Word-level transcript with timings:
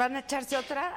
Van 0.00 0.14
a 0.14 0.18
echarse 0.18 0.56
otra? 0.56 0.94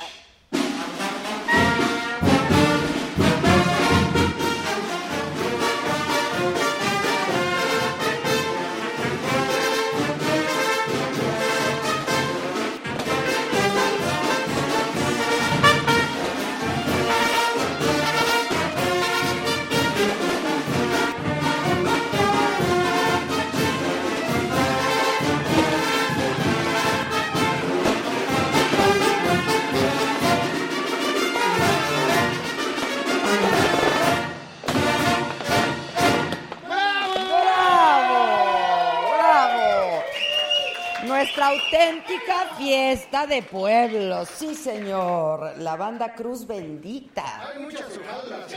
De 43.28 43.42
pueblo, 43.42 44.26
sí 44.26 44.54
señor, 44.54 45.58
la 45.58 45.76
banda 45.78 46.14
Cruz 46.14 46.46
Bendita. 46.46 47.48
Hay 47.54 47.60
muchas 47.64 47.98
hojaldras. 47.98 48.54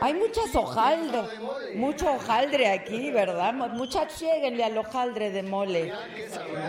Hay 0.00 0.14
muchas 0.14 0.54
hojaldras, 0.54 1.28
mucho 1.74 2.12
hojaldre 2.12 2.68
aquí, 2.68 3.10
¿verdad? 3.10 3.54
Muchachos, 3.54 4.20
lleguenle 4.20 4.64
al 4.64 4.76
hojaldre 4.76 5.30
de 5.30 5.42
mole. 5.42 5.92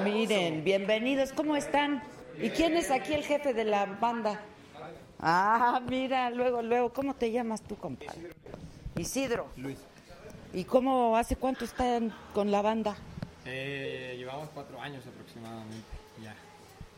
Miren, 0.04 0.64
bienvenidos, 0.64 1.34
¿cómo 1.34 1.56
están? 1.56 2.04
¿Y 2.42 2.50
quién 2.50 2.78
es 2.78 2.92
aquí 2.92 3.14
el 3.14 3.24
jefe 3.24 3.54
de 3.54 3.66
la 3.66 3.86
banda? 3.86 4.40
Ah, 5.20 5.82
mira, 5.88 6.30
luego, 6.30 6.62
luego, 6.62 6.94
¿cómo 6.94 7.14
te 7.16 7.32
llamas 7.32 7.62
tú, 7.62 7.76
compadre? 7.76 8.32
Isidro. 8.98 9.48
Luis. 9.58 9.80
¿Y 10.54 10.64
cómo, 10.64 11.18
hace 11.18 11.36
cuánto 11.36 11.66
están 11.66 12.14
con 12.34 12.52
la 12.52 12.62
banda? 12.62 12.96
Eh, 13.46 14.16
llevamos 14.18 14.50
cuatro 14.54 14.80
años 14.80 15.04
aproximadamente. 15.06 15.93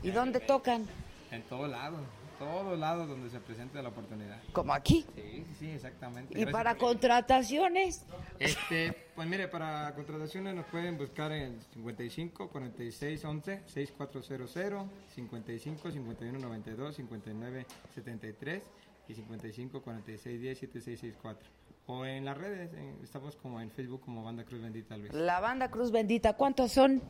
¿Y 0.06 0.12
dónde 0.12 0.40
tocan? 0.40 0.86
En 1.32 1.42
todo 1.44 1.68
lado, 1.68 1.98
todos 2.40 2.78
lados 2.78 3.08
donde 3.10 3.30
se 3.30 3.40
presente 3.40 3.82
la 3.82 3.90
oportunidad. 3.90 4.38
¿Como 4.54 4.74
aquí? 4.74 5.06
Sí, 5.16 5.22
sí, 5.22 5.46
sí, 5.60 5.70
exactamente. 5.72 6.34
¿Y 6.34 6.42
Gracias 6.42 6.52
para 6.54 6.76
por- 6.76 6.90
contrataciones? 6.90 8.06
Este, 8.40 8.94
pues 9.16 9.28
mire, 9.28 9.48
para 9.48 9.94
contrataciones 9.96 10.54
nos 10.56 10.66
pueden 10.68 10.98
buscar 10.98 11.32
en 11.32 11.60
55 11.74 12.50
46 12.50 13.26
11 13.26 13.64
6400 13.66 14.86
55 15.16 15.92
51 15.92 16.40
92 16.40 16.96
59 16.96 17.66
73 17.96 18.64
y 19.08 19.14
55 19.14 19.82
46 19.82 20.42
10 20.42 20.60
7664 20.60 21.50
o 21.88 22.06
en 22.06 22.26
las 22.26 22.38
redes 22.38 22.74
en- 22.74 22.98
estamos 23.04 23.36
como 23.36 23.62
en 23.62 23.70
Facebook 23.72 24.02
como 24.02 24.24
Banda 24.24 24.44
Cruz 24.44 24.62
Bendita 24.62 24.98
Luis. 24.98 25.14
La 25.14 25.40
banda 25.40 25.70
Cruz 25.70 25.92
Bendita, 25.92 26.34
¿cuántos 26.34 26.72
son? 26.72 27.02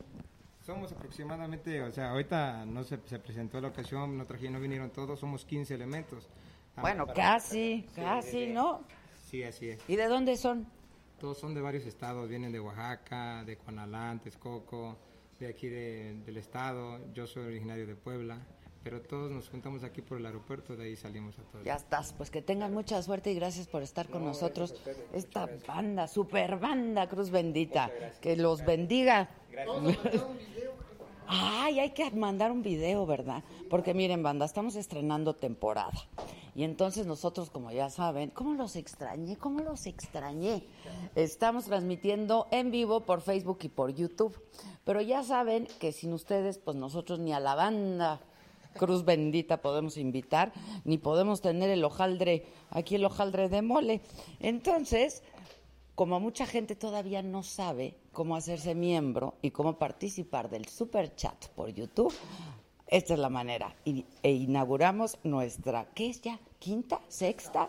Somos 0.66 0.90
aproximadamente, 0.90 1.80
o 1.80 1.92
sea, 1.92 2.10
ahorita 2.10 2.66
no 2.66 2.82
se, 2.82 2.98
se 3.06 3.20
presentó 3.20 3.60
la 3.60 3.68
ocasión, 3.68 4.18
no 4.18 4.26
trajeron, 4.26 4.54
no 4.54 4.60
vinieron 4.60 4.90
todos, 4.90 5.20
somos 5.20 5.44
15 5.44 5.72
elementos. 5.74 6.28
Ah, 6.74 6.80
Bueno, 6.80 7.06
para- 7.06 7.14
casi, 7.34 7.86
casi, 7.94 8.48
¿no? 8.48 8.80
Sí, 9.30 9.44
así 9.44 9.68
es. 9.68 9.80
¿Y 9.88 9.94
de 9.94 10.06
dónde 10.08 10.36
son? 10.36 10.66
Todos 11.20 11.38
son 11.38 11.54
de 11.54 11.60
varios 11.60 11.86
estados, 11.86 12.28
vienen 12.28 12.50
de 12.50 12.58
Oaxaca, 12.58 13.44
de 13.44 13.56
Cuanalán, 13.56 14.18
Texcoco, 14.20 14.96
de 15.38 15.46
aquí 15.48 15.68
de- 15.68 16.14
del 16.26 16.36
estado. 16.36 16.98
Yo 17.14 17.28
soy 17.28 17.44
originario 17.46 17.86
de 17.86 17.94
Puebla, 17.94 18.38
pero 18.82 19.00
todos 19.02 19.30
nos 19.30 19.48
juntamos 19.48 19.82
aquí 19.84 20.02
por 20.02 20.18
el 20.18 20.26
aeropuerto, 20.26 20.76
de 20.76 20.84
ahí 20.86 20.96
salimos 20.96 21.38
a 21.38 21.42
todos. 21.44 21.64
Ya 21.64 21.74
estás, 21.76 22.12
pues 22.12 22.30
que 22.30 22.42
tengan 22.42 22.72
mucha 22.74 23.00
suerte 23.02 23.30
y 23.32 23.34
gracias 23.34 23.66
por 23.68 23.82
estar 23.82 24.08
con 24.08 24.24
nosotros. 24.24 24.74
Esta 25.12 25.48
banda, 25.66 26.06
super 26.08 26.58
banda 26.58 27.08
Cruz 27.08 27.30
Bendita, 27.30 27.90
que 28.20 28.36
los 28.36 28.64
bendiga. 28.64 29.30
Ay, 31.28 31.80
hay 31.80 31.90
que 31.90 32.10
mandar 32.12 32.52
un 32.52 32.62
video, 32.62 33.04
¿verdad? 33.06 33.42
Porque 33.68 33.94
miren, 33.94 34.22
banda, 34.22 34.44
estamos 34.44 34.76
estrenando 34.76 35.34
temporada. 35.34 35.92
Y 36.54 36.62
entonces 36.64 37.06
nosotros, 37.06 37.50
como 37.50 37.70
ya 37.70 37.90
saben, 37.90 38.30
¿cómo 38.30 38.54
los 38.54 38.76
extrañé? 38.76 39.36
¿Cómo 39.36 39.60
los 39.60 39.86
extrañé? 39.86 40.64
Estamos 41.14 41.64
transmitiendo 41.64 42.46
en 42.50 42.70
vivo 42.70 43.00
por 43.00 43.20
Facebook 43.20 43.58
y 43.62 43.68
por 43.68 43.92
YouTube. 43.92 44.40
Pero 44.84 45.00
ya 45.00 45.22
saben 45.22 45.68
que 45.80 45.92
sin 45.92 46.12
ustedes, 46.12 46.58
pues 46.58 46.76
nosotros 46.76 47.18
ni 47.18 47.32
a 47.32 47.40
la 47.40 47.54
banda 47.54 48.20
Cruz 48.76 49.04
Bendita 49.04 49.60
podemos 49.60 49.96
invitar, 49.96 50.52
ni 50.84 50.98
podemos 50.98 51.40
tener 51.40 51.70
el 51.70 51.84
hojaldre, 51.84 52.46
aquí 52.70 52.94
el 52.94 53.04
hojaldre 53.04 53.48
de 53.48 53.62
mole. 53.62 54.00
Entonces, 54.38 55.22
como 55.94 56.20
mucha 56.20 56.46
gente 56.46 56.76
todavía 56.76 57.22
no 57.22 57.42
sabe 57.42 57.96
cómo 58.16 58.34
hacerse 58.34 58.74
miembro 58.74 59.34
y 59.42 59.50
cómo 59.50 59.76
participar 59.76 60.48
del 60.48 60.66
super 60.68 61.14
chat 61.16 61.48
por 61.48 61.68
YouTube, 61.68 62.14
esta 62.86 63.12
es 63.12 63.20
la 63.20 63.28
manera. 63.28 63.74
e 63.84 64.30
inauguramos 64.30 65.18
nuestra, 65.22 65.84
¿qué 65.94 66.08
es 66.08 66.22
ya? 66.22 66.38
¿Quinta? 66.58 66.98
¿Sexta? 67.08 67.68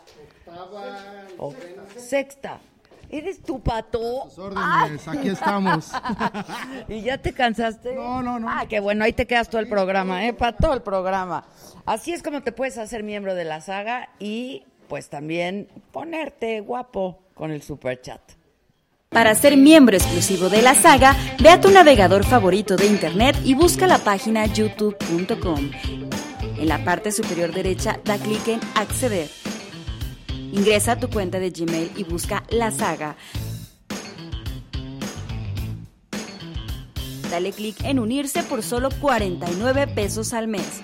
Oh, 1.38 1.54
sexta. 1.98 2.62
¿Eres 3.10 3.42
tu 3.42 3.60
pato? 3.60 4.00
órdenes, 4.38 5.06
aquí 5.10 5.28
estamos. 5.28 5.92
¿Y 6.88 7.02
ya 7.02 7.18
te 7.18 7.34
cansaste? 7.34 7.94
No, 7.94 8.24
no, 8.24 8.40
no. 8.40 8.48
Ah, 8.50 8.68
qué 8.70 8.80
bueno, 8.80 9.04
ahí 9.04 9.12
te 9.12 9.28
quedas 9.28 9.50
todo 9.50 9.60
el 9.60 9.68
programa, 9.68 10.26
¿eh? 10.26 10.34
Para 10.34 10.56
todo 10.56 10.74
el 10.74 10.82
programa. 10.82 11.44
Así 11.86 12.14
es 12.14 12.24
como 12.24 12.42
te 12.42 12.54
puedes 12.54 12.78
hacer 12.78 13.04
miembro 13.04 13.36
de 13.36 13.44
la 13.44 13.60
saga 13.60 14.08
y 14.18 14.64
pues 14.88 15.10
también 15.10 15.68
ponerte 15.92 16.62
guapo 16.62 17.20
con 17.34 17.52
el 17.52 17.62
super 17.62 18.02
chat. 18.02 18.37
Para 19.10 19.34
ser 19.36 19.56
miembro 19.56 19.96
exclusivo 19.96 20.50
de 20.50 20.62
la 20.62 20.76
saga, 20.76 21.16
ve 21.40 21.50
a 21.50 21.62
tu 21.62 21.70
navegador 21.70 22.26
favorito 22.26 22.76
de 22.76 22.88
internet 22.88 23.38
y 23.44 23.54
busca 23.54 23.88
la 23.88 24.00
página 24.00 24.46
youtube.com. 24.46 25.72
En 26.58 26.68
la 26.68 26.84
parte 26.84 27.12
superior 27.12 27.54
derecha 27.54 28.00
da 28.04 28.18
clic 28.18 28.48
en 28.48 28.60
acceder. 28.76 29.30
Ingresa 30.52 30.94
a 30.94 31.00
tu 31.00 31.10
cuenta 31.10 31.40
de 31.40 31.52
Gmail 31.52 31.92
y 31.96 32.04
busca 32.04 32.44
la 32.50 32.70
saga. 32.72 33.16
Dale 37.32 37.52
clic 37.52 37.78
en 37.84 38.00
unirse 38.00 38.44
por 38.44 38.62
solo 38.62 38.90
49 39.02 39.88
pesos 39.88 40.34
al 40.34 40.48
mes. 40.48 40.82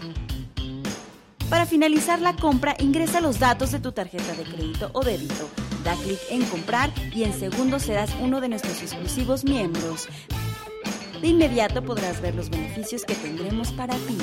Para 1.50 1.66
finalizar 1.66 2.20
la 2.22 2.36
compra, 2.36 2.76
ingresa 2.80 3.22
los 3.22 3.40
datos 3.40 3.72
de 3.72 3.80
tu 3.80 3.92
tarjeta 3.92 4.34
de 4.34 4.44
crédito 4.44 4.90
o 4.94 5.04
débito. 5.04 5.50
Da 5.84 5.96
clic 5.96 6.20
en 6.30 6.46
comprar 6.46 6.90
y 7.14 7.24
en 7.24 7.38
segundos 7.38 7.84
serás 7.84 8.10
uno 8.22 8.40
de 8.40 8.48
nuestros 8.48 8.82
exclusivos 8.82 9.44
miembros. 9.44 10.08
De 11.22 11.28
inmediato 11.28 11.82
podrás 11.82 12.22
ver 12.22 12.36
los 12.36 12.50
beneficios 12.50 13.04
que 13.04 13.16
tendremos 13.16 13.74
para 13.74 13.94
ti. 13.96 14.18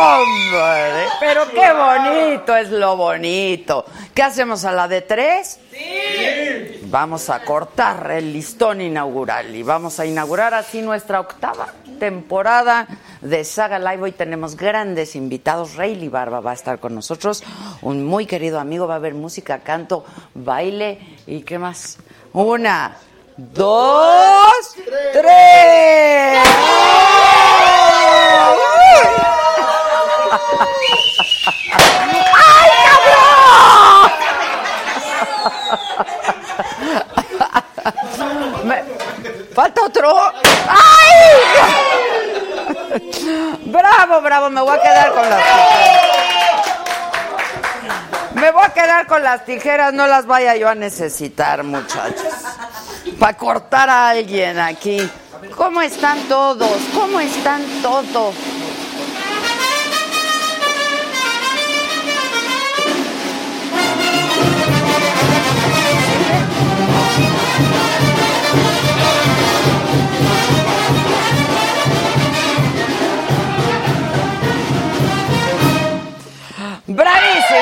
¡Hombre! 0.00 1.06
Pero 1.20 1.50
qué 1.50 1.72
bonito 1.72 2.56
es 2.56 2.70
lo 2.70 2.96
bonito. 2.96 3.84
¿Qué 4.14 4.22
hacemos 4.22 4.64
a 4.64 4.72
la 4.72 4.88
de 4.88 5.02
tres? 5.02 5.60
Sí. 5.70 6.80
Vamos 6.84 7.28
a 7.28 7.44
cortar 7.44 8.10
el 8.10 8.32
listón 8.32 8.80
inaugural 8.80 9.54
y 9.54 9.62
vamos 9.62 10.00
a 10.00 10.06
inaugurar 10.06 10.54
así 10.54 10.80
nuestra 10.80 11.20
octava 11.20 11.72
temporada 12.02 12.88
de 13.20 13.44
Saga 13.44 13.78
Live. 13.78 14.02
Hoy 14.02 14.10
tenemos 14.10 14.56
grandes 14.56 15.14
invitados. 15.14 15.76
Rayleigh 15.76 16.08
Barba 16.08 16.40
va 16.40 16.50
a 16.50 16.54
estar 16.54 16.80
con 16.80 16.96
nosotros, 16.96 17.44
un 17.80 18.04
muy 18.04 18.26
querido 18.26 18.58
amigo. 18.58 18.88
Va 18.88 18.94
a 18.94 18.96
haber 18.96 19.14
música, 19.14 19.60
canto, 19.60 20.04
baile 20.34 20.98
y 21.28 21.42
qué 21.42 21.60
más. 21.60 21.98
Una, 22.32 22.96
dos, 23.36 24.74
tres. 25.12 26.42
¡Ay, 32.34 32.70
cabrón! 32.88 34.10
Me... 38.66 38.82
¿Falta 39.54 39.84
otro? 39.84 40.16
¡Ay! 40.66 41.81
Bravo, 43.66 44.20
bravo, 44.20 44.50
me 44.50 44.60
voy 44.60 44.76
a 44.76 44.82
quedar 44.82 45.12
con 45.12 45.28
las 45.28 45.42
tijeras. 45.42 46.02
Me 48.34 48.50
voy 48.50 48.64
a 48.64 48.72
quedar 48.72 49.06
con 49.06 49.22
las 49.22 49.44
tijeras, 49.44 49.92
no 49.92 50.06
las 50.06 50.26
vaya 50.26 50.56
yo 50.56 50.68
a 50.68 50.74
necesitar, 50.74 51.62
muchachos. 51.62 52.32
Para 53.18 53.36
cortar 53.36 53.88
a 53.90 54.08
alguien 54.10 54.58
aquí. 54.58 55.08
¿Cómo 55.56 55.82
están 55.82 56.18
todos? 56.28 56.80
¿Cómo 56.94 57.20
están 57.20 57.62
todos? 57.82 58.34
¡Bravísimo! 76.94 77.58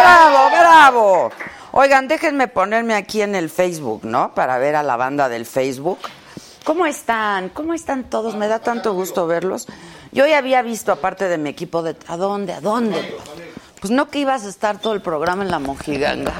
¡Bravo, 0.00 0.50
bravo! 0.50 1.32
Oigan, 1.72 2.08
déjenme 2.08 2.48
ponerme 2.48 2.94
aquí 2.94 3.22
en 3.22 3.34
el 3.34 3.50
Facebook, 3.50 4.04
¿no? 4.04 4.34
Para 4.34 4.58
ver 4.58 4.76
a 4.76 4.82
la 4.82 4.96
banda 4.96 5.28
del 5.28 5.46
Facebook. 5.46 5.98
¿Cómo 6.64 6.86
están? 6.86 7.48
¿Cómo 7.48 7.74
están 7.74 8.04
todos? 8.04 8.36
Me 8.36 8.46
da 8.46 8.60
tanto 8.60 8.92
gusto 8.92 9.26
verlos. 9.26 9.66
Yo 10.12 10.26
ya 10.26 10.38
había 10.38 10.62
visto, 10.62 10.92
aparte 10.92 11.28
de 11.28 11.38
mi 11.38 11.50
equipo, 11.50 11.82
de 11.82 11.96
¿a 12.06 12.16
dónde? 12.16 12.52
¿A 12.52 12.60
dónde? 12.60 13.16
Pues 13.80 13.90
no 13.90 14.08
que 14.08 14.18
ibas 14.20 14.44
a 14.44 14.48
estar 14.48 14.80
todo 14.80 14.92
el 14.92 15.00
programa 15.00 15.42
en 15.42 15.50
la 15.50 15.58
mojiganga. 15.58 16.34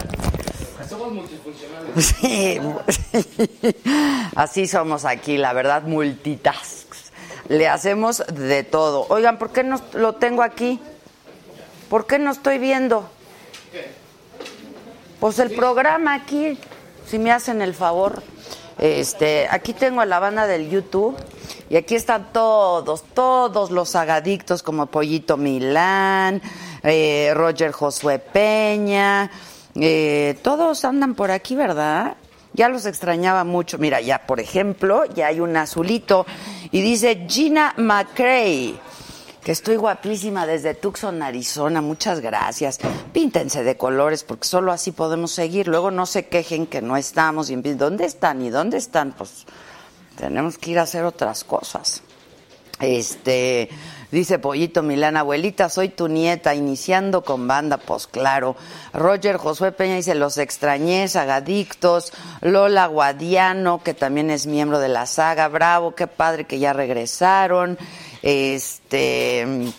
Somos 0.88 1.12
multifuncionales. 1.12 2.04
Sí, 2.04 2.60
así 4.36 4.66
somos 4.66 5.04
aquí, 5.04 5.36
la 5.36 5.52
verdad, 5.52 5.82
multitasks. 5.82 7.12
Le 7.48 7.68
hacemos 7.68 8.22
de 8.32 8.62
todo. 8.62 9.06
Oigan, 9.08 9.38
¿por 9.38 9.50
qué 9.50 9.64
no 9.64 9.80
lo 9.94 10.14
tengo 10.14 10.42
aquí? 10.42 10.80
¿Por 11.90 12.06
qué 12.06 12.20
no 12.20 12.30
estoy 12.30 12.58
viendo? 12.58 13.10
Pues 15.18 15.40
el 15.40 15.50
programa 15.50 16.14
aquí, 16.14 16.56
si 17.04 17.18
me 17.18 17.32
hacen 17.32 17.60
el 17.62 17.74
favor. 17.74 18.22
Este, 18.78 19.48
aquí 19.50 19.72
tengo 19.72 20.00
a 20.00 20.06
la 20.06 20.20
banda 20.20 20.46
del 20.46 20.70
YouTube 20.70 21.16
y 21.68 21.74
aquí 21.74 21.96
están 21.96 22.32
todos, 22.32 23.02
todos 23.12 23.72
los 23.72 23.96
agadictos 23.96 24.62
como 24.62 24.86
Pollito 24.86 25.36
Milán, 25.36 26.40
eh, 26.84 27.32
Roger 27.34 27.72
Josué 27.72 28.20
Peña, 28.20 29.28
eh, 29.74 30.38
todos 30.42 30.84
andan 30.84 31.16
por 31.16 31.32
aquí, 31.32 31.56
¿verdad? 31.56 32.16
Ya 32.52 32.68
los 32.68 32.86
extrañaba 32.86 33.42
mucho. 33.42 33.78
Mira, 33.78 34.00
ya 34.00 34.26
por 34.26 34.38
ejemplo, 34.38 35.06
ya 35.06 35.26
hay 35.26 35.40
un 35.40 35.56
azulito 35.56 36.24
y 36.70 36.82
dice 36.82 37.26
Gina 37.28 37.74
McCray 37.76 38.78
que 39.42 39.52
estoy 39.52 39.76
guapísima 39.76 40.46
desde 40.46 40.74
Tucson, 40.74 41.22
Arizona. 41.22 41.80
Muchas 41.80 42.20
gracias. 42.20 42.78
Píntense 43.12 43.64
de 43.64 43.76
colores 43.76 44.24
porque 44.24 44.46
solo 44.46 44.72
así 44.72 44.92
podemos 44.92 45.32
seguir. 45.32 45.68
Luego 45.68 45.90
no 45.90 46.06
se 46.06 46.26
quejen 46.26 46.66
que 46.66 46.82
no 46.82 46.96
estamos. 46.96 47.50
Y 47.50 47.56
¿dónde 47.56 48.04
están? 48.04 48.42
¿Y 48.42 48.50
dónde 48.50 48.76
están? 48.76 49.12
Pues 49.12 49.46
tenemos 50.16 50.58
que 50.58 50.72
ir 50.72 50.78
a 50.78 50.82
hacer 50.82 51.04
otras 51.04 51.44
cosas. 51.44 52.02
Este, 52.80 53.68
dice 54.10 54.38
Pollito 54.38 54.82
Milán, 54.82 55.18
abuelita, 55.18 55.68
soy 55.68 55.90
tu 55.90 56.08
nieta, 56.08 56.54
iniciando 56.54 57.22
con 57.22 57.46
banda, 57.46 57.76
pues 57.76 58.06
claro. 58.06 58.56
Roger 58.94 59.36
Josué 59.36 59.72
Peña 59.72 59.96
dice, 59.96 60.14
los 60.14 60.38
extrañé, 60.38 61.06
sagadictos. 61.08 62.12
Lola 62.40 62.86
Guadiano, 62.86 63.82
que 63.82 63.92
también 63.92 64.30
es 64.30 64.46
miembro 64.46 64.78
de 64.78 64.88
la 64.88 65.06
saga, 65.06 65.48
bravo, 65.48 65.94
qué 65.94 66.06
padre 66.06 66.44
que 66.44 66.58
ya 66.58 66.72
regresaron. 66.72 67.78
Este, 68.22 69.72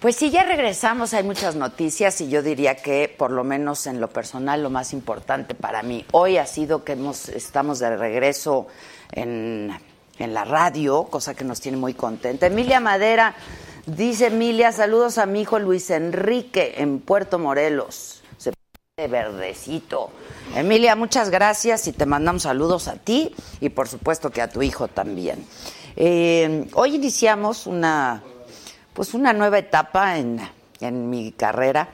pues 0.00 0.16
sí, 0.16 0.30
ya 0.30 0.44
regresamos, 0.44 1.14
hay 1.14 1.22
muchas 1.22 1.54
noticias 1.54 2.20
y 2.20 2.28
yo 2.28 2.42
diría 2.42 2.76
que 2.76 3.14
por 3.16 3.30
lo 3.30 3.44
menos 3.44 3.86
en 3.86 4.00
lo 4.00 4.08
personal 4.08 4.62
lo 4.62 4.70
más 4.70 4.92
importante 4.92 5.54
para 5.54 5.82
mí 5.82 6.04
hoy 6.12 6.38
ha 6.38 6.46
sido 6.46 6.84
que 6.84 6.92
hemos, 6.92 7.28
estamos 7.28 7.78
de 7.78 7.96
regreso 7.96 8.66
en 9.12 9.72
en 10.18 10.34
la 10.34 10.44
radio, 10.44 11.04
cosa 11.04 11.34
que 11.34 11.44
nos 11.44 11.60
tiene 11.60 11.78
muy 11.78 11.94
contenta. 11.94 12.46
Emilia 12.46 12.80
Madera 12.80 13.34
dice, 13.86 14.26
Emilia, 14.26 14.72
saludos 14.72 15.18
a 15.18 15.26
mi 15.26 15.42
hijo 15.42 15.58
Luis 15.58 15.90
Enrique 15.90 16.74
en 16.78 17.00
Puerto 17.00 17.38
Morelos. 17.38 18.22
Se 18.38 18.52
de 18.96 19.08
verdecito. 19.08 20.10
Emilia, 20.54 20.96
muchas 20.96 21.30
gracias 21.30 21.86
y 21.86 21.92
te 21.92 22.06
mandamos 22.06 22.42
saludos 22.42 22.88
a 22.88 22.96
ti 22.96 23.34
y 23.60 23.68
por 23.68 23.88
supuesto 23.88 24.30
que 24.30 24.40
a 24.40 24.48
tu 24.48 24.62
hijo 24.62 24.88
también. 24.88 25.46
Eh, 25.96 26.68
hoy 26.74 26.96
iniciamos 26.96 27.66
una, 27.66 28.22
pues 28.92 29.14
una 29.14 29.32
nueva 29.32 29.58
etapa 29.58 30.18
en, 30.18 30.38
en 30.80 31.10
mi 31.10 31.32
carrera. 31.32 31.88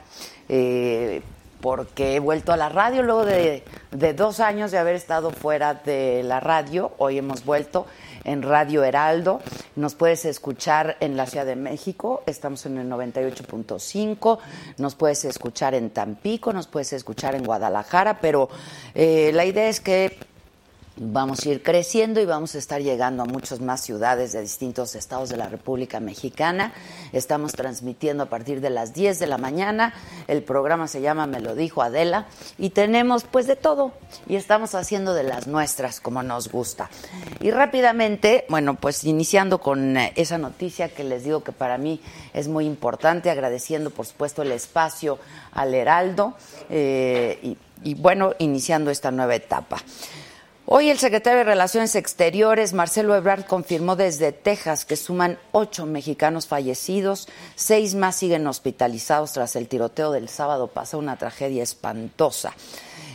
Eh, 0.48 1.22
porque 1.62 2.16
he 2.16 2.18
vuelto 2.18 2.52
a 2.52 2.56
la 2.56 2.68
radio 2.68 3.04
luego 3.04 3.24
de, 3.24 3.62
de 3.92 4.14
dos 4.14 4.40
años 4.40 4.72
de 4.72 4.78
haber 4.78 4.96
estado 4.96 5.30
fuera 5.30 5.74
de 5.74 6.24
la 6.24 6.40
radio. 6.40 6.90
Hoy 6.98 7.18
hemos 7.18 7.44
vuelto 7.44 7.86
en 8.24 8.42
Radio 8.42 8.82
Heraldo. 8.82 9.40
Nos 9.76 9.94
puedes 9.94 10.24
escuchar 10.24 10.96
en 10.98 11.16
la 11.16 11.26
Ciudad 11.26 11.46
de 11.46 11.54
México, 11.54 12.24
estamos 12.26 12.66
en 12.66 12.78
el 12.78 12.90
98.5. 12.90 14.38
Nos 14.78 14.96
puedes 14.96 15.24
escuchar 15.24 15.74
en 15.74 15.90
Tampico, 15.90 16.52
nos 16.52 16.66
puedes 16.66 16.92
escuchar 16.92 17.36
en 17.36 17.44
Guadalajara, 17.44 18.18
pero 18.20 18.48
eh, 18.96 19.30
la 19.32 19.44
idea 19.44 19.68
es 19.68 19.80
que 19.80 20.18
Vamos 20.96 21.46
a 21.46 21.48
ir 21.48 21.62
creciendo 21.62 22.20
y 22.20 22.26
vamos 22.26 22.54
a 22.54 22.58
estar 22.58 22.82
llegando 22.82 23.22
a 23.22 23.26
muchas 23.26 23.60
más 23.60 23.80
ciudades 23.80 24.32
de 24.32 24.42
distintos 24.42 24.94
estados 24.94 25.30
de 25.30 25.38
la 25.38 25.48
República 25.48 26.00
Mexicana. 26.00 26.74
Estamos 27.14 27.52
transmitiendo 27.52 28.24
a 28.24 28.26
partir 28.26 28.60
de 28.60 28.68
las 28.68 28.92
10 28.92 29.18
de 29.18 29.26
la 29.26 29.38
mañana. 29.38 29.94
El 30.28 30.42
programa 30.42 30.88
se 30.88 31.00
llama 31.00 31.26
Me 31.26 31.40
lo 31.40 31.54
dijo 31.54 31.80
Adela 31.80 32.26
y 32.58 32.70
tenemos 32.70 33.24
pues 33.24 33.46
de 33.46 33.56
todo 33.56 33.92
y 34.28 34.36
estamos 34.36 34.74
haciendo 34.74 35.14
de 35.14 35.22
las 35.22 35.46
nuestras 35.46 35.98
como 35.98 36.22
nos 36.22 36.52
gusta. 36.52 36.90
Y 37.40 37.50
rápidamente, 37.52 38.44
bueno, 38.50 38.74
pues 38.74 39.04
iniciando 39.04 39.60
con 39.62 39.96
eh, 39.96 40.12
esa 40.16 40.36
noticia 40.36 40.90
que 40.90 41.04
les 41.04 41.24
digo 41.24 41.42
que 41.42 41.52
para 41.52 41.78
mí 41.78 42.02
es 42.34 42.48
muy 42.48 42.66
importante, 42.66 43.30
agradeciendo 43.30 43.88
por 43.88 44.04
supuesto 44.04 44.42
el 44.42 44.52
espacio 44.52 45.18
al 45.52 45.72
Heraldo 45.72 46.34
eh, 46.68 47.38
y, 47.42 47.56
y 47.82 47.94
bueno, 47.94 48.34
iniciando 48.38 48.90
esta 48.90 49.10
nueva 49.10 49.34
etapa. 49.34 49.78
Hoy 50.74 50.88
el 50.88 50.98
secretario 50.98 51.40
de 51.40 51.44
Relaciones 51.44 51.94
Exteriores, 51.96 52.72
Marcelo 52.72 53.14
Ebrard, 53.14 53.44
confirmó 53.44 53.94
desde 53.94 54.32
Texas 54.32 54.86
que 54.86 54.96
suman 54.96 55.38
ocho 55.52 55.84
mexicanos 55.84 56.46
fallecidos, 56.46 57.28
seis 57.56 57.94
más 57.94 58.16
siguen 58.16 58.46
hospitalizados 58.46 59.32
tras 59.32 59.54
el 59.54 59.68
tiroteo 59.68 60.12
del 60.12 60.30
sábado 60.30 60.68
pasado, 60.68 61.02
una 61.02 61.18
tragedia 61.18 61.62
espantosa. 61.62 62.54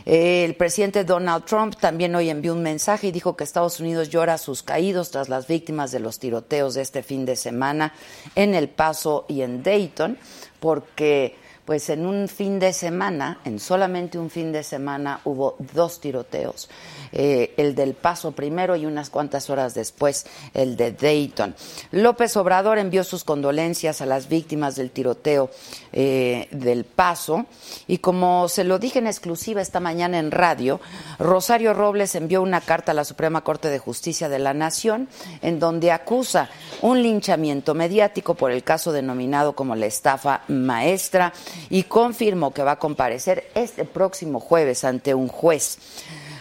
El 0.05 0.53
presidente 0.53 1.03
Donald 1.03 1.45
Trump 1.45 1.75
también 1.77 2.13
hoy 2.13 2.29
envió 2.29 2.53
un 2.53 2.61
mensaje 2.61 3.07
y 3.07 3.11
dijo 3.11 3.35
que 3.35 3.43
Estados 3.43 3.79
Unidos 3.79 4.09
llora 4.09 4.35
a 4.35 4.37
sus 4.37 4.61
caídos 4.61 5.09
tras 5.09 5.27
las 5.27 5.47
víctimas 5.47 5.91
de 5.91 5.99
los 5.99 6.19
tiroteos 6.19 6.75
de 6.75 6.83
este 6.83 7.01
fin 7.01 7.25
de 7.25 7.35
semana 7.35 7.91
en 8.35 8.53
El 8.53 8.69
Paso 8.69 9.25
y 9.27 9.41
en 9.41 9.63
Dayton, 9.63 10.19
porque 10.59 11.35
pues 11.67 11.89
en 11.89 12.05
un 12.05 12.29
fin 12.29 12.59
de 12.59 12.71
semana, 12.71 13.41
en 13.43 13.59
solamente 13.59 14.17
un 14.17 14.29
fin 14.29 14.53
de 14.53 14.63
semana, 14.63 15.19
hubo 15.25 15.57
dos 15.73 15.99
tiroteos. 15.99 16.69
Eh, 17.11 17.53
el 17.57 17.75
del 17.75 17.93
Paso 17.93 18.31
primero 18.31 18.75
y 18.75 18.85
unas 18.85 19.09
cuantas 19.09 19.49
horas 19.49 19.73
después 19.73 20.25
el 20.53 20.77
de 20.77 20.91
Dayton. 20.93 21.55
López 21.91 22.37
Obrador 22.37 22.77
envió 22.77 23.03
sus 23.03 23.23
condolencias 23.23 24.01
a 24.01 24.05
las 24.05 24.29
víctimas 24.29 24.75
del 24.75 24.91
tiroteo 24.91 25.49
eh, 25.91 26.47
del 26.51 26.85
Paso 26.85 27.45
y 27.87 27.99
como 27.99 28.47
se 28.49 28.63
lo 28.63 28.79
dije 28.79 28.99
en 28.99 29.07
exclusiva 29.07 29.61
esta 29.61 29.79
mañana 29.79 30.19
en 30.19 30.31
radio, 30.31 30.79
Rosario 31.19 31.73
Robles 31.73 32.15
envió 32.15 32.41
una 32.41 32.61
carta 32.61 32.91
a 32.91 32.95
la 32.95 33.05
Suprema 33.05 33.43
Corte 33.43 33.69
de 33.69 33.79
Justicia 33.79 34.29
de 34.29 34.39
la 34.39 34.53
Nación 34.53 35.07
en 35.41 35.59
donde 35.59 35.91
acusa 35.91 36.49
un 36.81 37.01
linchamiento 37.01 37.73
mediático 37.73 38.35
por 38.35 38.51
el 38.51 38.63
caso 38.63 38.91
denominado 38.91 39.53
como 39.53 39.75
la 39.75 39.85
estafa 39.85 40.41
maestra 40.47 41.33
y 41.69 41.83
confirmó 41.83 42.53
que 42.53 42.63
va 42.63 42.73
a 42.73 42.79
comparecer 42.79 43.49
este 43.55 43.85
próximo 43.85 44.39
jueves 44.39 44.83
ante 44.83 45.13
un 45.13 45.27
juez. 45.27 45.77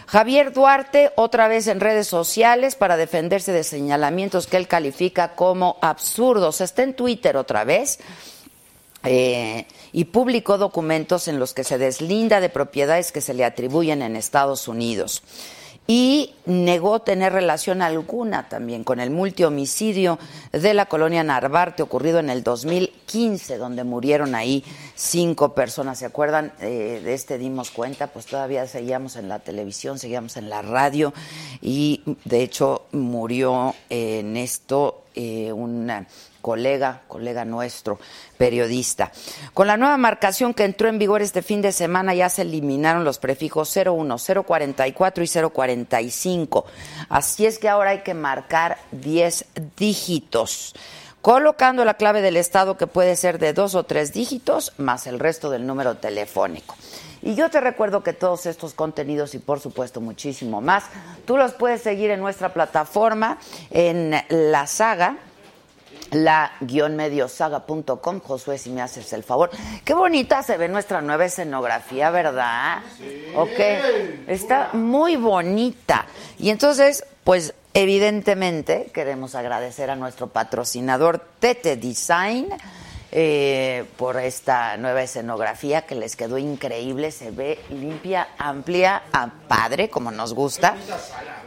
Javier 0.07 0.53
Duarte, 0.53 1.11
otra 1.17 1.49
vez 1.49 1.67
en 1.67 1.81
redes 1.81 2.07
sociales 2.07 2.75
para 2.75 2.95
defenderse 2.95 3.51
de 3.51 3.63
señalamientos 3.63 4.47
que 4.47 4.55
él 4.57 4.67
califica 4.67 5.35
como 5.35 5.77
absurdos. 5.81 6.61
Está 6.61 6.83
en 6.83 6.93
Twitter 6.93 7.35
otra 7.35 7.65
vez. 7.65 7.99
Eh, 9.03 9.67
y 9.93 10.05
publicó 10.05 10.57
documentos 10.57 11.27
en 11.27 11.39
los 11.39 11.53
que 11.53 11.63
se 11.63 11.77
deslinda 11.77 12.41
de 12.41 12.49
propiedades 12.49 13.11
que 13.11 13.21
se 13.21 13.33
le 13.33 13.45
atribuyen 13.45 14.01
en 14.01 14.15
Estados 14.15 14.67
Unidos 14.67 15.23
y 15.87 16.33
negó 16.45 16.99
tener 16.99 17.31
relación 17.31 17.81
alguna 17.81 18.49
también 18.49 18.83
con 18.83 18.99
el 18.99 19.09
multihomicidio 19.09 20.19
de 20.51 20.73
la 20.73 20.87
colonia 20.87 21.23
Narvarte 21.23 21.81
ocurrido 21.81 22.19
en 22.19 22.29
el 22.29 22.43
2015, 22.43 23.57
donde 23.57 23.85
murieron 23.85 24.35
ahí 24.35 24.65
cinco 24.95 25.53
personas. 25.53 25.99
¿Se 25.99 26.05
acuerdan 26.05 26.51
eh, 26.59 27.01
de 27.03 27.13
este? 27.13 27.37
Dimos 27.37 27.71
cuenta, 27.71 28.07
pues 28.07 28.25
todavía 28.25 28.67
seguíamos 28.67 29.15
en 29.15 29.29
la 29.29 29.39
televisión, 29.39 29.97
seguíamos 29.97 30.35
en 30.35 30.49
la 30.49 30.61
radio 30.61 31.13
y 31.61 32.01
de 32.25 32.43
hecho 32.43 32.83
murió 32.91 33.73
en 33.89 34.35
esto 34.35 35.05
eh, 35.15 35.53
una 35.53 36.05
colega, 36.47 37.01
colega 37.09 37.43
nuestro, 37.43 37.99
periodista. 38.37 39.11
Con 39.53 39.67
la 39.67 39.75
nueva 39.75 39.97
marcación 39.97 40.53
que 40.53 40.63
entró 40.63 40.87
en 40.87 40.97
vigor 40.97 41.21
este 41.21 41.41
fin 41.41 41.61
de 41.61 41.73
semana 41.73 42.15
ya 42.15 42.29
se 42.29 42.43
eliminaron 42.43 43.03
los 43.03 43.19
prefijos 43.19 43.75
01, 43.75 44.15
044 44.45 45.23
y 45.25 45.27
045. 45.27 46.65
Así 47.09 47.45
es 47.45 47.59
que 47.59 47.67
ahora 47.67 47.89
hay 47.89 47.99
que 47.99 48.13
marcar 48.13 48.77
10 48.93 49.45
dígitos 49.75 50.73
colocando 51.21 51.83
la 51.83 51.95
clave 51.95 52.21
del 52.21 52.37
estado 52.37 52.77
que 52.77 52.87
puede 52.87 53.17
ser 53.17 53.39
de 53.39 53.51
dos 53.51 53.75
o 53.75 53.83
tres 53.83 54.13
dígitos 54.13 54.71
más 54.77 55.05
el 55.05 55.19
resto 55.19 55.49
del 55.49 55.67
número 55.67 55.95
telefónico. 55.95 56.77
Y 57.21 57.35
yo 57.35 57.49
te 57.49 57.59
recuerdo 57.59 58.03
que 58.03 58.13
todos 58.13 58.45
estos 58.45 58.73
contenidos 58.73 59.35
y 59.35 59.39
por 59.39 59.59
supuesto 59.59 59.99
muchísimo 59.99 60.61
más, 60.61 60.85
tú 61.25 61.35
los 61.35 61.51
puedes 61.51 61.81
seguir 61.81 62.11
en 62.11 62.21
nuestra 62.21 62.53
plataforma 62.53 63.37
en 63.69 64.15
la 64.29 64.65
saga 64.67 65.17
la-mediosaga.com. 66.11 68.19
Josué, 68.21 68.57
si 68.57 68.69
me 68.69 68.81
haces 68.81 69.11
el 69.13 69.23
favor. 69.23 69.49
Qué 69.83 69.93
bonita 69.93 70.43
se 70.43 70.57
ve 70.57 70.67
nuestra 70.67 71.01
nueva 71.01 71.25
escenografía, 71.25 72.09
¿verdad? 72.09 72.79
Sí. 72.97 73.27
Ok. 73.35 73.59
Está 74.27 74.71
muy 74.73 75.15
bonita. 75.15 76.05
Y 76.37 76.49
entonces, 76.49 77.05
pues 77.23 77.53
evidentemente 77.73 78.91
queremos 78.93 79.35
agradecer 79.35 79.89
a 79.89 79.95
nuestro 79.95 80.27
patrocinador 80.27 81.19
Tete 81.39 81.75
Design 81.75 82.49
eh, 83.11 83.85
por 83.95 84.19
esta 84.19 84.75
nueva 84.77 85.01
escenografía 85.01 85.83
que 85.83 85.95
les 85.95 86.15
quedó 86.15 86.37
increíble, 86.37 87.11
se 87.11 87.31
ve 87.31 87.59
limpia, 87.69 88.27
amplia, 88.37 89.03
a 89.13 89.31
padre, 89.47 89.89
como 89.89 90.11
nos 90.11 90.33
gusta. 90.33 90.75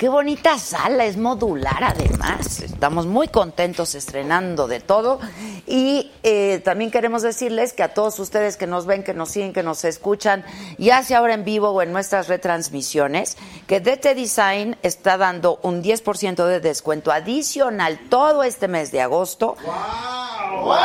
Qué 0.00 0.08
bonita 0.08 0.58
sala, 0.58 1.04
es 1.04 1.18
modular 1.18 1.84
además. 1.84 2.60
Estamos 2.60 3.04
muy 3.04 3.28
contentos 3.28 3.94
estrenando 3.94 4.66
de 4.66 4.80
todo 4.80 5.20
y 5.66 6.10
eh, 6.22 6.62
también 6.64 6.90
queremos 6.90 7.20
decirles 7.20 7.74
que 7.74 7.82
a 7.82 7.92
todos 7.92 8.18
ustedes 8.18 8.56
que 8.56 8.66
nos 8.66 8.86
ven, 8.86 9.04
que 9.04 9.12
nos 9.12 9.28
siguen, 9.28 9.52
que 9.52 9.62
nos 9.62 9.84
escuchan, 9.84 10.42
ya 10.78 11.02
sea 11.02 11.18
ahora 11.18 11.34
en 11.34 11.44
vivo 11.44 11.68
o 11.68 11.82
en 11.82 11.92
nuestras 11.92 12.28
retransmisiones, 12.28 13.36
que 13.66 13.80
DT 13.80 14.14
Design 14.14 14.78
está 14.82 15.18
dando 15.18 15.60
un 15.64 15.82
10% 15.82 16.46
de 16.46 16.60
descuento 16.60 17.12
adicional 17.12 18.00
todo 18.08 18.42
este 18.42 18.68
mes 18.68 18.92
de 18.92 19.02
agosto. 19.02 19.54
¡Wow! 19.62 20.64
wow. 20.64 20.78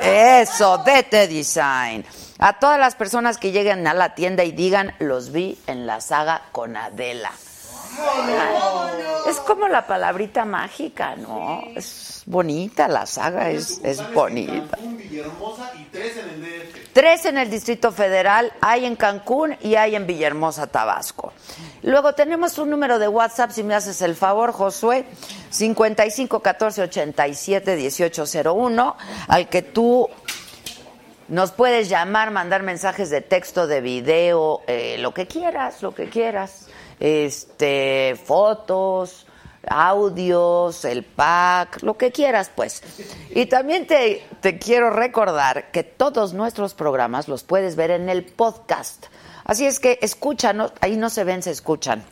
Eso, 0.00 0.78
DT 0.78 1.28
Design. 1.28 2.04
A 2.38 2.58
todas 2.58 2.80
las 2.80 2.96
personas 2.96 3.38
que 3.38 3.52
lleguen 3.52 3.86
a 3.86 3.94
la 3.94 4.16
tienda 4.16 4.42
y 4.42 4.50
digan, 4.50 4.94
los 4.98 5.30
vi 5.30 5.56
en 5.68 5.86
la 5.86 6.00
saga 6.00 6.42
con 6.50 6.76
Adela. 6.76 7.30
Es 9.28 9.40
como 9.40 9.68
la 9.68 9.86
palabrita 9.86 10.44
mágica, 10.44 11.16
¿no? 11.16 11.62
Es 11.74 12.22
bonita 12.26 12.88
la 12.88 13.06
saga, 13.06 13.50
es, 13.50 13.80
es 13.82 14.12
bonita. 14.12 14.78
Tres 16.92 17.24
en 17.26 17.38
el 17.38 17.50
Distrito 17.50 17.90
Federal, 17.92 18.52
hay 18.60 18.84
en 18.84 18.96
Cancún 18.96 19.56
y 19.62 19.74
hay 19.76 19.94
en 19.94 20.06
Villahermosa, 20.06 20.66
Tabasco. 20.66 21.32
Luego 21.82 22.14
tenemos 22.14 22.58
un 22.58 22.70
número 22.70 22.98
de 22.98 23.08
WhatsApp, 23.08 23.50
si 23.50 23.62
me 23.62 23.74
haces 23.74 24.02
el 24.02 24.14
favor, 24.14 24.52
Josué, 24.52 25.04
55 25.50 26.40
14 26.40 26.82
87 26.82 27.76
1801, 27.76 28.96
al 29.28 29.48
que 29.48 29.62
tú 29.62 30.08
nos 31.28 31.52
puedes 31.52 31.88
llamar, 31.88 32.30
mandar 32.30 32.62
mensajes 32.62 33.10
de 33.10 33.22
texto, 33.22 33.66
de 33.66 33.80
video, 33.80 34.60
eh, 34.66 34.96
lo 34.98 35.14
que 35.14 35.26
quieras, 35.26 35.82
lo 35.82 35.94
que 35.94 36.08
quieras. 36.08 36.68
Este, 37.06 38.18
fotos, 38.24 39.26
audios, 39.68 40.86
el 40.86 41.04
pack, 41.04 41.82
lo 41.82 41.98
que 41.98 42.10
quieras, 42.10 42.50
pues. 42.54 42.82
Y 43.28 43.44
también 43.44 43.86
te, 43.86 44.26
te 44.40 44.58
quiero 44.58 44.88
recordar 44.88 45.70
que 45.70 45.82
todos 45.82 46.32
nuestros 46.32 46.72
programas 46.72 47.28
los 47.28 47.42
puedes 47.42 47.76
ver 47.76 47.90
en 47.90 48.08
el 48.08 48.24
podcast. 48.24 49.08
Así 49.44 49.66
es 49.66 49.80
que 49.80 49.98
escúchanos, 50.00 50.72
ahí 50.80 50.96
no 50.96 51.10
se 51.10 51.24
ven, 51.24 51.42
se 51.42 51.50
escuchan. 51.50 52.02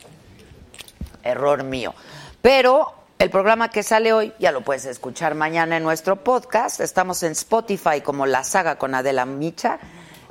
Error 1.23 1.65
mío. 1.65 1.95
Pero 2.43 2.93
el 3.19 3.31
programa 3.31 3.71
que 3.71 3.83
sale 3.83 4.13
hoy 4.13 4.35
ya 4.39 4.53
lo 4.53 4.61
puedes 4.61 4.85
escuchar 4.85 5.35
mañana 5.35 5.79
en 5.79 5.85
nuestro 5.85 6.17
podcast. 6.17 6.81
Estamos 6.81 7.23
en 7.23 7.33
Spotify 7.33 8.03
como 8.03 8.27
La 8.27 8.45
Saga 8.45 8.77
con 8.77 8.95
Adela 8.95 9.25
Micha. 9.25 9.79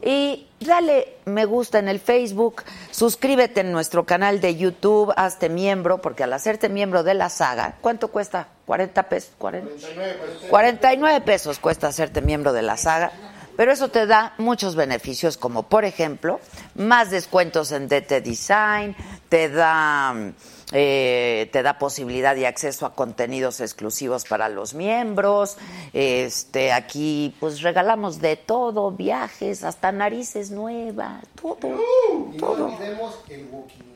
Y 0.04 0.48
dale 0.60 1.16
me 1.26 1.46
gusta 1.46 1.80
en 1.80 1.88
el 1.88 2.00
Facebook, 2.00 2.64
suscríbete 2.92 3.62
en 3.62 3.72
nuestro 3.72 4.06
canal 4.06 4.42
de 4.42 4.56
YouTube, 4.56 5.14
hazte 5.16 5.50
miembro, 5.50 6.02
porque 6.02 6.24
al 6.24 6.34
hacerte 6.34 6.70
miembro 6.70 7.04
de 7.04 7.14
la 7.14 7.30
saga, 7.30 7.76
¿cuánto 7.82 8.10
cuesta? 8.10 8.48
¿40 8.68 9.08
pesos? 9.08 9.32
40? 9.38 9.70
49 10.50 11.22
pesos 11.22 11.60
cuesta 11.60 11.88
hacerte 11.88 12.22
miembro 12.22 12.54
de 12.54 12.62
la 12.62 12.78
saga 12.78 13.12
Pero 13.62 13.74
eso 13.74 13.90
te 13.90 14.08
da 14.08 14.34
muchos 14.40 14.76
beneficios, 14.76 15.38
como 15.38 15.62
por 15.70 15.86
ejemplo, 15.86 16.40
más 16.74 17.12
descuentos 17.12 17.72
en 17.72 17.88
DT 17.88 18.24
Design, 18.24 18.96
te 19.30 19.50
da 19.50 20.16
eh, 20.72 21.48
te 21.52 21.62
da 21.62 21.78
posibilidad 21.78 22.36
y 22.36 22.46
acceso 22.46 22.88
a 22.88 22.96
contenidos 22.96 23.62
exclusivos 23.62 24.26
para 24.26 24.50
los 24.50 24.74
miembros. 24.74 25.58
Este, 25.94 26.72
aquí 26.72 27.36
pues 27.40 27.62
regalamos 27.62 28.20
de 28.20 28.36
todo, 28.36 28.90
viajes, 28.90 29.64
hasta 29.64 29.92
narices 29.92 30.50
nuevas, 30.50 31.24
todo. 31.40 31.68
Uh, 31.68 32.32
y 32.34 32.38
todo. 32.38 32.58
no 32.58 32.66
olvidemos 32.74 33.20
el 33.30 33.48
Walking 33.52 33.91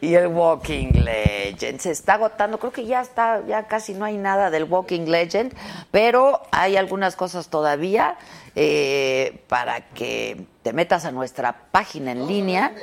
Y 0.00 0.14
el 0.14 0.26
Walking 0.26 0.92
Legend 0.92 1.80
se 1.80 1.90
está 1.90 2.14
agotando, 2.14 2.58
creo 2.58 2.72
que 2.72 2.84
ya 2.84 3.00
está, 3.00 3.42
ya 3.46 3.66
casi 3.66 3.94
no 3.94 4.04
hay 4.04 4.18
nada 4.18 4.50
del 4.50 4.64
Walking 4.64 5.06
Legend, 5.06 5.54
pero 5.90 6.42
hay 6.50 6.76
algunas 6.76 7.16
cosas 7.16 7.48
todavía 7.48 8.16
eh, 8.54 9.42
para 9.48 9.80
que 9.80 10.44
te 10.62 10.72
metas 10.72 11.04
a 11.04 11.12
nuestra 11.12 11.56
página 11.70 12.12
en 12.12 12.26
línea, 12.26 12.74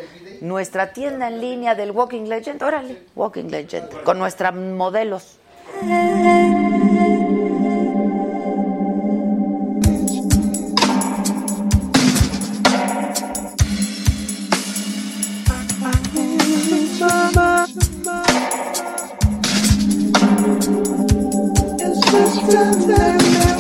nuestra 0.42 0.94
tienda 0.94 1.28
en 1.28 1.40
línea 1.40 1.76
del 1.76 1.92
Walking 1.92 2.28
Legend, 2.28 2.62
órale, 2.64 3.04
Walking 3.16 3.50
Legend, 3.50 4.04
con 4.04 4.18
nuestras 4.18 4.56
modelos. 4.56 5.40
Don't 22.50 23.53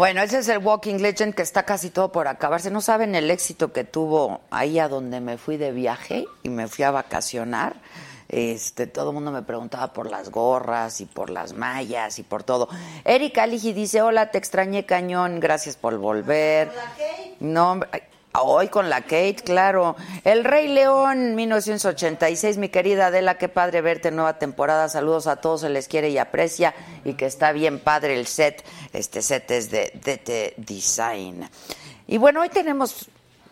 Bueno, 0.00 0.22
ese 0.22 0.38
es 0.38 0.48
el 0.48 0.64
Walking 0.64 0.94
Legend 0.94 1.34
que 1.34 1.42
está 1.42 1.64
casi 1.64 1.90
todo 1.90 2.10
por 2.10 2.26
acabarse. 2.26 2.70
No 2.70 2.80
saben 2.80 3.14
el 3.14 3.30
éxito 3.30 3.70
que 3.70 3.84
tuvo 3.84 4.40
ahí 4.50 4.78
a 4.78 4.88
donde 4.88 5.20
me 5.20 5.36
fui 5.36 5.58
de 5.58 5.72
viaje 5.72 6.24
y 6.42 6.48
me 6.48 6.68
fui 6.68 6.84
a 6.84 6.90
vacacionar. 6.90 7.74
Este, 8.26 8.86
todo 8.86 9.10
el 9.10 9.14
mundo 9.14 9.30
me 9.30 9.42
preguntaba 9.42 9.92
por 9.92 10.10
las 10.10 10.30
gorras 10.30 11.02
y 11.02 11.04
por 11.04 11.28
las 11.28 11.52
mallas 11.52 12.18
y 12.18 12.22
por 12.22 12.44
todo. 12.44 12.70
Erika 13.04 13.46
Ligi 13.46 13.74
dice, 13.74 14.00
hola, 14.00 14.30
te 14.30 14.38
extrañé 14.38 14.86
cañón, 14.86 15.38
gracias 15.38 15.76
por 15.76 15.98
volver. 15.98 16.72
No, 17.38 17.80
hoy 18.32 18.68
con 18.68 18.88
la 18.88 19.02
Kate, 19.02 19.36
claro. 19.44 19.96
El 20.24 20.44
Rey 20.44 20.68
León, 20.68 21.34
1986, 21.34 22.58
mi 22.58 22.68
querida 22.68 23.06
Adela, 23.06 23.38
qué 23.38 23.48
padre 23.48 23.80
verte 23.80 24.10
nueva 24.10 24.38
temporada. 24.38 24.88
Saludos 24.88 25.26
a 25.26 25.36
todos, 25.36 25.62
se 25.62 25.68
les 25.68 25.88
quiere 25.88 26.10
y 26.10 26.18
aprecia 26.18 26.74
y 27.04 27.14
que 27.14 27.26
está 27.26 27.52
bien 27.52 27.78
padre 27.78 28.18
el 28.18 28.26
set. 28.26 28.64
Este 28.92 29.22
set 29.22 29.50
es 29.50 29.70
de 29.70 29.92
DT 29.94 30.54
Design. 30.56 31.48
Y 32.06 32.18
bueno, 32.18 32.40
hoy 32.40 32.48
tenemos 32.48 33.08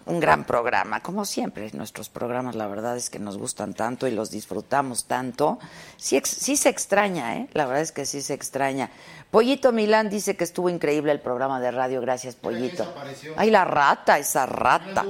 un 0.09 0.21
gran 0.21 0.45
programa, 0.45 1.01
como 1.01 1.25
siempre, 1.25 1.71
nuestros 1.75 2.09
programas 2.09 2.55
la 2.57 2.67
verdad 2.67 2.97
es 2.97 3.11
que 3.11 3.19
nos 3.19 3.39
gustan 3.39 3.75
tanto 3.75 4.07
y 4.07 4.11
los 4.11 4.31
disfrutamos 4.31 5.05
tanto. 5.05 5.59
Sí, 5.97 6.21
sí 6.25 6.57
se 6.57 6.69
extraña, 6.69 7.37
¿eh? 7.37 7.49
La 7.53 7.67
verdad 7.67 7.83
es 7.83 7.93
que 7.93 8.05
sí 8.07 8.21
se 8.23 8.35
extraña. 8.35 8.91
Pollito 9.31 9.73
Milán 9.73 10.09
dice 10.09 10.37
que 10.37 10.45
estuvo 10.45 10.71
increíble 10.71 11.13
el 11.13 11.21
programa 11.21 11.61
de 11.61 11.71
radio, 11.71 12.01
gracias 12.01 12.35
Pollito. 12.35 12.85
Ay, 13.37 13.51
la 13.51 13.65
rata, 13.67 14.19
esa 14.19 14.47
rata. 14.47 15.05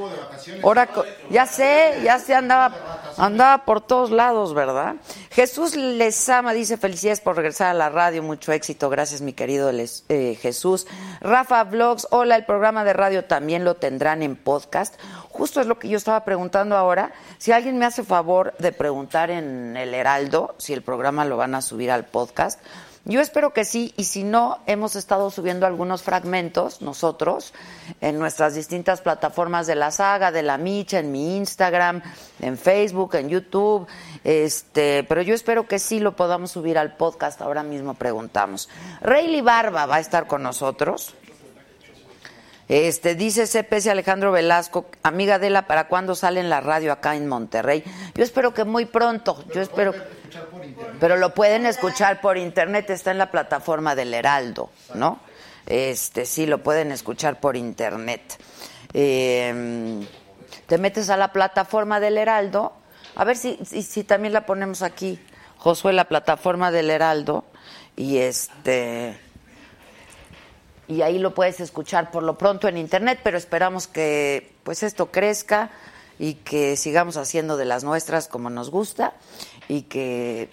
Ahora, 0.65 0.89
ya 1.31 1.47
sé, 1.47 2.01
ya 2.03 2.19
se 2.19 2.35
andaba, 2.35 3.13
andaba 3.17 3.65
por 3.65 3.81
todos 3.81 4.11
lados, 4.11 4.55
¿verdad? 4.55 4.97
Jesús 5.31 5.77
Lezama 5.77 6.53
dice 6.53 6.77
felicidades 6.77 7.21
por 7.21 7.37
regresar 7.37 7.69
a 7.69 7.75
la 7.75 7.91
radio, 7.91 8.25
mucho 8.25 8.51
éxito, 8.51 8.91
gracias 8.91 9.21
mi 9.21 9.35
querido 9.35 9.71
Les- 9.71 10.03
eh, 10.09 10.37
Jesús. 10.43 10.89
Rafa 11.21 11.63
Vlogs, 11.63 12.09
hola, 12.11 12.35
el 12.35 12.45
programa 12.45 12.83
de 12.83 12.95
radio 12.95 13.25
también 13.25 13.65
lo 13.65 13.77
tendrán 13.77 14.23
en 14.23 14.35
podcast. 14.35 14.88
Justo 15.31 15.61
es 15.61 15.67
lo 15.67 15.79
que 15.79 15.89
yo 15.89 15.99
estaba 15.99 16.25
preguntando 16.25 16.77
ahora. 16.77 17.13
Si 17.39 17.53
alguien 17.53 17.79
me 17.79 17.87
hace 17.87 18.05
favor 18.05 18.55
de 18.59 18.73
preguntar 18.73 19.31
en 19.31 19.77
el 19.77 19.95
Heraldo 19.95 20.55
si 20.59 20.73
el 20.73 20.83
programa 20.83 21.25
lo 21.25 21.37
van 21.37 21.55
a 21.55 21.63
subir 21.63 21.91
al 21.91 22.05
podcast. 22.05 22.61
Yo 23.05 23.23
espero 23.23 23.55
que 23.55 23.65
sí, 23.65 23.95
y 23.97 24.05
si 24.05 24.23
no, 24.23 24.59
hemos 24.67 24.95
estado 24.95 25.31
subiendo 25.31 25.67
algunos 25.67 26.03
fragmentos 26.03 26.83
nosotros 26.83 27.55
en 28.03 28.19
nuestras 28.19 28.55
distintas 28.55 29.01
plataformas 29.01 29.67
de 29.67 29.77
la 29.77 29.91
saga, 29.91 30.31
de 30.31 30.43
la 30.43 30.59
Micha, 30.59 30.99
en 30.99 31.11
mi 31.11 31.39
Instagram, 31.39 32.03
en 32.41 32.59
Facebook, 32.59 33.15
en 33.15 33.31
YouTube. 33.31 33.87
Este, 34.25 35.05
pero 35.05 35.23
yo 35.23 35.35
espero 35.35 35.67
que 35.67 35.79
sí 35.79 36.01
lo 36.01 36.17
podamos 36.17 36.51
subir 36.51 36.77
al 36.77 36.99
podcast. 36.99 37.41
Ahora 37.41 37.63
mismo 37.63 37.95
preguntamos. 37.95 38.69
Rayleigh 39.01 39.41
Barba 39.41 39.87
va 39.87 39.97
a 39.97 40.01
estar 40.01 40.27
con 40.27 40.43
nosotros. 40.43 41.15
Este, 42.69 43.15
dice 43.15 43.47
CPC 43.47 43.89
Alejandro 43.89 44.31
Velasco, 44.31 44.87
amiga 45.03 45.37
Adela, 45.37 45.67
¿para 45.67 45.89
cuándo 45.89 46.15
sale 46.15 46.41
en 46.41 46.51
la 46.51 46.61
radio 46.61 46.93
acá 46.93 47.17
en 47.17 47.27
Monterrey? 47.27 47.83
Yo 48.15 48.23
espero 48.23 48.53
que 48.53 48.65
muy 48.65 48.85
pronto, 48.85 49.43
yo 49.55 49.63
espero, 49.63 49.95
pero 51.01 51.17
lo 51.17 51.33
pueden 51.33 51.65
escuchar 51.65 52.21
por 52.21 52.37
internet, 52.37 52.91
está 52.91 53.11
en 53.11 53.19
la 53.19 53.31
plataforma 53.31 53.95
del 53.95 54.13
Heraldo, 54.13 54.71
¿no? 54.95 55.19
Este, 55.65 56.27
sí, 56.27 56.45
lo 56.45 56.63
pueden 56.63 56.93
escuchar 56.93 57.41
por 57.41 57.57
internet. 57.57 58.39
Eh, 58.93 60.07
te 60.67 60.77
metes 60.77 61.09
a 61.09 61.17
la 61.17 61.33
plataforma 61.33 62.01
del 62.01 62.19
Heraldo, 62.19 62.75
a 63.17 63.25
ver 63.25 63.39
si, 63.39 63.59
si, 63.65 63.83
si 63.83 64.05
también 64.05 64.35
la 64.35 64.45
ponemos 64.45 64.83
aquí, 64.83 65.19
Josué, 65.57 65.95
la 65.95 66.05
plataforma 66.05 66.71
del 66.71 66.91
Heraldo, 66.91 67.47
y 67.97 68.19
este 68.19 69.19
y 70.89 71.03
ahí 71.03 71.19
lo 71.19 71.35
puedes 71.35 71.61
escuchar 71.61 72.11
por 72.11 72.23
lo 72.23 72.39
pronto 72.39 72.67
en 72.67 72.79
internet, 72.79 73.21
pero 73.23 73.37
esperamos 73.37 73.87
que 73.87 74.53
pues 74.65 74.83
esto 74.83 75.11
crezca 75.11 75.71
y 76.19 76.35
que 76.35 76.77
sigamos 76.77 77.17
haciendo 77.17 77.57
de 77.57 77.67
las 77.67 77.85
nuestras 77.85 78.27
como 78.27 78.51
nos 78.51 78.71
gusta 78.71 79.15
y 79.69 79.83
que 79.83 80.49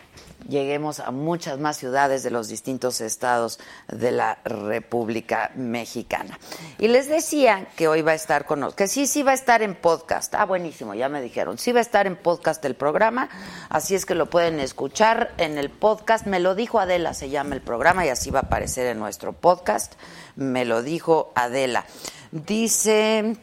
lleguemos 0.48 1.00
a 1.00 1.12
muchas 1.12 1.60
más 1.60 1.78
ciudades 1.78 2.24
de 2.24 2.32
los 2.32 2.48
distintos 2.48 3.02
estados 3.02 3.60
de 3.88 4.12
la 4.12 4.40
República 4.44 5.52
Mexicana. 5.56 6.40
Y 6.80 6.88
les 6.88 7.08
decía 7.08 7.68
que 7.76 7.88
hoy 7.88 8.02
va 8.02 8.12
a 8.12 8.16
estar 8.16 8.46
con 8.46 8.60
nosotros, 8.60 8.78
que 8.78 8.88
sí, 8.88 9.08
sí 9.08 9.24
va 9.24 9.32
a 9.32 9.36
estar 9.36 9.62
en 9.62 9.76
podcast. 9.76 10.36
Ah, 10.36 10.46
buenísimo, 10.46 10.94
ya 10.94 11.10
me 11.10 11.22
dijeron. 11.22 11.58
Sí 11.58 11.72
va 11.72 11.80
a 11.80 11.82
estar 11.82 12.08
en 12.08 12.16
podcast 12.16 12.64
el 12.66 12.76
programa, 12.76 13.30
así 13.70 13.96
es 13.96 14.06
que 14.06 14.16
lo 14.16 14.30
pueden 14.30 14.60
escuchar 14.60 15.34
en 15.38 15.58
el 15.58 15.70
podcast. 15.70 16.26
Me 16.26 16.40
lo 16.40 16.56
dijo 16.56 16.80
Adela, 16.80 17.14
se 17.14 17.30
llama 17.30 17.56
el 17.56 17.62
programa 17.62 18.06
y 18.06 18.10
así 18.10 18.32
va 18.32 18.40
a 18.40 18.44
aparecer 18.44 18.88
en 18.88 19.00
nuestro 19.00 19.34
podcast. 19.34 19.94
Me 20.36 20.66
lo 20.66 20.84
dijo 20.84 21.32
Adela. 21.36 21.86
Dice... 22.32 23.38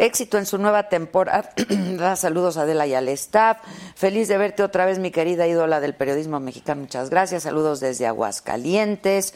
Éxito 0.00 0.38
en 0.38 0.46
su 0.46 0.56
nueva 0.56 0.88
temporada. 0.88 1.52
Da 1.98 2.16
Saludos 2.16 2.56
a 2.56 2.62
Adela 2.62 2.86
y 2.86 2.94
al 2.94 3.08
staff. 3.08 3.58
Feliz 3.94 4.28
de 4.28 4.38
verte 4.38 4.62
otra 4.62 4.86
vez, 4.86 4.98
mi 4.98 5.10
querida 5.10 5.46
ídola 5.46 5.78
del 5.78 5.94
periodismo 5.94 6.40
mexicano. 6.40 6.80
Muchas 6.80 7.10
gracias. 7.10 7.42
Saludos 7.42 7.80
desde 7.80 8.06
Aguascalientes. 8.06 9.34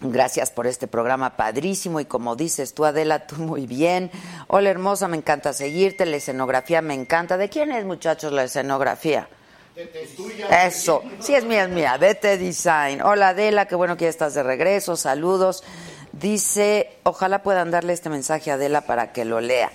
Gracias 0.00 0.50
por 0.50 0.66
este 0.66 0.88
programa 0.88 1.36
padrísimo 1.36 2.00
y 2.00 2.06
como 2.06 2.34
dices 2.34 2.74
tú, 2.74 2.84
Adela, 2.84 3.24
tú 3.28 3.36
muy 3.36 3.68
bien. 3.68 4.10
Hola 4.48 4.70
hermosa, 4.70 5.06
me 5.06 5.16
encanta 5.16 5.52
seguirte. 5.52 6.06
La 6.06 6.16
escenografía 6.16 6.82
me 6.82 6.94
encanta. 6.94 7.36
¿De 7.36 7.48
quién 7.48 7.70
es, 7.70 7.84
muchachos, 7.84 8.32
la 8.32 8.42
escenografía? 8.42 9.28
Eso, 10.66 11.02
sí 11.20 11.34
es 11.34 11.44
mía, 11.44 11.64
es 11.64 11.70
mía, 11.70 11.98
DT 11.98 12.36
Design. 12.36 13.00
Hola 13.00 13.28
Adela, 13.28 13.66
qué 13.66 13.76
bueno 13.76 13.96
que 13.96 14.04
ya 14.04 14.10
estás 14.10 14.34
de 14.34 14.42
regreso, 14.42 14.96
saludos. 14.96 15.62
Dice, 16.12 16.90
ojalá 17.04 17.42
puedan 17.42 17.70
darle 17.70 17.92
este 17.92 18.10
mensaje 18.10 18.50
a 18.50 18.54
Adela 18.54 18.82
para 18.82 19.12
que 19.12 19.24
lo 19.24 19.40
lea. 19.40 19.70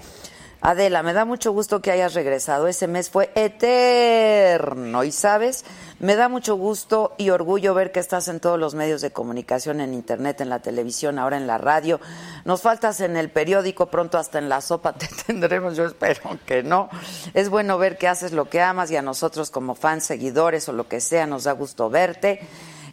Adela, 0.61 1.03
me 1.03 1.13
da 1.13 1.23
mucho 1.23 1.51
gusto 1.51 1.81
que 1.81 1.91
hayas 1.91 2.15
regresado. 2.15 2.67
Ese 2.67 2.87
mes 2.87 3.09
fue 3.09 3.29
eterno. 3.35 5.03
Y 5.03 5.11
sabes, 5.11 5.65
me 5.99 6.15
da 6.15 6.29
mucho 6.29 6.55
gusto 6.55 7.13
y 7.17 7.29
orgullo 7.29 7.73
ver 7.75 7.91
que 7.91 7.99
estás 7.99 8.27
en 8.27 8.39
todos 8.39 8.59
los 8.59 8.73
medios 8.73 9.01
de 9.01 9.11
comunicación, 9.11 9.81
en 9.81 9.93
internet, 9.93 10.41
en 10.41 10.49
la 10.49 10.59
televisión, 10.59 11.19
ahora 11.19 11.37
en 11.37 11.45
la 11.45 11.59
radio. 11.59 11.99
Nos 12.43 12.63
faltas 12.63 13.01
en 13.01 13.17
el 13.17 13.29
periódico, 13.29 13.87
pronto 13.87 14.17
hasta 14.17 14.39
en 14.39 14.49
la 14.49 14.61
sopa 14.61 14.93
te 14.93 15.07
tendremos. 15.27 15.75
Yo 15.75 15.85
espero 15.85 16.21
que 16.45 16.63
no. 16.63 16.89
Es 17.35 17.49
bueno 17.49 17.77
ver 17.77 17.97
que 17.97 18.07
haces 18.07 18.31
lo 18.31 18.49
que 18.49 18.61
amas 18.61 18.89
y 18.89 18.95
a 18.95 19.01
nosotros 19.03 19.51
como 19.51 19.75
fans, 19.75 20.05
seguidores 20.05 20.67
o 20.69 20.73
lo 20.73 20.87
que 20.87 21.01
sea, 21.01 21.27
nos 21.27 21.43
da 21.43 21.51
gusto 21.51 21.89
verte. 21.89 22.41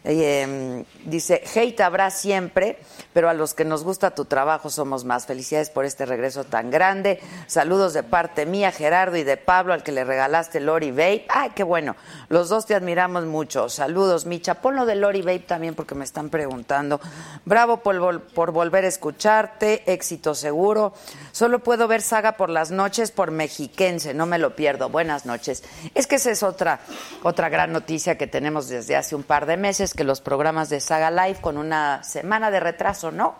Eh, 0.06 0.84
dice, 1.06 1.42
hate 1.54 1.80
habrá 1.80 2.10
siempre, 2.10 2.78
pero 3.14 3.30
a 3.30 3.34
los 3.34 3.54
que 3.54 3.64
nos 3.64 3.84
gusta 3.84 4.14
tu 4.14 4.26
trabajo 4.26 4.68
somos 4.68 5.04
más. 5.04 5.26
Felicidades 5.26 5.70
por 5.70 5.86
este 5.86 6.04
regreso 6.04 6.44
tan 6.44 6.70
grande. 6.70 7.20
Saludos 7.46 7.94
de 7.94 8.02
parte 8.02 8.44
mía, 8.44 8.70
Gerardo, 8.70 9.16
y 9.16 9.24
de 9.24 9.38
Pablo, 9.38 9.72
al 9.72 9.82
que 9.82 9.92
le 9.92 10.04
regalaste 10.04 10.60
Lori 10.60 10.90
Babe. 10.90 11.24
Ay, 11.28 11.52
qué 11.54 11.62
bueno. 11.62 11.96
Los 12.28 12.50
dos 12.50 12.66
te 12.66 12.74
admiramos 12.74 13.24
mucho. 13.24 13.70
Saludos, 13.70 14.26
Micha. 14.26 14.56
Ponlo 14.56 14.84
de 14.84 14.94
Lori 14.94 15.22
Babe 15.22 15.38
también 15.40 15.74
porque 15.74 15.94
me 15.94 16.04
están 16.04 16.28
preguntando. 16.28 17.00
Bravo 17.46 17.78
por, 17.78 18.22
por 18.24 18.52
volver 18.52 18.84
a 18.84 18.88
escucharte. 18.88 19.90
Éxito 19.90 20.34
seguro. 20.34 20.92
Solo 21.32 21.60
puedo 21.60 21.88
ver 21.88 22.02
saga 22.02 22.32
por 22.32 22.50
las 22.50 22.70
noches 22.70 23.10
por 23.10 23.30
Mexiquense. 23.30 24.12
No 24.12 24.26
me 24.26 24.38
lo 24.38 24.54
pierdo. 24.54 24.90
Buenas 24.90 25.24
noches. 25.24 25.64
Es 25.94 26.06
que 26.06 26.16
esa 26.16 26.30
es 26.30 26.42
otra, 26.42 26.80
otra 27.22 27.48
gran 27.48 27.72
noticia 27.72 28.18
que 28.18 28.26
tenemos 28.26 28.68
desde 28.68 28.96
hace 28.96 29.14
un 29.14 29.22
par 29.22 29.46
de 29.46 29.56
meses, 29.56 29.93
que 29.94 30.04
los 30.04 30.20
programas 30.20 30.68
de 30.68 30.80
Saga 30.80 31.10
Live 31.10 31.40
con 31.40 31.56
una 31.56 32.02
semana 32.04 32.50
de 32.50 32.60
retraso, 32.60 33.10
¿no? 33.10 33.36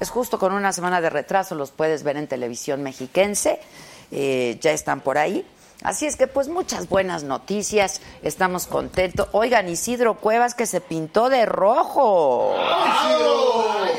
Es 0.00 0.10
justo 0.10 0.38
con 0.38 0.52
una 0.52 0.72
semana 0.72 1.00
de 1.00 1.10
retraso, 1.10 1.54
los 1.54 1.70
puedes 1.70 2.02
ver 2.02 2.16
en 2.16 2.26
televisión 2.26 2.82
mexiquense, 2.82 3.60
eh, 4.10 4.58
ya 4.60 4.72
están 4.72 5.00
por 5.00 5.18
ahí. 5.18 5.46
Así 5.82 6.06
es 6.06 6.16
que 6.16 6.28
pues 6.28 6.48
muchas 6.48 6.88
buenas 6.88 7.24
noticias, 7.24 8.00
estamos 8.22 8.66
contentos. 8.66 9.28
Oigan, 9.32 9.68
Isidro 9.68 10.14
Cuevas 10.14 10.54
que 10.54 10.66
se 10.66 10.80
pintó 10.80 11.28
de 11.28 11.44
rojo. 11.44 12.54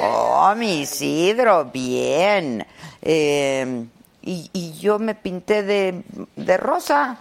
Oh, 0.02 0.54
mi 0.56 0.82
Isidro, 0.82 1.66
bien. 1.66 2.66
Eh, 3.02 3.86
y, 4.22 4.50
y 4.54 4.74
yo 4.80 4.98
me 4.98 5.16
pinté 5.16 5.63
de, 5.63 6.04
de 6.38 6.58
rosa. 6.58 7.18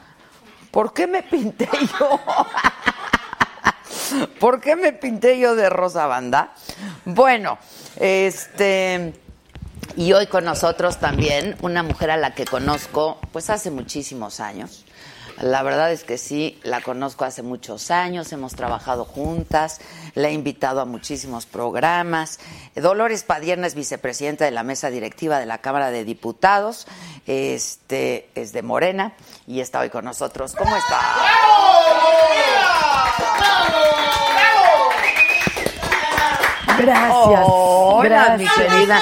¿Por 0.71 0.92
qué 0.92 1.07
me 1.07 1.23
pinté 1.25 1.68
yo? 1.99 2.21
¿Por 4.40 4.61
qué 4.61 4.77
me 4.77 4.92
pinté 4.92 5.38
yo 5.38 5.55
de 5.55 5.70
rosa 5.70 6.07
banda? 6.07 6.55
Bueno, 7.05 7.59
este 7.98 9.14
y 9.96 10.12
hoy 10.12 10.27
con 10.27 10.44
nosotros 10.44 10.98
también 10.98 11.57
una 11.61 11.83
mujer 11.83 12.11
a 12.11 12.16
la 12.16 12.35
que 12.35 12.46
conozco 12.46 13.18
pues 13.33 13.51
hace 13.51 13.70
muchísimos 13.70 14.40
años. 14.40 14.85
La 15.40 15.62
verdad 15.62 15.90
es 15.90 16.05
que 16.05 16.18
sí, 16.18 16.61
la 16.62 16.81
conozco 16.83 17.25
hace 17.25 17.42
muchos 17.42 17.90
años, 17.90 18.33
hemos 18.33 18.55
trabajado 18.55 19.05
juntas, 19.05 19.81
la 20.14 20.29
he 20.29 20.33
invitado 20.33 20.81
a 20.81 20.85
muchísimos 20.85 21.46
programas. 21.46 22.38
Dolores 22.75 23.25
Padierna 23.25 23.66
es 23.66 23.75
vicepresidenta 23.75 24.44
de 24.44 24.51
la 24.51 24.62
mesa 24.62 24.90
directiva 24.90 25.38
de 25.38 25.46
la 25.46 25.59
Cámara 25.59 25.90
de 25.90 26.05
Diputados, 26.05 26.87
este 27.27 28.29
es 28.35 28.53
de 28.53 28.62
Morena 28.62 29.14
y 29.46 29.61
está 29.61 29.81
hoy 29.81 29.90
con 29.90 30.05
nosotros. 30.05 30.55
¿Cómo 30.55 30.77
está? 30.77 31.01
Gracias. 36.83 37.40
Hola, 37.47 38.37
mi 38.37 38.45
gracias. 38.45 38.53
querida. 38.75 39.01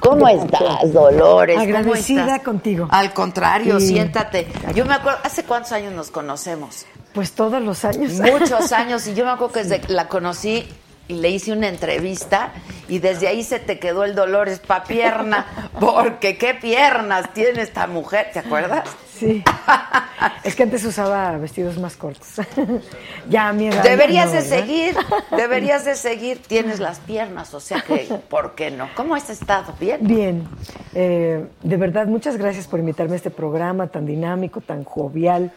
¿Cómo 0.00 0.28
estás, 0.28 0.92
Dolores? 0.92 1.56
¿Cómo 1.56 1.66
Agradecida 1.78 2.22
estás? 2.22 2.40
contigo. 2.40 2.88
Al 2.90 3.12
contrario, 3.12 3.80
Sí. 3.80 3.88
siéntate. 3.88 4.46
Yo 4.74 4.84
me 4.84 4.94
acuerdo, 4.94 5.18
¿hace 5.24 5.44
cuántos 5.44 5.72
años 5.72 5.92
nos 5.94 6.10
conocemos? 6.10 6.84
Pues 7.14 7.32
todos 7.32 7.62
los 7.62 7.84
años. 7.84 8.12
Muchos 8.14 8.72
años. 8.72 9.06
Y 9.06 9.14
yo 9.14 9.24
me 9.24 9.30
acuerdo 9.32 9.52
que 9.54 9.64
desde 9.64 9.92
la 9.92 10.08
conocí 10.08 10.68
y 11.08 11.14
le 11.14 11.30
hice 11.30 11.52
una 11.52 11.68
entrevista 11.68 12.50
y 12.88 12.98
desde 12.98 13.28
ahí 13.28 13.42
se 13.42 13.58
te 13.60 13.78
quedó 13.78 14.04
el 14.04 14.14
Dolores 14.14 14.58
pa' 14.60 14.84
pierna. 14.84 15.46
Porque 15.80 16.36
qué 16.36 16.54
piernas 16.54 17.32
tiene 17.32 17.62
esta 17.62 17.86
mujer, 17.86 18.30
¿te 18.32 18.40
acuerdas? 18.40 18.84
Sí. 19.18 19.42
Es 20.42 20.54
que 20.54 20.62
antes 20.62 20.84
usaba 20.84 21.36
vestidos 21.38 21.78
más 21.78 21.96
cortos. 21.96 22.28
ya 23.30 23.48
a 23.48 23.52
mi 23.52 23.66
edad. 23.68 23.82
ya 23.82 23.90
Deberías 23.90 24.26
no, 24.26 24.32
de 24.32 24.40
¿verdad? 24.40 24.58
seguir, 24.58 24.96
deberías 25.36 25.84
de 25.84 25.94
seguir. 25.94 26.42
Tienes 26.46 26.80
las 26.80 26.98
piernas, 27.00 27.52
o 27.54 27.60
sea 27.60 27.80
que, 27.80 28.08
¿por 28.28 28.54
qué 28.54 28.70
no? 28.70 28.88
¿Cómo 28.94 29.14
has 29.14 29.30
estado? 29.30 29.74
¿Bien? 29.80 29.98
Bien. 30.02 30.48
Eh, 30.94 31.46
de 31.62 31.76
verdad, 31.76 32.06
muchas 32.06 32.36
gracias 32.36 32.66
por 32.66 32.78
invitarme 32.78 33.14
a 33.14 33.16
este 33.16 33.30
programa 33.30 33.86
tan 33.88 34.04
dinámico, 34.06 34.60
tan 34.60 34.84
jovial, 34.84 35.50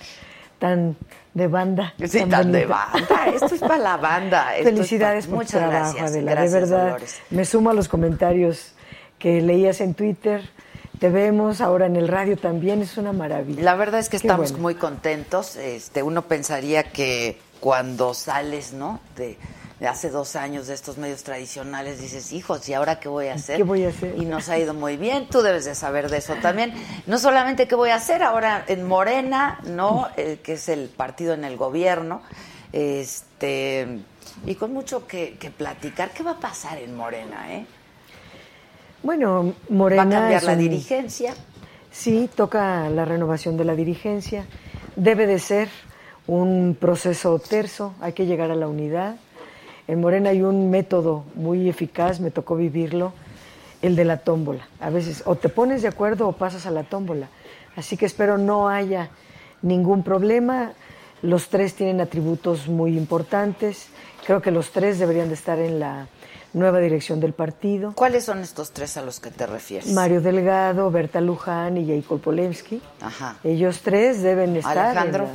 tan 0.57 0.95
de 1.33 1.47
banda. 1.47 1.93
Sí, 2.05 2.23
tan 2.25 2.51
de 2.51 2.65
banda. 2.65 3.27
Esto 3.33 3.55
es 3.55 3.61
para 3.61 3.77
la 3.77 3.97
banda. 3.97 4.55
Esto 4.55 4.69
es 4.69 4.75
Felicidades 4.75 5.25
por 5.25 5.31
tu 5.33 5.35
Muchas 5.37 5.51
trabajo, 5.59 5.79
gracias. 5.93 6.11
Adela. 6.11 6.31
Gracias, 6.31 6.53
de 6.53 6.59
verdad, 6.61 6.85
Dolores. 6.85 7.21
me 7.29 7.45
sumo 7.45 7.69
a 7.69 7.73
los 7.73 7.87
comentarios 7.87 8.73
que 9.19 9.41
leías 9.41 9.81
en 9.81 9.93
Twitter. 9.93 10.49
Te 10.99 11.09
vemos 11.09 11.61
ahora 11.61 11.85
en 11.85 11.95
el 11.95 12.07
radio 12.07 12.37
también. 12.37 12.81
Es 12.81 12.97
una 12.97 13.13
maravilla. 13.13 13.61
La 13.63 13.75
verdad 13.75 13.99
es 13.99 14.07
que 14.09 14.17
Qué 14.19 14.27
estamos 14.27 14.51
bueno. 14.51 14.63
muy 14.63 14.75
contentos. 14.75 15.55
Este, 15.55 16.01
uno 16.01 16.23
pensaría 16.23 16.91
que 16.91 17.39
cuando 17.59 18.13
sales, 18.13 18.73
¿no? 18.73 18.99
De, 19.15 19.37
de 19.79 19.87
hace 19.87 20.09
dos 20.09 20.35
años 20.35 20.65
de 20.67 20.73
estos 20.73 20.97
medios 20.97 21.21
tradicionales, 21.23 22.01
dices, 22.01 22.33
hijos, 22.33 22.67
¿y 22.67 22.73
ahora 22.73 22.99
qué 22.99 23.09
voy 23.09 23.27
a 23.27 23.35
hacer? 23.35 23.57
¿Qué 23.57 23.63
voy 23.63 23.83
a 23.85 23.89
hacer? 23.89 24.15
Y 24.17 24.25
nos 24.25 24.49
ha 24.49 24.57
ido 24.57 24.73
muy 24.73 24.97
bien. 24.97 25.27
Tú 25.29 25.41
debes 25.43 25.65
de 25.65 25.75
saber 25.75 26.09
de 26.09 26.17
eso 26.17 26.33
también. 26.41 26.73
No 27.05 27.19
solamente 27.19 27.67
qué 27.67 27.75
voy 27.75 27.91
a 27.91 27.95
hacer 27.95 28.23
ahora 28.23 28.63
en 28.67 28.83
Morena, 28.87 29.59
¿no? 29.65 30.07
Eh, 30.17 30.39
que 30.43 30.53
es 30.53 30.67
el 30.67 30.89
partido 30.89 31.33
en 31.33 31.43
el 31.43 31.57
gobierno. 31.57 32.21
Este. 32.73 33.99
Y 34.45 34.55
con 34.55 34.73
mucho 34.73 35.05
que, 35.07 35.37
que 35.39 35.51
platicar. 35.51 36.11
¿Qué 36.11 36.23
va 36.23 36.31
a 36.31 36.39
pasar 36.39 36.79
en 36.79 36.95
Morena, 36.95 37.53
eh? 37.53 37.65
Bueno, 39.07 39.53
Morena. 39.69 40.03
¿Va 40.03 40.09
a 40.09 40.19
cambiar 40.19 40.43
la 40.43 40.55
dirigencia? 40.57 41.33
Sí, 41.89 42.29
toca 42.35 42.89
la 42.89 43.05
renovación 43.05 43.55
de 43.55 43.63
la 43.63 43.73
dirigencia. 43.73 44.45
Debe 44.97 45.27
de 45.27 45.39
ser 45.39 45.69
un 46.27 46.75
proceso 46.77 47.39
terso, 47.39 47.93
hay 48.01 48.11
que 48.11 48.25
llegar 48.25 48.51
a 48.51 48.55
la 48.55 48.67
unidad. 48.67 49.15
En 49.87 50.01
Morena 50.01 50.31
hay 50.31 50.41
un 50.41 50.69
método 50.69 51.23
muy 51.35 51.69
eficaz, 51.69 52.19
me 52.19 52.31
tocó 52.31 52.57
vivirlo, 52.57 53.13
el 53.81 53.95
de 53.95 54.03
la 54.03 54.17
tómbola. 54.17 54.67
A 54.81 54.89
veces 54.89 55.23
o 55.25 55.35
te 55.35 55.47
pones 55.47 55.83
de 55.83 55.87
acuerdo 55.87 56.27
o 56.27 56.33
pasas 56.33 56.65
a 56.65 56.71
la 56.71 56.83
tómbola. 56.83 57.29
Así 57.77 57.95
que 57.95 58.07
espero 58.07 58.37
no 58.37 58.67
haya 58.67 59.09
ningún 59.61 60.03
problema. 60.03 60.73
Los 61.21 61.47
tres 61.47 61.75
tienen 61.75 62.01
atributos 62.01 62.67
muy 62.67 62.97
importantes. 62.97 63.87
Creo 64.25 64.41
que 64.41 64.51
los 64.51 64.71
tres 64.71 64.99
deberían 64.99 65.29
de 65.29 65.35
estar 65.35 65.59
en 65.59 65.79
la 65.79 66.09
nueva 66.53 66.79
dirección 66.79 67.19
del 67.19 67.33
partido. 67.33 67.93
¿Cuáles 67.93 68.25
son 68.25 68.39
estos 68.39 68.71
tres 68.71 68.97
a 68.97 69.01
los 69.01 69.19
que 69.19 69.29
te 69.31 69.45
refieres? 69.45 69.91
Mario 69.91 70.21
Delgado, 70.21 70.89
Berta 70.91 71.21
Luján 71.21 71.77
y 71.77 71.87
Jacob 71.87 72.19
Polemski. 72.21 72.81
Ajá. 73.01 73.37
Ellos 73.43 73.81
tres 73.83 74.21
deben 74.21 74.55
estar. 74.55 74.75
en 74.77 74.83
Alejandro. 74.83 75.23
la- 75.25 75.29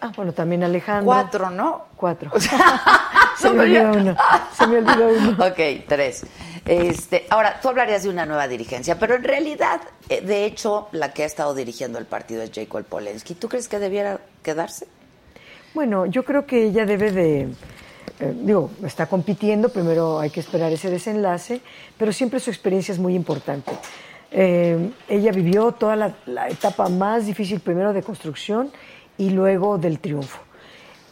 Ah, 0.00 0.12
bueno, 0.14 0.32
también 0.32 0.62
Alejandro. 0.62 1.06
Cuatro, 1.06 1.50
¿no? 1.50 1.86
Cuatro. 1.96 2.30
Se 3.36 3.50
me 3.50 3.60
olvidó 3.62 3.90
uno. 3.92 4.16
Se 4.56 4.66
me 4.68 4.78
olvidó 4.78 5.08
uno. 5.08 5.30
Ok, 5.44 5.84
tres. 5.88 6.24
Este, 6.64 7.26
ahora, 7.30 7.58
tú 7.60 7.68
hablarías 7.68 8.04
de 8.04 8.08
una 8.08 8.24
nueva 8.26 8.46
dirigencia, 8.46 8.96
pero 8.98 9.16
en 9.16 9.24
realidad, 9.24 9.80
eh, 10.08 10.20
de 10.20 10.44
hecho, 10.44 10.88
la 10.92 11.12
que 11.12 11.22
ha 11.24 11.26
estado 11.26 11.52
dirigiendo 11.54 11.98
el 11.98 12.04
partido 12.06 12.42
es 12.42 12.52
Jacob 12.54 12.84
Polensky. 12.84 13.34
¿Tú 13.34 13.48
crees 13.48 13.66
que 13.68 13.78
debiera 13.80 14.20
quedarse? 14.42 14.86
Bueno, 15.74 16.06
yo 16.06 16.24
creo 16.24 16.46
que 16.46 16.64
ella 16.66 16.84
debe 16.86 17.10
de. 17.10 17.48
Eh, 18.20 18.34
digo, 18.42 18.70
está 18.84 19.06
compitiendo, 19.06 19.68
primero 19.68 20.18
hay 20.18 20.30
que 20.30 20.40
esperar 20.40 20.72
ese 20.72 20.90
desenlace, 20.90 21.60
pero 21.96 22.12
siempre 22.12 22.40
su 22.40 22.50
experiencia 22.50 22.92
es 22.92 22.98
muy 22.98 23.14
importante. 23.14 23.72
Eh, 24.30 24.90
ella 25.08 25.32
vivió 25.32 25.72
toda 25.72 25.96
la, 25.96 26.16
la 26.26 26.48
etapa 26.48 26.88
más 26.88 27.26
difícil, 27.26 27.60
primero 27.60 27.92
de 27.92 28.02
construcción 28.02 28.70
y 29.16 29.30
luego 29.30 29.78
del 29.78 30.00
triunfo. 30.00 30.40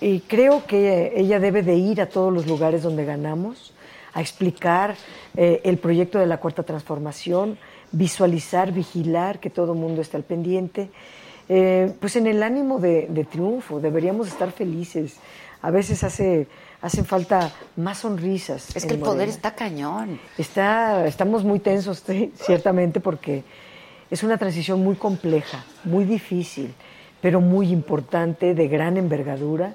Y 0.01 0.21
creo 0.21 0.67
que 0.67 1.15
ella 1.17 1.41
debe 1.41 1.63
de 1.63 1.77
ir 1.77 2.01
a 2.01 2.09
todos 2.09 2.33
los 2.33 2.47
lugares 2.47 2.83
donde 2.83 3.05
ganamos, 3.05 3.73
a 4.13 4.21
explicar 4.21 4.97
eh, 5.37 5.61
el 5.65 5.79
proyecto 5.79 6.19
de 6.19 6.27
la 6.27 6.39
cuarta 6.39 6.63
transformación, 6.63 7.59
visualizar, 7.93 8.73
vigilar 8.73 9.41
que 9.41 9.51
todo 9.51 9.73
el 9.73 9.79
mundo 9.79 10.01
esté 10.01 10.17
al 10.17 10.23
pendiente. 10.23 10.91
Eh, 11.49 11.93
pues 12.01 12.17
en 12.17 12.27
el 12.27 12.43
ánimo 12.43 12.79
de, 12.79 13.07
de 13.09 13.25
triunfo, 13.25 13.79
deberíamos 13.79 14.29
estar 14.29 14.53
felices. 14.53 15.17
A 15.63 15.71
veces 15.71 16.03
hace, 16.03 16.47
hacen 16.87 17.05
falta 17.05 17.53
más 17.77 17.99
sonrisas. 17.99 18.75
Es 18.77 18.87
que 18.87 18.95
el 18.95 19.01
poder 19.01 19.29
está 19.29 19.55
cañón. 19.55 20.21
Está, 20.39 21.07
estamos 21.07 21.43
muy 21.43 21.59
tensos, 21.59 22.03
sí, 22.07 22.33
ciertamente, 22.37 23.01
porque 23.01 23.43
es 24.09 24.23
una 24.23 24.39
transición 24.39 24.83
muy 24.85 24.95
compleja, 24.95 25.65
muy 25.83 26.05
difícil, 26.05 26.73
pero 27.21 27.41
muy 27.41 27.71
importante, 27.71 28.55
de 28.55 28.69
gran 28.69 28.97
envergadura. 28.97 29.75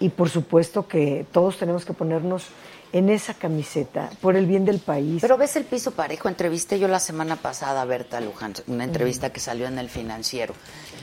Y 0.00 0.08
por 0.08 0.30
supuesto 0.30 0.88
que 0.88 1.26
todos 1.30 1.58
tenemos 1.58 1.84
que 1.84 1.92
ponernos 1.92 2.46
en 2.92 3.10
esa 3.10 3.34
camiseta 3.34 4.08
por 4.22 4.34
el 4.34 4.46
bien 4.46 4.64
del 4.64 4.78
país. 4.78 5.20
Pero 5.20 5.36
ves 5.36 5.56
el 5.56 5.64
piso 5.64 5.90
parejo. 5.90 6.28
Entrevisté 6.28 6.78
yo 6.78 6.88
la 6.88 7.00
semana 7.00 7.36
pasada 7.36 7.82
a 7.82 7.84
Berta 7.84 8.20
Luján, 8.20 8.54
una 8.66 8.84
entrevista 8.84 9.30
que 9.30 9.40
salió 9.40 9.66
en 9.66 9.78
el 9.78 9.90
financiero, 9.90 10.54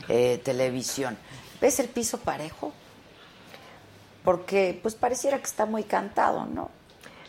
eh, 0.10 0.42
televisión. 0.44 1.16
¿Ves 1.62 1.80
el 1.80 1.90
piso 1.90 2.18
parejo? 2.18 2.74
Porque 4.24 4.80
pues 4.82 4.96
pareciera 4.96 5.38
que 5.38 5.46
está 5.46 5.66
muy 5.66 5.84
cantado, 5.84 6.46
¿no? 6.46 6.70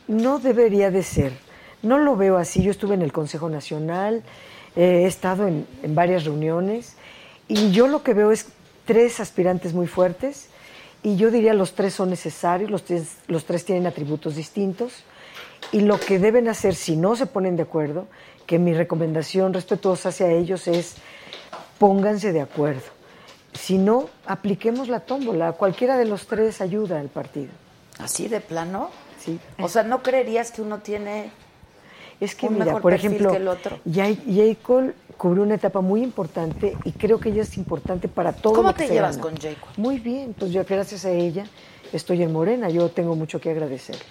No 0.07 0.39
debería 0.39 0.91
de 0.91 1.03
ser. 1.03 1.33
No 1.83 1.99
lo 1.99 2.17
veo 2.17 2.37
así. 2.37 2.63
Yo 2.63 2.71
estuve 2.71 2.95
en 2.95 3.03
el 3.03 3.13
Consejo 3.13 3.49
Nacional, 3.49 4.23
eh, 4.77 5.03
he 5.05 5.07
estado 5.07 5.47
en, 5.47 5.67
en 5.83 5.95
varias 5.95 6.25
reuniones 6.25 6.97
y 7.49 7.73
yo 7.73 7.89
lo 7.89 8.03
que 8.03 8.15
veo 8.15 8.33
es 8.33 8.47
tres 8.85 9.21
aspirantes 9.21 9.75
muy 9.75 9.87
fuertes 9.87 10.49
y 11.03 11.17
yo 11.17 11.31
diría 11.31 11.53
los 11.53 11.75
tres 11.75 11.95
son 11.95 12.11
necesarios, 12.11 12.71
los 12.71 12.85
tres, 12.85 13.19
los 13.29 13.45
tres 13.45 13.65
tienen 13.65 13.87
atributos 13.87 14.37
distintos 14.37 15.05
y 15.71 15.81
lo 15.81 16.01
que 16.01 16.19
deben 16.19 16.49
hacer 16.49 16.75
si 16.75 16.97
no 16.97 17.15
se 17.17 17.27
ponen 17.27 17.57
de 17.57 17.63
acuerdo, 17.63 18.07
que 18.47 18.59
mi 18.59 18.75
recomendación 18.75 19.53
respetuosa 19.53 20.09
hacia 20.09 20.31
ellos 20.31 20.67
es 20.67 20.97
pónganse 21.79 22.33
de 22.33 22.41
acuerdo. 22.41 22.83
Si 23.55 23.79
no, 23.79 24.09
apliquemos 24.27 24.89
la 24.89 25.01
tómbola, 25.01 25.53
cualquiera 25.53 25.97
de 25.97 26.05
los 26.05 26.27
tres 26.27 26.61
ayuda 26.61 27.01
al 27.01 27.09
partido. 27.09 27.51
¿Así 27.99 28.29
de 28.29 28.41
plano? 28.41 28.91
Sí. 29.19 29.39
O 29.61 29.69
sea, 29.69 29.83
¿no 29.85 30.03
creerías 30.03 30.51
que 30.51 30.61
uno 30.61 30.81
tiene 30.81 31.31
Es 32.21 32.35
que 32.35 32.47
un 32.47 32.55
mira, 32.55 32.67
mejor 32.67 32.83
por 32.83 32.93
perfil 32.93 33.13
ejemplo, 33.13 33.31
que 33.31 33.37
el 33.39 33.49
otro? 33.49 33.79
Jay 33.91 34.59
Cole 34.61 34.95
cubrió 35.17 35.45
una 35.45 35.55
etapa 35.55 35.81
muy 35.81 36.03
importante 36.03 36.77
y 36.85 36.93
creo 36.93 37.21
que 37.21 37.29
ella 37.31 37.43
es 37.43 37.57
importante 37.57 38.09
para 38.09 38.33
todo 38.33 38.55
¿Cómo 38.55 38.69
lo 38.71 38.75
que 38.75 38.87
te 38.87 38.93
llevas 38.93 39.17
gana. 39.17 39.31
con 39.31 39.41
Jay 39.41 39.55
Cole? 39.55 39.73
Muy 39.77 39.99
bien, 40.01 40.35
pues 40.39 40.51
yo 40.51 40.65
gracias 40.69 41.05
a 41.05 41.11
ella 41.11 41.47
estoy 41.93 42.23
en 42.23 42.33
Morena, 42.33 42.69
yo 42.69 42.89
tengo 42.91 43.15
mucho 43.15 43.41
que 43.41 43.51
agradecerle. 43.51 44.03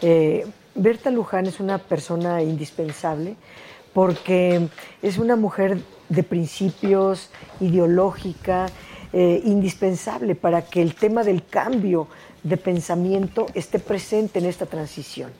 Eh, 0.00 0.46
Berta 0.76 1.10
Luján 1.10 1.46
es 1.46 1.58
una 1.58 1.78
persona 1.78 2.40
indispensable 2.42 3.34
porque 3.92 4.68
es 5.02 5.18
una 5.18 5.34
mujer 5.34 5.78
de 6.08 6.22
principios, 6.22 7.30
ideológica, 7.60 8.66
eh, 9.12 9.40
indispensable 9.44 10.34
para 10.34 10.62
que 10.62 10.82
el 10.82 10.94
tema 10.94 11.24
del 11.24 11.46
cambio 11.46 12.08
de 12.42 12.56
pensamiento 12.56 13.46
esté 13.54 13.78
presente 13.78 14.38
en 14.38 14.46
esta 14.46 14.66
transición. 14.66 15.30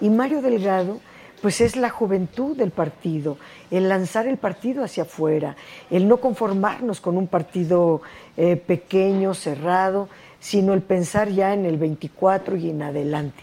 Y 0.00 0.10
Mario 0.10 0.42
Delgado, 0.42 1.00
pues 1.40 1.60
es 1.60 1.76
la 1.76 1.90
juventud 1.90 2.56
del 2.56 2.70
partido, 2.70 3.38
el 3.70 3.88
lanzar 3.88 4.26
el 4.26 4.36
partido 4.36 4.84
hacia 4.84 5.04
afuera, 5.04 5.56
el 5.90 6.08
no 6.08 6.18
conformarnos 6.18 7.00
con 7.00 7.16
un 7.16 7.26
partido 7.26 8.02
eh, 8.36 8.56
pequeño, 8.56 9.34
cerrado, 9.34 10.08
sino 10.40 10.74
el 10.74 10.82
pensar 10.82 11.28
ya 11.28 11.54
en 11.54 11.64
el 11.64 11.78
24 11.78 12.56
y 12.56 12.70
en 12.70 12.82
adelante. 12.82 13.42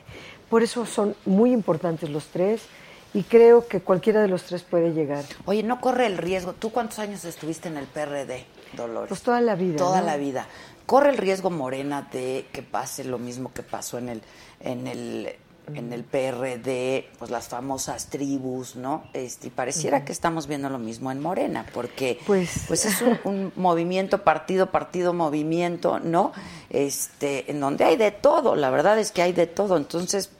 Por 0.50 0.63
eso 0.63 0.86
son 0.86 1.15
muy 1.26 1.54
importantes 1.54 2.10
los 2.10 2.28
tres 2.28 2.67
y 3.13 3.24
creo 3.24 3.67
que 3.67 3.82
cualquiera 3.82 4.21
de 4.21 4.28
los 4.28 4.43
tres 4.43 4.63
puede 4.63 4.93
llegar. 4.93 5.26
Oye, 5.45 5.63
no 5.63 5.82
corre 5.82 6.06
el 6.06 6.17
riesgo. 6.17 6.54
¿Tú 6.54 6.71
cuántos 6.71 7.00
años 7.00 7.26
estuviste 7.26 7.67
en 7.69 7.78
el 7.78 7.86
PRD, 7.86 8.45
Dolores? 8.74 9.10
Pues 9.10 9.21
toda 9.21 9.41
la 9.41 9.56
vida. 9.56 9.78
Toda 9.78 10.00
¿no? 10.02 10.06
la 10.08 10.17
vida. 10.17 10.47
¿Corre 10.86 11.10
el 11.10 11.17
riesgo 11.17 11.50
Morena 11.50 12.08
de 12.12 12.45
que 12.52 12.62
pase 12.63 13.04
lo 13.04 13.17
mismo 13.19 13.52
que 13.54 13.63
pasó 13.63 13.97
en 13.97 14.10
el, 14.10 14.21
en 14.60 14.88
el, 14.88 15.36
en 15.74 15.93
el 15.93 16.04
PRD, 16.04 17.08
pues 17.19 17.32
las 17.32 17.47
famosas 17.47 18.08
tribus, 18.08 18.76
¿no? 18.76 19.04
Este, 19.13 19.47
y 19.47 19.50
pareciera 19.52 20.04
que 20.04 20.12
estamos 20.12 20.47
viendo 20.47 20.69
lo 20.69 20.80
mismo 20.80 21.12
en 21.12 21.21
Morena, 21.21 21.65
porque 21.74 22.19
Pues- 22.26 22.63
pues 22.67 22.86
es 22.86 23.02
un, 23.04 23.19
un 23.24 23.54
movimiento, 23.56 24.24
partido, 24.24 24.71
partido, 24.71 25.13
movimiento, 25.13 26.00
¿no? 26.00 26.32
Este, 26.69 27.50
en 27.52 27.60
donde 27.60 27.86
hay 27.86 27.95
de 27.97 28.12
todo, 28.12 28.56
la 28.56 28.69
verdad 28.69 28.97
es 29.00 29.12
que 29.12 29.21
hay 29.21 29.34
de 29.34 29.47
todo, 29.47 29.78
entonces 29.78 30.32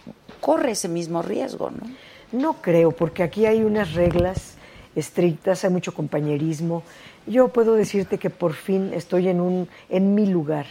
corre 0.42 0.72
ese 0.72 0.88
mismo 0.90 1.22
riesgo, 1.22 1.70
¿no? 1.70 1.86
No 2.32 2.54
creo, 2.62 2.92
porque 2.92 3.24
aquí 3.24 3.46
hay 3.46 3.64
unas 3.64 3.94
reglas 3.94 4.56
estrictas, 4.96 5.64
hay 5.64 5.70
mucho 5.70 5.94
compañerismo. 5.94 6.84
Yo 7.28 7.50
puedo 7.50 7.76
decirte 7.76 8.18
que 8.18 8.30
por 8.30 8.54
fin 8.54 8.92
estoy 8.94 9.28
en 9.28 9.42
un 9.42 9.68
en 9.90 10.16
mi 10.16 10.26
lugar, 10.26 10.66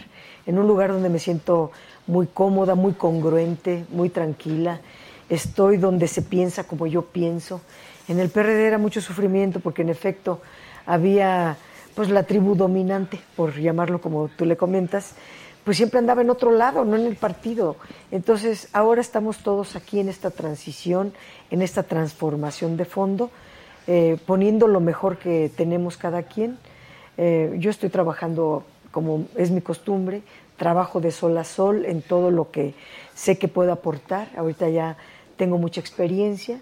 en 0.45 0.57
un 0.57 0.67
lugar 0.67 0.91
donde 0.91 1.09
me 1.09 1.19
siento 1.19 1.71
muy 2.07 2.27
cómoda, 2.27 2.75
muy 2.75 2.93
congruente, 2.93 3.85
muy 3.91 4.09
tranquila. 4.09 4.81
Estoy 5.29 5.77
donde 5.77 6.07
se 6.07 6.23
piensa 6.23 6.63
como 6.63 6.87
yo 6.87 7.03
pienso. 7.03 7.61
En 8.07 8.19
el 8.19 8.29
PRD 8.29 8.65
era 8.67 8.77
mucho 8.77 8.99
sufrimiento 8.99 9.59
porque 9.59 9.83
en 9.83 9.89
efecto 9.89 10.41
había 10.85 11.57
pues 11.95 12.09
la 12.09 12.23
tribu 12.23 12.55
dominante, 12.55 13.19
por 13.35 13.55
llamarlo 13.55 14.01
como 14.01 14.29
tú 14.29 14.45
le 14.45 14.57
comentas, 14.57 15.13
pues 15.63 15.77
siempre 15.77 15.99
andaba 15.99 16.21
en 16.21 16.29
otro 16.29 16.51
lado, 16.51 16.85
no 16.85 16.95
en 16.95 17.05
el 17.05 17.15
partido. 17.15 17.75
Entonces, 18.11 18.69
ahora 18.73 19.01
estamos 19.01 19.39
todos 19.39 19.75
aquí 19.75 19.99
en 19.99 20.09
esta 20.09 20.31
transición, 20.31 21.13
en 21.49 21.61
esta 21.61 21.83
transformación 21.83 22.77
de 22.77 22.85
fondo, 22.85 23.29
eh, 23.87 24.17
poniendo 24.25 24.67
lo 24.67 24.79
mejor 24.79 25.17
que 25.17 25.51
tenemos 25.55 25.97
cada 25.97 26.23
quien. 26.23 26.57
Eh, 27.17 27.55
yo 27.57 27.69
estoy 27.69 27.89
trabajando, 27.89 28.63
como 28.91 29.25
es 29.35 29.51
mi 29.51 29.61
costumbre, 29.61 30.23
trabajo 30.57 31.01
de 31.01 31.11
sol 31.11 31.37
a 31.37 31.43
sol 31.43 31.85
en 31.85 32.01
todo 32.01 32.31
lo 32.31 32.51
que 32.51 32.73
sé 33.13 33.37
que 33.37 33.47
puedo 33.47 33.71
aportar. 33.71 34.29
Ahorita 34.37 34.69
ya 34.69 34.97
tengo 35.37 35.57
mucha 35.57 35.79
experiencia. 35.79 36.61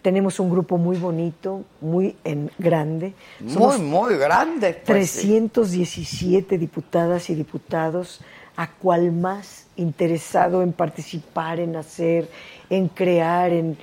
Tenemos 0.00 0.40
un 0.40 0.50
grupo 0.50 0.78
muy 0.78 0.96
bonito, 0.96 1.64
muy 1.80 2.16
en 2.24 2.50
grande. 2.58 3.14
Somos 3.46 3.78
muy, 3.78 4.10
muy 4.10 4.16
grande. 4.16 4.74
pues, 4.84 5.10
sí. 5.10 5.28
317 5.28 6.58
diputadas 6.58 7.28
y 7.30 7.34
diputados, 7.34 8.20
a 8.56 8.70
cual 8.70 9.12
más 9.12 9.66
interesado 9.76 10.62
en 10.62 10.72
participar, 10.72 11.60
en 11.60 11.76
hacer, 11.76 12.28
en 12.70 12.88
crear, 12.88 13.52
en, 13.52 13.76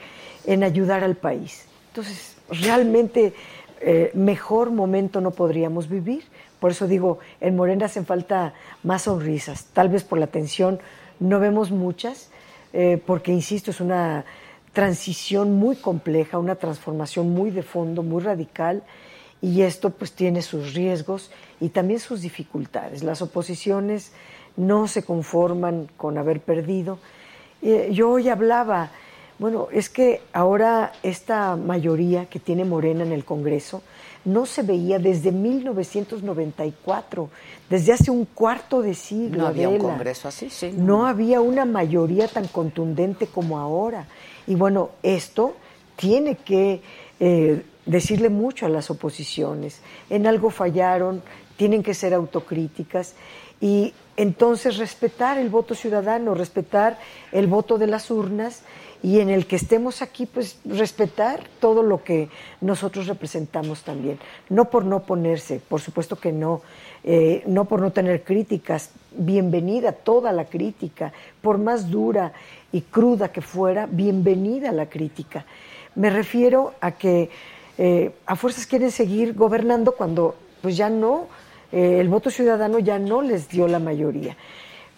en 0.46 0.64
ayudar 0.64 1.04
al 1.04 1.16
país. 1.16 1.66
Entonces, 1.90 2.38
realmente 2.50 3.34
eh, 3.82 4.12
mejor 4.14 4.72
momento 4.72 5.22
no 5.22 5.32
podríamos 5.32 5.88
vivir. 5.90 6.24
Por 6.60 6.72
eso 6.72 6.88
digo, 6.88 7.20
en 7.40 7.56
Morena 7.56 7.86
hacen 7.86 8.06
falta 8.06 8.54
más 8.84 9.04
sonrisas. 9.04 9.66
Tal 9.74 9.90
vez 9.90 10.04
por 10.04 10.20
la 10.20 10.28
tensión 10.28 10.80
no 11.20 11.40
vemos 11.40 11.72
muchas, 11.72 12.30
eh, 12.74 13.02
porque, 13.06 13.32
insisto, 13.32 13.72
es 13.72 13.80
una 13.80 14.26
transición 14.80 15.56
muy 15.56 15.76
compleja, 15.76 16.38
una 16.38 16.56
transformación 16.56 17.32
muy 17.32 17.52
de 17.52 17.64
fondo, 17.64 18.02
muy 18.02 18.24
radical, 18.24 18.82
y 19.42 19.64
esto 19.64 19.90
pues 19.90 20.14
tiene 20.14 20.42
sus 20.42 20.74
riesgos 20.74 21.32
y 21.60 21.68
también 21.68 22.00
sus 22.00 22.22
dificultades. 22.22 23.04
Las 23.04 23.22
oposiciones 23.22 24.14
no 24.56 24.88
se 24.88 25.04
conforman 25.04 25.90
con 25.98 26.18
haber 26.18 26.40
perdido. 26.40 26.98
Eh, 27.62 27.90
yo 27.92 28.10
hoy 28.10 28.30
hablaba, 28.30 28.92
bueno, 29.38 29.68
es 29.74 29.90
que 29.90 30.22
ahora 30.32 30.94
esta 31.04 31.58
mayoría 31.58 32.28
que 32.28 32.40
tiene 32.40 32.64
Morena 32.64 33.04
en 33.04 33.12
el 33.12 33.26
Congreso 33.26 33.82
no 34.24 34.46
se 34.46 34.64
veía 34.64 34.98
desde 34.98 35.34
1994, 35.34 37.30
desde 37.70 37.92
hace 37.92 38.12
un 38.12 38.24
cuarto 38.24 38.82
de 38.82 38.94
siglo. 38.94 39.40
No 39.40 39.48
había 39.48 39.68
un 39.68 39.78
congreso 39.78 40.30
así, 40.30 40.50
sí. 40.50 40.74
No 40.74 41.06
había 41.06 41.42
una 41.42 41.66
mayoría 41.66 42.30
tan 42.30 42.48
contundente 42.48 43.28
como 43.28 43.60
ahora. 43.60 44.08
Y 44.48 44.56
bueno, 44.56 44.92
esto 45.04 45.56
tiene 45.96 46.36
que 46.36 46.82
eh, 47.20 47.64
decirle 47.86 48.30
mucho 48.30 48.66
a 48.66 48.70
las 48.70 48.90
oposiciones. 48.90 49.82
En 50.10 50.28
algo 50.28 50.50
fallaron, 50.50 51.22
tienen 51.58 51.84
que 51.84 51.94
ser 51.94 52.14
autocríticas 52.14 53.16
y 53.60 53.94
entonces 54.16 54.78
respetar 54.78 55.38
el 55.38 55.50
voto 55.50 55.76
ciudadano, 55.76 56.34
respetar 56.34 56.98
el 57.32 57.48
voto 57.48 57.78
de 57.78 57.88
las 57.88 58.12
urnas 58.12 58.64
y 59.02 59.20
en 59.20 59.30
el 59.30 59.46
que 59.46 59.56
estemos 59.56 60.02
aquí, 60.02 60.26
pues 60.26 60.60
respetar 60.66 61.44
todo 61.60 61.84
lo 61.84 62.04
que 62.04 62.30
nosotros 62.60 63.08
representamos 63.08 63.84
también. 63.84 64.20
No 64.50 64.70
por 64.70 64.84
no 64.84 65.04
ponerse, 65.04 65.62
por 65.68 65.80
supuesto 65.80 66.18
que 66.18 66.32
no, 66.32 66.62
eh, 67.04 67.44
no 67.46 67.66
por 67.66 67.82
no 67.82 67.92
tener 67.92 68.24
críticas, 68.24 68.92
bienvenida 69.12 69.94
toda 69.94 70.34
la 70.34 70.46
crítica, 70.46 71.14
por 71.42 71.58
más 71.58 71.90
dura 71.90 72.34
y 72.72 72.82
cruda 72.82 73.32
que 73.32 73.42
fuera, 73.42 73.88
bienvenida 73.90 74.72
la 74.72 74.88
crítica. 74.88 75.46
Me 75.96 76.10
refiero 76.10 76.74
a 76.82 76.92
que 76.92 77.30
eh, 77.78 78.12
a 78.26 78.36
fuerzas 78.36 78.68
quieren 78.68 78.92
seguir 78.92 79.34
gobernando 79.34 79.94
cuando 79.94 80.36
pues 80.62 80.76
ya 80.76 80.90
no, 80.90 81.28
eh, 81.72 82.00
el 82.02 82.10
voto 82.10 82.30
ciudadano 82.30 82.80
ya 82.80 83.00
no 83.00 83.22
les 83.22 83.48
dio 83.48 83.68
la 83.68 83.80
mayoría. 83.80 84.36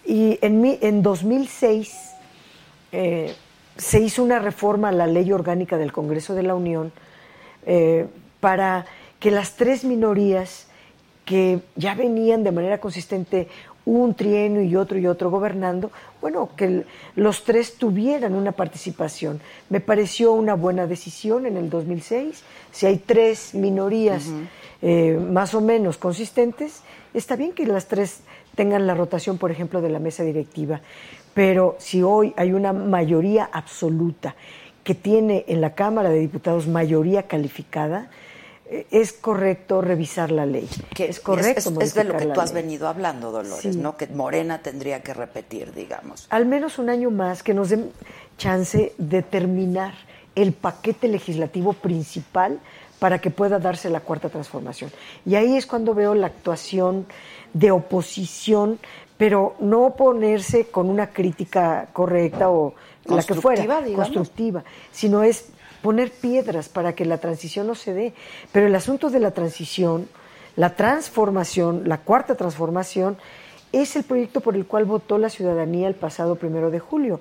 Y 0.04 0.38
en, 0.42 0.60
mi, 0.60 0.78
en 0.80 1.02
2006 1.02 2.12
eh, 2.90 3.34
se 3.76 4.00
hizo 4.00 4.22
una 4.22 4.38
reforma 4.38 4.88
a 4.88 4.92
la 4.92 5.06
ley 5.06 5.32
orgánica 5.32 5.78
del 5.78 5.92
Congreso 5.92 6.34
de 6.34 6.42
la 6.42 6.54
Unión 6.54 6.92
eh, 7.66 8.06
para 8.40 8.86
que 9.18 9.30
las 9.30 9.56
tres 9.56 9.84
minorías 9.84 10.66
que 11.24 11.60
ya 11.76 11.94
venían 11.94 12.42
de 12.42 12.52
manera 12.52 12.78
consistente 12.78 13.48
un 13.84 14.14
trienio 14.14 14.62
y 14.62 14.76
otro 14.76 14.98
y 14.98 15.06
otro 15.06 15.30
gobernando, 15.30 15.90
bueno, 16.20 16.50
que 16.56 16.84
los 17.16 17.44
tres 17.44 17.74
tuvieran 17.76 18.34
una 18.34 18.52
participación. 18.52 19.40
Me 19.70 19.80
pareció 19.80 20.32
una 20.32 20.54
buena 20.54 20.86
decisión 20.86 21.46
en 21.46 21.56
el 21.56 21.68
2006. 21.68 22.42
Si 22.70 22.86
hay 22.86 22.98
tres 22.98 23.54
minorías 23.54 24.26
eh, 24.82 25.18
más 25.20 25.54
o 25.54 25.60
menos 25.60 25.96
consistentes, 25.96 26.82
está 27.12 27.34
bien 27.34 27.52
que 27.52 27.66
las 27.66 27.86
tres 27.86 28.20
tengan 28.54 28.86
la 28.86 28.94
rotación, 28.94 29.38
por 29.38 29.50
ejemplo, 29.50 29.80
de 29.80 29.90
la 29.90 29.98
mesa 29.98 30.22
directiva. 30.22 30.80
Pero 31.34 31.76
si 31.78 32.02
hoy 32.02 32.34
hay 32.36 32.52
una 32.52 32.72
mayoría 32.72 33.48
absoluta 33.52 34.34
que 34.84 34.94
tiene 34.94 35.44
en 35.48 35.60
la 35.60 35.74
Cámara 35.74 36.10
de 36.10 36.18
Diputados 36.18 36.66
mayoría 36.66 37.24
calificada, 37.28 38.10
eh, 38.66 38.86
es 38.90 39.12
correcto 39.12 39.80
revisar 39.80 40.30
la 40.30 40.44
ley. 40.44 40.68
Que 40.94 41.08
es 41.08 41.20
correcto. 41.20 41.70
Es, 41.80 41.88
es 41.88 41.94
de 41.94 42.04
lo 42.04 42.16
que 42.16 42.26
tú 42.26 42.40
has 42.40 42.52
ley. 42.52 42.62
venido 42.64 42.88
hablando, 42.88 43.30
Dolores, 43.30 43.60
Sí. 43.74 43.76
¿no? 43.78 43.96
Que 43.96 44.06
Morena 44.08 44.58
tendría 44.58 45.02
que 45.02 45.14
repetir, 45.14 45.72
digamos. 45.72 46.26
Al 46.30 46.46
menos 46.46 46.78
un 46.78 46.90
año 46.90 47.10
más 47.10 47.42
que 47.42 47.54
nos 47.54 47.68
den 47.70 47.90
chance 48.38 48.92
de 48.98 49.22
terminar 49.22 49.94
el 50.34 50.52
paquete 50.52 51.08
legislativo 51.08 51.74
principal 51.74 52.58
para 52.98 53.18
que 53.20 53.30
pueda 53.30 53.58
darse 53.58 53.90
la 53.90 54.00
cuarta 54.00 54.28
transformación. 54.30 54.90
Y 55.26 55.34
ahí 55.34 55.56
es 55.56 55.66
cuando 55.66 55.92
veo 55.94 56.14
la 56.14 56.28
actuación 56.28 57.06
de 57.52 57.70
oposición, 57.70 58.78
pero 59.16 59.54
no 59.60 59.94
ponerse 59.96 60.66
con 60.66 60.88
una 60.88 61.08
crítica 61.08 61.88
correcta 61.92 62.50
o 62.50 62.74
la 63.04 63.22
que 63.22 63.34
fuera, 63.34 63.64
Constructiva, 63.64 63.82
digamos. 63.82 64.06
constructiva, 64.08 64.64
sino 64.90 65.22
es 65.22 65.46
poner 65.82 66.10
piedras 66.10 66.68
para 66.68 66.94
que 66.94 67.04
la 67.04 67.18
transición 67.18 67.66
no 67.66 67.74
se 67.74 67.92
dé. 67.92 68.14
Pero 68.52 68.66
el 68.66 68.74
asunto 68.74 69.10
de 69.10 69.20
la 69.20 69.32
transición, 69.32 70.08
la 70.56 70.74
transformación, 70.76 71.82
la 71.86 71.98
cuarta 71.98 72.36
transformación, 72.36 73.16
es 73.72 73.96
el 73.96 74.04
proyecto 74.04 74.40
por 74.40 74.54
el 74.54 74.66
cual 74.66 74.84
votó 74.84 75.18
la 75.18 75.30
ciudadanía 75.30 75.88
el 75.88 75.94
pasado 75.94 76.36
primero 76.36 76.70
de 76.70 76.78
julio. 76.78 77.20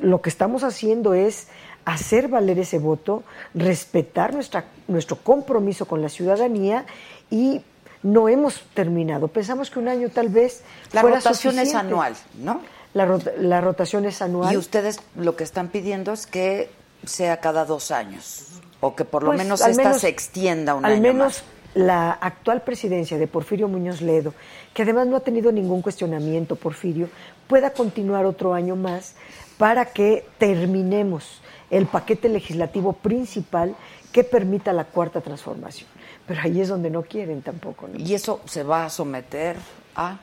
Lo 0.00 0.22
que 0.22 0.30
estamos 0.30 0.64
haciendo 0.64 1.14
es 1.14 1.48
hacer 1.84 2.28
valer 2.28 2.58
ese 2.58 2.78
voto, 2.78 3.22
respetar 3.54 4.32
nuestra, 4.32 4.64
nuestro 4.88 5.16
compromiso 5.16 5.86
con 5.86 6.00
la 6.00 6.08
ciudadanía 6.08 6.86
y 7.30 7.60
no 8.04 8.28
hemos 8.28 8.60
terminado. 8.74 9.26
Pensamos 9.26 9.68
que 9.70 9.80
un 9.80 9.88
año 9.88 10.08
tal 10.10 10.28
vez 10.28 10.62
La 10.92 11.00
fuera 11.00 11.16
rotación 11.16 11.58
es 11.58 11.74
anual, 11.74 12.14
¿no? 12.38 12.60
La, 12.92 13.04
rota- 13.06 13.32
la 13.36 13.60
rotación 13.60 14.04
es 14.04 14.22
anual. 14.22 14.54
Y 14.54 14.56
ustedes 14.56 15.00
lo 15.16 15.34
que 15.34 15.42
están 15.42 15.66
pidiendo 15.68 16.12
es 16.12 16.28
que 16.28 16.70
sea 17.04 17.40
cada 17.40 17.64
dos 17.64 17.90
años, 17.90 18.44
o 18.80 18.94
que 18.94 19.04
por 19.04 19.22
lo 19.24 19.30
Pues, 19.30 19.38
menos 19.38 19.60
esta 19.60 19.82
menos- 19.82 20.00
se 20.02 20.08
extienda 20.08 20.74
un 20.76 20.84
al 20.84 20.92
año 20.92 21.02
menos 21.02 21.42
más. 21.42 21.44
la 21.74 22.12
actual 22.12 22.62
presidencia 22.62 23.18
de 23.18 23.26
Porfirio 23.26 23.66
Muñoz 23.68 24.00
Ledo, 24.00 24.32
que 24.72 24.82
además 24.82 25.06
no 25.08 25.16
ha 25.16 25.20
tenido 25.20 25.50
ningún 25.50 25.82
cuestionamiento, 25.82 26.54
Porfirio, 26.56 27.08
pueda 27.48 27.70
continuar 27.70 28.26
otro 28.26 28.54
año 28.54 28.76
más 28.76 29.14
para 29.58 29.86
que 29.86 30.26
terminemos 30.38 31.40
el 31.70 31.86
paquete 31.86 32.28
legislativo 32.28 32.92
principal 32.92 33.74
que 34.12 34.22
permita 34.24 34.72
la 34.72 34.84
cuarta 34.84 35.20
transformación. 35.20 35.88
Pero 36.26 36.40
ahí 36.42 36.60
es 36.60 36.68
donde 36.68 36.90
no 36.90 37.02
quieren 37.02 37.42
tampoco. 37.42 37.88
¿no? 37.88 37.98
Y 37.98 38.14
eso 38.14 38.40
se 38.46 38.62
va 38.62 38.86
a 38.86 38.90
someter 38.90 39.56
a... 39.94 40.18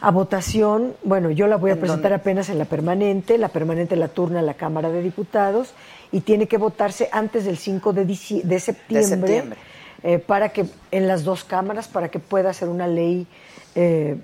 A 0.00 0.12
votación, 0.12 0.94
bueno, 1.02 1.30
yo 1.32 1.48
la 1.48 1.56
voy 1.56 1.70
a 1.70 1.74
¿En 1.74 1.80
presentar 1.80 2.12
dónde? 2.12 2.22
apenas 2.22 2.48
en 2.50 2.58
la 2.58 2.66
permanente, 2.66 3.36
la 3.36 3.48
permanente 3.48 3.96
la 3.96 4.06
turna 4.06 4.42
la 4.42 4.54
Cámara 4.54 4.90
de 4.90 5.02
Diputados 5.02 5.72
y 6.12 6.20
tiene 6.20 6.46
que 6.46 6.56
votarse 6.56 7.08
antes 7.10 7.44
del 7.44 7.58
5 7.58 7.92
de, 7.92 8.04
de 8.04 8.60
septiembre, 8.60 9.02
septiembre. 9.02 9.58
eh, 10.04 10.18
para 10.20 10.50
que 10.50 10.66
en 10.92 11.08
las 11.08 11.24
dos 11.24 11.42
cámaras 11.42 11.88
para 11.88 12.10
que 12.10 12.20
pueda 12.20 12.52
ser 12.52 12.68
una 12.68 12.86
ley 12.86 13.26
eh, 13.74 14.18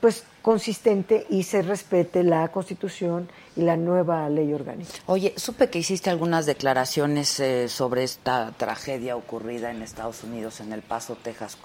pues 0.00 0.24
consistente 0.42 1.26
y 1.28 1.42
se 1.42 1.62
respete 1.62 2.22
la 2.22 2.48
Constitución 2.48 3.28
y 3.56 3.62
la 3.62 3.76
nueva 3.76 4.28
ley 4.28 4.52
orgánica. 4.52 4.90
Oye, 5.06 5.34
supe 5.36 5.68
que 5.68 5.78
hiciste 5.80 6.08
algunas 6.10 6.46
declaraciones 6.46 7.38
eh, 7.40 7.68
sobre 7.68 8.04
esta 8.04 8.52
tragedia 8.56 9.16
ocurrida 9.16 9.70
en 9.70 9.82
Estados 9.82 10.24
Unidos, 10.24 10.60
en 10.60 10.72
El 10.72 10.82
Paso, 10.82 11.16
Texas, 11.22 11.58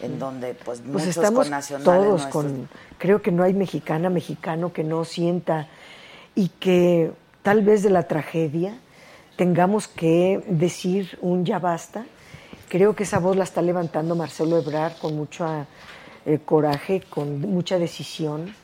en 0.00 0.18
donde 0.18 0.54
pues, 0.54 0.80
Pues 0.80 0.88
muchos 0.88 1.08
estamos 1.08 1.44
connacionales 1.44 1.84
todos 1.84 2.22
nuestros- 2.22 2.32
con, 2.44 2.68
creo 2.98 3.22
que 3.22 3.30
no 3.30 3.44
hay 3.44 3.54
mexicana, 3.54 4.10
mexicano 4.10 4.72
que 4.72 4.82
no 4.82 5.04
sienta 5.04 5.68
y 6.34 6.48
que 6.48 7.12
tal 7.42 7.62
vez 7.62 7.82
de 7.84 7.90
la 7.90 8.08
tragedia 8.08 8.78
tengamos 9.36 9.86
que 9.86 10.42
decir 10.48 11.16
un 11.20 11.44
ya 11.44 11.58
basta. 11.58 12.04
Creo 12.68 12.96
que 12.96 13.04
esa 13.04 13.20
voz 13.20 13.36
la 13.36 13.44
está 13.44 13.62
levantando 13.62 14.16
Marcelo 14.16 14.58
Ebrard 14.58 14.94
con 14.98 15.14
mucho 15.16 15.46
eh, 16.26 16.40
coraje, 16.44 17.02
con 17.08 17.40
mucha 17.40 17.78
decisión. 17.78 18.54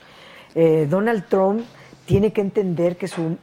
Eh, 0.54 0.86
Donald 0.90 1.26
Trump 1.28 1.62
tiene 2.04 2.32
que 2.32 2.40
entender 2.42 2.96
que 2.96 3.08
su 3.08 3.36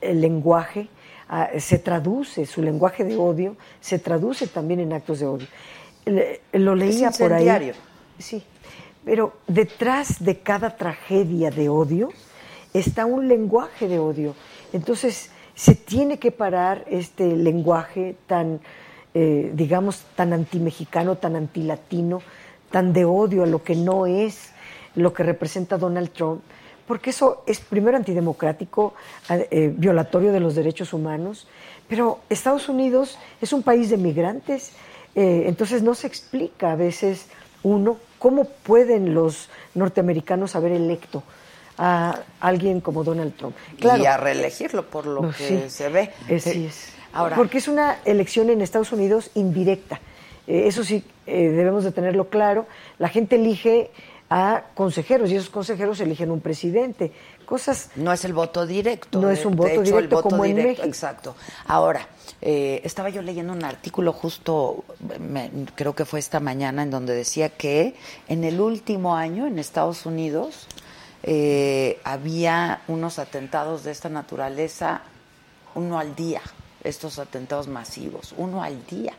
el 0.00 0.20
lenguaje 0.20 0.88
ah, 1.28 1.48
se 1.58 1.78
traduce, 1.78 2.46
su 2.46 2.62
lenguaje 2.62 3.04
de 3.04 3.16
odio 3.16 3.56
se 3.80 3.98
traduce 3.98 4.46
también 4.46 4.80
en 4.80 4.92
actos 4.92 5.18
de 5.20 5.26
odio. 5.26 5.46
Le- 6.04 6.40
lo 6.52 6.74
leía 6.74 7.10
por 7.10 7.32
ahí. 7.32 7.44
Sí, 8.18 8.42
pero 9.04 9.34
detrás 9.46 10.24
de 10.24 10.38
cada 10.38 10.76
tragedia 10.76 11.50
de 11.50 11.68
odio 11.68 12.10
está 12.72 13.04
un 13.06 13.26
lenguaje 13.28 13.88
de 13.88 13.98
odio. 13.98 14.34
Entonces, 14.72 15.30
se 15.54 15.74
tiene 15.74 16.18
que 16.18 16.30
parar 16.30 16.84
este 16.88 17.34
lenguaje 17.36 18.16
tan, 18.26 18.60
eh, 19.14 19.50
digamos, 19.54 20.04
tan 20.14 20.32
antimexicano, 20.32 21.16
tan 21.16 21.34
antilatino, 21.36 22.20
tan 22.76 22.92
de 22.92 23.06
odio 23.06 23.42
a 23.42 23.46
lo 23.46 23.64
que 23.64 23.74
no 23.74 24.04
es 24.04 24.50
lo 24.96 25.14
que 25.14 25.22
representa 25.22 25.78
Donald 25.78 26.10
Trump, 26.10 26.42
porque 26.86 27.08
eso 27.08 27.42
es 27.46 27.58
primero 27.58 27.96
antidemocrático, 27.96 28.92
eh, 29.30 29.72
violatorio 29.74 30.30
de 30.30 30.40
los 30.40 30.54
derechos 30.54 30.92
humanos, 30.92 31.48
pero 31.88 32.18
Estados 32.28 32.68
Unidos 32.68 33.18
es 33.40 33.54
un 33.54 33.62
país 33.62 33.88
de 33.88 33.96
migrantes, 33.96 34.72
eh, 35.14 35.44
entonces 35.46 35.82
no 35.82 35.94
se 35.94 36.06
explica 36.06 36.72
a 36.72 36.76
veces 36.76 37.28
uno 37.62 37.96
cómo 38.18 38.44
pueden 38.44 39.14
los 39.14 39.48
norteamericanos 39.74 40.54
haber 40.54 40.72
electo 40.72 41.22
a 41.78 42.20
alguien 42.40 42.82
como 42.82 43.04
Donald 43.04 43.34
Trump. 43.38 43.56
Claro, 43.80 44.02
y 44.02 44.04
a 44.04 44.18
reelegirlo 44.18 44.84
por 44.84 45.06
lo 45.06 45.22
no, 45.22 45.30
que 45.30 45.48
sí. 45.48 45.64
se 45.68 45.88
ve. 45.88 46.10
Eh, 46.28 46.40
sí 46.40 46.66
es. 46.66 46.92
Ahora, 47.14 47.36
Porque 47.36 47.56
es 47.56 47.68
una 47.68 48.00
elección 48.04 48.50
en 48.50 48.60
Estados 48.60 48.92
Unidos 48.92 49.30
indirecta. 49.34 49.98
Eh, 50.46 50.64
eso 50.66 50.84
sí, 50.84 51.02
eh, 51.26 51.48
debemos 51.48 51.84
de 51.84 51.92
tenerlo 51.92 52.28
claro. 52.28 52.66
La 52.98 53.08
gente 53.08 53.36
elige 53.36 53.90
a 54.28 54.64
consejeros 54.74 55.30
y 55.30 55.36
esos 55.36 55.50
consejeros 55.50 56.00
eligen 56.00 56.30
un 56.32 56.40
presidente. 56.40 57.12
Cosas 57.44 57.90
no 57.94 58.12
es 58.12 58.24
el 58.24 58.32
voto 58.32 58.66
directo. 58.66 59.20
No 59.20 59.30
es 59.30 59.44
un 59.44 59.54
voto 59.54 59.70
hecho, 59.70 59.82
directo 59.82 60.16
voto 60.16 60.28
como 60.30 60.44
en 60.44 60.56
México. 60.56 60.82
Exacto. 60.84 61.36
Ahora, 61.66 62.08
eh, 62.42 62.80
estaba 62.82 63.08
yo 63.08 63.22
leyendo 63.22 63.52
un 63.52 63.62
artículo 63.64 64.12
justo, 64.12 64.84
me- 65.20 65.50
creo 65.76 65.94
que 65.94 66.04
fue 66.04 66.18
esta 66.18 66.40
mañana, 66.40 66.82
en 66.82 66.90
donde 66.90 67.14
decía 67.14 67.50
que 67.50 67.94
en 68.26 68.42
el 68.42 68.60
último 68.60 69.14
año 69.14 69.46
en 69.46 69.60
Estados 69.60 70.06
Unidos 70.06 70.66
eh, 71.22 72.00
había 72.04 72.80
unos 72.88 73.18
atentados 73.20 73.84
de 73.84 73.92
esta 73.92 74.08
naturaleza, 74.08 75.02
uno 75.76 75.98
al 76.00 76.14
día, 76.16 76.40
estos 76.82 77.18
atentados 77.20 77.68
masivos, 77.68 78.34
uno 78.36 78.62
al 78.62 78.84
día. 78.86 79.12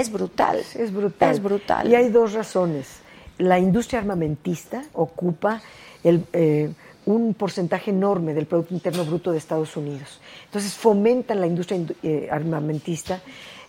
Es 0.00 0.10
brutal. 0.10 0.58
Es 0.58 0.92
brutal. 0.92 1.30
Es 1.30 1.42
brutal. 1.42 1.88
Y 1.90 1.94
hay 1.94 2.08
dos 2.08 2.32
razones. 2.32 3.00
La 3.38 3.58
industria 3.58 4.00
armamentista 4.00 4.82
ocupa 4.94 5.60
el, 6.02 6.24
eh, 6.32 6.72
un 7.06 7.34
porcentaje 7.34 7.90
enorme 7.90 8.34
del 8.34 8.46
Producto 8.46 8.74
Interno 8.74 9.04
Bruto 9.04 9.32
de 9.32 9.38
Estados 9.38 9.76
Unidos. 9.76 10.20
Entonces 10.46 10.74
fomentan 10.74 11.40
la 11.40 11.46
industria 11.46 11.78
indu- 11.78 11.96
eh, 12.02 12.28
armamentista. 12.30 13.20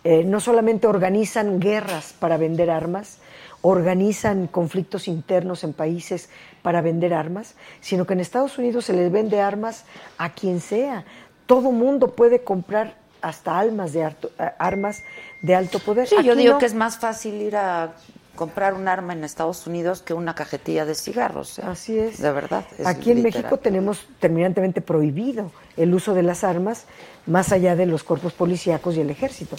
Eh, 0.04 0.24
no 0.24 0.40
solamente 0.40 0.88
organizan 0.88 1.60
guerras 1.60 2.16
para 2.20 2.38
vender 2.38 2.72
armas, 2.72 3.20
organizan 3.62 4.48
conflictos 4.48 5.08
internos 5.08 5.64
en 5.64 5.74
países 5.74 6.30
para 6.64 6.82
vender 6.82 7.14
armas, 7.14 7.56
sino 7.82 8.06
que 8.06 8.14
en 8.14 8.20
Estados 8.22 8.58
Unidos 8.58 8.86
se 8.86 8.94
les 8.94 9.12
vende 9.12 9.40
armas 9.42 9.86
a 10.18 10.34
quien 10.34 10.60
sea. 10.60 11.06
Todo 11.46 11.72
mundo 11.72 12.16
puede 12.16 12.44
comprar 12.44 12.96
hasta 13.22 13.60
almas 13.60 13.94
de 13.94 14.02
eh, 14.04 14.14
armas 14.58 15.04
de 15.42 15.56
alto 15.56 15.80
poder. 15.80 16.08
Sí, 16.08 16.16
yo 16.24 16.36
digo 16.36 16.54
no. 16.54 16.60
que 16.60 16.66
es 16.66 16.74
más 16.74 16.98
fácil 16.98 17.36
ir 17.36 17.56
a 17.56 17.94
comprar 18.36 18.74
un 18.74 18.88
arma 18.88 19.14
en 19.14 19.24
Estados 19.24 19.68
Unidos 19.68 20.02
que 20.02 20.14
una 20.14 20.34
cajetilla 20.36 20.86
de 20.86 20.96
cigarros. 20.96 21.60
¿eh? 21.60 21.64
Así 21.66 21.98
es. 21.98 22.20
De 22.22 22.32
verdad. 22.32 22.66
es 22.78 22.86
Aquí 22.86 23.12
en 23.12 23.18
literal. 23.18 23.44
México 23.44 23.58
tenemos 23.58 24.08
terminantemente 24.20 24.82
prohibido 24.82 25.52
el 25.78 25.94
uso 25.94 26.14
de 26.14 26.24
las 26.24 26.44
armas 26.44 26.86
más 27.26 27.52
allá 27.52 27.76
de 27.76 27.86
los 27.86 28.04
cuerpos 28.04 28.34
policíacos 28.34 28.96
y 28.96 29.02
el 29.02 29.10
ejército. 29.10 29.58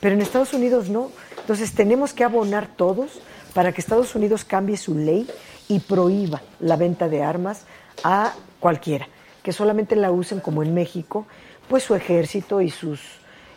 Pero 0.00 0.14
en 0.14 0.22
Estados 0.22 0.52
Unidos 0.52 0.88
no. 0.88 1.10
Entonces 1.38 1.74
tenemos 1.74 2.12
que 2.12 2.24
abonar 2.24 2.68
todos 2.76 3.20
para 3.52 3.72
que 3.72 3.80
Estados 3.80 4.14
Unidos 4.14 4.44
cambie 4.44 4.76
su 4.76 4.96
ley 4.96 5.30
y 5.68 5.80
prohíba 5.80 6.42
la 6.60 6.76
venta 6.76 7.08
de 7.08 7.22
armas 7.22 7.64
a 8.02 8.34
cualquiera, 8.60 9.08
que 9.42 9.52
solamente 9.52 9.94
la 9.96 10.10
usen 10.10 10.40
como 10.40 10.62
en 10.62 10.74
México, 10.74 11.26
pues 11.68 11.82
su 11.84 11.94
ejército 11.94 12.60
y 12.60 12.70
sus 12.70 13.00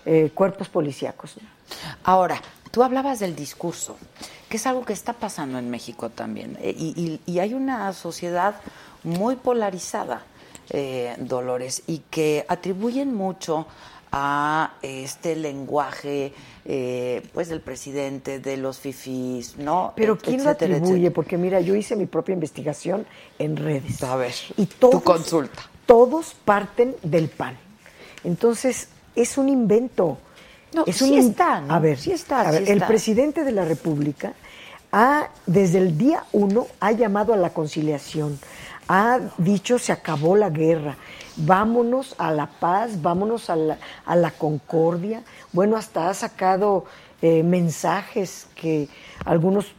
eh, 0.06 0.32
cuerpos 0.34 0.70
policíacos. 0.70 1.36
¿no? 1.42 1.48
Ahora, 2.04 2.42
tú 2.72 2.84
hablabas 2.84 3.20
del 3.20 3.36
discurso, 3.36 3.98
que 4.50 4.58
es 4.58 4.66
algo 4.68 4.86
que 4.86 4.94
está 4.94 5.14
pasando 5.14 5.60
en 5.60 5.70
México 5.70 6.10
también. 6.10 6.58
eh, 6.62 6.74
Y, 6.78 6.94
y- 7.26 7.32
y 7.32 7.40
hay 7.40 7.54
una 7.54 7.92
sociedad 7.94 8.56
muy 9.04 9.36
polarizada, 9.36 10.24
eh, 10.70 11.16
Dolores, 11.20 11.84
y 11.88 12.00
que 12.10 12.46
atribuyen 12.48 13.14
mucho 13.14 13.68
a 14.12 14.72
este 14.82 15.36
lenguaje 15.36 16.34
eh, 16.70 17.22
pues 17.34 17.50
del 17.50 17.60
presidente, 17.62 18.40
de 18.40 18.56
los 18.58 18.80
fifís, 18.80 19.58
¿no? 19.58 19.94
Pero 19.96 20.18
¿quién 20.18 20.44
lo 20.44 20.50
etcétera, 20.52 20.76
atribuye? 20.76 20.94
etcétera. 20.94 21.14
Porque 21.16 21.38
mira, 21.38 21.60
yo 21.62 21.76
hice 21.76 21.96
mi 21.96 22.06
propia 22.06 22.34
investigación 22.34 23.06
en 23.40 23.56
redes. 23.58 24.02
A 24.04 24.16
ver, 24.16 24.34
y 24.58 24.66
tu 24.66 24.90
todos, 24.90 25.04
consulta. 25.04 25.62
Todos 25.86 26.36
parten 26.46 26.96
del 27.04 27.30
PAN. 27.30 27.58
Entonces, 28.24 28.90
es 29.16 29.38
un 29.38 29.50
invento. 29.50 30.18
No, 30.74 30.84
es 30.86 30.98
sí 30.98 31.06
un 31.06 31.14
in- 31.14 31.30
está, 31.30 31.62
¿no? 31.62 31.74
A 31.74 31.80
ver, 31.80 31.98
Sí 31.98 32.12
está, 32.12 32.42
a 32.42 32.52
ver, 32.52 32.66
sí 32.66 32.72
el 32.72 32.82
presidente 32.84 33.44
de 33.44 33.52
la 33.52 33.64
República 33.66 34.34
ha, 34.92 35.30
desde 35.46 35.80
el 35.80 35.98
día 35.98 36.24
uno, 36.34 36.68
ha 36.80 36.92
llamado 36.92 37.34
a 37.34 37.38
la 37.38 37.52
conciliación. 37.52 38.40
Ha 38.90 39.20
dicho 39.38 39.80
se 39.80 39.92
acabó 39.92 40.38
la 40.38 40.50
guerra, 40.50 40.96
vámonos 41.36 42.16
a 42.18 42.32
la 42.32 42.48
paz, 42.48 43.02
vámonos 43.02 43.50
a 43.50 43.56
la, 43.58 43.78
a 44.06 44.16
la 44.16 44.32
concordia. 44.32 45.24
Bueno, 45.52 45.76
hasta 45.76 46.10
ha 46.10 46.14
sacado 46.14 46.86
eh, 47.22 47.44
mensajes 47.44 48.48
que 48.56 48.88
algunos 49.26 49.74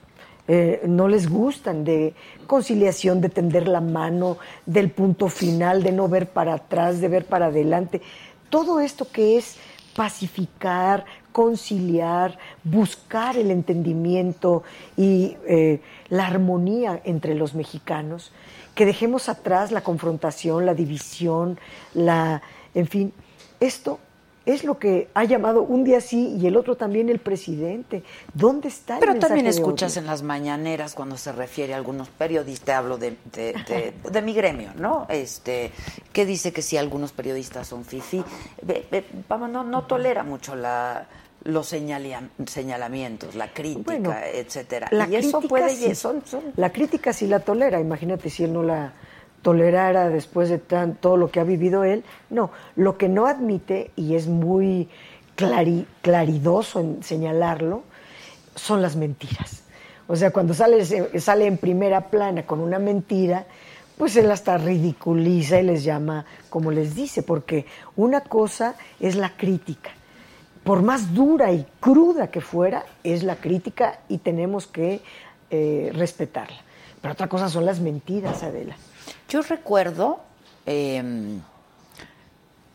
eh, 0.47 0.83
no 0.87 1.09
les 1.09 1.29
gustan, 1.29 1.85
de 1.85 2.15
conciliación, 2.47 3.21
de 3.21 3.29
tender 3.29 3.67
la 3.69 3.81
mano, 3.81 4.39
del 4.67 4.91
punto 4.91 5.29
final, 5.29 5.83
de 5.83 5.93
no 5.93 6.09
ver 6.09 6.29
para 6.29 6.55
atrás, 6.55 7.01
de 7.01 7.09
ver 7.09 7.25
para 7.27 7.47
adelante. 7.47 8.03
Todo 8.51 8.81
esto 8.81 9.07
que 9.11 9.37
es 9.37 9.57
pacificar, 9.95 11.05
conciliar, 11.33 12.39
buscar 12.65 13.37
el 13.37 13.51
entendimiento 13.51 14.63
y 14.97 15.37
eh, 15.47 15.81
la 16.09 16.27
armonía 16.27 17.01
entre 17.05 17.35
los 17.35 17.55
mexicanos, 17.55 18.33
que 18.75 18.87
dejemos 18.87 19.29
atrás 19.29 19.73
la 19.73 19.83
confrontación, 19.83 20.67
la 20.67 20.75
división, 20.75 21.59
la, 21.95 22.43
en 22.75 22.87
fin, 22.87 23.13
esto 23.61 23.99
es 24.55 24.65
lo 24.65 24.79
que 24.79 25.09
ha 25.15 25.25
llamado 25.25 25.63
un 25.63 25.85
día 25.85 26.01
sí 26.01 26.37
y 26.41 26.47
el 26.47 26.57
otro 26.57 26.77
también 26.77 27.09
el 27.09 27.19
presidente. 27.19 28.03
¿Dónde 28.35 28.69
está 28.69 28.95
el 28.95 29.01
Pero 29.01 29.13
mensaje 29.13 29.29
también 29.35 29.47
escuchas 29.47 29.97
en 29.97 30.07
las 30.07 30.23
mañaneras 30.23 30.95
cuando 30.95 31.17
se 31.17 31.33
refiere 31.33 31.75
a 31.75 31.77
algunos 31.77 32.09
periodistas, 32.09 32.77
hablo 32.77 32.97
de, 32.99 33.17
de, 33.35 33.53
de- 33.69 33.95
de 34.11 34.23
mi 34.23 34.33
gremio, 34.33 34.71
¿no? 34.77 35.07
Este, 35.09 35.71
que 36.13 36.25
dice 36.27 36.53
que 36.53 36.63
si 36.63 36.77
algunos 36.77 37.13
periodistas 37.13 37.69
son 37.69 37.85
fifi, 37.85 38.25
vamos, 39.29 39.51
no, 39.51 39.65
no 39.65 39.85
tolera 39.85 40.23
mucho 40.23 40.55
la 40.57 41.07
los 41.45 41.73
señalia- 41.73 42.29
señalamientos, 42.47 43.35
la 43.37 43.53
crítica, 43.53 43.85
Bueno, 43.85 44.13
etcétera. 44.35 44.89
La 44.91 45.07
y 45.09 45.17
eso 45.17 45.39
crítica 45.39 45.49
puede 45.49 45.71
sí, 45.77 45.95
son, 45.95 46.23
son 46.27 46.43
La 46.57 46.71
crítica 46.73 47.13
sí 47.13 47.27
la 47.27 47.41
tolera, 47.41 47.81
imagínate 47.81 48.29
si 48.29 48.45
él 48.45 48.53
no 48.53 48.63
la 48.63 48.93
tolerara 49.49 50.11
después 50.11 50.51
de 50.51 50.59
todo 50.59 51.17
lo 51.17 51.31
que 51.31 51.41
ha 51.41 51.45
vivido 51.45 51.83
él. 51.85 52.05
No, 52.29 52.51
lo 52.77 52.99
que 52.99 53.09
no 53.09 53.27
admite, 53.27 53.93
y 53.97 54.15
es 54.15 54.27
muy 54.27 54.89
clari- 55.39 55.87
claridoso 56.03 56.81
en 56.81 57.03
señalarlo, 57.03 57.83
son 58.55 58.83
las 58.83 58.95
mentiras. 58.95 59.63
O 60.07 60.17
sea, 60.17 60.33
cuando 60.33 60.53
sale, 60.53 60.85
sale 61.19 61.47
en 61.47 61.57
primera 61.57 62.11
plana 62.11 62.43
con 62.45 62.61
una 62.61 62.79
mentira, 62.79 63.47
pues 63.97 64.17
él 64.17 64.31
hasta 64.31 64.59
ridiculiza 64.59 65.61
y 65.61 65.65
les 65.65 65.83
llama 65.83 66.27
como 66.51 66.71
les 66.71 66.95
dice, 66.95 67.23
porque 67.23 67.65
una 67.97 68.21
cosa 68.21 68.75
es 69.01 69.17
la 69.17 69.31
crítica. 69.35 69.91
Por 70.63 70.83
más 70.83 71.15
dura 71.15 71.53
y 71.53 71.65
cruda 71.81 72.27
que 72.31 72.43
fuera, 72.43 72.85
es 73.03 73.23
la 73.23 73.37
crítica 73.37 74.01
y 74.11 74.19
tenemos 74.19 74.67
que 74.67 75.01
eh, 75.51 75.91
respetarla. 75.95 76.59
Pero 77.01 77.13
otra 77.13 77.29
cosa 77.29 77.49
son 77.49 77.65
las 77.65 77.81
mentiras, 77.81 78.43
Adela. 78.43 78.77
Yo 79.29 79.43
recuerdo 79.43 80.21
eh, 80.67 81.39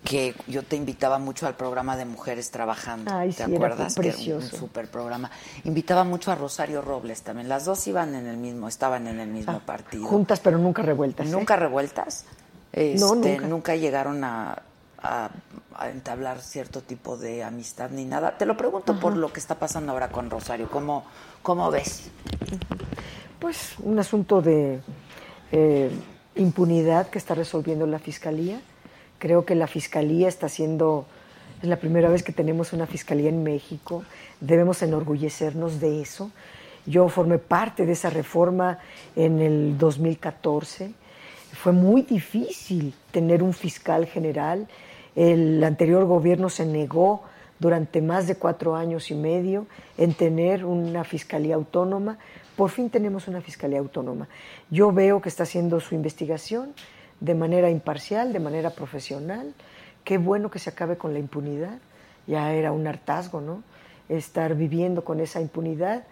que 0.04 0.36
yo 0.48 0.64
te 0.64 0.76
invitaba 0.76 1.18
mucho 1.18 1.48
al 1.48 1.56
programa 1.56 1.96
de 1.96 2.06
Mujeres 2.06 2.52
Trabajando. 2.52 3.10
Ay, 3.14 3.30
¿Te 3.30 3.46
sí, 3.46 3.54
era 3.54 3.56
acuerdas? 3.56 3.96
Que 3.96 4.02
era 4.02 4.10
un 4.10 4.16
precioso. 4.16 4.58
super 4.58 4.92
programa. 4.92 5.32
Invitaba 5.64 6.04
mucho 6.04 6.32
a 6.32 6.36
Rosario 6.36 6.82
Robles 6.82 7.22
también. 7.22 7.48
Las 7.48 7.66
dos 7.66 7.88
iban 7.88 8.14
en 8.16 8.28
el 8.28 8.38
mismo, 8.38 8.68
estaban 8.68 9.08
en 9.08 9.20
el 9.20 9.30
mismo 9.30 9.60
partido. 9.60 10.06
Juntas 10.06 10.40
pero 10.42 10.58
nunca 10.58 10.82
revueltas. 10.82 11.28
¿eh? 11.28 11.32
¿Nunca 11.32 11.56
revueltas? 11.56 12.26
Este, 12.74 13.00
No, 13.00 13.16
nunca. 13.48 13.76
llegaron 13.76 14.24
a, 14.24 14.62
a- 15.02 15.30
a 15.76 15.90
entablar 15.90 16.40
cierto 16.42 16.82
tipo 16.82 17.18
de 17.18 17.44
amistad 17.44 17.90
ni 17.90 18.04
nada. 18.06 18.38
Te 18.38 18.46
lo 18.46 18.58
pregunto 18.58 19.00
por 19.00 19.16
lo 19.16 19.32
que 19.32 19.40
está 19.40 19.56
pasando 19.56 19.92
ahora 19.94 20.10
con 20.10 20.30
Rosario. 20.30 20.70
¿Cómo, 20.70 21.06
cómo 21.42 21.72
ves? 21.72 22.10
Pues 23.40 23.74
un 23.80 23.98
asunto 24.00 24.42
de 24.42 24.82
eh, 25.52 25.92
impunidad 26.36 27.10
que 27.10 27.18
está 27.18 27.36
resolviendo 27.36 27.86
la 27.88 28.00
Fiscalía. 28.00 28.60
Creo 29.20 29.46
que 29.46 29.56
la 29.56 29.68
Fiscalía 29.68 30.28
está 30.28 30.48
haciendo, 30.48 31.06
es 31.62 31.70
la 31.70 31.78
primera 31.78 32.10
vez 32.10 32.24
que 32.24 32.32
tenemos 32.32 32.74
una 32.74 32.88
Fiscalía 32.88 33.30
en 33.30 33.44
México, 33.44 34.04
debemos 34.40 34.82
enorgullecernos 34.82 35.80
de 35.80 36.02
eso. 36.02 36.32
Yo 36.86 37.08
formé 37.08 37.38
parte 37.38 37.86
de 37.86 37.94
esa 37.94 38.10
reforma 38.10 38.80
en 39.16 39.40
el 39.40 39.78
2014. 39.78 40.92
Fue 41.54 41.72
muy 41.72 42.02
difícil 42.02 42.94
tener 43.12 43.42
un 43.42 43.54
fiscal 43.54 44.06
general. 44.06 44.68
El 45.16 45.64
anterior 45.64 46.06
gobierno 46.06 46.50
se 46.50 46.66
negó 46.66 47.22
durante 47.60 48.02
más 48.02 48.28
de 48.28 48.36
cuatro 48.36 48.76
años 48.76 49.12
y 49.12 49.16
medio 49.16 49.66
en 49.98 50.14
tener 50.14 50.66
una 50.66 51.06
fiscalía 51.06 51.56
autónoma. 51.56 52.18
Por 52.56 52.70
fin 52.70 52.90
tenemos 52.90 53.28
una 53.28 53.42
fiscalía 53.42 53.80
autónoma. 53.80 54.28
Yo 54.70 54.92
veo 54.92 55.22
que 55.22 55.30
está 55.30 55.44
haciendo 55.44 55.80
su 55.80 55.96
investigación 55.96 56.74
de 57.20 57.36
manera 57.36 57.70
imparcial, 57.70 58.34
de 58.34 58.40
manera 58.40 58.70
profesional. 58.72 59.54
Qué 60.04 60.18
bueno 60.18 60.52
que 60.52 60.60
se 60.60 60.70
acabe 60.70 60.98
con 60.98 61.14
la 61.14 61.20
impunidad. 61.20 61.80
Ya 62.28 62.54
era 62.54 62.72
un 62.72 62.86
hartazgo, 62.86 63.42
¿no? 63.42 63.64
Estar 64.10 64.56
viviendo 64.56 65.04
con 65.04 65.20
esa 65.20 65.42
impunidad. 65.42 66.04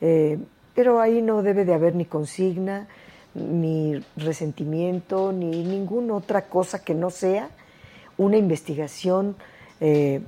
Eh, 0.00 0.38
pero 0.74 1.00
ahí 1.00 1.20
no 1.20 1.42
debe 1.42 1.64
de 1.64 1.74
haber 1.74 1.94
ni 1.94 2.04
consigna, 2.04 2.88
ni 3.34 4.02
resentimiento, 4.16 5.32
ni 5.32 5.62
ninguna 5.64 6.14
otra 6.14 6.48
cosa 6.48 6.82
que 6.82 6.94
no 6.94 7.10
sea 7.10 7.50
una 8.16 8.36
investigación 8.36 9.36
eh, 9.80 10.22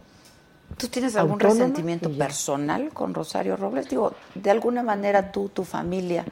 ¿Tú 0.77 0.89
tienes 0.89 1.15
algún 1.15 1.39
resentimiento 1.39 2.11
personal 2.11 2.89
con 2.93 3.15
Rosario 3.15 3.57
Robles? 3.57 3.89
Digo, 3.89 4.13
de 4.35 4.51
alguna 4.51 4.83
manera 4.83 5.31
tú, 5.31 5.49
tu 5.49 5.63
familia, 5.65 6.25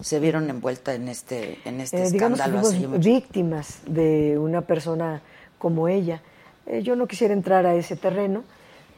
se 0.00 0.18
vieron 0.20 0.48
envuelta 0.48 0.94
en 0.94 1.08
este, 1.08 1.58
en 1.66 1.80
este 1.80 2.04
Eh, 2.04 2.10
digamos 2.10 2.38
escándalo 2.40 2.64
fuimos 2.66 2.90
mucho. 2.96 3.08
víctimas 3.08 3.80
de 3.86 4.38
una 4.38 4.62
persona 4.62 5.20
como 5.58 5.88
ella. 5.88 6.22
Eh, 6.66 6.82
yo 6.82 6.96
no 6.96 7.06
quisiera 7.06 7.34
entrar 7.34 7.66
a 7.66 7.74
ese 7.74 7.94
terreno, 7.96 8.42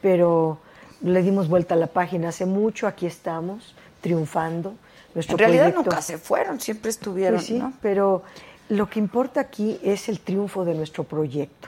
pero 0.01 0.59
le 1.01 1.21
dimos 1.21 1.49
vuelta 1.49 1.75
a 1.75 1.77
la 1.77 1.87
página 1.87 2.29
hace 2.29 2.45
mucho, 2.45 2.87
aquí 2.87 3.05
estamos, 3.05 3.75
triunfando. 3.99 4.73
Nuestro 5.13 5.33
En 5.35 5.39
realidad 5.39 5.63
proyecto- 5.73 5.83
nunca 5.91 6.01
se 6.01 6.17
fueron, 6.17 6.61
siempre 6.61 6.89
estuvieron, 6.91 7.35
Pues 7.39 7.47
sí, 7.47 7.59
¿no? 7.59 7.73
pero 7.81 8.23
lo 8.69 8.89
que 8.89 8.99
importa 8.99 9.41
aquí 9.41 9.79
es 9.83 10.07
el 10.07 10.21
triunfo 10.21 10.63
de 10.63 10.75
nuestro 10.75 11.03
proyecto. 11.03 11.67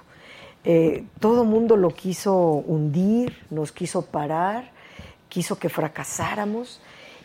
Eh, 0.66 1.06
todo 1.20 1.46
mundo 1.46 1.78
lo 1.78 1.92
quiso 1.92 2.36
hundir, 2.36 3.38
nos 3.52 3.72
quiso 3.72 4.04
parar, 4.04 4.72
quiso 5.30 5.60
que 5.60 5.70
fracasáramos 5.70 6.82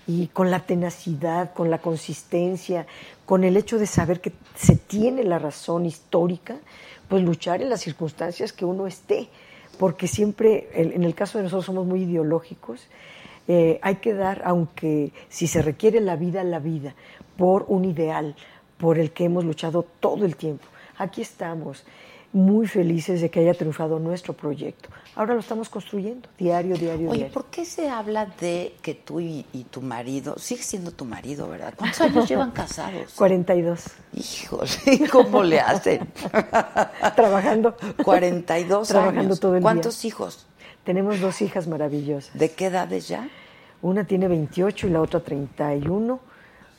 y 0.06 0.26
con 0.28 0.50
la 0.50 0.66
tenacidad, 0.66 1.54
con 1.54 1.70
la 1.70 1.78
consistencia, 1.78 2.86
con 3.24 3.44
el 3.44 3.56
hecho 3.56 3.78
de 3.78 3.86
saber 3.86 4.20
que 4.20 4.32
se 4.54 4.76
tiene 4.76 5.24
la 5.24 5.38
razón 5.38 5.86
histórica, 5.86 6.56
pues 7.08 7.22
luchar 7.22 7.62
en 7.62 7.70
las 7.70 7.80
circunstancias 7.80 8.52
que 8.52 8.64
uno 8.64 8.86
esté, 8.86 9.28
porque 9.78 10.06
siempre, 10.06 10.68
en 10.74 11.04
el 11.04 11.14
caso 11.14 11.38
de 11.38 11.44
nosotros 11.44 11.64
somos 11.64 11.86
muy 11.86 12.02
ideológicos, 12.02 12.88
eh, 13.48 13.80
hay 13.82 13.96
que 13.96 14.14
dar, 14.14 14.42
aunque 14.44 15.12
si 15.28 15.46
se 15.46 15.62
requiere 15.62 16.00
la 16.00 16.16
vida, 16.16 16.44
la 16.44 16.58
vida, 16.58 16.94
por 17.36 17.64
un 17.68 17.84
ideal, 17.84 18.36
por 18.78 18.98
el 18.98 19.10
que 19.12 19.24
hemos 19.24 19.44
luchado 19.44 19.84
todo 19.98 20.24
el 20.24 20.36
tiempo. 20.36 20.66
Aquí 20.98 21.22
estamos, 21.22 21.84
muy 22.32 22.66
felices 22.68 23.20
de 23.20 23.28
que 23.30 23.40
haya 23.40 23.54
triunfado 23.54 23.98
nuestro 23.98 24.34
proyecto. 24.34 24.88
Ahora 25.16 25.34
lo 25.34 25.40
estamos 25.40 25.68
construyendo, 25.68 26.28
diario, 26.38 26.76
diario, 26.76 27.10
Oye, 27.10 27.18
diario. 27.18 27.34
¿por 27.34 27.46
qué 27.46 27.64
se 27.64 27.88
habla 27.88 28.26
de 28.40 28.74
que 28.82 28.94
tú 28.94 29.18
y, 29.20 29.44
y 29.52 29.64
tu 29.64 29.82
marido, 29.82 30.38
sigue 30.38 30.62
siendo 30.62 30.92
tu 30.92 31.04
marido, 31.04 31.48
¿verdad? 31.48 31.74
¿Cuántos 31.76 32.00
años 32.02 32.28
llevan 32.28 32.52
casados? 32.52 33.12
42, 33.16 33.84
Híjole, 34.14 35.08
¿cómo 35.10 35.42
le 35.42 35.58
hacen? 35.60 36.08
trabajando. 37.16 37.76
42 38.04 38.88
Trabajando 38.88 39.20
años. 39.20 39.40
todo 39.40 39.54
el 39.54 39.60
día. 39.60 39.62
¿Cuántos 39.64 40.04
hijos? 40.04 40.46
Tenemos 40.84 41.20
dos 41.20 41.42
hijas 41.42 41.66
maravillosas. 41.66 42.36
¿De 42.38 42.52
qué 42.52 42.66
edades 42.66 43.08
ya? 43.08 43.28
Una 43.82 44.04
tiene 44.04 44.28
28 44.28 44.86
y 44.86 44.90
la 44.90 45.00
otra 45.02 45.20
31. 45.20 46.20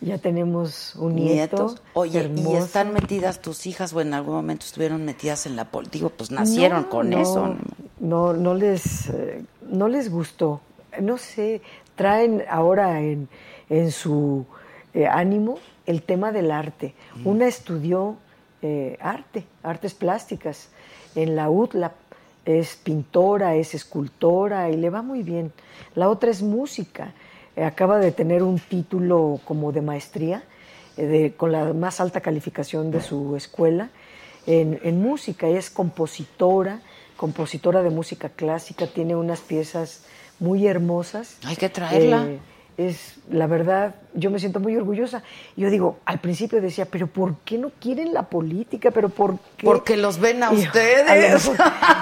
Ya 0.01 0.17
tenemos 0.17 0.95
un 0.95 1.15
nieto. 1.15 1.57
Nietos. 1.57 1.81
Oye, 1.93 2.31
¿y 2.35 2.55
están 2.55 2.91
metidas 2.91 3.39
tus 3.39 3.67
hijas 3.67 3.93
o 3.93 4.01
en 4.01 4.15
algún 4.15 4.33
momento 4.33 4.65
estuvieron 4.65 5.05
metidas 5.05 5.45
en 5.45 5.55
la 5.55 5.65
política? 5.65 5.97
Digo, 5.97 6.09
pues 6.09 6.31
nacieron 6.31 6.83
No, 6.83 6.89
con 6.89 7.09
no, 7.11 7.21
eso. 7.21 7.55
¿no? 7.99 8.33
No, 8.33 8.53
les, 8.55 9.09
eh, 9.09 9.43
no 9.69 9.87
les 9.87 10.09
gustó. 10.09 10.61
No 10.99 11.19
sé, 11.19 11.61
traen 11.95 12.43
ahora 12.49 12.99
en, 12.99 13.29
en 13.69 13.91
su 13.91 14.45
eh, 14.95 15.05
ánimo 15.05 15.59
el 15.85 16.01
tema 16.01 16.31
del 16.31 16.49
arte. 16.49 16.95
Mm. 17.17 17.27
Una 17.27 17.47
estudió 17.47 18.17
eh, 18.63 18.97
arte, 19.01 19.45
artes 19.61 19.93
plásticas, 19.93 20.69
en 21.15 21.35
la 21.35 21.49
UTLAP. 21.49 21.93
Es 22.43 22.75
pintora, 22.75 23.55
es 23.55 23.75
escultora 23.75 24.71
y 24.71 24.77
le 24.77 24.89
va 24.89 25.03
muy 25.03 25.21
bien. 25.21 25.53
La 25.93 26.09
otra 26.09 26.31
es 26.31 26.41
música. 26.41 27.13
Acaba 27.63 27.99
de 27.99 28.11
tener 28.11 28.43
un 28.43 28.59
título 28.59 29.39
como 29.45 29.71
de 29.71 29.81
maestría, 29.81 30.43
eh, 30.97 31.05
de- 31.05 31.33
con 31.33 31.51
la 31.51 31.73
más 31.73 31.99
alta 32.01 32.21
calificación 32.21 32.91
de 32.91 33.01
su 33.01 33.35
escuela 33.35 33.89
en, 34.47 34.79
en 34.83 35.01
música. 35.01 35.47
Es 35.47 35.69
compositora, 35.69 36.81
compositora 37.17 37.83
de 37.83 37.89
música 37.89 38.29
clásica, 38.29 38.87
tiene 38.87 39.15
unas 39.15 39.41
piezas 39.41 40.03
muy 40.39 40.65
hermosas. 40.67 41.37
Hay 41.45 41.55
que 41.55 41.69
traerla. 41.69 42.25
Eh, 42.27 42.39
es, 42.87 43.15
la 43.29 43.47
verdad, 43.47 43.95
yo 44.13 44.29
me 44.31 44.39
siento 44.39 44.59
muy 44.59 44.75
orgullosa. 44.75 45.23
Yo 45.55 45.69
digo, 45.69 45.99
al 46.05 46.19
principio 46.19 46.61
decía, 46.61 46.85
pero 46.85 47.07
¿por 47.07 47.37
qué 47.45 47.57
no 47.57 47.71
quieren 47.79 48.13
la 48.13 48.23
política? 48.23 48.91
¿Pero 48.91 49.09
por 49.09 49.37
qué? 49.57 49.65
Porque 49.65 49.97
los 49.97 50.19
ven 50.19 50.43
a 50.43 50.53
Y- 50.53 50.57
ustedes. 50.57 51.49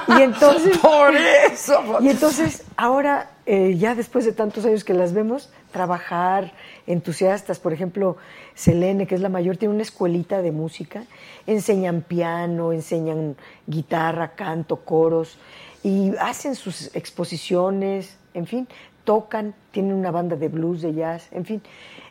y 0.08 0.22
entonces, 0.22 0.78
Por 0.82 1.16
eso. 1.16 1.82
y 2.02 2.10
entonces, 2.10 2.64
ahora, 2.78 3.32
eh, 3.46 3.76
ya 3.78 3.96
después 3.96 4.26
de 4.26 4.32
tantos 4.32 4.66
años 4.66 4.84
que 4.84 4.94
las 4.94 5.14
vemos, 5.14 5.50
trabajar, 5.72 6.54
entusiastas, 6.88 7.60
por 7.60 7.74
ejemplo, 7.74 8.18
Selene, 8.56 9.08
que 9.08 9.16
es 9.16 9.22
la 9.22 9.30
mayor, 9.30 9.58
tiene 9.58 9.74
una 9.74 9.84
escuelita 9.84 10.42
de 10.42 10.52
música, 10.52 11.04
enseñan 11.48 12.02
piano, 12.02 12.74
enseñan 12.74 13.36
guitarra, 13.68 14.36
canto, 14.36 14.78
coros, 14.78 15.38
y 15.84 16.12
hacen 16.20 16.56
sus 16.56 16.94
exposiciones, 16.96 18.18
en 18.34 18.46
fin, 18.48 18.68
tocan, 19.04 19.56
tienen 19.72 19.94
una 19.94 20.12
banda 20.12 20.36
de 20.36 20.48
blues, 20.48 20.82
de 20.82 20.94
jazz, 20.94 21.28
en 21.32 21.46
fin, 21.46 21.62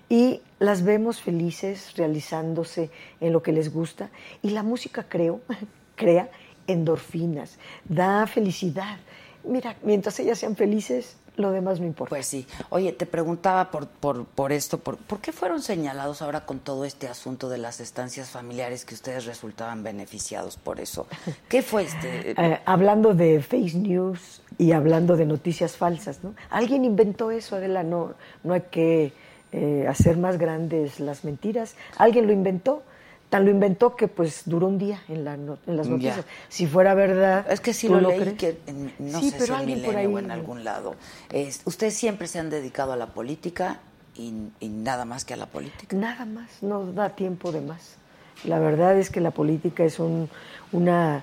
y 0.08 0.40
las 0.58 0.82
vemos 0.82 1.20
felices 1.20 1.94
realizándose 1.96 2.90
en 3.20 3.32
lo 3.32 3.42
que 3.42 3.52
les 3.52 3.72
gusta, 3.72 4.10
y 4.42 4.50
la 4.50 4.62
música, 4.62 5.06
creo, 5.08 5.40
crea 5.96 6.30
endorfinas, 6.66 7.58
da 7.88 8.26
felicidad. 8.26 8.98
Mira, 9.44 9.76
mientras 9.82 10.18
ellas 10.20 10.38
sean 10.38 10.56
felices, 10.56 11.16
lo 11.38 11.50
demás 11.50 11.80
no 11.80 11.86
importa. 11.86 12.10
Pues 12.10 12.26
sí. 12.26 12.46
Oye, 12.70 12.92
te 12.92 13.06
preguntaba 13.06 13.70
por, 13.70 13.86
por, 13.86 14.24
por 14.24 14.52
esto, 14.52 14.78
por, 14.78 14.96
¿por 14.96 15.20
qué 15.20 15.32
fueron 15.32 15.62
señalados 15.62 16.22
ahora 16.22 16.46
con 16.46 16.58
todo 16.58 16.84
este 16.84 17.08
asunto 17.08 17.48
de 17.48 17.58
las 17.58 17.80
estancias 17.80 18.30
familiares 18.30 18.84
que 18.84 18.94
ustedes 18.94 19.26
resultaban 19.26 19.82
beneficiados 19.82 20.56
por 20.56 20.80
eso? 20.80 21.06
¿Qué 21.48 21.62
fue 21.62 21.82
este? 21.84 22.34
Eh, 22.38 22.60
hablando 22.66 23.14
de 23.14 23.42
face 23.42 23.76
news 23.76 24.42
y 24.58 24.72
hablando 24.72 25.16
de 25.16 25.26
noticias 25.26 25.76
falsas, 25.76 26.22
¿no? 26.22 26.34
Alguien 26.50 26.84
inventó 26.84 27.30
eso, 27.30 27.56
Adela, 27.56 27.82
no, 27.82 28.14
no 28.44 28.54
hay 28.54 28.62
que 28.70 29.12
eh, 29.50 29.86
hacer 29.88 30.18
más 30.18 30.36
grandes 30.36 31.00
las 31.00 31.24
mentiras. 31.24 31.74
Alguien 31.96 32.26
lo 32.26 32.32
inventó, 32.32 32.82
tan 33.28 33.44
lo 33.44 33.50
inventó 33.50 33.94
que 33.94 34.08
pues 34.08 34.42
duró 34.46 34.66
un 34.68 34.78
día 34.78 35.02
en, 35.08 35.24
la 35.24 35.36
no- 35.36 35.58
en 35.66 35.76
las 35.76 35.86
Ya. 35.86 35.92
noticias. 35.92 36.24
Si 36.48 36.66
fuera 36.66 36.94
verdad, 36.94 37.46
Es 37.50 37.60
que 37.60 37.72
¿tú 37.74 37.94
lo 38.00 38.08
leí 38.08 38.20
crees? 38.20 38.36
que 38.38 38.58
en- 38.66 38.92
no 38.98 39.20
Sí, 39.20 39.30
sé 39.30 39.40
si 39.40 39.52
en 39.52 39.58
alguien 39.58 39.82
por 39.82 39.94
Milenio 39.94 40.16
o 40.16 40.18
en 40.18 40.30
algún 40.30 40.64
lado. 40.64 40.94
Es- 41.30 41.60
ustedes 41.66 41.94
siempre 41.94 42.26
se 42.26 42.38
han 42.38 42.48
dedicado 42.50 42.92
a 42.92 42.96
la 42.96 43.08
política 43.08 43.80
y, 44.16 44.32
y 44.60 44.68
nada 44.68 45.04
más 45.04 45.24
que 45.24 45.34
a 45.34 45.36
la 45.36 45.46
política. 45.46 45.94
Nada 45.96 46.24
más, 46.24 46.48
no 46.62 46.86
da 46.92 47.10
tiempo 47.10 47.52
de 47.52 47.60
más. 47.60 47.96
La 48.44 48.58
verdad 48.58 48.96
es 48.98 49.10
que 49.10 49.20
la 49.20 49.30
política 49.30 49.84
es 49.84 49.98
un, 49.98 50.28
una, 50.72 51.22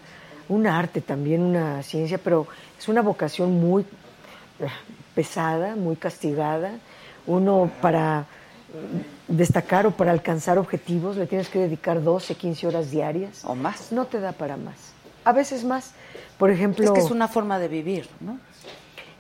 un 0.49 0.67
arte 0.67 1.01
también, 1.01 1.41
una 1.41 1.81
ciencia, 1.81 2.17
pero 2.23 2.45
es 2.77 2.87
una 2.87 3.01
vocación 3.01 3.51
muy 3.53 3.83
eh, 4.59 4.67
pesada, 5.15 5.75
muy 5.75 5.95
castigada. 5.95 6.71
Uno 7.25 7.71
para 7.81 8.25
destacar 9.27 9.87
o 9.87 9.91
para 9.91 10.11
alcanzar 10.11 10.57
objetivos 10.57 11.17
le 11.17 11.25
tienes 11.27 11.49
que 11.49 11.59
dedicar 11.59 12.03
12, 12.03 12.35
15 12.35 12.67
horas 12.67 12.91
diarias. 12.91 13.43
O 13.45 13.55
más. 13.55 13.91
No 13.91 14.05
te 14.05 14.19
da 14.19 14.31
para 14.31 14.57
más. 14.57 14.93
A 15.23 15.31
veces 15.31 15.63
más. 15.63 15.93
Por 16.37 16.51
ejemplo, 16.51 16.85
Es 16.85 16.91
que 16.91 16.99
es 16.99 17.11
una 17.11 17.27
forma 17.27 17.59
de 17.59 17.67
vivir, 17.67 18.07
¿no? 18.19 18.39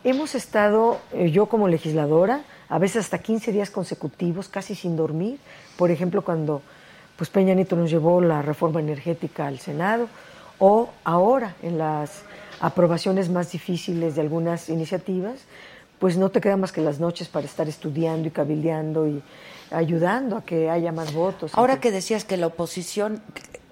Hemos 0.03 0.35
estado, 0.35 0.99
eh, 1.13 1.31
yo 1.31 1.47
como 1.47 1.67
legisladora, 1.67 2.41
a 2.69 2.77
veces 2.77 2.97
hasta 2.97 3.17
15 3.17 3.51
días 3.51 3.71
consecutivos, 3.71 4.49
casi 4.49 4.75
sin 4.75 4.95
dormir. 4.95 5.39
Por 5.77 5.89
ejemplo, 5.89 6.21
cuando 6.23 6.61
pues 7.15 7.29
Peña 7.29 7.53
Nieto 7.53 7.75
nos 7.75 7.89
llevó 7.89 8.21
la 8.21 8.41
reforma 8.41 8.81
energética 8.81 9.47
al 9.47 9.59
Senado, 9.59 10.07
o 10.59 10.89
ahora 11.03 11.55
en 11.61 11.77
las 11.77 12.23
aprobaciones 12.59 13.29
más 13.29 13.51
difíciles 13.51 14.15
de 14.15 14.21
algunas 14.21 14.69
iniciativas, 14.69 15.45
pues 15.99 16.17
no 16.17 16.29
te 16.29 16.41
queda 16.41 16.57
más 16.57 16.71
que 16.71 16.81
las 16.81 16.99
noches 16.99 17.27
para 17.27 17.45
estar 17.45 17.67
estudiando 17.67 18.27
y 18.27 18.31
cabildeando 18.31 19.07
y 19.07 19.23
ayudando 19.77 20.37
a 20.37 20.43
que 20.43 20.69
haya 20.69 20.91
más 20.91 21.13
votos. 21.13 21.51
Ahora 21.55 21.79
que 21.79 21.91
decías 21.91 22.25
que 22.25 22.37
la 22.37 22.47
oposición, 22.47 23.21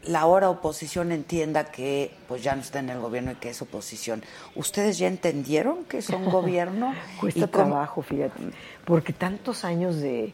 la 0.03 0.19
ahora 0.21 0.49
oposición 0.49 1.11
entienda 1.11 1.65
que 1.65 2.11
pues 2.27 2.43
ya 2.43 2.55
no 2.55 2.61
está 2.61 2.79
en 2.79 2.89
el 2.89 2.99
gobierno 2.99 3.31
y 3.31 3.35
que 3.35 3.49
es 3.49 3.61
oposición, 3.61 4.21
¿ustedes 4.55 4.97
ya 4.97 5.07
entendieron 5.07 5.85
que 5.85 6.01
son 6.01 6.25
gobierno? 6.29 6.93
Cuesta 7.19 7.39
¿Y 7.39 7.47
cómo- 7.47 7.65
trabajo, 7.69 8.01
fíjate, 8.01 8.41
porque 8.85 9.13
tantos 9.13 9.63
años 9.65 9.97
de 10.01 10.33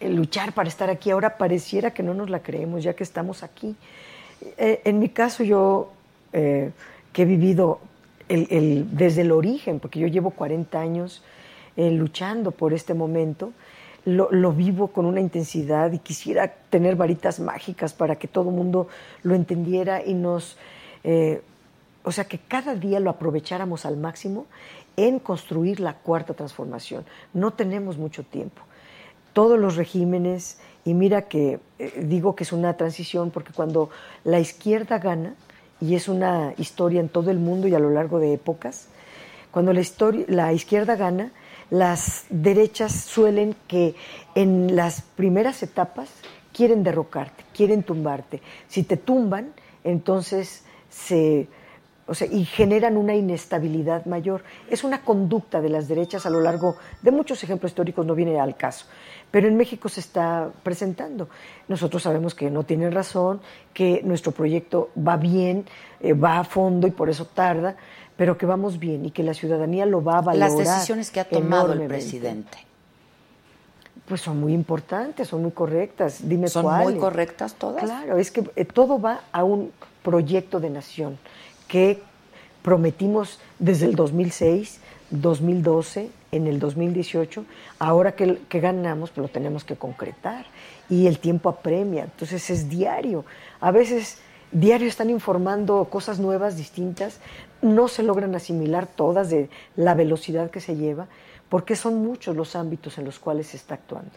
eh, 0.00 0.08
luchar 0.08 0.52
para 0.52 0.68
estar 0.68 0.90
aquí, 0.90 1.10
ahora 1.10 1.36
pareciera 1.38 1.92
que 1.92 2.02
no 2.02 2.14
nos 2.14 2.30
la 2.30 2.40
creemos 2.40 2.82
ya 2.82 2.94
que 2.94 3.02
estamos 3.04 3.42
aquí. 3.42 3.76
Eh, 4.58 4.80
en 4.84 4.98
mi 4.98 5.08
caso, 5.08 5.42
yo 5.44 5.90
eh, 6.32 6.70
que 7.12 7.22
he 7.22 7.24
vivido 7.24 7.80
el- 8.28 8.48
el- 8.50 8.86
desde 8.96 9.20
el 9.22 9.30
origen, 9.32 9.78
porque 9.80 10.00
yo 10.00 10.06
llevo 10.08 10.30
40 10.30 10.80
años 10.80 11.22
eh, 11.76 11.90
luchando 11.90 12.50
por 12.52 12.72
este 12.72 12.94
momento, 12.94 13.52
lo, 14.04 14.52
vivo 14.52 14.88
con 14.88 15.06
una 15.06 15.20
intensidad 15.20 15.92
y 15.92 15.98
quisiera 15.98 16.48
tener 16.70 16.96
varitas 16.96 17.40
mágicas 17.40 17.92
para 17.92 18.16
que 18.16 18.28
todo 18.28 18.50
el 18.50 18.56
mundo 18.56 18.88
lo 19.22 19.34
entendiera 19.34 20.04
y 20.04 20.14
nos... 20.14 20.56
eh, 21.04 21.42
o 22.04 22.12
sea, 22.12 22.24
que 22.24 22.38
cada 22.38 22.74
día 22.74 23.00
lo 23.00 23.08
aprovecháramos 23.08 23.86
al 23.86 23.96
máximo 23.96 24.46
en 24.96 25.18
construir 25.18 25.80
la 25.80 25.94
cuarta 25.94 26.34
transformación. 26.34 27.04
No 27.32 27.52
tenemos 27.52 27.98
mucho 27.98 28.22
tiempo. 28.22 28.62
Todos 29.32 29.58
los 29.58 29.76
regímenes, 29.76 30.58
y 30.84 30.94
mira 30.94 31.22
que 31.22 31.60
eh, 31.78 32.04
digo 32.04 32.36
que 32.36 32.44
es 32.44 32.52
una 32.52 32.76
transición 32.76 33.30
porque 33.30 33.52
cuando 33.52 33.90
la 34.22 34.38
izquierda 34.38 34.98
gana, 34.98 35.34
y 35.80 35.96
es 35.96 36.08
una 36.08 36.54
historia 36.56 37.00
en 37.00 37.08
todo 37.08 37.30
el 37.30 37.38
mundo 37.38 37.66
y 37.68 37.74
a 37.74 37.78
lo 37.78 37.90
largo 37.90 38.18
de 38.20 38.34
épocas, 38.34 38.88
cuando 39.50 39.72
la, 39.72 39.80
historia, 39.80 40.24
la 40.28 40.52
izquierda 40.52 40.96
gana, 40.96 41.32
las 41.74 42.26
derechas 42.30 42.92
suelen 42.92 43.56
que 43.66 43.96
en 44.36 44.76
las 44.76 45.02
primeras 45.02 45.60
etapas 45.64 46.08
quieren 46.52 46.84
derrocarte, 46.84 47.42
quieren 47.52 47.82
tumbarte. 47.82 48.40
Si 48.68 48.84
te 48.84 48.96
tumban, 48.96 49.52
entonces 49.82 50.64
se, 50.88 51.48
o 52.06 52.14
sea, 52.14 52.28
y 52.28 52.44
generan 52.44 52.96
una 52.96 53.16
inestabilidad 53.16 54.06
mayor. 54.06 54.44
Es 54.70 54.84
una 54.84 55.00
conducta 55.00 55.60
de 55.60 55.68
las 55.68 55.88
derechas 55.88 56.26
a 56.26 56.30
lo 56.30 56.40
largo 56.40 56.76
de 57.02 57.10
muchos 57.10 57.42
ejemplos 57.42 57.72
históricos, 57.72 58.06
no 58.06 58.14
viene 58.14 58.38
al 58.38 58.56
caso. 58.56 58.86
Pero 59.32 59.48
en 59.48 59.56
México 59.56 59.88
se 59.88 59.98
está 59.98 60.52
presentando. 60.62 61.28
Nosotros 61.66 62.04
sabemos 62.04 62.36
que 62.36 62.52
no 62.52 62.62
tienen 62.62 62.92
razón, 62.92 63.40
que 63.72 64.00
nuestro 64.04 64.30
proyecto 64.30 64.90
va 64.96 65.16
bien, 65.16 65.64
eh, 65.98 66.12
va 66.12 66.38
a 66.38 66.44
fondo 66.44 66.86
y 66.86 66.92
por 66.92 67.10
eso 67.10 67.26
tarda, 67.26 67.74
pero 68.16 68.38
que 68.38 68.46
vamos 68.46 68.78
bien 68.78 69.04
y 69.06 69.10
que 69.10 69.22
la 69.22 69.34
ciudadanía 69.34 69.86
lo 69.86 70.02
va 70.02 70.18
a 70.18 70.20
valorar. 70.20 70.50
Las 70.50 70.58
decisiones 70.58 71.10
que 71.10 71.20
ha 71.20 71.24
tomado 71.24 71.72
el 71.72 71.86
presidente. 71.86 72.58
Pues 74.06 74.20
son 74.20 74.38
muy 74.38 74.52
importantes, 74.52 75.28
son 75.28 75.42
muy 75.42 75.52
correctas. 75.52 76.18
Dime 76.28 76.48
¿Son 76.48 76.64
cuáles. 76.64 76.90
muy 76.90 76.98
correctas 76.98 77.54
todas? 77.54 77.82
Claro, 77.82 78.18
es 78.18 78.30
que 78.30 78.44
eh, 78.54 78.64
todo 78.64 79.00
va 79.00 79.22
a 79.32 79.44
un 79.44 79.72
proyecto 80.02 80.60
de 80.60 80.70
nación 80.70 81.18
que 81.66 82.02
prometimos 82.62 83.40
desde 83.58 83.86
el 83.86 83.96
2006, 83.96 84.80
2012, 85.10 86.10
en 86.32 86.46
el 86.46 86.58
2018. 86.58 87.44
Ahora 87.78 88.12
que, 88.12 88.40
que 88.48 88.60
ganamos, 88.60 89.10
pues 89.10 89.22
lo 89.22 89.28
tenemos 89.28 89.64
que 89.64 89.76
concretar. 89.76 90.44
Y 90.90 91.06
el 91.06 91.18
tiempo 91.18 91.48
apremia, 91.48 92.04
entonces 92.04 92.50
es 92.50 92.68
diario. 92.68 93.24
A 93.60 93.70
veces 93.70 94.18
diario 94.52 94.88
están 94.88 95.10
informando 95.10 95.86
cosas 95.90 96.18
nuevas, 96.18 96.56
distintas. 96.56 97.18
No 97.64 97.88
se 97.88 98.02
logran 98.02 98.34
asimilar 98.34 98.86
todas 98.86 99.30
de 99.30 99.48
la 99.76 99.94
velocidad 99.94 100.50
que 100.50 100.60
se 100.60 100.76
lleva, 100.76 101.06
porque 101.48 101.76
son 101.76 102.04
muchos 102.04 102.36
los 102.36 102.56
ámbitos 102.56 102.98
en 102.98 103.04
los 103.06 103.18
cuales 103.18 103.48
se 103.48 103.56
está 103.56 103.74
actuando. 103.74 104.10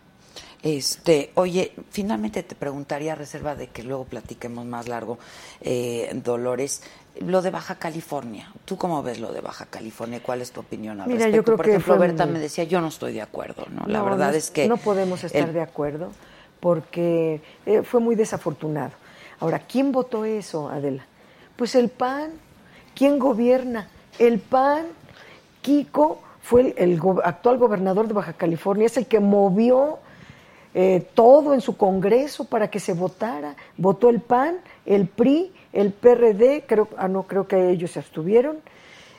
Este, 0.64 1.32
oye, 1.36 1.72
finalmente 1.92 2.44
te 2.44 2.56
preguntaría, 2.56 3.14
a 3.14 3.16
reserva 3.16 3.56
de 3.56 3.68
que 3.68 3.84
luego 3.84 4.06
platiquemos 4.06 4.66
más 4.66 4.88
largo, 4.88 5.18
eh, 5.62 6.10
Dolores, 6.24 6.82
lo 7.22 7.42
de 7.42 7.52
Baja 7.52 7.76
California. 7.76 8.52
¿Tú 8.66 8.76
cómo 8.78 9.02
ves 9.04 9.20
lo 9.20 9.32
de 9.32 9.40
Baja 9.42 9.66
California? 9.68 10.20
¿Cuál 10.22 10.42
es 10.42 10.52
tu 10.52 10.60
opinión 10.60 11.00
al 11.00 11.08
Mira, 11.08 11.20
respecto? 11.20 11.36
yo 11.38 11.44
creo 11.44 11.58
Por 11.58 11.66
que 11.66 11.72
ejemplo, 11.72 11.98
Berta 12.00 12.26
me 12.26 12.40
decía, 12.40 12.64
yo 12.66 12.82
no 12.82 12.88
estoy 12.88 13.14
de 13.14 13.22
acuerdo, 13.22 13.66
¿no? 13.72 13.86
La 13.88 14.00
No, 14.00 14.06
verdad 14.06 14.32
no 14.32 14.38
es 14.38 14.52
que... 14.52 14.68
No 14.68 14.78
podemos 14.78 15.24
estar 15.24 15.48
el- 15.48 15.54
de 15.54 15.62
acuerdo 15.62 16.12
porque 16.60 17.42
eh, 17.66 17.84
fue 17.84 18.00
muy 18.00 18.16
desafortunado. 18.16 18.92
Ahora, 19.40 19.60
¿quién 19.60 19.92
votó 19.92 20.26
eso, 20.26 20.70
Adela? 20.70 21.06
Pues 21.56 21.76
el 21.76 21.90
PAN. 21.90 22.32
¿Quién 22.98 23.20
gobierna? 23.20 23.88
El 24.18 24.40
PAN. 24.40 24.88
Kiko 25.62 26.20
fue 26.42 26.74
el, 26.78 27.00
actual 27.24 27.58
gobernador 27.58 28.08
de 28.08 28.14
Baja 28.14 28.34
California, 28.34 28.88
es 28.88 28.98
el 28.98 29.06
que 29.06 29.20
movió 29.20 30.00
eh, 30.74 31.06
todo 31.14 31.54
en 31.54 31.62
su 31.62 31.78
Congreso 31.78 32.46
para 32.46 32.70
que 32.70 32.80
se 32.80 32.94
votara. 32.94 33.56
Votó 33.78 34.10
el 34.10 34.22
PAN, 34.22 34.58
el 34.86 35.08
PRI, 35.08 35.52
el 35.74 35.92
PRD, 35.92 36.64
creo, 36.66 36.88
ah, 36.98 37.08
no, 37.08 37.24
creo 37.24 37.48
que 37.48 37.70
ellos 37.70 37.92
se 37.92 38.00
abstuvieron, 38.00 38.58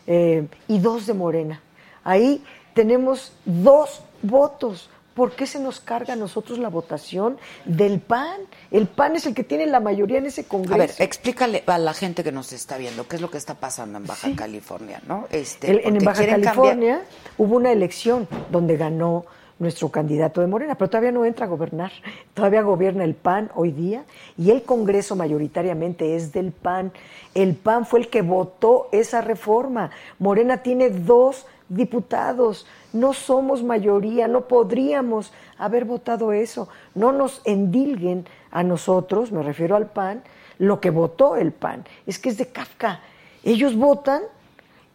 eh, 0.07 0.49
y 0.66 0.79
dos 0.81 1.07
de 1.07 1.14
Morena. 1.14 1.61
Ahí 2.03 2.43
tenemos 2.74 3.33
dos 3.45 4.03
votos. 4.22 4.91
¿Por 5.19 5.33
qué 5.33 5.49
se 5.49 5.59
nos 5.59 5.81
carga 5.81 6.12
a 6.12 6.16
nosotros 6.16 6.61
la 6.61 6.69
votación 6.69 7.39
del 7.64 7.99
PAN? 7.99 8.37
El 8.71 8.87
PAN 8.87 9.16
es 9.16 9.27
el 9.27 9.35
que 9.35 9.43
tiene 9.43 9.66
la 9.66 9.81
mayoría 9.81 10.19
en 10.19 10.27
ese 10.27 10.45
Congreso. 10.45 10.75
A 10.75 10.79
ver, 10.79 10.91
explícale 11.01 11.64
a 11.66 11.77
la 11.77 11.93
gente 11.93 12.23
que 12.23 12.31
nos 12.31 12.53
está 12.53 12.79
viendo 12.79 13.09
qué 13.09 13.16
es 13.16 13.23
lo 13.23 13.29
que 13.29 13.37
está 13.37 13.55
pasando 13.57 13.99
en 13.99 14.07
Baja 14.07 14.29
Sí. 14.29 14.37
California, 14.37 15.03
¿no? 15.09 15.27
Este, 15.33 15.73
El- 15.73 15.97
en 15.97 16.05
Baja 16.05 16.25
California 16.25 16.99
cambiar- 16.99 17.03
hubo 17.37 17.57
una 17.57 17.73
elección 17.73 18.29
donde 18.53 18.77
ganó 18.77 19.25
nuestro 19.59 19.89
candidato 19.89 20.41
de 20.41 20.47
Morena, 20.47 20.77
pero 20.77 20.89
todavía 20.89 21.11
no 21.11 21.25
entra 21.25 21.47
a 21.47 21.49
gobernar. 21.49 21.91
Todavía 22.35 22.62
gobierna 22.62 23.03
el 23.03 23.16
PAN 23.16 23.51
hoy 23.57 23.73
día 23.73 24.05
y 24.37 24.53
el 24.53 24.62
Congreso 24.62 25.16
mayoritariamente 25.16 26.14
es 26.14 26.31
del 26.33 26.53
PAN. 26.53 26.93
El 27.35 27.57
PAN 27.57 27.85
fue 27.87 27.99
el 27.99 28.09
que 28.09 28.23
votó 28.23 28.89
esa 28.93 29.21
reforma. 29.21 29.91
Morena 30.21 30.59
tiene 30.59 30.91
dos 30.91 31.45
diputados. 31.69 32.66
No 32.93 33.12
somos 33.12 33.62
mayoría, 33.62 34.29
no 34.29 34.43
podríamos 34.49 35.33
haber 35.59 35.85
votado 35.85 36.33
eso. 36.33 36.69
No 36.95 37.12
nos 37.12 37.41
endilguen 37.45 38.27
a 38.51 38.62
nosotros, 38.62 39.33
me 39.33 39.43
refiero 39.43 39.77
al 39.77 39.87
PAN, 39.87 40.23
lo 40.59 40.81
que 40.81 40.91
votó 40.91 41.37
el 41.37 41.53
PAN. 41.53 41.85
Es 42.07 42.19
que 42.19 42.31
es 42.31 42.39
de 42.39 42.47
Kafka. 42.49 43.01
Ellos 43.45 43.77
votan 43.77 44.23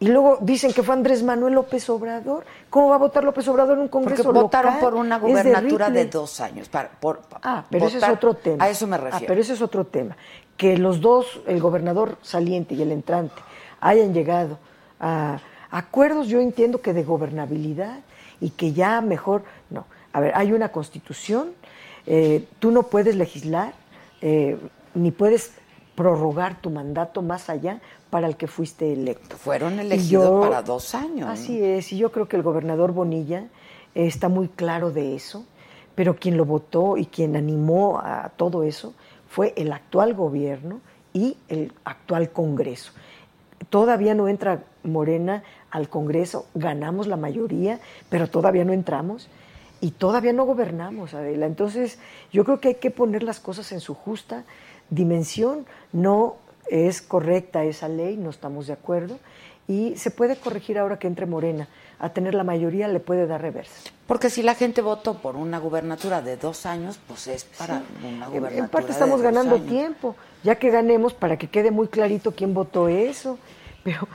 y 0.00 0.08
luego 0.08 0.38
dicen 0.40 0.72
que 0.72 0.82
fue 0.82 0.94
Andrés 0.94 1.22
Manuel 1.22 1.54
López 1.54 1.88
Obrador. 1.88 2.44
¿Cómo 2.68 2.88
va 2.90 2.96
a 2.96 2.98
votar 2.98 3.24
López 3.24 3.46
Obrador 3.48 3.76
en 3.78 3.82
un 3.84 3.88
congreso 3.88 4.24
Porque 4.24 4.40
votaron 4.40 4.74
local? 4.74 4.90
por 4.90 4.94
una 4.98 5.18
de 5.18 5.26
gubernatura 5.28 5.88
de, 5.90 6.06
dos 6.06 6.40
años. 6.40 6.68
Para, 6.68 6.90
por, 6.90 7.22
Ah, 7.42 7.64
pero 7.70 7.86
ese 7.86 7.96
es 7.98 8.02
votar- 8.02 8.14
otro 8.14 8.34
tema. 8.34 8.64
A 8.64 8.68
eso 8.68 8.86
me 8.86 8.96
Ah, 8.96 9.00
refiero. 9.00 9.26
pero 9.28 9.40
ese 9.40 9.52
es 9.54 9.62
otro 9.62 9.84
tema. 9.86 10.16
Que 10.56 10.76
los 10.76 11.00
dos, 11.00 11.40
el 11.46 11.60
gobernador 11.60 12.18
saliente 12.22 12.74
y 12.74 12.82
el 12.82 12.92
entrante, 12.92 13.40
hayan 13.80 14.12
llegado 14.12 14.58
a 15.00 15.38
acuerdos, 15.74 16.28
yo 16.28 16.40
entiendo 16.40 16.80
que 16.80 16.92
de 16.92 17.02
gobernabilidad 17.02 17.98
y 18.40 18.50
que 18.50 18.72
ya 18.72 19.00
mejor, 19.00 19.42
no. 19.70 19.86
A 20.12 20.20
ver, 20.20 20.32
hay 20.36 20.52
una 20.52 20.70
constitución, 20.70 21.48
eh, 22.06 22.46
tú 22.60 22.70
no 22.70 22.84
puedes 22.84 23.16
legislar, 23.16 23.74
eh, 24.20 24.56
ni 24.94 25.10
puedes 25.10 25.52
prorrogar 25.96 26.60
tu 26.60 26.70
mandato 26.70 27.22
más 27.22 27.50
allá 27.50 27.80
para 28.08 28.28
el 28.28 28.36
que 28.36 28.46
fuiste 28.46 28.92
electo. 28.92 29.36
Fueron 29.36 29.80
elegidos 29.80 30.46
para 30.46 30.62
dos 30.62 30.94
años. 30.94 31.28
Así 31.28 31.60
es, 31.60 31.92
y 31.92 31.98
yo 31.98 32.12
creo 32.12 32.28
que 32.28 32.36
el 32.36 32.44
gobernador 32.44 32.92
Bonilla 32.92 33.48
eh, 33.96 34.06
está 34.06 34.28
muy 34.28 34.46
claro 34.46 34.92
de 34.92 35.16
eso, 35.16 35.44
pero 35.96 36.14
quien 36.14 36.36
lo 36.36 36.44
votó 36.44 36.96
y 36.96 37.06
quien 37.06 37.34
animó 37.34 37.98
a 37.98 38.30
todo 38.36 38.62
eso 38.62 38.94
fue 39.28 39.52
el 39.56 39.72
actual 39.72 40.14
gobierno 40.14 40.80
y 41.12 41.36
el 41.48 41.72
actual 41.84 42.30
Congreso. 42.30 42.92
Todavía 43.70 44.14
no 44.14 44.28
entra 44.28 44.62
Morena 44.84 45.42
al 45.74 45.88
Congreso, 45.88 46.46
ganamos 46.54 47.08
la 47.08 47.16
mayoría, 47.16 47.80
pero 48.08 48.30
todavía 48.30 48.64
no 48.64 48.72
entramos 48.72 49.28
y 49.80 49.90
todavía 49.90 50.32
no 50.32 50.44
gobernamos, 50.44 51.14
Adela. 51.14 51.46
Entonces, 51.46 51.98
yo 52.32 52.44
creo 52.44 52.60
que 52.60 52.68
hay 52.68 52.74
que 52.76 52.92
poner 52.92 53.24
las 53.24 53.40
cosas 53.40 53.72
en 53.72 53.80
su 53.80 53.92
justa 53.92 54.44
dimensión. 54.88 55.66
No 55.92 56.36
es 56.68 57.02
correcta 57.02 57.64
esa 57.64 57.88
ley, 57.88 58.16
no 58.16 58.30
estamos 58.30 58.68
de 58.68 58.72
acuerdo, 58.72 59.18
y 59.66 59.96
se 59.96 60.12
puede 60.12 60.36
corregir 60.36 60.78
ahora 60.78 61.00
que 61.00 61.08
entre 61.08 61.26
Morena. 61.26 61.66
A 61.98 62.10
tener 62.10 62.34
la 62.34 62.44
mayoría 62.44 62.86
le 62.86 63.00
puede 63.00 63.26
dar 63.26 63.42
reversa. 63.42 63.90
Porque 64.06 64.30
si 64.30 64.44
la 64.44 64.54
gente 64.54 64.80
votó 64.80 65.18
por 65.18 65.34
una 65.34 65.58
gubernatura 65.58 66.22
de 66.22 66.36
dos 66.36 66.66
años, 66.66 67.00
pues 67.08 67.26
es 67.26 67.44
para 67.44 67.82
una 68.06 68.28
gubernatura 68.28 68.64
En 68.64 68.68
parte 68.68 68.92
estamos 68.92 69.22
ganando 69.22 69.56
años. 69.56 69.66
tiempo, 69.66 70.14
ya 70.44 70.54
que 70.54 70.70
ganemos 70.70 71.14
para 71.14 71.36
que 71.36 71.48
quede 71.48 71.72
muy 71.72 71.88
clarito 71.88 72.32
quién 72.32 72.54
votó 72.54 72.88
eso. 72.88 73.38
Pero 73.82 74.06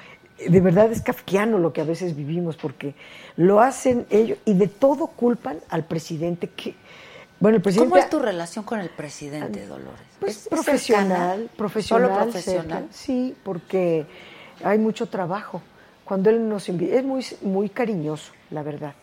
de 0.47 0.61
verdad 0.61 0.91
es 0.91 1.01
kafkiano 1.01 1.57
lo 1.57 1.73
que 1.73 1.81
a 1.81 1.83
veces 1.85 2.15
vivimos, 2.15 2.55
porque 2.55 2.93
lo 3.35 3.59
hacen 3.61 4.05
ellos 4.09 4.37
y 4.45 4.53
de 4.53 4.67
todo 4.67 5.07
culpan 5.07 5.59
al 5.69 5.83
presidente 5.85 6.47
que... 6.49 6.75
Bueno, 7.39 7.55
el 7.57 7.61
presidente... 7.61 7.89
¿Cómo 7.89 8.01
es 8.03 8.09
tu 8.09 8.19
relación 8.19 8.65
con 8.65 8.79
el 8.79 8.89
presidente, 8.89 9.65
Dolores? 9.65 9.99
Pues 10.19 10.31
¿Es- 10.37 10.41
es 10.43 10.47
profesional, 10.49 11.09
cercana? 11.39 11.51
profesional. 11.57 12.09
¿Solo 12.09 12.21
profesional? 12.23 12.67
cerca. 12.67 12.93
Sí, 12.93 13.35
porque 13.43 14.05
hay 14.63 14.77
mucho 14.77 15.07
trabajo. 15.07 15.61
Cuando 16.03 16.29
él 16.29 16.47
nos 16.49 16.67
invita, 16.69 16.95
es 16.95 17.03
muy, 17.05 17.25
muy 17.41 17.69
cariñoso, 17.69 18.33
la 18.51 18.61
verdad. 18.63 18.93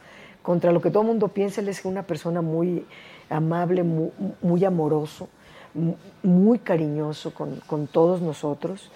Contra 0.42 0.70
lo 0.70 0.80
que 0.82 0.90
todo 0.90 1.02
el 1.02 1.08
mundo 1.08 1.28
piensa, 1.28 1.60
él 1.60 1.68
es 1.68 1.84
una 1.84 2.02
persona 2.02 2.42
muy 2.42 2.84
amable, 3.30 3.82
muy, 3.82 4.10
muy 4.42 4.64
amoroso, 4.64 5.28
mu- 5.74 5.96
muy 6.22 6.58
cariñoso 6.58 7.32
con, 7.32 7.60
con 7.66 7.86
todos 7.86 8.20
nosotros. 8.20 8.90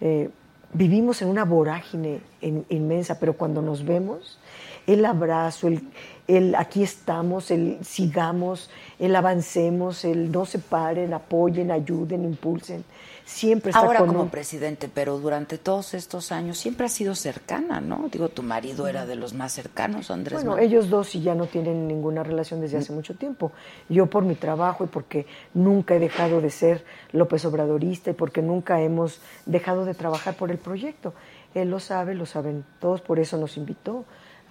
Eh, 0.00 0.28
vivimos 0.72 1.22
en 1.22 1.28
una 1.28 1.44
vorágine 1.44 2.20
en- 2.40 2.64
inmensa, 2.68 3.18
pero 3.18 3.34
cuando 3.34 3.62
nos 3.62 3.84
vemos, 3.84 4.38
el 4.86 5.04
abrazo, 5.04 5.68
el, 5.68 5.82
el 6.26 6.54
aquí 6.54 6.82
estamos, 6.82 7.50
el 7.50 7.78
sigamos, 7.82 8.70
el 8.98 9.14
avancemos, 9.14 10.04
el 10.04 10.32
no 10.32 10.44
se 10.44 10.58
paren, 10.58 11.14
apoyen, 11.14 11.70
ayuden, 11.70 12.24
impulsen. 12.24 12.84
Siempre 13.24 13.70
está 13.70 13.80
Ahora 13.80 14.00
con 14.00 14.08
como 14.08 14.22
un- 14.22 14.28
presidente, 14.30 14.90
pero 14.92 15.18
durante 15.18 15.56
todos 15.56 15.94
estos 15.94 16.32
años 16.32 16.58
siempre 16.58 16.86
ha 16.86 16.88
sido 16.88 17.14
cercana, 17.14 17.80
¿no? 17.80 18.08
Digo, 18.10 18.28
tu 18.28 18.42
marido 18.42 18.88
era 18.88 19.06
de 19.06 19.14
los 19.16 19.32
más 19.32 19.52
cercanos, 19.52 20.10
Andrés 20.10 20.40
Bueno, 20.40 20.50
Manuel. 20.50 20.66
ellos 20.68 20.90
dos 20.90 21.08
sí 21.10 21.22
ya 21.22 21.34
no 21.34 21.46
tienen 21.46 21.86
ninguna 21.86 22.22
relación 22.22 22.60
desde 22.60 22.78
hace 22.78 22.92
mucho 22.92 23.14
tiempo. 23.14 23.52
Yo 23.88 24.06
por 24.06 24.24
mi 24.24 24.34
trabajo 24.34 24.84
y 24.84 24.88
porque 24.88 25.26
nunca 25.54 25.94
he 25.94 25.98
dejado 26.00 26.40
de 26.40 26.50
ser 26.50 26.84
López 27.12 27.44
Obradorista 27.44 28.10
y 28.10 28.14
porque 28.14 28.42
nunca 28.42 28.80
hemos 28.80 29.20
dejado 29.46 29.84
de 29.84 29.94
trabajar 29.94 30.34
por 30.34 30.50
el 30.50 30.58
proyecto. 30.58 31.14
Él 31.54 31.70
lo 31.70 31.80
sabe, 31.80 32.14
lo 32.14 32.26
saben 32.26 32.64
todos, 32.80 33.00
por 33.02 33.18
eso 33.20 33.36
nos 33.38 33.56
invitó 33.56 34.04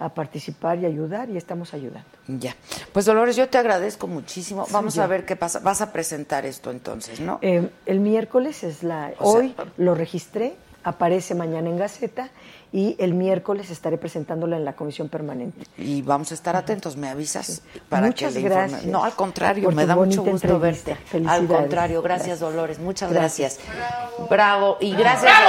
a 0.04 0.14
participar 0.14 0.78
y 0.78 0.86
ayudar 0.86 1.28
y 1.30 1.36
estamos 1.36 1.74
ayudando. 1.74 2.08
Ya. 2.26 2.54
Pues 2.92 3.04
Dolores, 3.04 3.36
yo 3.36 3.48
te 3.48 3.58
agradezco 3.58 4.06
muchísimo. 4.06 4.66
Vamos 4.70 4.98
a 4.98 5.06
ver 5.06 5.24
qué 5.24 5.36
pasa. 5.36 5.60
Vas 5.60 5.80
a 5.80 5.92
presentar 5.92 6.44
esto 6.46 6.70
entonces, 6.70 7.20
¿no? 7.20 7.38
Eh, 7.42 7.68
el 7.86 8.00
miércoles 8.00 8.64
es 8.64 8.82
la... 8.82 9.12
O 9.18 9.30
sea, 9.32 9.40
hoy 9.40 9.54
lo 9.76 9.94
registré, 9.94 10.54
aparece 10.84 11.34
mañana 11.34 11.68
en 11.70 11.76
Gaceta 11.78 12.30
y 12.72 12.96
el 12.98 13.12
miércoles 13.14 13.70
estaré 13.70 13.98
presentándola 13.98 14.56
en 14.56 14.64
la 14.64 14.72
comisión 14.72 15.08
permanente. 15.10 15.66
Y 15.76 16.00
vamos 16.02 16.30
a 16.32 16.34
estar 16.34 16.56
atentos, 16.56 16.96
me 16.96 17.08
avisas 17.10 17.60
Muchas 17.90 18.32
que 18.32 18.40
le 18.40 18.46
informe- 18.46 18.50
gracias 18.50 18.84
No, 18.86 19.04
al 19.04 19.12
contrario, 19.12 19.64
por 19.64 19.74
me 19.74 19.84
da 19.86 19.94
mucho 19.94 20.22
gusto 20.24 20.46
entrevista. 20.48 20.96
verte. 21.12 21.28
Al 21.28 21.46
contrario, 21.46 22.00
gracias, 22.02 22.28
Gracias. 22.28 22.40
Dolores, 22.40 22.78
muchas 22.78 23.12
Gracias. 23.12 23.58
gracias. 23.62 24.28
Bravo, 24.30 24.78
y 24.80 24.94
gracias. 24.94 25.32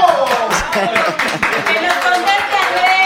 Andrés. 2.13 3.02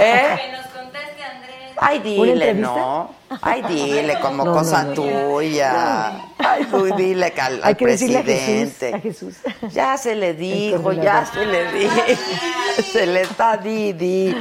¿Eh? 0.00 0.36
Que 0.40 0.52
nos 0.56 0.66
conteste 0.66 1.22
Andrés. 1.22 1.72
Ay, 1.78 1.96
¿Una 1.98 2.32
dile? 2.32 2.54
¿no? 2.54 3.10
Ay, 3.42 3.62
dile 3.68 4.18
como 4.22 4.44
No, 4.44 4.52
cosa 4.52 4.82
no, 4.84 4.88
no. 4.90 4.94
tuya. 4.94 6.10
Ay, 6.38 6.64
tú 6.70 6.84
dile 6.96 7.32
que 7.32 7.40
al, 7.40 7.54
Hay 7.56 7.60
al 7.72 7.76
que 7.76 7.86
decirle 7.86 8.18
a 8.18 8.22
presidente. 8.22 9.00
Jesús, 9.00 9.36
a 9.44 9.50
Jesús. 9.50 9.72
Ya 9.74 9.96
se 9.98 10.14
le 10.14 10.32
dijo, 10.34 10.92
ya 10.92 11.26
se 11.26 11.44
le 11.44 11.72
dijo. 11.72 11.94
Se 12.92 13.06
le 13.06 13.22
está 13.22 13.56
Didi. 13.56 14.36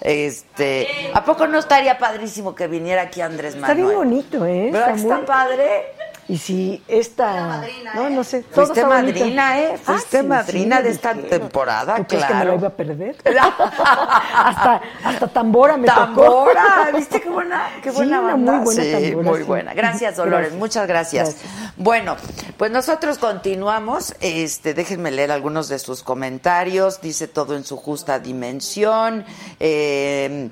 Este, 0.00 1.10
¿a 1.12 1.22
poco 1.22 1.46
no 1.46 1.58
estaría 1.58 1.98
padrísimo 1.98 2.54
que 2.54 2.66
viniera 2.66 3.02
aquí 3.02 3.20
Andrés 3.20 3.54
Está 3.54 3.68
Manuel? 3.68 3.84
bien 3.86 3.98
bonito, 3.98 4.46
¿eh? 4.46 4.70
¿Verdad 4.72 4.94
que 4.94 5.00
está 5.02 5.16
muy- 5.16 5.26
padre? 5.26 5.92
Y 6.26 6.38
si 6.38 6.82
esta... 6.88 7.62
No, 7.94 8.08
no 8.08 8.24
sé. 8.24 8.42
todo 8.42 8.66
Fuiste 8.66 8.84
madrina, 8.86 9.60
¿eh? 9.60 9.72
Ah, 9.74 9.78
Fuiste 9.82 10.20
sí, 10.22 10.26
madrina 10.26 10.78
sí, 10.78 10.82
de 10.84 10.90
esta 10.90 11.12
dijeron. 11.14 11.40
temporada, 11.40 11.96
¿Tú 11.96 12.04
crees 12.06 12.24
que 12.24 12.34
me 12.34 12.40
claro. 12.40 12.50
la 12.52 12.58
iba 12.58 12.68
a 12.68 12.70
perder? 12.70 13.16
hasta, 13.26 14.80
hasta 15.04 15.26
tambora 15.28 15.76
me 15.76 15.86
tocó. 15.86 16.00
Tambora, 16.00 16.90
¿viste 16.96 17.20
qué 17.20 17.28
buena, 17.28 17.68
qué 17.82 17.90
Sí, 17.90 17.96
buena 17.96 18.20
una 18.20 18.32
banda? 18.32 18.52
muy 18.52 18.64
buena 18.64 18.82
sí, 18.82 18.92
tambora, 19.10 19.30
muy 19.30 19.38
sí. 19.40 19.44
buena. 19.44 19.74
Gracias, 19.74 20.16
Dolores, 20.16 20.38
Gracias. 20.40 20.58
muchas 20.60 20.86
gracias. 20.88 21.28
Gracias. 21.34 21.74
Bueno, 21.76 22.16
pues 22.56 22.70
nosotros 22.70 23.18
continuamos. 23.18 24.14
Este, 24.20 24.72
déjenme 24.74 25.10
leer 25.10 25.30
algunos 25.30 25.68
de 25.68 25.78
sus 25.78 26.02
comentarios. 26.02 27.00
Dice 27.02 27.28
todo 27.28 27.54
en 27.56 27.64
su 27.64 27.76
justa 27.76 28.18
dimensión. 28.18 29.24
Eh, 29.60 30.48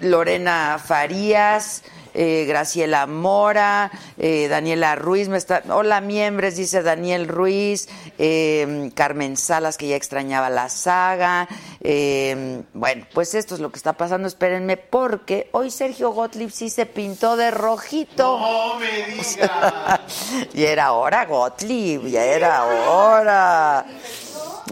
Lorena 0.00 0.80
Farías. 0.84 1.82
Eh, 2.14 2.44
Graciela 2.46 3.06
Mora, 3.06 3.90
eh, 4.18 4.48
Daniela 4.48 4.94
Ruiz, 4.96 5.28
me 5.28 5.38
está, 5.38 5.62
hola 5.70 6.00
miembros, 6.00 6.56
dice 6.56 6.82
Daniel 6.82 7.28
Ruiz, 7.28 7.88
eh, 8.18 8.90
Carmen 8.94 9.36
Salas, 9.36 9.76
que 9.78 9.88
ya 9.88 9.96
extrañaba 9.96 10.50
la 10.50 10.68
saga. 10.68 11.48
eh, 11.80 12.62
bueno, 12.74 13.06
pues 13.12 13.34
esto 13.34 13.54
es 13.54 13.60
lo 13.60 13.70
que 13.70 13.76
está 13.76 13.94
pasando, 13.94 14.28
espérenme, 14.28 14.76
porque 14.76 15.48
hoy 15.52 15.70
Sergio 15.70 16.12
Gottlieb 16.12 16.50
sí 16.50 16.70
se 16.70 16.86
pintó 16.86 17.36
de 17.36 17.50
rojito. 17.50 18.38
No 18.38 18.78
me 18.78 19.06
digas. 19.06 19.38
y 20.54 20.64
era 20.64 20.92
hora, 20.92 21.24
Gottlieb, 21.26 22.06
ya 22.06 22.24
era 22.24 22.64
hora. 22.64 23.86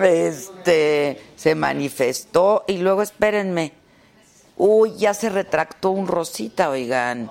Este, 0.01 1.21
se 1.37 1.55
manifestó 1.55 2.65
y 2.67 2.79
luego 2.79 3.03
espérenme. 3.03 3.80
Uy, 4.63 4.95
ya 4.99 5.15
se 5.15 5.31
retractó 5.31 5.89
un 5.89 6.07
rosita, 6.07 6.69
oigan. 6.69 7.31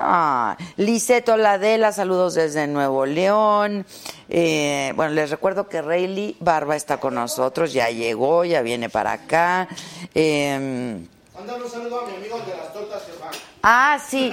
Ah, 0.00 0.56
Liceto 0.78 1.36
Ladela, 1.36 1.92
saludos 1.92 2.34
desde 2.34 2.66
Nuevo 2.66 3.06
León. 3.06 3.86
Eh, 4.28 4.92
bueno, 4.96 5.12
les 5.12 5.30
recuerdo 5.30 5.68
que 5.68 5.80
Rayleigh 5.80 6.36
Barba 6.40 6.74
está 6.74 6.96
con 6.98 7.14
nosotros, 7.14 7.72
ya 7.72 7.88
llegó, 7.90 8.44
ya 8.44 8.62
viene 8.62 8.88
para 8.88 9.12
acá. 9.12 9.68
Eh, 10.12 10.98
Mándale 11.36 11.62
un 11.64 11.70
saludo 11.70 12.00
a 12.00 12.06
mi 12.06 12.16
amigo 12.16 12.40
de 12.40 12.56
las 12.56 12.72
tortas 12.72 13.02
que 13.04 13.12
van. 13.22 13.30
ah, 13.62 13.98
sí, 14.04 14.32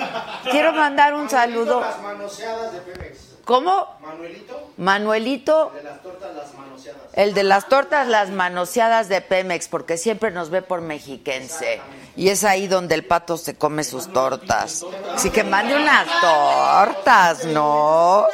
quiero 0.50 0.74
mandar 0.74 1.14
un 1.14 1.30
saludo. 1.30 1.82
Las 1.82 2.02
manoseadas 2.02 2.72
de 2.74 2.80
Pemex. 2.80 3.27
¿Cómo? 3.48 3.98
Manuelito, 4.02 4.72
Manuelito, 4.76 5.72
de 5.74 5.84
las 5.84 6.02
tortas 6.02 6.36
las 6.36 6.54
manoseadas. 6.54 7.02
el 7.14 7.34
de 7.34 7.44
las 7.44 7.70
tortas, 7.70 8.08
las 8.10 8.30
manoseadas 8.30 9.08
de 9.08 9.22
Pemex, 9.22 9.70
porque 9.70 9.96
siempre 9.96 10.32
nos 10.32 10.50
ve 10.50 10.62
por 10.62 10.82
mexiquense. 10.82 11.80
Y 12.18 12.28
es 12.28 12.44
ahí 12.44 12.68
donde 12.68 12.94
el 12.96 13.06
pato 13.06 13.38
se 13.38 13.56
come 13.56 13.86
sus 13.86 14.12
tortas. 14.12 14.86
Así 15.14 15.30
que 15.30 15.46
mande 15.46 15.78
unas 15.78 16.08
tortas, 16.20 17.46
¿no? 17.46 18.28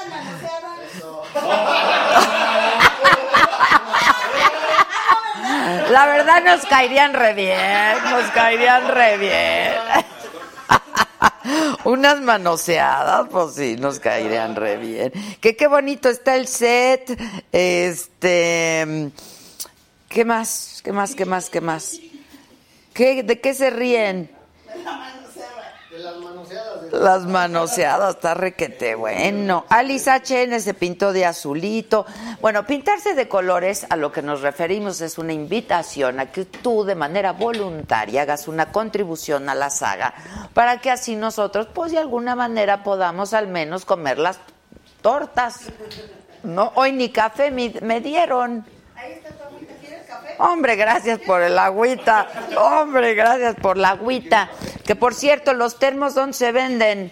La 5.92 6.08
verdad 6.08 6.44
nos 6.44 6.66
caerían 6.66 7.14
re 7.14 7.36
bien, 7.36 8.04
nos 8.10 8.32
caerían 8.32 8.88
re 8.88 9.18
bien. 9.20 10.13
Unas 11.86 12.22
manoseadas, 12.22 13.28
pues 13.30 13.56
sí, 13.56 13.76
nos 13.78 14.00
caerían 14.00 14.56
re 14.56 14.78
bien. 14.78 15.12
Que 15.42 15.56
qué 15.56 15.68
bonito 15.68 16.10
está 16.10 16.36
el 16.36 16.48
set. 16.48 17.20
Este, 17.52 19.12
¿qué 20.08 20.26
más? 20.26 20.82
¿Qué 20.84 20.94
más? 20.94 21.16
¿Qué 21.16 21.26
más? 21.26 21.50
¿Qué 21.50 21.62
más? 21.62 22.00
¿Qué, 22.94 23.24
¿De 23.24 23.42
qué 23.42 23.54
se 23.54 23.70
ríen? 23.70 24.30
Las 26.94 27.26
manoseadas, 27.26 28.18
está 28.18 28.36
requete 28.36 28.94
bueno. 28.94 29.66
Alice 29.70 30.12
HN 30.12 30.62
se 30.62 30.76
pintó 30.76 31.12
de 31.12 31.26
azulito. 31.26 32.06
Bueno, 32.40 32.68
pintarse 32.68 33.16
de 33.16 33.28
colores, 33.28 33.88
a 33.90 33.96
lo 33.96 34.12
que 34.12 34.22
nos 34.22 34.42
referimos, 34.42 35.02
es 35.02 35.18
una 35.18 35.34
invitación 35.34 36.20
a 36.20 36.32
que 36.32 36.46
tú 36.46 36.84
de 36.84 36.94
manera 36.94 37.32
voluntaria 37.32 38.22
hagas 38.22 38.48
una 38.48 38.72
contribución 38.72 39.50
a 39.50 39.56
la 39.56 39.72
saga 39.72 40.14
para 40.54 40.82
que 40.82 40.92
así 40.92 41.16
nosotros, 41.16 41.68
pues 41.74 41.92
de 41.92 41.98
alguna 41.98 42.36
manera, 42.36 42.84
podamos 42.84 43.34
al 43.34 43.48
menos 43.48 43.86
comer 43.86 44.20
las 44.20 44.38
tortas. 45.02 45.62
No, 46.44 46.74
hoy 46.76 46.92
ni 46.92 47.10
café 47.10 47.50
me, 47.50 47.74
me 47.82 48.02
dieron. 48.02 48.66
Hombre, 50.38 50.76
gracias 50.76 51.20
por 51.20 51.42
el 51.42 51.58
agüita. 51.58 52.28
Hombre, 52.58 53.14
gracias 53.16 53.56
por 53.56 53.78
la 53.78 53.92
agüita. 53.92 54.50
Que 54.86 54.96
por 54.96 55.14
cierto, 55.14 55.54
los 55.54 55.80
termos, 55.80 56.16
¿dónde 56.16 56.34
se 56.34 56.52
venden? 56.52 57.12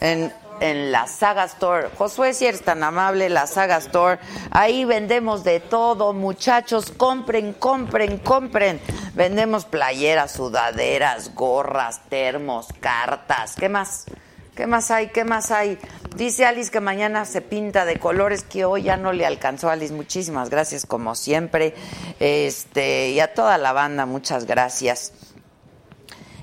En, 0.00 0.32
en 0.60 0.92
la 0.92 1.06
Saga 1.06 1.44
Store. 1.44 1.88
Josué, 1.96 2.34
si 2.34 2.46
eres 2.46 2.62
tan 2.62 2.82
amable, 2.84 3.28
la 3.28 3.46
Saga 3.46 3.78
Store. 3.78 4.18
Ahí 4.50 4.84
vendemos 4.84 5.42
de 5.44 5.60
todo, 5.60 6.12
muchachos. 6.12 6.92
Compren, 6.96 7.52
compren, 7.54 8.18
compren. 8.18 8.80
Vendemos 9.14 9.64
playeras, 9.64 10.32
sudaderas, 10.32 11.34
gorras, 11.34 12.02
termos, 12.08 12.68
cartas. 12.80 13.56
¿Qué 13.56 13.68
más? 13.68 14.06
¿Qué 14.54 14.66
más 14.66 14.90
hay? 14.90 15.08
¿Qué 15.08 15.24
más 15.24 15.50
hay? 15.50 15.78
Dice 16.16 16.44
Alice 16.44 16.70
que 16.70 16.80
mañana 16.80 17.24
se 17.24 17.40
pinta 17.40 17.84
de 17.84 17.98
colores 17.98 18.42
que 18.42 18.64
hoy 18.64 18.82
ya 18.82 18.96
no 18.96 19.12
le 19.12 19.24
alcanzó 19.24 19.70
Alice. 19.70 19.94
Muchísimas 19.94 20.50
gracias 20.50 20.86
como 20.86 21.14
siempre. 21.14 21.74
Este, 22.18 23.10
y 23.10 23.20
a 23.20 23.32
toda 23.32 23.58
la 23.58 23.72
banda, 23.72 24.06
muchas 24.06 24.46
gracias. 24.46 25.12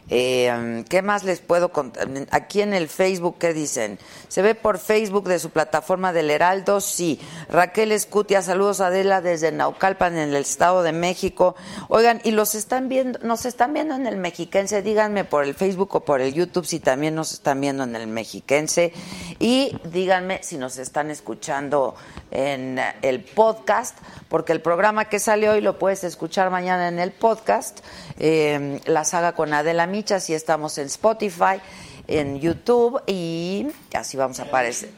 Eh, 0.10 0.84
¿Qué 0.90 1.02
más 1.02 1.24
les 1.24 1.40
puedo 1.40 1.70
contar? 1.70 2.08
Aquí 2.32 2.62
en 2.62 2.74
el 2.74 2.88
Facebook, 2.88 3.38
¿qué 3.40 3.54
dicen? 3.54 4.00
¿Se 4.30 4.42
ve 4.42 4.56
por 4.56 4.80
Facebook 4.80 5.28
de 5.28 5.40
su 5.40 5.50
plataforma 5.50 6.14
del 6.14 6.30
Heraldo? 6.30 6.80
Sí. 6.80 7.20
Raquel 7.50 7.92
Escutia, 7.92 8.42
saludos 8.42 8.80
Adela 8.80 9.22
desde 9.22 9.52
Naucalpan, 9.52 10.18
en 10.18 10.30
el 10.30 10.36
Estado 10.36 10.84
de 10.84 10.94
México. 10.94 11.56
Oigan, 11.90 12.22
y 12.24 12.32
los 12.32 12.56
están 12.56 12.88
viendo, 12.88 13.20
nos 13.20 13.46
están 13.46 13.74
viendo 13.74 13.96
en 13.96 14.08
el 14.08 14.18
Mexiquense, 14.18 14.82
díganme 14.82 15.26
por 15.26 15.44
el 15.44 15.56
Facebook 15.56 15.96
o 15.96 16.00
por 16.02 16.22
el 16.22 16.34
YouTube 16.34 16.66
si 16.66 16.80
también 16.80 17.16
nos 17.16 17.34
están 17.34 17.60
viendo 17.60 17.84
en 17.84 17.96
el 17.96 18.08
Mexiquense. 18.08 18.94
Y 19.40 19.78
díganme 19.92 20.42
si 20.44 20.58
nos 20.58 20.78
están 20.78 21.12
escuchando 21.12 21.96
en 22.32 22.80
el 23.02 23.24
podcast, 23.24 23.98
porque 24.30 24.54
el 24.54 24.62
programa 24.62 25.06
que 25.06 25.20
sale 25.20 25.50
hoy 25.50 25.62
lo 25.62 25.78
puedes 25.80 26.04
escuchar 26.04 26.50
mañana 26.50 26.88
en 26.88 27.00
el 27.00 27.12
podcast. 27.12 27.80
Eh, 28.20 28.82
la 28.86 29.04
saga 29.06 29.34
con 29.34 29.54
Adela 29.54 29.88
Micha, 29.88 30.20
si 30.20 30.34
estamos 30.34 30.78
en 30.78 30.88
Spotify, 30.88 31.62
en 32.08 32.40
YouTube 32.40 33.02
y 33.06 33.68
así 33.94 34.18
vamos 34.18 34.40
a 34.40 34.44
aparecer. 34.44 34.90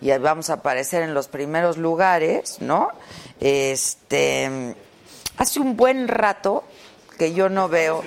Y 0.00 0.10
vamos 0.18 0.50
a 0.50 0.54
aparecer 0.54 1.02
en 1.02 1.14
los 1.14 1.28
primeros 1.28 1.76
lugares, 1.76 2.60
¿no? 2.60 2.90
Este, 3.38 4.74
hace 5.36 5.60
un 5.60 5.76
buen 5.76 6.08
rato 6.08 6.64
que 7.18 7.34
yo 7.34 7.48
no 7.48 7.68
veo. 7.68 8.02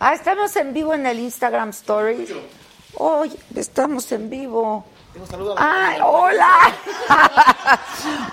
Ah, 0.00 0.14
estamos 0.14 0.54
en 0.56 0.72
vivo 0.72 0.94
en 0.94 1.06
el 1.06 1.18
Instagram 1.18 1.70
Story. 1.70 2.26
Hoy 2.94 3.30
estamos 3.54 4.10
en 4.12 4.30
vivo. 4.30 4.84
¡Ay, 5.56 5.98
hola! 6.02 6.72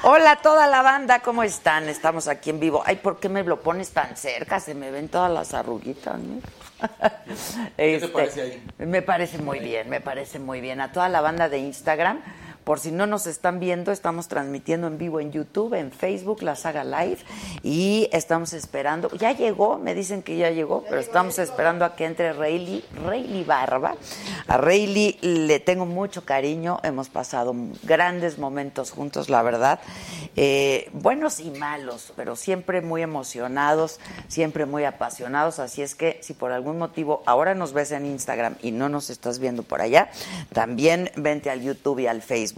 hola 0.03 0.31
a 0.31 0.35
toda 0.41 0.67
la 0.67 0.81
banda, 0.81 1.19
¿cómo 1.21 1.43
están? 1.43 1.89
Estamos 1.89 2.27
aquí 2.27 2.51
en 2.51 2.59
vivo. 2.59 2.83
Ay, 2.85 2.97
¿por 2.97 3.19
qué 3.19 3.29
me 3.29 3.43
lo 3.43 3.59
pones 3.61 3.89
tan 3.91 4.15
cerca? 4.15 4.59
Se 4.59 4.75
me 4.75 4.91
ven 4.91 5.09
todas 5.09 5.31
las 5.31 5.53
arruguitas, 5.53 6.19
¿no? 6.19 6.39
¿Qué 7.75 7.97
te 7.99 8.07
parece 8.09 8.41
ahí? 8.41 8.63
Este, 8.67 8.85
Me 8.85 9.01
parece 9.01 9.39
muy 9.39 9.59
bien, 9.59 9.89
me 9.89 10.01
parece 10.01 10.37
muy 10.37 10.61
bien. 10.61 10.79
A 10.79 10.91
toda 10.91 11.09
la 11.09 11.21
banda 11.21 11.49
de 11.49 11.57
Instagram, 11.57 12.21
por 12.67 12.81
si 12.81 12.91
no 12.91 13.07
nos 13.07 13.27
están 13.27 13.61
viendo, 13.61 13.93
estamos 13.93 14.27
transmitiendo 14.27 14.87
en 14.87 14.97
vivo 14.97 15.21
en 15.21 15.31
YouTube, 15.31 15.73
en 15.75 15.93
Facebook, 15.93 16.43
la 16.43 16.57
saga 16.57 16.83
live, 16.83 17.19
y 17.63 18.09
estamos 18.11 18.51
esperando, 18.51 19.09
ya 19.11 19.31
llegó, 19.31 19.77
me 19.77 19.95
dicen 19.95 20.21
que 20.21 20.35
ya 20.35 20.51
llegó, 20.51 20.83
pero 20.89 20.99
estamos 20.99 21.39
esperando 21.39 21.85
a 21.85 21.95
que 21.95 22.03
entre 22.03 22.33
Rayleigh, 22.33 22.83
Rayleigh 23.05 23.45
Barba. 23.45 23.95
A 24.47 24.57
Rayleigh 24.57 25.17
le 25.21 25.61
tengo 25.61 25.85
mucho 25.85 26.25
cariño, 26.25 26.81
hemos 26.83 27.07
pasado 27.07 27.55
grandes 27.83 28.37
momentos 28.37 28.91
juntos, 28.91 29.29
la 29.29 29.43
verdad, 29.43 29.79
eh, 30.35 30.89
buenos 30.91 31.39
y 31.39 31.51
malos, 31.51 32.11
pero 32.17 32.35
siempre 32.35 32.81
muy 32.81 33.01
emocionados, 33.01 34.01
siempre 34.27 34.65
muy 34.65 34.83
apasionados, 34.83 35.59
así 35.59 35.83
es 35.83 35.95
que 35.95 36.19
si 36.21 36.33
por 36.33 36.51
algún 36.51 36.77
motivo 36.77 37.23
ahora 37.27 37.55
nos 37.55 37.71
ves 37.71 37.93
en 37.93 38.05
Instagram 38.05 38.57
y 38.61 38.71
no 38.71 38.89
nos 38.89 39.09
estás 39.09 39.39
viendo 39.39 39.63
por 39.63 39.79
allá, 39.79 40.11
también 40.51 41.11
vente 41.15 41.49
al 41.49 41.61
YouTube 41.61 41.99
y 41.99 42.07
al 42.07 42.21
Facebook. 42.21 42.56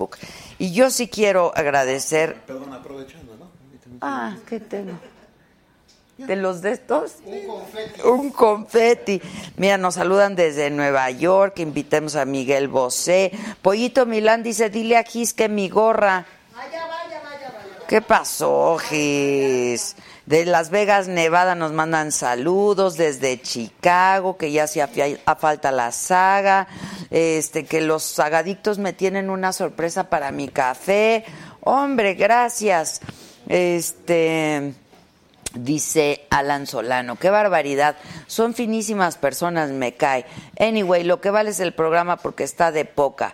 Y 0.58 0.72
yo 0.72 0.90
sí 0.90 1.08
quiero 1.08 1.52
agradecer... 1.56 2.36
Perdón, 2.46 2.74
aprovechando, 2.74 3.36
¿no? 3.36 3.50
Ah, 4.02 4.38
¿qué 4.48 4.60
tengo? 4.60 4.94
¿De 6.18 6.36
los 6.36 6.62
de 6.62 6.72
estos? 6.72 7.16
Un 7.26 7.48
confeti. 7.48 8.02
Un 8.02 8.30
confeti. 8.32 9.22
Mira, 9.56 9.78
nos 9.78 9.96
saludan 9.96 10.36
desde 10.36 10.70
Nueva 10.70 11.10
York, 11.12 11.60
invitemos 11.60 12.16
a 12.16 12.26
Miguel 12.26 12.68
Bosé. 12.68 13.32
Pollito 13.62 14.06
Milán 14.06 14.44
dice, 14.44 14.70
dile 14.70 14.98
a 14.98 15.04
Gis 15.04 15.34
que 15.34 15.48
mi 15.48 15.70
gorra. 15.70 16.26
¿Qué 17.88 18.02
pasó, 18.02 18.78
Gis? 18.78 19.96
De 20.30 20.46
Las 20.46 20.70
Vegas, 20.70 21.08
Nevada 21.08 21.56
nos 21.56 21.72
mandan 21.72 22.12
saludos 22.12 22.98
desde 22.98 23.42
Chicago, 23.42 24.38
que 24.38 24.52
ya 24.52 24.66
hacía 24.66 24.88
falta 25.40 25.72
la 25.72 25.92
saga, 25.92 26.68
este 27.10 27.66
que 27.66 27.82
los 27.82 28.04
sagadictos 28.04 28.78
me 28.78 28.94
tienen 28.94 29.32
una 29.32 29.54
sorpresa 29.54 30.08
para 30.08 30.32
mi 30.32 30.48
café. 30.48 31.26
Hombre, 31.62 32.14
gracias. 32.14 33.02
Este 33.48 34.76
Dice 35.56 36.28
Alan 36.30 36.68
Solano, 36.68 37.16
qué 37.16 37.32
barbaridad, 37.32 37.96
son 38.28 38.54
finísimas 38.54 39.18
personas, 39.18 39.72
me 39.72 39.96
cae. 39.96 40.28
Anyway, 40.60 41.06
lo 41.06 41.22
que 41.22 41.32
vale 41.32 41.50
es 41.50 41.60
el 41.60 41.74
programa 41.74 42.18
porque 42.18 42.44
está 42.44 42.72
de 42.72 42.86
poca, 42.86 43.34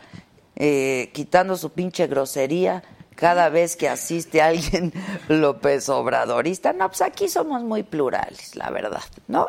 eh, 0.56 1.10
quitando 1.14 1.58
su 1.58 1.74
pinche 1.74 2.08
grosería 2.08 2.84
cada 3.16 3.50
vez 3.50 3.76
que 3.76 3.90
asiste 3.90 4.42
alguien 4.42 4.94
López 5.28 5.90
Obradorista. 5.90 6.74
No, 6.74 6.88
pues 6.90 7.02
aquí 7.02 7.28
somos 7.28 7.62
muy 7.64 7.84
plurales, 7.84 8.56
la 8.56 8.70
verdad, 8.70 9.04
¿no? 9.28 9.48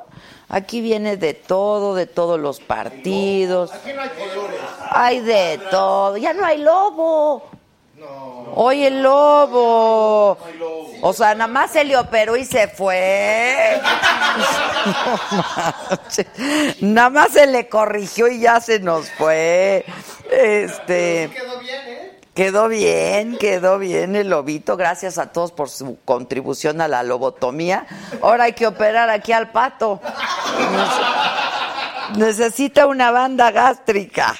Aquí 0.49 0.81
viene 0.81 1.17
de 1.17 1.35
todo, 1.35 1.95
de 1.95 2.07
todos 2.07 2.39
los 2.39 2.61
partidos. 2.61 3.73
Aquí 3.73 3.93
no 3.93 4.03
hay 4.03 4.11
colores. 4.11 4.61
Hay 4.91 5.21
de 5.21 5.61
todo, 5.71 6.17
ya 6.17 6.33
no 6.33 6.45
hay 6.45 6.59
lobo. 6.59 7.43
Oye, 8.55 8.87
el 8.87 9.03
lobo. 9.03 10.39
O 11.03 11.13
sea, 11.13 11.35
nada 11.35 11.49
más 11.49 11.73
se 11.73 11.85
le 11.85 11.97
operó 11.97 12.37
y 12.37 12.45
se 12.45 12.69
fue. 12.69 13.81
No 16.81 16.89
nada 16.95 17.11
más 17.11 17.33
se 17.33 17.47
le 17.47 17.69
corrigió 17.69 18.29
y 18.29 18.41
ya 18.41 18.61
se 18.61 18.79
nos 18.79 19.11
fue. 19.11 19.85
Este. 20.31 21.31
Quedó 21.33 21.59
bien, 21.59 21.81
¿eh? 21.87 22.06
Quedó 22.37 22.69
bien, 22.69 23.39
quedó 23.39 23.79
bien 23.79 24.15
el 24.15 24.29
lobito. 24.29 24.77
Gracias 24.77 25.17
a 25.17 25.33
todos 25.33 25.53
por 25.53 25.71
su 25.71 25.99
contribución 26.05 26.83
a 26.83 26.87
la 26.87 27.03
lobotomía. 27.03 27.87
Ahora 28.21 28.45
hay 28.45 28.53
que 28.53 28.67
operar 28.67 29.09
aquí 29.09 29.33
al 29.33 29.53
pato. 29.53 30.03
Necesita 32.15 32.87
una 32.89 33.11
banda 33.11 33.51
gástrica. 33.53 34.37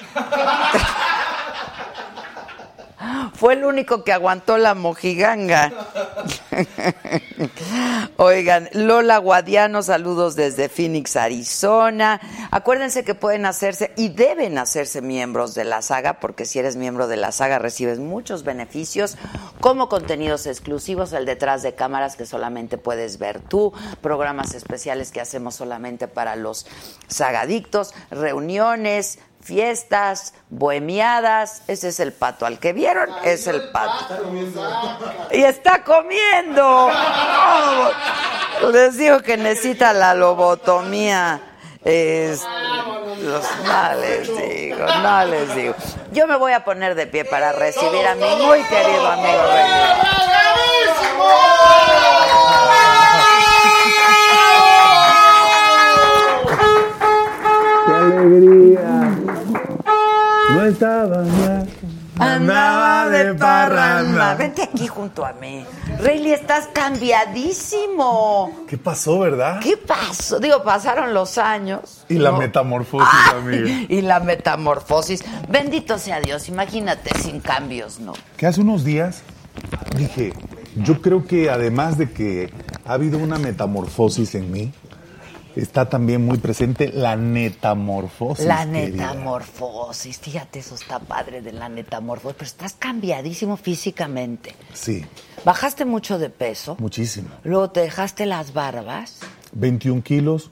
Fue 3.37 3.53
el 3.53 3.65
único 3.65 4.03
que 4.03 4.11
aguantó 4.11 4.57
la 4.57 4.73
mojiganga. 4.73 5.71
Oigan, 8.17 8.67
Lola 8.73 9.19
Guadiano, 9.19 9.83
saludos 9.83 10.35
desde 10.35 10.69
Phoenix, 10.69 11.15
Arizona. 11.15 12.19
Acuérdense 12.49 13.03
que 13.03 13.13
pueden 13.13 13.45
hacerse 13.45 13.91
y 13.95 14.09
deben 14.09 14.57
hacerse 14.57 15.01
miembros 15.01 15.53
de 15.53 15.65
la 15.65 15.83
saga, 15.83 16.19
porque 16.19 16.45
si 16.45 16.57
eres 16.57 16.77
miembro 16.77 17.07
de 17.07 17.17
la 17.17 17.31
saga 17.31 17.59
recibes 17.59 17.99
muchos 17.99 18.43
beneficios, 18.43 19.17
como 19.61 19.87
contenidos 19.87 20.47
exclusivos, 20.47 21.13
el 21.13 21.27
detrás 21.27 21.61
de 21.61 21.75
cámaras 21.75 22.15
que 22.15 22.25
solamente 22.25 22.79
puedes 22.79 23.19
ver 23.19 23.39
tú, 23.39 23.71
programas 24.01 24.55
especiales 24.55 25.11
que 25.11 25.21
hacemos 25.21 25.53
solamente 25.53 26.07
para 26.07 26.35
los 26.35 26.65
sagadictos, 27.07 27.93
reuniones, 28.09 29.19
fiestas, 29.41 30.33
bohemiadas. 30.49 31.61
Ese 31.67 31.89
es 31.89 31.99
el 31.99 32.13
pato. 32.13 32.45
Al 32.45 32.59
que 32.59 32.73
vieron, 32.73 33.09
es 33.23 33.47
el 33.47 33.69
pato. 33.69 34.07
Y 35.31 35.43
está 35.43 35.83
comiendo. 35.83 36.89
No, 38.61 38.71
les 38.71 38.97
digo 38.97 39.19
que 39.21 39.37
necesita 39.37 39.93
la 39.93 40.13
lobotomía. 40.13 41.41
Es- 41.85 42.43
los- 43.21 43.45
no 43.65 43.93
les 44.01 44.27
digo, 44.37 44.85
no 45.01 45.25
les 45.25 45.55
digo. 45.55 45.75
Yo 46.11 46.27
me 46.27 46.35
voy 46.35 46.51
a 46.51 46.63
poner 46.65 46.95
de 46.95 47.07
pie 47.07 47.23
para 47.25 47.53
recibir 47.53 48.05
a 48.05 48.15
mi 48.15 48.35
muy 48.43 48.61
querido 48.63 49.07
amigo 49.07 49.43
René. 49.53 50.97
¡Qué 57.85 57.93
alegría! 57.93 58.96
Estaba 60.67 61.23
ya. 61.23 61.65
Andaba 62.19 63.09
de 63.09 63.33
parranda. 63.35 64.35
Vente 64.35 64.63
aquí 64.63 64.87
junto 64.87 65.25
a 65.25 65.33
mí. 65.33 65.63
Rayleigh, 65.99 66.33
estás 66.33 66.67
cambiadísimo. 66.73 68.65
¿Qué 68.67 68.77
pasó, 68.77 69.19
verdad? 69.19 69.59
¿Qué 69.61 69.77
pasó? 69.77 70.39
Digo, 70.39 70.63
pasaron 70.63 71.13
los 71.13 71.37
años. 71.37 72.03
Y 72.09 72.15
la 72.15 72.31
¿no? 72.31 72.39
metamorfosis, 72.39 73.07
Ay, 73.09 73.39
amiga. 73.39 73.85
Y 73.87 74.01
la 74.01 74.19
metamorfosis. 74.19 75.23
Bendito 75.47 75.97
sea 75.99 76.19
Dios, 76.19 76.49
imagínate 76.49 77.17
sin 77.19 77.39
cambios, 77.39 77.99
¿no? 77.99 78.13
Que 78.35 78.47
hace 78.47 78.59
unos 78.61 78.83
días 78.83 79.21
dije, 79.95 80.33
yo 80.75 81.01
creo 81.01 81.25
que 81.25 81.49
además 81.49 81.97
de 81.97 82.11
que 82.11 82.51
ha 82.85 82.93
habido 82.93 83.19
una 83.19 83.37
metamorfosis 83.37 84.35
en 84.35 84.51
mí, 84.51 84.73
está 85.57 85.89
también 85.89 86.25
muy 86.25 86.37
presente 86.37 86.91
la 86.93 87.15
netamorfosis. 87.15 88.45
La 88.45 88.65
querida. 88.65 89.07
metamorfosis, 89.13 90.19
fíjate, 90.19 90.59
eso 90.59 90.75
está 90.75 90.99
padre 90.99 91.41
de 91.41 91.51
la 91.51 91.69
metamorfosis, 91.69 92.35
pero 92.37 92.47
estás 92.47 92.73
cambiadísimo 92.73 93.57
físicamente. 93.57 94.55
Sí, 94.73 95.05
Bajaste 95.45 95.85
mucho 95.85 96.17
de 96.19 96.29
peso, 96.29 96.75
muchísimo. 96.79 97.29
luego 97.43 97.69
te 97.69 97.81
dejaste 97.81 98.25
las 98.25 98.53
barbas, 98.53 99.19
21 99.53 100.01
kilos, 100.01 100.49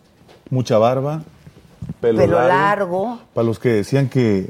mucha 0.49 0.77
barba, 0.77 1.23
pelo, 2.01 2.19
Pelo 2.19 2.47
largo. 2.47 3.19
Para 3.33 3.45
los 3.45 3.59
que 3.59 3.69
decían 3.69 4.07
que 4.09 4.49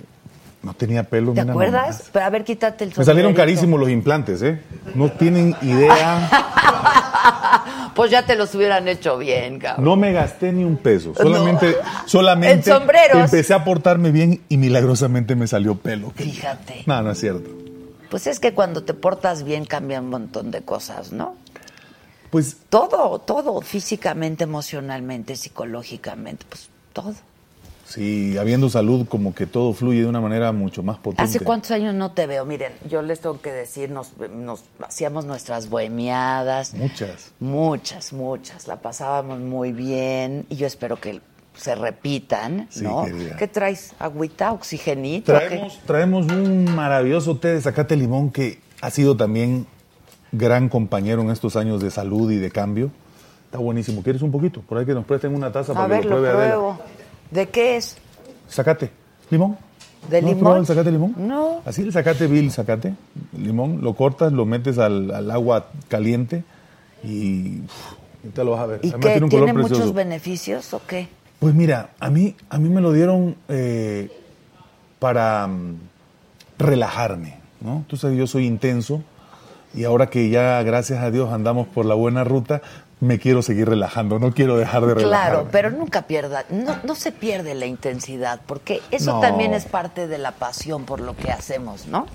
no 0.61 0.73
tenía 0.73 1.03
pelo, 1.03 1.33
¿te 1.33 1.41
mira 1.41 1.51
acuerdas? 1.53 1.81
nomás. 1.89 2.09
Pero 2.11 2.25
a 2.25 2.29
ver, 2.29 2.43
quítate 2.43 2.83
el 2.83 2.89
Me 2.95 3.03
salieron 3.05 3.31
sombrerito. 3.31 3.37
carísimos 3.55 3.79
los 3.79 3.89
implantes, 3.89 4.41
¿eh? 4.41 4.61
No 4.93 5.09
tienen 5.11 5.55
idea. 5.61 6.29
Pues 7.95 8.11
ya 8.11 8.25
te 8.25 8.35
los 8.35 8.53
hubieran 8.53 8.87
hecho 8.87 9.17
bien, 9.17 9.59
cabrón. 9.59 9.85
No 9.85 9.95
me 9.95 10.11
gasté 10.11 10.51
ni 10.51 10.63
un 10.63 10.77
peso. 10.77 11.13
Solamente, 11.15 11.75
solamente 12.05 12.53
En 12.55 12.63
sombreros. 12.63 13.17
empecé 13.23 13.53
a 13.53 13.63
portarme 13.63 14.11
bien 14.11 14.41
y 14.49 14.57
milagrosamente 14.57 15.35
me 15.35 15.47
salió 15.47 15.75
pelo. 15.75 16.11
Fíjate. 16.15 16.83
No, 16.85 17.01
no 17.01 17.11
es 17.11 17.19
cierto. 17.19 17.49
Pues 18.09 18.27
es 18.27 18.39
que 18.39 18.53
cuando 18.53 18.83
te 18.83 18.93
portas 18.93 19.43
bien 19.43 19.65
cambia 19.65 20.01
un 20.01 20.09
montón 20.09 20.51
de 20.51 20.61
cosas, 20.61 21.11
¿no? 21.11 21.35
Pues 22.31 22.57
Todo, 22.69 23.19
todo, 23.19 23.61
físicamente, 23.61 24.43
emocionalmente, 24.43 25.35
psicológicamente, 25.37 26.45
pues 26.49 26.69
todo. 26.91 27.13
Sí, 27.85 28.37
habiendo 28.37 28.69
salud, 28.69 29.07
como 29.07 29.33
que 29.33 29.45
todo 29.45 29.73
fluye 29.73 30.01
de 30.01 30.07
una 30.07 30.21
manera 30.21 30.51
mucho 30.51 30.83
más 30.83 30.97
potente. 30.97 31.23
¿Hace 31.23 31.39
cuántos 31.39 31.71
años 31.71 31.93
no 31.95 32.11
te 32.11 32.27
veo? 32.27 32.45
Miren, 32.45 32.73
yo 32.89 33.01
les 33.01 33.19
tengo 33.21 33.39
que 33.41 33.51
decir, 33.51 33.89
nos, 33.89 34.11
nos 34.35 34.63
hacíamos 34.85 35.25
nuestras 35.25 35.69
bohemiadas. 35.69 36.73
Muchas. 36.73 37.31
Muchas, 37.39 38.13
muchas. 38.13 38.67
La 38.67 38.77
pasábamos 38.77 39.39
muy 39.39 39.71
bien 39.71 40.45
y 40.49 40.55
yo 40.55 40.67
espero 40.67 40.97
que 40.99 41.21
se 41.55 41.73
repitan, 41.75 42.67
Sí, 42.69 42.83
¿no? 42.83 43.05
querida. 43.05 43.37
¿Qué 43.37 43.47
traes? 43.47 43.93
¿Agüita? 43.99 44.51
¿Oxigenito? 44.51 45.31
Traemos, 45.33 45.79
traemos 45.85 46.25
un 46.27 46.65
maravilloso 46.75 47.37
té 47.37 47.49
de 47.53 47.61
zacate 47.61 47.95
limón 47.95 48.29
que 48.29 48.59
ha 48.81 48.91
sido 48.91 49.15
también 49.15 49.65
gran 50.33 50.67
compañero 50.67 51.21
en 51.21 51.29
estos 51.29 51.55
años 51.55 51.81
de 51.81 51.91
salud 51.91 52.29
y 52.31 52.35
de 52.37 52.51
cambio. 52.51 52.91
Está 53.45 53.59
buenísimo. 53.59 54.03
¿Quieres 54.03 54.21
un 54.21 54.31
poquito? 54.31 54.59
Por 54.61 54.77
ahí 54.77 54.85
que 54.85 54.93
nos 54.93 55.05
presten 55.05 55.33
una 55.33 55.49
taza 55.51 55.71
A 55.71 55.75
para 55.75 55.87
ver, 55.87 56.01
que 56.01 56.09
lo 56.09 56.15
lo 56.17 56.21
pruebe 56.23 56.43
Adela. 56.43 56.77
¿De 57.31 57.47
qué 57.49 57.77
es? 57.77 57.97
Zacate. 58.49 58.91
¿Limón? 59.29 59.57
¿De 60.09 60.21
¿No 60.21 60.27
limón? 60.29 60.57
el 60.57 60.65
zacate 60.65 60.91
limón? 60.91 61.15
No. 61.17 61.61
Así 61.65 61.81
el 61.81 61.91
zacate, 61.91 62.27
vil 62.27 62.51
zacate, 62.51 62.93
limón, 63.37 63.81
lo 63.81 63.95
cortas, 63.95 64.31
lo 64.31 64.45
metes 64.45 64.77
al, 64.77 65.09
al 65.11 65.31
agua 65.31 65.67
caliente 65.87 66.43
y 67.03 67.61
uf, 67.61 67.93
ahorita 68.23 68.43
lo 68.43 68.51
vas 68.51 68.59
a 68.61 68.65
ver. 68.67 68.79
¿Y 68.83 68.89
Además 68.89 69.05
qué? 69.05 69.09
tiene 69.11 69.23
un 69.23 69.29
¿Tiene 69.29 69.53
color 69.53 69.69
muchos 69.69 69.93
beneficios 69.93 70.73
o 70.73 70.81
qué? 70.85 71.07
Pues 71.39 71.55
mira, 71.55 71.89
a 71.99 72.09
mí, 72.09 72.35
a 72.49 72.59
mí 72.59 72.69
me 72.69 72.81
lo 72.81 72.93
dieron 72.93 73.35
eh, 73.49 74.11
para 74.99 75.47
mm, 75.47 75.75
relajarme, 76.59 77.37
¿no? 77.61 77.83
Tú 77.87 77.97
sabes, 77.97 78.17
yo 78.17 78.27
soy 78.27 78.45
intenso 78.45 79.01
y 79.73 79.83
ahora 79.83 80.07
que 80.09 80.29
ya, 80.29 80.61
gracias 80.63 81.01
a 81.01 81.11
Dios, 81.11 81.33
andamos 81.33 81.67
por 81.67 81.85
la 81.85 81.95
buena 81.95 82.23
ruta, 82.23 82.61
me 83.05 83.19
quiero 83.19 83.41
seguir 83.41 83.69
relajando, 83.69 84.19
no 84.19 84.33
quiero 84.33 84.57
dejar 84.57 84.85
de 84.85 84.95
relajarme. 84.95 85.29
Claro, 85.31 85.47
pero 85.51 85.71
nunca 85.71 86.03
pierda, 86.03 86.45
no, 86.49 86.77
no 86.83 86.95
se 86.95 87.11
pierde 87.11 87.55
la 87.55 87.65
intensidad, 87.65 88.41
porque 88.45 88.81
eso 88.91 89.13
No. 89.13 89.19
también 89.21 89.53
es 89.53 89.65
parte 89.65 90.07
de 90.07 90.17
la 90.17 90.31
pasión 90.31 90.85
por 90.85 90.99
lo 90.99 91.15
que 91.15 91.31
hacemos, 91.31 91.87
¿no? 91.87 92.05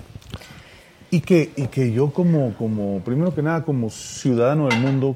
Y 1.09 1.21
que, 1.21 1.51
y 1.55 1.67
que 1.67 1.91
yo 1.91 2.13
como, 2.13 2.53
como, 2.55 2.99
primero 3.01 3.33
que 3.33 3.41
nada, 3.41 3.63
como 3.63 3.89
ciudadano 3.89 4.67
del 4.67 4.79
mundo, 4.79 5.15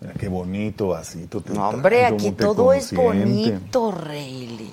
mira 0.00 0.14
qué 0.14 0.28
bonito, 0.28 0.94
así. 0.94 1.26
tú 1.26 1.40
te 1.40 1.52
No, 1.54 1.68
hombre, 1.70 2.06
aquí 2.06 2.32
todo 2.32 2.72
es 2.72 2.92
bonito, 2.92 3.92
Rayleigh. 3.92 4.72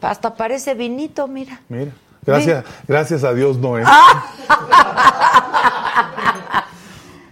Hasta 0.00 0.34
parece 0.34 0.74
vinito, 0.74 1.28
mira. 1.28 1.60
Mira, 1.68 1.92
gracias, 2.26 2.64
gracias 2.88 3.22
a 3.24 3.32
Dios 3.32 3.56
no 3.58 3.78
es. 3.78 3.86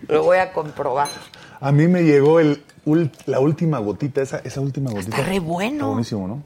Lo 0.08 0.24
voy 0.24 0.38
a 0.38 0.52
comprobar. 0.52 1.08
A 1.60 1.72
mí 1.72 1.86
me 1.88 2.02
llegó 2.04 2.40
el, 2.40 2.62
ul- 2.86 3.10
la 3.26 3.40
última 3.40 3.78
gotita, 3.78 4.22
esa, 4.22 4.38
esa 4.38 4.60
última 4.60 4.90
gotita. 4.90 5.16
Está 5.18 5.28
re 5.28 5.38
bueno. 5.40 5.72
Está 5.76 5.86
buenísimo, 5.86 6.28
¿no? 6.28 6.42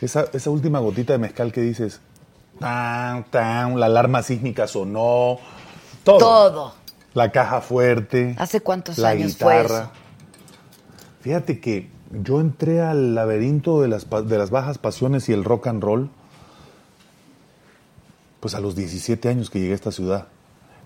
Esa, 0.00 0.26
esa 0.32 0.50
última 0.50 0.80
gotita 0.80 1.12
de 1.12 1.18
mezcal 1.20 1.52
que 1.52 1.60
dices, 1.60 2.00
tan, 2.58 3.24
tan, 3.30 3.78
la 3.78 3.86
alarma 3.86 4.22
sísmica 4.22 4.66
sonó, 4.66 5.38
todo. 6.02 6.18
Todo. 6.18 6.74
La 7.14 7.30
caja 7.30 7.60
fuerte. 7.60 8.34
¿Hace 8.38 8.60
cuántos 8.60 8.98
la 8.98 9.10
años 9.10 9.36
fue 9.36 9.54
guitarra. 9.62 9.78
eso? 9.82 9.90
Fíjate 11.20 11.60
que 11.60 11.88
yo 12.10 12.40
entré 12.40 12.82
al 12.82 13.14
laberinto 13.14 13.80
de 13.80 13.88
las, 13.88 14.04
pa- 14.04 14.22
de 14.22 14.36
las 14.36 14.50
bajas 14.50 14.78
pasiones 14.78 15.28
y 15.28 15.32
el 15.32 15.44
rock 15.44 15.68
and 15.68 15.82
roll, 15.82 16.10
pues 18.40 18.54
a 18.54 18.60
los 18.60 18.74
17 18.74 19.28
años 19.28 19.48
que 19.48 19.60
llegué 19.60 19.72
a 19.72 19.76
esta 19.76 19.92
ciudad. 19.92 20.26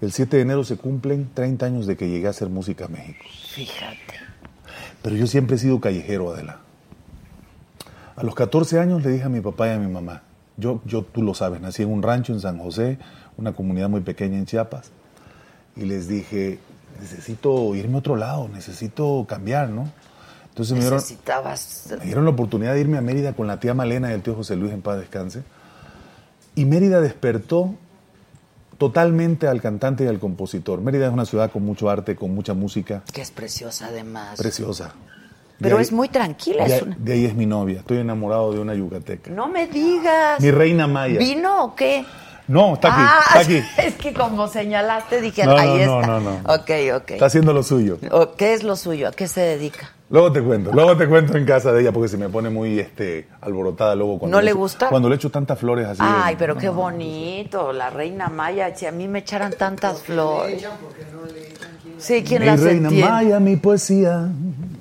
El 0.00 0.12
7 0.12 0.36
de 0.36 0.42
enero 0.42 0.64
se 0.64 0.76
cumplen 0.76 1.30
30 1.34 1.66
años 1.66 1.86
de 1.86 1.96
que 1.96 2.08
llegué 2.08 2.28
a 2.28 2.30
hacer 2.30 2.48
música 2.48 2.84
a 2.84 2.88
México. 2.88 3.24
Fíjate. 3.52 3.96
Pero 5.02 5.16
yo 5.16 5.26
siempre 5.26 5.56
he 5.56 5.58
sido 5.58 5.80
callejero, 5.80 6.32
Adela. 6.32 6.60
A 8.16 8.22
los 8.22 8.34
14 8.34 8.78
años 8.80 9.04
le 9.04 9.10
dije 9.10 9.24
a 9.24 9.28
mi 9.28 9.40
papá 9.40 9.68
y 9.68 9.70
a 9.72 9.78
mi 9.78 9.90
mamá, 9.90 10.22
yo, 10.56 10.80
yo 10.84 11.02
tú 11.02 11.22
lo 11.22 11.34
sabes, 11.34 11.60
nací 11.60 11.82
en 11.84 11.92
un 11.92 12.02
rancho 12.02 12.32
en 12.32 12.40
San 12.40 12.58
José, 12.58 12.98
una 13.36 13.52
comunidad 13.52 13.88
muy 13.88 14.00
pequeña 14.00 14.36
en 14.38 14.44
Chiapas, 14.44 14.90
y 15.76 15.84
les 15.84 16.08
dije, 16.08 16.58
necesito 17.00 17.76
irme 17.76 17.94
a 17.94 17.98
otro 17.98 18.16
lado, 18.16 18.48
necesito 18.48 19.24
cambiar, 19.28 19.68
¿no? 19.68 19.88
Entonces 20.48 20.74
me 20.74 20.80
dieron, 20.80 20.96
Necesitabas. 20.96 21.86
me 21.96 22.04
dieron 22.06 22.24
la 22.24 22.32
oportunidad 22.32 22.74
de 22.74 22.80
irme 22.80 22.98
a 22.98 23.00
Mérida 23.00 23.34
con 23.34 23.46
la 23.46 23.60
tía 23.60 23.74
Malena 23.74 24.10
y 24.10 24.14
el 24.14 24.22
tío 24.22 24.34
José 24.34 24.56
Luis 24.56 24.72
en 24.72 24.82
paz 24.82 24.98
descanse. 24.98 25.44
Y 26.56 26.64
Mérida 26.64 27.00
despertó 27.00 27.76
totalmente 28.78 29.46
al 29.48 29.60
cantante 29.60 30.04
y 30.04 30.06
al 30.06 30.18
compositor. 30.18 30.80
Mérida 30.80 31.06
es 31.08 31.12
una 31.12 31.24
ciudad 31.26 31.50
con 31.50 31.64
mucho 31.64 31.90
arte, 31.90 32.16
con 32.16 32.34
mucha 32.34 32.54
música, 32.54 33.02
Que 33.12 33.20
es 33.22 33.30
preciosa 33.30 33.86
además. 33.88 34.38
preciosa. 34.38 34.92
Pero 35.60 35.76
ahí- 35.78 35.82
es 35.82 35.90
muy 35.92 36.08
tranquila. 36.08 36.64
de, 36.64 36.70
es 36.76 36.82
ahí- 36.82 36.86
una- 36.86 36.96
de 37.00 37.12
ahí 37.12 37.24
es 37.24 37.34
mi 37.34 37.44
novia. 37.46 37.80
Estoy 37.80 37.98
enamorado 37.98 38.52
de 38.52 38.60
una 38.60 38.74
yucateca. 38.74 39.30
No 39.32 39.48
me 39.48 39.66
digas. 39.66 40.40
Mi 40.40 40.50
reina 40.52 40.86
maya. 40.86 41.18
¿Vino 41.18 41.64
o 41.64 41.74
qué? 41.74 42.04
No, 42.46 42.74
está 42.74 42.88
aquí, 42.88 43.02
Ah, 43.04 43.20
está 43.26 43.38
aquí. 43.40 43.62
Es 43.88 43.94
que 43.96 44.14
como 44.14 44.48
señalaste 44.48 45.20
dije, 45.20 45.44
No, 45.44 45.56
ahí 45.56 45.84
no, 45.84 46.00
está. 46.00 46.06
no, 46.06 46.20
no, 46.20 46.30
no. 46.42 46.54
Ok, 46.54 46.70
ok. 47.02 47.10
Está 47.10 47.26
haciendo 47.26 47.52
lo 47.52 47.62
suyo. 47.64 47.98
¿Qué 48.38 48.54
es 48.54 48.62
lo 48.62 48.76
suyo? 48.76 49.08
¿A 49.08 49.10
qué 49.12 49.26
se 49.28 49.40
dedica? 49.40 49.90
Luego 50.10 50.32
te 50.32 50.40
cuento, 50.42 50.72
luego 50.72 50.96
te 50.96 51.06
cuento 51.06 51.36
en 51.36 51.44
casa 51.44 51.70
de 51.70 51.82
ella 51.82 51.92
porque 51.92 52.08
se 52.08 52.16
me 52.16 52.30
pone 52.30 52.48
muy 52.48 52.78
este 52.78 53.28
alborotada 53.42 53.94
luego 53.94 54.18
cuando 54.18 54.38
¿No 54.38 54.40
le 54.42 54.50
echo- 54.52 54.58
gusta? 54.58 54.88
Cuando 54.88 55.08
le 55.10 55.16
echo 55.16 55.30
tantas 55.30 55.58
flores 55.58 55.86
así. 55.86 56.00
de- 56.02 56.08
Ay, 56.08 56.36
pero 56.38 56.54
no, 56.54 56.60
qué 56.60 56.66
no. 56.68 56.72
bonito, 56.72 57.72
la 57.74 57.90
reina 57.90 58.28
Maya. 58.28 58.74
Si 58.74 58.86
a 58.86 58.92
mí 58.92 59.06
me 59.06 59.18
echaran 59.18 59.52
tantas 59.52 60.02
flores. 60.02 60.66
Sí, 61.98 62.22
¿quién 62.26 62.40
mi 62.42 62.46
las 62.46 62.60
reina 62.62 62.88
entiende? 62.88 63.10
Maya, 63.10 63.38
mi 63.40 63.56
poesía. 63.56 64.28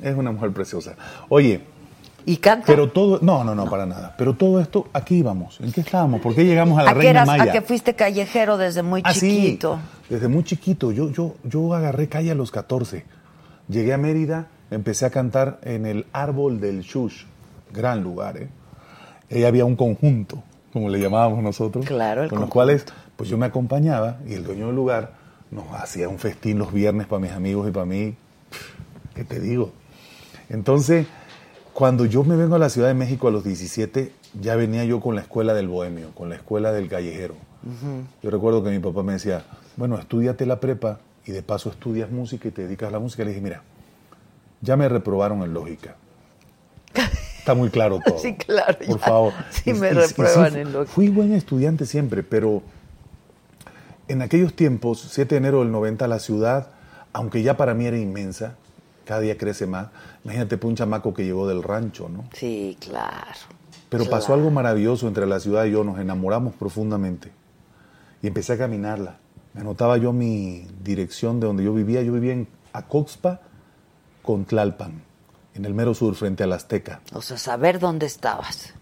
Es 0.02 0.16
una 0.16 0.32
mujer 0.32 0.52
preciosa. 0.52 0.96
Oye, 1.28 1.62
¿Y 2.26 2.38
canta? 2.38 2.66
pero 2.68 2.90
todo, 2.92 3.20
no, 3.22 3.44
no, 3.44 3.54
no, 3.56 3.70
para 3.70 3.86
nada. 3.86 4.16
Pero 4.18 4.34
todo 4.36 4.62
esto, 4.62 4.88
aquí 4.94 5.16
íbamos. 5.18 5.60
¿En 5.60 5.72
qué 5.74 5.82
estábamos? 5.82 6.22
¿Por 6.22 6.36
qué 6.36 6.46
llegamos 6.46 6.80
a 6.80 6.84
la 6.84 6.92
¿A 6.92 6.94
qué 6.94 7.00
reina 7.00 7.12
eras? 7.24 7.28
Maya? 7.28 7.44
¿A 7.44 7.52
que 7.52 7.62
fuiste 7.62 7.96
callejero 7.96 8.58
desde 8.58 8.82
muy 8.84 9.02
Ah, 9.04 9.14
sí, 9.14 9.20
chiquito? 9.42 9.80
desde 10.10 10.28
muy 10.30 10.44
chiquito. 10.46 10.92
Yo, 10.94 11.10
yo, 11.12 11.36
yo 11.44 11.74
agarré 11.74 12.08
calle 12.08 12.32
a 12.32 12.36
los 12.36 12.52
14. 12.52 13.04
Llegué 13.68 13.94
a 13.94 13.98
Mérida, 13.98 14.48
empecé 14.72 15.05
a 15.05 15.09
cantar 15.09 15.59
en 15.63 15.86
el 15.86 16.05
Árbol 16.13 16.59
del 16.59 16.82
Shush. 16.82 17.24
Gran 17.74 18.03
lugar, 18.03 18.38
¿eh? 18.38 18.49
Ahí 19.30 19.43
había 19.43 19.65
un 19.65 19.76
conjunto, 19.76 20.41
como 20.72 20.89
le 20.89 20.99
llamábamos 20.99 21.43
nosotros. 21.43 21.86
Claro, 21.86 22.30
Con 22.30 22.39
los 22.39 22.49
cuales, 22.49 22.86
pues 23.15 23.30
yo 23.30 23.38
me 23.38 23.45
acompañaba 23.45 24.20
y 24.26 24.34
el 24.34 24.43
dueño 24.43 24.68
del 24.68 24.76
lugar 24.76 25.13
nos 25.51 25.65
hacía 25.74 26.07
un 26.09 26.20
festín 26.20 26.59
los 26.59 26.72
viernes 26.72 27.07
para 27.07 27.20
mis 27.20 27.32
amigos 27.32 27.68
y 27.68 27.72
para 27.72 27.86
mí. 27.86 28.15
¿Qué 29.15 29.24
te 29.24 29.39
digo? 29.39 29.72
Entonces, 30.49 31.07
cuando 31.74 32.05
yo 32.05 32.24
me 32.24 32.36
vengo 32.36 32.55
a 32.55 32.59
la 32.59 32.70
Ciudad 32.70 32.88
de 32.88 32.93
México 32.93 33.28
a 33.28 33.32
los 33.32 33.43
17, 33.43 34.11
ya 34.41 34.55
venía 34.55 34.86
yo 34.86 34.99
con 34.99 35.15
la 35.15 35.22
escuela 35.22 35.53
del 35.53 35.68
bohemio, 35.68 36.11
con 36.13 36.30
la 36.30 36.36
escuela 36.36 36.72
del 36.72 36.88
callejero. 36.88 37.36
Yo 38.24 38.30
recuerdo 38.30 38.63
que 38.63 38.70
mi 38.70 38.80
papá 38.80 39.03
me 39.03 39.13
decía, 39.13 39.43
bueno, 39.76 39.97
estudiate 39.97 40.45
la 40.45 40.59
prepa 40.59 40.99
y 41.26 41.34
de 41.34 41.41
paso 41.43 41.70
estudias 41.70 42.09
música 42.09 42.47
y 42.47 42.51
te 42.51 42.63
dedicas 42.63 42.89
a 42.89 42.91
la 42.91 42.99
música. 42.99 43.24
Le 43.24 43.32
dije, 43.32 43.41
mira, 43.41 43.61
ya 44.62 44.76
me 44.78 44.88
reprobaron 44.89 45.43
en 45.43 45.53
lógica. 45.53 45.95
Está 47.39 47.53
muy 47.53 47.70
claro 47.70 47.99
todo. 48.05 48.18
Sí, 48.20 48.36
claro, 48.36 48.78
Por 48.80 48.99
ya. 48.99 49.05
favor. 49.05 49.34
Sí 49.51 49.74
me 49.74 49.88
y- 49.89 49.91
y 49.91 49.93
reprueban 49.93 50.55
en 50.55 50.74
lógica. 50.74 50.91
Fui 50.93 51.10
buen 51.10 51.34
estudiante 51.34 51.86
siempre, 51.86 52.24
pero 52.24 52.62
en 54.08 54.22
aquellos 54.22 54.53
tiempos, 54.53 55.05
7 55.12 55.36
de 55.36 55.38
enero 55.39 55.60
del 55.60 55.72
90, 55.72 56.08
la 56.08 56.20
ciudad, 56.20 56.68
aunque 57.14 57.43
ya 57.43 57.58
para 57.58 57.74
mí 57.74 57.86
era 57.86 57.97
inmensa, 57.97 58.55
cada 59.05 59.22
día 59.22 59.38
crece 59.38 59.68
más. 59.68 59.88
Imagínate, 60.24 60.58
un 60.66 60.76
chamaco 60.76 61.14
que 61.14 61.24
llegó 61.26 61.47
del 61.47 61.64
rancho, 61.64 62.10
¿no? 62.10 62.26
Sí, 62.34 62.78
claro. 62.80 63.39
Pero 63.89 64.03
Claro. 64.03 64.18
pasó 64.18 64.34
algo 64.34 64.51
maravilloso 64.51 65.08
entre 65.08 65.26
la 65.26 65.39
ciudad 65.39 65.64
y 65.66 65.72
yo, 65.72 65.84
nos 65.84 65.99
enamoramos 65.99 66.53
profundamente. 66.55 67.32
Y 68.22 68.28
empecé 68.28 68.53
a 68.53 68.58
caminarla. 68.58 69.18
Me 69.53 69.62
anotaba 69.62 69.97
yo 69.97 70.12
mi 70.12 70.68
dirección 70.84 71.39
de 71.39 71.47
donde 71.47 71.64
yo 71.64 71.74
vivía. 71.74 72.01
Yo 72.01 72.12
vivía 72.12 72.34
en 72.34 72.47
Acoxpa 72.74 73.39
con 74.28 74.44
Tlalpan, 74.46 75.02
en 75.56 75.64
el 75.66 75.74
mero 75.74 75.94
sur, 75.94 76.14
frente 76.16 76.44
a 76.44 76.48
la 76.48 76.58
Azteca. 76.58 77.00
O 77.14 77.22
sea, 77.22 77.38
saber 77.38 77.80
dónde 77.80 78.06
estabas 78.06 78.74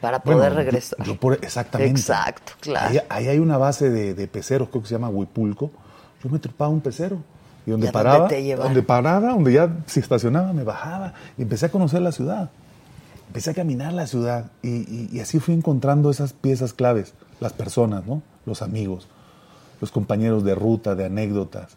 para 0.00 0.18
Bueno, 0.18 0.40
poder 0.40 0.52
yo- 0.52 0.58
regresar. 0.58 1.06
yo 1.06 1.14
por- 1.18 1.38
exactamente. 1.40 2.00
Exacto, 2.00 2.52
claro. 2.60 2.88
Ahí, 2.90 2.98
ahí 3.08 3.28
hay 3.28 3.38
una 3.38 3.56
base 3.58 3.88
de, 3.90 4.12
de 4.14 4.26
peceros, 4.26 4.68
creo 4.70 4.82
que 4.82 4.88
se 4.88 4.94
llama 4.96 5.08
Huipulco. 5.08 5.70
Yo 6.22 6.28
me 6.30 6.38
trepaba 6.40 6.68
un 6.70 6.80
pecero. 6.80 7.18
Y 7.64 7.70
donde 7.70 7.86
¿Y 7.86 7.90
dónde 7.90 7.92
paraba, 7.92 8.28
te 8.28 8.42
llevaba? 8.42 8.64
donde 8.64 8.82
paraba, 8.82 9.28
donde 9.30 9.52
ya 9.52 9.70
se 9.86 10.00
estacionaba, 10.00 10.52
me 10.52 10.64
bajaba 10.64 11.14
y 11.36 11.42
empecé 11.42 11.66
a 11.66 11.70
conocer 11.70 12.00
la 12.02 12.12
ciudad. 12.12 12.50
Empecé 13.28 13.50
a 13.50 13.54
caminar 13.54 13.92
la 13.92 14.06
ciudad 14.06 14.50
y, 14.62 14.68
y- 14.70 15.08
y 15.12 15.20
así 15.20 15.38
fui 15.38 15.54
encontrando 15.54 16.10
esas 16.10 16.32
piezas 16.32 16.72
claves, 16.72 17.14
las 17.40 17.52
personas, 17.52 18.04
¿no? 18.06 18.22
Los 18.46 18.62
amigos, 18.62 19.06
los 19.80 19.90
compañeros 19.92 20.44
de 20.44 20.54
ruta, 20.54 20.94
de 20.94 21.04
anécdotas. 21.06 21.76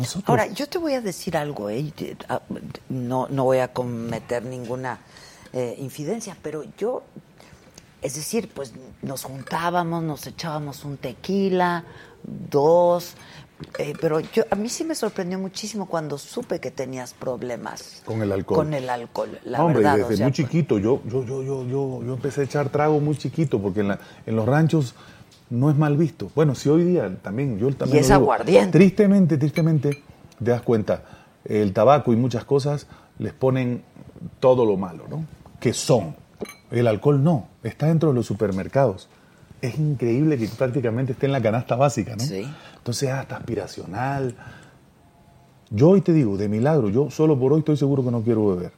Nosotros, 0.00 0.24
Ahora, 0.28 0.46
yo 0.46 0.66
te 0.68 0.78
voy 0.78 0.94
a 0.94 1.00
decir 1.00 1.36
algo, 1.36 1.68
¿eh? 1.70 1.92
Ah, 2.28 2.40
no, 2.88 3.28
no 3.30 3.44
voy 3.44 3.58
a 3.58 3.68
cometer 3.72 4.42
ninguna 4.44 4.98
eh, 5.52 5.74
infidencia, 5.78 6.36
pero 6.42 6.64
yo, 6.78 7.02
es 8.02 8.14
decir, 8.14 8.50
pues 8.54 8.72
nos 9.02 9.24
juntábamos, 9.24 10.02
nos 10.02 10.26
echábamos 10.26 10.84
un 10.84 10.96
tequila, 10.96 11.84
dos, 12.24 13.12
eh, 13.78 13.92
pero 14.00 14.20
yo 14.20 14.44
a 14.50 14.54
mí 14.56 14.70
sí 14.70 14.84
me 14.84 14.94
sorprendió 14.94 15.38
muchísimo 15.38 15.84
cuando 15.86 16.16
supe 16.16 16.60
que 16.60 16.70
tenías 16.70 17.12
problemas 17.12 18.00
Con 18.06 18.22
el 18.22 18.32
alcohol. 18.32 18.56
Con 18.56 18.72
el 18.72 18.88
alcohol, 18.88 19.38
la 19.44 19.62
hombre, 19.62 19.82
verdad. 19.82 19.98
desde 19.98 20.14
o 20.14 20.16
sea, 20.16 20.26
muy 20.26 20.32
chiquito, 20.32 20.78
yo, 20.78 21.02
yo, 21.04 21.24
yo, 21.26 21.42
yo, 21.42 21.64
yo, 21.66 22.02
yo 22.02 22.14
empecé 22.14 22.40
a 22.40 22.44
echar 22.44 22.70
trago 22.70 23.00
muy 23.00 23.18
chiquito, 23.18 23.60
porque 23.60 23.80
en, 23.80 23.88
la- 23.88 24.00
en 24.24 24.34
los 24.34 24.46
ranchos 24.46 24.94
no 25.50 25.68
es 25.68 25.76
mal 25.76 25.96
visto. 25.96 26.30
Bueno, 26.34 26.54
sí 26.54 26.68
hoy 26.68 26.84
día 26.84 27.14
también, 27.22 27.58
yo 27.58 27.68
también. 27.74 27.98
Y 27.98 28.00
es 28.00 28.10
aguardiente. 28.10 28.78
Tristemente, 28.78 29.36
tristemente, 29.36 30.02
te 30.42 30.50
das 30.50 30.62
cuenta, 30.62 31.02
el 31.44 31.72
tabaco 31.72 32.12
y 32.12 32.16
muchas 32.16 32.44
cosas 32.44 32.86
les 33.18 33.32
ponen 33.32 33.82
todo 34.38 34.64
lo 34.64 34.76
malo, 34.76 35.04
¿no? 35.08 35.24
Que 35.58 35.72
son. 35.72 36.14
El 36.70 36.86
alcohol 36.86 37.22
no, 37.22 37.48
está 37.62 37.88
dentro 37.88 38.10
de 38.10 38.14
los 38.14 38.26
supermercados. 38.26 39.08
Es 39.60 39.78
increíble 39.78 40.38
que 40.38 40.48
prácticamente 40.48 41.12
esté 41.12 41.26
en 41.26 41.32
la 41.32 41.42
canasta 41.42 41.76
básica, 41.76 42.16
¿no? 42.16 42.24
Sí. 42.24 42.46
Entonces, 42.78 43.10
hasta 43.10 43.36
aspiracional. 43.36 44.34
Yo 45.70 45.90
hoy 45.90 46.00
te 46.00 46.12
digo, 46.12 46.36
de 46.36 46.48
milagro, 46.48 46.88
yo 46.88 47.10
solo 47.10 47.38
por 47.38 47.52
hoy 47.52 47.58
estoy 47.58 47.76
seguro 47.76 48.04
que 48.04 48.10
no 48.10 48.22
quiero 48.22 48.46
beber. 48.48 48.72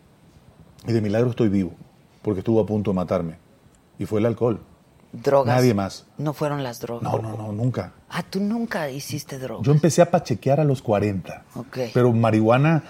Y 0.87 0.93
de 0.93 1.01
milagro 1.01 1.31
estoy 1.31 1.49
vivo, 1.49 1.73
porque 2.23 2.41
estuvo 2.41 2.61
a 2.61 2.67
punto 2.67 2.91
de 2.91 2.97
matarme. 2.97 3.37
Y 3.99 4.07
fue 4.07 4.19
el 4.21 4.27
alcohol. 4.27 4.59
Drogas. 5.13 5.57
Nadie 5.57 5.75
más. 5.75 6.05
No 6.19 6.33
fueron 6.33 6.63
las 6.63 6.81
drogas. 6.81 7.03
No, 7.13 7.19
no, 7.21 7.37
no, 7.37 7.53
nunca. 7.53 7.93
Ah, 8.11 8.23
tú 8.29 8.41
nunca 8.41 8.89
hiciste 8.91 9.39
drogas. 9.39 9.65
Yo 9.67 9.73
empecé 9.73 10.03
a 10.03 10.11
pachequear 10.11 10.61
a 10.61 10.65
los 10.65 10.83
40. 10.83 11.43
Ok. 11.55 11.79
Pero 11.95 12.13
marihuana, 12.13 12.83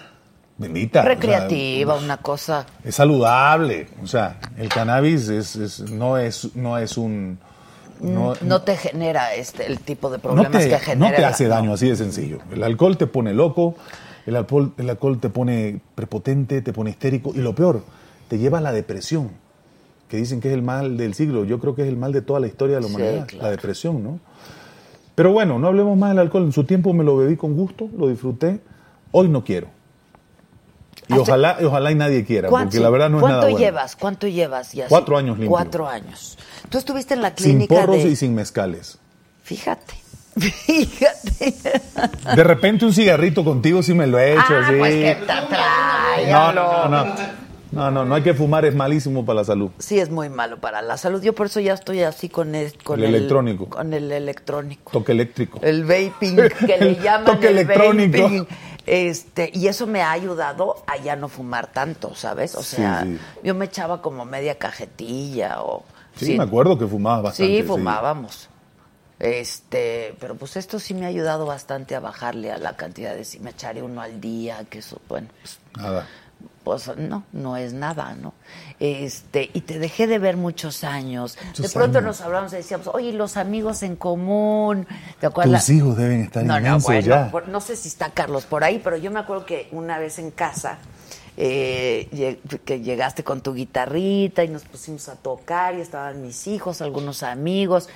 bendita. 0.59 1.01
o 1.01 1.03
sea, 1.03 1.09
Recreativa, 1.15 1.95
una 1.97 2.17
cosa. 2.19 2.67
es 2.85 2.95
saludable. 2.95 3.89
O 4.03 4.07
sea, 4.07 4.39
el 4.57 4.69
cannabis 4.69 5.29
es, 5.29 5.57
es- 5.57 5.81
no, 5.91 6.19
es, 6.19 6.55
no 6.57 6.79
es 6.79 6.97
un... 6.97 7.39
No, 8.01 8.35
No 8.41 8.63
te 8.63 8.77
genera 8.77 9.33
este 9.35 9.65
el 9.67 9.79
tipo 9.79 10.11
de 10.11 10.17
no 10.17 10.23
problemas 10.23 10.51
te, 10.51 10.65
que 10.69 10.73
no 10.75 10.79
genera. 10.81 11.15
te 11.17 11.23
la- 11.23 11.29
hace 11.29 11.45
no. 11.45 11.51
daño, 11.51 11.73
así 11.75 11.89
de 11.89 11.95
sencillo. 11.97 12.39
El 12.51 12.65
alcohol 12.65 12.97
te 12.97 13.07
pone 13.07 13.33
loco, 13.33 13.77
el 14.27 14.35
alcohol, 14.35 14.73
el 14.77 14.91
alcohol 14.91 15.21
te 15.21 15.29
pone 15.29 15.81
prepotente, 15.95 16.63
te 16.63 16.73
pone 16.73 16.91
histérico 16.91 17.31
y 17.33 17.39
lo 17.39 17.55
peor, 17.55 17.85
te 18.27 18.39
lleva 18.39 18.59
a 18.59 18.61
la 18.61 18.73
depresión, 18.73 19.31
que 20.13 20.19
dicen 20.19 20.43
que 20.43 20.49
es 20.49 20.55
el 20.55 20.61
mal 20.61 20.99
del 20.99 21.15
siglo. 21.15 21.43
Yo 21.47 21.59
creo 21.59 21.75
que 21.75 21.81
es 21.81 21.89
el 21.89 21.97
mal 21.97 22.13
de 22.13 22.21
toda 22.21 22.39
la 22.39 22.47
historia 22.47 22.77
de 22.77 22.83
la 22.83 22.89
Sí, 22.89 22.95
humanidad, 22.95 23.27
claro. 23.29 23.45
la 23.47 23.51
depresión, 23.51 24.05
¿no? 24.05 24.21
Pero 25.15 25.33
bueno, 25.33 25.59
no 25.59 25.69
hablemos 25.69 25.97
más 25.97 26.11
del 26.11 26.19
alcohol. 26.19 26.43
En 26.45 26.53
su 26.53 26.65
tiempo 26.65 26.93
me 26.93 27.03
lo 27.03 27.17
bebí 27.17 27.35
con 27.39 27.55
gusto, 27.55 27.89
lo 27.97 28.09
disfruté. 28.09 28.61
Hoy 29.11 29.29
no 29.31 29.43
quiero. 29.43 29.69
Y 31.09 31.15
ojalá, 31.15 31.57
y 31.63 31.65
ojalá 31.65 31.91
y 31.93 31.95
nadie 31.95 32.27
quiera, 32.27 32.51
¿Cuánto- 32.51 32.73
porque 32.73 32.81
la 32.81 32.91
verdad 32.91 33.09
no 33.09 33.17
es 33.17 33.21
¿Cuánto 33.23 33.37
nada 33.39 33.51
bueno. 33.51 33.59
llevas? 33.59 33.97
¿Cuánto 33.97 34.27
llevas 34.29 34.73
ya? 34.75 34.87
Cuatro 34.89 35.17
años 35.17 35.39
limpio. 35.39 35.49
Cuatro 35.51 35.89
años. 35.89 36.37
Tú 36.69 36.77
estuviste 36.77 37.15
en 37.15 37.23
la 37.23 37.29
Sin 37.35 37.37
clínica 37.57 37.75
porros 37.75 38.05
de... 38.05 38.11
y 38.11 38.17
sin 38.17 38.35
mezcales. 38.35 38.99
Fíjate. 39.45 39.95
Fíjate. 40.37 41.55
De 42.37 42.45
repente 42.45 42.85
un 42.85 42.93
cigarrito 42.93 43.45
contigo 43.45 43.83
sí 43.83 43.95
me 43.95 44.07
lo 44.07 44.19
he 44.19 44.33
hecho, 44.33 44.43
ah, 44.47 44.67
sí. 44.69 44.75
pues 44.79 44.95
que. 44.95 45.17
No, 46.31 46.53
no, 46.53 46.89
no, 46.89 47.05
no. 47.07 47.15
No, 47.73 47.91
no, 47.91 48.05
no 48.05 48.15
hay 48.15 48.23
que 48.23 48.35
fumar, 48.35 48.65
es 48.67 48.75
malísimo 48.75 49.25
para 49.25 49.41
la 49.41 49.45
salud. 49.45 49.71
Sí, 49.79 49.99
es 49.99 50.11
muy 50.11 50.29
malo 50.29 50.61
para 50.61 50.83
la 50.83 50.97
salud. 50.99 51.23
Yo 51.23 51.35
por 51.35 51.47
eso 51.47 51.59
ya 51.59 51.73
estoy 51.75 52.03
así 52.03 52.29
con 52.29 52.55
el, 52.55 52.75
con 52.83 53.01
El 53.03 53.15
electrónico. 53.15 53.69
Con 53.69 53.93
el 53.95 54.13
electrónico. 54.13 54.93
Toque 54.93 55.13
eléctrico. 55.13 55.59
El 55.63 55.85
vaping, 55.85 56.37
que 56.67 56.77
le 56.79 56.97
llaman 57.03 57.25
toque 57.35 57.49
el 57.49 57.59
electrónico. 57.59 58.23
vaping. 58.23 58.47
Este, 58.85 59.51
y 59.55 59.69
eso 59.69 59.87
me 59.87 60.03
ha 60.03 60.11
ayudado 60.13 60.83
a 60.87 60.97
ya 60.99 61.17
no 61.17 61.29
fumar 61.29 61.69
tanto, 61.69 62.15
¿sabes? 62.15 62.55
O 62.57 62.63
Sí, 62.63 62.77
sea, 62.77 63.05
sí. 63.05 63.19
yo 63.43 63.55
me 63.55 63.65
echaba 63.67 64.03
como 64.03 64.25
media 64.25 64.59
cajetilla 64.59 65.63
o... 65.63 65.85
Sí, 66.17 66.37
me 66.37 66.45
acuerdo 66.45 66.77
que 66.79 66.87
fumabas 66.87 67.23
bastante. 67.23 67.57
Sí, 67.59 67.63
fumábamos. 67.63 68.49
Este, 69.19 70.15
pero 70.19 70.35
pues 70.35 70.57
esto 70.57 70.81
sí 70.81 70.95
me 70.95 71.05
ha 71.07 71.09
ayudado 71.09 71.47
bastante 71.47 71.95
a 71.95 72.01
bajarle 72.01 72.51
a 72.51 72.59
la 72.59 72.77
cantidad 72.77 73.15
de 73.15 73.25
si 73.25 73.39
me 73.39 73.51
echaré 73.51 73.81
uno 73.81 74.01
al 74.01 74.21
día, 74.21 74.65
que 74.69 74.81
eso, 74.81 75.01
bueno, 75.09 75.29
pues, 75.41 75.59
Nada. 75.77 76.07
Pues 76.65 76.91
no, 76.97 77.25
no 77.33 77.57
es 77.57 77.73
nada, 77.73 78.15
¿no? 78.15 78.35
Este, 78.81 79.51
y 79.53 79.61
te 79.63 79.79
dejé 79.79 80.07
de 80.07 80.19
ver 80.19 80.37
muchos 80.37 80.85
años. 80.85 81.37
de 81.59 81.69
pronto 81.69 81.99
años. 81.99 82.19
nos 82.19 82.21
hablamos 82.21 82.53
y 82.53 82.57
decíamos, 82.57 82.89
oye, 82.89 83.13
los 83.13 83.37
amigos 83.37 83.83
en 83.83 83.97
común, 83.97 84.87
¿te 85.21 85.27
acuerdas? 85.27 85.67
Tus 85.67 85.75
hijos 85.77 85.97
deben 85.97 86.21
estar 86.23 86.43
no, 86.45 86.55
no, 86.55 86.59
inmensos 86.59 86.85
bueno, 86.85 87.07
ya. 87.07 87.31
por- 87.31 87.49
no 87.49 87.61
sé 87.61 87.77
si 87.77 87.89
está 87.89 88.11
Carlos 88.11 88.45
por 88.47 88.65
ahí, 88.65 88.81
pero 88.83 88.97
yo 88.97 89.11
me 89.11 89.21
acuerdo 89.21 89.47
que 89.47 89.69
una 89.73 89.99
vez 89.99 90.19
en 90.19 90.31
casa 90.31 90.79
eh, 91.37 92.39
que 92.65 92.81
llegaste 92.81 93.25
con 93.25 93.41
tu 93.41 93.55
guitarrita 93.55 94.45
y 94.45 94.49
nos 94.49 94.63
pusimos 94.65 95.09
a 95.09 95.17
tocar 95.17 95.75
y 95.75 95.81
estaban 95.81 96.23
mis 96.23 96.47
hijos, 96.47 96.83
algunos 96.83 97.23
amigos. 97.23 97.89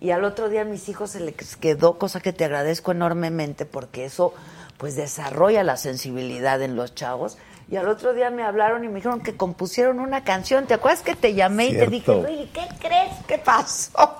Y 0.00 0.10
al 0.10 0.24
otro 0.24 0.48
día 0.48 0.62
a 0.62 0.64
mis 0.64 0.88
hijos 0.88 1.10
se 1.10 1.20
les 1.20 1.56
quedó, 1.56 1.96
cosa 1.98 2.20
que 2.20 2.32
te 2.32 2.44
agradezco 2.44 2.90
enormemente 2.92 3.64
porque 3.66 4.04
eso 4.04 4.34
pues 4.76 4.96
desarrolla 4.96 5.62
la 5.62 5.76
sensibilidad 5.76 6.60
en 6.60 6.74
los 6.74 6.94
chavos. 6.94 7.38
Y 7.72 7.76
al 7.78 7.88
otro 7.88 8.12
día 8.12 8.28
me 8.28 8.42
hablaron 8.42 8.84
y 8.84 8.88
me 8.88 8.96
dijeron 8.96 9.22
que 9.22 9.34
compusieron 9.34 9.98
una 9.98 10.24
canción. 10.24 10.66
¿Te 10.66 10.74
acuerdas 10.74 11.00
que 11.00 11.16
te 11.16 11.32
llamé 11.32 11.68
y 11.68 11.72
te 11.72 11.86
dije. 11.86 12.22
Rili, 12.22 12.50
¿qué 12.52 12.68
crees 12.78 13.14
que 13.26 13.38
pasó? 13.38 14.18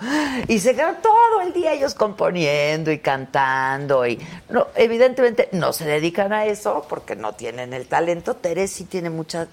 Y 0.48 0.58
se 0.58 0.74
quedaron 0.74 1.02
todo 1.02 1.42
el 1.42 1.52
día 1.52 1.74
ellos 1.74 1.92
componiendo 1.92 2.90
y 2.90 3.00
cantando. 3.00 4.06
Y 4.06 4.18
no, 4.48 4.68
evidentemente 4.74 5.50
no 5.52 5.74
se 5.74 5.84
dedican 5.84 6.32
a 6.32 6.46
eso 6.46 6.86
porque 6.88 7.14
no 7.14 7.34
tienen 7.34 7.74
el 7.74 7.88
talento. 7.88 8.36
Terés 8.36 8.72
sí 8.72 8.84
tiene 8.84 9.10
mucha, 9.10 9.48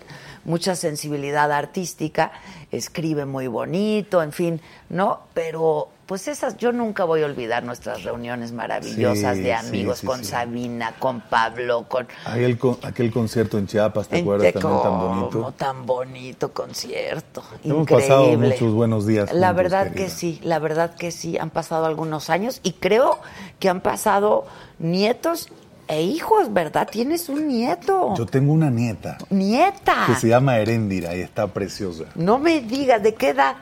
mucha 0.45 0.78
sensibilidad 0.78 1.52
artística, 1.52 2.32
escribe 2.72 3.26
muy 3.26 3.47
bonito, 3.47 4.24
en 4.24 4.32
fin, 4.32 4.62
¿no? 4.88 5.24
Pero, 5.34 5.89
pues 6.10 6.28
esas, 6.28 6.57
yo 6.57 6.72
nunca 6.72 7.03
voy 7.03 7.22
a 7.22 7.28
olvidar 7.28 7.64
nuestras 7.64 8.01
reuniones 8.03 8.51
maravillosas 8.51 9.38
Sí, 9.38 9.43
de 9.43 9.53
amigos 9.53 9.99
sí, 9.99 10.07
con. 10.07 10.26
Sabina, 10.26 10.95
con 10.97 11.22
Pablo, 11.22 11.86
con... 11.88 12.07
Aquel, 12.26 12.57
aquel 12.82 13.12
concierto 13.12 13.60
en 13.60 13.68
Chiapas, 13.68 14.07
¿te 14.07 14.18
en 14.18 14.24
acuerdas 14.24 14.51
también 14.53 14.82
tan 14.82 14.99
bonito? 14.99 15.53
tan 15.55 15.86
bonito 15.86 16.51
concierto. 16.51 17.43
Hemos 17.64 17.82
Increíble. 17.84 18.07
pasado 18.07 18.38
muchos 18.39 18.74
buenos 18.74 19.05
días 19.05 19.32
La 19.32 19.49
juntos, 19.49 19.55
verdad 19.55 19.84
querida. 19.89 20.03
que 20.05 20.10
sí, 20.10 20.39
la 20.43 20.57
verdad 20.57 20.95
que 20.95 21.12
sí, 21.12 21.38
han 21.38 21.51
pasado 21.51 21.86
algunos 21.86 22.32
años 22.32 22.60
y 22.64 22.72
creo 22.74 23.20
que 23.60 23.70
han 23.70 23.82
pasado 23.82 24.47
nietos 24.80 25.49
e 25.88 26.01
hijos, 26.01 26.51
¿verdad? 26.51 26.88
Tienes 26.91 27.30
un 27.30 27.47
nieto. 27.47 28.16
Yo 28.18 28.26
tengo 28.26 28.51
una 28.51 28.72
nieta 28.72 29.20
Nieta. 29.30 30.05
que 30.07 30.16
se 30.16 30.28
llama 30.28 30.57
Heréndira 30.57 31.16
y 31.16 31.22
está 31.22 31.45
preciosa. 31.47 32.05
No 32.16 32.39
me 32.39 32.62
digas, 32.62 33.03
¿de 33.03 33.14
qué 33.14 33.30
edad? 33.30 33.55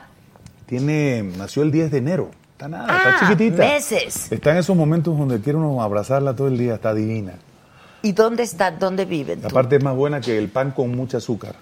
Tiene, 0.66 1.22
nació 1.22 1.62
el 1.62 1.70
10 1.70 1.90
de 1.90 1.98
enero. 1.98 2.30
Está 2.58 2.66
nada, 2.66 2.86
Ah, 2.88 3.10
está 3.14 3.28
chiquitita. 3.28 3.56
meses. 3.62 4.32
Está 4.32 4.50
en 4.50 4.56
esos 4.56 4.76
momentos 4.76 5.16
donde 5.16 5.40
quiere 5.40 5.56
uno 5.60 5.80
abrazarla 5.80 6.34
todo 6.34 6.48
el 6.48 6.58
día, 6.58 6.74
está 6.74 6.92
divina. 6.92 7.34
¿Y 8.02 8.10
dónde 8.10 8.42
está? 8.42 8.72
¿Dónde 8.72 9.04
viven? 9.04 9.40
tú? 9.42 9.46
Aparte 9.46 9.76
es 9.76 9.84
más 9.84 9.94
buena 9.94 10.20
que 10.20 10.36
el 10.36 10.48
pan 10.48 10.72
con 10.72 10.90
mucha 10.96 11.18
azúcar. 11.18 11.54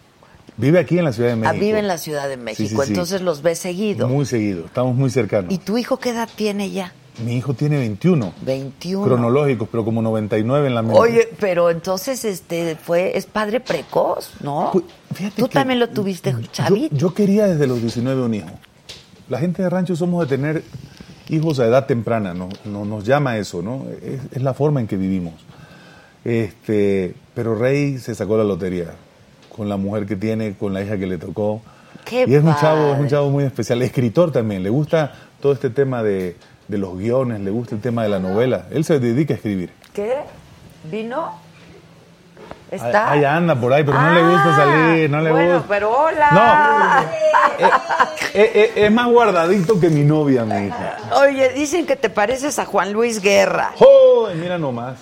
Vive 0.57 0.79
aquí 0.79 0.99
en 0.99 1.05
la 1.05 1.13
Ciudad 1.13 1.29
de 1.29 1.33
Ah, 1.35 1.53
México. 1.53 1.61
vive 1.67 1.79
en 1.81 1.87
la 1.87 1.99
Ciudad 1.99 2.31
de 2.31 2.39
México, 2.39 2.81
sí, 2.81 2.87
sí. 2.87 2.93
entonces 2.95 3.21
los 3.21 3.43
ves 3.43 3.59
seguido. 3.59 4.09
Muy 4.09 4.25
seguido, 4.25 4.65
estamos 4.65 4.95
muy 4.97 5.11
cercanos. 5.11 5.53
¿Y 5.53 5.59
tu 5.59 5.77
hijo 5.77 5.99
qué 5.99 6.11
edad 6.11 6.31
tiene 6.35 6.71
ya? 6.71 6.95
Mi 7.23 7.37
hijo 7.37 7.53
tiene 7.53 7.77
21. 7.77 8.33
21. 8.41 9.05
Cronológicos, 9.05 9.69
pero 9.71 9.85
como 9.85 10.01
99 10.01 10.67
en 10.67 10.75
la 10.75 10.81
mente. 10.81 10.99
Oye, 10.99 11.29
pero 11.39 11.69
entonces 11.69 12.25
este 12.25 12.75
fue 12.77 13.19
es 13.19 13.27
padre 13.27 13.61
precoz, 13.61 14.33
¿no? 14.41 14.71
Pues, 14.73 14.85
fíjate 15.15 15.43
Tú 15.43 15.49
también 15.49 15.79
lo 15.79 15.91
tuviste, 15.91 16.33
yo, 16.33 16.41
chavito. 16.53 16.97
yo 16.97 17.13
quería 17.13 17.47
desde 17.49 17.67
los 17.67 17.83
19 17.83 18.23
un 18.23 18.33
hijo. 18.33 18.49
La 19.29 19.39
gente 19.39 19.63
de 19.63 19.71
rancho 19.71 19.97
somos 19.97 20.29
de 20.29 20.37
tener 20.37 20.63
hijos 21.29 21.59
a 21.59 21.67
edad 21.67 21.87
temprana, 21.87 22.33
no, 22.35 22.49
no- 22.65 22.85
nos 22.85 23.05
llama 23.05 23.37
eso, 23.39 23.61
¿no? 23.63 23.87
Es, 24.03 24.21
es 24.37 24.43
la 24.43 24.55
forma 24.55 24.81
en 24.81 24.87
que 24.87 24.97
vivimos. 24.97 25.35
Este, 26.25 27.15
pero 27.35 27.55
Rey 27.55 27.99
se 27.99 28.15
sacó 28.15 28.37
la 28.37 28.45
lotería 28.45 28.93
con 29.55 29.69
la 29.69 29.77
mujer 29.77 30.07
que 30.07 30.17
tiene, 30.17 30.55
con 30.57 30.73
la 30.75 30.83
hija 30.83 30.99
que 30.99 31.07
le 31.07 31.19
tocó. 31.19 31.63
Qué 32.05 32.25
y 32.29 32.35
es 32.35 32.43
un 32.43 32.55
chavo, 32.57 32.93
es 32.95 33.01
un 33.01 33.09
chavo 33.09 33.31
muy 33.31 33.45
especial, 33.45 33.81
escritor 33.83 34.31
también, 34.33 34.63
le 34.63 34.71
gusta 34.71 35.13
todo 35.41 35.53
este 35.53 35.71
tema 35.71 36.03
de, 36.03 36.37
de 36.69 36.79
los 36.79 36.97
guiones, 36.99 37.41
le 37.41 37.51
gusta 37.51 37.75
el 37.75 37.81
tema 37.81 38.03
de 38.03 38.09
la 38.09 38.19
novela. 38.21 38.67
Él 38.71 38.85
se 38.85 39.01
dedica 39.01 39.35
a 39.35 39.37
escribir. 39.37 39.71
¿Qué? 39.93 40.15
¿Vino? 40.91 41.33
¿Está? 42.71 43.13
Ahí 43.13 43.25
anda 43.25 43.55
por 43.55 43.73
ahí, 43.73 43.85
pero 43.85 44.01
no 44.01 44.13
le 44.13 44.23
gusta 44.23 44.49
Ah, 44.49 44.57
salir, 44.57 45.09
no 45.11 45.21
le 45.21 45.31
bueno, 45.31 45.53
gusta. 45.55 45.69
pero 45.69 45.91
hola. 45.97 47.05
Eh, 47.59 48.51
eh, 48.55 48.73
es 48.77 48.93
más 48.93 49.07
guardadito 49.07 49.79
que 49.81 49.89
mi 49.89 50.03
novia, 50.03 50.45
mi 50.45 50.67
hija. 50.67 50.99
Oye, 51.13 51.51
dicen 51.51 51.87
que 51.87 51.97
te 51.97 52.11
pareces 52.11 52.59
a 52.59 52.65
Juan 52.67 52.93
Luis 52.93 53.21
Guerra. 53.23 53.71
¡Oh! 53.79 54.29
Mira 54.35 54.59
nomás. 54.59 54.99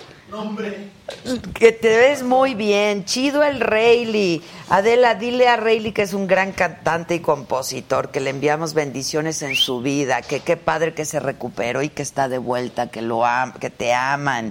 Que 1.54 1.72
te 1.72 1.96
ves 1.96 2.22
muy 2.22 2.54
bien. 2.54 3.04
Chido 3.04 3.42
el 3.44 3.60
Rayleigh. 3.60 4.42
Adela, 4.68 5.14
dile 5.14 5.48
a 5.48 5.56
Rayleigh 5.56 5.92
que 5.92 6.02
es 6.02 6.12
un 6.12 6.26
gran 6.26 6.52
cantante 6.52 7.14
y 7.14 7.20
compositor, 7.20 8.10
que 8.10 8.20
le 8.20 8.30
enviamos 8.30 8.74
bendiciones 8.74 9.42
en 9.42 9.54
su 9.54 9.80
vida, 9.80 10.22
que 10.22 10.40
qué 10.40 10.56
padre 10.56 10.92
que 10.92 11.04
se 11.04 11.20
recuperó 11.20 11.82
y 11.82 11.88
que 11.88 12.02
está 12.02 12.28
de 12.28 12.38
vuelta, 12.38 12.88
que 12.88 13.00
lo 13.02 13.24
am 13.24 13.52
que 13.52 13.70
te 13.70 13.94
aman. 13.94 14.50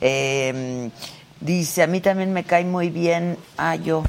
Eh, 0.00 0.90
dice, 1.40 1.82
a 1.82 1.86
mí 1.86 2.00
también 2.00 2.32
me 2.32 2.44
cae 2.44 2.64
muy 2.64 2.90
bien. 2.90 3.36
Ah, 3.56 3.76
yo. 3.76 4.02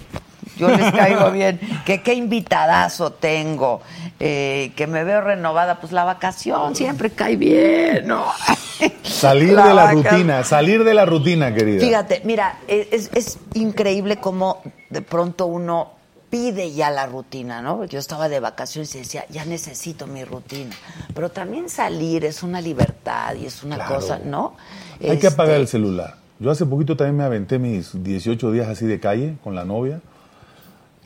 Yo 0.58 0.68
les 0.70 0.92
caigo 0.92 1.32
bien. 1.32 1.60
Que 1.86 2.02
qué 2.02 2.14
invitadazo 2.14 3.14
tengo. 3.14 3.82
Eh, 4.20 4.72
que 4.76 4.86
me 4.88 5.04
veo 5.04 5.22
renovada. 5.22 5.80
Pues 5.80 5.92
la 5.92 6.04
vacación 6.04 6.76
siempre 6.76 7.10
cae 7.12 7.36
bien, 7.38 8.08
¿no? 8.08 8.26
Salir 9.04 9.50
de 9.50 9.56
la 9.74 9.86
vaca- 9.86 9.92
rutina, 9.94 10.44
salir 10.44 10.84
de 10.84 10.94
la 10.94 11.06
rutina, 11.06 11.54
querida. 11.54 11.80
Fíjate, 11.82 12.22
mira, 12.26 12.58
es, 12.68 13.12
es 13.14 13.38
increíble 13.54 14.18
cómo 14.18 14.62
de 14.90 15.02
pronto 15.02 15.46
uno 15.46 15.92
pide 16.32 16.72
ya 16.72 16.90
la 16.90 17.06
rutina, 17.06 17.62
¿no? 17.62 17.84
Yo 17.86 18.00
estaba 18.00 18.30
de 18.30 18.40
vacaciones 18.40 18.96
y 18.96 19.00
decía, 19.00 19.26
ya 19.30 19.46
necesito 19.46 20.08
mi 20.08 20.24
rutina. 20.24 20.74
Pero 21.14 21.30
también 21.30 21.70
salir 21.70 22.26
es 22.26 22.42
una 22.42 22.60
libertad 22.62 23.36
y 23.36 23.46
es 23.46 23.64
una 23.64 23.76
Claro. 23.76 23.96
cosa, 23.96 24.20
¿no? 24.24 24.56
Hay 25.02 25.20
que 25.20 25.28
apagar 25.28 25.56
Este, 25.56 25.62
el 25.62 25.68
celular. 25.68 26.16
Yo 26.42 26.50
hace 26.50 26.66
poquito 26.66 26.98
también 26.98 27.18
me 27.18 27.24
aventé 27.24 27.60
mis 27.60 28.04
18 28.04 28.52
días 28.52 28.68
así 28.68 28.88
de 28.88 29.00
calle 29.00 29.36
con 29.44 29.54
la 29.54 29.64
novia 29.64 30.02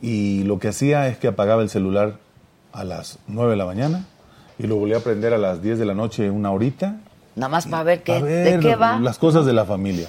y 0.01 0.43
lo 0.43 0.59
que 0.59 0.69
hacía 0.69 1.09
es 1.09 1.17
que 1.17 1.27
apagaba 1.27 1.61
el 1.61 1.67
celular 1.67 2.19
a 2.71 2.85
las 2.85 3.19
9 3.27 3.51
de 3.51 3.57
la 3.57 3.65
mañana 3.65 4.05
y 4.57 4.65
lo 4.65 4.77
volví 4.77 4.93
a 4.93 5.01
prender 5.01 5.33
a 5.33 5.37
las 5.37 5.61
10 5.61 5.77
de 5.77 5.85
la 5.85 5.93
noche 5.93 6.29
una 6.31 6.51
horita 6.51 7.01
Nada 7.35 7.49
más 7.49 7.67
para 7.67 7.83
ver, 7.83 8.01
qué, 8.01 8.13
a 8.13 8.21
de 8.21 8.43
ver 8.43 8.59
qué 8.61 8.77
va. 8.77 8.97
las 8.97 9.17
cosas 9.17 9.45
de 9.45 9.51
la 9.51 9.65
familia. 9.65 10.07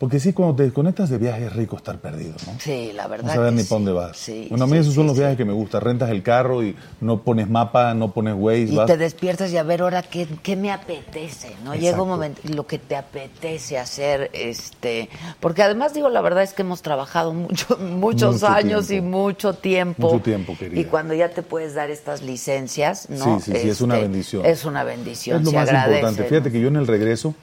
Porque 0.00 0.18
sí, 0.18 0.32
cuando 0.32 0.56
te 0.56 0.62
desconectas 0.62 1.10
de 1.10 1.18
viaje 1.18 1.44
es 1.44 1.52
rico 1.52 1.76
estar 1.76 1.98
perdido, 1.98 2.32
¿no? 2.46 2.54
Sí, 2.58 2.90
la 2.94 3.06
verdad. 3.06 3.26
No 3.26 3.34
saber 3.34 3.50
que 3.50 3.56
ni 3.56 3.62
sí. 3.64 3.68
para 3.68 3.76
dónde 3.80 3.92
vas. 3.92 4.16
Sí, 4.16 4.46
bueno, 4.48 4.64
a 4.64 4.66
mí 4.66 4.72
sí, 4.72 4.78
esos 4.78 4.94
son 4.94 5.06
los 5.06 5.18
viajes 5.18 5.36
que 5.36 5.44
me 5.44 5.52
gustan. 5.52 5.82
Rentas 5.82 6.08
el 6.08 6.22
carro 6.22 6.62
y 6.64 6.74
no 7.02 7.20
pones 7.20 7.50
mapa, 7.50 7.92
no 7.92 8.10
pones 8.14 8.34
Waze, 8.34 8.60
Y 8.72 8.76
vas. 8.76 8.86
te 8.86 8.96
despiertas 8.96 9.52
y 9.52 9.58
a 9.58 9.62
ver 9.62 9.82
ahora 9.82 10.02
qué, 10.02 10.26
qué 10.42 10.56
me 10.56 10.72
apetece, 10.72 11.54
¿no? 11.64 11.74
Llega 11.74 11.88
Exacto. 11.88 12.02
un 12.04 12.08
momento 12.08 12.40
lo 12.44 12.66
que 12.66 12.78
te 12.78 12.96
apetece 12.96 13.76
hacer, 13.78 14.30
este, 14.32 15.10
porque 15.38 15.62
además 15.62 15.92
digo 15.92 16.08
la 16.08 16.22
verdad 16.22 16.44
es 16.44 16.54
que 16.54 16.62
hemos 16.62 16.80
trabajado 16.80 17.34
mucho, 17.34 17.76
muchos 17.76 18.32
Mucho 18.36 18.48
años 18.48 18.86
tiempo. 18.86 19.06
y 19.06 19.10
mucho 19.10 19.52
tiempo. 19.52 20.12
Mucho 20.12 20.24
tiempo, 20.24 20.56
querida. 20.58 20.80
Y 20.80 20.84
cuando 20.84 21.12
ya 21.12 21.28
te 21.28 21.42
puedes 21.42 21.74
dar 21.74 21.90
estas 21.90 22.22
licencias, 22.22 23.10
¿no? 23.10 23.38
Sí, 23.40 23.52
sí, 23.52 23.58
sí, 23.60 23.68
es 23.68 23.82
una 23.82 23.96
Este, 23.96 24.08
bendición. 24.08 24.46
Es 24.46 24.64
una 24.64 24.82
bendición, 24.82 25.38
Es 25.40 25.44
lo 25.44 25.50
se 25.50 25.56
más 25.56 25.68
agradece, 25.68 25.96
importante. 25.98 26.22
¿no? 26.22 26.28
Fíjate 26.30 26.50
que 26.52 26.60
yo 26.62 26.68
en 26.68 26.76
el 26.76 26.86
regreso, 26.86 27.34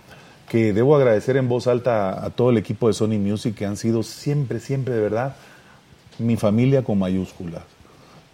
que 0.49 0.73
debo 0.73 0.95
agradecer 0.95 1.37
en 1.37 1.49
voz 1.49 1.67
alta 1.67 2.09
a, 2.09 2.25
a 2.25 2.29
todo 2.29 2.49
el 2.49 2.57
equipo 2.57 2.87
de 2.87 2.93
Sony 2.93 3.19
Music, 3.19 3.55
que 3.55 3.65
han 3.65 3.77
sido 3.77 4.03
siempre, 4.03 4.59
siempre 4.59 4.93
de 4.93 5.01
verdad 5.01 5.35
mi 6.19 6.37
familia 6.37 6.83
con 6.83 6.99
mayúsculas. 6.99 7.63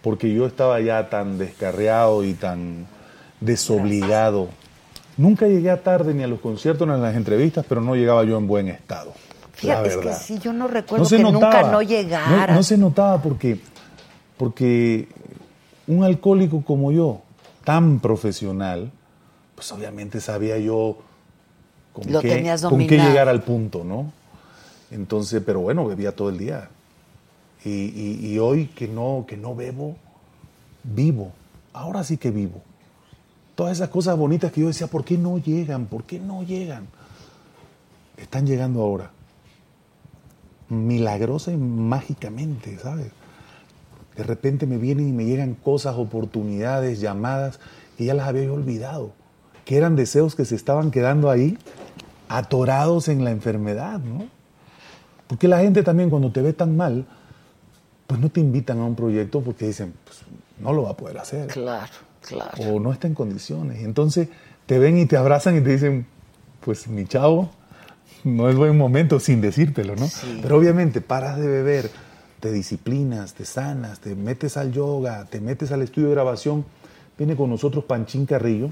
Porque 0.02 0.32
yo 0.32 0.46
estaba 0.46 0.80
ya 0.80 1.08
tan 1.08 1.38
descarriado 1.38 2.24
y 2.24 2.34
tan 2.34 2.86
desobligado. 3.40 4.48
Nunca 5.16 5.46
llegué 5.46 5.70
a 5.70 5.82
tarde 5.82 6.12
ni 6.14 6.22
a 6.22 6.26
los 6.26 6.40
conciertos 6.40 6.86
ni 6.86 6.94
a 6.94 6.98
las 6.98 7.16
entrevistas, 7.16 7.64
pero 7.68 7.80
no 7.80 7.94
llegaba 7.94 8.24
yo 8.24 8.36
en 8.36 8.46
buen 8.46 8.68
estado. 8.68 9.12
Fíjate, 9.52 9.88
es 9.88 9.96
que 9.96 10.12
sí, 10.12 10.38
yo 10.40 10.52
no 10.52 10.66
recuerdo 10.66 11.08
que 11.08 11.18
nunca 11.18 11.70
no 11.70 11.80
llegara. 11.80 12.48
No, 12.48 12.54
no 12.56 12.62
se 12.62 12.76
notaba 12.76 13.22
porque, 13.22 13.60
porque 14.36 15.08
un 15.86 16.04
alcohólico 16.04 16.62
como 16.64 16.90
yo, 16.90 17.22
tan 17.64 18.00
profesional, 18.00 18.90
pues 19.54 19.70
obviamente 19.72 20.20
sabía 20.20 20.58
yo 20.58 20.98
con, 21.94 22.12
Lo 22.12 22.20
qué, 22.20 22.28
tenías 22.28 22.60
con 22.62 22.72
qué 22.72 22.84
dominado. 22.84 23.08
llegar 23.10 23.28
al 23.30 23.42
punto, 23.42 23.82
¿no? 23.84 24.12
Entonces, 24.90 25.42
pero 25.46 25.60
bueno, 25.60 25.86
bebía 25.86 26.14
todo 26.14 26.28
el 26.28 26.36
día. 26.38 26.68
Y, 27.64 27.70
y- 27.70 28.26
y 28.32 28.38
hoy 28.38 28.66
que 28.66 28.86
no, 28.88 29.24
que 29.26 29.36
no 29.38 29.54
bebo, 29.54 29.96
vivo. 30.82 31.32
Ahora 31.72 32.04
sí 32.04 32.18
que 32.18 32.30
vivo. 32.30 32.60
Todas 33.54 33.78
esas 33.78 33.88
cosas 33.88 34.18
bonitas 34.18 34.52
que 34.52 34.60
yo 34.60 34.66
decía, 34.66 34.86
¿por 34.88 35.04
qué 35.04 35.16
no 35.16 35.38
llegan? 35.38 35.86
¿Por 35.86 36.04
qué 36.04 36.18
no 36.20 36.42
llegan? 36.42 36.86
Están 38.18 38.46
llegando 38.46 38.82
ahora. 38.82 39.10
Milagrosa 40.68 41.52
y 41.52 41.56
mágicamente, 41.56 42.78
¿sabes? 42.78 43.08
De 44.16 44.22
repente 44.22 44.66
me 44.66 44.76
vienen 44.78 45.08
y 45.08 45.12
me 45.12 45.24
llegan 45.24 45.54
cosas, 45.54 45.96
oportunidades, 45.96 47.00
llamadas 47.00 47.60
que 47.98 48.04
ya 48.04 48.14
las 48.14 48.28
había 48.28 48.50
olvidado. 48.52 49.12
Que 49.64 49.76
eran 49.76 49.96
deseos 49.96 50.34
que 50.34 50.44
se 50.44 50.54
estaban 50.54 50.90
quedando 50.90 51.30
ahí, 51.30 51.58
atorados 52.36 53.08
en 53.08 53.24
la 53.24 53.30
enfermedad, 53.30 54.00
¿no? 54.00 54.26
Porque 55.26 55.48
la 55.48 55.60
gente 55.60 55.82
también 55.82 56.10
cuando 56.10 56.30
te 56.30 56.42
ve 56.42 56.52
tan 56.52 56.76
mal, 56.76 57.06
pues 58.06 58.20
no 58.20 58.28
te 58.28 58.40
invitan 58.40 58.78
a 58.80 58.84
un 58.84 58.94
proyecto 58.94 59.40
porque 59.40 59.66
dicen, 59.66 59.94
pues 60.04 60.20
no 60.58 60.72
lo 60.72 60.82
va 60.82 60.90
a 60.90 60.96
poder 60.96 61.18
hacer. 61.18 61.46
Claro, 61.48 61.92
claro. 62.20 62.50
O 62.64 62.80
no 62.80 62.92
está 62.92 63.06
en 63.06 63.14
condiciones. 63.14 63.82
Entonces 63.82 64.28
te 64.66 64.78
ven 64.78 64.98
y 64.98 65.06
te 65.06 65.16
abrazan 65.16 65.56
y 65.56 65.60
te 65.60 65.70
dicen, 65.70 66.06
pues 66.60 66.88
mi 66.88 67.06
chavo, 67.06 67.50
no 68.24 68.48
es 68.48 68.56
buen 68.56 68.76
momento 68.76 69.20
sin 69.20 69.40
decírtelo, 69.40 69.96
¿no? 69.96 70.06
Sí. 70.06 70.40
Pero 70.42 70.56
obviamente 70.56 71.00
paras 71.00 71.38
de 71.38 71.46
beber, 71.46 71.90
te 72.40 72.52
disciplinas, 72.52 73.34
te 73.34 73.44
sanas, 73.44 74.00
te 74.00 74.14
metes 74.14 74.56
al 74.56 74.72
yoga, 74.72 75.24
te 75.26 75.40
metes 75.40 75.72
al 75.72 75.82
estudio 75.82 76.08
de 76.08 76.14
grabación. 76.14 76.64
Viene 77.16 77.36
con 77.36 77.48
nosotros 77.48 77.84
Panchín 77.84 78.26
Carrillo, 78.26 78.70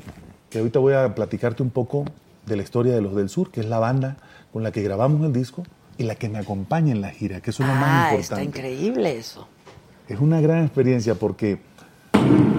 que 0.51 0.59
ahorita 0.59 0.79
voy 0.79 0.95
a 0.95 1.15
platicarte 1.15 1.63
un 1.63 1.71
poco 1.71 2.05
de 2.47 2.57
la 2.57 2.63
historia 2.63 2.95
de 2.95 3.01
los 3.01 3.15
del 3.15 3.29
sur, 3.29 3.51
que 3.51 3.61
es 3.61 3.67
la 3.67 3.79
banda 3.79 4.17
con 4.53 4.63
la 4.63 4.73
que 4.73 4.83
grabamos 4.83 5.25
el 5.27 5.33
disco 5.33 5.63
y 5.99 6.03
la 6.05 6.15
que 6.17 6.29
me 6.29 6.39
acompaña 6.39 6.93
en 6.93 7.01
la 7.01 7.11
gira, 7.11 7.41
que 7.41 7.51
eso 7.51 7.63
es 7.63 7.69
lo 7.69 7.75
más 7.75 7.85
Ah, 7.85 8.15
importante. 8.15 8.23
está 8.23 8.43
increíble 8.43 9.17
eso. 9.19 9.47
Es 10.09 10.19
una 10.21 10.41
gran 10.41 10.65
experiencia 10.65 11.15
porque 11.15 11.61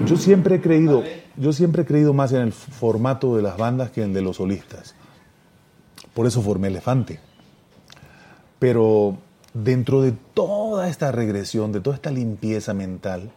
yo 0.06 0.16
siempre 0.16 0.56
he 0.56 0.60
creído, 0.60 1.02
yo 1.36 1.52
siempre 1.52 1.82
he 1.82 1.84
creído 1.84 2.12
más 2.14 2.32
en 2.32 2.40
el 2.42 2.52
formato 2.52 3.36
de 3.36 3.42
las 3.42 3.56
bandas 3.56 3.90
que 3.90 4.02
en 4.02 4.08
el 4.08 4.14
de 4.14 4.22
los 4.22 4.36
solistas. 4.36 4.94
Por 6.14 6.26
eso 6.26 6.42
formé 6.42 6.68
Elefante. 6.68 7.20
Pero 8.58 9.18
dentro 9.52 10.02
de 10.02 10.12
toda 10.12 10.88
esta 10.88 11.12
regresión, 11.12 11.72
de 11.72 11.80
toda 11.80 11.96
esta 11.96 12.10
limpieza 12.10 12.72
mental, 12.74 13.30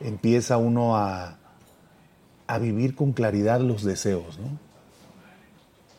empieza 0.00 0.56
uno 0.56 0.96
a, 0.96 1.36
a 2.46 2.58
vivir 2.58 2.94
con 2.94 3.12
claridad 3.12 3.60
los 3.60 3.82
deseos, 3.82 4.38
¿no? 4.38 4.58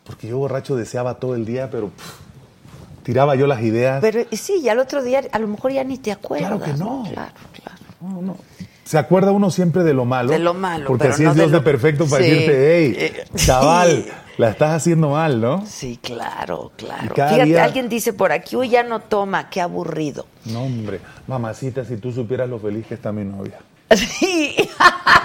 Porque 0.05 0.27
yo 0.27 0.37
borracho 0.37 0.75
deseaba 0.75 1.15
todo 1.15 1.35
el 1.35 1.45
día, 1.45 1.69
pero 1.71 1.87
pff, 1.89 3.03
tiraba 3.03 3.35
yo 3.35 3.47
las 3.47 3.61
ideas. 3.61 4.01
Pero 4.01 4.21
sí, 4.31 4.59
y 4.63 4.69
al 4.69 4.79
otro 4.79 5.01
día 5.03 5.21
a 5.31 5.39
lo 5.39 5.47
mejor 5.47 5.71
ya 5.71 5.83
ni 5.83 5.97
te 5.97 6.11
acuerdas. 6.11 6.49
Claro 6.49 6.63
que 6.63 6.73
no. 6.73 7.03
Claro, 7.11 7.31
claro. 7.53 7.77
No, 8.01 8.21
no. 8.21 8.37
Se 8.83 8.97
acuerda 8.97 9.31
uno 9.31 9.49
siempre 9.49 9.83
de 9.83 9.93
lo 9.93 10.03
malo. 10.03 10.29
De 10.31 10.39
lo 10.39 10.53
malo, 10.53 10.87
Porque 10.87 11.03
pero 11.03 11.13
así 11.13 11.23
no 11.23 11.29
es 11.31 11.35
de 11.37 11.41
Dios 11.43 11.51
lo- 11.53 11.57
de 11.59 11.63
perfecto 11.63 12.05
para 12.05 12.23
Sí. 12.23 12.29
decirte, 12.29 12.75
hey, 12.77 12.95
Eh, 12.97 13.25
chaval, 13.35 14.03
sí. 14.05 14.11
la 14.37 14.49
estás 14.49 14.71
haciendo 14.73 15.11
mal, 15.11 15.39
¿no? 15.39 15.65
Sí, 15.65 15.97
claro, 16.01 16.73
claro. 16.75 17.13
Fíjate, 17.15 17.45
día- 17.45 17.63
alguien 17.63 17.87
dice 17.87 18.11
por 18.11 18.33
aquí, 18.33 18.57
uy, 18.57 18.67
ya 18.69 18.83
no 18.83 18.99
toma, 18.99 19.49
qué 19.49 19.61
aburrido. 19.61 20.25
No, 20.45 20.63
hombre. 20.63 20.99
Mamacita, 21.27 21.85
si 21.85 21.95
tú 21.95 22.11
supieras 22.11 22.49
lo 22.49 22.59
feliz 22.59 22.85
que 22.85 22.95
está 22.95 23.13
mi 23.13 23.23
novia. 23.23 23.59
Sí. 23.95 24.53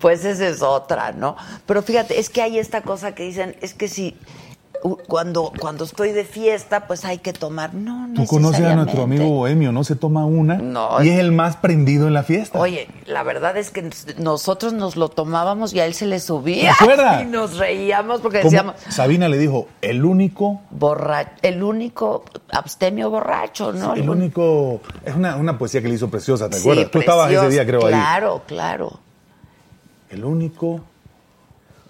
Pues 0.00 0.24
esa 0.24 0.48
es 0.48 0.62
otra, 0.62 1.12
¿no? 1.12 1.36
Pero 1.66 1.82
fíjate, 1.82 2.18
es 2.18 2.30
que 2.30 2.42
hay 2.42 2.58
esta 2.58 2.82
cosa 2.82 3.14
que 3.14 3.22
dicen, 3.24 3.56
es 3.60 3.74
que 3.74 3.86
si 3.88 4.16
cuando, 5.06 5.52
cuando 5.60 5.84
estoy 5.84 6.12
de 6.12 6.24
fiesta, 6.24 6.86
pues 6.86 7.04
hay 7.04 7.18
que 7.18 7.32
tomar. 7.32 7.74
No, 7.74 8.08
no 8.08 8.14
Tú 8.22 8.26
conoces 8.26 8.64
a 8.64 8.74
nuestro 8.74 9.02
amigo 9.02 9.28
Bohemio, 9.28 9.72
no 9.72 9.84
se 9.84 9.94
toma 9.94 10.24
una 10.24 10.56
No. 10.56 11.02
y 11.04 11.08
es 11.10 11.18
el 11.18 11.32
más 11.32 11.56
prendido 11.56 12.06
en 12.06 12.14
la 12.14 12.22
fiesta. 12.22 12.58
Oye, 12.58 12.88
la 13.06 13.22
verdad 13.22 13.56
es 13.58 13.70
que 13.70 13.90
nosotros 14.18 14.72
nos 14.72 14.96
lo 14.96 15.10
tomábamos 15.10 15.74
y 15.74 15.80
a 15.80 15.86
él 15.86 15.92
se 15.94 16.06
le 16.06 16.18
subía. 16.18 16.74
¿Te 16.78 16.84
acuerdas? 16.84 17.22
Y 17.22 17.26
nos 17.26 17.58
reíamos 17.58 18.20
porque 18.22 18.38
decíamos, 18.38 18.76
Sabina 18.88 19.28
le 19.28 19.36
dijo, 19.36 19.68
el 19.82 20.04
único, 20.04 20.62
borracho, 20.70 21.30
el 21.42 21.62
único 21.62 22.24
abstemio 22.50 23.10
borracho, 23.10 23.72
¿no? 23.72 23.94
el 23.94 24.08
único, 24.08 24.80
es 25.04 25.14
una, 25.14 25.36
una 25.36 25.58
poesía 25.58 25.82
que 25.82 25.88
le 25.88 25.94
hizo 25.94 26.08
preciosa, 26.08 26.48
¿te 26.48 26.56
Sí, 26.56 26.62
acuerdas? 26.62 26.90
Tú 26.90 26.98
estabas 27.00 27.30
ese 27.30 27.48
día, 27.50 27.66
creo, 27.66 27.84
ahí. 27.84 27.92
Claro, 27.92 28.42
claro. 28.46 29.00
El 30.10 30.24
único, 30.24 30.80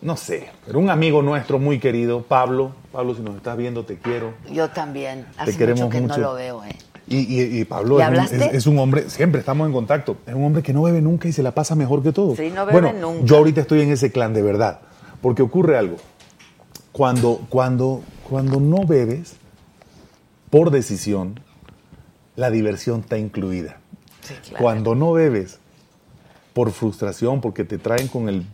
no 0.03 0.17
sé, 0.17 0.49
pero 0.67 0.79
un 0.79 0.91
amigo 0.91 1.23
nuestro 1.23 1.59
muy 1.59 1.79
querido, 1.79 2.23
Pablo. 2.23 2.73
Pablo, 2.93 3.15
si 3.15 3.23
nos 3.23 3.37
estás 3.37 3.57
viendo, 3.57 3.85
te 3.85 3.99
quiero. 3.99 4.35
Yo 4.51 4.69
también. 4.71 5.27
Hace 5.39 5.57
queremos 5.57 5.83
mucho 5.85 5.91
que 5.93 6.01
mucho. 6.03 6.17
no 6.19 6.23
lo 6.29 6.35
veo, 6.35 6.65
¿eh? 6.65 6.77
Y, 7.09 7.17
y- 7.19 7.61
y 7.61 7.65
Pablo 7.65 7.97
¿Le 7.99 8.05
es 8.05 8.09
un, 8.09 8.15
hablaste? 8.17 8.37
es- 8.47 8.55
es 8.55 8.67
un 8.67 8.79
hombre, 8.79 9.09
siempre 9.11 9.41
estamos 9.41 9.67
en 9.67 9.73
contacto, 9.73 10.19
es 10.27 10.35
un 10.35 10.45
hombre 10.45 10.63
que 10.63 10.73
no 10.73 10.83
bebe 10.83 11.01
nunca 11.01 11.29
y 11.29 11.33
se 11.33 11.43
la 11.43 11.53
pasa 11.53 11.75
mejor 11.75 12.03
que 12.03 12.13
todos. 12.13 12.37
Sí, 12.37 12.51
no 12.55 12.67
bebe 12.67 12.81
bueno, 12.81 12.99
nunca. 13.01 13.25
yo 13.27 13.37
ahorita 13.39 13.61
estoy 13.63 13.81
en 13.83 13.91
ese 13.91 14.13
clan 14.13 14.35
de 14.35 14.43
verdad, 14.43 14.81
porque 15.23 15.43
ocurre 15.43 15.77
algo. 15.79 15.97
Cuando, 16.93 17.41
cuando, 17.49 18.03
cuando 18.29 18.61
no 18.61 18.85
bebes, 18.85 19.35
por 20.51 20.71
decisión, 20.71 21.41
la 22.37 22.51
diversión 22.51 23.01
está 23.01 23.17
incluida. 23.19 23.79
Sí, 24.23 24.35
claro. 24.43 24.59
Cuando 24.63 24.95
no 24.97 25.13
bebes, 25.13 25.60
por 26.53 26.71
frustración, 26.73 27.41
porque 27.41 27.65
te 27.65 27.79
traen 27.79 28.09
con 28.09 28.29
el 28.29 28.45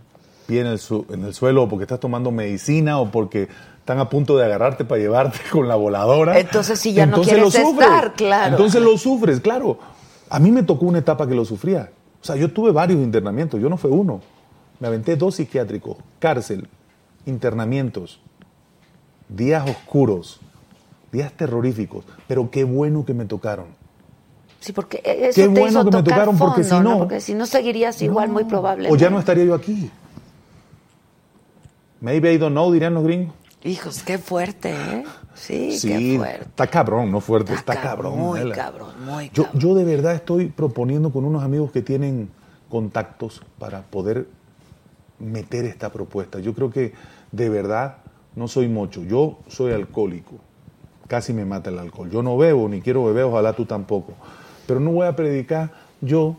pie 0.47 0.60
en 0.60 0.66
el, 0.68 0.78
su- 0.78 1.06
en 1.10 1.24
el 1.24 1.35
suelo, 1.35 1.64
o 1.64 1.68
porque 1.68 1.85
estás 1.85 2.01
tomando 2.01 2.31
medicina, 2.31 2.98
o 3.01 3.10
porque 3.10 3.48
están 3.78 3.98
a 3.98 4.09
punto 4.09 4.36
de 4.36 4.44
agarrarte 4.44 4.85
para 4.85 5.01
llevarte 5.01 5.39
con 5.52 5.66
la 5.68 5.74
voladora. 5.77 6.39
Entonces 6.39 6.78
sí 6.78 6.93
ya 6.93 7.06
no 7.06 7.12
entonces 7.16 7.35
quieres 7.35 7.55
lo 7.55 7.64
sufres. 7.68 7.89
estar, 7.89 8.14
claro. 8.14 8.51
Entonces 8.56 8.82
lo 8.82 8.97
sufres, 8.98 9.40
claro. 9.40 9.78
A 10.28 10.39
mí 10.39 10.51
me 10.51 10.62
tocó 10.62 10.86
una 10.86 10.98
etapa 10.98 11.27
que 11.27 11.35
lo 11.35 11.44
sufría. 11.44 11.90
O 12.23 12.24
sea, 12.27 12.36
yo 12.36 12.51
tuve 12.52 12.73
varios 12.73 13.01
internamientos, 13.01 13.60
yo 13.60 13.68
no 13.68 13.77
fue 13.77 13.90
uno. 13.90 14.20
Me 14.81 14.89
aventé 14.89 15.16
dos 15.16 15.36
psiquiátricos, 15.36 15.97
cárcel, 16.18 16.68
internamientos, 17.24 18.20
días 19.28 19.68
oscuros, 19.68 20.40
días 21.12 21.32
terroríficos, 21.32 22.05
pero 22.28 22.51
qué 22.51 22.64
bueno 22.64 23.05
que 23.05 23.14
me 23.14 23.24
tocaron. 23.24 23.66
Sí, 24.60 24.72
porque 24.72 25.00
eso 25.04 25.34
Qué 25.34 25.42
te 25.42 25.48
bueno 25.48 25.66
hizo 25.68 25.78
que 25.80 25.84
me 25.84 26.02
tocar 26.02 26.04
tocaron, 26.04 26.38
porque 26.38 26.62
fondo, 26.64 26.76
si 26.76 26.82
¿no? 26.82 26.90
no- 26.90 26.98
Porque 26.98 27.20
si 27.20 27.34
no 27.34 27.46
seguirías 27.46 28.00
igual, 28.02 28.28
muy 28.30 28.44
probable. 28.44 28.90
O 28.90 28.96
ya 28.96 29.10
no 29.10 29.18
estaría 29.18 29.44
yo 29.44 29.54
aquí. 29.54 29.90
Maybe 32.00 32.32
I 32.32 32.38
don't 32.38 32.52
know, 32.52 32.70
dirían 32.72 32.94
los 32.94 33.04
gringos. 33.04 33.34
Hijos, 33.64 34.02
qué 34.02 34.18
fuerte, 34.18 34.70
¿eh? 34.72 35.04
Sí, 35.34 35.78
Sí, 35.78 35.88
qué 35.88 36.16
fuerte. 36.18 36.44
está 36.44 36.66
cabrón, 36.68 37.10
no 37.10 37.20
fuerte, 37.20 37.52
Está 37.54 37.72
está, 37.72 37.82
cabrón, 37.88 38.12
cabrón. 38.12 38.26
muy 38.28 38.38
Adela. 38.40 38.54
cabrón, 38.54 39.04
muy 39.04 39.30
yo, 39.34 39.44
cabrón. 39.44 39.60
yo 39.60 39.74
de 39.74 39.84
verdad 39.84 40.14
estoy 40.14 40.46
proponiendo 40.46 41.10
con 41.10 41.24
unos 41.24 41.42
amigos 41.42 41.72
que 41.72 41.82
tienen 41.82 42.30
contactos 42.68 43.42
para 43.58 43.82
poder 43.82 44.26
meter 45.18 45.64
esta 45.64 45.90
propuesta. 45.90 46.38
Yo 46.38 46.54
creo 46.54 46.70
que 46.70 46.92
de 47.32 47.48
verdad 47.48 47.96
no 48.34 48.46
soy 48.48 48.68
mocho, 48.68 49.02
yo 49.02 49.38
soy 49.48 49.72
alcohólico. 49.72 50.36
Casi 51.08 51.32
me 51.32 51.44
mata 51.44 51.70
el 51.70 51.78
alcohol. 51.78 52.10
Yo 52.10 52.22
no 52.22 52.36
bebo 52.36 52.68
ni 52.68 52.80
quiero 52.80 53.04
beber, 53.04 53.24
ojalá 53.24 53.52
tú 53.52 53.64
tampoco. 53.64 54.12
Pero 54.66 54.80
no 54.80 54.90
voy 54.90 55.06
a 55.06 55.16
predicar 55.16 55.72
yo 56.01 56.36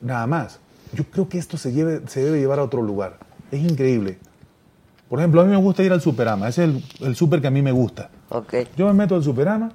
nada 0.00 0.26
más. 0.26 0.60
Yo 0.92 1.04
creo 1.04 1.28
que 1.28 1.38
esto 1.38 1.56
se, 1.56 1.72
lleve, 1.72 2.02
se 2.06 2.22
debe 2.22 2.38
llevar 2.38 2.58
a 2.58 2.64
otro 2.64 2.82
lugar. 2.82 3.18
Es 3.50 3.60
increíble. 3.60 4.18
Por 5.08 5.18
ejemplo, 5.18 5.40
a 5.40 5.44
mí 5.44 5.50
me 5.50 5.56
gusta 5.56 5.82
ir 5.82 5.92
al 5.92 6.00
Superama. 6.00 6.48
Ese 6.48 6.64
es 6.64 6.70
el, 6.70 7.06
el 7.06 7.16
super 7.16 7.40
que 7.40 7.46
a 7.46 7.50
mí 7.50 7.62
me 7.62 7.72
gusta. 7.72 8.10
Yo 8.76 8.86
me 8.86 8.92
meto 8.94 9.14
al 9.14 9.22
Superama 9.22 9.72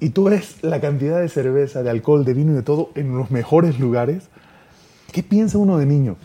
y 0.00 0.10
tú 0.10 0.24
ves 0.24 0.56
la 0.62 0.80
cantidad 0.80 1.20
de 1.20 1.28
cerveza, 1.28 1.82
de 1.82 1.90
alcohol, 1.90 2.24
de 2.24 2.34
vino 2.34 2.52
y 2.52 2.54
de 2.54 2.62
todo 2.62 2.90
en 2.94 3.16
los 3.16 3.30
mejores 3.30 3.78
lugares. 3.78 4.28
¿Qué 5.12 5.22
piensa 5.22 5.58
uno 5.58 5.78
de 5.78 5.86
niño? 5.86 6.16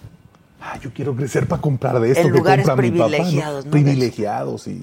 Ah, 0.62 0.80
yo 0.80 0.92
quiero 0.94 1.16
crecer 1.16 1.48
para 1.48 1.62
comprar 1.62 2.00
de 2.00 2.12
esto 2.12 2.28
En 2.28 2.34
que 2.34 2.40
compra 2.40 2.76
mi 2.76 2.92
papá. 2.92 3.18
¿no? 3.64 3.72
Privilegiados 3.72 4.68
y, 4.68 4.82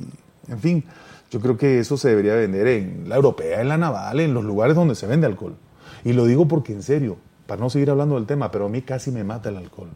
en 0.48 0.59
fin, 0.60 0.85
yo 1.32 1.40
creo 1.40 1.56
que 1.56 1.78
eso 1.78 1.96
se 1.96 2.10
debería 2.10 2.34
vender 2.34 2.66
en 2.66 3.09
la 3.09 3.16
europea, 3.16 3.62
en 3.62 3.68
la 3.68 3.78
naval, 3.78 4.20
en 4.20 4.34
los 4.34 4.44
lugares 4.44 4.76
donde 4.76 4.94
se 4.94 5.06
vende 5.06 5.26
alcohol. 5.26 5.56
Y 6.04 6.12
lo 6.12 6.26
digo 6.26 6.46
porque 6.46 6.72
en 6.74 6.82
serio, 6.82 7.16
para 7.46 7.59
no 7.60 7.70
seguir 7.70 7.88
hablando 7.90 8.16
del 8.16 8.26
tema, 8.26 8.50
pero 8.50 8.66
a 8.66 8.68
mí 8.68 8.82
casi 8.82 9.10
me 9.10 9.24
mata 9.24 9.48
el 9.48 9.56
alcohol. 9.56 9.88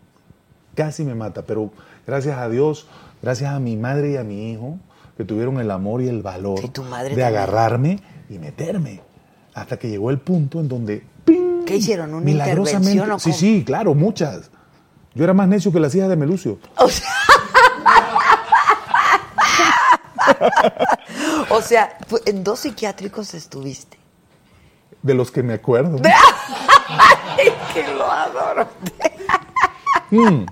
Casi 0.74 1.04
me 1.04 1.14
mata, 1.14 1.42
pero 1.42 1.70
gracias 2.06 2.38
a 2.38 2.48
Dios, 2.48 2.86
gracias 3.22 3.52
a 3.52 3.60
mi 3.60 3.76
madre 3.76 4.12
y 4.12 4.16
a 4.16 4.24
mi 4.24 4.50
hijo, 4.52 4.78
que 5.18 5.24
tuvieron 5.24 5.60
el 5.60 5.70
amor 5.70 6.00
y 6.00 6.08
el 6.08 6.22
valor 6.22 6.58
Sí, 6.60 6.68
tu 6.70 6.82
madre 6.84 7.14
de 7.14 7.20
también. 7.22 7.26
agarrarme 7.42 8.00
y 8.30 8.38
meterme. 8.38 9.02
Hasta 9.52 9.78
que 9.78 9.88
llegó 9.90 10.10
el 10.10 10.18
punto 10.18 10.58
en 10.60 10.68
donde 10.68 11.02
¡ping! 11.26 11.64
¿Qué 11.66 11.76
hicieron? 11.76 12.14
¿Una 12.14 12.24
milagrosamente- 12.24 12.92
intervención 12.92 13.10
o 13.10 13.18
Sí, 13.18 13.32
sí, 13.32 13.62
claro, 13.64 13.94
muchas. 13.94 14.50
Yo 15.14 15.24
era 15.24 15.34
más 15.34 15.48
necio 15.48 15.70
que 15.70 15.80
las 15.80 15.94
hijas 15.94 16.08
de 16.08 16.16
Melucio. 16.16 16.58
O 16.78 16.88
sea, 16.88 17.08
o 21.56 21.62
sea, 21.62 21.98
en 22.26 22.44
dos 22.44 22.60
psiquiátricos 22.60 23.34
estuviste. 23.34 23.98
De 25.02 25.14
los 25.14 25.30
que 25.30 25.42
me 25.42 25.54
acuerdo. 25.54 25.98
Ay, 26.88 27.48
que 27.74 27.82
lo 27.94 28.10
adoro. 28.10 28.68
Mm. 30.10 30.46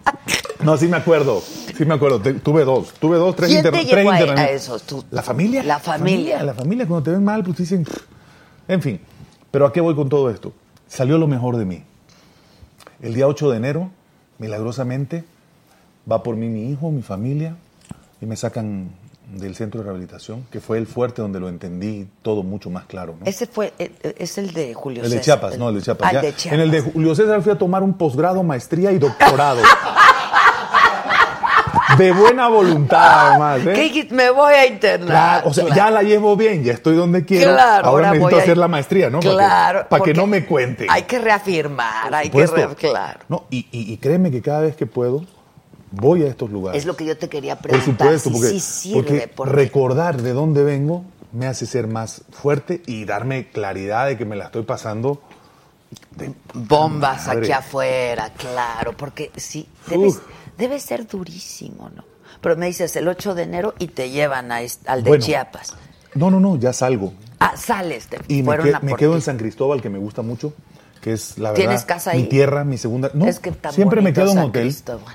No, 0.64 0.76
sí 0.76 0.88
me 0.88 0.96
acuerdo. 0.96 1.40
Sí 1.76 1.84
me 1.84 1.94
acuerdo. 1.94 2.20
Te- 2.20 2.34
tuve 2.34 2.64
dos. 2.64 2.92
Tuve 2.94 3.16
dos, 3.16 3.34
tres, 3.36 3.50
¿Quién 3.50 3.62
te 3.62 3.84
llevó 3.84 4.10
a- 4.10 4.44
esos? 4.46 4.82
Tú- 4.84 5.04
La 5.10 5.22
familia. 5.22 5.62
La 5.62 5.78
familia. 5.78 6.42
La 6.42 6.54
familia, 6.54 6.86
cuando 6.86 7.04
te 7.04 7.10
ven 7.10 7.24
mal, 7.24 7.42
pues 7.44 7.56
dicen. 7.58 7.84
"Pff". 7.84 8.02
En 8.68 8.80
fin. 8.82 9.00
Pero 9.50 9.66
¿a 9.66 9.72
qué 9.72 9.80
voy 9.80 9.94
con 9.94 10.08
todo 10.08 10.30
esto? 10.30 10.52
Salió 10.88 11.18
lo 11.18 11.26
mejor 11.26 11.56
de 11.56 11.64
mí. 11.64 11.82
El 13.00 13.14
día 13.14 13.26
8 13.28 13.50
de 13.50 13.56
enero, 13.56 13.90
milagrosamente, 14.38 15.24
va 16.10 16.22
por 16.22 16.36
mí 16.36 16.48
mi 16.48 16.70
hijo, 16.70 16.90
mi 16.90 17.02
familia, 17.02 17.56
y 18.20 18.26
me 18.26 18.36
sacan 18.36 18.90
del 19.38 19.54
centro 19.54 19.80
de 19.80 19.84
rehabilitación, 19.84 20.46
que 20.50 20.60
fue 20.60 20.78
el 20.78 20.86
fuerte 20.86 21.22
donde 21.22 21.40
lo 21.40 21.48
entendí 21.48 22.06
todo 22.22 22.42
mucho 22.42 22.70
más 22.70 22.84
claro. 22.86 23.14
¿no? 23.20 23.26
Ese 23.26 23.46
fue, 23.46 23.72
eh, 23.78 23.90
eh, 24.02 24.14
es 24.18 24.38
el 24.38 24.52
de 24.52 24.74
Julio 24.74 25.02
El 25.02 25.10
de 25.10 25.18
César. 25.18 25.24
Chiapas, 25.40 25.58
no, 25.58 25.68
el 25.68 25.76
de 25.76 25.82
Chiapas. 25.82 26.14
Ah, 26.14 26.20
de 26.20 26.34
Chiapas. 26.34 26.52
En 26.54 26.60
el 26.60 26.70
de 26.70 26.80
Julio 26.80 27.14
César 27.14 27.42
fui 27.42 27.52
a 27.52 27.58
tomar 27.58 27.82
un 27.82 27.94
posgrado, 27.94 28.42
maestría 28.42 28.92
y 28.92 28.98
doctorado. 28.98 29.60
de 31.98 32.10
buena 32.12 32.48
voluntad, 32.48 33.28
además. 33.30 33.60
¿eh? 33.66 34.08
Me 34.10 34.30
voy 34.30 34.52
a 34.52 34.66
internar. 34.66 35.08
Claro, 35.08 35.48
o 35.50 35.54
sea, 35.54 35.64
Claro. 35.64 35.76
ya 35.76 35.90
la 35.90 36.02
llevo 36.02 36.36
bien, 36.36 36.64
ya 36.64 36.72
estoy 36.72 36.96
donde 36.96 37.24
quiero. 37.24 37.52
Claro, 37.52 37.86
ahora, 37.86 38.08
necesito 38.10 38.30
voy 38.30 38.38
a- 38.40 38.42
hacer 38.42 38.58
la 38.58 38.68
maestría, 38.68 39.10
¿no? 39.10 39.20
Para 39.20 39.30
que- 39.30 39.36
Claro. 39.36 39.86
Para 39.88 40.04
que, 40.04 40.14
no 40.14 40.26
me 40.26 40.44
cuenten. 40.44 40.88
Hay 40.90 41.02
que 41.04 41.18
reafirmar, 41.20 42.12
hay 42.14 42.30
que 42.30 42.46
supuesto. 42.46 42.68
re- 42.70 42.74
claro. 42.74 43.20
No, 43.28 43.44
y, 43.50 43.58
y- 43.70 43.92
y 43.92 43.96
créeme 43.98 44.30
que 44.32 44.42
cada 44.42 44.60
vez 44.62 44.74
que 44.76 44.86
puedo, 44.86 45.24
voy 45.94 46.22
a 46.24 46.28
estos 46.28 46.50
lugares. 46.50 46.80
Es 46.80 46.86
lo 46.86 46.96
que 46.96 47.04
yo 47.04 47.16
te 47.16 47.28
quería 47.28 47.56
Por 47.56 47.70
preguntar. 47.70 47.94
supuesto, 48.18 48.28
si 48.30 48.34
porque, 48.34 48.48
sí 48.50 48.60
sirve, 48.60 48.94
porque 49.02 49.28
porque- 49.34 49.52
recordar 49.52 50.20
de 50.22 50.32
dónde 50.32 50.62
vengo 50.64 51.04
me 51.32 51.46
hace 51.46 51.66
ser 51.66 51.86
más 51.88 52.22
fuerte 52.30 52.82
y 52.86 53.04
darme 53.04 53.48
claridad 53.48 54.06
de 54.06 54.16
que 54.16 54.24
me 54.24 54.36
la 54.36 54.46
estoy 54.46 54.62
pasando. 54.62 55.20
de 56.16 56.32
bombas 56.54 57.26
madre. 57.28 57.40
aquí 57.42 57.52
afuera, 57.52 58.30
claro, 58.36 58.96
porque 58.96 59.30
sí, 59.36 59.68
debe, 59.88 60.08
Uf. 60.08 60.20
debe 60.58 60.80
ser 60.80 61.06
durísimo, 61.06 61.88
¿no? 61.94 62.04
Pero 62.40 62.56
me 62.56 62.66
dices 62.66 62.96
el 62.96 63.06
8 63.06 63.34
de 63.34 63.44
enero 63.44 63.74
y 63.78 63.86
te 63.88 64.10
llevan 64.10 64.50
a 64.50 64.56
al 64.86 65.02
de 65.04 65.08
Bueno. 65.08 65.24
Chiapas. 65.24 65.74
No, 66.16 66.30
no, 66.32 66.40
no, 66.40 66.56
ya 66.56 66.72
salgo. 66.72 67.12
Ah, 67.38 67.56
sales, 67.56 68.08
te 68.08 68.18
Y 68.26 68.42
me, 68.42 68.56
que- 68.58 68.72
me 68.82 68.90
por 68.90 68.98
quedo 68.98 69.14
en 69.14 69.22
San 69.22 69.36
Cristóbal, 69.36 69.80
que 69.80 69.88
me 69.90 69.98
gusta 69.98 70.22
mucho, 70.22 70.52
que 71.00 71.12
es 71.12 71.38
la 71.38 71.50
verdad. 71.50 71.64
¿Tienes 71.64 71.84
casa 71.84 72.10
ahí? 72.12 72.22
Mi 72.22 72.28
tierra, 72.28 72.64
mi 72.64 72.76
segunda. 72.78 73.10
No, 73.14 73.26
Es 73.26 73.38
que 73.38 73.52
siempre 73.70 74.00
me 74.00 74.12
quedo 74.12 74.28
en 74.30 74.34
San 74.34 74.44
hotel. 74.46 74.62
Cristóbal. 74.62 75.14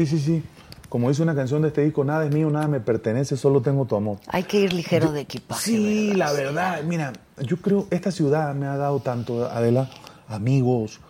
Sí, 0.00 0.06
sí, 0.06 0.18
sí. 0.18 0.42
Como 0.88 1.10
dice 1.10 1.22
una 1.22 1.34
canción 1.34 1.60
de 1.60 1.68
este 1.68 1.84
disco, 1.84 2.04
nada 2.04 2.24
es 2.24 2.32
mío, 2.32 2.48
nada 2.48 2.66
me 2.68 2.80
pertenece, 2.80 3.36
solo 3.36 3.60
tengo 3.60 3.84
tu 3.84 3.96
amor. 3.96 4.16
Hay 4.28 4.44
que 4.44 4.60
ir 4.60 4.72
ligero 4.72 5.12
de 5.12 5.20
equipaje. 5.20 5.62
Sí, 5.62 6.08
¿verdad? 6.08 6.16
la 6.16 6.32
verdad, 6.32 6.82
mira, 6.84 7.12
yo 7.42 7.58
creo, 7.58 7.86
esta 7.90 8.10
ciudad 8.10 8.54
me 8.54 8.64
ha 8.64 8.78
dado 8.78 9.00
tanto, 9.00 9.44
Adela, 9.44 9.90
amigos, 10.26 11.00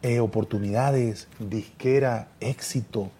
eh, 0.00 0.20
oportunidades, 0.20 1.28
disquera, 1.38 2.28
éxito. 2.40 3.10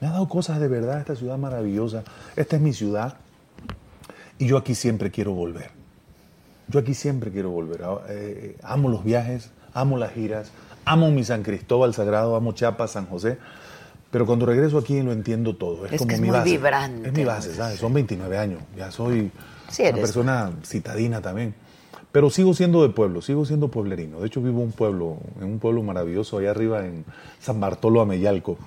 Me 0.00 0.06
ha 0.06 0.12
dado 0.12 0.26
cosas 0.30 0.60
de 0.60 0.68
verdad 0.68 0.98
esta 0.98 1.14
ciudad 1.14 1.36
maravillosa. 1.36 2.02
Esta 2.34 2.56
es 2.56 2.62
mi 2.62 2.72
ciudad 2.72 3.18
y 4.38 4.46
yo 4.46 4.56
aquí 4.56 4.74
siempre 4.74 5.10
quiero 5.10 5.32
volver. 5.34 5.72
Yo 6.68 6.80
aquí 6.80 6.94
siempre 6.94 7.30
quiero 7.30 7.50
volver. 7.50 7.82
Ah, 7.84 7.98
eh, 8.08 8.56
amo 8.62 8.88
los 8.88 9.04
viajes, 9.04 9.50
amo 9.74 9.98
las 9.98 10.14
giras, 10.14 10.52
amo 10.86 11.10
mi 11.10 11.22
San 11.22 11.42
Cristóbal 11.42 11.92
Sagrado, 11.92 12.34
amo 12.34 12.52
Chiapas, 12.52 12.92
San 12.92 13.04
José. 13.04 13.36
Pero 14.12 14.26
cuando 14.26 14.46
regreso 14.46 14.78
aquí 14.78 15.00
lo 15.02 15.10
entiendo 15.10 15.56
todo. 15.56 15.86
Es, 15.86 15.94
Es 15.94 15.98
como 15.98 16.08
que 16.10 16.14
es 16.14 16.20
mi 16.20 16.28
muy 16.28 16.36
base. 16.36 16.50
vibrante, 16.50 17.08
Es 17.08 17.14
mi 17.14 17.24
base, 17.24 17.48
muy 17.48 17.56
¿sabes? 17.56 17.78
Son 17.80 17.92
29 17.92 18.38
años. 18.38 18.60
Ya 18.76 18.92
soy 18.92 19.32
Sí, 19.70 19.82
una 19.82 19.92
persona 19.94 20.52
citadina 20.64 21.20
también. 21.20 21.54
Pero 22.12 22.28
sigo 22.28 22.52
siendo 22.52 22.82
de 22.82 22.90
pueblo, 22.90 23.22
sigo 23.22 23.46
siendo 23.46 23.68
pueblerino. 23.68 24.20
De 24.20 24.26
hecho, 24.26 24.42
vivo 24.42 24.58
en 24.60 24.66
un 24.66 24.72
pueblo, 24.72 25.16
en 25.40 25.44
un 25.46 25.58
pueblo 25.58 25.82
maravilloso 25.82 26.36
allá 26.38 26.50
arriba 26.50 26.84
en 26.84 27.06
San 27.40 27.58
Bartolo 27.58 28.02
Ameyalco. 28.02 28.58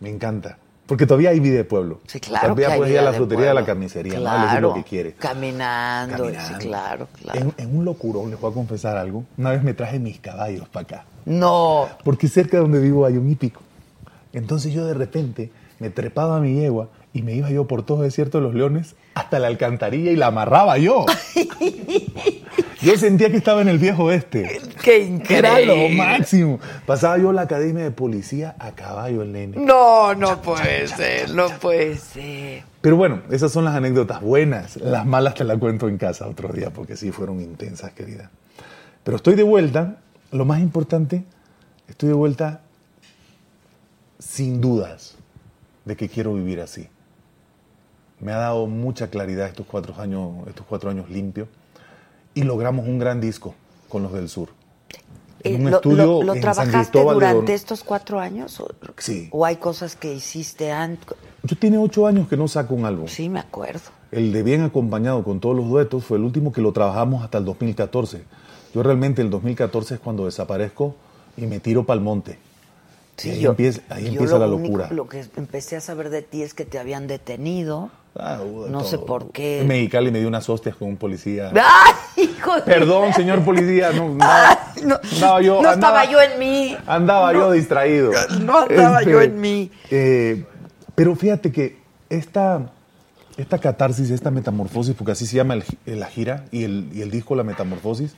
Me 0.00 0.08
encanta. 0.08 0.56
Porque 0.86 1.06
todavía 1.06 1.30
hay 1.30 1.40
vida 1.40 1.56
de 1.56 1.64
pueblo. 1.64 2.00
Sí, 2.06 2.18
claro. 2.20 2.54
Todavía 2.54 2.76
puedes 2.76 2.92
ir 2.94 2.98
a 2.98 3.02
la 3.02 3.12
frutería, 3.12 3.50
a 3.50 3.54
la 3.54 3.64
carnicería, 3.64 4.14
¿no? 4.14 4.20
claro, 4.20 4.42
Elegir 4.42 4.62
lo 4.62 4.74
que 4.74 4.84
quieres. 4.84 5.14
Caminando, 5.18 6.16
Caminando. 6.16 6.48
sí, 6.48 6.66
claro, 6.66 7.08
claro. 7.22 7.40
En, 7.40 7.54
en 7.68 7.76
un 7.76 7.84
locurón, 7.84 8.30
les 8.30 8.40
voy 8.40 8.50
a 8.50 8.54
confesar 8.54 8.96
algo. 8.96 9.24
Una 9.36 9.50
vez 9.50 9.62
me 9.62 9.74
traje 9.74 9.98
mis 9.98 10.18
caballos 10.20 10.66
para 10.68 10.84
acá. 10.84 11.04
No, 11.26 11.88
Porque 12.04 12.26
cerca 12.28 12.56
de 12.56 12.62
donde 12.62 12.80
vivo 12.80 13.04
hay 13.06 13.16
un 13.18 13.30
hípico. 13.30 13.60
Entonces 14.34 14.72
yo 14.72 14.84
de 14.84 14.94
repente 14.94 15.50
me 15.78 15.90
trepaba 15.90 16.36
a 16.36 16.40
mi 16.40 16.54
yegua 16.54 16.88
y 17.12 17.22
me 17.22 17.34
iba 17.34 17.50
yo 17.50 17.66
por 17.66 17.84
todo 17.84 17.98
el 17.98 18.08
desierto 18.08 18.38
de 18.38 18.44
los 18.44 18.54
leones 18.54 18.96
hasta 19.14 19.38
la 19.38 19.46
alcantarilla 19.46 20.10
y 20.10 20.16
la 20.16 20.26
amarraba 20.26 20.76
yo. 20.78 21.06
Yo 22.82 22.98
sentía 22.98 23.30
que 23.30 23.38
estaba 23.38 23.62
en 23.62 23.68
el 23.68 23.78
viejo 23.78 24.10
este. 24.10 24.60
qué 24.82 24.98
increíble. 24.98 25.38
Era 25.38 25.58
lo 25.60 25.88
máximo. 25.88 26.60
Pasaba 26.84 27.16
yo 27.16 27.32
la 27.32 27.42
academia 27.42 27.82
de 27.82 27.90
policía 27.90 28.56
a 28.58 28.72
caballo 28.72 29.22
el 29.22 29.32
nene. 29.32 29.56
No, 29.56 30.14
no 30.14 30.42
puede 30.42 30.86
ser, 30.88 31.30
no 31.30 31.48
puede 31.48 31.96
ser. 31.96 32.64
Pero 32.82 32.96
bueno, 32.96 33.22
esas 33.30 33.52
son 33.52 33.64
las 33.64 33.74
anécdotas 33.74 34.20
buenas. 34.20 34.76
Las 34.76 35.06
malas 35.06 35.34
te 35.34 35.44
las 35.44 35.56
cuento 35.56 35.88
en 35.88 35.96
casa 35.96 36.28
otro 36.28 36.52
día 36.52 36.70
porque 36.74 36.94
sí 36.94 37.10
fueron 37.10 37.40
intensas, 37.40 37.92
querida. 37.92 38.30
Pero 39.02 39.16
estoy 39.16 39.34
de 39.34 39.44
vuelta. 39.44 39.96
Lo 40.30 40.44
más 40.44 40.60
importante, 40.60 41.24
estoy 41.88 42.10
de 42.10 42.14
vuelta 42.14 42.63
sin 44.18 44.60
dudas 44.60 45.16
de 45.84 45.96
que 45.96 46.08
quiero 46.08 46.34
vivir 46.34 46.60
así. 46.60 46.88
Me 48.20 48.32
ha 48.32 48.36
dado 48.36 48.66
mucha 48.66 49.08
claridad 49.10 49.48
estos 49.48 49.66
cuatro 49.66 49.94
años, 50.00 50.46
estos 50.48 50.64
cuatro 50.66 50.90
años 50.90 51.10
limpios 51.10 51.48
y 52.34 52.42
logramos 52.42 52.86
un 52.86 52.98
gran 52.98 53.20
disco 53.20 53.54
con 53.88 54.02
los 54.02 54.12
del 54.12 54.28
sur. 54.28 54.48
Eh, 55.42 55.54
En 55.56 55.64
un 55.66 55.70
¿Lo, 55.72 55.76
estudio 55.76 56.06
lo- 56.06 56.22
lo 56.22 56.32
San 56.32 56.40
trabajaste 56.40 57.02
durante 57.02 57.52
estos 57.54 57.84
cuatro 57.84 58.18
años? 58.18 58.58
¿O, 58.60 58.68
Sí. 58.98 59.28
¿O 59.30 59.44
hay 59.44 59.56
cosas 59.56 59.94
que 59.94 60.14
hiciste 60.14 60.72
antes? 60.72 61.06
Yo 61.42 61.56
tiene 61.56 61.76
ocho 61.76 62.06
años 62.06 62.28
que 62.28 62.36
no 62.36 62.48
saco 62.48 62.74
un 62.74 62.86
álbum. 62.86 63.08
Sí, 63.08 63.28
me 63.28 63.40
acuerdo. 63.40 63.82
El 64.10 64.32
de 64.32 64.42
Bien 64.42 64.62
Acompañado 64.62 65.22
con 65.22 65.40
todos 65.40 65.54
los 65.56 65.68
duetos 65.68 66.04
fue 66.04 66.16
el 66.16 66.24
último 66.24 66.52
que 66.52 66.62
lo 66.62 66.72
trabajamos 66.72 67.22
hasta 67.24 67.36
el 67.38 67.44
2014. 67.44 68.24
Yo 68.74 68.82
realmente 68.82 69.20
el 69.20 69.28
2014 69.28 69.94
es 69.94 70.00
cuando 70.00 70.24
desaparezco 70.24 70.96
y 71.36 71.46
me 71.46 71.60
tiro 71.60 71.84
para 71.84 71.98
el 71.98 72.04
monte. 72.04 72.38
Sí, 73.16 73.30
ahí 73.30 73.40
yo- 73.40 73.50
empieza, 73.50 73.80
ahí 73.90 74.04
yo 74.04 74.08
empieza 74.12 74.34
lo 74.38 74.46
la 74.46 74.54
único- 74.54 74.78
locura. 74.78 74.88
lo 74.90 75.08
que 75.08 75.24
empecé 75.36 75.76
a 75.76 75.80
saber 75.80 76.10
de 76.10 76.22
ti 76.22 76.42
es 76.42 76.52
que 76.54 76.64
te 76.64 76.78
habían 76.78 77.06
detenido. 77.06 77.90
Ah, 78.16 78.38
no 78.68 78.84
sé 78.84 78.98
por 78.98 79.32
qué. 79.32 79.62
En 79.62 79.66
Mexicali 79.68 80.12
me 80.12 80.20
dio 80.20 80.28
unas 80.28 80.48
hostias 80.48 80.76
con 80.76 80.86
un 80.88 80.96
policía. 80.96 81.50
¡Ay, 81.54 82.24
hijo 82.24 82.54
de- 82.56 82.62
Perdón, 82.62 83.12
señor 83.12 83.44
policía. 83.44 83.90
No, 83.92 84.04
andaba, 84.12 84.58
No, 84.84 85.00
andaba 85.14 85.42
yo, 85.42 85.54
no 85.62 85.68
andaba- 85.70 85.74
estaba 85.74 86.04
yo 86.04 86.20
en 86.22 86.38
mí. 86.38 86.76
Andaba 86.86 87.32
yo 87.32 87.50
distraído. 87.52 88.12
No 88.40 88.58
andaba 88.60 89.02
yo 89.02 89.20
en 89.20 89.40
mí. 89.40 89.70
eh, 89.90 90.44
pero 90.94 91.16
fíjate 91.16 91.50
que 91.50 91.78
esta, 92.08 92.70
esta 93.36 93.58
catarsis, 93.58 94.10
esta 94.10 94.30
metamorfosis, 94.30 94.94
porque 94.94 95.10
así 95.12 95.26
se 95.26 95.34
llama 95.36 95.54
el 95.54 95.64
la 95.98 96.06
gira 96.06 96.44
y 96.52 96.62
el, 96.62 96.88
y 96.92 97.02
el 97.02 97.10
disco 97.10 97.34
La 97.34 97.42
Metamorfosis, 97.42 98.14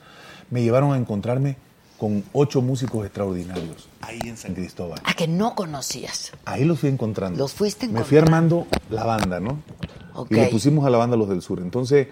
me 0.51 0.61
llevaron 0.61 0.93
a 0.93 0.97
encontrarme 0.97 1.57
con 1.97 2.23
ocho 2.33 2.61
músicos 2.61 3.05
extraordinarios 3.05 3.89
ahí 4.01 4.19
en 4.23 4.37
San 4.37 4.53
Cristóbal. 4.53 5.01
A 5.03 5.13
que 5.13 5.27
no 5.27 5.55
conocías. 5.55 6.31
Ahí 6.45 6.63
los 6.63 6.79
fui 6.79 6.89
encontrando. 6.89 7.37
Los 7.39 7.53
fuiste 7.53 7.87
Me 7.87 8.03
fui 8.03 8.17
encontrando. 8.17 8.65
armando 8.67 8.67
la 8.89 9.03
banda, 9.05 9.39
¿no? 9.39 9.59
Y 10.29 10.35
le 10.35 10.47
pusimos 10.47 10.85
a 10.85 10.89
la 10.89 10.97
banda 10.97 11.15
Los 11.17 11.29
del 11.29 11.41
Sur. 11.41 11.59
Entonces, 11.59 12.07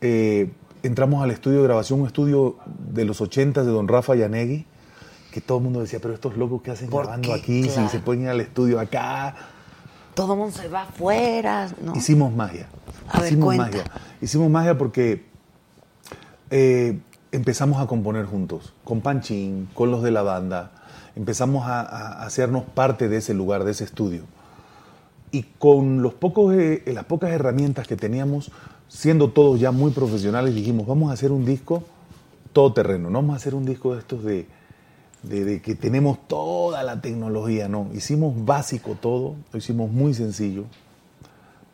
eh, 0.00 0.50
entramos 0.82 1.22
al 1.22 1.30
estudio 1.30 1.58
de 1.58 1.64
grabación, 1.64 2.00
un 2.00 2.06
estudio 2.06 2.56
de 2.92 3.04
los 3.04 3.20
80 3.20 3.64
de 3.64 3.70
Don 3.70 3.86
Rafa 3.88 4.14
Yanegui, 4.14 4.66
que 5.30 5.40
todo 5.40 5.58
el 5.58 5.64
mundo 5.64 5.80
decía, 5.80 5.98
pero 6.00 6.14
estos 6.14 6.36
locos 6.36 6.62
que 6.62 6.70
hacen 6.70 6.88
¿Por 6.90 7.04
grabando 7.04 7.28
qué? 7.28 7.34
aquí, 7.34 7.62
Claro. 7.64 7.82
si 7.82 7.88
se 7.88 8.00
pueden 8.00 8.22
ir 8.22 8.28
al 8.30 8.40
estudio 8.40 8.80
acá. 8.80 9.34
Todo 10.14 10.32
el 10.32 10.38
mundo 10.40 10.56
se 10.56 10.68
va 10.68 10.82
afuera, 10.82 11.70
¿no? 11.82 11.94
Hicimos 11.94 12.32
magia. 12.34 12.66
A 13.08 13.24
Hicimos 13.26 13.56
magia. 13.56 13.84
Hicimos 14.20 14.50
magia 14.50 14.76
porque 14.76 15.24
eh, 16.50 16.98
empezamos 17.32 17.80
a 17.80 17.86
componer 17.86 18.26
juntos, 18.26 18.72
con 18.84 19.00
Panchín, 19.00 19.68
con 19.74 19.90
los 19.90 20.02
de 20.02 20.10
la 20.10 20.22
banda. 20.22 20.72
Empezamos 21.16 21.66
a, 21.66 21.80
a 21.80 22.24
hacernos 22.24 22.64
parte 22.64 23.08
de 23.08 23.18
ese 23.18 23.34
lugar, 23.34 23.64
de 23.64 23.72
ese 23.72 23.84
estudio. 23.84 24.24
Y 25.32 25.44
con 25.58 26.02
los 26.02 26.14
pocos, 26.14 26.54
eh, 26.54 26.82
las 26.86 27.04
pocas 27.04 27.30
herramientas 27.30 27.86
que 27.86 27.96
teníamos, 27.96 28.50
siendo 28.88 29.30
todos 29.30 29.60
ya 29.60 29.70
muy 29.70 29.92
profesionales, 29.92 30.54
dijimos, 30.54 30.86
vamos 30.86 31.10
a 31.10 31.14
hacer 31.14 31.30
un 31.30 31.44
disco 31.44 31.84
todoterreno, 32.52 33.10
no 33.10 33.20
vamos 33.20 33.34
a 33.34 33.36
hacer 33.36 33.54
un 33.54 33.64
disco 33.64 33.94
de 33.94 34.00
estos 34.00 34.24
de, 34.24 34.48
de, 35.22 35.44
de 35.44 35.62
que 35.62 35.76
tenemos 35.76 36.18
toda 36.26 36.82
la 36.82 37.00
tecnología, 37.00 37.68
no. 37.68 37.88
Hicimos 37.94 38.44
básico 38.44 38.96
todo, 39.00 39.36
lo 39.52 39.58
hicimos 39.58 39.92
muy 39.92 40.14
sencillo, 40.14 40.64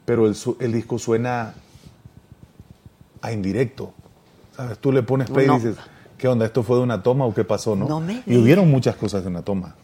pero 0.04 0.26
el, 0.26 0.36
el 0.60 0.72
disco 0.72 0.98
suena 0.98 1.54
a 3.22 3.32
indirecto. 3.32 3.94
¿Sabes? 4.56 4.78
Tú 4.78 4.92
le 4.92 5.02
pones 5.02 5.30
play 5.30 5.46
No. 5.46 5.54
y 5.54 5.58
dices, 5.58 5.76
¿qué 6.18 6.28
onda? 6.28 6.46
¿Esto 6.46 6.62
fue 6.62 6.76
de 6.78 6.82
una 6.82 7.02
toma 7.02 7.24
o 7.26 7.34
qué 7.34 7.44
pasó? 7.44 7.76
No, 7.76 7.86
No 7.88 8.00
me 8.00 8.22
y 8.26 8.36
hubieron 8.36 8.70
muchas 8.70 8.96
cosas 8.96 9.22
de 9.22 9.28
una 9.28 9.42
toma. 9.42 9.74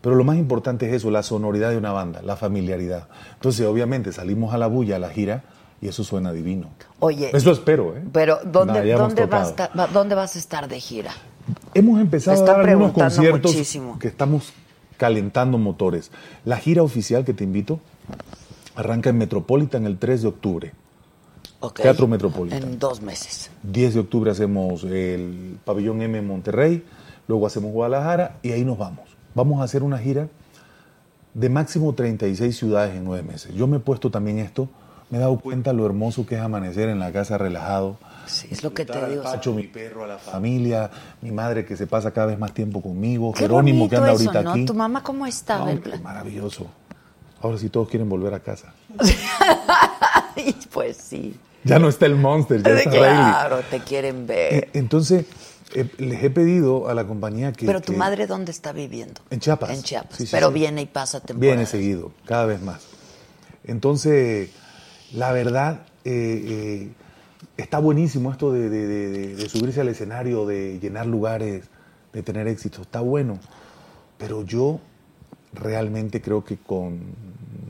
Pero 0.00 0.16
lo 0.16 0.24
más 0.24 0.36
importante 0.36 0.88
es 0.88 0.94
eso, 0.94 1.10
la 1.12 1.22
sonoridad 1.22 1.70
de 1.70 1.76
una 1.76 1.92
banda, 1.92 2.20
la 2.22 2.34
familiaridad. 2.36 3.06
Entonces, 3.34 3.64
obviamente, 3.66 4.12
salimos 4.12 4.52
a 4.52 4.58
la 4.58 4.66
bulla, 4.66 4.96
a 4.96 4.98
la 4.98 5.10
gira, 5.10 5.44
y 5.80 5.88
eso 5.88 6.02
suena 6.04 6.32
divino. 6.32 6.68
Oye, 6.98 7.30
Eso 7.32 7.52
espero, 7.52 7.96
¿eh? 7.96 8.02
pero 8.12 8.38
¿dónde, 8.44 8.72
Nada, 8.84 8.96
dónde, 8.98 9.26
vas, 9.26 9.54
a- 9.58 9.86
¿dónde 9.92 10.14
vas 10.16 10.34
a 10.34 10.38
estar 10.38 10.68
de 10.68 10.80
gira? 10.80 11.12
Hemos 11.74 12.00
empezado 12.00 12.42
a 12.42 12.46
dar 12.46 12.68
algunos 12.68 12.92
conciertos 12.92 13.52
muchísimo. 13.52 13.98
que 13.98 14.08
estamos 14.08 14.52
calentando 14.96 15.58
motores. 15.58 16.10
La 16.44 16.56
gira 16.56 16.82
oficial 16.82 17.24
que 17.24 17.34
te 17.34 17.42
invito 17.44 17.80
arranca 18.76 19.10
en 19.10 19.18
Metropolitan 19.18 19.86
el 19.86 19.98
3 19.98 20.22
de 20.22 20.28
octubre. 20.28 20.72
Teatro 21.70 22.06
Metropolitan. 22.08 22.62
En 22.62 22.78
dos 22.78 23.00
meses. 23.00 23.50
10 23.62 23.94
de 23.94 24.00
octubre 24.00 24.30
hacemos 24.30 24.84
el 24.84 25.58
Pabellón 25.64 26.02
M 26.02 26.18
en 26.18 26.26
Monterrey, 26.26 26.84
luego 27.28 27.46
hacemos 27.46 27.72
Guadalajara 27.72 28.38
y 28.42 28.52
ahí 28.52 28.64
nos 28.64 28.78
vamos. 28.78 29.08
Vamos 29.34 29.60
a 29.60 29.64
hacer 29.64 29.82
una 29.82 29.98
gira 29.98 30.28
de 31.34 31.48
máximo 31.48 31.94
36 31.94 32.56
ciudades 32.56 32.94
en 32.94 33.04
nueve 33.04 33.22
meses. 33.22 33.54
Yo 33.54 33.66
me 33.66 33.78
he 33.78 33.80
puesto 33.80 34.10
también 34.10 34.38
esto, 34.38 34.68
me 35.10 35.18
he 35.18 35.20
dado 35.20 35.38
cuenta 35.38 35.72
lo 35.72 35.86
hermoso 35.86 36.26
que 36.26 36.34
es 36.34 36.40
amanecer 36.40 36.88
en 36.88 36.98
la 36.98 37.12
casa 37.12 37.38
relajado. 37.38 37.96
Sí, 38.26 38.48
es 38.50 38.62
lo 38.62 38.72
que 38.72 38.84
te 38.84 39.08
digo. 39.08 39.22
Pacho, 39.22 39.52
mi 39.52 39.64
perro, 39.64 40.04
a 40.04 40.06
la 40.06 40.18
familia, 40.18 40.90
mi 41.22 41.32
madre 41.32 41.64
que 41.64 41.76
se 41.76 41.86
pasa 41.86 42.12
cada 42.12 42.28
vez 42.28 42.38
más 42.38 42.52
tiempo 42.52 42.82
conmigo, 42.82 43.32
Qué 43.32 43.40
Jerónimo 43.40 43.88
que 43.88 43.96
anda 43.96 44.12
eso, 44.12 44.22
ahorita 44.22 44.42
¿no? 44.42 44.50
aquí. 44.50 44.64
¿Tu 44.64 44.74
mamá 44.74 45.02
cómo 45.02 45.26
plan? 45.26 46.02
maravilloso. 46.02 46.66
Ahora 47.40 47.58
sí 47.58 47.68
todos 47.68 47.88
quieren 47.88 48.08
volver 48.08 48.34
a 48.34 48.40
casa. 48.40 48.72
Pues 50.72 50.96
sí. 50.96 51.38
Ya 51.64 51.78
no 51.78 51.88
está 51.88 52.06
el 52.06 52.16
monster, 52.16 52.62
ya 52.62 52.70
está. 52.78 52.90
Claro, 52.90 53.60
te 53.70 53.80
quieren 53.80 54.26
ver. 54.26 54.54
Eh, 54.54 54.68
Entonces, 54.74 55.26
eh, 55.74 55.88
les 55.98 56.22
he 56.24 56.30
pedido 56.30 56.88
a 56.88 56.94
la 56.94 57.06
compañía 57.06 57.52
que... 57.52 57.66
Pero 57.66 57.80
tu 57.80 57.92
que- 57.92 57.98
madre, 57.98 58.26
¿dónde 58.26 58.50
está 58.52 58.72
viviendo? 58.72 59.20
En 59.30 59.40
Chiapas. 59.40 59.70
En 59.70 59.82
Chiapas. 59.82 60.16
Sí, 60.18 60.26
sí, 60.26 60.30
Pero 60.32 60.48
sí. 60.48 60.54
viene 60.54 60.82
y 60.82 60.86
pasa 60.86 61.20
temporada. 61.20 61.54
Viene 61.54 61.66
seguido, 61.66 62.12
cada 62.26 62.46
vez 62.46 62.60
más. 62.62 62.82
Entonces, 63.64 64.50
la 65.12 65.32
verdad, 65.32 65.82
eh, 66.04 66.88
eh, 66.88 66.92
está 67.56 67.78
buenísimo 67.78 68.32
esto 68.32 68.52
de, 68.52 68.68
de- 68.68 68.86
de- 68.86 69.08
de- 69.10 69.34
de 69.36 69.48
subirse 69.48 69.80
al 69.80 69.88
escenario, 69.88 70.46
de 70.46 70.78
llenar 70.80 71.06
lugares, 71.06 71.64
de 72.12 72.22
tener 72.22 72.48
éxito. 72.48 72.82
Está 72.82 73.00
bueno. 73.00 73.38
Pero 74.18 74.44
yo 74.44 74.80
realmente 75.54 76.20
creo 76.20 76.44
que 76.44 76.56
con 76.56 77.00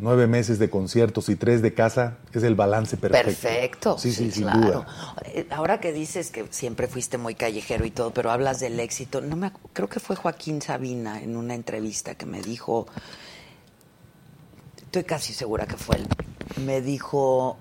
nueve 0.03 0.27
meses 0.27 0.59
de 0.59 0.69
conciertos 0.69 1.29
y 1.29 1.37
tres 1.37 1.63
de 1.63 1.73
casa 1.75 2.19
es 2.33 2.43
el 2.43 2.55
balance 2.57 2.97
perfecto. 2.97 3.27
Perfecto. 3.31 3.99
Sí, 3.99 4.13
sí, 4.13 4.31
sin 4.33 4.43
claro. 4.43 4.61
duda. 4.61 4.87
Eh, 5.27 5.47
Ahora 5.51 5.81
que 5.81 5.93
dices 5.93 6.31
que 6.31 6.45
siempre 6.51 6.89
fuiste 6.89 7.19
muy 7.19 7.35
callejero 7.37 7.85
y 7.87 7.91
todo, 7.91 8.11
pero 8.13 8.31
hablas 8.31 8.59
del 8.61 8.79
éxito, 8.81 9.21
no 9.21 9.37
me, 9.37 9.53
creo 9.73 9.89
que 9.89 10.01
fue 10.01 10.17
Joaquín 10.17 10.61
Sabina 10.61 11.23
en 11.23 11.37
una 11.37 11.55
entrevista 11.55 12.17
que 12.17 12.27
me 12.27 12.43
dijo, 12.43 12.87
estoy 14.77 15.05
casi 15.05 15.33
segura 15.33 15.67
que 15.67 15.77
fue 15.77 15.97
él, 15.97 16.07
me 16.67 16.81
dijo, 16.81 17.57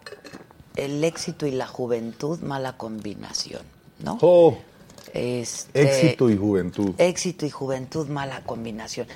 el 0.76 1.04
éxito 1.04 1.46
y 1.46 1.52
la 1.52 1.68
juventud, 1.68 2.40
mala 2.40 2.76
combinación, 2.78 3.62
¿no? 4.04 4.18
Oh, 4.22 4.58
Este, 5.14 5.84
Éxito 5.84 6.30
y 6.30 6.38
juventud. 6.38 6.92
Éxito 6.98 7.46
y 7.46 7.50
juventud, 7.50 8.08
mala 8.08 8.42
combinación. 8.44 9.08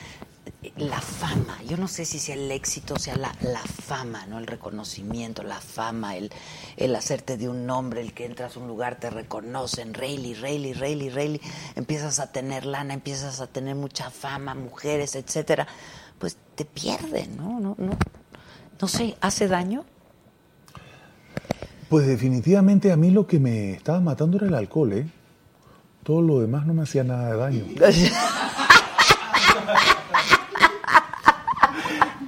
La 0.78 1.00
fama, 1.00 1.58
yo 1.68 1.78
no 1.78 1.88
sé 1.88 2.06
si 2.06 2.20
sea 2.20 2.36
el 2.36 2.52
éxito, 2.52 2.98
sea 3.00 3.16
la, 3.16 3.34
la 3.42 3.62
fama, 3.62 4.26
¿no? 4.28 4.38
El 4.40 4.48
reconocimiento, 4.48 5.42
la 5.44 5.60
fama, 5.60 6.18
el, 6.18 6.32
el 6.78 6.96
hacerte 6.96 7.38
de 7.38 7.48
un 7.50 7.66
nombre, 7.66 8.02
el 8.02 8.14
que 8.14 8.26
entras 8.26 8.56
a 8.56 8.60
un 8.60 8.68
lugar, 8.68 9.00
te 9.00 9.10
reconocen, 9.10 9.94
Rayleigh, 9.94 10.36
Rayleigh, 10.36 10.74
Rayleigh, 10.74 11.10
Rayleigh, 11.12 11.42
empiezas 11.76 12.20
a 12.20 12.32
tener 12.32 12.66
lana, 12.66 12.94
empiezas 12.94 13.42
a 13.42 13.48
tener 13.48 13.76
mucha 13.76 14.10
fama, 14.10 14.54
mujeres, 14.54 15.16
etcétera, 15.16 15.68
pues 16.20 16.38
te 16.56 16.66
pierden, 16.66 17.38
¿no? 17.38 17.60
No, 17.60 17.76
no, 17.78 17.98
no 18.82 18.88
sé, 18.88 19.16
¿hace 19.22 19.48
daño? 19.48 19.86
Pues 21.90 22.08
definitivamente 22.08 22.92
a 22.92 22.98
mí 22.98 23.12
lo 23.12 23.28
que 23.28 23.40
me 23.40 23.74
estaba 23.74 24.00
matando 24.00 24.38
era 24.38 24.48
el 24.48 24.56
alcohol, 24.56 24.94
¿eh? 24.94 25.08
Todo 26.04 26.22
lo 26.22 26.40
demás 26.40 26.66
no 26.66 26.74
me 26.74 26.84
hacía 26.84 27.04
nada 27.04 27.32
de 27.32 27.38
daño. 27.38 27.66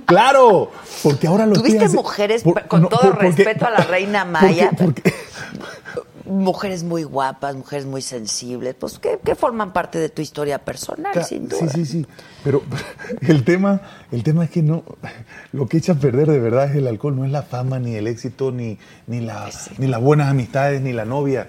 Claro, 0.08 0.72
porque 1.04 1.28
ahora 1.28 1.46
lo 1.46 1.54
¿Tuviste 1.54 1.86
hace- 1.86 1.96
mujeres, 1.96 2.42
por- 2.44 2.68
con 2.68 2.82
no, 2.84 2.88
todo 2.90 3.02
por- 3.02 3.12
porque- 3.20 3.28
respeto 3.44 3.66
a 3.68 3.70
la 3.70 3.84
reina 3.84 4.26
Maya, 4.26 4.72
porque- 4.78 5.02
porque- 5.02 5.14
mujeres 6.26 6.84
muy 6.84 7.04
guapas, 7.04 7.56
mujeres 7.56 7.86
muy 7.86 8.02
sensibles, 8.02 8.76
pues 8.78 9.00
que, 9.00 9.20
que 9.24 9.36
forman 9.36 9.72
parte 9.72 9.98
de 10.00 10.10
tu 10.10 10.22
historia 10.22 10.60
personal, 10.60 11.24
sin 11.24 11.48
duda. 11.48 11.60
Sí, 11.70 11.86
sí, 11.86 11.86
sí. 11.86 12.06
Pero 12.44 12.64
el 13.22 13.44
tema, 13.44 13.82
el 14.12 14.24
tema 14.24 14.44
es 14.46 14.50
que 14.50 14.62
no, 14.62 14.84
lo 15.54 15.68
que 15.68 15.78
echa 15.78 15.94
a 15.94 15.96
perder 15.96 16.28
de 16.28 16.40
verdad 16.40 16.70
es 16.70 16.76
el 16.76 16.88
alcohol, 16.88 17.16
no 17.16 17.24
es 17.26 17.32
la 17.32 17.44
fama, 17.44 17.80
ni 17.80 17.96
el 17.96 18.08
éxito, 18.08 18.52
ni, 18.52 18.78
ni, 19.08 19.22
la, 19.22 19.50
ni 19.78 19.88
las 19.88 20.02
buenas 20.02 20.30
amistades, 20.30 20.82
ni 20.82 20.92
la 20.94 21.06
novia. 21.06 21.48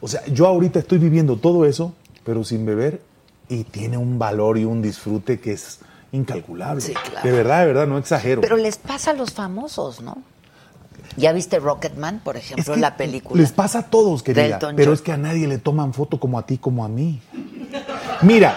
O 0.00 0.08
sea, 0.08 0.24
yo 0.26 0.46
ahorita 0.46 0.78
estoy 0.78 0.98
viviendo 0.98 1.36
todo 1.36 1.64
eso, 1.66 1.94
pero 2.24 2.44
sin 2.44 2.64
beber, 2.64 3.00
y 3.48 3.64
tiene 3.64 3.96
un 3.98 4.18
valor 4.18 4.58
y 4.58 4.64
un 4.64 4.80
disfrute 4.82 5.40
que 5.40 5.52
es 5.52 5.80
incalculable. 6.12 6.80
Sí, 6.80 6.94
claro. 6.94 7.26
De 7.28 7.32
verdad, 7.34 7.60
de 7.60 7.66
verdad, 7.66 7.86
no 7.86 7.98
exagero. 7.98 8.40
Pero 8.40 8.56
les 8.56 8.76
pasa 8.78 9.10
a 9.10 9.14
los 9.14 9.32
famosos, 9.32 10.00
¿no? 10.00 10.18
¿Ya 11.16 11.32
viste 11.32 11.58
Rocketman, 11.58 12.20
por 12.22 12.36
ejemplo, 12.36 12.62
Es 12.62 12.70
que 12.76 12.80
la 12.80 12.96
película? 12.96 13.40
Les 13.40 13.50
pasa 13.52 13.80
a 13.80 13.82
todos, 13.84 14.22
querida. 14.22 14.58
Pero 14.60 14.76
John. 14.84 14.92
es 14.94 15.02
que 15.02 15.12
a 15.12 15.16
nadie 15.16 15.48
le 15.48 15.58
toman 15.58 15.92
foto 15.92 16.20
como 16.20 16.38
a 16.38 16.46
ti, 16.46 16.58
como 16.58 16.84
a 16.84 16.88
mí. 16.88 17.20
Mira, 18.22 18.56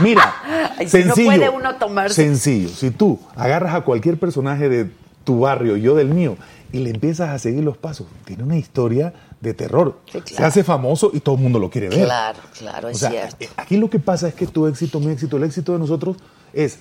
mira, 0.00 0.34
Ay, 0.78 0.88
si 0.88 1.04
no 1.04 1.14
puede 1.14 1.48
uno 1.48 1.76
tomarse- 1.78 2.14
Sencillo. 2.14 2.68
Si 2.68 2.90
tú 2.90 3.18
agarras 3.34 3.74
a 3.74 3.80
cualquier 3.82 4.18
personaje 4.18 4.68
de 4.68 4.90
tu 5.24 5.40
barrio, 5.40 5.76
yo 5.76 5.94
del 5.94 6.08
mío, 6.08 6.36
y 6.72 6.78
le 6.78 6.90
empiezas 6.90 7.30
a 7.30 7.38
seguir 7.38 7.64
los 7.64 7.76
pasos, 7.76 8.06
tiene 8.24 8.42
una 8.42 8.56
historia 8.56 9.12
de 9.40 9.54
terror. 9.54 9.98
Sí, 10.06 10.20
claro. 10.20 10.36
Se 10.36 10.44
hace 10.44 10.64
famoso 10.64 11.10
y 11.12 11.20
todo 11.20 11.34
el 11.36 11.42
mundo 11.42 11.58
lo 11.58 11.70
quiere 11.70 11.88
ver. 11.88 12.04
Claro, 12.04 12.38
claro, 12.58 12.88
es 12.88 12.96
O 12.96 12.98
sea, 13.00 13.10
cierto. 13.10 13.36
eh, 13.40 13.48
aquí 13.56 13.76
lo 13.76 13.90
que 13.90 13.98
pasa 13.98 14.28
es 14.28 14.34
que 14.34 14.46
tu 14.46 14.66
éxito, 14.66 15.00
mi 15.00 15.12
éxito, 15.12 15.36
el 15.36 15.44
éxito 15.44 15.72
de 15.72 15.78
nosotros 15.78 16.16
es 16.52 16.78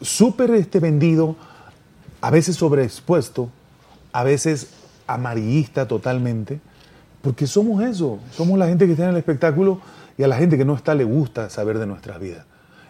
súper 0.00 0.50
este, 0.52 0.80
vendido, 0.80 1.36
a 2.20 2.30
veces 2.30 2.56
sobreexpuesto, 2.56 3.50
a 4.12 4.22
veces 4.24 4.68
amarillista 5.06 5.88
totalmente, 5.88 6.60
porque 7.22 7.46
somos 7.46 7.82
eso, 7.82 8.18
somos 8.32 8.58
la 8.58 8.66
gente 8.66 8.86
que 8.86 8.92
está 8.92 9.04
en 9.04 9.10
el 9.10 9.16
espectáculo 9.16 9.80
y 10.16 10.22
a 10.22 10.28
la 10.28 10.36
gente 10.36 10.56
que 10.56 10.64
no 10.64 10.74
está 10.74 10.94
le 10.94 11.04
gusta 11.04 11.50
saber 11.50 11.78
de 11.78 11.86
nuestras 11.86 12.20
vidas. 12.20 12.44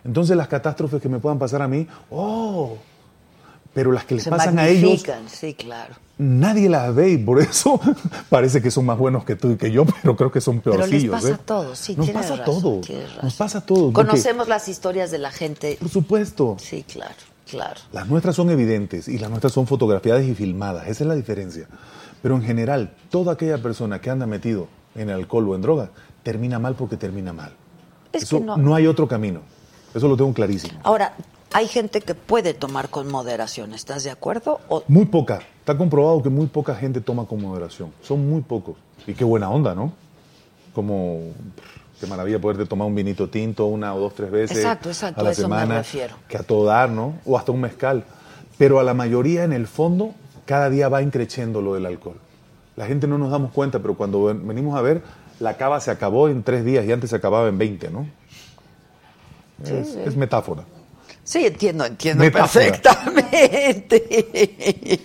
Entonces 0.05 0.37
las 0.37 0.49
catástrofes 0.49 1.01
que 1.03 1.09
me 1.09 1.19
puedan 1.19 1.39
pasar 1.39 1.63
a 1.63 1.69
mí, 1.69 1.87
oh, 2.11 2.77
pero 3.75 3.93
las 3.93 4.05
que 4.05 4.15
les 4.15 4.25
Se 4.25 4.31
pasan 4.31 4.59
a 4.59 4.69
ellos, 4.69 5.05
sí, 5.29 5.55
claro. 5.55 5.95
Nadie 6.19 6.69
las 6.69 6.95
ve 6.95 7.11
y 7.11 7.19
por 7.19 7.41
eso 7.41 7.81
parece 8.29 8.61
que 8.61 8.71
son 8.71 8.87
más 8.87 8.99
buenos 8.99 9.25
que 9.25 9.37
tú 9.37 9.53
y 9.53 9.57
que 9.57 9.71
yo, 9.71 9.85
pero 10.03 10.17
creo 10.17 10.31
que 10.33 10.41
son 10.41 10.61
Pero 10.61 10.77
peorcillos. 10.77 11.03
les 11.03 11.11
pasa 11.13 11.29
¿eh? 11.29 11.35
a 11.35 11.39
todos, 11.39 11.79
sí, 11.79 11.95
Nos 11.97 12.11
pasa 12.11 12.37
razón, 12.37 12.45
todo, 12.45 12.81
nos 13.23 13.35
pasa 13.35 13.61
todo. 13.61 13.93
porque- 13.93 14.09
Conocemos 14.11 14.49
las 14.49 14.69
historias 14.69 15.11
de 15.11 15.19
la 15.19 15.31
gente. 15.31 15.77
Por 15.81 15.89
supuesto. 15.89 16.57
Sí, 16.59 16.85
claro, 16.91 17.15
claro. 17.51 17.81
Las 17.93 18.09
nuestras 18.09 18.35
son 18.37 18.51
evidentes 18.51 19.09
y 19.09 19.19
las 19.19 19.31
nuestras 19.31 19.53
son 19.53 19.67
fotografiadas 19.67 20.25
y 20.25 20.35
filmadas, 20.35 20.89
esa 20.89 21.05
es 21.05 21.09
la 21.09 21.15
diferencia. 21.15 21.69
Pero 22.21 22.35
en 22.35 22.43
general, 22.43 22.95
toda 23.11 23.35
aquella 23.35 23.63
persona 23.63 24.01
que 24.01 24.11
anda 24.11 24.27
metido 24.27 24.67
en 24.97 25.11
alcohol 25.11 25.49
o 25.51 25.55
en 25.55 25.63
drogas 25.63 25.91
termina 26.25 26.59
mal 26.59 26.75
porque 26.75 26.97
termina 26.97 27.33
mal. 27.33 27.53
Es 28.13 28.25
Eso 28.25 28.39
que 28.41 28.45
no. 28.45 28.57
no 28.57 28.75
hay 28.75 28.87
otro 28.89 29.07
camino. 29.07 29.41
Eso 29.95 30.09
lo 30.09 30.17
tengo 30.17 30.33
clarísimo. 30.35 30.81
Ahora, 30.83 31.15
hay 31.53 31.69
gente 31.69 32.01
que 32.01 32.15
puede 32.15 32.53
tomar 32.55 32.89
con 32.91 33.09
moderación, 33.11 33.73
¿estás 33.73 34.03
de 34.05 34.11
acuerdo? 34.11 34.61
O- 34.69 34.83
Muy 34.89 35.07
poca. 35.07 35.41
Está 35.69 35.77
comprobado 35.77 36.23
que 36.23 36.31
muy 36.31 36.47
poca 36.47 36.75
gente 36.75 36.99
toma 37.03 37.27
con 37.27 37.43
moderación. 37.43 37.93
Son 38.01 38.27
muy 38.27 38.41
pocos. 38.41 38.77
Y 39.07 39.13
qué 39.13 39.23
buena 39.23 39.51
onda, 39.51 39.75
¿no? 39.75 39.93
Como 40.75 41.19
qué 42.01 42.07
maravilla 42.07 42.39
poderte 42.39 42.65
tomar 42.65 42.89
un 42.89 42.95
vinito 42.95 43.29
tinto 43.29 43.67
una 43.67 43.95
o 43.95 44.01
dos, 44.01 44.15
tres 44.15 44.31
veces 44.31 44.57
Exacto, 44.57 44.89
exacto, 44.89 45.21
a 45.21 45.25
la 45.25 45.29
a 45.29 45.33
eso 45.33 45.43
me 45.43 45.45
semana. 45.57 45.77
refiero. 45.77 46.17
Que 46.27 46.39
a 46.39 46.43
todo 46.43 46.65
dar, 46.65 46.89
¿no? 46.89 47.17
O 47.27 47.37
hasta 47.37 47.53
un 47.53 47.61
mezcal. 47.61 48.05
Pero 48.57 48.81
a 48.81 48.83
la 48.83 48.95
mayoría, 48.95 49.45
en 49.45 49.53
el 49.53 49.67
fondo, 49.67 50.15
cada 50.47 50.71
día 50.71 50.89
va 50.89 51.03
increciendo 51.03 51.61
lo 51.61 51.75
del 51.75 51.85
alcohol. 51.85 52.17
La 52.77 52.87
gente 52.87 53.07
no 53.07 53.19
nos 53.19 53.31
damos 53.31 53.53
cuenta, 53.53 53.79
pero 53.81 53.93
cuando 53.95 54.25
ven- 54.25 54.49
venimos 54.49 54.75
a 54.75 54.81
ver, 54.81 55.03
la 55.39 55.59
cava 55.59 55.81
se 55.81 55.91
acabó 55.91 56.31
en 56.31 56.45
tres 56.45 56.65
días 56.65 56.87
y 56.87 56.93
antes 56.93 57.11
se 57.11 57.17
acababa 57.17 57.47
en 57.47 57.59
20, 57.59 57.91
¿no? 57.91 58.07
es, 59.65 59.97
es 59.97 60.17
metáfora. 60.17 60.65
Sí, 61.29 61.45
entiendo, 61.45 61.85
entiendo 61.85 62.25
perfectamente. 62.33 63.29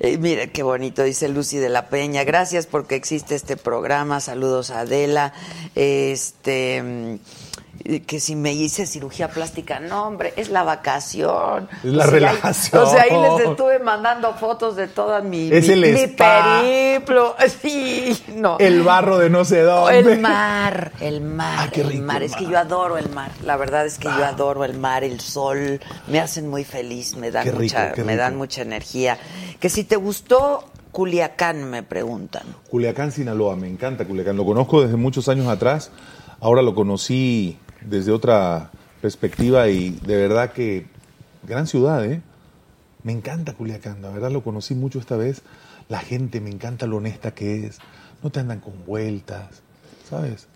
Eh, 0.00 0.16
Mira, 0.18 0.46
qué 0.46 0.62
bonito, 0.62 1.02
dice 1.02 1.28
Lucy 1.28 1.58
de 1.58 1.68
la 1.68 1.88
Peña. 1.88 2.24
Gracias 2.24 2.66
porque 2.66 2.94
existe 2.94 3.34
este 3.34 3.56
programa. 3.56 4.20
Saludos 4.20 4.70
a 4.70 4.80
Adela. 4.80 5.34
Este. 5.74 7.18
Que 8.06 8.18
si 8.20 8.34
me 8.36 8.52
hice 8.52 8.86
cirugía 8.86 9.28
plástica, 9.28 9.78
no, 9.80 10.04
hombre, 10.08 10.34
es 10.36 10.50
la 10.50 10.62
vacación. 10.64 11.68
Es 11.82 11.84
la 11.84 12.04
O 12.04 12.06
sea, 12.08 12.14
ahí- 12.18 12.20
relajación. 12.24 12.82
o 12.82 12.86
sea, 12.90 13.02
ahí 13.02 13.16
les 13.38 13.48
estuve 13.48 13.78
mandando 13.78 14.34
fotos 14.34 14.76
de 14.76 14.88
toda 14.88 15.20
mi, 15.22 15.50
Es 15.52 15.66
mi, 15.68 15.72
el 15.74 15.94
mi 15.94 16.06
periplo. 16.08 17.34
Sí, 17.62 18.20
no. 18.34 18.56
El 18.58 18.82
barro 18.82 19.18
de 19.18 19.30
no 19.30 19.44
sé 19.44 19.62
dónde. 19.62 19.98
El 19.98 20.20
mar, 20.20 20.92
el 21.00 21.20
mar, 21.20 21.56
Ah, 21.60 21.70
qué 21.72 21.80
el 21.82 21.88
rico 21.88 22.04
mar. 22.04 22.16
el 22.16 22.22
Es 22.24 22.36
que 22.36 22.42
mar. 22.44 22.52
yo 22.52 22.58
adoro 22.58 22.98
el 22.98 23.08
mar. 23.10 23.30
La 23.44 23.56
verdad 23.56 23.86
es 23.86 23.98
que 23.98 24.04
yo 24.08 24.24
adoro 24.24 24.64
el 24.64 24.76
mar, 24.78 25.04
el 25.04 25.20
sol. 25.20 25.80
Me 26.08 26.20
hacen 26.20 26.48
muy 26.48 26.64
feliz, 26.64 27.16
me 27.16 27.30
dan 27.30 27.44
rico, 27.46 27.58
mucha, 27.62 27.92
me 28.04 28.16
dan 28.16 28.36
mucha 28.36 28.62
energía. 28.62 29.18
Que 29.60 29.68
si 29.70 29.84
te 29.84 29.96
gustó 29.96 30.64
Culiacán, 30.92 31.64
me 31.70 31.82
preguntan. 31.82 32.42
Culiacán, 32.70 33.12
Sinaloa, 33.12 33.56
me 33.56 33.68
encanta 33.68 34.04
Culiacán. 34.04 34.36
Lo 34.36 34.44
conozco 34.44 34.82
desde 34.82 34.96
muchos 34.96 35.28
años 35.28 35.46
atrás. 35.48 35.90
Ahora 36.40 36.62
lo 36.62 36.74
conocí 36.74 37.58
desde 37.82 38.12
otra 38.12 38.70
perspectiva 39.00 39.68
y 39.68 39.90
de 39.90 40.16
verdad 40.16 40.52
que 40.52 40.86
gran 41.46 41.66
ciudad, 41.66 42.04
¿eh? 42.04 42.20
Me 43.02 43.12
encanta 43.12 43.54
Culiacán, 43.54 44.02
la 44.02 44.10
verdad 44.10 44.30
lo 44.30 44.42
conocí 44.42 44.74
mucho 44.74 44.98
esta 44.98 45.16
vez. 45.16 45.42
La 45.88 46.00
gente, 46.00 46.40
me 46.40 46.50
encanta 46.50 46.86
lo 46.86 46.98
honesta 46.98 47.32
que 47.32 47.66
es. 47.66 47.78
No 48.22 48.30
te 48.30 48.40
andan 48.40 48.60
con 48.60 48.84
vueltas, 48.84 49.62
¿sabes? 50.08 50.48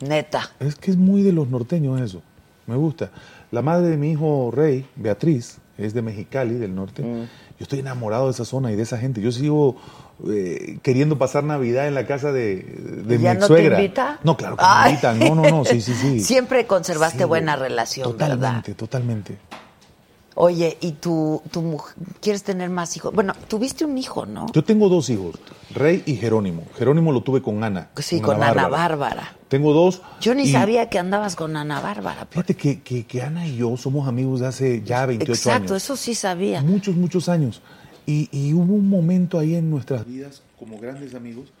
Neta. 0.00 0.50
Es 0.60 0.76
que 0.76 0.90
es 0.90 0.96
muy 0.96 1.22
de 1.22 1.32
los 1.32 1.48
norteños 1.48 2.00
eso. 2.00 2.22
Me 2.66 2.76
gusta. 2.76 3.10
La 3.50 3.62
madre 3.62 3.88
de 3.88 3.96
mi 3.96 4.12
hijo 4.12 4.50
Rey, 4.54 4.86
Beatriz, 4.96 5.58
es 5.76 5.92
de 5.92 6.02
Mexicali, 6.02 6.54
del 6.54 6.74
norte. 6.74 7.02
Mm. 7.02 7.22
Yo 7.58 7.64
estoy 7.64 7.80
enamorado 7.80 8.26
de 8.26 8.32
esa 8.32 8.44
zona 8.44 8.72
y 8.72 8.76
de 8.76 8.82
esa 8.82 8.96
gente. 8.96 9.20
Yo 9.20 9.32
sigo 9.32 9.76
eh, 10.28 10.78
queriendo 10.82 11.18
pasar 11.18 11.44
Navidad 11.44 11.86
en 11.88 11.94
la 11.94 12.06
casa 12.06 12.32
de, 12.32 12.56
de 12.56 13.18
mi 13.18 13.24
¿Ya 13.24 13.34
no 13.34 13.40
te 13.40 13.46
suegra. 13.46 13.80
invita? 13.80 14.18
No, 14.24 14.36
claro 14.36 14.56
que 14.56 14.64
Ay. 14.66 14.84
me 14.84 14.90
invitan. 14.90 15.18
No, 15.18 15.34
no, 15.34 15.50
no, 15.50 15.64
sí, 15.64 15.80
sí, 15.80 15.94
sí. 15.94 16.20
Siempre 16.24 16.66
conservaste 16.66 17.18
Sí, 17.20 17.24
buena 17.24 17.56
relación, 17.56 18.16
¿verdad? 18.16 18.36
Totalmente, 18.36 18.74
totalmente. 18.74 19.38
Oye, 20.36 20.78
¿y 20.80 20.92
tu, 20.92 21.42
tu 21.50 21.60
mujer, 21.60 21.94
quieres 22.20 22.42
tener 22.44 22.70
más 22.70 22.96
hijos? 22.96 23.12
Bueno, 23.12 23.34
tuviste 23.48 23.84
un 23.84 23.98
hijo, 23.98 24.24
¿no? 24.26 24.46
Yo 24.52 24.64
tengo 24.64 24.88
dos 24.88 25.10
hijos, 25.10 25.34
Rey 25.74 26.02
y 26.06 26.16
Jerónimo. 26.16 26.62
Jerónimo 26.78 27.12
lo 27.12 27.22
tuve 27.22 27.42
con 27.42 27.62
Ana. 27.62 27.90
Sí, 27.96 28.20
con 28.20 28.42
Ana 28.42 28.68
Bárbara. 28.68 29.34
Tengo 29.48 29.72
dos. 29.74 30.00
Yo 30.20 30.34
ni 30.34 30.44
y 30.44 30.52
sabía 30.52 30.88
que 30.88 30.98
andabas 30.98 31.34
con 31.34 31.56
Ana 31.56 31.80
Bárbara. 31.80 32.26
Fíjate 32.30 32.54
que, 32.54 32.80
que, 32.80 33.04
que 33.04 33.22
Ana 33.22 33.46
y 33.48 33.56
yo 33.56 33.76
somos 33.76 34.06
amigos 34.08 34.40
de 34.40 34.46
hace 34.46 34.82
ya 34.82 35.04
28 35.04 35.32
Exacto, 35.32 35.72
años. 35.72 35.82
eso 35.82 35.96
sí 35.96 36.14
sabía. 36.14 36.62
Muchos, 36.62 36.94
muchos 36.94 37.28
años. 37.28 37.60
Y, 38.06 38.28
y 38.32 38.52
hubo 38.54 38.74
un 38.74 38.88
momento 38.88 39.38
ahí 39.38 39.54
en 39.54 39.70
nuestras 39.70 40.06
vidas, 40.06 40.42
como 40.58 40.78
grandes 40.78 41.14
amigos, 41.14 41.52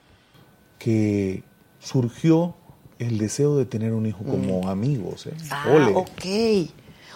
que 0.78 1.42
surgió 1.78 2.54
el 2.98 3.18
deseo 3.18 3.56
de 3.56 3.64
tener 3.64 3.92
un 3.92 4.06
hijo 4.06 4.24
como 4.24 4.68
amigos. 4.68 5.26
¿eh? 5.26 5.34
Ah, 5.50 5.66
Ole. 5.72 5.92
ok. 5.94 6.70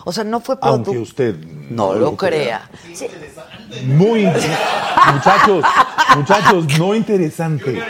O 0.06 0.12
sea, 0.12 0.24
no 0.24 0.40
fue 0.40 0.58
por 0.58 0.68
Aunque 0.68 0.98
usted 0.98 1.36
No 1.70 1.94
lo 1.94 2.16
crea. 2.16 2.68
Sí. 2.92 3.06
Muy 3.86 4.24
muchachos, 5.12 5.64
muchachos, 6.16 6.78
no 6.78 6.94
interesante. 6.94 7.80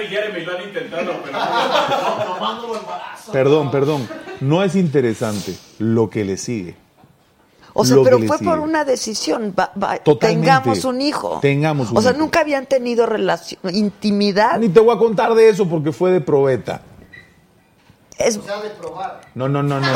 Perdón, 3.33 3.71
perdón. 3.71 4.09
No 4.41 4.63
es 4.63 4.77
interesante 4.77 5.55
lo 5.79 6.11
que 6.11 6.25
le 6.25 6.37
sigue. 6.37 6.77
O 7.77 7.85
sea, 7.85 7.97
pero 8.05 8.19
fue 8.21 8.39
por 8.39 8.61
una 8.61 8.85
decisión. 8.85 9.53
va- 9.59 9.73
va- 9.81 9.99
Totalmente. 9.99 10.47
Tengamos 10.47 10.85
un 10.85 11.01
hijo. 11.01 11.39
Tengamos 11.43 11.91
un 11.91 11.99
O 11.99 12.01
sea, 12.03 12.13
hijo. 12.13 12.21
nunca 12.21 12.41
habían 12.41 12.67
tenido 12.67 13.05
relación, 13.05 13.61
intimidad. 13.75 14.59
Ni 14.59 14.69
te 14.69 14.79
voy 14.81 14.95
a 14.95 14.99
contar 14.99 15.35
de 15.35 15.49
eso 15.49 15.69
porque 15.69 15.91
fue 15.93 16.13
de 16.13 16.21
probeta. 16.21 16.81
Es, 18.17 18.39
No, 19.35 19.49
no, 19.49 19.63
no, 19.63 19.81
no. 19.81 19.81
No, 19.81 19.93
no, 19.93 19.95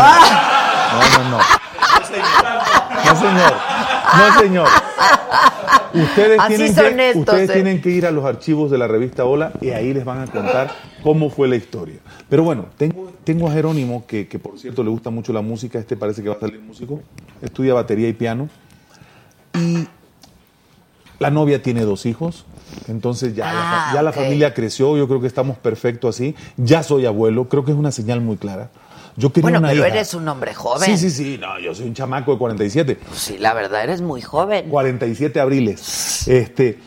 no. 1.25 1.31
no. 1.31 1.39
No, 1.39 3.17
señor. 3.17 3.53
No, 4.17 4.41
señor. 4.41 4.69
Ustedes, 5.95 6.39
Así 6.41 6.57
tienen, 6.57 6.75
son 6.75 6.97
que, 6.97 7.09
estos, 7.11 7.21
ustedes 7.23 7.51
eh. 7.51 7.53
tienen 7.53 7.81
que 7.81 7.91
ir 7.91 8.07
a 8.07 8.11
los 8.11 8.25
archivos 8.25 8.71
de 8.71 8.77
la 8.79 8.87
revista 8.89 9.25
Hola 9.25 9.53
y 9.61 9.71
ahí 9.71 9.95
les 9.95 10.05
van 10.05 10.21
a 10.21 10.27
contar 10.27 10.71
cómo 11.03 11.31
fue 11.31 11.49
la 11.49 11.57
historia. 11.57 11.97
Pero 12.29 12.43
bueno, 12.45 12.67
tengo, 12.77 13.11
tengo 13.25 13.49
a 13.49 13.53
Jerónimo, 13.53 14.05
que, 14.07 14.29
que 14.29 14.39
por 14.39 14.59
cierto 14.59 14.83
le 14.85 14.91
gusta 14.91 15.11
mucho 15.11 15.33
la 15.33 15.41
música, 15.41 15.79
este 15.79 15.97
parece 15.97 16.23
que 16.23 16.29
va 16.29 16.35
a 16.37 16.41
salir 16.41 16.61
músico, 16.61 17.01
estudia 17.43 17.75
batería 17.75 18.09
y 18.09 18.13
piano. 18.13 18.49
Y 19.55 19.87
la 21.19 21.31
novia 21.31 21.63
tiene 21.63 21.83
dos 21.83 22.07
hijos, 22.07 22.45
entonces 22.87 23.35
ya, 23.35 23.53
la, 23.53 23.91
Ah, 23.91 23.95
ya 23.95 24.03
la 24.03 24.13
familia 24.13 24.55
creció, 24.55 24.97
yo 24.97 25.09
creo 25.09 25.21
que 25.21 25.27
estamos 25.27 25.57
perfectos 25.59 26.15
así. 26.17 26.35
Ya 26.57 26.83
soy 26.83 27.07
abuelo, 27.07 27.49
creo 27.49 27.65
que 27.65 27.73
es 27.73 27.77
una 27.77 27.91
señal 27.91 28.21
muy 28.21 28.37
clara. 28.37 28.71
Yo 29.17 29.33
quería 29.33 29.43
bueno, 29.47 29.59
una 29.59 29.69
pero 29.71 29.81
hija. 29.87 29.97
eres 29.97 30.15
un 30.15 30.29
hombre 30.29 30.55
joven. 30.55 30.97
Sí, 30.97 30.97
sí, 30.97 31.11
sí, 31.11 31.39
no, 31.41 31.59
yo 31.59 31.75
soy 31.75 31.89
un 31.89 31.95
chamaco 31.95 32.33
de 32.33 32.39
47. 32.39 32.99
Sí, 33.15 33.37
la 33.39 33.53
verdad, 33.53 33.83
eres 33.83 34.01
muy 34.01 34.21
joven. 34.23 34.69
47 34.69 35.41
abriles. 35.41 36.29
Este, 36.29 36.79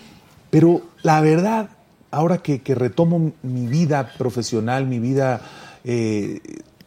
pero 0.49 0.81
la 1.03 1.19
verdad, 1.19 1.69
ahora 2.09 2.37
que, 2.37 2.61
que 2.61 2.73
retomo 2.73 3.33
mi 3.43 3.67
vida 3.67 4.13
profesional, 4.17 4.85
mi 4.87 4.99
vida 4.99 5.41
eh, 5.83 6.39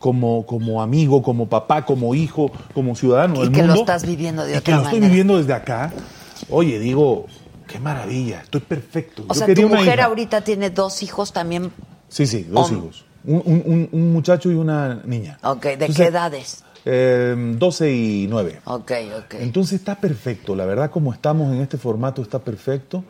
como, 0.04 0.44
como 0.44 0.82
amigo, 0.82 1.22
como 1.22 1.48
papá, 1.48 1.86
como 1.86 2.14
hijo, 2.14 2.52
como 2.74 2.94
ciudadano 2.94 3.36
Y 3.36 3.38
del 3.46 3.52
que 3.52 3.60
lo 3.62 3.68
mundo, 3.68 3.80
estás 3.80 4.04
viviendo 4.04 4.44
de 4.44 4.52
y 4.52 4.56
otra 4.56 4.62
que 4.64 4.72
lo 4.72 4.82
estoy 4.84 5.00
viviendo 5.00 5.38
desde 5.38 5.54
acá, 5.54 5.90
oye, 6.50 6.78
digo, 6.78 7.24
qué 7.66 7.78
maravilla, 7.78 8.42
estoy 8.42 8.60
perfecto. 8.60 9.24
O 9.26 9.32
Yo 9.32 9.46
sea, 9.46 9.54
tu 9.54 9.66
mujer 9.66 9.94
hija. 10.00 10.04
ahorita 10.04 10.42
tiene 10.42 10.68
dos 10.68 11.02
hijos 11.02 11.32
también. 11.32 11.72
Sí, 12.10 12.26
sí, 12.26 12.42
dos 12.42 12.70
hijos. 12.70 13.06
Un, 13.24 13.88
un- 13.90 14.12
muchacho 14.12 14.50
y 14.50 14.54
una 14.56 15.00
niña. 15.06 15.38
Ok, 15.42 15.62
¿de 15.62 15.72
Entonces, 15.72 15.96
qué 15.96 16.04
edades? 16.04 16.64
eh, 16.84 17.34
12 17.58 17.90
y 17.90 18.26
9. 18.28 18.60
Ok, 18.66 18.92
ok. 19.20 19.34
Entonces 19.40 19.78
está 19.80 19.94
perfecto, 19.94 20.54
la 20.54 20.66
verdad 20.66 20.90
como 20.90 21.14
estamos 21.14 21.50
en 21.54 21.62
este 21.62 21.78
formato 21.78 22.20
está 22.20 22.40
perfecto. 22.40 23.04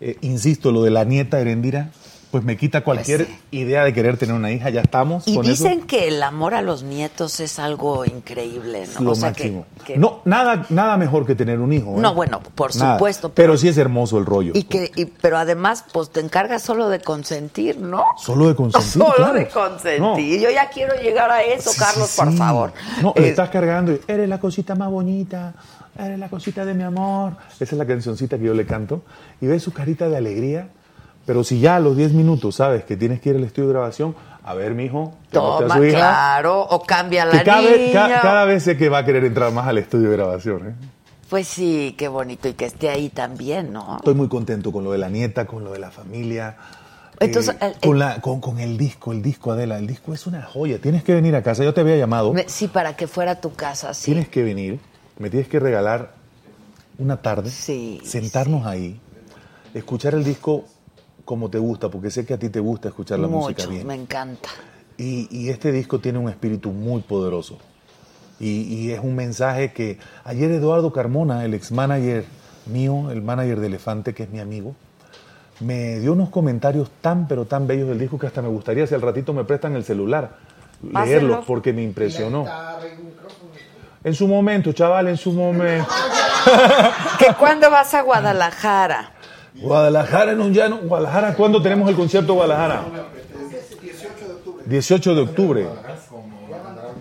Eh, 0.00 0.16
insisto, 0.22 0.72
lo 0.72 0.82
de 0.82 0.92
la 0.92 1.04
nieta 1.04 1.38
Erendira, 1.40 1.90
pues 2.30 2.44
me 2.44 2.56
quita 2.56 2.82
cualquier 2.84 3.26
sí. 3.26 3.38
idea 3.52 3.84
de 3.84 3.92
querer 3.94 4.16
tener 4.18 4.34
una 4.34 4.50
hija, 4.52 4.68
ya 4.70 4.82
estamos 4.82 5.26
Y 5.26 5.34
con 5.36 5.46
dicen 5.46 5.78
eso. 5.78 5.86
que 5.86 6.08
el 6.08 6.22
amor 6.22 6.54
a 6.54 6.60
los 6.62 6.82
nietos 6.82 7.40
es 7.40 7.58
algo 7.58 8.04
increíble, 8.04 8.86
¿no? 8.94 9.00
Lo 9.04 9.10
o 9.12 9.14
sea, 9.14 9.32
que- 9.32 9.44
máximo. 9.44 9.66
que- 9.84 9.96
No, 9.96 10.20
nada, 10.26 10.66
nada 10.68 10.96
mejor 10.98 11.24
que 11.26 11.34
tener 11.34 11.58
un 11.58 11.72
hijo. 11.72 11.96
¿eh? 11.96 12.00
No, 12.00 12.14
bueno, 12.14 12.40
por 12.54 12.74
Nada. 12.76 12.96
supuesto, 12.96 13.30
Pero, 13.30 13.52
pero- 13.52 13.56
sí 13.58 13.68
es 13.68 13.78
hermoso 13.78 14.18
el 14.18 14.26
rollo. 14.26 14.52
Y 14.54 14.64
que, 14.64 14.90
y- 14.94 15.06
pero 15.06 15.38
además, 15.38 15.84
pues 15.92 16.10
te 16.10 16.20
encargas 16.20 16.62
solo 16.62 16.88
de 16.90 17.00
consentir, 17.00 17.78
¿no? 17.78 18.04
Solo 18.18 18.48
de 18.48 18.54
consentir. 18.54 18.90
Solo 18.92 19.14
claro. 19.16 19.34
de 19.38 19.48
consentir. 19.48 20.00
No. 20.00 20.18
Yo 20.18 20.50
ya 20.50 20.68
quiero 20.68 20.94
llegar 21.00 21.30
a 21.30 21.42
eso, 21.42 21.72
Sí, 21.72 21.78
Carlos, 21.78 22.08
sí, 22.10 22.20
por 22.20 22.32
favor. 22.34 22.72
No, 23.02 23.14
le 23.16 23.26
Eh, 23.26 23.30
estás 23.30 23.48
cargando 23.50 23.92
y 23.92 24.00
eres 24.06 24.28
la 24.28 24.38
cosita 24.38 24.74
más 24.74 24.90
bonita, 24.90 25.54
eres 25.98 26.18
la 26.18 26.28
cosita 26.28 26.64
de 26.64 26.74
mi 26.74 26.82
amor. 26.82 27.32
Esa 27.54 27.64
es 27.64 27.72
la 27.72 27.86
cancioncita 27.86 28.36
que 28.38 28.44
yo 28.44 28.54
le 28.54 28.66
canto. 28.66 29.02
Y 29.40 29.46
ves 29.46 29.62
su 29.62 29.72
carita 29.72 30.08
de 30.08 30.16
alegría. 30.18 30.68
Pero 31.28 31.44
si 31.44 31.60
ya 31.60 31.76
a 31.76 31.80
los 31.80 31.94
10 31.94 32.14
minutos 32.14 32.54
sabes 32.54 32.84
que 32.84 32.96
tienes 32.96 33.20
que 33.20 33.28
ir 33.28 33.36
al 33.36 33.44
estudio 33.44 33.68
de 33.68 33.74
grabación, 33.74 34.16
a 34.42 34.54
ver, 34.54 34.72
mijo, 34.72 35.12
mostré 35.30 35.38
a 35.38 35.58
Toma, 35.58 35.76
su 35.76 35.84
hija, 35.84 35.98
claro, 35.98 36.62
o 36.62 36.82
cambia 36.84 37.26
la 37.26 37.32
que 37.32 37.44
cada, 37.44 37.60
niña. 37.60 37.70
vez, 37.76 37.92
ca- 37.92 38.20
cada 38.22 38.44
vez 38.46 38.62
sé 38.62 38.78
que 38.78 38.88
va 38.88 38.98
a 38.98 39.04
querer 39.04 39.22
entrar 39.26 39.52
más 39.52 39.66
al 39.68 39.76
estudio 39.76 40.08
de 40.08 40.16
grabación. 40.16 40.68
¿eh? 40.70 40.74
Pues 41.28 41.46
sí, 41.46 41.94
qué 41.98 42.08
bonito 42.08 42.48
y 42.48 42.54
que 42.54 42.64
esté 42.64 42.88
ahí 42.88 43.10
también, 43.10 43.74
¿no? 43.74 43.96
Estoy 43.98 44.14
muy 44.14 44.28
contento 44.28 44.72
con 44.72 44.84
lo 44.84 44.92
de 44.92 44.96
la 44.96 45.10
nieta, 45.10 45.44
con 45.44 45.64
lo 45.64 45.72
de 45.72 45.78
la 45.80 45.90
familia. 45.90 46.56
Entonces, 47.20 47.56
eh, 47.60 47.74
el- 47.82 47.88
con, 47.88 47.98
la- 47.98 48.22
con, 48.22 48.40
con 48.40 48.58
el 48.58 48.78
disco, 48.78 49.12
el 49.12 49.20
disco 49.20 49.52
Adela, 49.52 49.76
el 49.76 49.86
disco 49.86 50.14
es 50.14 50.26
una 50.26 50.42
joya. 50.44 50.78
Tienes 50.80 51.04
que 51.04 51.12
venir 51.12 51.36
a 51.36 51.42
casa. 51.42 51.62
Yo 51.62 51.74
te 51.74 51.82
había 51.82 51.96
llamado. 51.98 52.32
Me- 52.32 52.48
sí, 52.48 52.68
para 52.68 52.96
que 52.96 53.06
fuera 53.06 53.32
a 53.32 53.40
tu 53.42 53.52
casa, 53.52 53.92
sí. 53.92 54.06
Tienes 54.06 54.30
que 54.30 54.42
venir, 54.42 54.80
me 55.18 55.28
tienes 55.28 55.46
que 55.46 55.60
regalar 55.60 56.14
una 56.96 57.18
tarde, 57.20 57.50
Sí, 57.50 58.00
sentarnos 58.02 58.64
ahí, 58.66 58.98
escuchar 59.74 60.14
el 60.14 60.24
disco 60.24 60.64
como 61.28 61.50
te 61.50 61.58
gusta, 61.58 61.90
porque 61.90 62.10
sé 62.10 62.24
que 62.24 62.32
a 62.32 62.38
ti 62.38 62.48
te 62.48 62.58
gusta 62.58 62.88
escuchar 62.88 63.18
la 63.18 63.28
música 63.28 63.64
Mucho, 63.64 63.70
bien. 63.70 63.86
me 63.86 63.94
encanta. 63.94 64.48
Y, 64.96 65.28
y 65.30 65.50
este 65.50 65.70
disco 65.72 65.98
tiene 65.98 66.18
un 66.18 66.30
espíritu 66.30 66.70
muy 66.70 67.02
poderoso. 67.02 67.58
Y, 68.40 68.62
y 68.62 68.92
es 68.92 69.00
un 69.00 69.14
mensaje 69.14 69.74
que 69.74 69.98
ayer 70.24 70.50
Eduardo 70.50 70.90
Carmona, 70.90 71.44
el 71.44 71.52
ex 71.52 71.70
manager 71.70 72.24
mío, 72.64 73.10
el 73.10 73.20
manager 73.20 73.60
de 73.60 73.66
Elefante, 73.66 74.14
que 74.14 74.22
es 74.22 74.30
mi 74.30 74.40
amigo, 74.40 74.74
me 75.60 75.98
dio 75.98 76.14
unos 76.14 76.30
comentarios 76.30 76.88
tan 77.02 77.28
pero 77.28 77.44
tan 77.44 77.66
bellos 77.66 77.90
del 77.90 77.98
disco 77.98 78.18
que 78.18 78.26
hasta 78.26 78.40
me 78.40 78.48
gustaría 78.48 78.86
si 78.86 78.94
al 78.94 79.02
ratito 79.02 79.34
me 79.34 79.44
prestan 79.44 79.76
el 79.76 79.84
celular 79.84 80.30
Pásenlo. 80.80 81.04
leerlos 81.04 81.44
porque 81.44 81.74
me 81.74 81.82
impresionó. 81.82 82.46
En 84.02 84.14
su 84.14 84.26
momento, 84.26 84.72
chaval, 84.72 85.08
en 85.08 85.18
su 85.18 85.32
momento. 85.32 85.92
¿Que 87.18 87.34
cuándo 87.34 87.70
vas 87.70 87.92
a 87.92 88.00
Guadalajara? 88.00 89.12
Guadalajara 89.60 90.32
en 90.32 90.40
un 90.40 90.52
llano. 90.52 90.78
Guadalajara, 90.82 91.34
¿cuándo 91.34 91.60
tenemos 91.62 91.88
el 91.88 91.96
concierto 91.96 92.32
de 92.32 92.38
Guadalajara? 92.38 92.82
18 94.66 95.14
de 95.14 95.22
octubre. 95.22 95.66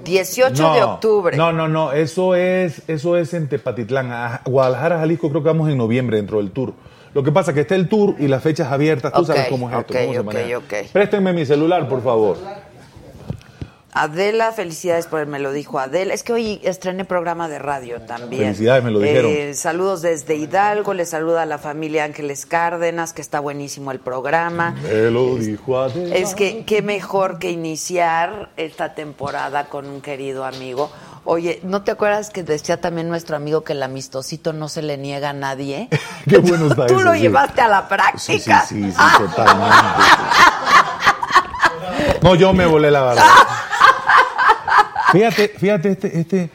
18 0.03 0.73
de 0.73 0.83
octubre. 0.83 1.37
No, 1.37 1.51
no, 1.51 1.67
no, 1.67 1.91
eso 1.91 2.35
es, 2.35 2.81
eso 2.87 3.17
es 3.17 3.33
en 3.33 3.49
Tepatitlán. 3.49 4.11
A 4.11 4.41
Guadalajara, 4.45 4.99
Jalisco, 4.99 5.29
creo 5.29 5.43
que 5.43 5.49
vamos 5.49 5.69
en 5.69 5.77
noviembre 5.77 6.17
dentro 6.17 6.37
del 6.37 6.51
tour. 6.51 6.73
Lo 7.13 7.23
que 7.23 7.31
pasa 7.31 7.51
es 7.51 7.55
que 7.55 7.61
está 7.61 7.75
el 7.75 7.89
tour 7.89 8.15
y 8.19 8.27
las 8.27 8.43
fechas 8.43 8.71
abiertas, 8.71 9.11
tú 9.11 9.25
sabes 9.25 9.47
cómo 9.49 9.69
es 9.69 9.77
esto. 9.77 9.93
cómo 9.93 10.13
se 10.13 10.19
ok, 10.19 10.25
maneja. 10.25 10.57
ok. 10.59 10.73
Préstenme 10.93 11.33
mi 11.33 11.45
celular, 11.45 11.87
por 11.89 12.03
favor. 12.03 12.37
Adela, 13.93 14.51
felicidades 14.51 15.07
por 15.07 15.21
el 15.21 15.27
Me 15.27 15.39
lo 15.39 15.51
dijo 15.51 15.79
Adela. 15.79 16.13
Es 16.13 16.21
que 16.23 16.33
hoy 16.33 16.59
estrené 16.63 17.03
programa 17.05 17.47
de 17.47 17.57
radio 17.57 18.01
también. 18.01 18.43
Felicidades, 18.43 18.83
me 18.83 18.91
lo 18.91 18.99
dijeron. 18.99 19.31
Eh, 19.33 19.53
saludos 19.55 20.01
desde 20.03 20.35
Hidalgo, 20.35 20.93
le 20.93 21.05
saluda 21.05 21.41
a 21.43 21.45
la 21.45 21.57
familia 21.57 22.03
Ángeles 22.03 22.45
Cárdenas, 22.45 23.13
que 23.13 23.21
está 23.21 23.39
buenísimo 23.39 23.91
el 23.91 23.99
programa. 23.99 24.71
Me 24.83 25.09
lo 25.09 25.35
dijo 25.35 25.79
Adela. 25.79 26.15
Es 26.15 26.35
que 26.35 26.63
qué 26.65 26.81
mejor 26.81 27.39
que 27.39 27.49
iniciar 27.49 28.49
esta 28.57 28.93
temporada 28.93 29.65
con 29.65 29.87
un 29.87 30.01
querido 30.01 30.45
amigo. 30.45 30.91
Oye, 31.23 31.59
¿no 31.63 31.81
te 31.83 31.91
acuerdas 31.91 32.29
que 32.29 32.43
decía 32.43 32.79
también 32.79 33.09
nuestro 33.09 33.35
amigo 33.35 33.63
que 33.63 33.73
el 33.73 33.83
amistosito 33.83 34.53
no 34.53 34.69
se 34.69 34.81
le 34.81 34.97
niega 34.97 35.31
a 35.31 35.33
nadie? 35.33 35.89
Qué 36.29 36.37
bueno 36.37 36.67
está 36.67 36.85
Tú 36.87 36.95
eso, 36.95 37.03
lo 37.03 37.13
sí. 37.13 37.19
llevaste 37.21 37.61
a 37.61 37.67
la 37.67 37.81
Sí, 37.81 38.39
sí, 38.39 38.49
práctica. 38.49 38.65
sí, 38.67 38.91
sí, 38.91 38.97
totalmente. 39.17 39.75
No, 42.21 42.35
yo 42.35 42.51
me 42.53 42.65
volé 42.65 42.91
la 42.91 43.01
barba. 43.01 43.23
Fíjate, 45.11 45.47
fíjate, 45.49 45.89
este, 45.91 46.19
este, 46.19 46.49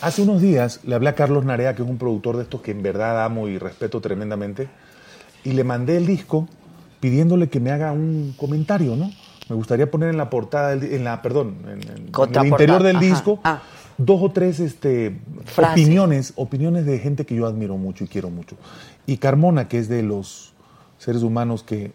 hace 0.00 0.22
unos 0.22 0.40
días 0.40 0.80
le 0.84 0.94
hablé 0.94 1.10
a 1.10 1.14
Carlos 1.14 1.44
Narea, 1.44 1.74
que 1.74 1.82
es 1.82 1.88
un 1.88 1.98
productor 1.98 2.36
de 2.36 2.44
estos 2.44 2.60
que 2.62 2.70
en 2.70 2.82
verdad 2.82 3.24
amo 3.24 3.48
y 3.48 3.58
respeto 3.58 4.00
tremendamente, 4.00 4.68
y 5.44 5.52
le 5.52 5.64
mandé 5.64 5.96
el 5.96 6.06
disco 6.06 6.48
pidiéndole 7.00 7.48
que 7.48 7.60
me 7.60 7.70
haga 7.70 7.92
un 7.92 8.34
comentario, 8.36 8.96
¿no? 8.96 9.10
Me 9.48 9.56
gustaría 9.56 9.90
poner 9.90 10.10
en 10.10 10.16
la 10.16 10.30
portada, 10.30 10.76
del 10.76 10.92
en 10.92 11.04
la, 11.04 11.22
perdón, 11.22 11.56
en, 11.64 11.70
en- 11.70 11.80
en 11.80 12.36
el 12.36 12.46
interior 12.46 12.82
del 12.82 12.96
ajá. 12.96 13.04
disco, 13.04 13.40
Ah. 13.42 13.60
dos 13.98 14.20
o 14.22 14.30
tres 14.30 14.60
este, 14.60 15.16
opiniones, 15.56 16.32
opiniones 16.36 16.86
de 16.86 16.98
gente 16.98 17.26
que 17.26 17.34
yo 17.34 17.46
admiro 17.46 17.76
mucho 17.76 18.04
y 18.04 18.08
quiero 18.08 18.30
mucho. 18.30 18.56
Y 19.06 19.16
Carmona, 19.16 19.66
que 19.68 19.78
es 19.78 19.88
de 19.88 20.02
los 20.02 20.52
seres 20.98 21.22
humanos 21.22 21.62
que, 21.62 21.92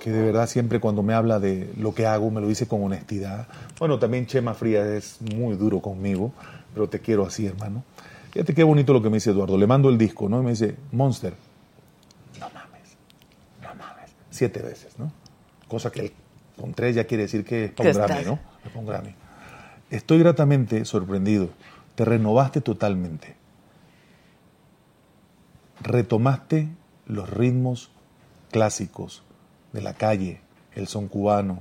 que 0.00 0.10
de 0.10 0.22
verdad 0.22 0.48
siempre 0.48 0.80
cuando 0.80 1.02
me 1.02 1.14
habla 1.14 1.38
de 1.38 1.72
lo 1.76 1.94
que 1.94 2.06
hago 2.06 2.30
me 2.30 2.40
lo 2.40 2.48
dice 2.48 2.66
con 2.66 2.82
honestidad. 2.82 3.46
Bueno, 3.78 3.98
también 3.98 4.26
Chema 4.26 4.54
Frías 4.54 4.86
es 4.86 5.22
muy 5.34 5.56
duro 5.56 5.80
conmigo, 5.80 6.32
pero 6.74 6.88
te 6.88 7.00
quiero 7.00 7.26
así, 7.26 7.46
hermano. 7.46 7.84
Fíjate 8.32 8.54
qué 8.54 8.64
bonito 8.64 8.92
lo 8.92 9.02
que 9.02 9.10
me 9.10 9.16
dice 9.16 9.30
Eduardo. 9.30 9.58
Le 9.58 9.66
mando 9.66 9.88
el 9.88 9.98
disco, 9.98 10.28
¿no? 10.28 10.40
Y 10.40 10.44
me 10.44 10.50
dice, 10.50 10.76
Monster, 10.92 11.34
no 12.40 12.46
mames, 12.50 12.96
no 13.62 13.74
mames. 13.74 14.10
Siete 14.30 14.60
veces, 14.60 14.98
¿no? 14.98 15.12
Cosa 15.68 15.90
que 15.90 16.00
él 16.00 16.12
con 16.58 16.74
tres 16.74 16.94
ya 16.94 17.04
quiere 17.04 17.24
decir 17.24 17.44
que 17.44 17.66
es 17.66 17.72
para 17.72 17.90
un 17.90 17.96
Grammy, 17.96 18.24
¿no? 18.24 18.38
Es 18.64 18.68
para 18.68 18.78
un 18.80 18.86
Grammy. 18.86 19.14
Estoy 19.90 20.18
gratamente 20.18 20.84
sorprendido. 20.84 21.50
Te 21.94 22.04
renovaste 22.04 22.60
totalmente. 22.60 23.36
Retomaste 25.80 26.68
los 27.06 27.28
ritmos 27.28 27.90
clásicos 28.50 29.22
de 29.72 29.80
la 29.82 29.94
calle, 29.94 30.40
el 30.74 30.86
son 30.86 31.08
cubano. 31.08 31.60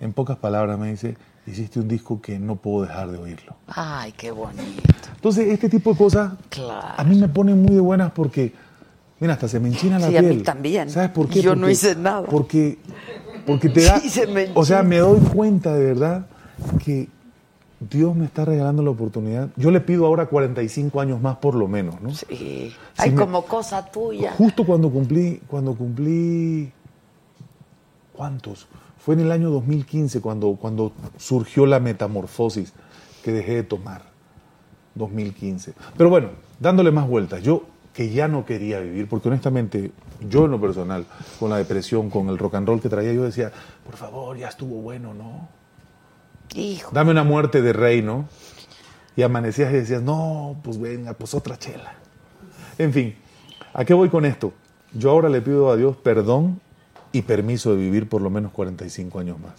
En 0.00 0.12
pocas 0.12 0.36
palabras 0.36 0.78
me 0.78 0.90
dice, 0.90 1.16
hiciste 1.46 1.80
un 1.80 1.88
disco 1.88 2.20
que 2.20 2.38
no 2.38 2.56
puedo 2.56 2.86
dejar 2.86 3.10
de 3.10 3.18
oírlo. 3.18 3.54
Ay, 3.68 4.12
qué 4.16 4.30
bonito. 4.30 4.82
Entonces, 5.14 5.48
este 5.48 5.68
tipo 5.68 5.90
de 5.92 5.96
cosas 5.96 6.32
Claro. 6.50 6.94
a 6.96 7.04
mí 7.04 7.16
me 7.18 7.28
ponen 7.28 7.62
muy 7.62 7.74
de 7.74 7.80
buenas 7.80 8.12
porque, 8.12 8.52
mira, 9.20 9.34
hasta 9.34 9.48
se 9.48 9.60
me 9.60 9.68
enchina 9.68 9.98
la 9.98 10.08
Sí, 10.08 10.16
a 10.16 10.20
piel. 10.20 10.36
mí 10.36 10.42
también. 10.42 10.90
¿Sabes 10.90 11.10
por 11.10 11.28
qué? 11.28 11.40
Yo 11.42 11.54
no 11.54 11.62
Porque- 11.62 11.72
hice 11.72 11.94
nada. 11.96 12.22
Porque, 12.28 12.78
porque 13.46 13.68
te 13.68 13.82
da... 13.84 13.98
Sí, 14.00 14.10
se 14.10 14.26
me 14.26 14.48
o 14.54 14.64
sea, 14.64 14.82
me 14.82 14.98
doy 14.98 15.20
cuenta 15.20 15.74
de 15.74 15.84
verdad 15.84 16.26
que 16.84 17.08
Dios 17.80 18.14
me 18.16 18.24
está 18.24 18.44
regalando 18.44 18.82
la 18.82 18.90
oportunidad. 18.90 19.48
Yo 19.56 19.70
le 19.70 19.80
pido 19.80 20.06
ahora 20.06 20.26
45 20.26 21.00
años 21.00 21.20
más 21.20 21.36
por 21.36 21.54
lo 21.54 21.68
menos, 21.68 22.00
¿no? 22.00 22.14
Sí. 22.14 22.72
Ay, 22.96 23.10
me- 23.10 23.16
como 23.20 23.44
cosa 23.44 23.84
tuya. 23.90 24.32
Justo 24.36 24.64
cuando 24.66 24.90
cumplí, 24.90 25.40
cuando 25.46 25.74
cumplí, 25.74 26.72
¿cuántos? 28.14 28.68
Fue 28.98 29.14
en 29.14 29.20
el 29.20 29.32
año 29.32 29.50
2015 29.50 30.20
cuando, 30.20 30.56
cuando 30.56 30.92
surgió 31.18 31.66
la 31.66 31.80
metamorfosis 31.80 32.72
que 33.22 33.32
dejé 33.32 33.56
de 33.56 33.62
tomar. 33.64 34.14
2015. 34.94 35.74
Pero 35.96 36.10
bueno, 36.10 36.30
dándole 36.60 36.90
más 36.90 37.08
vueltas, 37.08 37.42
yo 37.42 37.64
que 37.92 38.10
ya 38.10 38.26
no 38.26 38.44
quería 38.44 38.80
vivir, 38.80 39.08
porque 39.08 39.28
honestamente, 39.28 39.92
yo 40.28 40.46
en 40.46 40.50
lo 40.50 40.60
personal, 40.60 41.06
con 41.38 41.50
la 41.50 41.58
depresión, 41.58 42.10
con 42.10 42.28
el 42.28 42.38
rock 42.38 42.56
and 42.56 42.66
roll 42.66 42.80
que 42.80 42.88
traía, 42.88 43.12
yo 43.12 43.22
decía, 43.22 43.52
por 43.84 43.96
favor, 43.96 44.36
ya 44.36 44.48
estuvo 44.48 44.80
bueno, 44.80 45.14
¿no? 45.14 45.48
Hijo. 46.54 46.90
Dame 46.92 47.12
una 47.12 47.24
muerte 47.24 47.62
de 47.62 47.72
rey, 47.72 48.02
¿no? 48.02 48.28
Y 49.16 49.22
amanecías 49.22 49.72
y 49.72 49.76
decías, 49.76 50.02
no, 50.02 50.56
pues 50.62 50.80
venga, 50.80 51.14
pues 51.14 51.34
otra 51.34 51.56
chela. 51.56 51.94
En 52.78 52.92
fin, 52.92 53.14
¿a 53.72 53.84
qué 53.84 53.94
voy 53.94 54.08
con 54.08 54.24
esto? 54.24 54.52
Yo 54.92 55.10
ahora 55.10 55.28
le 55.28 55.40
pido 55.40 55.70
a 55.70 55.76
Dios 55.76 55.96
perdón 55.96 56.60
y 57.14 57.22
permiso 57.22 57.70
de 57.70 57.76
vivir 57.76 58.08
por 58.08 58.20
lo 58.20 58.28
menos 58.28 58.52
45 58.52 59.18
años 59.20 59.38
más. 59.40 59.54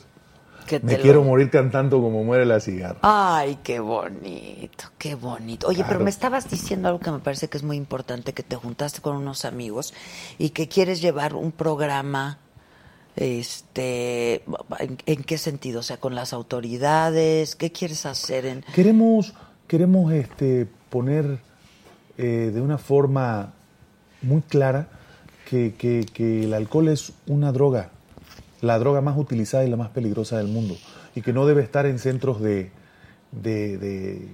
Me 0.81 0.93
lo- 0.97 1.01
quiero 1.03 1.23
morir 1.23 1.49
cantando 1.51 2.01
como 2.01 2.23
muere 2.23 2.43
la 2.45 2.59
cigarra. 2.59 2.97
Ay, 3.03 3.59
qué 3.63 3.79
bonito, 3.79 4.85
qué 4.97 5.13
bonito. 5.15 5.67
Oye, 5.67 5.83
pero 5.87 5.99
me 5.99 6.09
estabas 6.09 6.49
diciendo 6.49 6.87
algo 6.87 6.99
que 6.99 7.11
me 7.11 7.19
parece 7.19 7.47
que 7.49 7.57
es 7.57 7.63
muy 7.63 7.77
importante, 7.77 8.33
que 8.33 8.41
te 8.43 8.55
juntaste 8.55 8.99
con 9.01 9.15
unos 9.15 9.45
amigos 9.45 9.93
y 10.39 10.49
que 10.49 10.67
quieres 10.67 11.01
llevar 11.01 11.35
un 11.35 11.51
programa, 11.51 12.39
este, 13.15 14.43
¿en, 14.79 14.97
en 15.05 15.23
qué 15.23 15.37
sentido? 15.37 15.79
O 15.79 15.83
sea, 15.83 15.97
con 15.97 16.15
las 16.15 16.33
autoridades, 16.33 17.55
¿qué 17.55 17.71
quieres 17.71 18.05
hacer 18.05 18.45
en...? 18.45 18.65
Queremos, 18.73 19.33
queremos 19.67 20.11
este, 20.13 20.67
poner 20.89 21.39
eh, 22.17 22.51
de 22.53 22.61
una 22.61 22.77
forma 22.77 23.53
muy 24.21 24.41
clara 24.41 24.87
que, 25.49 25.73
que- 25.77 26.05
que 26.13 26.43
el 26.45 26.53
alcohol 26.53 26.87
es 26.89 27.13
una 27.27 27.51
droga, 27.51 27.89
la 28.61 28.79
droga 28.79 29.01
más 29.01 29.17
utilizada 29.17 29.63
y 29.65 29.69
la 29.69 29.77
más 29.77 29.89
peligrosa 29.89 30.37
del 30.37 30.47
mundo, 30.47 30.75
y 31.15 31.21
que 31.21 31.33
no 31.33 31.45
debe 31.45 31.61
estar 31.61 31.85
en 31.85 31.99
centros 31.99 32.41
de, 32.41 32.71
de, 33.31 33.77
de- 33.77 34.27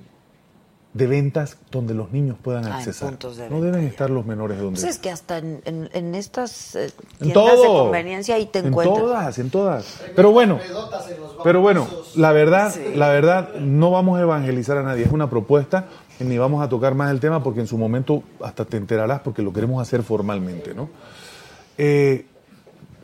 de 0.94 1.08
ventas 1.08 1.56
donde 1.72 1.94
los 1.94 2.12
niños 2.12 2.36
puedan 2.42 2.66
Ah, 2.66 2.68
en 2.68 2.74
accesar. 2.74 3.18
de 3.18 3.50
no 3.50 3.62
deben 3.62 3.86
estar 3.86 4.10
los 4.10 4.26
menores 4.26 4.58
donde... 4.60 4.78
Pues 4.82 4.92
es 4.94 5.00
que 5.00 5.10
hasta 5.10 5.38
en, 5.38 5.62
en- 5.64 5.90
en 5.94 6.16
estas 6.16 6.76
eh, 6.76 6.92
En 7.22 7.32
tiendas 7.32 7.46
de 7.62 7.66
todo. 7.66 7.84
conveniencia 7.84 8.36
ahí 8.36 8.46
te 8.46 8.60
en 8.60 8.68
encuentras. 8.68 9.00
todas, 9.00 9.40
en 9.40 9.50
todas. 9.50 10.02
Pero 10.18 10.32
bueno, 10.32 10.60
pero 11.46 11.62
bueno, 11.62 11.88
la 12.16 12.34
verdad, 12.34 12.76
la 12.94 13.08
verdad, 13.08 13.54
no 13.56 13.90
vamos 13.92 14.20
a 14.20 14.22
evangelizar 14.22 14.78
a 14.80 14.84
nadie. 14.84 15.06
Es 15.06 15.12
una 15.14 15.30
propuesta 15.30 15.86
ni 16.24 16.38
vamos 16.38 16.64
a 16.64 16.70
tocar 16.70 16.96
más 16.96 17.12
el 17.12 17.20
tema 17.20 17.44
porque 17.44 17.62
en 17.62 17.68
su 17.68 17.78
momento 17.78 18.24
hasta 18.42 18.66
te 18.66 18.78
enterarás 18.78 19.22
porque 19.22 19.42
lo 19.42 19.54
queremos 19.54 19.82
hacer 19.82 20.04
formalmente, 20.04 20.74
¿no? 20.74 20.90
Eh, 21.78 22.26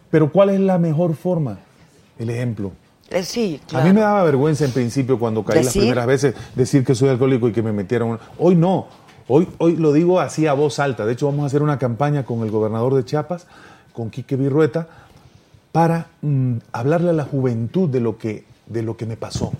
pero 0.10 0.31
¿cuál 0.31 0.49
es 0.49 0.60
la 0.60 0.77
mejor 0.77 1.15
forma? 1.15 1.60
El 2.18 2.30
ejemplo. 2.30 2.72
Eh, 3.10 3.23
sí, 3.23 3.61
A 3.64 3.68
claro. 3.68 3.88
mí 3.88 3.94
me 3.94 4.02
daba 4.02 4.23
vergüenza 4.23 4.65
en 4.65 4.72
principio 4.72 5.18
cuando 5.18 5.44
caí 5.44 5.64
las 5.64 5.73
primeras 5.73 6.06
veces 6.07 6.35
decir 6.56 6.84
que 6.84 6.94
soy 6.95 7.10
alcohólico 7.10 7.48
y 7.48 7.53
que 7.53 7.61
me 7.61 7.72
metieron. 7.72 8.19
Hoy 8.38 8.56
no. 8.56 8.88
Hoy, 9.30 9.48
hoy 9.57 9.76
lo 9.76 9.91
digo 9.94 10.19
así 10.19 10.48
a 10.48 10.53
voz 10.53 10.80
alta. 10.80 11.06
De 11.06 11.14
hecho, 11.14 11.26
vamos 11.26 11.44
a 11.44 11.48
hacer 11.48 11.61
una 11.61 11.77
campaña 11.77 12.23
con 12.26 12.44
el 12.44 12.52
gobernador 12.52 12.95
de 12.95 13.03
Chiapas, 13.03 13.48
con 13.94 14.10
Quique 14.10 14.35
Virrueta, 14.35 14.88
para 15.72 16.07
mm, 16.22 16.57
hablarle 16.72 17.10
a 17.10 17.14
la 17.14 17.23
juventud 17.23 17.89
de 17.89 17.99
lo, 17.99 18.18
que, 18.18 18.45
de 18.68 18.84
lo 18.84 18.95
que 18.95 19.06
me 19.06 19.18
pasó. 19.18 19.52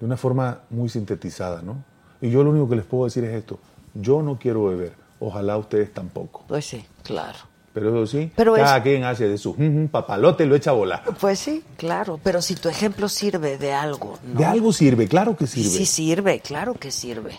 De 0.00 0.06
una 0.06 0.16
forma 0.16 0.60
muy 0.70 0.88
sintetizada, 0.88 1.62
¿no? 1.62 1.84
Y 2.22 2.30
yo 2.30 2.42
lo 2.44 2.50
único 2.50 2.68
que 2.68 2.76
les 2.76 2.84
puedo 2.84 3.04
decir 3.04 3.24
es 3.24 3.34
esto. 3.34 3.58
Yo 3.94 4.22
no 4.22 4.38
quiero 4.38 4.66
beber. 4.66 4.92
Ojalá 5.18 5.56
ustedes 5.58 5.92
tampoco. 5.92 6.44
Pues 6.48 6.64
sí, 6.66 6.84
claro. 7.02 7.38
Pero 7.72 7.90
eso 8.02 8.06
sí, 8.18 8.32
Pero 8.34 8.54
cada 8.54 8.78
es- 8.78 8.82
quien 8.82 9.04
hace 9.04 9.28
de 9.28 9.38
su 9.38 9.54
mm, 9.54 9.62
mm, 9.84 9.88
papalote 9.88 10.42
y 10.44 10.46
lo 10.48 10.56
echa 10.56 10.70
a 10.70 10.74
volar. 10.74 11.04
Pues 11.20 11.38
sí, 11.38 11.62
claro. 11.76 12.18
Pero 12.22 12.42
si 12.42 12.56
tu 12.56 12.68
ejemplo 12.68 13.08
sirve 13.08 13.58
de 13.58 13.72
algo, 13.72 14.18
¿no? 14.26 14.38
De 14.40 14.44
algo 14.44 14.72
sirve, 14.72 15.06
claro 15.06 15.36
que 15.36 15.46
sirve. 15.46 15.68
Sí 15.70 15.86
sirve, 15.86 16.40
claro 16.40 16.74
que 16.74 16.90
sirve. 16.90 17.32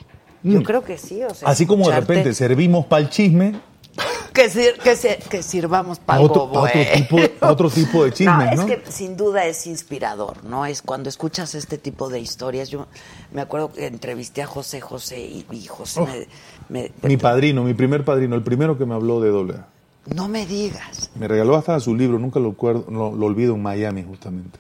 Yo 0.44 0.62
Mm. 0.62 0.64
creo 0.64 0.84
que 0.84 0.98
sí, 0.98 1.22
o 1.24 1.34
sea, 1.34 1.50
Así 1.50 1.66
como 1.66 1.90
de 1.90 2.00
repente 2.00 2.34
servimos 2.34 2.86
para 2.86 3.02
el 3.04 3.10
chisme, 3.10 3.60
que, 4.34 4.50
sir- 4.50 4.78
que, 4.84 4.96
se- 4.96 5.20
que 5.30 5.44
sirvamos 5.44 6.00
para 6.00 6.22
otro, 6.22 6.44
otro 6.44 6.62
bueno. 6.62 6.82
tipo, 6.96 7.18
otro 7.42 7.70
tipo 7.70 8.04
de 8.06 8.12
chismes, 8.14 8.52
no, 8.56 8.66
¿no? 8.66 8.72
es 8.74 8.80
que 8.80 8.92
sin 8.92 9.18
duda 9.18 9.46
es 9.46 9.68
inspirador, 9.68 10.44
¿no? 10.44 10.66
Es 10.66 10.82
cuando 10.82 11.10
escuchas 11.10 11.54
este 11.56 11.78
tipo 11.78 12.10
de 12.10 12.20
historias. 12.20 12.70
Yo 12.70 12.88
me 13.34 13.42
acuerdo 13.42 13.72
que 13.74 13.88
entrevisté 13.88 14.42
a 14.42 14.48
José 14.48 14.80
José 14.82 15.20
y, 15.20 15.46
y 15.52 15.66
José 15.68 16.02
Oh. 16.02 16.08
me, 16.70 16.90
me- 17.02 17.08
Mi 17.08 17.18
padrino, 17.18 17.64
mi 17.64 17.74
primer 17.74 18.06
padrino, 18.06 18.36
el 18.36 18.44
primero 18.44 18.78
que 18.78 18.86
me 18.86 18.96
habló 18.96 19.20
de 19.20 19.30
doble 19.30 19.56
A. 19.56 19.68
No 20.16 20.28
me 20.28 20.46
digas. 20.48 21.12
Me 21.16 21.28
regaló 21.28 21.56
hasta 21.56 21.80
su 21.80 21.94
libro, 21.96 22.18
nunca 22.18 22.40
lo, 22.40 22.50
acuerdo- 22.52 22.86
lo, 22.90 23.12
lo 23.16 23.26
olvido 23.26 23.54
en 23.56 23.62
Miami 23.62 24.04
justamente. 24.04 24.58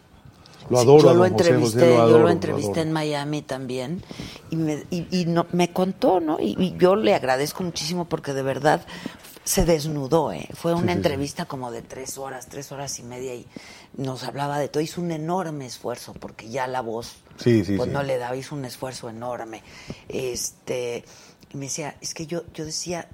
Lo 0.71 0.77
Sí, 0.77 0.83
adoro, 0.83 1.09
yo 1.09 1.13
lo 1.13 1.25
entrevisté, 1.25 1.79
José, 1.79 1.89
lo 1.89 1.95
yo 1.95 2.01
adoro, 2.01 2.17
lo 2.19 2.23
lo 2.23 2.29
entrevisté 2.29 2.81
en 2.81 2.91
Miami 2.91 3.41
también 3.41 4.03
y 4.49 4.55
me, 4.55 4.85
y, 4.89 5.05
y 5.11 5.25
no, 5.25 5.45
me 5.51 5.71
contó, 5.71 6.19
¿no? 6.19 6.39
Y, 6.39 6.55
y 6.57 6.75
yo 6.77 6.95
le 6.95 7.13
agradezco 7.13 7.63
muchísimo 7.63 8.05
porque 8.05 8.33
de 8.33 8.41
verdad 8.41 8.85
se 9.43 9.65
desnudó, 9.65 10.31
¿eh? 10.31 10.47
Fue 10.53 10.73
una 10.73 10.83
sí, 10.83 10.87
sí. 10.87 10.93
entrevista 10.93 11.45
como 11.45 11.71
de 11.71 11.81
tres 11.81 12.17
horas, 12.17 12.47
tres 12.47 12.71
horas 12.71 12.99
y 12.99 13.03
media 13.03 13.35
y 13.35 13.47
nos 13.97 14.23
hablaba 14.23 14.59
de 14.59 14.69
todo. 14.69 14.81
Hizo 14.81 15.01
un 15.01 15.11
enorme 15.11 15.65
esfuerzo 15.65 16.13
porque 16.13 16.49
ya 16.49 16.67
la 16.67 16.81
voz, 16.81 17.17
pues 17.43 17.87
no 17.89 18.03
le 18.03 18.17
daba, 18.17 18.35
hizo 18.35 18.55
un 18.55 18.65
esfuerzo 18.65 19.09
enorme. 19.09 19.63
Este, 20.07 21.03
y 21.53 21.57
me 21.57 21.65
decía, 21.65 21.97
es 22.01 22.13
que 22.13 22.27
yo, 22.27 22.43
yo 22.53 22.65
decía, 22.65 23.09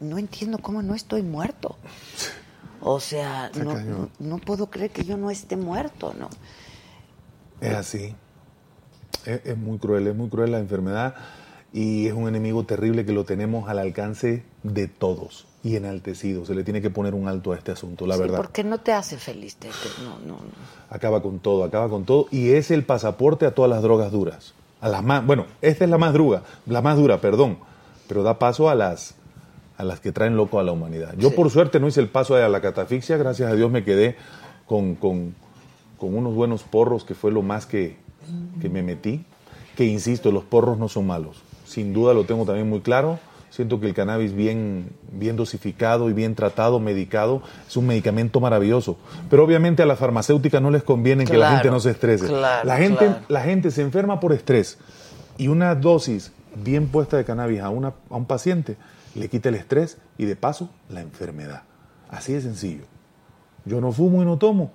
no 0.00 0.18
entiendo 0.18 0.58
cómo 0.58 0.82
no 0.82 0.94
estoy 0.94 1.22
muerto. 1.22 1.78
O 2.80 3.00
sea, 3.00 3.50
no, 3.54 4.10
no 4.18 4.38
puedo 4.38 4.70
creer 4.70 4.90
que 4.90 5.04
yo 5.04 5.16
no 5.16 5.30
esté 5.30 5.56
muerto, 5.56 6.14
¿no? 6.18 6.28
Es 7.60 7.74
así. 7.74 8.14
Es, 9.24 9.40
es 9.44 9.56
muy 9.58 9.78
cruel, 9.78 10.06
es 10.06 10.14
muy 10.16 10.28
cruel 10.28 10.52
la 10.52 10.58
enfermedad 10.58 11.14
y 11.72 12.06
es 12.06 12.14
un 12.14 12.28
enemigo 12.28 12.64
terrible 12.64 13.04
que 13.04 13.12
lo 13.12 13.24
tenemos 13.24 13.68
al 13.68 13.78
alcance 13.78 14.42
de 14.62 14.88
todos 14.88 15.46
y 15.62 15.76
enaltecido. 15.76 16.46
Se 16.46 16.54
le 16.54 16.64
tiene 16.64 16.80
que 16.80 16.88
poner 16.90 17.14
un 17.14 17.28
alto 17.28 17.52
a 17.52 17.56
este 17.56 17.72
asunto, 17.72 18.06
la 18.06 18.14
Sí, 18.14 18.20
verdad. 18.22 18.36
porque 18.36 18.64
no 18.64 18.78
te 18.78 18.92
hace 18.92 19.18
feliz. 19.18 19.56
te- 19.56 19.68
te- 19.68 20.02
no, 20.04 20.18
no, 20.20 20.40
no. 20.40 20.50
Acaba 20.88 21.20
con 21.20 21.40
todo, 21.40 21.64
acaba 21.64 21.88
con 21.88 22.04
todo 22.04 22.26
y 22.30 22.50
es 22.52 22.70
el 22.70 22.84
pasaporte 22.84 23.44
a 23.44 23.54
todas 23.54 23.68
las 23.70 23.82
drogas 23.82 24.12
duras. 24.12 24.54
A 24.80 24.88
las 24.88 25.02
más, 25.02 25.26
bueno, 25.26 25.46
esta 25.60 25.84
es 25.84 25.90
la 25.90 25.98
más 25.98 26.14
dura, 26.14 26.42
la 26.66 26.80
más 26.80 26.96
dura, 26.96 27.20
perdón, 27.20 27.58
pero 28.06 28.22
da 28.22 28.38
paso 28.38 28.70
a 28.70 28.74
las 28.74 29.16
a 29.76 29.84
las 29.84 30.00
que 30.00 30.10
traen 30.10 30.36
loco 30.36 30.58
a 30.58 30.64
la 30.64 30.72
humanidad. 30.72 31.14
Yo 31.18 31.28
Sí. 31.28 31.36
por 31.36 31.50
suerte 31.50 31.78
no 31.78 31.86
hice 31.86 32.00
el 32.00 32.08
paso 32.08 32.34
a 32.34 32.48
la 32.48 32.60
catafixia, 32.60 33.16
gracias 33.16 33.48
a 33.52 33.54
Dios 33.54 33.70
me 33.70 33.84
quedé 33.84 34.16
con, 34.66 34.96
con- 34.96 35.36
con 35.98 36.16
unos 36.16 36.34
buenos 36.34 36.62
porros 36.62 37.04
que 37.04 37.14
fue 37.14 37.30
lo 37.30 37.42
más 37.42 37.66
que, 37.66 37.96
que 38.60 38.68
me 38.68 38.82
metí. 38.82 39.24
Que 39.76 39.84
insisto, 39.84 40.32
los 40.32 40.44
porros 40.44 40.78
no 40.78 40.88
son 40.88 41.06
malos. 41.06 41.42
Sin 41.64 41.92
duda 41.92 42.14
lo 42.14 42.24
tengo 42.24 42.44
también 42.44 42.68
muy 42.68 42.80
claro. 42.80 43.18
Siento 43.50 43.80
que 43.80 43.86
el 43.86 43.94
cannabis 43.94 44.34
bien, 44.34 44.90
bien 45.12 45.36
dosificado 45.36 46.10
y 46.10 46.12
bien 46.12 46.34
tratado, 46.34 46.80
medicado, 46.80 47.42
es 47.66 47.76
un 47.76 47.86
medicamento 47.86 48.40
maravilloso. 48.40 48.98
Pero 49.30 49.44
obviamente 49.44 49.82
a 49.82 49.86
las 49.86 49.98
farmacéuticas 49.98 50.60
no 50.60 50.70
les 50.70 50.82
conviene 50.82 51.24
que 51.24 51.36
la 51.36 51.52
gente 51.52 51.70
no 51.70 51.80
se 51.80 51.90
estrese. 51.90 52.26
claro, 52.26 52.66
la, 52.66 52.76
gente, 52.76 53.06
claro. 53.06 53.20
la 53.28 53.40
gente 53.40 53.70
se 53.70 53.82
enferma 53.82 54.20
por 54.20 54.32
estrés 54.32 54.78
y 55.38 55.48
una 55.48 55.74
dosis 55.74 56.32
bien 56.56 56.88
puesta 56.88 57.16
de 57.16 57.24
cannabis 57.24 57.60
a, 57.60 57.70
una, 57.70 57.94
a 58.10 58.16
un 58.16 58.26
paciente 58.26 58.76
le 59.14 59.28
quita 59.28 59.48
el 59.48 59.54
estrés 59.54 59.98
y 60.16 60.24
de 60.24 60.36
paso 60.36 60.70
la 60.88 61.00
enfermedad. 61.00 61.62
Así 62.08 62.32
de 62.32 62.40
sencillo. 62.40 62.84
Yo 63.64 63.80
no 63.80 63.92
fumo 63.92 64.22
y 64.22 64.24
no 64.24 64.38
tomo, 64.38 64.70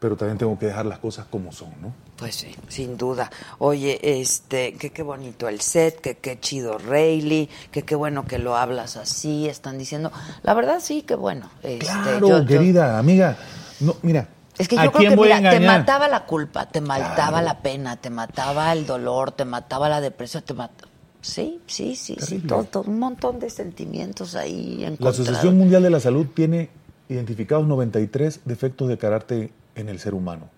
pero 0.00 0.16
también 0.16 0.38
tengo 0.38 0.58
que 0.58 0.66
dejar 0.66 0.86
las 0.86 0.98
cosas 0.98 1.26
como 1.30 1.52
son, 1.52 1.70
¿no? 1.80 1.92
Pues 2.16 2.34
sí, 2.36 2.54
sin 2.68 2.96
duda. 2.96 3.30
Oye, 3.58 3.98
este, 4.20 4.74
que 4.74 4.90
qué 4.90 5.02
bonito 5.02 5.48
el 5.48 5.60
set, 5.60 6.00
que 6.00 6.16
qué 6.18 6.38
chido 6.40 6.78
Rayleigh, 6.78 7.48
que 7.70 7.82
qué 7.82 7.94
bueno 7.94 8.24
que 8.24 8.38
lo 8.38 8.56
hablas 8.56 8.96
así, 8.96 9.48
están 9.48 9.78
diciendo. 9.78 10.10
La 10.42 10.54
verdad 10.54 10.78
sí, 10.80 11.02
que 11.02 11.14
bueno. 11.14 11.50
Este, 11.62 11.86
Claro, 11.86 12.28
yo- 12.28 12.38
yo- 12.40 12.46
querida 12.46 12.98
amiga. 12.98 13.36
No, 13.80 13.96
mira. 14.02 14.28
es 14.58 14.66
que 14.68 14.76
¿a 14.78 14.84
yo 14.86 14.92
creo 14.92 15.10
que 15.10 15.16
mira, 15.16 15.50
te 15.50 15.60
mataba 15.60 16.08
la 16.08 16.24
culpa, 16.26 16.66
te 16.68 16.80
mataba 16.80 17.14
Claro. 17.40 17.44
la 17.46 17.58
pena, 17.62 17.96
te 17.96 18.10
mataba 18.10 18.72
el 18.72 18.86
dolor, 18.86 19.30
te 19.32 19.44
mataba 19.44 19.88
la 19.88 20.00
depresión, 20.00 20.42
te 20.44 20.54
mataba... 20.54 20.90
Sí, 21.20 21.60
sí, 21.66 21.94
sí, 21.96 22.16
sí, 22.20 22.38
todo, 22.38 22.64
todo, 22.64 22.84
un 22.84 22.98
montón 23.00 23.38
de 23.40 23.50
sentimientos 23.50 24.34
ahí 24.36 24.78
La 24.80 24.86
encontrados. 24.88 25.18
Asociación 25.20 25.58
Mundial 25.58 25.82
de 25.82 25.90
la 25.90 25.98
Salud 26.00 26.26
tiene 26.34 26.70
identificados 27.08 27.66
93 27.66 28.40
defectos 28.44 28.88
de 28.88 28.98
carácter 28.98 29.50
en 29.78 29.88
el 29.88 29.98
ser 29.98 30.14
humano. 30.14 30.50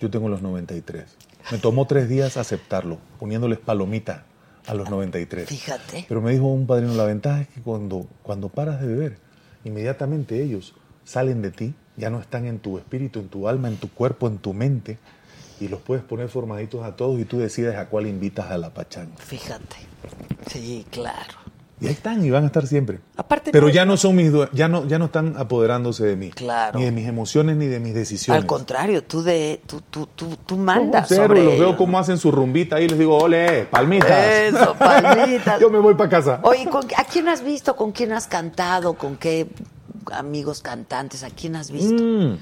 Yo 0.00 0.10
tengo 0.10 0.28
los 0.28 0.42
93. 0.42 1.04
Me 1.50 1.58
tomó 1.58 1.86
tres 1.86 2.08
días 2.08 2.36
aceptarlo, 2.36 2.98
poniéndoles 3.18 3.58
palomita 3.58 4.24
a 4.66 4.74
los 4.74 4.90
93. 4.90 5.48
Fíjate. 5.48 6.04
Pero 6.08 6.20
me 6.20 6.32
dijo 6.32 6.46
un 6.46 6.66
padrino, 6.66 6.94
la 6.94 7.04
ventaja 7.04 7.42
es 7.42 7.48
que 7.48 7.60
cuando, 7.60 8.06
cuando 8.22 8.48
paras 8.48 8.80
de 8.80 8.86
beber, 8.86 9.18
inmediatamente 9.64 10.42
ellos 10.42 10.74
salen 11.04 11.42
de 11.42 11.50
ti, 11.50 11.74
ya 11.96 12.10
no 12.10 12.20
están 12.20 12.46
en 12.46 12.58
tu 12.58 12.78
espíritu, 12.78 13.20
en 13.20 13.28
tu 13.28 13.48
alma, 13.48 13.68
en 13.68 13.76
tu 13.76 13.90
cuerpo, 13.90 14.26
en 14.26 14.38
tu 14.38 14.52
mente, 14.54 14.98
y 15.60 15.68
los 15.68 15.80
puedes 15.80 16.02
poner 16.02 16.28
formaditos 16.28 16.84
a 16.84 16.96
todos 16.96 17.20
y 17.20 17.24
tú 17.24 17.38
decides 17.38 17.76
a 17.76 17.88
cuál 17.88 18.06
invitas 18.06 18.50
a 18.50 18.58
la 18.58 18.74
pachanga. 18.74 19.16
Fíjate. 19.18 19.76
Sí, 20.50 20.84
claro. 20.90 21.43
Y 21.80 21.86
ahí 21.88 21.92
están 21.92 22.24
y 22.24 22.30
van 22.30 22.44
a 22.44 22.46
estar 22.46 22.66
siempre. 22.68 23.00
Aparte, 23.16 23.50
Pero 23.50 23.66
no 23.66 23.72
ya 23.72 23.84
no 23.84 23.96
son 23.96 24.14
mis 24.14 24.30
ya 24.52 24.68
no 24.68 24.86
ya 24.86 24.98
no 24.98 25.06
están 25.06 25.34
apoderándose 25.36 26.04
de 26.04 26.14
mí. 26.16 26.30
Claro. 26.30 26.78
Ni 26.78 26.84
de 26.84 26.92
mis 26.92 27.06
emociones 27.08 27.56
ni 27.56 27.66
de 27.66 27.80
mis 27.80 27.94
decisiones. 27.94 28.40
Al 28.40 28.46
contrario, 28.46 29.02
tú 29.02 29.22
de 29.22 29.60
tú, 29.66 29.80
tú, 29.90 30.06
tú, 30.14 30.36
tú 30.46 30.56
mandas 30.56 31.08
sobre 31.08 31.42
los 31.42 31.58
veo 31.58 31.76
cómo 31.76 31.98
hacen 31.98 32.16
su 32.16 32.30
rumbita 32.30 32.76
ahí 32.76 32.84
y 32.84 32.88
les 32.88 32.98
digo, 32.98 33.18
ole, 33.18 33.64
palmitas. 33.70 34.10
Eso, 34.24 34.74
palmitas. 34.78 35.58
Yo 35.60 35.68
me 35.68 35.78
voy 35.80 35.94
para 35.94 36.08
casa. 36.08 36.38
Oye, 36.44 36.64
¿con- 36.70 36.86
¿a 36.96 37.04
quién 37.04 37.28
has 37.28 37.42
visto? 37.42 37.74
¿Con 37.74 37.90
quién 37.92 38.12
has 38.12 38.28
cantado? 38.28 38.94
¿Con 38.94 39.16
qué 39.16 39.48
amigos 40.12 40.62
cantantes? 40.62 41.24
¿A 41.24 41.30
quién 41.30 41.56
has 41.56 41.70
visto? 41.72 42.02
Mm, 42.02 42.38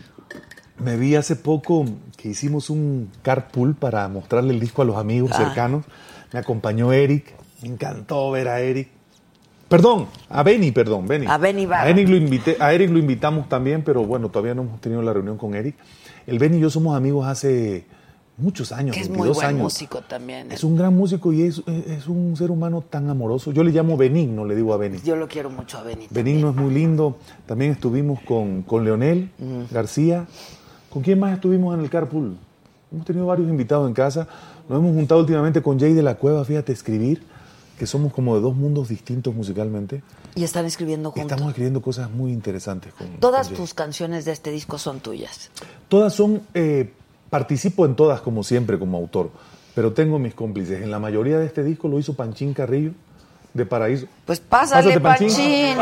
me 0.85 0.97
vi 0.97 1.17
hace 1.17 1.37
poco 1.37 1.87
que 2.19 2.29
hicimos 2.29 2.69
un 2.71 3.11
carpool 3.23 3.75
para 3.77 4.07
mostrarle 4.09 4.53
el 4.53 4.61
disco 4.61 4.83
a 4.83 4.85
los 4.85 4.97
amigos 4.99 5.31
Ah. 5.33 5.39
cercanos. 5.39 5.85
Me 6.33 6.39
acompañó 6.39 6.93
Eric. 6.93 7.33
Me 7.63 7.69
encantó 7.69 8.31
ver 8.31 8.49
a 8.49 8.61
Eric. 8.61 8.89
Perdón, 9.73 10.07
a 10.29 10.43
Benny, 10.43 10.71
perdón, 10.71 11.09
Benny. 11.09 11.25
A 11.27 11.39
Benny 11.39 11.65
Barra. 11.65 11.85
A 11.85 11.89
Eric 11.89 12.07
lo 12.07 12.17
invité, 12.17 12.59
a 12.61 12.75
Eric 12.75 12.91
lo 12.91 12.99
invitamos 12.99 13.49
también, 13.49 13.83
pero 13.83 14.05
bueno, 14.05 14.29
todavía 14.29 14.55
no 14.55 14.61
hemos 14.61 14.83
tenido 14.83 15.01
la 15.01 15.15
reunión 15.15 15.39
con 15.39 15.55
Eric. 15.55 15.77
El 16.27 16.39
Benny 16.39 16.59
y 16.59 16.61
yo 16.61 16.69
somos 16.69 16.95
amigos 16.95 17.27
hace 17.27 17.87
muchos 18.37 18.71
años, 18.71 18.95
que 18.95 19.01
es 19.01 19.09
muy 19.09 19.29
22 19.29 19.37
buen 19.39 19.47
años. 19.47 19.63
músico 19.63 20.03
también. 20.03 20.53
¿eh? 20.53 20.57
Es 20.57 20.63
un 20.63 20.77
gran 20.77 20.95
músico 20.95 21.33
y 21.33 21.45
es, 21.45 21.63
es 21.67 22.07
un 22.07 22.37
ser 22.37 22.51
humano 22.51 22.83
tan 22.83 23.09
amoroso. 23.09 23.51
Yo 23.51 23.65
le 23.65 23.71
llamo 23.71 23.97
Benigno, 23.97 24.45
le 24.45 24.55
digo 24.55 24.75
a 24.75 24.77
Benny. 24.77 24.99
Yo 25.07 25.17
lo 25.17 25.27
quiero 25.27 25.49
mucho 25.49 25.79
a 25.79 25.85
Benito. 25.85 26.15
Benigno 26.15 26.51
es 26.51 26.55
muy 26.55 26.75
lindo. 26.75 27.17
También 27.47 27.73
estuvimos 27.73 28.21
con, 28.21 28.65
con 28.65 28.85
Leonel 28.85 29.31
García. 29.71 30.27
¿Con 30.91 31.03
quién 31.03 31.19
más 31.19 31.33
estuvimos 31.33 31.75
en 31.75 31.81
el 31.81 31.89
carpool? 31.89 32.37
Hemos 32.93 33.07
tenido 33.07 33.25
varios 33.25 33.49
invitados 33.49 33.89
en 33.89 33.95
casa. 33.95 34.29
Nos 34.69 34.81
hemos 34.81 34.95
juntado 34.95 35.21
últimamente 35.23 35.63
con 35.63 35.81
Jay 35.81 35.95
de 35.95 36.03
la 36.03 36.17
Cueva, 36.17 36.45
fíjate, 36.45 36.73
escribir, 36.73 37.23
que 37.83 37.87
somos 37.89 38.13
como 38.13 38.37
de 38.37 38.41
dos 38.41 38.55
mundos 38.55 38.91
distintos 38.91 39.35
musicalmente. 39.35 40.05
Y 40.37 40.45
están 40.45 40.67
escribiendo 40.67 41.11
juntos. 41.11 41.33
estamos 41.33 41.49
escribiendo 41.49 41.83
cosas 41.83 42.09
muy 42.13 42.31
interesantes. 42.31 42.95
Con, 42.95 43.09
Todas 43.19 43.49
con 43.49 43.57
tus 43.57 43.75
canciones 43.75 44.25
de 44.25 44.31
este 44.31 44.53
disco 44.53 44.79
son 44.79 45.01
tuyas. 45.01 45.51
Todas 45.89 46.15
son, 46.15 46.43
eh, 46.55 46.93
participo 47.29 47.85
en 47.85 47.97
todas 47.97 48.21
como 48.21 48.45
siempre 48.45 48.79
como 48.79 48.99
autor, 48.99 49.33
pero 49.75 49.93
tengo 49.95 50.21
mis 50.21 50.33
cómplices. 50.33 50.81
En 50.81 50.93
la 50.93 51.01
mayoría 51.01 51.41
de 51.41 51.47
este 51.47 51.65
disco 51.65 51.89
lo 51.89 51.99
hizo 51.99 52.15
Panchín 52.15 52.55
Carrillo, 52.55 52.93
de 53.53 53.67
Paraíso. 53.67 54.07
Pues 54.27 54.39
pásale, 54.39 55.01
Pásate, 55.01 55.01
Panchín. 55.01 55.77
Panchín. 55.77 55.79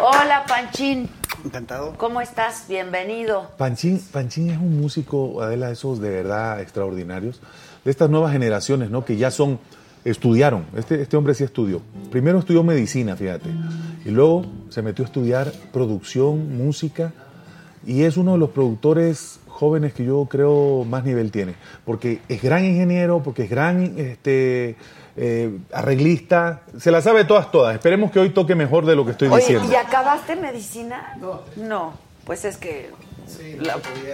Hola, 0.00 0.44
Panchín. 0.48 1.10
Encantado. 1.44 1.94
¿Cómo 1.98 2.22
estás? 2.22 2.64
Bienvenido. 2.66 3.50
Panchín, 3.58 4.00
Panchín 4.10 4.48
es 4.48 4.56
un 4.56 4.80
músico, 4.80 5.42
Adela, 5.42 5.66
de 5.66 5.74
esos 5.74 6.00
de 6.00 6.08
verdad 6.08 6.62
extraordinarios, 6.62 7.42
de 7.84 7.90
estas 7.90 8.10
nuevas 8.10 8.32
generaciones, 8.32 8.90
¿no? 8.90 9.04
Que 9.04 9.16
ya 9.16 9.30
son, 9.30 9.58
estudiaron, 10.04 10.66
este, 10.76 11.02
este 11.02 11.16
hombre 11.16 11.34
sí 11.34 11.44
estudió. 11.44 11.80
Primero 12.10 12.38
estudió 12.38 12.62
medicina, 12.62 13.16
fíjate, 13.16 13.50
y 14.04 14.10
luego 14.10 14.44
se 14.68 14.82
metió 14.82 15.04
a 15.04 15.06
estudiar 15.06 15.52
producción, 15.72 16.56
música, 16.56 17.12
y 17.86 18.02
es 18.02 18.16
uno 18.16 18.32
de 18.32 18.38
los 18.38 18.50
productores 18.50 19.40
jóvenes 19.46 19.92
que 19.92 20.04
yo 20.04 20.26
creo 20.30 20.84
más 20.84 21.04
nivel 21.04 21.30
tiene, 21.30 21.54
porque 21.84 22.20
es 22.28 22.42
gran 22.42 22.64
ingeniero, 22.64 23.22
porque 23.22 23.44
es 23.44 23.50
gran 23.50 23.94
este, 23.98 24.76
eh, 25.16 25.58
arreglista, 25.72 26.62
se 26.78 26.90
la 26.90 27.02
sabe 27.02 27.24
todas, 27.24 27.50
todas. 27.50 27.74
Esperemos 27.74 28.10
que 28.10 28.20
hoy 28.20 28.30
toque 28.30 28.54
mejor 28.54 28.86
de 28.86 28.96
lo 28.96 29.04
que 29.04 29.12
estoy 29.12 29.28
Oye, 29.28 29.40
diciendo. 29.40 29.70
¿y 29.70 29.74
acabaste 29.74 30.36
medicina? 30.36 31.14
No. 31.20 31.40
No, 31.56 31.92
pues 32.24 32.44
es 32.44 32.56
que... 32.56 32.90
Sí, 33.36 33.58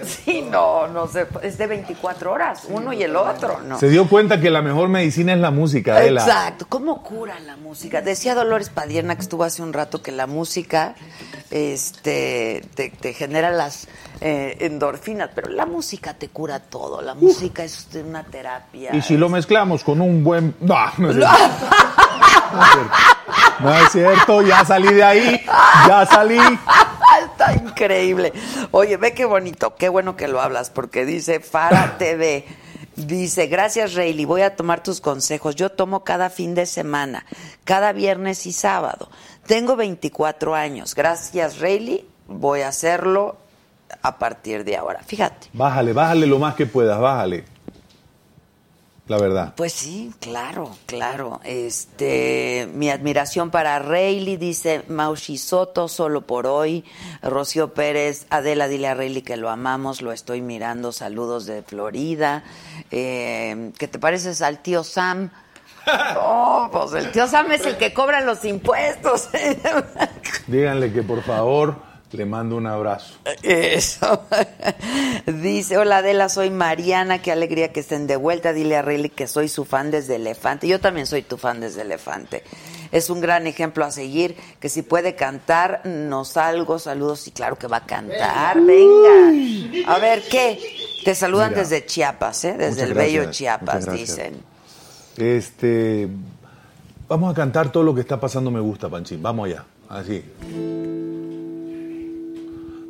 sí, 0.24 0.42
no, 0.50 0.88
no 0.88 1.06
sé, 1.08 1.26
es 1.42 1.58
de 1.58 1.66
24 1.66 2.32
horas, 2.32 2.62
uno 2.68 2.92
y 2.92 3.02
el 3.02 3.16
otro, 3.16 3.60
¿no? 3.62 3.78
Se 3.78 3.88
dio 3.88 4.08
cuenta 4.08 4.40
que 4.40 4.50
la 4.50 4.62
mejor 4.62 4.88
medicina 4.88 5.32
es 5.32 5.40
la 5.40 5.50
música, 5.50 5.96
Adela. 5.96 6.22
Exacto, 6.22 6.66
¿cómo 6.68 7.02
cura 7.02 7.38
la 7.40 7.56
música? 7.56 8.02
Decía 8.02 8.34
Dolores 8.34 8.70
Padierna 8.70 9.16
que 9.16 9.22
estuvo 9.22 9.44
hace 9.44 9.62
un 9.62 9.72
rato 9.72 10.02
que 10.02 10.12
la 10.12 10.26
música 10.26 10.94
este, 11.50 12.62
te, 12.74 12.90
te 12.90 13.12
genera 13.12 13.50
las 13.50 13.88
eh, 14.20 14.56
endorfinas, 14.60 15.30
pero 15.34 15.50
la 15.50 15.66
música 15.66 16.14
te 16.14 16.28
cura 16.28 16.60
todo, 16.60 17.02
la 17.02 17.14
música 17.14 17.64
es 17.64 17.88
una 17.94 18.24
terapia. 18.24 18.94
Y 18.94 19.02
si 19.02 19.16
lo 19.16 19.28
mezclamos 19.28 19.84
con 19.84 20.00
un 20.00 20.24
buen... 20.24 20.54
No, 20.60 20.76
no 20.98 21.10
es 21.10 21.16
cierto. 21.16 21.36
No 22.52 22.62
es 22.62 22.72
cierto. 22.72 22.96
No 23.60 23.74
es 23.74 23.92
cierto, 23.92 24.42
ya 24.42 24.64
salí 24.64 24.92
de 24.92 25.02
ahí, 25.04 25.44
ya 25.88 26.06
salí. 26.06 26.38
Está 27.24 27.54
increíble. 27.54 28.32
Oye, 28.70 28.96
ve 28.96 29.12
qué 29.14 29.24
bonito, 29.24 29.74
qué 29.76 29.88
bueno 29.88 30.16
que 30.16 30.28
lo 30.28 30.40
hablas, 30.40 30.70
porque 30.70 31.04
dice 31.04 31.40
Fara 31.40 31.96
TV. 31.98 32.44
Dice, 32.96 33.46
gracias 33.46 33.94
Rayleigh, 33.94 34.24
voy 34.24 34.40
a 34.40 34.56
tomar 34.56 34.82
tus 34.82 35.02
consejos. 35.02 35.54
Yo 35.54 35.70
tomo 35.70 36.02
cada 36.02 36.30
fin 36.30 36.54
de 36.54 36.64
semana, 36.64 37.26
cada 37.64 37.92
viernes 37.92 38.46
y 38.46 38.52
sábado. 38.52 39.10
Tengo 39.46 39.76
24 39.76 40.54
años. 40.54 40.94
Gracias 40.94 41.58
Rayleigh, 41.58 42.06
voy 42.26 42.62
a 42.62 42.68
hacerlo 42.68 43.36
a 44.00 44.18
partir 44.18 44.64
de 44.64 44.76
ahora. 44.76 45.00
Fíjate. 45.04 45.48
Bájale, 45.52 45.92
bájale 45.92 46.26
lo 46.26 46.38
más 46.38 46.54
que 46.54 46.64
puedas, 46.64 46.98
bájale. 46.98 47.44
La 49.08 49.18
verdad. 49.18 49.54
Pues 49.56 49.72
sí, 49.72 50.12
claro, 50.20 50.76
claro. 50.86 51.40
Este, 51.44 52.68
mi 52.74 52.90
admiración 52.90 53.52
para 53.52 53.78
Rayleigh, 53.78 54.36
dice 54.36 54.82
Maushi 54.88 55.38
Soto, 55.38 55.86
solo 55.86 56.22
por 56.22 56.48
hoy. 56.48 56.84
Rocío 57.22 57.72
Pérez, 57.72 58.26
Adela, 58.30 58.66
dile 58.66 58.88
a 58.88 58.94
Rayleigh 58.94 59.22
que 59.22 59.36
lo 59.36 59.48
amamos, 59.48 60.02
lo 60.02 60.10
estoy 60.10 60.42
mirando. 60.42 60.90
Saludos 60.90 61.46
de 61.46 61.62
Florida. 61.62 62.42
Eh, 62.90 63.70
¿Qué 63.78 63.86
te 63.86 64.00
pareces 64.00 64.42
al 64.42 64.60
tío 64.60 64.82
Sam? 64.82 65.30
Oh, 66.18 66.68
pues 66.72 67.04
el 67.04 67.12
tío 67.12 67.28
Sam 67.28 67.52
es 67.52 67.64
el 67.64 67.76
que 67.76 67.94
cobra 67.94 68.20
los 68.20 68.44
impuestos. 68.44 69.28
Díganle 70.48 70.92
que 70.92 71.04
por 71.04 71.22
favor 71.22 71.76
le 72.16 72.24
mando 72.26 72.56
un 72.56 72.66
abrazo. 72.66 73.14
Eso. 73.42 74.22
Dice, 75.26 75.78
hola 75.78 75.98
Adela, 75.98 76.28
soy 76.28 76.50
Mariana, 76.50 77.20
qué 77.20 77.30
alegría 77.30 77.72
que 77.72 77.80
estén 77.80 78.06
de 78.06 78.16
vuelta. 78.16 78.52
Dile 78.52 78.76
a 78.76 78.82
Rayleigh 78.82 79.10
que 79.10 79.26
soy 79.26 79.48
su 79.48 79.64
fan 79.64 79.90
desde 79.90 80.16
Elefante. 80.16 80.66
Yo 80.66 80.80
también 80.80 81.06
soy 81.06 81.22
tu 81.22 81.36
fan 81.36 81.60
desde 81.60 81.82
Elefante. 81.82 82.42
Es 82.92 83.10
un 83.10 83.20
gran 83.20 83.46
ejemplo 83.46 83.84
a 83.84 83.90
seguir, 83.90 84.36
que 84.60 84.68
si 84.68 84.82
puede 84.82 85.14
cantar, 85.14 85.82
nos 85.84 86.28
salgo, 86.28 86.78
saludos 86.78 87.26
y 87.28 87.32
claro 87.32 87.56
que 87.56 87.66
va 87.66 87.78
a 87.78 87.86
cantar. 87.86 88.60
Venga. 88.60 89.92
A 89.92 89.98
ver, 89.98 90.22
¿qué? 90.30 90.58
Te 91.04 91.14
saludan 91.14 91.50
Mira. 91.50 91.62
desde 91.62 91.84
Chiapas, 91.84 92.44
¿eh? 92.44 92.54
Desde 92.56 92.84
el 92.84 92.94
bello 92.94 93.30
Chiapas, 93.30 93.90
dicen. 93.92 94.40
Este, 95.16 96.08
vamos 97.08 97.32
a 97.32 97.34
cantar 97.34 97.70
todo 97.70 97.82
lo 97.82 97.94
que 97.94 98.00
está 98.00 98.20
pasando 98.20 98.50
me 98.50 98.60
gusta, 98.60 98.88
Panchín. 98.88 99.22
Vamos 99.22 99.46
allá, 99.46 99.64
así. 99.88 100.24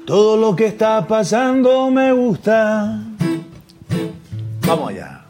Todo 0.06 0.36
lo 0.36 0.54
que 0.54 0.66
está 0.66 1.04
pasando 1.04 1.90
me 1.90 2.12
gusta. 2.12 3.02
Vamos 4.64 4.90
allá. 4.90 5.24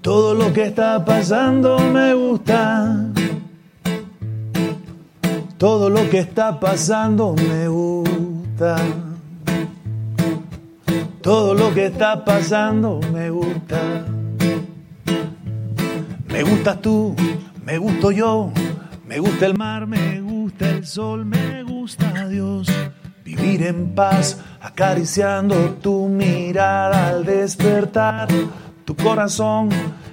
Todo 0.00 0.34
lo 0.34 0.52
que 0.52 0.66
está 0.66 1.04
pasando 1.04 1.80
me 1.80 2.14
gusta. 2.14 3.10
Todo 5.58 5.90
lo 5.90 6.08
que 6.08 6.20
está 6.20 6.60
pasando 6.60 7.34
me 7.34 7.66
gusta. 7.66 8.76
Todo 11.20 11.54
lo 11.54 11.74
que 11.74 11.86
está 11.86 12.24
pasando 12.24 13.00
me 13.12 13.30
gusta. 13.30 14.06
Me 16.28 16.42
gustas 16.44 16.80
tú, 16.80 17.16
me 17.64 17.78
gusto 17.78 18.12
yo, 18.12 18.52
me 19.08 19.20
gusta 19.20 19.46
el 19.46 19.56
mar, 19.56 19.86
me 19.86 20.20
gusta 20.20 20.68
el 20.68 20.86
sol, 20.86 21.24
me 21.24 21.62
gusta 21.62 22.28
Dios. 22.28 22.68
Vivir 23.24 23.62
en 23.62 23.94
paz, 23.94 24.38
acariciando 24.60 25.56
tu 25.82 26.08
mirada 26.08 27.08
al 27.08 27.24
despertar, 27.24 28.28
tu 28.84 28.94
corazón 28.94 29.70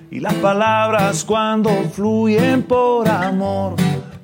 y 0.10 0.22
las 0.22 0.34
palabras 0.36 1.26
cuando 1.26 1.70
fluyen 1.92 2.64
por 2.64 3.10
amor. 3.10 3.76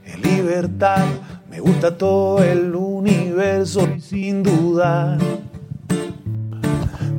En 0.05 0.21
libertad, 0.21 1.05
me 1.49 1.59
gusta 1.59 1.97
todo 1.97 2.41
el 2.41 2.73
universo 2.73 3.89
sin 3.99 4.41
dudar. 4.41 5.17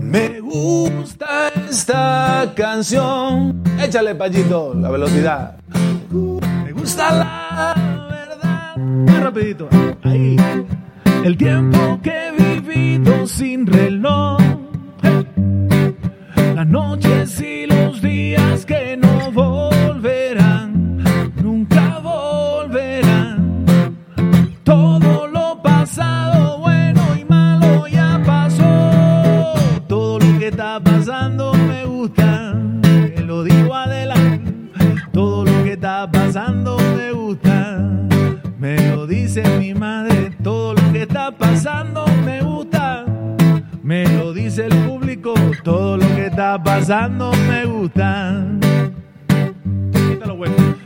Me 0.00 0.40
gusta 0.40 1.48
esta 1.68 2.50
canción. 2.56 3.62
Échale, 3.78 4.14
Payito, 4.14 4.72
la 4.72 4.90
velocidad. 4.90 5.56
Me 6.64 6.72
gusta 6.72 7.12
la 7.12 7.41
más 7.54 9.22
rapidito, 9.22 9.68
ahí. 10.02 10.36
El 11.24 11.36
tiempo 11.36 12.00
que 12.02 12.28
he 12.28 12.30
vivido 12.60 13.26
sin 13.26 13.66
reloj. 13.66 14.38
Las 16.56 16.66
noches 16.66 17.40
y 17.40 17.66
los 17.66 18.00
días 18.00 18.64
que 18.64 18.96
no 18.96 19.30
volverán. 19.30 21.04
Nunca 21.42 21.98
volverán. 21.98 23.66
Todo 24.64 25.28
lo 25.28 25.60
pasado, 25.62 26.58
bueno 26.58 27.02
y 27.18 27.24
malo, 27.24 27.86
ya 27.86 28.20
pasó. 28.24 29.52
Todo 29.86 30.18
lo 30.18 30.38
que 30.38 30.48
está 30.48 30.80
pasando 30.80 31.52
me 31.54 31.84
gusta. 31.84 32.54
Te 33.14 33.22
lo 33.22 33.44
digo 33.44 33.74
adelante. 33.74 34.52
Todo 35.12 35.44
lo 35.44 35.64
que 35.64 35.72
está 35.74 36.10
pasando 36.10 36.71
está 41.22 41.38
pasando 41.38 42.04
me 42.24 42.42
gusta. 42.42 43.04
Me 43.82 44.04
lo 44.08 44.32
dice 44.32 44.66
el 44.66 44.74
público, 44.86 45.34
todo 45.62 45.96
lo 45.96 46.06
que 46.16 46.26
está 46.26 46.60
pasando 46.60 47.32
me 47.48 47.64
gusta. 47.64 48.44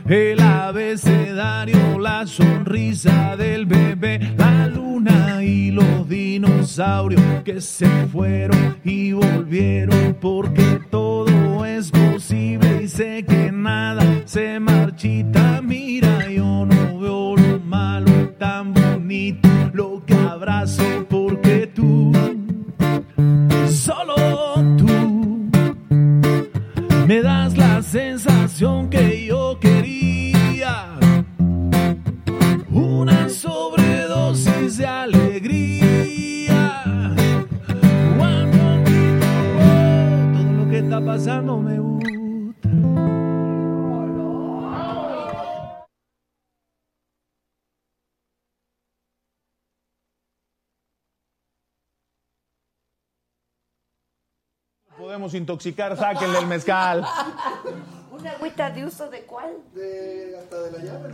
El 0.07 0.39
abecedario, 0.39 1.99
la 1.99 2.25
sonrisa 2.25 3.35
del 3.35 3.65
bebé, 3.65 4.19
la 4.37 4.67
luna 4.67 5.43
y 5.43 5.71
los 5.71 6.07
dinosaurios 6.07 7.21
que 7.43 7.59
se 7.59 7.89
fueron 8.07 8.77
y 8.85 9.11
volvieron 9.11 10.15
porque 10.21 10.79
todo 10.89 11.65
es 11.65 11.91
posible 11.91 12.83
y 12.83 12.87
sé 12.87 13.25
que 13.27 13.51
nada 13.51 14.03
se 14.25 14.59
marchita. 14.59 15.61
Me 27.07 27.21
das 27.21 27.57
la 27.57 27.81
sensación 27.81 28.89
que 28.89 29.25
yo 29.25 29.57
quería. 29.61 30.99
Una 32.69 33.29
sobredosis 33.29 34.77
de 34.77 34.85
alegría. 34.85 36.83
Cuando 38.17 38.57
todo 39.21 40.53
lo 40.57 40.69
que 40.69 40.79
está 40.79 40.99
pasando 40.99 41.57
me 41.59 41.79
Podemos 55.17 55.33
intoxicar, 55.33 55.97
sáquenle 55.97 56.37
el 56.37 56.45
mezcal. 56.45 57.03
¿Una 58.11 58.31
agüita 58.33 58.69
de 58.69 58.85
uso 58.85 59.09
de 59.09 59.21
cuál? 59.21 59.49
De, 59.73 60.37
hasta 60.39 60.61
de 60.61 60.71
la 60.71 60.77
llave. 60.77 61.09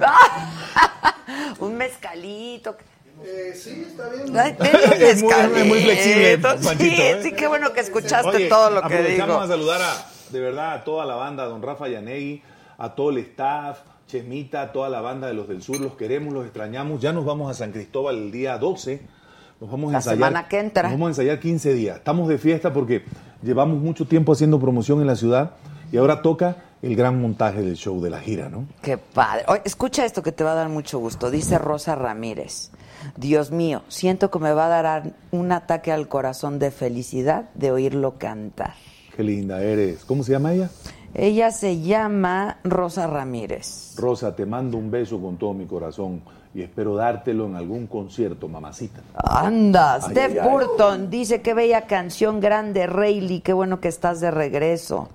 Un 1.59 1.77
mezcalito. 1.77 2.75
Eh, 3.23 3.53
sí, 3.55 3.85
está 3.87 4.09
bien. 4.09 4.37
Ay, 4.37 4.57
Es 4.99 5.23
muy- 5.23 5.79
flexible. 5.83 6.37
Panchito, 6.37 6.73
Sí, 6.79 6.95
¿eh? 7.01 7.19
sí, 7.23 7.31
qué 7.31 7.47
bueno 7.47 7.71
que 7.71 7.79
escuchaste 7.79 8.27
Oye, 8.27 8.49
todo 8.49 8.71
lo 8.71 8.81
que 8.81 9.03
digo. 9.03 9.23
a 9.39 9.47
saludar 9.47 9.81
a, 9.81 10.05
de 10.31 10.39
verdad 10.41 10.73
a 10.73 10.83
toda 10.83 11.05
la 11.05 11.15
banda, 11.15 11.43
a 11.43 11.45
don 11.45 11.61
Rafa 11.61 11.87
Yanegui, 11.87 12.43
a 12.77 12.95
todo 12.95 13.09
el 13.11 13.19
staff, 13.19 13.79
Chemita, 14.09 14.63
a 14.63 14.71
toda 14.73 14.89
la 14.89 14.99
banda 14.99 15.27
de 15.27 15.33
los 15.33 15.47
del 15.47 15.63
sur, 15.63 15.79
los 15.79 15.93
queremos, 15.95 16.33
los 16.33 16.43
extrañamos. 16.43 16.99
Ya 17.01 17.13
nos 17.13 17.23
vamos 17.23 17.49
a 17.49 17.53
San 17.53 17.71
Cristóbal 17.71 18.17
el 18.17 18.31
día 18.33 18.57
12. 18.57 19.01
Nos 19.61 19.71
vamos 19.71 19.91
a 19.91 19.91
La 19.93 19.97
ensayar. 19.99 20.17
semana 20.17 20.47
que 20.49 20.59
entra. 20.59 20.83
Nos 20.83 20.91
vamos 20.91 21.05
a 21.07 21.09
ensayar 21.11 21.39
15 21.39 21.73
días. 21.73 21.95
Estamos 21.99 22.27
de 22.27 22.37
fiesta 22.37 22.73
porque 22.73 23.05
llevamos 23.43 23.81
mucho 23.81 24.05
tiempo 24.05 24.33
haciendo 24.33 24.59
promoción 24.59 25.01
en 25.01 25.07
la 25.07 25.15
ciudad 25.15 25.51
y 25.91 25.97
ahora 25.97 26.21
toca 26.21 26.57
el 26.81 26.95
gran 26.95 27.21
montaje 27.21 27.61
del 27.61 27.75
show 27.75 28.01
de 28.01 28.09
la 28.09 28.19
gira, 28.19 28.49
¿no? 28.49 28.65
Qué 28.81 28.97
padre. 28.97 29.45
Oye, 29.47 29.61
escucha 29.63 30.05
esto 30.05 30.21
que 30.21 30.31
te 30.31 30.43
va 30.43 30.51
a 30.51 30.55
dar 30.55 30.69
mucho 30.69 30.99
gusto. 30.99 31.31
Dice 31.31 31.57
Rosa 31.57 31.95
Ramírez. 31.95 32.71
Dios 33.15 33.51
mío, 33.51 33.83
siento 33.87 34.31
que 34.31 34.39
me 34.39 34.51
va 34.53 34.65
a 34.65 34.81
dar 34.81 35.13
un 35.31 35.51
ataque 35.51 35.91
al 35.91 36.07
corazón 36.07 36.59
de 36.59 36.71
felicidad 36.71 37.49
de 37.53 37.71
oírlo 37.71 38.17
cantar. 38.17 38.73
Qué 39.15 39.23
linda 39.23 39.61
eres. 39.61 40.03
¿Cómo 40.05 40.23
se 40.23 40.31
llama 40.31 40.53
ella? 40.53 40.69
Ella 41.13 41.51
se 41.51 41.79
llama 41.79 42.57
Rosa 42.63 43.07
Ramírez. 43.07 43.93
Rosa, 43.97 44.35
te 44.35 44.45
mando 44.45 44.77
un 44.77 44.89
beso 44.89 45.21
con 45.21 45.37
todo 45.37 45.53
mi 45.53 45.65
corazón 45.65 46.21
y 46.53 46.61
espero 46.61 46.95
dártelo 46.95 47.45
en 47.47 47.55
algún 47.55 47.87
concierto, 47.87 48.47
mamacita. 48.47 49.01
Anda, 49.15 49.95
Ay, 49.95 50.01
Steph 50.01 50.31
ay, 50.33 50.37
ay. 50.41 50.49
Burton 50.49 51.09
dice 51.09 51.41
qué 51.41 51.53
bella 51.53 51.87
canción, 51.87 52.39
grande 52.39 52.85
Rayleigh, 52.87 53.41
qué 53.41 53.53
bueno 53.53 53.79
que 53.79 53.87
estás 53.87 54.19
de 54.19 54.29
regreso. 54.31 55.09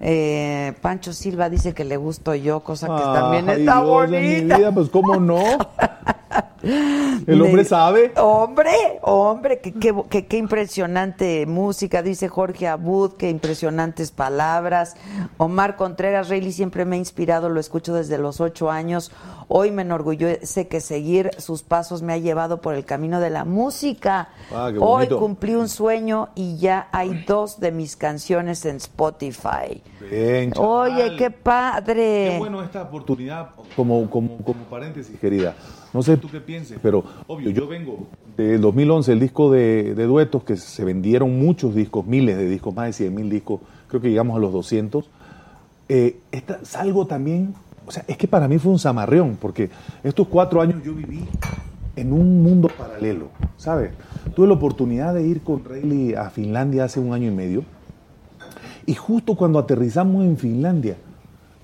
Eh, 0.00 0.74
Pancho 0.80 1.12
Silva 1.12 1.50
dice 1.50 1.74
que 1.74 1.84
le 1.84 1.96
gusto 1.96 2.32
yo, 2.34 2.60
cosa 2.60 2.86
que 2.86 3.02
también 3.02 3.48
está 3.50 3.82
Dios 3.82 4.10
de 4.10 4.20
mi 4.20 4.34
bonita. 4.36 4.56
vida, 4.58 4.72
pues 4.72 4.88
cómo 4.90 5.16
no. 5.16 5.42
El 6.62 7.40
hombre 7.42 7.62
Le- 7.62 7.64
sabe. 7.64 8.12
Hombre, 8.16 8.70
hombre, 9.02 9.60
qué, 9.60 10.36
impresionante 10.36 11.46
música, 11.46 12.02
dice 12.02 12.28
Jorge 12.28 12.66
Abud, 12.66 13.12
qué 13.12 13.30
impresionantes 13.30 14.10
palabras. 14.10 14.96
Omar 15.36 15.76
Contreras, 15.76 16.28
Rayleigh 16.28 16.52
siempre 16.52 16.84
me 16.84 16.96
ha 16.96 16.98
inspirado, 16.98 17.48
lo 17.48 17.60
escucho 17.60 17.94
desde 17.94 18.18
los 18.18 18.40
ocho 18.40 18.70
años. 18.70 19.12
Hoy 19.48 19.70
me 19.70 19.82
enorgullece 19.82 20.68
que 20.68 20.80
seguir 20.80 21.30
sus 21.38 21.62
pasos 21.62 22.02
me 22.02 22.12
ha 22.12 22.18
llevado 22.18 22.60
por 22.60 22.74
el 22.74 22.84
camino 22.84 23.20
de 23.20 23.30
la 23.30 23.44
música. 23.44 24.28
Ah, 24.52 24.68
qué 24.72 24.78
Hoy 24.80 25.08
cumplí 25.08 25.54
un 25.54 25.68
sueño 25.68 26.28
y 26.34 26.58
ya 26.58 26.88
hay 26.92 27.24
dos 27.26 27.60
de 27.60 27.72
mis 27.72 27.96
canciones 27.96 28.64
en 28.66 28.76
Spotify. 28.76 29.82
Bien. 30.10 30.52
Oye, 30.56 31.16
qué 31.16 31.30
padre. 31.30 32.30
Qué 32.32 32.36
bueno 32.38 32.62
esta 32.62 32.82
oportunidad, 32.82 33.50
como, 33.76 34.08
como, 34.10 34.38
como 34.38 34.64
paréntesis, 34.64 35.18
querida. 35.18 35.54
No 35.94 36.02
sé 36.02 36.16
tú 36.18 36.28
qué 36.30 36.40
pienses, 36.40 36.78
pero 36.82 37.02
obvio, 37.26 37.50
yo 37.50 37.66
vengo 37.66 38.08
del 38.36 38.60
2011, 38.60 39.12
el 39.12 39.20
disco 39.20 39.50
de, 39.50 39.94
de 39.94 40.04
duetos, 40.04 40.44
que 40.44 40.56
se 40.56 40.84
vendieron 40.84 41.38
muchos 41.38 41.74
discos, 41.74 42.06
miles 42.06 42.36
de 42.36 42.48
discos, 42.48 42.74
más 42.74 42.86
de 42.86 42.92
100 42.92 43.14
mil 43.14 43.30
discos, 43.30 43.60
creo 43.88 44.00
que 44.02 44.10
llegamos 44.10 44.36
a 44.36 44.40
los 44.40 44.52
200. 44.52 45.08
Eh, 45.88 46.18
esta- 46.30 46.62
salgo 46.64 47.06
también, 47.06 47.54
o 47.86 47.90
sea, 47.90 48.04
es 48.06 48.18
que 48.18 48.28
para 48.28 48.46
mí 48.48 48.58
fue 48.58 48.70
un 48.72 48.78
zamarreón, 48.78 49.36
porque 49.40 49.70
estos 50.04 50.28
cuatro 50.28 50.60
años 50.60 50.82
yo 50.84 50.94
viví 50.94 51.24
en 51.96 52.12
un 52.12 52.42
mundo 52.42 52.68
paralelo, 52.76 53.28
¿sabes? 53.56 53.90
Tuve 54.36 54.46
la 54.46 54.52
oportunidad 54.54 55.14
de 55.14 55.26
ir 55.26 55.40
con 55.40 55.64
Rayleigh 55.64 56.14
a 56.16 56.28
Finlandia 56.30 56.84
hace 56.84 57.00
un 57.00 57.14
año 57.14 57.28
y 57.28 57.34
medio, 57.34 57.64
y 58.86 58.94
justo 58.94 59.34
cuando 59.36 59.58
aterrizamos 59.58 60.24
en 60.24 60.36
Finlandia, 60.36 60.96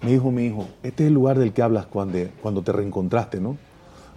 me 0.02 0.12
dijo 0.12 0.30
mi 0.30 0.46
hijo, 0.46 0.66
este 0.82 1.04
es 1.04 1.08
el 1.08 1.14
lugar 1.14 1.38
del 1.38 1.52
que 1.52 1.62
hablas 1.62 1.86
cuando, 1.86 2.18
cuando 2.42 2.62
te 2.62 2.72
reencontraste, 2.72 3.40
¿no? 3.40 3.56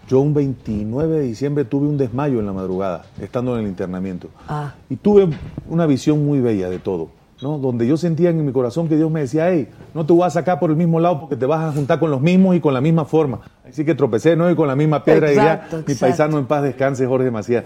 Yo 0.08 0.20
un 0.22 0.34
29 0.34 1.20
de 1.20 1.22
diciembre 1.24 1.66
tuve 1.66 1.88
un 1.88 1.98
desmayo 1.98 2.40
en 2.40 2.46
la 2.46 2.54
madrugada, 2.54 3.06
estando 3.20 3.56
en 3.56 3.66
el 3.66 3.68
internamiento. 3.70 4.30
Ah. 4.48 4.74
Y 4.90 4.96
tuve 4.96 5.28
una 5.70 5.86
visión 5.86 6.26
muy 6.26 6.40
bella 6.40 6.70
de 6.70 6.80
todo, 6.80 7.10
¿no? 7.42 7.58
Donde 7.58 7.86
yo 7.86 7.98
sentía 7.98 8.30
en 8.30 8.46
mi 8.46 8.54
corazón 8.54 8.88
que 8.88 8.96
Dios 8.96 9.12
me 9.12 9.20
decía, 9.20 9.52
hey, 9.52 9.68
no 9.94 10.06
te 10.06 10.14
voy 10.14 10.24
a 10.26 10.30
sacar 10.30 10.60
por 10.60 10.70
el 10.70 10.78
mismo 10.78 11.02
lado 11.02 11.20
porque 11.20 11.36
te 11.36 11.46
vas 11.46 11.62
a 11.62 11.74
juntar 11.74 12.00
con 12.00 12.10
los 12.10 12.22
mismos 12.22 12.56
y 12.56 12.62
con 12.62 12.74
la 12.74 12.80
misma 12.80 13.04
forma. 13.04 13.42
Así 13.68 13.84
que 13.84 13.96
tropecé, 13.96 14.38
¿no? 14.38 14.50
Y 14.50 14.56
con 14.56 14.68
la 14.68 14.78
misma 14.78 15.04
piedra 15.04 15.30
Exacto, 15.30 15.66
y 15.68 15.70
ya, 15.70 15.76
mi 15.76 15.82
exacto. 15.94 16.00
paisano 16.00 16.40
en 16.40 16.46
paz 16.46 16.64
descanse, 16.64 17.06
Jorge 17.06 17.30
Macías. 17.30 17.66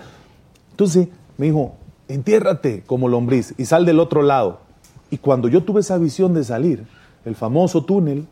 Entonces 0.72 1.10
me 1.38 1.46
dijo, 1.46 1.76
entiérrate 2.08 2.82
como 2.88 3.08
lombriz 3.08 3.54
y 3.58 3.66
sal 3.66 3.86
del 3.86 4.00
otro 4.00 4.24
lado. 4.24 4.62
Y 5.12 5.18
cuando 5.18 5.48
yo 5.48 5.62
tuve 5.64 5.82
esa 5.82 6.00
visión 6.00 6.34
de 6.34 6.44
salir, 6.44 6.86
el 7.24 7.36
famoso 7.36 7.84
túnel, 7.84 8.26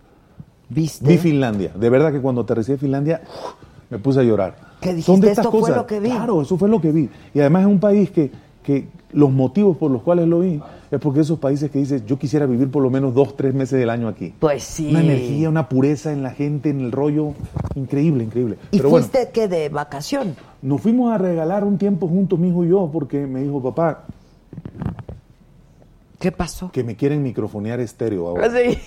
¿Viste? 0.69 1.07
vi 1.07 1.18
Finlandia. 1.18 1.72
De 1.76 1.90
verdad 1.90 2.11
que 2.11 2.22
cuando 2.22 2.41
aterricé 2.41 2.73
en 2.73 2.80
Finlandia, 2.80 3.22
uf, 3.23 3.69
me 3.90 3.98
puse 3.99 4.20
a 4.20 4.24
llorar. 4.24 4.56
¿Qué 4.82 4.90
dijiste? 4.90 5.11
Son 5.11 5.20
de 5.22 5.30
estas 5.32 5.45
Esto 5.45 5.52
fue 5.52 5.61
cosas. 5.61 5.78
lo 5.78 5.86
que 5.88 5.99
vi. 5.99 6.10
Claro, 6.10 6.41
eso 6.41 6.57
fue 6.57 6.70
lo 6.70 6.80
que 6.80 6.91
vi. 6.91 7.10
Y 7.34 7.40
además 7.40 7.64
es 7.64 7.68
un 7.68 7.80
país 7.80 8.10
que, 8.11 8.32
que 8.64 8.88
los 9.11 9.32
motivos 9.32 9.78
por 9.78 9.90
los 9.91 10.02
cuales 10.03 10.28
lo 10.28 10.40
vi 10.41 10.61
es 10.91 10.99
porque 10.99 11.20
esos 11.20 11.38
países 11.38 11.70
que 11.70 11.78
dices, 11.80 12.06
yo 12.06 12.18
quisiera 12.18 12.45
vivir 12.48 12.70
por 12.72 12.82
lo 12.82 12.90
menos 12.90 13.14
dos, 13.14 13.36
tres 13.38 13.53
meses 13.53 13.80
del 13.80 13.90
año 13.90 14.07
aquí. 14.07 14.34
Pues 14.40 14.64
sí. 14.64 14.90
Una 14.90 15.02
energía, 15.02 15.49
una 15.49 15.70
pureza 15.70 16.11
en 16.11 16.24
la 16.24 16.32
gente, 16.32 16.70
en 16.70 16.80
el 16.82 16.91
rollo, 16.91 17.34
increíble, 17.76 18.24
increíble. 18.24 18.57
¿Y 18.72 18.78
Pero 18.78 18.90
bueno, 18.90 19.06
fuiste 19.07 19.32
qué 19.32 19.48
de 19.48 19.70
vacación? 19.70 20.36
nos 20.61 20.82
fuimos 20.82 21.14
a 21.14 21.18
regalar 21.18 21.64
un 21.64 21.78
tiempo 21.78 22.07
juntos, 22.07 22.38
mi 22.40 22.49
hijo 22.49 22.66
y 22.66 22.70
yo, 22.70 22.90
porque 22.91 23.26
me 23.28 23.41
dijo, 23.44 23.61
papá, 23.61 24.03
¿Qué 26.20 26.32
pasó? 26.34 26.70
que 26.72 26.84
me 26.84 26.95
quieren 26.95 27.24
microfonear 27.24 27.80
estéreo 27.80 28.28
ahora. 28.28 28.49
Sí. 28.49 28.78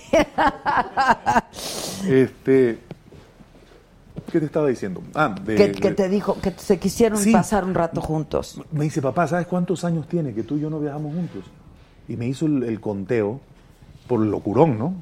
Este, 2.11 2.79
¿qué 4.33 4.41
te 4.41 4.47
estaba 4.47 4.67
diciendo? 4.69 5.03
Ah, 5.15 5.35
de- 5.45 5.55
que, 5.55 5.73
que 5.73 5.91
de- 5.91 5.95
te 5.95 6.09
dijo 6.09 6.37
que 6.41 6.51
se 6.53 6.79
quisieron 6.79 7.19
Sí. 7.19 7.31
pasar 7.33 7.65
un 7.65 7.75
rato 7.75 8.01
juntos. 8.01 8.61
Me 8.73 8.85
dice, 8.85 9.01
papá, 9.03 9.29
¿sabes 9.29 9.47
cuántos 9.47 9.85
años 9.85 10.09
tiene 10.09 10.33
que 10.33 10.43
tú 10.43 10.57
y 10.57 10.61
yo 10.61 10.71
no 10.71 10.81
viajamos 10.81 11.15
juntos? 11.15 11.45
Y 12.09 12.17
me 12.17 12.27
hizo 12.27 12.47
el, 12.47 12.63
el 12.65 12.81
conteo 12.81 13.41
por 14.09 14.21
locurón, 14.21 14.79
¿no? 14.79 14.95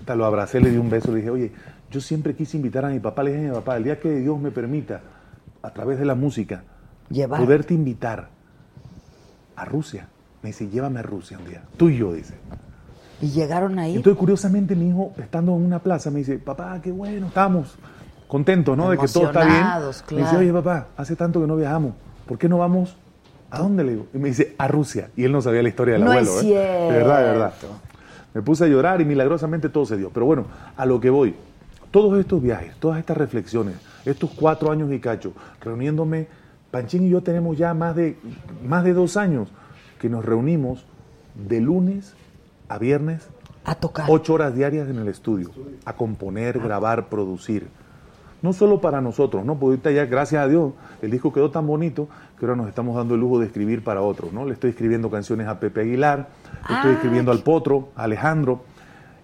Hasta 0.00 0.14
lo 0.16 0.24
abracé, 0.24 0.60
le 0.60 0.70
di 0.70 0.78
un 0.78 0.88
beso, 0.90 1.10
le 1.12 1.18
dije, 1.18 1.30
oye, 1.30 1.52
yo 1.90 2.00
siempre 2.00 2.34
quise 2.34 2.56
invitar 2.56 2.84
a 2.84 2.88
mi 2.88 2.98
papá, 2.98 3.22
le 3.22 3.32
dije 3.32 3.44
a 3.46 3.48
mi 3.50 3.54
papá, 3.56 3.76
el 3.76 3.84
día 3.84 4.00
que 4.00 4.10
Dios 4.10 4.40
me 4.40 4.50
permita, 4.50 5.02
a 5.62 5.70
través 5.70 5.98
de 5.98 6.06
la 6.06 6.14
música, 6.14 6.64
Llevar. 7.10 7.38
poderte 7.40 7.74
invitar 7.74 8.30
a 9.56 9.64
Rusia. 9.66 10.08
Me 10.42 10.48
dice, 10.50 10.68
llévame 10.68 11.00
a 11.00 11.02
Rusia 11.02 11.38
un 11.38 11.44
día. 11.46 11.62
Tú 11.76 11.90
y 11.90 11.98
yo, 11.98 12.12
dice. 12.14 12.34
Y 13.20 13.28
llegaron 13.28 13.78
ahí. 13.78 13.96
Entonces, 13.96 14.18
curiosamente, 14.18 14.74
mi 14.74 14.88
hijo, 14.88 15.12
estando 15.18 15.54
en 15.54 15.62
una 15.62 15.80
plaza, 15.80 16.10
me 16.10 16.20
dice, 16.20 16.38
papá, 16.38 16.80
qué 16.82 16.90
bueno, 16.90 17.26
estamos 17.26 17.76
contentos, 18.30 18.76
¿no? 18.76 18.90
De 18.90 18.96
que 18.96 19.08
todo 19.08 19.26
está 19.26 19.40
bien. 19.44 19.56
Emocionados, 19.56 20.04
Me 20.10 20.16
dice, 20.18 20.28
claro. 20.30 20.38
oye, 20.38 20.52
papá, 20.52 20.86
hace 20.96 21.16
tanto 21.16 21.40
que 21.40 21.46
no 21.46 21.56
viajamos. 21.56 21.92
¿Por 22.26 22.38
qué 22.38 22.48
no 22.48 22.58
vamos? 22.58 22.96
¿A 23.50 23.58
dónde 23.58 23.82
le 23.84 23.90
digo? 23.92 24.06
Y 24.14 24.18
me 24.18 24.28
dice, 24.28 24.54
a 24.56 24.68
Rusia. 24.68 25.10
Y 25.16 25.24
él 25.24 25.32
no 25.32 25.42
sabía 25.42 25.62
la 25.62 25.68
historia 25.68 25.94
del 25.94 26.04
No 26.04 26.12
abuelo, 26.12 26.38
es 26.38 26.44
¿eh? 26.44 26.48
De 26.48 26.92
verdad, 26.96 27.18
de 27.18 27.24
verdad. 27.32 27.52
Me 28.32 28.42
puse 28.42 28.64
a 28.64 28.68
llorar 28.68 29.00
y 29.00 29.04
milagrosamente 29.04 29.68
todo 29.68 29.84
se 29.84 29.96
dio. 29.96 30.10
Pero 30.10 30.24
bueno, 30.26 30.44
a 30.76 30.86
lo 30.86 31.00
que 31.00 31.10
voy. 31.10 31.34
Todos 31.90 32.18
estos 32.20 32.40
viajes, 32.40 32.76
todas 32.78 33.00
estas 33.00 33.16
reflexiones, 33.16 33.74
estos 34.04 34.30
cuatro 34.30 34.70
años 34.70 34.92
y 34.92 35.00
cacho, 35.00 35.32
reuniéndome, 35.60 36.28
Panchín 36.70 37.02
y 37.04 37.10
yo 37.10 37.20
tenemos 37.24 37.58
ya 37.58 37.74
más 37.74 37.96
de, 37.96 38.16
más 38.64 38.84
de 38.84 38.92
dos 38.92 39.16
años 39.16 39.48
que 40.00 40.08
nos 40.08 40.24
reunimos 40.24 40.84
de 41.34 41.60
lunes 41.60 42.14
a 42.68 42.78
viernes 42.78 43.26
A 43.64 43.74
tocar. 43.74 44.06
ocho 44.08 44.34
horas 44.34 44.54
diarias 44.54 44.88
en 44.88 44.98
el 45.00 45.08
estudio, 45.08 45.50
a 45.84 45.94
componer, 45.94 46.60
grabar, 46.60 47.08
producir. 47.08 47.66
No 48.42 48.52
solo 48.52 48.80
para 48.80 49.00
nosotros, 49.00 49.44
¿no? 49.44 49.54
Porque 49.54 49.72
ahorita 49.72 49.90
ya, 49.90 50.06
gracias 50.06 50.42
a 50.42 50.48
Dios, 50.48 50.72
el 51.02 51.10
disco 51.10 51.32
quedó 51.32 51.50
tan 51.50 51.66
bonito 51.66 52.08
que 52.38 52.46
ahora 52.46 52.56
nos 52.56 52.68
estamos 52.68 52.96
dando 52.96 53.14
el 53.14 53.20
lujo 53.20 53.38
de 53.38 53.46
escribir 53.46 53.84
para 53.84 54.00
otros, 54.00 54.32
¿no? 54.32 54.46
Le 54.46 54.54
estoy 54.54 54.70
escribiendo 54.70 55.10
canciones 55.10 55.46
a 55.46 55.60
Pepe 55.60 55.82
Aguilar, 55.82 56.28
le 56.68 56.74
estoy 56.76 56.90
Ah, 56.92 56.94
escribiendo 56.94 57.32
al 57.32 57.40
Potro, 57.40 57.88
a 57.96 58.04
Alejandro, 58.04 58.62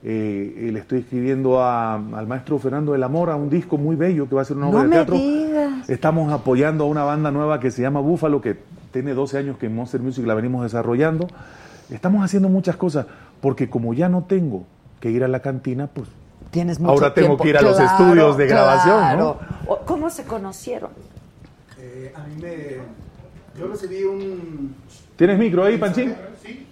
eh, 0.02 0.66
y 0.68 0.70
le 0.70 0.78
estoy 0.80 0.98
escribiendo 1.00 1.60
a- 1.62 1.94
al 1.94 2.26
maestro 2.26 2.58
Fernando 2.58 2.92
de 2.92 2.98
la 2.98 3.08
Mora, 3.08 3.34
un 3.36 3.48
disco 3.48 3.78
muy 3.78 3.96
bello 3.96 4.28
que 4.28 4.34
va 4.34 4.42
a 4.42 4.44
ser 4.44 4.56
una 4.58 4.68
obra 4.68 4.78
No 4.82 4.84
de 4.84 4.90
teatro. 4.90 5.14
digas. 5.16 5.88
Estamos 5.88 6.32
apoyando 6.32 6.84
a 6.84 6.86
una 6.86 7.02
banda 7.04 7.30
nueva 7.30 7.58
que 7.58 7.70
se 7.70 7.82
llama 7.82 8.00
Búfalo, 8.00 8.40
que 8.40 8.56
tiene 8.92 9.14
12 9.14 9.38
años 9.38 9.56
que 9.56 9.66
en 9.66 9.74
Monster 9.74 10.00
Music 10.02 10.26
la 10.26 10.34
venimos 10.34 10.62
desarrollando. 10.62 11.26
Estamos 11.90 12.22
haciendo 12.24 12.48
muchas 12.48 12.76
cosas, 12.76 13.06
porque 13.40 13.68
como 13.70 13.94
ya 13.94 14.08
no 14.08 14.24
tengo 14.24 14.64
que 15.00 15.10
ir 15.10 15.24
a 15.24 15.28
la 15.28 15.40
cantina, 15.40 15.86
pues 15.88 16.08
Tienes 16.56 16.80
mucho 16.80 16.90
ahora 16.92 17.12
tengo 17.12 17.36
tiempo. 17.36 17.42
que 17.42 17.50
ir 17.50 17.58
a 17.58 17.60
los 17.60 17.78
estudios 17.78 18.34
de 18.38 18.46
grabación, 18.46 18.96
claro. 18.98 19.38
¿no? 19.68 19.76
¿Cómo 19.84 20.08
se 20.08 20.24
conocieron? 20.24 20.88
Eh, 21.78 22.14
a 22.16 22.20
mí 22.20 22.34
me. 22.40 22.78
Yo 23.60 23.66
recibí 23.68 24.04
un. 24.04 24.74
¿Tienes 25.16 25.38
micro 25.38 25.64
ahí, 25.64 25.76
Panchín? 25.76 26.16
Sí. 26.42 26.66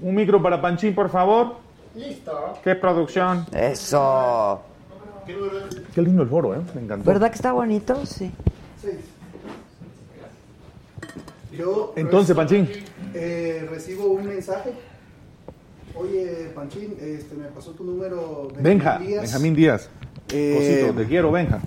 Un 0.00 0.16
micro 0.16 0.42
para 0.42 0.60
Panchín, 0.60 0.96
por 0.96 1.10
favor. 1.10 1.58
Listo. 1.94 2.58
Qué 2.64 2.74
producción. 2.74 3.46
Eso. 3.52 4.60
Qué 5.94 6.02
lindo 6.02 6.24
el 6.24 6.28
foro, 6.28 6.56
¿eh? 6.56 6.60
Me 6.74 6.80
encantó. 6.80 7.08
¿Verdad 7.08 7.28
que 7.28 7.36
está 7.36 7.52
bonito? 7.52 8.04
Sí. 8.04 8.32
Seis. 8.82 8.96
Yo. 11.52 11.92
Entonces, 11.94 12.34
Panchín. 12.34 12.68
eh, 13.14 13.64
recibo 13.70 14.06
un 14.06 14.26
mensaje. 14.26 14.72
Oye, 15.96 16.50
Panchín, 16.54 16.94
este, 17.00 17.34
me 17.36 17.46
pasó 17.48 17.70
tu 17.72 17.84
número. 17.84 18.48
Benja, 18.60 18.98
Díaz. 18.98 19.22
Benjamín 19.22 19.54
Díaz. 19.54 19.88
Eh, 20.32 20.82
Cosito, 20.86 21.00
te 21.02 21.06
quiero, 21.08 21.30
Benja. 21.30 21.60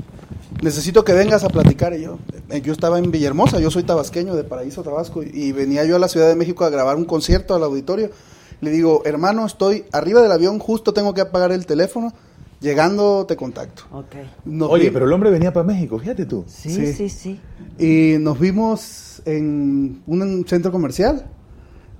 necesito 0.61 1.03
que 1.05 1.13
vengas 1.13 1.43
a 1.43 1.49
platicar. 1.49 1.93
Y 1.93 2.01
yo, 2.03 2.17
eh, 2.49 2.61
yo 2.61 2.73
estaba 2.73 2.99
en 2.99 3.09
Villahermosa, 3.11 3.59
yo 3.59 3.71
soy 3.71 3.83
tabasqueño 3.83 4.35
de 4.35 4.43
Paraíso, 4.43 4.83
Tabasco, 4.83 5.23
y 5.23 5.51
venía 5.53 5.85
yo 5.85 5.95
a 5.95 5.99
la 5.99 6.07
Ciudad 6.09 6.27
de 6.27 6.35
México 6.35 6.65
a 6.65 6.69
grabar 6.69 6.97
un 6.97 7.05
concierto 7.05 7.55
al 7.55 7.63
auditorio. 7.63 8.09
Le 8.59 8.71
digo, 8.71 9.03
hermano, 9.05 9.45
estoy 9.45 9.85
arriba 9.91 10.21
del 10.21 10.31
avión, 10.31 10.59
justo 10.59 10.93
tengo 10.93 11.13
que 11.13 11.21
apagar 11.21 11.51
el 11.51 11.65
teléfono. 11.65 12.11
Llegando 12.59 13.25
te 13.27 13.35
contacto. 13.35 13.83
Ok. 13.91 14.15
Nos 14.45 14.71
Oye, 14.71 14.85
vi- 14.85 14.89
pero 14.89 15.05
el 15.05 15.13
hombre 15.13 15.29
venía 15.29 15.53
para 15.53 15.63
México, 15.63 15.99
fíjate 15.99 16.25
tú. 16.25 16.43
Sí, 16.47 16.71
Sí. 16.71 16.91
sí, 16.93 17.09
sí. 17.09 17.39
Y 17.77 18.17
nos 18.19 18.39
vimos 18.39 19.21
en 19.25 20.01
un 20.07 20.43
centro 20.47 20.71
comercial. 20.71 21.27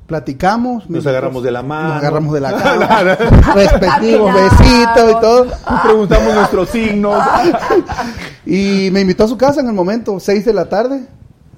Platicamos. 0.07 0.89
Nos 0.89 1.05
agarramos 1.05 1.43
de 1.43 1.51
la 1.51 1.61
mano. 1.63 1.89
Nos 1.89 1.97
agarramos 1.97 2.33
de 2.33 2.39
la 2.39 2.53
cara. 2.63 3.15
respectivos 3.53 4.33
besitos 4.33 5.11
y 5.11 5.21
todo. 5.21 5.47
Preguntamos 5.83 6.33
nuestros 6.33 6.69
signos. 6.69 7.21
Y 8.49 8.89
me 8.91 9.01
invitó 9.01 9.25
a 9.25 9.27
su 9.27 9.37
casa 9.37 9.59
en 9.59 9.67
el 9.67 9.73
momento, 9.73 10.17
6 10.21 10.45
de 10.45 10.53
la 10.53 10.69
tarde. 10.69 11.05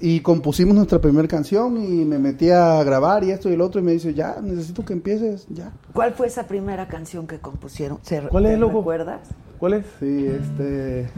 Y 0.00 0.20
compusimos 0.20 0.74
nuestra 0.74 0.98
primera 0.98 1.28
canción 1.28 1.76
y 1.76 2.04
me 2.04 2.18
metí 2.18 2.50
a 2.50 2.82
grabar 2.82 3.22
y 3.22 3.30
esto 3.30 3.48
y 3.48 3.52
el 3.52 3.60
otro. 3.60 3.80
Y 3.80 3.84
me 3.84 3.92
dice, 3.92 4.12
ya, 4.12 4.36
necesito 4.42 4.84
que 4.84 4.94
empieces, 4.94 5.46
ya. 5.50 5.70
¿Cuál 5.92 6.14
fue 6.14 6.26
esa 6.26 6.48
primera 6.48 6.88
canción 6.88 7.28
que 7.28 7.38
compusieron? 7.38 7.98
¿Se- 8.02 8.22
¿Cuál 8.22 8.46
es, 8.46 8.52
te 8.54 8.56
loco? 8.58 8.78
¿Recuerdas? 8.78 9.20
¿Cuál 9.60 9.74
es? 9.74 9.84
Sí, 10.00 10.26
este... 10.26 11.08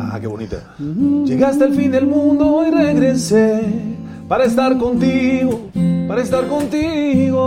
Ah, 0.00 0.18
qué 0.20 0.26
bonita. 0.26 0.56
Llegaste 0.78 1.64
al 1.64 1.74
fin 1.74 1.90
del 1.90 2.06
mundo 2.06 2.64
y 2.66 2.70
regresé 2.70 3.60
para 4.28 4.44
estar 4.44 4.78
contigo, 4.78 5.68
para 6.06 6.22
estar 6.22 6.46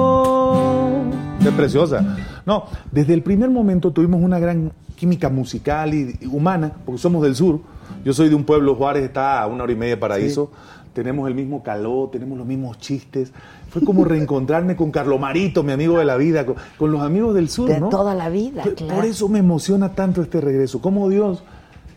contigo. 0.02 1.04
Qué 1.42 1.52
preciosa. 1.52 2.18
No, 2.46 2.66
desde 2.92 3.14
el 3.14 3.24
primer 3.24 3.50
momento 3.50 3.92
tuvimos 3.92 4.22
una 4.22 4.40
gran 4.40 4.72
química 4.96 5.30
musical 5.30 5.94
y 5.94 6.18
humana, 6.32 6.72
porque 6.86 7.00
somos 7.02 7.24
del 7.24 7.36
sur. 7.36 7.60
Yo 8.06 8.14
soy 8.14 8.30
de 8.30 8.36
un 8.36 8.44
pueblo, 8.44 8.76
Juárez 8.76 9.04
está 9.04 9.42
a 9.42 9.48
una 9.48 9.64
hora 9.64 9.74
y 9.74 9.76
media 9.76 9.96
de 9.96 10.02
paraíso. 10.02 10.52
Tenemos 10.94 11.28
el 11.30 11.36
mismo 11.36 11.64
calor, 11.64 12.12
tenemos 12.12 12.38
los 12.38 12.46
mismos 12.46 12.78
chistes. 12.80 13.32
Fue 13.70 13.82
como 13.82 14.04
reencontrarme 14.04 14.76
con 14.76 14.92
Carlomarito, 14.92 15.64
mi 15.64 15.72
amigo 15.72 15.98
de 15.98 16.04
la 16.06 16.18
vida, 16.18 16.46
con, 16.46 16.56
con 16.78 16.92
los 16.92 17.02
amigos 17.02 17.34
del 17.34 17.48
sur, 17.48 17.70
De 17.70 17.80
¿no? 17.80 17.88
toda 17.90 18.14
la 18.14 18.28
vida, 18.30 18.64
Por- 18.64 18.76
claro. 18.76 18.96
Por 18.96 19.06
eso 19.06 19.30
me 19.30 19.40
emociona 19.40 19.94
tanto 19.94 20.22
este 20.22 20.42
regreso. 20.42 20.82
Cómo 20.82 21.08
Dios 21.10 21.44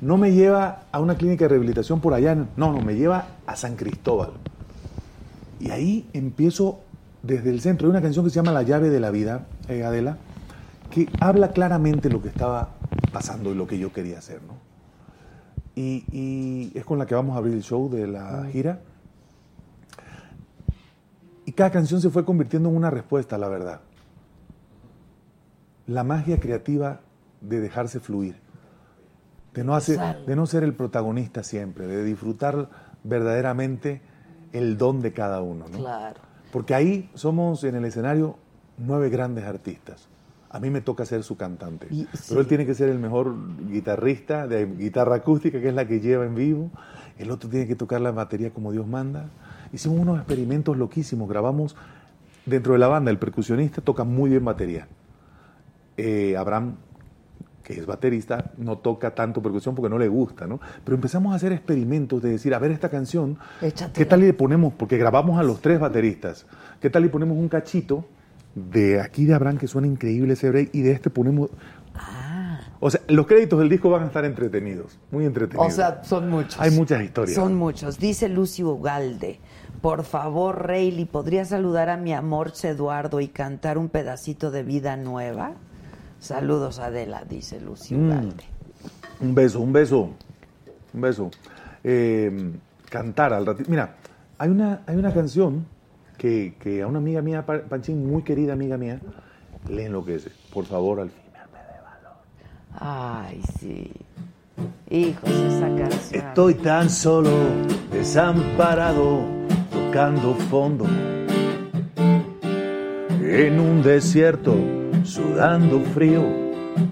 no 0.05 0.18
me 0.18 0.32
lleva 0.32 0.82
a 0.93 1.01
una 1.01 1.16
clínica 1.16 1.47
de 1.47 1.48
rehabilitación 1.48 2.01
por 2.01 2.12
allá, 2.12 2.35
no, 2.35 2.47
no, 2.56 2.81
me 2.82 2.94
lleva 2.94 3.28
a 3.47 3.56
San 3.56 3.74
Cristóbal. 3.74 4.32
Y 5.60 5.70
ahí 5.70 6.06
empiezo 6.12 6.81
desde 7.22 7.48
el 7.48 7.62
centro. 7.62 7.86
Hay 7.86 7.90
una 7.90 8.02
canción 8.02 8.22
que 8.22 8.31
se 8.31 8.36
llama 8.36 8.52
La 8.52 8.62
llave 8.62 8.90
de 8.90 9.01
la 9.01 9.10
vida, 9.10 9.47
eh, 9.66 9.82
Adela, 9.82 10.18
que 10.90 11.09
habla 11.20 11.52
claramente 11.52 12.10
lo 12.10 12.20
que 12.20 12.28
estaba 12.28 12.74
pasando 13.12 13.52
y 13.52 13.55
lo 13.55 13.66
que 13.66 13.78
yo 13.78 13.94
quería 13.94 14.18
hacer, 14.18 14.43
¿no? 14.43 14.59
Y, 15.74 16.05
y 16.12 16.78
es 16.78 16.85
con 16.85 16.98
la 16.98 17.06
que 17.06 17.14
vamos 17.14 17.35
a 17.35 17.39
abrir 17.39 17.55
el 17.55 17.62
show 17.62 17.89
de 17.89 18.06
la 18.06 18.47
gira. 18.52 18.81
Y 21.47 21.52
cada 21.52 21.70
canción 21.70 22.02
se 22.02 22.10
fue 22.10 22.26
convirtiendo 22.26 22.68
en 22.68 22.76
una 22.76 22.90
respuesta, 22.90 23.39
la 23.39 23.48
verdad. 23.48 23.81
La 25.86 26.05
magia 26.05 26.39
creativa 26.39 27.01
de 27.40 27.60
dejarse 27.60 28.01
fluir, 28.01 28.44
de 29.55 29.64
no, 29.64 29.74
hacer, 29.74 30.24
de 30.26 30.36
no 30.36 30.47
ser 30.47 30.64
el 30.64 30.74
protagonista 30.74 31.43
siempre, 31.44 31.86
de 31.86 32.02
disfrutar 32.05 32.68
verdaderamente 33.05 34.01
el 34.52 34.76
don 34.76 35.01
de 35.01 35.12
cada 35.12 35.40
uno. 35.43 35.66
¿no? 35.70 35.78
Claro. 35.78 36.20
Porque 36.52 36.74
ahí 36.74 37.10
somos 37.14 37.64
en 37.64 37.74
el 37.76 37.85
escenario 37.85 38.36
nueve 38.78 39.09
grandes 39.10 39.44
artistas. 39.44 40.09
A 40.51 40.60
mí 40.60 40.70
me 40.70 40.81
toca 40.81 41.05
ser 41.05 41.22
su 41.24 41.36
cantante. 41.36 41.89
Y- 41.90 42.06
Pero 42.28 42.40
él 42.40 42.47
tiene 42.47 42.64
que 42.66 42.74
ser 42.74 42.89
el 42.89 42.98
mejor 42.98 43.35
guitarrista 43.68 44.47
de 44.47 44.66
guitarra 44.66 45.16
acústica, 45.16 45.60
que 45.60 45.68
es 45.68 45.74
la 45.74 45.86
que 45.86 46.01
lleva 46.01 46.24
en 46.24 46.35
vivo. 46.35 46.70
El 47.18 47.31
otro 47.31 47.48
tiene 47.51 47.66
que 47.66 47.74
tocar 47.74 48.01
la 48.01 48.12
batería 48.12 48.51
como 48.51 48.70
Dios 48.72 48.86
manda. 48.86 49.26
Hicimos 49.72 49.98
unos 49.98 50.18
experimentos 50.18 50.76
loquísimos. 50.76 51.28
Grabamos 51.28 51.74
dentro 52.47 52.72
de 52.74 52.78
la 52.78 52.86
banda. 52.86 53.10
El 53.10 53.18
percusionista 53.18 53.81
toca 53.81 54.05
muy 54.05 54.31
bien 54.31 54.44
batería. 54.44 54.86
Eh, 55.97 56.36
Abraham, 56.36 56.76
que 57.65 57.73
es 57.73 57.86
baterista, 57.86 58.53
no 58.59 58.78
toca 58.78 59.15
tanto 59.15 59.43
percusión 59.43 59.74
porque 59.74 59.89
no 59.89 59.99
le 59.99 60.07
gusta, 60.07 60.47
¿no? 60.47 60.61
Pero 60.85 60.95
empezamos 60.95 61.32
a 61.32 61.36
hacer 61.36 61.51
experimentos 61.51 62.23
de 62.23 62.31
decir, 62.31 62.55
a 62.55 62.59
ver 62.59 62.70
esta 62.70 62.91
canción. 62.91 63.39
¿qué 63.95 64.05
tal 64.05 64.20
le 64.20 64.32
ponemos? 64.35 64.74
Porque 64.74 64.99
grabamos 64.99 65.41
a 65.41 65.43
los 65.43 65.61
tres 65.61 65.81
bateristas. 65.81 66.47
¿Qué 66.81 66.91
tal 66.91 67.03
le 67.03 67.09
ponemos 67.09 67.36
un 67.36 67.49
cachito 67.49 68.05
de 68.55 69.01
aquí 69.01 69.24
de 69.24 69.35
Abraham 69.35 69.57
que 69.57 69.66
suena 69.66 69.89
increíble 69.89 70.35
ese 70.35 70.51
break 70.51 70.70
y 70.74 70.82
de 70.82 70.93
este 70.93 71.11
ponemos... 71.11 71.51
Ah. 71.95 72.61
O 72.81 72.91
sea, 72.91 73.01
los 73.09 73.27
créditos 73.27 73.59
del 73.59 73.70
disco 73.70 73.89
van 73.89 74.03
a 74.03 74.07
estar 74.07 74.27
entretenidos, 74.27 74.99
muy 75.11 75.24
entretenidos. 75.24 75.66
O 75.66 75.74
sea, 75.74 76.05
son 76.05 76.28
muchos. 76.28 76.61
Hay 76.61 76.70
muchas 76.70 77.03
historias. 77.03 77.35
Son 77.35 77.55
muchos. 77.55 77.99
Dice 77.99 78.28
Lucy 78.28 78.62
Ugalde. 78.62 79.41
Por 79.81 80.05
favor, 80.05 80.66
Rayleigh, 80.66 81.07
¿podría 81.07 81.47
saludar 81.47 81.89
a 81.89 81.97
mi 81.97 82.12
amor 82.12 82.53
Eduardo 82.62 83.20
y 83.20 83.28
cantar 83.28 83.78
un 83.78 83.89
pedacito 83.89 84.51
de 84.51 84.65
vida 84.65 84.99
nueva? 84.99 85.55
Saludos, 86.25 86.79
Adela, 86.79 87.23
dice 87.29 87.61
Lucy 87.61 87.95
Mm. 87.95 88.31
Un 89.21 89.35
beso, 89.35 89.61
un 89.61 89.73
beso, 89.75 90.11
un 90.95 91.01
beso. 91.01 91.31
Eh, 91.83 92.51
cantar 92.89 93.35
al 93.35 93.45
ratito. 93.45 93.71
Mira, 93.71 93.97
hay 94.39 94.49
una, 94.49 94.81
hay 94.87 94.97
una 94.97 95.13
canción 95.13 95.67
que, 96.17 96.55
que 96.59 96.81
a 96.81 96.87
una 96.87 96.99
amiga 96.99 97.21
mía, 97.21 97.45
Pa- 97.45 97.61
Panchín, 97.69 98.07
muy 98.11 98.23
querida 98.23 98.55
amiga 98.55 98.79
mía, 98.79 99.01
le 99.69 99.85
enloquece. 99.85 100.31
Por 100.53 100.65
favor, 100.65 101.01
al 101.01 101.11
fin. 101.11 101.21
Ay, 102.81 103.43
sí. 103.61 103.93
Hijos, 104.91 105.29
esa 105.31 105.69
canción. 105.77 106.27
Estoy 106.27 106.55
tan 106.55 106.89
solo, 106.89 107.31
desamparado, 107.93 109.21
tocando 109.71 110.35
fondo. 110.51 110.87
En 113.27 113.59
un 113.59 113.83
desierto, 113.83 114.55
sudando 115.03 115.81
frío, 115.81 116.23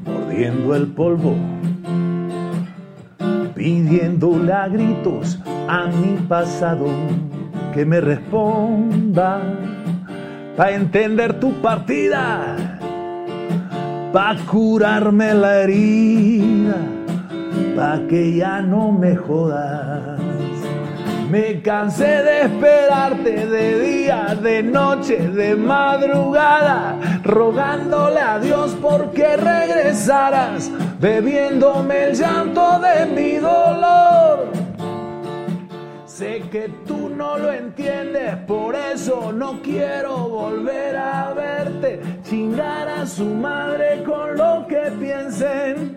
mordiendo 0.04 0.74
el 0.74 0.86
polvo. 0.86 1.36
Pidiéndole 3.54 4.52
a 4.52 4.66
gritos 4.68 5.38
a 5.68 5.88
mi 5.88 6.16
pasado 6.26 6.86
que 7.74 7.84
me 7.84 8.00
responda. 8.00 9.42
Pa' 10.56 10.72
entender 10.72 11.38
tu 11.38 11.52
partida, 11.60 12.56
pa' 14.12 14.36
curarme 14.50 15.34
la 15.34 15.60
herida 15.60 16.76
pa' 17.76 18.00
que 18.08 18.36
ya 18.36 18.60
no 18.60 18.92
me 18.92 19.16
jodas. 19.16 20.21
Me 21.32 21.62
cansé 21.62 22.22
de 22.22 22.42
esperarte 22.42 23.46
de 23.46 23.80
día, 23.80 24.34
de 24.34 24.62
noche, 24.62 25.16
de 25.16 25.56
madrugada, 25.56 27.00
rogándole 27.24 28.20
a 28.20 28.38
Dios 28.38 28.76
porque 28.82 29.38
regresaras, 29.38 30.70
bebiéndome 31.00 32.04
el 32.04 32.16
llanto 32.16 32.78
de 32.80 33.06
mi 33.06 33.38
dolor. 33.38 34.52
que 36.50 36.70
tú 36.86 37.08
no 37.08 37.38
lo 37.38 37.50
entiendes, 37.50 38.36
por 38.46 38.74
eso 38.74 39.32
no 39.32 39.62
quiero 39.62 40.28
volver 40.28 40.98
a 40.98 41.32
verte, 41.32 42.02
chingar 42.24 42.88
a 42.90 43.06
su 43.06 43.24
madre 43.24 44.04
con 44.04 44.36
lo 44.36 44.66
que 44.68 44.92
piensen. 45.00 45.96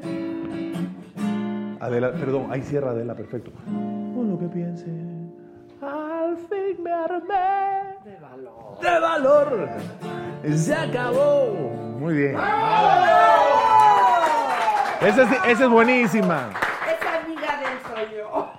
Adela, 1.81 2.13
perdón, 2.13 2.47
ahí 2.51 2.61
cierra 2.61 2.91
Adela, 2.91 3.15
perfecto. 3.15 3.51
Con 3.65 4.29
lo 4.29 4.39
que 4.39 4.47
piensen. 4.47 5.14
Al 5.85 6.37
fin 6.37 6.83
me 6.83 6.91
armé 6.91 7.97
de 8.03 8.17
valor. 8.19 8.79
De 8.81 8.99
valor. 8.99 9.69
Se 10.55 10.73
acabó. 10.73 11.53
Muy 11.99 12.13
bien. 12.15 12.35
Esa 15.01 15.23
es, 15.23 15.31
esa 15.47 15.63
es 15.65 15.69
buenísima. 15.69 16.49
Esa 16.99 17.23
amiga 17.23 17.59
de 17.59 17.65
él 17.65 17.79
soy 17.87 18.17
yo. 18.17 18.51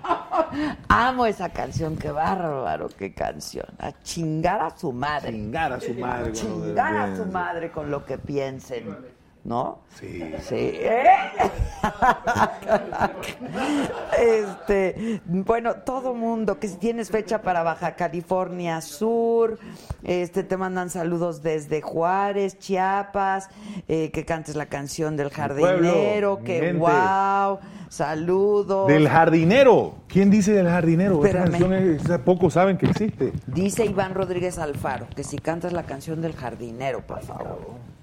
Amo 0.88 1.26
esa 1.26 1.48
canción, 1.48 1.96
qué 1.96 2.10
bárbaro, 2.10 2.88
qué 2.96 3.12
canción. 3.12 3.66
A 3.78 3.90
chingar 4.02 4.62
a 4.62 4.70
su 4.70 4.92
madre. 4.92 5.32
Chingar 5.32 5.72
a 5.72 5.80
su 5.80 5.94
madre. 5.94 6.32
Chingar 6.32 6.96
a 6.96 7.16
su 7.16 7.26
madre 7.26 7.70
con 7.72 7.90
lo 7.90 8.04
que 8.04 8.18
piensen. 8.18 9.15
¿No? 9.46 9.78
Sí. 10.00 10.24
Sí. 10.42 10.56
¿eh? 10.74 11.06
Este, 14.18 15.20
bueno, 15.24 15.74
todo 15.76 16.14
mundo, 16.14 16.58
que 16.58 16.68
si 16.68 16.76
tienes 16.76 17.10
fecha 17.10 17.42
para 17.42 17.62
Baja 17.62 17.94
California 17.94 18.80
Sur, 18.80 19.58
este, 20.02 20.42
te 20.42 20.56
mandan 20.56 20.90
saludos 20.90 21.42
desde 21.42 21.80
Juárez, 21.80 22.58
Chiapas, 22.58 23.48
eh, 23.86 24.10
que 24.10 24.24
cantes 24.24 24.56
la 24.56 24.66
canción 24.66 25.16
del 25.16 25.30
jardinero, 25.30 26.38
mi 26.38 26.44
que 26.44 26.60
gente. 26.60 26.78
wow, 26.78 27.58
saludos. 27.88 28.88
Del 28.88 29.08
jardinero. 29.08 29.94
¿Quién 30.08 30.30
dice 30.30 30.52
del 30.52 30.66
jardinero? 30.66 31.24
Esa 31.24 32.18
pocos 32.24 32.54
saben 32.54 32.78
que 32.78 32.86
existe. 32.86 33.32
Dice 33.46 33.84
Iván 33.84 34.14
Rodríguez 34.14 34.58
Alfaro, 34.58 35.06
que 35.14 35.22
si 35.22 35.38
cantas 35.38 35.72
la 35.72 35.84
canción 35.84 36.20
del 36.20 36.34
jardinero, 36.34 37.02
por 37.06 37.22
favor. 37.22 37.95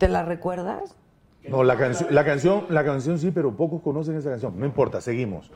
¿Te 0.00 0.08
la 0.08 0.24
recuerdas? 0.24 0.96
No, 1.46 1.62
la 1.62 1.76
canción, 1.76 2.14
la 2.14 2.24
canción, 2.24 2.64
la 2.70 2.84
canción 2.84 3.18
sí, 3.18 3.30
pero 3.30 3.54
pocos 3.54 3.82
conocen 3.82 4.16
esa 4.16 4.30
canción. 4.30 4.58
No 4.58 4.64
importa, 4.64 5.00
seguimos. 5.02 5.50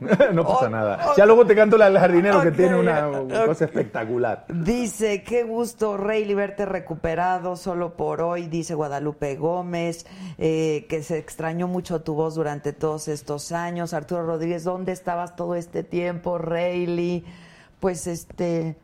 no 0.32 0.44
pasa 0.46 0.66
Oh, 0.66 0.70
nada. 0.70 1.00
oh. 1.08 1.14
Ya 1.16 1.26
luego 1.26 1.44
te 1.46 1.56
canto 1.56 1.76
la 1.76 1.86
del 1.90 1.98
jardinero 1.98 2.40
que 2.42 2.52
tiene 2.52 2.76
una 2.76 3.08
cosa 3.46 3.64
espectacular. 3.64 4.44
Dice, 4.48 5.24
qué 5.24 5.42
gusto, 5.42 5.96
Rey, 5.96 6.32
verte 6.32 6.64
recuperado 6.64 7.56
solo 7.56 7.96
por 7.96 8.20
hoy, 8.20 8.46
dice 8.46 8.74
Guadalupe 8.74 9.34
Gómez, 9.34 10.06
eh, 10.38 10.86
que 10.88 11.02
se 11.02 11.18
extrañó 11.18 11.66
mucho 11.66 12.02
tu 12.02 12.14
voz 12.14 12.36
durante 12.36 12.72
todos 12.72 13.08
estos 13.08 13.50
años. 13.50 13.94
Arturo 13.94 14.24
Rodríguez, 14.26 14.62
¿dónde 14.62 14.92
estabas 14.92 15.34
todo 15.34 15.56
este 15.56 15.82
tiempo, 15.82 16.38
Rayleigh? 16.38 17.24
Pues 17.80 18.06
este... 18.06 18.76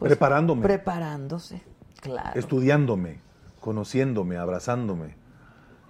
pues, 0.00 0.10
Preparándome. 0.10 0.62
Preparándose, 0.62 1.60
claro. 2.00 2.38
Estudiándome, 2.38 3.20
conociéndome, 3.68 4.38
abrazándome, 4.38 5.14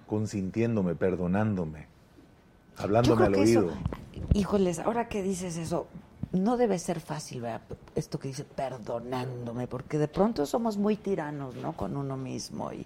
consintiéndome, 0.05 0.95
perdonándome, 0.95 1.87
hablándome 2.75 3.25
al 3.27 3.35
oído. 3.35 3.69
eso, 3.69 3.77
híjoles, 4.33 4.79
ahora 4.79 5.07
que 5.07 5.23
dices 5.23 5.55
eso, 5.55 5.87
no 6.33 6.57
debe 6.57 6.77
ser 6.77 6.99
fácil, 6.99 7.39
¿verdad? 7.39 7.61
Esto 7.95 8.19
que 8.19 8.27
dice 8.27 8.43
perdonándome, 8.43 9.67
porque 9.67 9.97
de 9.97 10.09
pronto 10.09 10.45
somos 10.45 10.75
muy 10.75 10.97
tiranos, 10.97 11.55
¿no? 11.55 11.71
Con 11.71 11.95
uno 11.95 12.17
mismo 12.17 12.73
y 12.73 12.85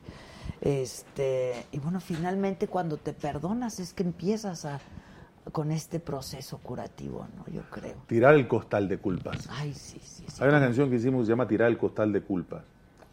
este 0.62 1.66
y 1.72 1.80
bueno, 1.80 2.00
finalmente 2.00 2.68
cuando 2.68 2.98
te 2.98 3.14
perdonas 3.14 3.80
es 3.80 3.96
que 3.96 4.04
empiezas 4.04 4.64
a 4.66 4.80
con 5.52 5.72
este 5.72 6.00
proceso 6.00 6.60
curativo, 6.60 7.26
¿no? 7.36 7.52
Yo 7.52 7.64
creo. 7.72 7.96
Tirar 8.06 8.36
el 8.36 8.48
costal 8.48 8.88
de 8.88 9.00
culpas. 9.00 9.50
Ay, 9.50 9.74
sí, 9.74 10.00
sí, 10.04 10.24
sí. 10.28 10.44
Hay 10.44 10.50
una 10.50 10.60
canción 10.60 10.92
que 10.92 10.98
hicimos 10.98 11.22
que 11.22 11.26
se 11.26 11.32
llama 11.32 11.48
Tirar 11.48 11.70
el 11.70 11.80
costal 11.80 12.14
de 12.14 12.22
culpas. 12.22 12.64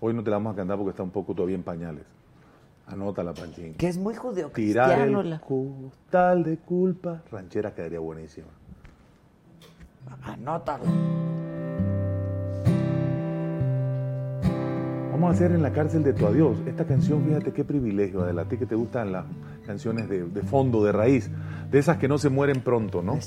Hoy 0.01 0.15
no 0.15 0.25
te 0.25 0.31
la 0.31 0.37
vamos 0.37 0.55
a 0.55 0.57
cantar 0.57 0.79
porque 0.79 0.91
está 0.91 1.03
un 1.03 1.11
poco 1.11 1.35
todavía 1.35 1.57
en 1.57 1.63
pañales. 1.63 2.05
Anótala, 2.87 3.35
Panchín. 3.35 3.75
Que 3.75 3.89
es 3.89 3.99
muy 3.99 4.15
judío 4.15 4.49
Tirar 4.49 4.99
el 5.01 5.41
costal 5.41 6.43
de 6.43 6.57
culpas. 6.57 7.23
Ranchera 7.31 7.75
quedaría 7.75 8.01
buenísima. 8.01 8.49
Anótalo. 10.23 10.85
Vamos 15.13 15.33
a 15.33 15.35
hacer 15.35 15.53
en 15.53 15.63
la 15.63 15.73
cárcel 15.73 16.03
de 16.03 16.15
tu 16.15 16.27
adiós. 16.27 16.57
Esta 16.67 16.87
canción, 16.87 17.23
fíjate 17.27 17.53
qué 17.53 17.63
privilegio, 17.63 18.23
Adela. 18.23 18.43
A 18.43 18.45
ti 18.47 18.57
que 18.57 18.65
te 18.65 18.75
gustan 18.75 19.13
las 19.13 19.27
canciones 19.67 20.09
de, 20.09 20.25
de 20.25 20.43
fondo, 20.43 20.83
de 20.83 20.93
raíz. 20.93 21.31
De 21.71 21.79
esas 21.79 21.99
que 21.99 22.09
no 22.09 22.17
se 22.17 22.31
mueren 22.31 22.63
pronto, 22.63 23.03
¿no? 23.03 23.19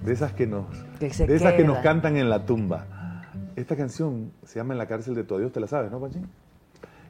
De 0.00 0.12
esas 0.12 0.32
que 0.32 0.48
nos, 0.48 0.66
Que 0.98 1.08
de 1.08 1.36
esas 1.36 1.54
que 1.54 1.62
nos 1.62 1.78
cantan 1.78 2.16
en 2.16 2.28
la 2.28 2.44
tumba. 2.44 2.99
Esta 3.56 3.76
canción 3.76 4.32
se 4.44 4.58
llama 4.58 4.74
En 4.74 4.78
la 4.78 4.86
cárcel 4.86 5.14
de 5.14 5.24
tu 5.24 5.34
adiós, 5.34 5.52
te 5.52 5.60
la 5.60 5.66
sabes, 5.66 5.90
¿no, 5.90 6.00
Panchín? 6.00 6.28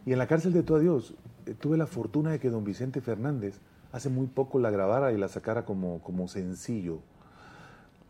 Y 0.06 0.12
en 0.12 0.18
la 0.18 0.26
cárcel 0.26 0.52
de 0.52 0.62
tu 0.62 0.74
adiós 0.74 1.14
eh, 1.46 1.54
tuve 1.54 1.76
la 1.76 1.86
fortuna 1.86 2.30
de 2.30 2.38
que 2.38 2.50
don 2.50 2.64
Vicente 2.64 3.00
Fernández 3.00 3.60
hace 3.92 4.08
muy 4.08 4.26
poco 4.26 4.58
la 4.58 4.70
grabara 4.70 5.12
y 5.12 5.18
la 5.18 5.28
sacara 5.28 5.64
como, 5.64 6.00
como 6.02 6.28
sencillo. 6.28 7.00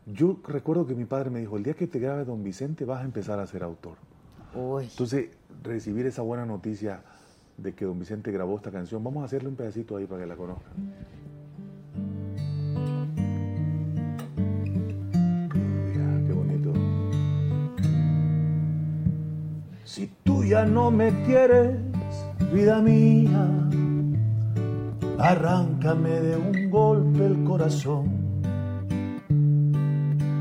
Yo 0.06 0.38
recuerdo 0.46 0.86
que 0.86 0.94
mi 0.94 1.04
padre 1.04 1.30
me 1.30 1.40
dijo, 1.40 1.56
el 1.56 1.62
día 1.62 1.74
que 1.74 1.86
te 1.86 1.98
grabe 1.98 2.24
don 2.24 2.42
Vicente 2.42 2.84
vas 2.84 3.02
a 3.02 3.04
empezar 3.04 3.38
a 3.38 3.46
ser 3.46 3.62
autor. 3.62 3.96
Uy. 4.54 4.84
Entonces, 4.84 5.30
recibir 5.62 6.06
esa 6.06 6.22
buena 6.22 6.46
noticia 6.46 7.02
de 7.56 7.74
que 7.74 7.84
don 7.84 7.98
Vicente 7.98 8.32
grabó 8.32 8.56
esta 8.56 8.70
canción, 8.70 9.04
vamos 9.04 9.22
a 9.22 9.26
hacerle 9.26 9.48
un 9.48 9.56
pedacito 9.56 9.96
ahí 9.96 10.06
para 10.06 10.22
que 10.22 10.26
la 10.26 10.36
conozcan. 10.36 10.72
Si 19.92 20.06
tú 20.22 20.44
ya 20.44 20.64
no 20.64 20.92
me 20.92 21.10
quieres, 21.24 21.76
vida 22.52 22.80
mía, 22.80 23.44
arráncame 25.18 26.10
de 26.10 26.36
un 26.36 26.70
golpe 26.70 27.26
el 27.26 27.42
corazón. 27.42 28.08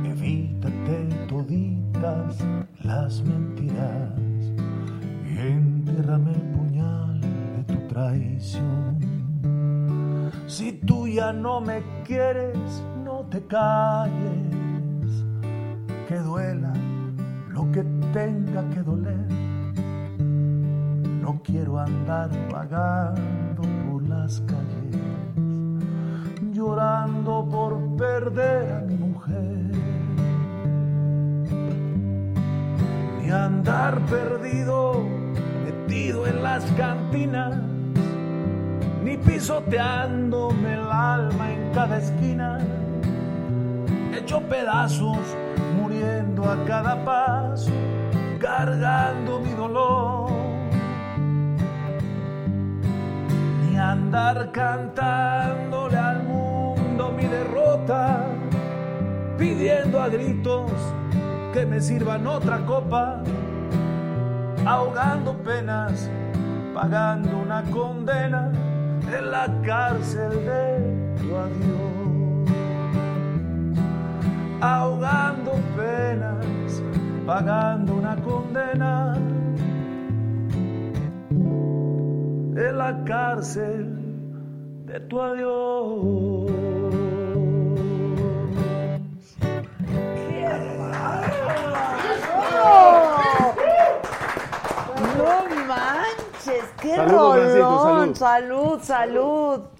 Evítate 0.06 1.10
toditas 1.28 2.38
las 2.84 3.24
mentiras 3.24 4.14
y 5.26 5.40
entiérrame 5.40 6.32
el 6.32 6.42
puñal 6.52 7.20
de 7.20 7.74
tu 7.74 7.88
traición. 7.88 9.00
Si 10.46 10.74
tú 10.74 11.08
ya 11.08 11.34
no 11.34 11.60
me 11.60 11.82
quieres, 12.06 12.84
no 13.04 13.26
te 13.32 13.42
calles, 13.48 14.14
que 16.08 16.20
duela 16.20 16.72
lo 17.60 17.70
que 17.74 17.84
tenga 18.14 18.62
que 18.70 18.82
doler. 18.82 19.28
No 21.22 21.42
quiero 21.44 21.78
andar 21.78 22.30
vagando 22.50 23.64
por 23.86 24.02
las 24.08 24.40
calles, 24.42 24.96
llorando 26.54 27.46
por 27.52 27.72
perder 27.98 28.72
a 28.72 28.82
mi 28.82 28.96
mujer. 28.96 29.72
Ni 33.18 33.30
andar 33.30 34.00
perdido, 34.06 35.04
metido 35.66 36.28
en 36.28 36.42
las 36.42 36.64
cantinas, 36.78 37.58
ni 39.04 39.18
pisoteándome 39.18 40.76
el 40.76 40.90
alma 40.90 41.52
en 41.52 41.74
cada 41.74 41.98
esquina 41.98 42.58
hecho 44.16 44.42
pedazos, 44.42 45.20
a 45.92 46.66
cada 46.66 47.04
paso, 47.04 47.72
cargando 48.40 49.40
mi 49.40 49.54
dolor. 49.54 50.30
Ni 53.62 53.78
andar 53.78 54.52
cantándole 54.52 55.98
al 55.98 56.24
mundo 56.24 57.12
mi 57.12 57.26
derrota, 57.26 58.26
pidiendo 59.38 60.02
a 60.02 60.10
gritos 60.10 60.72
que 61.54 61.66
me 61.66 61.82
sirvan 61.82 62.28
otra 62.28 62.60
copa, 62.66 63.24
ahogando 64.66 65.34
penas, 65.44 66.10
pagando 66.74 67.38
una 67.40 67.64
condena 67.64 68.52
en 69.12 69.32
la 69.32 69.48
cárcel 69.64 70.46
de 70.46 71.18
tu 71.20 71.36
adiós 71.36 72.19
ahogando 74.62 75.52
penas, 75.76 76.82
pagando 77.26 77.96
una 77.96 78.16
condena 78.18 79.16
en 82.56 82.78
la 82.78 83.04
cárcel 83.06 83.96
de 84.86 85.00
tu 85.02 85.22
adiós. 85.22 86.52
No 95.18 95.66
manches, 95.68 96.66
qué 96.82 96.96
Salud, 96.96 97.32
Francisco, 97.34 97.78
rolón. 97.84 98.16
salud. 98.16 98.80
salud, 98.82 98.82
salud. 98.82 99.79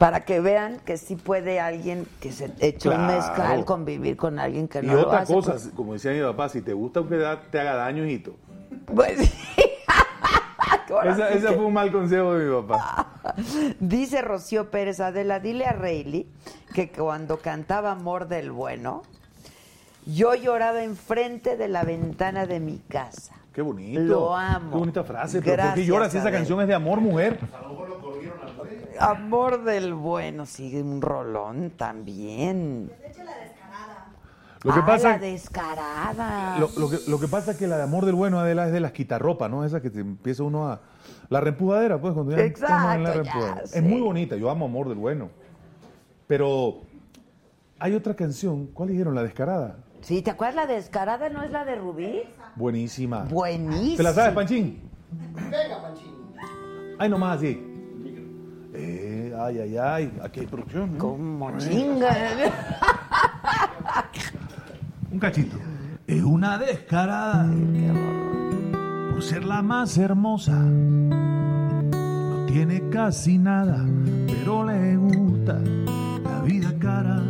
Para 0.00 0.24
que 0.24 0.40
vean 0.40 0.80
que 0.86 0.96
sí 0.96 1.14
puede 1.14 1.60
alguien 1.60 2.06
que 2.20 2.32
se 2.32 2.46
eche 2.60 2.88
un 2.88 2.94
Claro. 2.94 3.12
mezcal 3.12 3.64
convivir 3.66 4.16
con 4.16 4.38
alguien 4.38 4.66
que 4.66 4.78
Y 4.78 4.86
no 4.86 4.94
lo 4.94 5.02
otra 5.02 5.18
hace. 5.20 5.34
cosa, 5.34 5.52
pues. 5.52 5.70
como 5.76 5.92
decía 5.92 6.12
mi 6.12 6.22
papá, 6.22 6.48
si 6.48 6.62
te 6.62 6.72
gusta 6.72 7.02
que 7.06 7.18
da- 7.18 7.42
te 7.42 7.60
haga 7.60 7.74
daño, 7.74 8.06
hijito. 8.06 8.34
Pues, 8.86 9.18
Ahora 10.90 11.12
Esa, 11.12 11.28
sí 11.32 11.38
ese 11.38 11.48
fue 11.48 11.64
un 11.66 11.72
mal 11.74 11.92
consejo 11.92 12.32
de 12.34 12.46
mi 12.46 12.62
papá. 12.62 13.06
Dice 13.78 14.22
Rocío 14.22 14.70
Pérez 14.70 15.00
Adela, 15.00 15.38
dile 15.38 15.66
a 15.66 15.72
Rayleigh 15.72 16.26
que 16.74 16.90
cuando 16.90 17.36
cantaba 17.36 17.90
Amor 17.92 18.26
del 18.26 18.50
Bueno, 18.50 19.02
yo 20.06 20.34
lloraba 20.34 20.82
enfrente 20.82 21.56
de 21.58 21.68
la 21.68 21.84
ventana 21.84 22.46
de 22.46 22.58
mi 22.58 22.78
casa. 22.78 23.34
Qué 23.52 23.60
bonito. 23.62 24.00
Lo 24.00 24.34
amo. 24.34 24.70
Qué 24.72 24.78
bonita 24.78 25.04
frase. 25.04 25.42
Pero 25.42 25.44
¿por 25.44 25.56
qué 25.56 25.62
Gracias, 25.66 25.86
lloras 25.86 26.12
si 26.12 26.18
esa 26.18 26.30
canción 26.32 26.60
es 26.62 26.68
de 26.68 26.74
amor, 26.74 27.00
mujer? 27.02 27.38
Amor 29.00 29.64
del 29.64 29.94
Bueno, 29.94 30.46
sigue 30.46 30.82
un 30.82 31.00
rolón 31.00 31.70
también. 31.76 32.90
Lo 34.62 34.74
que 34.74 34.80
Ah, 34.80 34.86
pasa- 34.86 35.08
la 35.12 35.18
descarada. 35.18 36.58
Lo, 36.58 36.68
lo 36.76 36.90
que, 36.90 36.98
lo 37.08 37.18
que 37.18 37.26
pasa 37.28 37.52
es 37.52 37.56
que 37.56 37.66
la 37.66 37.78
de 37.78 37.82
amor 37.84 38.04
del 38.04 38.14
bueno, 38.14 38.38
Adela, 38.38 38.66
es 38.66 38.72
de 38.72 38.80
las 38.80 38.92
quitarropas, 38.92 39.50
¿no? 39.50 39.64
Esa 39.64 39.80
que 39.80 39.88
te 39.88 40.00
empieza 40.00 40.42
uno 40.42 40.68
a... 40.68 40.80
La 41.30 41.40
reempujadera, 41.40 41.98
pues, 41.98 42.12
cuando 42.12 42.32
ya 42.36 42.42
Exacto, 42.42 42.66
estamos 42.74 42.94
en 42.96 43.02
la 43.04 43.22
ya 43.22 43.66
sé. 43.66 43.78
Es 43.78 43.82
muy 43.84 44.00
bonita, 44.02 44.36
yo 44.36 44.50
amo 44.50 44.66
amor 44.66 44.90
del 44.90 44.98
bueno. 44.98 45.30
Pero 46.26 46.82
hay 47.78 47.94
otra 47.94 48.14
canción, 48.14 48.66
¿cuál 48.66 48.90
dijeron? 48.90 49.14
La 49.14 49.22
descarada. 49.22 49.78
Sí, 50.02 50.20
¿te 50.20 50.30
acuerdas 50.30 50.56
la 50.56 50.66
descarada? 50.66 51.30
¿No 51.30 51.42
es 51.42 51.50
la 51.52 51.64
de 51.64 51.76
Rubí? 51.76 52.22
Buenísima. 52.54 53.24
Buenísima. 53.24 53.96
¿Te 53.96 54.02
la 54.02 54.12
sabes, 54.12 54.34
Panchín? 54.34 54.82
Venga, 55.50 55.80
Panchín. 55.80 56.14
Ay, 56.98 57.08
nomás 57.08 57.38
así. 57.38 57.66
Eh, 58.82 59.34
ay, 59.38 59.58
ay, 59.58 59.76
ay, 59.76 60.12
aquí 60.22 60.40
hay 60.40 60.46
producción. 60.46 60.92
¿no? 60.94 60.98
Como 60.98 61.58
chinga. 61.58 62.16
Un 65.10 65.18
cachito. 65.18 65.58
Es 66.06 66.22
una 66.22 66.56
descarada 66.56 67.46
por 69.10 69.22
ser 69.22 69.44
la 69.44 69.60
más 69.60 69.98
hermosa. 69.98 70.58
No 70.58 72.46
tiene 72.46 72.88
casi 72.88 73.36
nada, 73.36 73.84
pero 74.26 74.64
le 74.64 74.96
gusta 74.96 75.58
la 76.24 76.40
vida 76.42 76.72
cara. 76.78 77.22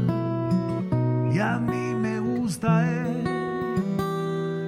Y 1.32 1.38
a 1.40 1.58
mí 1.58 1.94
me 1.94 2.20
gusta 2.20 2.88
él. 2.88 3.24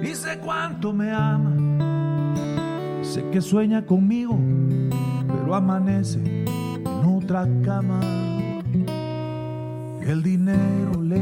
Y 0.03 0.13
sé 0.15 0.37
cuánto 0.39 0.91
me 0.91 1.11
ama. 1.13 1.53
Sé 3.03 3.23
que 3.29 3.39
sueña 3.41 3.85
conmigo, 3.85 4.37
pero 5.27 5.55
amanece 5.55 6.43
en 7.03 7.17
otra 7.17 7.47
cama. 7.63 7.99
El 10.01 10.23
dinero 10.23 11.01
le 11.01 11.21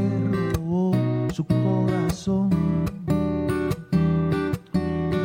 robó 0.54 0.92
su 1.32 1.44
corazón. 1.44 2.50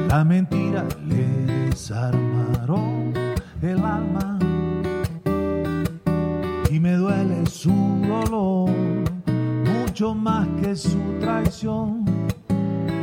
La 0.07 0.23
mentira 0.23 0.85
le 1.05 1.25
desarmaron 1.69 3.13
el 3.61 3.77
alma. 3.79 4.39
Y 6.71 6.79
me 6.79 6.93
duele 6.93 7.45
su 7.45 7.73
dolor, 8.07 8.69
mucho 9.65 10.13
más 10.13 10.47
que 10.61 10.75
su 10.75 10.99
traición. 11.19 12.05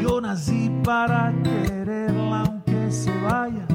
Yo 0.01 0.21
nací 0.21 0.71
para 0.85 1.33
quererla 1.43 2.41
aunque 2.41 2.91
se 2.91 3.11
vaya. 3.23 3.67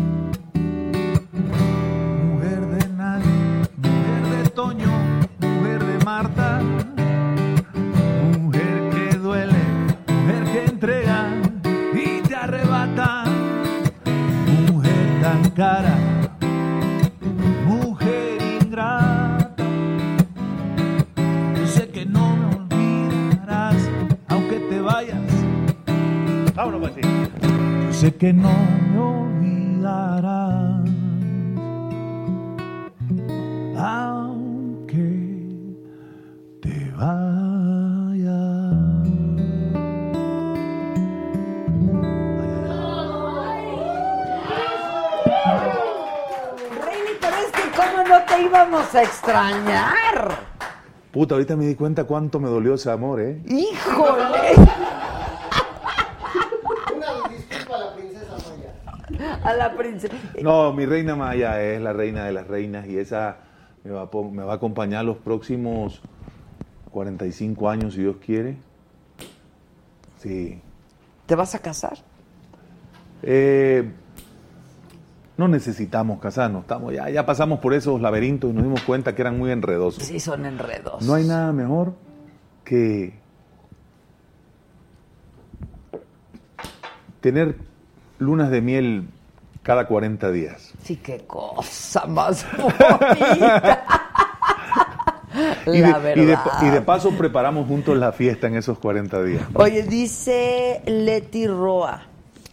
Mujer 4.60 4.76
de 4.76 4.84
nadie, 4.84 4.88
mujer 4.88 4.90
de 4.90 4.90
Toño, 4.90 4.91
mujer 5.40 5.84
de 5.86 6.06
Marta. 6.06 6.61
Mujer 8.40 8.90
que 8.90 9.18
duele, 9.18 9.64
mujer 10.07 10.44
que 10.52 10.65
entrega 10.65 11.19
y 11.94 12.22
te 12.27 12.36
arrebata. 12.36 13.23
Mujer 14.68 15.22
tan 15.22 15.49
cara, 15.52 15.95
mujer 17.65 18.41
ingrata. 18.61 19.56
Yo 21.56 21.68
sé 21.68 21.90
que 21.90 22.06
no 22.06 22.36
me 22.36 22.45
olvidarás, 22.56 23.90
aunque 24.27 24.60
te 24.60 24.81
vayas. 24.81 25.22
Vámonos, 26.56 26.81
Panchín. 26.81 27.30
Yo 27.88 27.94
sé 27.94 28.15
que 28.15 28.34
no 28.34 28.52
me 28.91 28.99
olvidarás, 28.99 30.90
vayas. 36.99 38.89
Rayleigh, 46.84 47.17
pero 47.21 47.35
es 47.38 47.51
que 47.51 47.69
cómo 47.76 48.07
no 48.07 48.26
te 48.26 48.41
íbamos 48.41 48.95
a 48.95 49.03
extrañar. 49.03 50.39
Puta, 51.11 51.35
ahorita 51.35 51.55
me 51.55 51.65
di 51.65 51.76
cuenta 51.76 52.03
cuánto 52.03 52.39
me 52.39 52.49
dolió 52.49 52.76
ese 52.76 52.91
amor, 52.91 53.19
¿eh? 53.21 53.41
¡Híjole! 53.47 54.53
Una 56.95 57.30
disculpa 57.30 57.76
a 57.76 57.80
la 57.80 57.95
princesa 57.95 58.35
Maya. 58.35 59.39
A 59.43 59.53
la 59.53 59.73
princesa. 59.73 60.15
No, 60.41 60.73
mi 60.73 60.85
reina 60.85 61.15
Maya 61.15 61.61
es 61.61 61.81
la 61.81 61.93
reina 61.93 62.26
de 62.26 62.34
las 62.34 62.45
reinas 62.47 62.85
y 62.88 62.99
esa 62.99 63.38
me 63.84 63.91
va 63.91 64.01
a, 64.03 64.09
me 64.31 64.43
va 64.43 64.53
a 64.53 64.55
acompañar 64.57 65.05
los 65.05 65.17
próximos 65.17 66.01
45 66.91 67.70
años, 67.70 67.94
si 67.94 68.02
Dios 68.02 68.18
quiere. 68.24 68.57
Sí. 70.22 70.61
¿Te 71.26 71.36
vas 71.36 71.56
a 71.56 71.60
casar? 71.60 71.98
Eh, 73.22 73.90
no 75.38 75.48
necesitamos 75.48 76.20
casarnos, 76.20 76.64
estamos 76.64 76.94
ya, 76.94 77.10
ya 77.10 77.26
pasamos 77.26 77.60
por 77.60 77.74
esos 77.74 78.02
laberintos 78.02 78.49
y 78.49 78.53
nos 78.53 78.64
dimos 78.64 78.82
cuenta 78.82 79.16
que 79.16 79.22
eran 79.22 79.38
muy 79.38 79.52
enredosos. 79.52 80.03
Sí, 80.03 80.20
son 80.20 80.45
enredos. 80.45 81.02
No 81.03 81.14
hay 81.14 81.26
nada 81.26 81.53
mejor 81.53 81.94
que 82.64 83.14
tener 87.22 87.56
lunas 88.18 88.52
de 88.52 88.61
miel 88.61 89.10
cada 89.64 89.88
40 89.88 90.32
días. 90.32 90.74
Sí, 90.84 90.98
qué 90.98 91.26
cosa 91.26 92.06
más 92.06 92.45
bonita. 92.57 93.86
Y 95.68 95.80
La 95.80 95.99
de, 95.99 96.14
y 96.14 96.20
de- 96.22 96.26
verdad. 96.28 96.44
y 96.61 96.70
de 96.70 96.82
paso 96.82 97.11
preparamos 97.11 97.68
juntos 97.68 97.98
la 97.98 98.11
fiesta 98.11 98.48
en 98.48 98.56
esos 98.56 98.80
40 98.80 99.22
días. 99.24 99.44
Oye, 99.53 99.84
dice 99.84 100.82
Leti 100.86 101.48
Roa. 101.48 102.03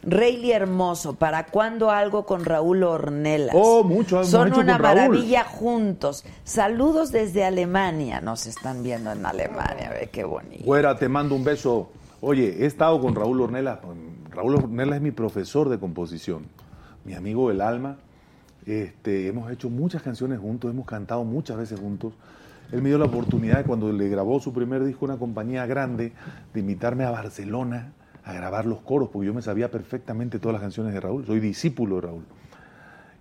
Rayleigh 0.08 0.52
Hermoso, 0.52 1.14
¿para 1.14 1.46
cuándo 1.46 1.90
algo 1.90 2.26
con 2.26 2.44
Raúl 2.44 2.84
Ornelas? 2.84 3.52
Oh, 3.58 3.82
mucho 3.82 4.18
hemos 4.18 4.28
Son 4.30 4.46
hecho 4.46 4.60
una 4.60 4.74
con 4.74 4.82
Raúl. 4.84 4.96
maravilla 4.98 5.42
juntos. 5.42 6.24
Saludos 6.44 7.10
desde 7.10 7.44
Alemania. 7.44 8.20
Nos 8.20 8.46
están 8.46 8.84
viendo 8.84 9.10
en 9.10 9.26
Alemania, 9.26 9.90
ve 9.90 10.08
qué 10.12 10.22
bonito. 10.22 10.62
Güera, 10.64 10.96
te 10.96 11.08
mando 11.08 11.34
un 11.34 11.42
beso. 11.42 11.90
Oye, 12.20 12.56
he 12.62 12.66
estado 12.66 13.00
con 13.00 13.16
Raúl 13.16 13.40
Ornelas. 13.40 13.80
Raúl 14.30 14.54
Ornelas 14.54 14.96
es 14.98 15.02
mi 15.02 15.10
profesor 15.10 15.68
de 15.70 15.78
composición, 15.80 16.46
mi 17.04 17.14
amigo 17.14 17.48
del 17.48 17.60
alma. 17.60 17.96
Este, 18.64 19.26
hemos 19.26 19.50
hecho 19.50 19.70
muchas 19.70 20.02
canciones 20.02 20.38
juntos, 20.38 20.70
hemos 20.70 20.86
cantado 20.86 21.24
muchas 21.24 21.56
veces 21.56 21.80
juntos. 21.80 22.12
Él 22.72 22.82
me 22.82 22.88
dio 22.88 22.98
la 22.98 23.04
oportunidad 23.06 23.64
cuando 23.64 23.92
le 23.92 24.08
grabó 24.08 24.40
su 24.40 24.52
primer 24.52 24.84
disco 24.84 25.04
una 25.04 25.16
compañía 25.16 25.66
grande 25.66 26.12
de 26.52 26.60
invitarme 26.60 27.04
a 27.04 27.10
Barcelona 27.10 27.92
a 28.24 28.32
grabar 28.32 28.66
los 28.66 28.80
coros, 28.80 29.08
porque 29.12 29.26
yo 29.26 29.34
me 29.34 29.42
sabía 29.42 29.70
perfectamente 29.70 30.38
todas 30.38 30.54
las 30.54 30.62
canciones 30.62 30.92
de 30.92 31.00
Raúl. 31.00 31.24
Soy 31.24 31.38
discípulo 31.38 31.96
de 31.96 32.00
Raúl. 32.02 32.24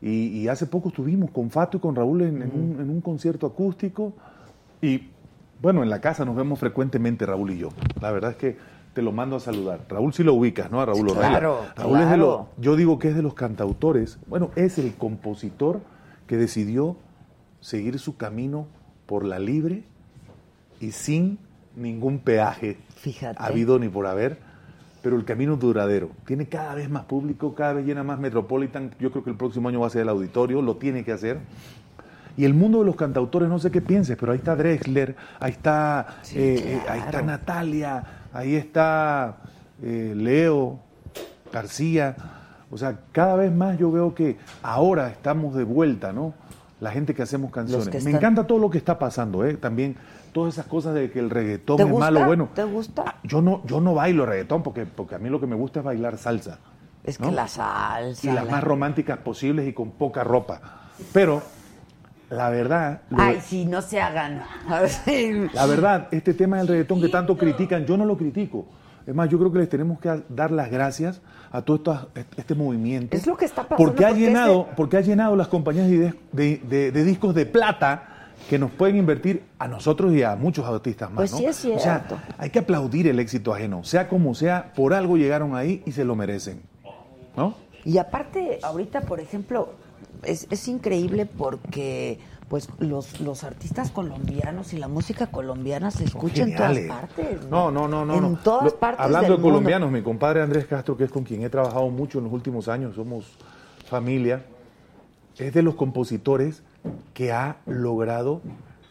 Y, 0.02 0.28
y 0.28 0.48
hace 0.48 0.66
poco 0.66 0.90
estuvimos 0.90 1.32
con 1.32 1.50
Fato 1.52 1.78
y 1.78 1.80
con 1.80 1.96
Raúl 1.96 2.24
en, 2.24 2.42
en 2.42 2.52
un, 2.52 2.82
en 2.82 2.90
un 2.90 3.02
concierto 3.02 3.46
acústico. 3.46 4.14
Y 4.82 5.10
bueno, 5.62 5.84
en 5.84 5.90
la 5.90 6.02
casa 6.02 6.26
nos 6.26 6.36
vemos 6.36 6.60
frecuentemente 6.60 7.26
Raúl 7.26 7.52
y 7.52 7.60
yo. 7.60 7.70
La 8.02 8.12
verdad 8.12 8.32
es 8.32 8.38
que 8.38 8.58
te 8.94 9.02
lo 9.02 9.12
mando 9.12 9.36
a 9.36 9.40
saludar. 9.40 9.82
Raúl 9.90 10.14
sí 10.14 10.24
lo 10.24 10.34
ubicas, 10.34 10.72
¿no? 10.72 10.82
A 10.82 10.86
Raúl 10.86 11.10
Ornella. 11.10 11.30
Claro, 11.30 11.60
Raúl 11.76 12.02
es 12.02 12.10
de 12.10 12.18
los, 12.18 12.46
yo 12.58 12.76
digo 12.76 12.98
que 12.98 13.10
es 13.10 13.16
de 13.16 13.22
los 13.22 13.36
cantautores. 13.36 14.18
Bueno, 14.28 14.52
es 14.56 14.78
el 14.80 14.96
compositor 14.96 15.82
que 16.28 16.38
decidió 16.38 16.98
seguir 17.60 18.00
su 18.00 18.18
camino 18.18 18.68
por 19.06 19.26
la 19.26 19.40
libre 19.40 19.84
y 20.80 20.91
sin 20.91 21.38
ningún 21.76 22.19
peaje 22.19 22.77
Fíjate. 22.95 23.41
habido 23.41 23.80
ni 23.80 23.90
por 23.90 24.07
haber, 24.07 24.38
pero 25.02 25.15
el 25.18 25.26
camino 25.26 25.56
duradero. 25.56 26.10
Tiene 26.26 26.48
cada 26.48 26.76
vez 26.76 26.90
más 26.90 27.03
público, 27.06 27.53
cada 27.53 27.73
vez 27.73 27.86
llena 27.86 28.03
más 28.03 28.19
Metropolitan. 28.19 28.91
Yo 28.99 29.11
creo 29.11 29.23
que 29.23 29.30
el 29.30 29.38
próximo 29.38 29.69
año 29.69 29.82
va 29.82 29.88
a 29.88 29.91
ser 29.91 30.02
el 30.03 30.10
auditorio, 30.10 30.61
lo 30.61 30.77
tiene 30.77 31.03
que 31.03 31.11
hacer. 31.11 31.40
Y 32.38 32.44
el 32.44 32.53
mundo 32.53 32.80
de 32.80 32.86
los 32.86 32.95
cantautores, 32.95 33.48
no 33.48 33.60
sé 33.60 33.72
qué 33.72 33.82
pienses, 33.82 34.18
pero 34.18 34.34
ahí 34.34 34.40
está 34.40 34.56
Drexler, 34.56 35.15
ahí 35.40 35.52
está, 35.52 36.18
Sí, 36.22 36.38
eh, 36.38 36.56
eh, 36.76 36.82
ahí 36.90 36.99
está 36.99 37.22
Natalia, 37.22 38.03
ahí 38.34 38.56
está 38.56 39.38
eh, 39.82 40.14
Leo, 40.15 40.80
García. 41.53 42.15
O 42.72 42.77
sea, 42.77 42.99
cada 43.14 43.36
vez 43.38 43.53
más 43.53 43.77
yo 43.77 43.90
veo 43.91 44.14
que 44.14 44.38
ahora 44.61 45.10
estamos 45.10 45.56
de 45.56 45.64
vuelta, 45.64 46.11
¿no? 46.11 46.34
La 46.80 46.91
gente 46.91 47.14
que 47.14 47.23
hacemos 47.23 47.52
canciones. 47.52 47.88
que 47.88 47.93
Me 47.93 47.97
están- 47.97 48.15
encanta 48.15 48.47
todo 48.47 48.60
lo 48.60 48.69
que 48.69 48.77
está 48.77 48.99
pasando, 48.99 49.45
¿eh? 49.45 49.56
También 49.56 49.95
todas 50.34 50.53
esas 50.56 50.65
cosas 50.68 50.93
de 50.93 51.10
que 51.10 51.19
el 51.19 51.30
reggaetón 51.30 51.77
¿Te 51.77 51.84
es 51.84 51.89
gusta? 51.89 52.06
malo, 52.11 52.26
bueno. 52.26 52.49
¿Te 52.53 52.64
gusta? 52.65 53.15
Yo 53.23 53.41
no, 53.41 53.61
yo 53.65 53.80
no 53.80 53.93
bailo 53.93 54.26
reggaetón 54.26 54.61
porque, 54.64 54.85
porque 54.85 55.15
a 55.15 55.19
mí 55.19 55.30
lo 55.30 55.39
que 55.39 55.47
me 55.47 55.56
gusta 55.56 55.80
es 55.80 55.85
bailar 55.85 56.18
salsa. 56.18 56.60
Es 57.03 57.19
¿no? 57.19 57.30
que 57.30 57.35
la 57.35 57.47
salsa. 57.47 58.27
Y 58.30 58.34
las 58.34 58.45
la- 58.45 58.52
más 58.52 58.64
románticas 58.64 59.19
posibles 59.19 59.68
y 59.68 59.73
con 59.73 59.91
poca 59.91 60.23
ropa. 60.23 60.60
Pero, 61.14 61.41
la 62.30 62.49
verdad, 62.49 63.02
Ay, 63.15 63.39
sí, 63.41 63.65
no 63.65 63.81
se 63.81 64.02
hagan. 64.02 64.41
la 65.53 65.65
verdad, 65.68 66.07
este 66.11 66.34
tema 66.34 66.57
del 66.57 66.68
reggaetón 66.68 66.99
que 67.02 67.10
tanto 67.10 67.38
critican, 67.38 67.85
yo 67.85 67.95
no 67.97 68.06
lo 68.06 68.18
critico. 68.18 68.65
Es 69.07 69.14
más, 69.14 69.30
yo 69.30 69.38
creo 69.38 69.52
que 69.52 69.60
les 69.60 69.69
tenemos 69.69 69.99
que 69.99 70.23
dar 70.30 70.52
las 70.52 70.72
gracias 70.72 71.22
a 71.52 71.61
todo 71.61 71.77
esto- 71.77 72.10
este 72.38 72.56
movimiento. 72.56 73.15
Es 73.15 73.27
lo 73.27 73.38
que 73.38 73.45
está 73.45 73.64
pasando, 73.64 73.77
Porque 73.77 74.03
ha 74.06 74.10
porque 74.10 74.22
llenado, 74.22 74.68
porque 74.76 74.98
ha 74.98 75.02
llenado 75.02 75.36
las 75.36 75.48
compañías 75.48 75.88
de, 75.90 76.14
de- 76.32 76.57
de- 76.68 76.91
de 76.91 77.03
discos 77.03 77.36
de 77.36 77.45
plata 77.45 78.10
que 78.49 78.57
nos 78.60 78.72
pueden 78.72 78.98
invertir 78.98 79.44
a 79.60 79.68
nosotros 79.68 80.14
y 80.14 80.23
a 80.23 80.36
muchos 80.36 80.65
artistas 80.68 81.10
más. 81.10 81.18
Pues 81.18 81.32
¿no? 81.34 81.38
sí 81.38 81.45
es 81.45 81.57
O 81.65 81.80
sea, 81.80 81.99
cierto. 82.06 82.18
hay 82.38 82.49
que 82.49 82.60
aplaudir 82.60 83.07
el 83.07 83.19
éxito 83.19 83.53
ajeno. 83.53 83.84
Sea 83.84 84.07
como 84.07 84.34
sea, 84.36 84.72
por 84.76 84.94
algo 84.94 85.18
llegaron 85.18 85.56
ahí 85.56 85.82
y 85.86 85.91
se 85.91 86.03
lo 86.03 86.15
merecen. 86.15 86.61
¿No? 87.38 87.56
Y 87.84 87.98
aparte, 87.99 88.60
ahorita, 88.64 89.02
por 89.02 89.19
ejemplo, 89.19 89.73
es, 90.23 90.48
es 90.49 90.68
increíble 90.68 91.26
porque 91.27 92.19
pues 92.50 92.70
los, 92.80 93.20
los 93.22 93.44
artistas 93.44 93.90
colombianos 93.92 94.74
y 94.74 94.78
la 94.78 94.88
música 94.88 95.28
colombiana 95.28 95.90
se 95.92 96.04
escucha 96.04 96.44
en 96.44 96.56
todas 96.56 96.78
partes. 96.80 97.46
No, 97.50 97.72
no, 97.72 97.88
no, 97.88 98.06
no. 98.06 98.14
En 98.16 98.22
no. 98.34 98.40
todas 98.44 98.66
Lo- 98.66 98.76
partes 98.78 99.00
Hablando 99.02 99.30
del 99.30 99.38
de 99.38 99.42
mundo. 99.42 99.50
colombianos, 99.58 99.92
mi 99.92 100.02
compadre 100.02 100.42
Andrés 100.42 100.66
Castro, 100.66 100.96
que 100.96 101.06
es 101.06 101.12
con 101.12 101.24
quien 101.24 101.44
he 101.44 101.50
trabajado 101.50 101.90
mucho 101.90 102.20
en 102.20 102.26
los 102.26 102.34
últimos 102.34 102.68
años, 102.68 102.96
somos 102.96 103.26
familia, 103.88 104.44
es 105.38 105.54
de 105.54 105.62
los 105.64 105.76
compositores 105.76 106.62
que 107.14 107.32
ha 107.32 107.58
logrado, 107.66 108.42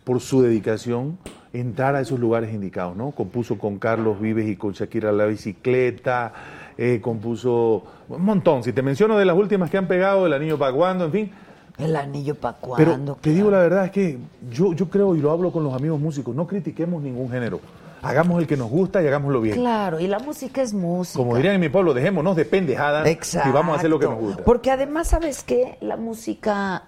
por 0.05 0.21
su 0.21 0.43
dedicación, 0.43 1.17
entrar 1.53 1.95
a 1.95 2.01
esos 2.01 2.19
lugares 2.19 2.53
indicados, 2.53 2.97
¿no? 2.97 3.13
Compuso 3.13 3.57
con 3.59 3.79
Carlos 3.79 4.21
Vives 4.21 4.49
y 4.49 4.57
con 4.57 4.73
Shakira 4.73 5.13
La 5.13 5.25
Bicicleta, 5.27 6.33
eh, 6.77 7.01
compuso 7.01 7.85
un 8.09 8.23
montón. 8.25 8.65
Si 8.65 8.73
te 8.73 8.83
menciono 8.83 9.17
de 9.17 9.25
las 9.25 9.37
últimas 9.37 9.71
que 9.71 9.79
han 9.79 9.87
pegado, 9.87 10.27
El 10.27 10.33
Anillo 10.33 10.59
Paguando, 10.59 11.05
en 11.07 11.13
fin, 11.13 11.31
El 11.79 11.97
anillo 11.97 12.37
para 12.37 12.57
pero 12.77 12.93
cuando. 12.93 13.15
te 13.21 13.31
digo 13.31 13.51
la 13.51 13.59
verdad 13.59 13.87
es 13.87 13.91
que 13.91 14.19
yo, 14.51 14.73
yo 14.75 14.89
creo 14.89 15.17
y 15.17 15.21
lo 15.21 15.33
hablo 15.33 15.51
con 15.51 15.65
los 15.65 15.75
amigos 15.75 15.99
músicos, 15.99 16.35
no 16.35 16.47
critiquemos 16.47 17.03
ningún 17.03 17.31
género. 17.31 17.61
Hagamos 18.05 18.39
el 18.39 18.47
que 18.47 18.57
nos 18.57 18.69
gusta 18.69 19.03
y 19.03 19.07
hagámoslo 19.07 19.41
bien. 19.41 19.57
Claro, 19.57 19.99
y 19.99 20.07
la 20.07 20.19
música 20.19 20.61
es 20.61 20.75
música. 20.75 21.17
Como 21.19 21.37
dirían 21.37 21.55
en 21.55 21.61
mi 21.63 21.71
pueblo, 21.71 21.95
dejémonos 21.95 22.37
de 22.37 22.45
pendejadas 22.45 23.07
Exacto. 23.09 23.49
y 23.49 23.53
vamos 23.53 23.75
a 23.75 23.79
hacer 23.79 23.89
lo 23.89 23.99
que 23.99 24.07
nos 24.07 24.19
gusta. 24.19 24.45
Porque 24.45 24.71
además, 24.71 25.09
¿sabes 25.09 25.43
qué? 25.43 25.79
La 25.81 25.97
música, 25.97 26.83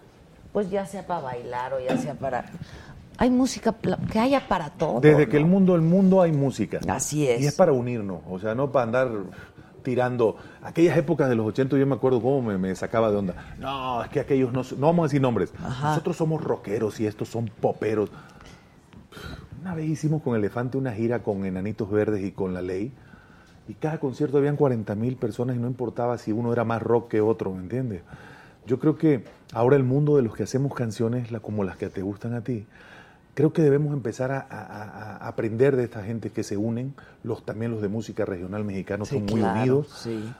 pues 0.52 0.70
ya 0.70 0.84
sea 0.84 1.06
para 1.06 1.20
bailar 1.20 1.72
o 1.72 1.80
ya 1.80 1.96
sea 1.96 2.14
para... 2.14 2.44
Hay 3.16 3.30
música 3.30 3.74
que 4.12 4.18
haya 4.18 4.46
para 4.46 4.68
todo. 4.68 5.00
Desde 5.00 5.26
que 5.26 5.38
el 5.38 5.46
mundo 5.46 5.74
el 5.74 5.80
mundo 5.80 6.20
hay 6.20 6.32
música. 6.32 6.80
Así 6.86 7.26
es. 7.26 7.40
Y 7.40 7.46
es 7.46 7.54
para 7.54 7.72
unirnos, 7.72 8.20
o 8.28 8.38
sea, 8.38 8.54
no 8.54 8.70
para 8.70 8.84
andar 8.84 9.08
tirando. 9.90 10.36
Aquellas 10.62 10.98
épocas 10.98 11.28
de 11.28 11.36
los 11.36 11.46
80 11.46 11.78
yo 11.78 11.86
me 11.86 11.94
acuerdo 11.94 12.20
cómo 12.20 12.42
me, 12.42 12.58
me 12.58 12.74
sacaba 12.74 13.08
de 13.10 13.16
onda. 13.16 13.34
No, 13.60 14.02
es 14.02 14.10
que 14.10 14.18
aquellos 14.20 14.52
no, 14.52 14.62
no 14.78 14.86
vamos 14.88 15.04
a 15.04 15.06
decir 15.06 15.20
nombres. 15.22 15.54
Ajá. 15.64 15.90
Nosotros 15.90 16.16
somos 16.16 16.42
rockeros 16.42 16.98
y 17.00 17.06
estos 17.06 17.28
son 17.28 17.48
poperos. 17.60 18.10
Una 19.60 19.74
vez 19.74 19.86
hicimos 19.88 20.22
con 20.22 20.36
Elefante 20.36 20.76
una 20.76 20.92
gira 20.92 21.22
con 21.22 21.44
Enanitos 21.44 21.88
Verdes 21.90 22.24
y 22.24 22.32
con 22.32 22.52
La 22.52 22.62
Ley. 22.62 22.92
Y 23.68 23.74
cada 23.74 23.98
concierto 23.98 24.38
habían 24.38 24.56
40 24.56 24.94
mil 24.96 25.16
personas 25.16 25.56
y 25.56 25.58
no 25.58 25.66
importaba 25.68 26.18
si 26.18 26.32
uno 26.32 26.52
era 26.52 26.64
más 26.64 26.82
rock 26.82 27.08
que 27.10 27.20
otro, 27.20 27.52
¿me 27.52 27.62
entiendes? 27.62 28.02
Yo 28.66 28.78
creo 28.80 28.96
que 28.98 29.24
ahora 29.52 29.76
el 29.76 29.84
mundo 29.84 30.16
de 30.16 30.22
los 30.22 30.34
que 30.34 30.42
hacemos 30.42 30.74
canciones 30.74 31.30
la- 31.30 31.40
como 31.40 31.62
las 31.64 31.76
que 31.76 31.88
te 31.88 32.02
gustan 32.02 32.34
a 32.34 32.42
ti, 32.42 32.66
creo 33.36 33.52
que 33.52 33.60
debemos 33.60 33.92
empezar 33.92 34.32
a, 34.32 34.38
a- 34.38 34.64
a- 34.64 35.16
a 35.18 35.28
aprender 35.28 35.76
de 35.76 35.84
esta 35.84 36.02
gente 36.02 36.30
que 36.30 36.42
se 36.42 36.56
unen, 36.56 36.94
los, 37.22 37.44
también 37.44 37.70
los 37.70 37.82
de 37.82 37.88
música 37.88 38.24
regional 38.24 38.64
mexicano 38.64 39.04
Sí, 39.04 39.16
son 39.16 39.26
muy 39.26 39.40
claro, 39.40 39.60
unidos. 39.60 39.88
Sí. 40.02 40.32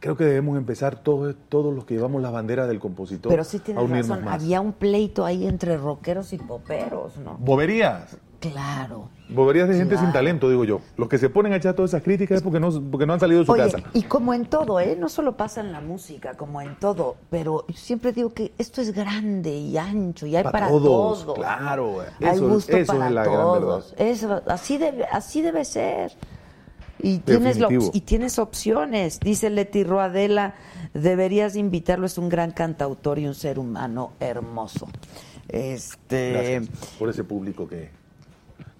Creo 0.00 0.16
que 0.16 0.24
debemos 0.24 0.58
empezar 0.58 0.96
todos, 0.96 1.34
todos 1.48 1.72
los 1.74 1.84
que 1.84 1.94
llevamos 1.94 2.20
la 2.20 2.30
bandera 2.30 2.66
del 2.66 2.80
compositor 2.80 3.30
Pero 3.30 3.44
sí 3.44 3.58
a 3.58 3.60
tienes 3.62 3.82
unirnos 3.84 4.08
razón, 4.08 4.24
más. 4.24 4.34
había 4.42 4.60
un 4.60 4.72
pleito 4.72 5.24
ahí 5.24 5.46
entre 5.46 5.76
rockeros 5.78 6.32
y 6.32 6.38
poperos, 6.38 7.16
¿no? 7.18 7.36
Boberías. 7.38 8.16
Claro. 8.52 9.08
Boberías 9.28 9.68
de 9.68 9.74
gente 9.76 9.94
Claro. 9.94 10.06
sin 10.06 10.12
talento, 10.12 10.48
digo 10.50 10.64
yo. 10.64 10.80
Los 10.96 11.08
que 11.08 11.18
se 11.18 11.30
ponen 11.30 11.52
a 11.52 11.56
echar 11.56 11.74
todas 11.74 11.90
esas 11.92 12.02
críticas 12.02 12.36
es 12.38 12.42
porque 12.42 12.60
no, 12.60 12.70
porque 12.90 13.06
no 13.06 13.14
han 13.14 13.20
salido 13.20 13.40
de 13.40 13.46
su 13.46 13.52
Oye, 13.52 13.62
casa. 13.70 13.78
y 13.94 14.02
como 14.02 14.34
en 14.34 14.44
todo, 14.46 14.78
¿eh? 14.80 14.96
No 15.00 15.08
solo 15.08 15.36
pasa 15.36 15.60
en 15.62 15.72
la 15.72 15.80
música, 15.80 16.34
como 16.34 16.60
en 16.60 16.76
todo, 16.78 17.16
pero 17.30 17.64
siempre 17.74 18.12
digo 18.12 18.30
que 18.34 18.52
esto 18.58 18.80
es 18.82 18.92
grande 18.92 19.50
y 19.54 19.76
ancho 19.78 20.26
y 20.26 20.36
hay 20.36 20.44
Pa' 20.44 20.52
para 20.52 20.68
todos, 20.68 21.22
todos. 21.24 21.38
claro, 21.38 22.00
Hay 22.20 22.36
eso- 22.36 22.48
gusto 22.48 22.76
eso 22.76 22.92
para 22.92 23.08
es 23.08 23.14
la 23.14 23.22
gran 23.24 23.34
todos. 23.36 23.94
Así 24.46 24.76
debe, 24.78 25.04
así 25.10 25.40
debe 25.42 25.64
ser. 25.64 26.12
Y 27.00 27.18
tienes, 27.18 27.58
y 27.58 28.40
opciones. 28.40 29.20
Dice 29.20 29.50
Leti 29.50 29.84
Roadela, 29.84 30.54
deberías 30.94 31.56
invitarlo, 31.56 32.06
es 32.06 32.18
un 32.18 32.28
gran 32.28 32.52
cantautor 32.52 33.18
y 33.18 33.26
un 33.26 33.34
ser 33.34 33.58
humano 33.58 34.12
hermoso. 34.20 34.86
Este, 35.48 36.32
Gracias 36.32 36.68
por 36.98 37.08
ese 37.10 37.24
público 37.24 37.68
que, 37.68 37.90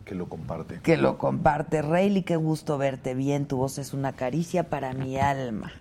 que 0.04 0.14
lo 0.14 0.28
comparte. 0.28 0.80
que 0.82 0.96
lo 0.96 1.18
comparte. 1.18 1.82
Rayleigh, 1.82 2.24
qué 2.24 2.36
gusto 2.36 2.78
verte 2.78 3.14
bien. 3.14 3.46
Tu 3.46 3.56
voz 3.56 3.78
es 3.78 3.92
una 3.94 4.12
caricia 4.12 4.64
para 4.70 4.92
mi 4.92 5.18
alma. 5.20 5.72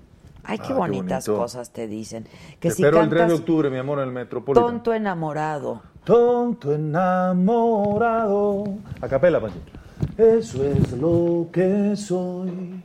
Ay, 0.46 0.58
qué 0.60 0.74
Ah, 0.74 0.76
bonitas 0.76 1.26
cosas 1.26 1.72
te 1.72 1.88
dicen. 1.88 2.26
Que 2.60 2.70
Te 2.70 2.76
si 2.76 2.84
espero 2.84 3.02
el 3.02 3.10
3 3.10 3.28
de 3.30 3.34
octubre, 3.34 3.70
mi 3.70 3.78
amor, 3.78 4.00
en 4.00 4.08
el 4.10 4.14
Metropolitan. 4.14 4.66
tonto 4.68 4.94
enamorado. 4.94 5.82
Tonto 6.04 6.74
enamorado. 7.64 8.66
A 9.00 9.08
capela, 9.08 9.40
Pancho. 9.40 9.60
Eso 10.18 10.64
es 10.66 10.92
lo 10.92 11.48
que 11.52 11.96
soy. 11.96 12.84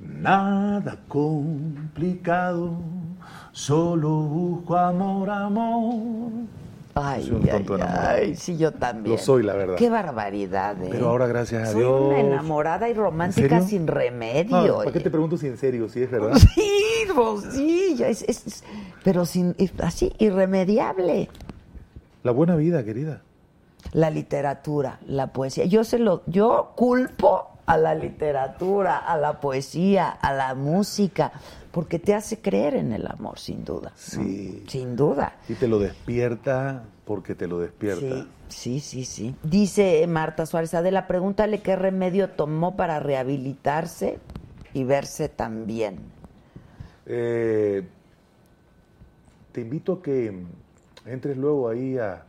Nada 0.00 0.96
complicado. 1.08 2.78
Solo 3.52 4.08
busco 4.20 4.76
amor, 4.76 5.28
amor. 5.30 6.30
Ay, 6.98 7.24
Soy 7.24 7.32
un 7.36 7.42
ay, 7.44 7.50
tonto 7.50 7.74
enamorado. 7.76 8.08
ay, 8.08 8.34
sí, 8.36 8.56
yo 8.56 8.72
también. 8.72 9.16
Lo 9.16 9.22
soy, 9.22 9.42
la 9.42 9.52
verdad. 9.52 9.74
Qué 9.76 9.90
barbaridad, 9.90 10.82
¿eh? 10.82 10.88
Pero 10.90 11.08
ahora, 11.10 11.26
gracias 11.26 11.68
a 11.68 11.72
Soy 11.72 11.80
Dios. 11.82 12.00
una 12.06 12.20
enamorada 12.20 12.88
y 12.88 12.94
romántica 12.94 13.60
sin 13.60 13.86
remedio. 13.86 14.56
No, 14.66 14.78
¿Para 14.78 14.92
qué 14.92 15.00
te 15.00 15.10
pregunto 15.10 15.36
si 15.36 15.46
en 15.46 15.58
serio, 15.58 15.88
si 15.90 16.02
es 16.02 16.10
verdad? 16.10 16.32
Sí, 16.54 17.12
pues, 17.14 17.44
sí, 17.54 17.94
ya 17.96 18.08
es, 18.08 18.22
es- 18.22 18.46
es- 18.46 18.64
pero 19.04 19.26
sin, 19.26 19.54
así, 19.82 20.12
irremediable. 20.18 21.28
La 22.22 22.32
buena 22.32 22.56
vida, 22.56 22.82
querida. 22.84 23.20
La 23.92 24.08
literatura, 24.10 24.98
la 25.06 25.28
poesía. 25.28 25.66
Yo 25.66 25.84
se 25.84 25.98
lo, 25.98 26.22
yo 26.26 26.72
culpo 26.76 27.50
a 27.66 27.76
la 27.76 27.94
literatura, 27.94 28.96
a 28.96 29.16
la 29.18 29.38
poesía, 29.40 30.08
a 30.08 30.32
la 30.32 30.54
música, 30.54 31.32
porque 31.76 31.98
te 31.98 32.14
hace 32.14 32.40
creer 32.40 32.74
en 32.74 32.90
el 32.94 33.06
amor, 33.06 33.38
sin 33.38 33.62
duda. 33.62 33.90
¿no? 33.90 33.96
Sí. 34.24 34.64
Sin 34.66 34.96
duda. 34.96 35.36
Y 35.46 35.52
te 35.56 35.68
lo 35.68 35.78
despierta 35.78 36.84
porque 37.04 37.34
te 37.34 37.46
lo 37.46 37.58
despierta. 37.58 38.00
Sí, 38.48 38.80
sí, 38.80 38.80
sí, 38.80 39.04
sí. 39.04 39.34
Dice 39.42 40.06
Marta 40.06 40.46
Suárez 40.46 40.72
Adela, 40.72 41.06
pregúntale 41.06 41.60
qué 41.60 41.76
remedio 41.76 42.30
tomó 42.30 42.76
para 42.76 42.98
rehabilitarse 42.98 44.18
y 44.72 44.84
verse 44.84 45.28
tan 45.28 45.66
bien. 45.66 45.98
Eh, 47.04 47.86
te 49.52 49.60
invito 49.60 49.92
a 49.92 50.02
que 50.02 50.32
entres 51.04 51.36
luego 51.36 51.68
ahí 51.68 51.98
a- 51.98 52.24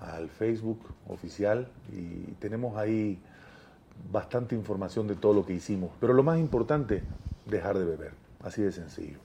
al 0.00 0.30
Facebook 0.30 0.80
oficial 1.06 1.68
y 1.92 2.32
tenemos 2.40 2.78
ahí 2.78 3.18
bastante 4.10 4.54
información 4.54 5.06
de 5.06 5.16
todo 5.16 5.34
lo 5.34 5.44
que 5.44 5.52
hicimos. 5.52 5.90
Pero 6.00 6.14
lo 6.14 6.22
más 6.22 6.38
importante, 6.38 7.02
dejar 7.44 7.76
de 7.76 7.84
beber. 7.84 8.19
Así 8.44 8.62
de 8.62 8.72
sencillo. 8.72 9.18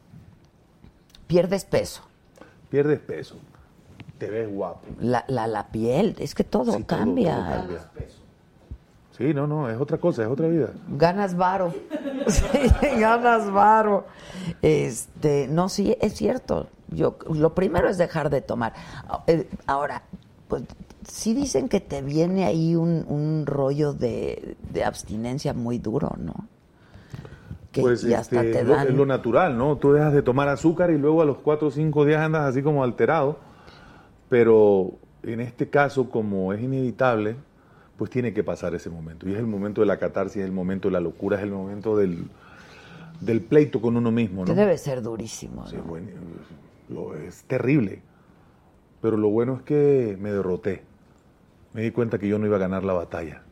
Pierdes 1.27 1.65
peso. 1.65 2.01
Pierdes 2.69 2.99
peso. 2.99 3.35
Te 4.17 4.29
ves 4.29 4.49
guapo. 4.49 4.81
La, 4.99 5.25
la, 5.27 5.47
la 5.47 5.67
piel, 5.67 6.15
es 6.19 6.35
que 6.35 6.43
todo 6.43 6.73
Sí, 6.73 6.83
todo- 6.83 6.97
cambia. 6.99 7.35
todo 7.35 7.45
cambia. 7.45 7.89
Sí, 9.17 9.33
no, 9.33 9.47
no, 9.47 9.69
es 9.69 9.79
otra 9.79 9.97
cosa, 9.97 10.23
es 10.23 10.29
otra 10.29 10.47
vida. 10.47 10.69
Ganas 10.89 11.35
varo. 11.35 11.73
Sí, 12.27 12.47
ganas 12.99 13.51
varo. 13.51 14.05
Este, 14.63 15.47
no, 15.47 15.69
sí, 15.69 15.95
es 16.01 16.15
cierto. 16.15 16.69
Yo, 16.87 17.17
lo 17.31 17.53
primero 17.53 17.87
es 17.87 17.99
dejar 17.99 18.31
de 18.31 18.41
tomar. 18.41 18.73
Eh, 19.27 19.47
Ahora, 19.67 20.01
pues 20.47 20.63
sí 21.07 21.35
dicen 21.35 21.69
que 21.69 21.81
te 21.81 22.01
viene 22.01 22.45
ahí 22.45 22.75
un, 22.75 23.05
un 23.07 23.45
rollo 23.45 23.93
de, 23.93 24.57
de 24.73 24.83
abstinencia 24.83 25.53
muy 25.53 25.77
duro, 25.77 26.15
¿no? 26.17 26.33
Que 27.75 27.81
pues 27.81 28.03
y 28.05 28.13
hasta 28.13 28.41
este, 28.41 28.59
te 28.59 28.63
lo- 28.63 28.73
dan. 28.73 28.87
es 28.87 28.93
lo 28.95 29.05
natural, 29.05 29.57
¿no? 29.57 29.75
Tú 29.77 29.91
dejas 29.91 30.13
de 30.13 30.21
tomar 30.21 30.47
azúcar 30.47 30.91
y 30.91 30.97
luego 30.97 31.21
a 31.21 31.25
los 31.25 31.37
cuatro 31.39 31.67
o 31.67 31.71
cinco 31.71 32.05
días 32.05 32.21
andas 32.21 32.43
así 32.43 32.61
como 32.63 32.83
alterado. 32.83 33.37
Pero 34.29 34.91
en 35.23 35.39
este 35.41 35.69
caso, 35.69 36.09
como 36.09 36.53
es 36.53 36.61
inevitable, 36.61 37.35
pues 37.97 38.09
tiene 38.09 38.33
que 38.33 38.43
pasar 38.43 38.73
ese 38.75 38.89
momento. 38.89 39.27
Y 39.27 39.33
es 39.33 39.39
el 39.39 39.45
momento 39.47 39.81
de 39.81 39.87
la 39.87 39.97
catarsis, 39.97 40.37
es 40.37 40.45
el 40.45 40.51
momento 40.51 40.87
de 40.87 40.93
la 40.93 40.99
locura, 40.99 41.37
es 41.37 41.43
el 41.43 41.51
momento 41.51 41.95
del, 41.97 42.25
del 43.21 43.41
pleito 43.41 43.81
con 43.81 43.95
uno 43.97 44.11
mismo, 44.11 44.43
Que 44.45 44.51
¿no? 44.51 44.57
debe 44.57 44.77
ser 44.77 45.01
durísimo. 45.01 45.67
Sí, 45.67 45.75
¿no? 45.77 45.83
bueno, 45.83 46.07
lo- 46.89 47.15
es 47.15 47.43
terrible. 47.43 48.01
Pero 49.01 49.17
lo 49.17 49.29
bueno 49.29 49.55
es 49.57 49.61
que 49.63 50.17
me 50.19 50.31
derroté. 50.31 50.81
Me 51.73 51.81
di 51.81 51.91
cuenta 51.91 52.17
que 52.17 52.27
yo 52.27 52.39
no 52.39 52.45
iba 52.47 52.55
a 52.55 52.59
ganar 52.59 52.83
la 52.83 52.93
batalla, 52.93 53.43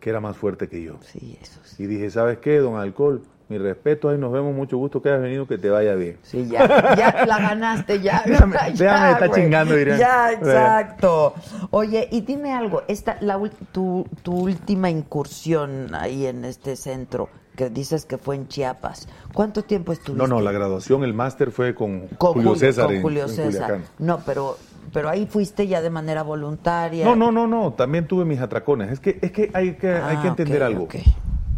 que 0.00 0.10
era 0.10 0.20
más 0.20 0.36
fuerte 0.36 0.68
que 0.68 0.82
yo. 0.82 0.96
Sí, 1.00 1.38
eso 1.40 1.60
sí. 1.64 1.84
Y 1.84 1.86
dije, 1.86 2.10
¿sabes 2.10 2.38
qué, 2.38 2.58
don 2.58 2.76
Alcohol? 2.76 3.22
Mi 3.48 3.58
respeto, 3.58 4.08
ahí 4.08 4.18
nos 4.18 4.32
vemos, 4.32 4.52
mucho 4.54 4.76
gusto 4.76 5.00
que 5.00 5.08
hayas 5.08 5.22
venido, 5.22 5.46
que 5.46 5.56
te 5.56 5.70
vaya 5.70 5.94
bien. 5.94 6.16
Sí, 6.22 6.48
ya, 6.48 6.66
ya 6.96 7.24
la 7.26 7.38
ganaste, 7.38 8.00
ya. 8.00 8.22
Déjame- 8.26 8.74
ya, 8.74 8.94
déjame 9.12 9.28
güey. 9.28 9.40
chingando, 9.42 9.74
dirían. 9.76 9.98
Ya, 10.00 10.32
exacto. 10.32 11.32
Oye, 11.70 12.08
y 12.10 12.22
dime 12.22 12.52
algo, 12.52 12.82
esta, 12.88 13.16
la, 13.20 13.40
tu, 13.70 14.04
tu 14.22 14.32
última 14.34 14.90
incursión 14.90 15.94
ahí 15.94 16.26
en 16.26 16.44
este 16.44 16.74
centro, 16.74 17.28
que 17.54 17.70
dices 17.70 18.04
que 18.04 18.18
fue 18.18 18.34
en 18.34 18.48
Chiapas, 18.48 19.08
¿cuánto 19.32 19.62
tiempo 19.62 19.92
estuviste? 19.92 20.26
No, 20.26 20.34
no, 20.34 20.40
la 20.42 20.50
graduación, 20.50 21.04
el 21.04 21.14
máster 21.14 21.52
fue 21.52 21.74
con, 21.74 22.08
con 22.18 22.32
Julio 22.34 22.56
César. 22.56 22.86
con 22.86 23.00
Julio 23.00 23.22
en 23.24 23.28
César. 23.28 23.78
No, 24.00 24.18
pero, 24.26 24.58
pero 24.92 25.08
ahí 25.08 25.26
fuiste 25.26 25.68
ya 25.68 25.80
de 25.82 25.90
manera 25.90 26.22
voluntaria. 26.22 27.04
No, 27.04 27.14
no, 27.14 27.30
no, 27.30 27.46
no, 27.46 27.72
también 27.74 28.08
tuve 28.08 28.24
mis 28.24 28.40
atracones. 28.40 28.90
Es 28.90 28.98
que, 28.98 29.18
es 29.22 29.30
que 29.30 29.50
hay 29.54 29.74
que, 29.74 29.88
hay 29.92 30.16
que 30.16 30.26
Ah, 30.26 30.30
entender 30.30 30.62
ok, 30.62 30.66
algo. 30.66 30.82
ok. 30.84 30.94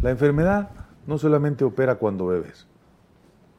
La 0.03 0.11
enfermedad 0.11 0.69
no 1.09 1.17
solamente 1.17 1.65
opera 1.65 1.95
cuando 1.95 2.27
bebes. 2.27 2.67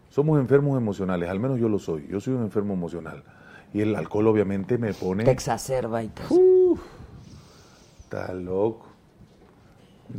Somos 0.08 0.38
enfermos 0.40 0.78
emocionales, 0.78 1.28
al 1.28 1.40
menos 1.40 1.58
yo 1.58 1.68
lo 1.68 1.80
soy. 1.80 2.06
Yo 2.08 2.20
soy 2.20 2.34
un 2.34 2.42
enfermo 2.42 2.74
emocional. 2.74 3.24
Y 3.74 3.80
el 3.80 3.96
alcohol 3.96 4.28
obviamente 4.28 4.78
me 4.78 4.94
pone... 4.94 5.24
Te 5.24 5.32
exacerba 5.32 6.02
y. 6.04 6.12
Uf, 6.30 6.80
está 7.98 8.32
loco. 8.34 8.86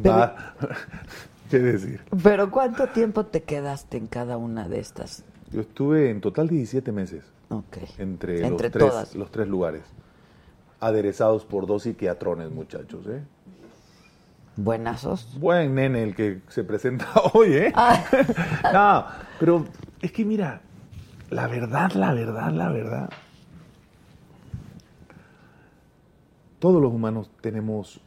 Pero- 0.03 0.13
Va. 0.15 0.55
¿Qué 1.49 1.59
decir? 1.59 2.01
Pero 2.21 2.51
¿cuánto 2.51 2.87
tiempo 2.87 3.25
te 3.25 3.43
quedaste 3.43 3.97
en 3.97 4.07
cada 4.07 4.35
una 4.37 4.67
de 4.67 4.79
estas? 4.79 5.23
Yo 5.51 5.61
estuve 5.61 6.09
en 6.09 6.19
total 6.21 6.47
17 6.49 6.91
meses. 6.91 7.23
Ok. 7.49 7.77
Entre, 7.97 8.45
Entre 8.45 8.49
los, 8.49 8.57
tres, 8.71 8.71
todas. 8.89 9.15
los 9.15 9.31
tres 9.31 9.47
lugares. 9.47 9.83
Aderezados 10.81 11.45
por 11.45 11.65
dos 11.65 11.83
psiquiatrones, 11.83 12.51
muchachos, 12.51 13.05
¿eh? 13.07 13.23
Buenazos. 14.57 15.37
Buen 15.39 15.75
nene 15.75 16.03
el 16.03 16.15
que 16.15 16.41
se 16.49 16.63
presenta 16.63 17.07
hoy, 17.33 17.53
¿eh? 17.53 17.73
no, 18.73 19.05
pero 19.39 19.65
es 20.01 20.11
que 20.11 20.25
mira, 20.25 20.61
la 21.29 21.47
verdad, 21.47 21.91
la 21.93 22.13
verdad, 22.13 22.51
la 22.51 22.69
verdad. 22.69 23.09
Todos 26.59 26.81
los 26.81 26.93
humanos 26.93 27.29
tenemos 27.41 27.99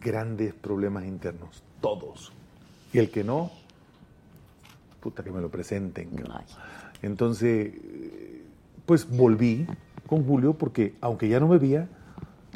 grandes 0.00 0.52
problemas 0.54 1.04
internos, 1.04 1.62
todos. 1.80 2.32
Y 2.92 2.98
el 2.98 3.10
que 3.10 3.24
no, 3.24 3.50
puta 5.00 5.22
que 5.24 5.30
me 5.30 5.40
lo 5.40 5.48
presenten. 5.50 6.10
Entonces, 7.00 7.72
pues 8.84 9.08
volví 9.08 9.66
con 10.06 10.24
Julio 10.26 10.54
porque 10.54 10.94
aunque 11.00 11.28
ya 11.28 11.40
no 11.40 11.48
bebía, 11.48 11.88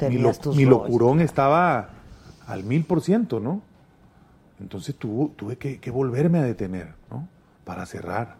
mi, 0.09 0.17
lo- 0.19 0.31
mi 0.53 0.65
locurón 0.65 1.21
estaba 1.21 1.89
al 2.47 2.63
mil 2.63 2.83
por 2.85 3.01
ciento, 3.01 3.39
¿no? 3.39 3.61
Entonces 4.59 4.95
tuvo- 4.97 5.31
tuve 5.35 5.57
que, 5.57 5.79
que 5.79 5.91
volverme 5.91 6.39
a 6.39 6.43
detener, 6.43 6.93
¿no? 7.11 7.27
Para 7.65 7.85
cerrar. 7.85 8.37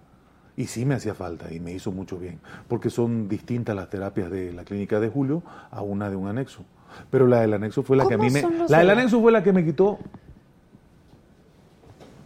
Y 0.56 0.66
sí 0.66 0.86
me 0.86 0.96
hacía 0.96 1.14
falta 1.14 1.54
y 1.54 1.60
me 1.60 1.72
hizo 1.74 1.92
mucho 1.92 2.18
bien, 2.18 2.40
porque 2.68 2.90
son 2.90 3.28
distintas 3.30 3.76
las 3.76 3.90
terapias 3.92 4.32
de 4.32 4.52
la 4.54 4.64
clínica 4.64 5.00
de 5.00 5.10
Julio 5.10 5.44
a 5.70 5.84
una 5.84 6.10
de 6.10 6.16
un 6.16 6.28
anexo. 6.28 6.64
Pero 7.12 7.28
la 7.28 7.42
del 7.42 7.54
anexo 7.54 7.84
fue 7.84 7.96
la 7.98 8.08
que 8.08 8.16
a 8.16 8.18
¿Cómo 8.18 8.30
mí 8.30 8.34
me... 8.34 8.42
La 8.68 8.80
del 8.80 8.88
de- 8.88 8.94
anexo 8.94 9.22
fue 9.22 9.32
la 9.32 9.44
que 9.44 9.54
me 9.54 9.64
quitó 9.64 10.00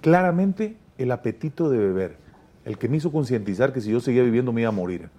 claramente 0.01 0.77
el 0.97 1.11
apetito 1.11 1.69
de 1.69 1.77
beber. 1.77 2.17
El 2.63 2.77
que 2.77 2.87
me 2.87 2.97
hizo 2.97 3.11
concientizar 3.11 3.73
que 3.73 3.81
si 3.81 3.91
yo 3.91 3.99
seguía 3.99 4.23
viviendo 4.23 4.53
me 4.53 4.61
iba 4.61 4.69
a 4.69 4.73
morir. 4.73 5.09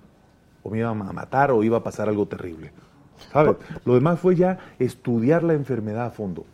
O 0.62 0.70
me 0.70 0.78
iban 0.78 1.00
a 1.02 1.12
matar 1.12 1.50
o 1.50 1.62
iba 1.64 1.78
a 1.78 1.82
pasar 1.82 2.08
algo 2.08 2.26
terrible. 2.26 2.70
¿Sabes? 3.32 3.56
Lo 3.84 3.94
demás 3.94 4.18
fue 4.20 4.34
ya 4.36 4.58
estudiar 4.78 5.42
la 5.42 5.52
enfermedad 5.54 6.06
a 6.06 6.10
fondo. 6.10 6.44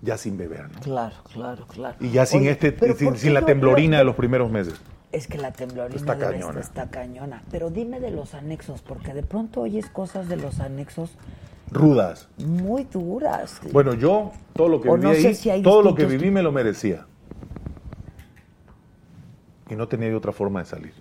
Ya 0.00 0.16
sin 0.16 0.36
beber, 0.38 0.70
¿no? 0.72 0.78
Claro, 0.80 1.16
claro, 1.32 1.66
claro. 1.66 1.96
Y 2.00 2.10
ya 2.10 2.24
sin 2.24 2.40
Oye, 2.42 2.52
este, 2.52 2.70
sin, 2.70 2.78
¿por 2.78 3.14
qué 3.14 3.18
sin 3.20 3.34
la 3.34 3.40
lo- 3.40 3.46
temblorina 3.46 3.96
lo- 3.96 3.98
de 3.98 4.04
los 4.04 4.14
primeros 4.14 4.50
meses. 4.50 4.74
Es 5.10 5.26
que 5.26 5.38
la 5.38 5.52
temblorina 5.52 5.96
Está 5.96 6.16
cañona. 6.18 6.60
está 6.60 6.88
cañona. 6.90 7.42
Pero 7.50 7.70
dime 7.70 7.98
de 7.98 8.10
los 8.12 8.34
anexos, 8.34 8.82
porque 8.82 9.12
de 9.14 9.22
pronto 9.22 9.62
oyes 9.62 9.88
cosas 9.90 10.28
de 10.28 10.36
los 10.36 10.60
anexos 10.60 11.10
Rudas. 11.72 12.28
muy 12.38 12.84
duras. 12.84 13.60
Bueno, 13.72 13.94
yo 13.94 14.32
todo 14.54 14.68
lo 14.68 14.80
que 14.80 14.88
O 14.88 14.94
viví 14.94 15.06
no 15.06 15.14
sé 15.14 15.28
ahí, 15.28 15.34
si 15.34 15.50
hay 15.50 15.62
todo 15.62 15.82
lo 15.82 15.94
que 15.94 16.04
viví 16.04 16.30
me 16.30 16.42
lo 16.42 16.52
merecía. 16.52 17.06
Y 19.70 19.74
no 19.76 19.88
tenía 19.88 20.16
otra 20.16 20.32
forma 20.32 20.60
de 20.60 20.66
salir. 20.66 20.92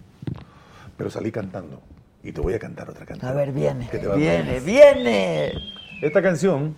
Pero 0.97 1.09
salí 1.09 1.31
cantando. 1.31 1.81
Y 2.27 2.33
te 2.33 2.41
voy 2.41 2.53
a 2.53 2.59
cantar 2.59 2.89
otra 2.89 3.05
canción. 3.05 3.31
A 3.31 3.33
ver, 3.33 3.53
viene, 3.53 3.87
que 3.87 3.99
te 3.99 4.05
va 4.07 4.15
a 4.15 4.17
viene, 4.17 4.59
gustar. 4.59 4.65
viene. 4.65 5.53
Esta 6.01 6.21
canción 6.21 6.75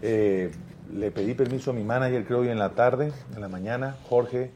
eh, 0.00 0.52
le 0.94 1.10
pedí 1.10 1.34
permiso 1.34 1.72
a 1.72 1.74
mi 1.74 1.82
manager, 1.82 2.24
creo 2.24 2.38
hoy 2.38 2.50
en 2.50 2.58
la 2.60 2.70
tarde, 2.70 3.12
en 3.34 3.40
la 3.40 3.48
mañana, 3.48 3.96
Jorge, 4.08 4.52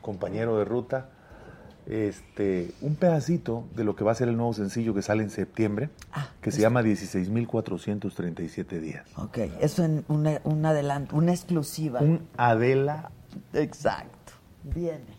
compañero 0.00 0.58
de 0.58 0.64
ruta, 0.64 1.08
este, 1.86 2.70
un 2.82 2.94
pedacito 2.94 3.64
de 3.74 3.82
lo 3.82 3.96
que 3.96 4.04
va 4.04 4.12
a 4.12 4.14
ser 4.14 4.28
el 4.28 4.36
nuevo 4.36 4.54
sencillo 4.54 4.94
que 4.94 5.02
sale 5.02 5.24
en 5.24 5.30
septiembre, 5.30 5.90
que 6.40 6.52
se 6.52 6.60
llama 6.60 6.82
16.437 6.82 8.78
días. 8.78 9.08
Ok, 9.16 9.38
eso 9.60 9.82
en 9.82 10.04
una, 10.06 10.40
un 10.44 10.64
adelanto, 10.64 11.16
una 11.16 11.32
exclusiva. 11.32 11.98
Un 12.00 12.28
Adela. 12.36 13.10
Exacto. 13.52 14.34
Viene. 14.62 15.16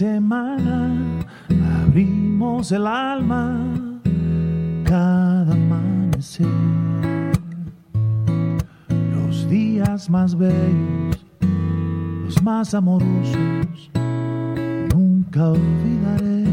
Semana 0.00 0.96
abrimos 1.84 2.72
el 2.72 2.86
alma 2.86 3.54
cada 4.82 5.52
amanecer. 5.52 6.46
Los 9.12 9.46
días 9.50 10.08
más 10.08 10.34
bellos, 10.38 11.26
los 12.24 12.42
más 12.42 12.72
amorosos, 12.72 13.90
nunca 14.94 15.50
olvidaré. 15.50 16.44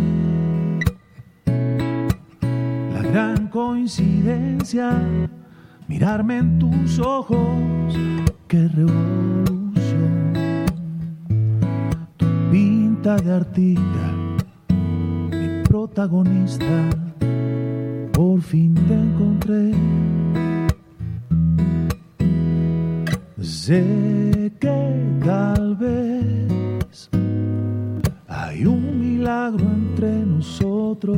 La 2.95 3.01
gran 3.01 3.47
coincidencia, 3.47 4.91
mirarme 5.87 6.39
en 6.39 6.59
tus 6.59 6.99
ojos, 6.99 7.95
qué 8.49 8.67
revolución 8.67 9.46
pinta 12.97 13.15
de 13.17 13.31
artista, 13.31 14.11
mi 14.69 15.63
protagonista, 15.63 16.89
por 18.11 18.41
fin 18.41 18.73
te 18.87 18.93
encontré. 18.93 19.71
Sé 23.41 24.51
que 24.59 25.19
tal 25.23 25.75
vez 25.75 27.09
hay 28.27 28.65
un 28.65 28.99
milagro 28.99 29.63
entre 29.63 30.25
nosotros. 30.25 31.17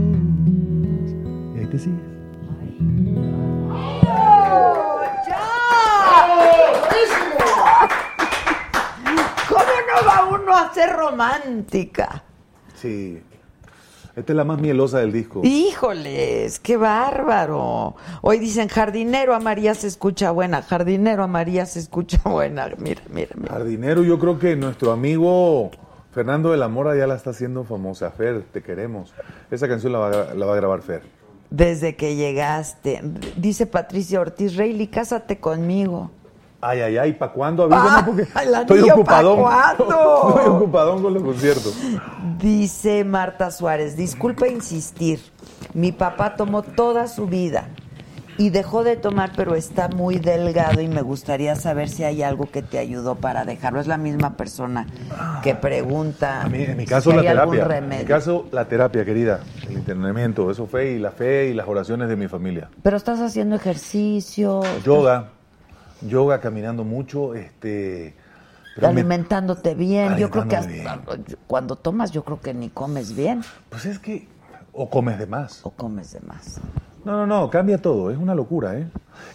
Y 1.55 1.59
ahí 1.59 1.65
te 1.67 1.79
sigues. 1.79 2.09
¿Cómo 9.49 9.78
no 9.89 10.07
va 10.07 10.25
uno 10.29 10.55
a 10.55 10.73
ser 10.73 10.91
romántica? 10.95 12.23
Sí. 12.75 13.21
Esta 14.15 14.33
es 14.33 14.35
la 14.35 14.43
más 14.43 14.59
mielosa 14.59 14.99
del 14.99 15.11
disco. 15.13 15.41
Híjoles, 15.43 16.59
qué 16.59 16.75
bárbaro. 16.77 17.95
Hoy 18.21 18.39
dicen 18.39 18.67
jardinero 18.67 19.33
a 19.33 19.39
María 19.39 19.73
se 19.75 19.87
escucha 19.87 20.31
buena, 20.31 20.61
jardinero 20.61 21.23
a 21.23 21.27
María 21.27 21.65
se 21.65 21.79
escucha 21.79 22.19
buena. 22.25 22.69
Mira, 22.77 23.01
mira, 23.09 23.29
mira. 23.35 23.53
Jardinero, 23.53 24.03
yo 24.03 24.19
creo 24.19 24.37
que 24.37 24.55
nuestro 24.55 24.91
amigo 24.91 25.71
Fernando 26.11 26.51
de 26.51 26.57
la 26.57 26.67
Mora 26.67 26.95
ya 26.97 27.07
la 27.07 27.15
está 27.15 27.29
haciendo 27.29 27.63
famosa. 27.63 28.11
Fer, 28.11 28.43
te 28.51 28.61
queremos. 28.61 29.13
Esa 29.51 29.67
canción 29.69 29.93
la 29.93 29.99
va, 29.99 30.07
a- 30.09 30.33
la 30.33 30.45
va 30.45 30.53
a 30.53 30.55
grabar 30.57 30.81
Fer. 30.81 31.03
Desde 31.49 31.95
que 31.95 32.15
llegaste. 32.15 33.01
Dice 33.37 33.67
Patricia 33.67 34.19
Ortiz, 34.19 34.55
Rayleigh, 34.57 34.89
cásate 34.89 35.39
conmigo. 35.39 36.11
Ay, 36.61 36.81
ay, 36.81 36.97
ay, 36.97 37.13
¿para 37.13 37.31
cuándo? 37.31 37.63
Avísame 37.63 37.89
Ah, 37.89 38.03
porque 38.05 38.21
estoy 38.23 38.87
¿pa' 38.89 38.93
ocupadón. 38.93 39.39
cuándo? 39.39 40.29
Estoy 40.37 40.49
ocupadón 40.55 41.01
con 41.01 41.13
los 41.13 41.23
conciertos. 41.23 41.73
Dice 42.37 43.03
Marta 43.05 43.49
Suárez, 43.51 43.95
disculpa 43.95 44.47
insistir, 44.47 45.19
mi 45.73 45.91
papá 45.91 46.35
tomó 46.35 46.61
toda 46.61 47.07
su 47.07 47.27
vida 47.27 47.69
y 48.37 48.49
dejó 48.51 48.83
de 48.83 48.95
tomar, 48.97 49.31
pero 49.35 49.55
está 49.55 49.89
muy 49.89 50.17
delgado 50.17 50.81
y 50.81 50.87
me 50.87 51.01
gustaría 51.01 51.55
saber 51.55 51.89
si 51.89 52.03
hay 52.05 52.23
algo 52.23 52.49
que 52.49 52.61
te 52.61 52.77
ayudó 52.77 53.15
para 53.15 53.43
dejarlo. 53.45 53.79
Es 53.81 53.87
la 53.87 53.97
misma 53.97 54.35
persona 54.37 54.85
que 55.43 55.55
pregunta 55.55 56.41
A 56.43 56.47
mí, 56.49 56.63
en 56.63 56.77
mi 56.77 56.85
caso, 56.85 57.09
si 57.11 57.15
la 57.17 57.21
hay 57.21 57.27
algún 57.27 57.55
terapia. 57.55 57.77
En 57.77 57.89
mi 57.89 58.05
caso, 58.05 58.45
la 58.51 58.65
terapia, 58.65 59.03
querida. 59.03 59.41
El 59.67 59.73
internamiento. 59.73 60.49
Eso 60.51 60.67
fue 60.67 60.91
y 60.91 60.99
la 60.99 61.11
fe 61.11 61.49
y 61.49 61.53
las 61.53 61.67
oraciones 61.67 62.07
de 62.09 62.15
mi 62.15 62.27
familia. 62.29 62.69
Pero 62.81 62.95
estás 62.95 63.19
haciendo 63.19 63.55
ejercicio. 63.57 64.61
Yoga. 64.85 65.31
Yoga, 66.01 66.39
caminando 66.39 66.83
mucho. 66.83 67.35
Este, 67.35 68.13
alimentándote 68.81 69.75
bien. 69.75 70.15
Yo 70.17 70.29
creo 70.29 70.47
que 70.47 70.55
hasta 70.55 70.99
cuando 71.47 71.75
tomas, 71.75 72.11
yo 72.11 72.23
creo 72.23 72.39
que 72.39 72.53
ni 72.53 72.69
comes 72.69 73.15
bien. 73.15 73.41
Pues 73.69 73.85
es 73.85 73.99
que 73.99 74.27
o 74.71 74.89
comes 74.89 75.19
de 75.19 75.25
más. 75.27 75.59
O 75.65 75.71
comes 75.71 76.11
de 76.13 76.19
más. 76.21 76.59
No, 77.05 77.13
no, 77.13 77.25
no, 77.25 77.49
cambia 77.49 77.81
todo, 77.81 78.11
es 78.11 78.17
una 78.17 78.35
locura, 78.35 78.77
¿eh? 78.77 78.87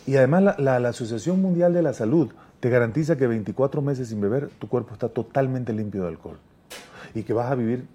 Y 0.07 0.16
además 0.16 0.43
la, 0.43 0.55
la- 0.59 0.78
la 0.81 0.89
Asociación 0.91 1.41
Mundial 1.41 1.73
de 1.73 1.82
la 1.82 1.93
Salud 1.95 2.31
te 2.61 2.69
garantiza 2.70 3.16
que 3.16 3.27
24 3.27 3.82
meses 3.82 4.09
sin 4.09 4.20
beber 4.20 4.49
tu 4.59 4.69
cuerpo 4.69 4.93
está 4.95 5.09
totalmente 5.09 5.73
limpio 5.73 6.03
de 6.03 6.09
alcohol 6.09 6.39
y 7.15 7.23
que 7.23 7.32
vas 7.32 7.51
a 7.51 7.55
vivir 7.55 7.86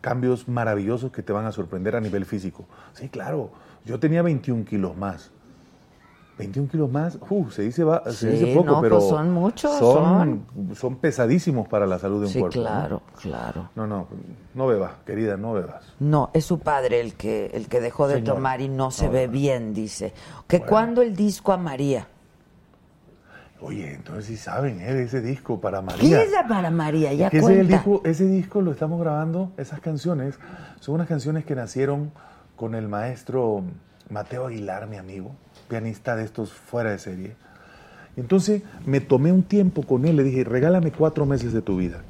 cambios 0.00 0.48
maravillosos 0.48 1.12
que 1.12 1.22
te 1.22 1.32
van 1.32 1.46
a 1.46 1.52
sorprender 1.52 1.94
a 1.96 2.00
nivel 2.00 2.24
físico. 2.24 2.64
Sí, 2.94 3.08
claro, 3.08 3.50
yo 3.84 3.98
tenía 4.00 4.22
21 4.22 4.64
kilos 4.64 4.96
más. 4.96 5.30
21 6.38 6.68
kilos 6.70 6.90
más, 6.90 7.18
uh, 7.28 7.50
se 7.50 7.62
dice, 7.62 7.84
va, 7.84 8.02
se 8.10 8.30
dice 8.30 8.54
poco, 8.54 8.66
no, 8.72 8.80
pero 8.80 8.96
pues 8.98 9.08
son 9.10 9.30
muchos, 9.32 9.76
son, 9.78 10.46
son 10.74 10.96
pesadísimos 10.96 11.68
para 11.68 11.86
la 11.86 11.98
salud 11.98 12.20
de 12.20 12.26
un 12.26 12.32
Sí, 12.32 12.40
cuerpo. 12.40 12.58
¿no? 12.58 12.64
claro, 12.64 13.02
claro. 13.20 13.70
No, 13.76 13.86
no, 13.86 14.08
no 14.54 14.66
bebas, 14.66 14.92
querida, 15.04 15.36
no 15.36 15.52
bebas. 15.52 15.84
No, 16.00 16.30
es 16.32 16.44
su 16.44 16.58
padre 16.58 17.00
el 17.00 17.14
que 17.14 17.46
el 17.54 17.68
que 17.68 17.80
dejó 17.80 18.08
de 18.08 18.14
Señor. 18.16 18.36
tomar 18.36 18.60
y 18.62 18.68
no 18.68 18.90
se 18.90 19.06
No, 19.06 19.12
ve 19.12 19.26
bien, 19.28 19.74
dice. 19.74 20.14
Que 20.48 20.58
Bueno. 20.58 20.70
cuando 20.70 21.02
el 21.02 21.14
disco 21.14 21.52
a 21.52 21.58
María. 21.58 22.08
Oye, 23.60 23.92
entonces 23.94 24.24
sí 24.24 24.36
saben, 24.36 24.80
¿eh? 24.80 24.92
De 24.92 25.04
ese 25.04 25.20
disco 25.20 25.60
para 25.60 25.82
María. 25.82 26.18
¿Qué 26.18 26.24
es 26.24 26.32
la 26.32 26.48
para 26.48 26.70
María? 26.72 27.12
Ya 27.12 27.26
Es 27.26 27.30
que 27.30 27.38
ese, 27.38 27.46
cuenta. 27.46 27.74
disco, 27.76 28.00
ese 28.04 28.26
disco 28.26 28.60
lo 28.60 28.72
estamos 28.72 28.98
grabando, 29.00 29.52
esas 29.56 29.78
canciones, 29.78 30.36
son 30.80 30.96
unas 30.96 31.06
canciones 31.06 31.44
que 31.44 31.54
nacieron 31.54 32.10
con 32.56 32.74
el 32.74 32.88
maestro 32.88 33.62
Mateo 34.10 34.48
Aguilar, 34.48 34.88
mi 34.88 34.96
amigo, 34.96 35.30
pianista 35.72 36.16
de 36.16 36.24
estos 36.24 36.52
fuera 36.52 36.90
de 36.90 36.98
serie. 36.98 37.32
Entonces 38.18 38.62
me 38.84 39.00
tomé 39.00 39.32
un 39.32 39.42
tiempo 39.42 39.84
con 39.84 40.04
él, 40.04 40.16
le 40.16 40.22
dije, 40.22 40.44
regálame 40.44 40.92
cuatro 40.92 41.24
meses 41.24 41.54
de 41.54 41.62
tu 41.62 41.78
vida. 41.78 42.02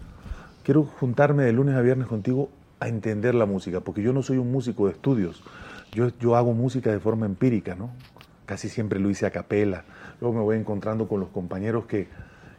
Quiero 0.65 0.83
juntarme 0.83 1.45
de 1.45 1.53
lunes 1.53 1.77
a 1.77 1.81
viernes 1.81 2.09
contigo 2.09 2.49
a 2.81 2.89
entender 2.89 3.37
la 3.37 3.47
música, 3.47 3.79
porque 3.79 4.03
yo 4.03 4.13
no 4.13 4.25
soy 4.25 4.39
un 4.39 4.51
músico 4.51 4.87
de 4.87 4.95
estudios, 4.95 5.45
yo, 5.93 6.09
yo 6.19 6.35
hago 6.35 6.55
música 6.55 6.91
de 6.91 6.99
forma 6.99 7.25
empírica, 7.25 7.77
¿no? 7.77 7.91
Casi 8.47 8.69
siempre 8.69 8.99
lo 8.99 9.09
hice 9.11 9.27
a 9.27 9.31
capela, 9.31 9.85
luego 10.21 10.39
me 10.39 10.43
voy 10.43 10.57
encontrando 10.57 11.07
con 11.07 11.21
los 11.21 11.29
compañeros 11.29 11.87
que, 11.87 12.09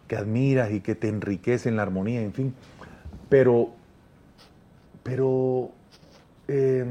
que 0.07 0.15
admiras 0.15 0.71
y 0.71 0.79
que 0.79 0.95
te 0.95 1.09
enriquecen 1.09 1.75
la 1.75 1.81
armonía, 1.81 2.21
en 2.21 2.31
fin. 2.31 2.53
Pero, 3.27 3.71
pero 5.03 5.69
eh, 6.47 6.85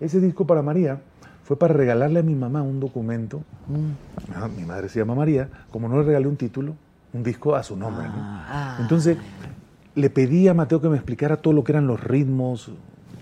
ese 0.00 0.18
disco 0.18 0.46
para 0.46 0.62
María 0.62 1.02
fue 1.48 1.58
para 1.58 1.72
regalarle 1.72 2.20
a 2.20 2.22
mi 2.22 2.34
mamá 2.34 2.60
un 2.60 2.78
documento. 2.78 3.42
Ah, 4.34 4.48
Mi 4.54 4.66
madre 4.66 4.90
se 4.90 4.98
llama 4.98 5.14
María, 5.14 5.48
como 5.70 5.88
no 5.88 5.96
le 5.96 6.02
regalé 6.02 6.26
un 6.26 6.36
título, 6.36 6.74
un 7.14 7.22
disco 7.22 7.54
a 7.54 7.62
su 7.62 7.74
nombre. 7.74 8.06
¿no? 8.06 8.12
Ah, 8.16 8.76
Entonces 8.82 9.16
le 9.94 10.10
pedí 10.10 10.46
a 10.46 10.52
Mateo 10.52 10.82
que 10.82 10.90
me 10.90 10.96
explicara 10.96 11.38
todo 11.38 11.54
lo 11.54 11.64
que 11.64 11.72
eran 11.72 11.86
los 11.86 12.04
ritmos, 12.04 12.70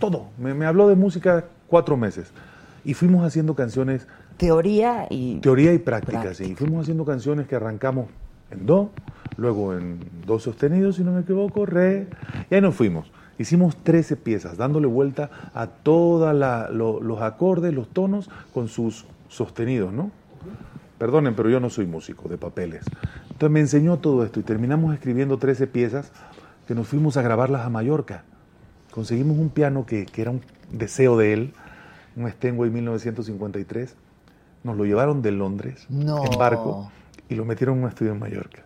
todo. 0.01 0.27
Me, 0.41 0.55
me 0.55 0.67
habló 0.67 0.89
de 0.89 0.97
música 0.97 1.45
cuatro 1.69 1.97
meses 1.97 2.33
y 2.85 2.95
fuimos 2.95 3.25
haciendo 3.25 3.55
canciones 3.55 4.09
Teoría 4.39 5.07
y 5.09 5.39
Teoría 5.39 5.73
y 5.73 5.79
práctica, 5.79 6.35
sí. 6.35 6.57
Fuimos 6.57 6.83
haciendo 6.83 7.05
canciones 7.05 7.47
que 7.47 7.55
arrancamos 7.55 8.07
en 8.51 8.67
do, 8.67 8.91
luego 9.37 9.73
en 9.75 10.01
do 10.27 10.41
sostenido, 10.41 10.93
si 10.93 11.05
no 11.05 11.13
me 11.13 11.21
equivoco, 11.21 11.65
re, 11.65 12.09
y 12.51 12.57
ahí 12.57 12.61
nos 12.61 12.75
fuimos. 12.75 13.07
Hicimos 13.39 13.77
13 13.77 14.17
piezas, 14.17 14.57
dándole 14.57 14.87
vuelta 14.87 15.31
a 15.55 15.67
todos 15.67 16.35
los 16.73 17.23
acordes, 17.23 17.75
los 17.75 17.89
tonos, 17.89 18.31
con 18.55 18.69
sus 18.69 19.05
sostenidos, 19.29 19.93
¿no? 19.93 20.11
Perdonen, 20.99 21.35
pero 21.35 21.51
yo 21.51 21.61
no 21.61 21.69
soy 21.69 21.87
músico 21.87 22.29
de 22.29 22.39
papeles. 22.39 22.85
Entonces 23.25 23.51
me 23.51 23.61
enseñó 23.61 23.99
todo 23.99 24.25
esto 24.25 24.41
y 24.41 24.43
terminamos 24.43 24.95
escribiendo 24.95 25.37
13 25.37 25.67
piezas 25.67 26.11
que 26.67 26.75
nos 26.75 26.89
fuimos 26.89 27.19
a 27.19 27.23
grabarlas 27.23 27.67
a 27.67 27.69
Mallorca. 27.71 28.25
Conseguimos 28.91 29.37
un 29.37 29.51
piano 29.51 29.85
que, 29.85 30.07
que 30.07 30.23
era 30.23 30.31
un 30.31 30.41
deseo 30.73 31.19
de 31.19 31.35
él, 31.35 31.53
un 32.17 32.31
Steinway 32.31 32.71
1953. 32.71 33.95
Nos 34.65 34.77
lo 34.77 34.85
llevaron 34.87 35.21
de 35.21 35.33
Londres 35.33 35.87
No. 35.91 36.25
en 36.25 36.39
barco 36.39 36.91
y 37.29 37.35
lo 37.35 37.45
metieron 37.45 37.77
en 37.77 37.85
un 37.85 37.89
estudio 37.91 38.13
en 38.13 38.19
Mallorca. 38.19 38.63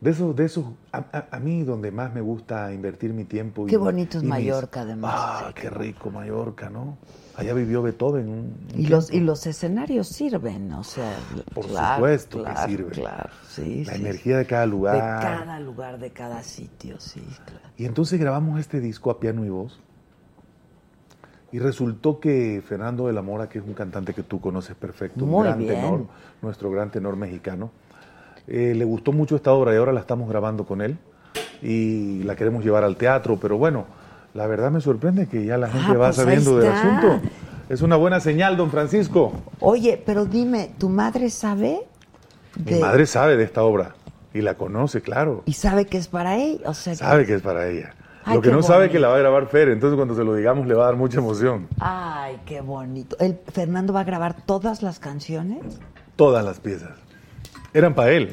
De 0.00 0.10
esos, 0.10 0.34
de 0.36 0.44
esos, 0.44 0.64
a, 0.92 0.98
a- 1.12 1.26
a 1.36 1.40
mí 1.40 1.64
donde 1.64 1.90
más 1.90 2.14
me 2.14 2.20
gusta 2.20 2.72
invertir 2.72 3.12
mi 3.12 3.24
tiempo. 3.24 3.66
Qué 3.66 3.76
bonito 3.76 4.18
es 4.18 4.24
Mallorca, 4.24 4.82
además. 4.82 5.12
Ah, 5.16 5.52
qué 5.54 5.70
rico 5.70 6.10
Mallorca, 6.10 6.70
¿no? 6.70 6.96
Allá 7.36 7.52
vivió 7.54 7.82
Beethoven. 7.82 8.28
un- 8.28 8.36
un 8.74 8.80
y 8.80 8.86
los 8.86 9.10
y 9.12 9.20
los 9.20 9.46
escenarios 9.46 10.08
sirven, 10.08 10.72
o 10.72 10.84
sea, 10.84 11.16
Por 11.54 11.66
claro, 11.66 11.94
supuesto 11.94 12.42
claro, 12.42 12.60
que 12.60 12.70
sirve. 12.70 12.92
Claro, 12.92 13.30
sí, 13.48 13.84
La 13.84 13.94
sí, 13.94 14.00
energía 14.00 14.38
de 14.38 14.46
cada 14.46 14.66
lugar. 14.66 14.94
De 14.96 15.22
cada 15.22 15.60
lugar, 15.60 15.98
de 15.98 16.10
cada 16.10 16.42
sitio, 16.42 17.00
sí, 17.00 17.20
claro. 17.44 17.68
Y 17.76 17.84
entonces 17.84 18.20
grabamos 18.20 18.60
este 18.60 18.80
disco 18.80 19.10
a 19.10 19.18
piano 19.20 19.44
y 19.44 19.48
voz. 19.48 19.78
Y 21.50 21.60
resultó 21.60 22.20
que 22.20 22.62
Fernando 22.66 23.06
de 23.06 23.14
la 23.14 23.22
Mora, 23.22 23.48
que 23.48 23.58
es 23.58 23.64
un 23.64 23.72
cantante 23.72 24.12
que 24.14 24.22
tú 24.22 24.40
conoces 24.40 24.76
perfecto, 24.76 25.24
un 25.24 25.38
gran 25.38 25.58
bien. 25.58 25.80
tenor, 25.80 26.06
nuestro 26.42 26.70
gran 26.70 26.90
tenor 26.90 27.16
mexicano, 27.16 27.70
eh, 28.48 28.74
le 28.74 28.84
gustó 28.84 29.12
mucho 29.12 29.36
esta 29.36 29.52
obra 29.52 29.72
y 29.74 29.76
ahora 29.76 29.92
la 29.92 30.00
estamos 30.00 30.28
grabando 30.28 30.64
con 30.64 30.80
él 30.80 30.96
y 31.62 32.22
la 32.24 32.34
queremos 32.36 32.64
llevar 32.64 32.84
al 32.84 32.96
teatro, 32.96 33.38
pero 33.40 33.58
bueno, 33.58 33.84
la 34.34 34.46
verdad 34.46 34.70
me 34.70 34.80
sorprende 34.80 35.26
que 35.26 35.44
ya 35.44 35.56
la 35.58 35.68
gente 35.68 35.92
Ah, 35.92 35.98
va 35.98 36.06
pues 36.06 36.16
sabiendo 36.16 36.58
del 36.58 36.72
asunto. 36.72 37.20
Es 37.68 37.82
una 37.82 37.96
buena 37.96 38.20
señal, 38.20 38.56
don 38.56 38.70
Francisco. 38.70 39.32
Oye, 39.60 40.02
pero 40.04 40.24
dime, 40.24 40.70
¿tu 40.78 40.88
madre 40.88 41.28
sabe? 41.30 41.80
Mi 42.64 42.78
madre 42.80 43.06
sabe 43.06 43.36
de 43.36 43.44
esta 43.44 43.62
obra 43.62 43.94
y 44.32 44.40
la 44.40 44.54
conoce, 44.54 45.02
claro. 45.02 45.42
Y 45.44 45.52
sabe 45.52 45.84
que 45.86 45.98
es 45.98 46.08
para 46.08 46.36
ella, 46.36 46.68
o 46.70 46.74
sea, 46.74 46.94
Sabe 46.94 47.26
que 47.26 47.34
es 47.34 47.42
para 47.42 47.68
ella. 47.68 47.94
Ay, 48.24 48.36
Lo 48.36 48.42
que 48.42 48.50
no 48.50 48.62
sabe 48.62 48.86
es 48.86 48.92
que 48.92 48.98
la 48.98 49.08
va 49.08 49.16
a 49.16 49.18
grabar 49.18 49.46
Fer, 49.46 49.68
entonces 49.68 49.96
cuando 49.96 50.14
se 50.14 50.24
lo 50.24 50.34
digamos 50.34 50.66
le 50.66 50.74
va 50.74 50.84
a 50.84 50.86
dar 50.86 50.96
mucha 50.96 51.18
emoción. 51.18 51.66
Ay, 51.80 52.38
qué 52.46 52.60
bonito. 52.60 53.16
¿El 53.20 53.38
Fernando 53.52 53.92
va 53.92 54.00
a 54.00 54.04
grabar 54.04 54.36
todas 54.44 54.82
las 54.82 54.98
canciones? 54.98 55.78
Todas 56.16 56.44
las 56.44 56.60
piezas. 56.60 56.90
Eran 57.72 57.94
para 57.94 58.12
él, 58.12 58.30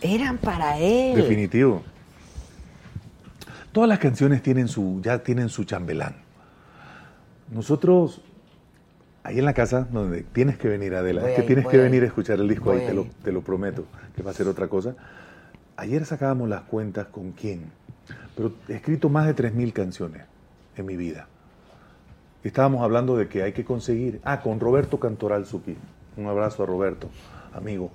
Eran 0.00 0.38
para 0.38 0.78
él. 0.78 1.16
definitivo. 1.16 1.82
Todas 3.72 3.88
las 3.88 3.98
canciones 3.98 4.42
tienen 4.42 4.68
su, 4.68 5.00
ya 5.02 5.18
tienen 5.24 5.48
su 5.48 5.64
chambelán. 5.64 6.14
Nosotros, 7.50 8.20
ahí 9.24 9.38
en 9.38 9.44
la 9.44 9.52
casa, 9.52 9.88
donde 9.90 10.22
tienes 10.22 10.56
que 10.58 10.68
venir, 10.68 10.94
Adela, 10.94 11.22
Voy 11.22 11.30
es 11.30 11.34
que 11.34 11.40
ahí, 11.42 11.46
tienes 11.46 11.66
que 11.66 11.76
ahí. 11.76 11.82
venir 11.82 12.04
a 12.04 12.06
escuchar 12.06 12.38
el 12.38 12.48
disco 12.48 12.70
Voy 12.70 12.80
ahí, 12.80 12.86
te 12.86 12.94
lo, 12.94 13.06
te 13.22 13.32
lo 13.32 13.42
prometo, 13.42 13.84
que 14.14 14.22
va 14.22 14.30
a 14.30 14.34
ser 14.34 14.46
otra 14.46 14.68
cosa. 14.68 14.94
Ayer 15.76 16.04
sacábamos 16.06 16.48
las 16.48 16.62
cuentas 16.62 17.08
con 17.08 17.32
quién, 17.32 17.64
pero 18.36 18.52
he 18.68 18.74
escrito 18.74 19.08
más 19.08 19.26
de 19.26 19.34
3.000 19.34 19.72
canciones 19.72 20.22
en 20.76 20.86
mi 20.86 20.96
vida. 20.96 21.26
Estábamos 22.44 22.82
hablando 22.82 23.16
de 23.16 23.26
que 23.26 23.42
hay 23.42 23.52
que 23.52 23.64
conseguir, 23.64 24.20
ah, 24.24 24.40
con 24.40 24.60
Roberto 24.60 25.00
Cantoral 25.00 25.46
Suki, 25.46 25.76
un 26.16 26.26
abrazo 26.26 26.62
a 26.62 26.66
Roberto, 26.66 27.08
amigo. 27.52 27.90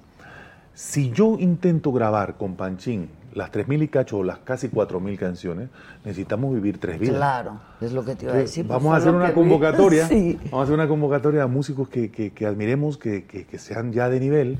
Si 0.81 1.11
yo 1.11 1.35
intento 1.37 1.91
grabar 1.91 2.35
con 2.37 2.55
Panchín 2.55 3.09
las 3.33 3.51
3.000 3.51 3.83
y 3.83 3.87
cacho 3.89 4.19
o 4.19 4.23
las 4.23 4.39
casi 4.39 4.69
4.000 4.69 5.17
canciones, 5.17 5.67
necesitamos 6.05 6.53
vivir 6.55 6.77
tres 6.79 6.97
vidas. 6.97 7.17
Claro, 7.17 7.59
es 7.81 7.91
lo 7.91 8.05
que 8.05 8.15
te 8.15 8.23
iba 8.23 8.33
a 8.33 8.37
decir. 8.37 8.65
pues, 8.65 8.79
Vamos 8.79 8.93
a 8.93 8.97
hacer 8.97 9.13
una 9.13 9.33
convocatoria. 9.33 10.07
Sí. 10.07 10.39
Vamos 10.45 10.61
a 10.61 10.63
hacer 10.63 10.75
una 10.75 10.87
convocatoria 10.87 11.43
a 11.43 11.47
músicos 11.47 11.89
que, 11.89 12.09
que- 12.09 12.31
que 12.31 12.45
admiremos, 12.45 12.97
que, 12.97 13.25
que- 13.25 13.45
que 13.45 13.59
sean 13.59 13.91
ya 13.91 14.07
de 14.09 14.21
nivel, 14.21 14.57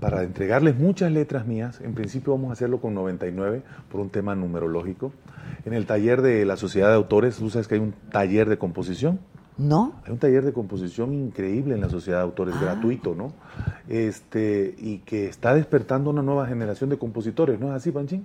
para 0.00 0.22
entregarles 0.22 0.78
muchas 0.78 1.12
letras 1.12 1.46
mías. 1.46 1.78
En 1.82 1.92
principio 1.92 2.32
vamos 2.32 2.48
a 2.48 2.52
hacerlo 2.54 2.80
con 2.80 2.94
99 2.94 3.60
por 3.92 4.00
un 4.00 4.08
tema 4.08 4.34
numerológico. 4.34 5.12
En 5.66 5.74
el 5.74 5.84
taller 5.84 6.22
de 6.22 6.46
la 6.46 6.56
Sociedad 6.56 6.88
de 6.88 6.94
Autores, 6.94 7.36
tú 7.36 7.50
sabes 7.50 7.68
que 7.68 7.74
hay 7.74 7.80
un 7.82 7.92
taller 8.10 8.48
de 8.48 8.56
composición. 8.56 9.20
¿No? 9.60 9.92
Hay 10.06 10.12
un 10.12 10.18
taller 10.18 10.42
de 10.44 10.52
composición 10.54 11.12
increíble 11.12 11.74
en 11.74 11.82
la 11.82 11.90
Sociedad 11.90 12.18
de 12.20 12.24
Autores, 12.24 12.54
Ah. 12.58 12.62
gratuito, 12.62 13.14
¿no? 13.14 13.32
Este, 13.88 14.74
y 14.78 14.98
que 14.98 15.26
está 15.26 15.54
despertando 15.54 16.08
una 16.10 16.22
nueva 16.22 16.46
generación 16.46 16.88
de 16.88 16.96
compositores, 16.96 17.60
¿no 17.60 17.66
es 17.68 17.74
así, 17.74 17.90
Panchín? 17.90 18.24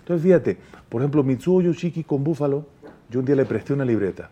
Entonces, 0.00 0.22
fíjate, 0.24 0.58
por 0.88 1.02
ejemplo, 1.02 1.22
Mitsuo 1.22 1.60
Yoshiki 1.62 2.02
con 2.04 2.24
Búfalo, 2.24 2.66
yo 3.10 3.20
un 3.20 3.26
día 3.26 3.36
le 3.36 3.44
presté 3.44 3.72
una 3.74 3.84
libreta 3.84 4.30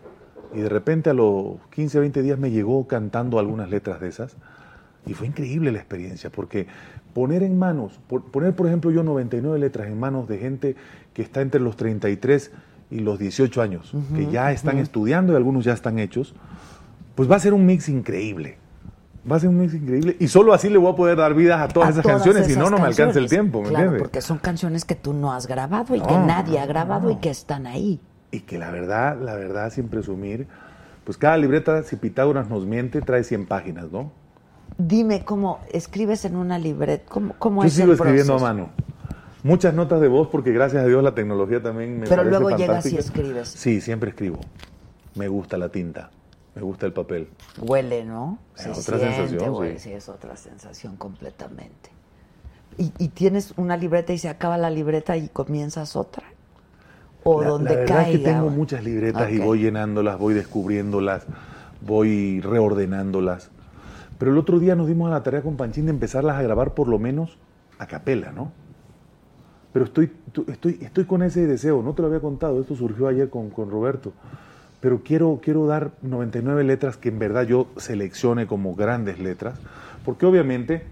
y 0.53 0.59
de 0.59 0.67
repente 0.69 1.09
a 1.09 1.13
los 1.13 1.55
15, 1.73 1.99
20 1.99 2.21
días 2.21 2.37
me 2.37 2.51
llegó 2.51 2.85
cantando 2.85 3.39
algunas 3.39 3.69
letras 3.69 4.01
de 4.01 4.09
esas 4.09 4.35
y 5.05 5.13
fue 5.13 5.27
increíble 5.27 5.71
la 5.71 5.79
experiencia 5.79 6.29
porque 6.29 6.67
poner 7.13 7.43
en 7.43 7.57
manos, 7.57 7.99
por- 8.07 8.23
poner 8.23 8.53
por 8.55 8.67
ejemplo 8.67 8.91
yo 8.91 9.03
99 9.03 9.57
letras 9.59 9.87
en 9.87 9.97
manos 9.99 10.27
de 10.27 10.37
gente 10.37 10.75
que 11.13 11.21
está 11.21 11.41
entre 11.41 11.61
los 11.61 11.77
33 11.77 12.51
y 12.95 12.99
los 12.99 13.19
18 13.19 13.61
años, 13.61 13.93
que 14.15 14.27
ya 14.31 14.51
están 14.51 14.77
estudiando 14.77 15.33
y 15.33 15.35
algunos 15.35 15.65
ya 15.65 15.73
están 15.73 15.99
hechos, 15.99 16.33
pues 17.15 17.29
va 17.29 17.35
a 17.35 17.39
ser 17.39 17.53
un 17.53 17.65
mix 17.65 17.89
increíble. 17.89 18.57
Va 19.29 19.37
a 19.37 19.39
ser 19.39 19.49
un 19.49 19.57
mix 19.57 19.73
increíble 19.73 20.15
y 20.19 20.27
solo 20.27 20.53
así 20.53 20.69
le 20.69 20.77
voy 20.77 20.91
a 20.93 20.95
poder 20.95 21.17
dar 21.17 21.33
vida 21.33 21.61
a 21.63 21.67
todas 21.67 21.87
A 21.89 21.91
esas 21.93 22.03
todas 22.03 22.17
canciones, 22.17 22.45
si 22.47 22.55
no, 22.57 22.69
no 22.69 22.77
me 22.77 22.85
alcanza 22.85 23.17
el 23.19 23.27
tiempo, 23.27 23.61
¿me 23.61 23.69
Claro, 23.69 23.85
entiendes? 23.85 24.01
porque 24.03 24.21
son 24.21 24.37
canciones 24.37 24.85
que 24.85 24.93
tú 24.95 25.13
no 25.13 25.33
has 25.33 25.47
grabado 25.47 25.95
y 25.95 25.99
que 26.01 26.13
No, 26.13 26.25
nadie 26.25 26.59
ha 26.59 26.65
grabado 26.67 27.05
no. 27.07 27.11
y 27.11 27.15
que 27.17 27.31
están 27.31 27.65
ahí. 27.65 27.99
Y 28.31 28.41
que 28.41 28.57
la 28.59 28.69
verdad, 28.69 29.17
la 29.19 29.35
verdad, 29.35 29.71
sin 29.71 29.87
presumir, 29.87 30.47
pues 31.05 31.17
cada 31.17 31.37
libreta, 31.37 31.81
si 31.83 31.95
Pitágoras 31.95 32.49
nos 32.49 32.65
miente, 32.65 33.01
trae 33.01 33.23
100 33.23 33.45
páginas, 33.47 33.91
¿no? 33.91 34.11
Dime 34.77 35.23
cómo 35.23 35.59
escribes 35.71 36.25
en 36.25 36.35
una 36.35 36.59
libreta, 36.59 37.05
cómo, 37.09 37.33
cómo 37.39 37.61
Yo 37.61 37.67
es 37.67 37.73
sigo 37.73 37.87
el 37.87 37.93
escribiendo 37.93 38.33
a 38.33 38.37
proceso? 38.37 38.53
mano. 38.55 38.69
Muchas 39.45 39.75
notas 39.75 40.01
de 40.01 40.07
voz 40.07 40.27
porque 40.29 40.51
gracias 40.51 40.83
a 40.83 40.87
Dios 40.87 41.03
la 41.03 41.13
tecnología 41.13 41.61
también 41.61 41.99
me 41.99 42.07
Pero 42.07 42.23
parece 42.23 42.39
luego 42.39 42.57
llegas 42.57 42.83
y 42.91 42.97
escribes. 42.97 43.47
Sí, 43.47 43.79
siempre 43.79 44.09
escribo. 44.09 44.39
Me 45.13 45.27
gusta 45.27 45.55
la 45.59 45.69
tinta, 45.69 46.09
me 46.55 46.63
gusta 46.63 46.87
el 46.87 46.93
papel. 46.93 47.29
Huele, 47.61 48.05
¿no? 48.05 48.39
Es 48.55 48.63
Se 48.63 48.69
otra 48.71 48.97
siente, 48.97 49.15
sensación, 49.17 49.53
güey, 49.53 49.73
sí. 49.73 49.89
sí, 49.89 49.93
es 49.93 50.09
otra 50.09 50.35
sensación 50.35 50.95
completamente. 50.95 51.91
¿Y, 52.79 52.91
y 52.97 53.09
tienes 53.09 53.53
una 53.55 53.77
libreta 53.77 54.13
y 54.13 54.17
se 54.17 54.29
acaba 54.29 54.57
la 54.57 54.71
libreta 54.71 55.15
y 55.15 55.27
comienzas 55.29 55.95
otra? 55.95 56.23
O 57.23 57.43
La- 57.43 57.49
donde 57.49 57.69
la 57.69 57.75
verdad 57.81 57.95
caiga. 57.97 58.09
es 58.09 58.17
que 58.17 58.25
tengo 58.25 58.49
muchas 58.49 58.83
libretas 58.83 59.31
y 59.31 59.37
Ok. 59.37 59.45
voy 59.45 59.59
llenándolas, 59.59 60.17
voy 60.17 60.33
descubriéndolas, 60.33 61.27
voy 61.81 62.41
reordenándolas. 62.41 63.51
Pero 64.17 64.31
el 64.31 64.39
otro 64.39 64.57
día 64.57 64.73
nos 64.75 64.87
dimos 64.87 65.07
a 65.09 65.11
la 65.11 65.21
tarea 65.21 65.43
con 65.43 65.55
Panchín 65.55 65.85
de 65.85 65.91
empezarlas 65.91 66.35
a 66.35 66.41
grabar 66.41 66.73
por 66.73 66.87
lo 66.87 66.97
menos 66.97 67.37
a 67.77 67.85
capela, 67.85 68.31
¿no? 68.31 68.51
Pero 69.75 69.83
estoy, 69.83 70.09
estoy, 70.47 70.79
estoy 70.81 71.03
con 71.03 71.21
ese 71.21 71.45
deseo, 71.47 71.83
no 71.83 71.91
te 71.91 72.01
lo 72.01 72.07
había 72.07 72.21
contado, 72.21 72.61
esto 72.61 72.77
surgió 72.77 73.09
ayer 73.09 73.29
con, 73.29 73.49
con 73.49 73.69
Roberto. 73.69 74.13
Pero 74.79 75.01
quiero, 75.03 75.41
quiero 75.43 75.67
dar 75.67 75.91
99 76.01 76.63
letras 76.63 76.95
que 76.95 77.09
en 77.09 77.19
verdad 77.19 77.43
yo 77.43 77.67
seleccione 77.75 78.47
como 78.47 78.73
grandes 78.73 79.19
letras, 79.19 79.59
porque 80.05 80.25
obviamente 80.25 80.83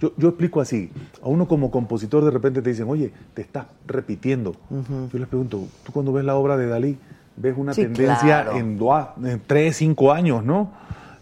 yo, 0.00 0.12
yo 0.16 0.28
explico 0.28 0.60
así, 0.60 0.92
a 1.20 1.26
uno 1.26 1.48
como 1.48 1.72
compositor 1.72 2.24
de 2.24 2.30
repente 2.30 2.62
te 2.62 2.70
dicen, 2.70 2.86
oye, 2.88 3.12
te 3.34 3.42
estás 3.42 3.66
repitiendo. 3.88 4.54
Yo 5.12 5.18
les 5.18 5.26
pregunto, 5.26 5.60
tú 5.84 5.90
cuando 5.90 6.12
ves 6.12 6.24
la 6.24 6.36
obra 6.36 6.56
de 6.56 6.68
Dalí, 6.68 6.96
ves 7.34 7.54
una 7.58 7.74
Sí, 7.74 7.82
tendencia 7.82 8.44
claro. 8.78 9.16
en, 9.20 9.26
en 9.26 9.42
tres, 9.44 9.78
cinco 9.78 10.12
años, 10.12 10.44
¿no? 10.44 10.70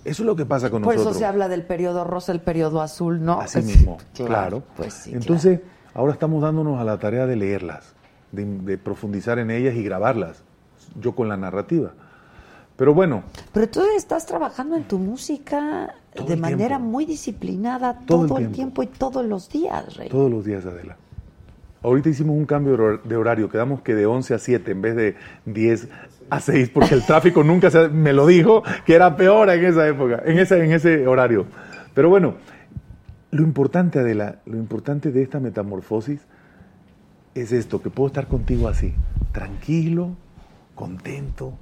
Eso 0.04 0.22
es 0.22 0.26
lo 0.26 0.36
que 0.36 0.44
pasa 0.44 0.68
con 0.68 0.82
Por 0.82 0.92
nosotros. 0.92 1.16
eso 1.16 1.18
se 1.20 1.24
habla 1.24 1.48
del 1.48 1.62
periodo 1.62 2.04
rosa, 2.04 2.30
el 2.32 2.40
periodo 2.42 2.82
azul, 2.82 3.24
¿no? 3.24 3.40
Así 3.40 3.62
mismo, 3.62 3.96
Claro, 4.14 4.28
claro. 4.28 4.62
Pues 4.76 4.92
sí, 4.92 5.12
Entonces, 5.14 5.60
ahora 5.98 6.12
estamos 6.12 6.40
dándonos 6.40 6.80
a 6.80 6.84
la 6.84 6.96
tarea 6.98 7.26
de 7.26 7.34
leerlas, 7.34 7.92
de, 8.30 8.44
de 8.44 8.78
profundizar 8.78 9.40
en 9.40 9.50
ellas 9.50 9.74
y 9.74 9.82
grabarlas, 9.82 10.44
yo 11.00 11.16
con 11.16 11.28
la 11.28 11.36
narrativa. 11.36 11.90
Pero 12.76 12.94
bueno, 12.94 13.24
Pero 13.52 13.68
tú 13.68 13.80
estás 13.96 14.24
trabajando 14.24 14.76
en 14.76 14.84
tu 14.84 14.98
música 15.00 15.92
de 16.14 16.36
manera 16.36 16.76
tiempo. 16.76 16.84
muy 16.86 17.04
disciplinada 17.04 17.98
Todo 18.06 18.28
todo, 18.28 18.38
el 18.38 18.44
el, 18.44 18.52
tiempo. 18.52 18.82
tiempo. 18.82 18.82
y 18.84 18.98
todos 18.98 19.26
los 19.26 19.48
días, 19.48 19.96
Rey. 19.96 20.08
todos 20.08 20.30
los 20.30 20.44
días, 20.44 20.64
Adela. 20.64 20.96
Ahorita 21.82 22.08
hicimos 22.10 22.36
un 22.36 22.46
cambio 22.46 23.00
de 23.02 23.16
horario, 23.16 23.48
quedamos 23.48 23.82
que 23.82 23.96
de 23.96 24.06
11 24.06 24.34
a 24.34 24.38
7 24.38 24.70
en 24.70 24.82
vez 24.82 24.94
de 24.94 25.16
10 25.46 25.88
a 26.30 26.40
6, 26.40 26.70
porque 26.70 26.94
el 26.94 27.04
tráfico 27.04 27.42
nunca 27.42 27.70
se, 27.72 27.88
me 27.88 28.12
lo 28.12 28.24
dijo 28.24 28.62
que 28.86 28.94
era 28.94 29.16
peor 29.16 29.50
en 29.50 29.64
esa 29.64 29.88
época, 29.88 30.22
en 30.24 30.38
ese, 30.38 30.64
en 30.64 30.70
ese 30.72 31.08
horario. 31.08 31.46
Pero 31.94 32.08
bueno, 32.08 32.34
lo 33.30 33.42
importante, 33.42 33.98
Adela, 33.98 34.36
lo 34.46 34.56
importante 34.56 35.12
de 35.12 35.22
esta 35.22 35.40
metamorfosis 35.40 36.20
es 37.34 37.52
esto, 37.52 37.82
que 37.82 37.90
puedo 37.90 38.08
estar 38.08 38.26
contigo 38.26 38.68
así, 38.68 38.94
tranquilo, 39.32 40.16
contento, 40.74 41.52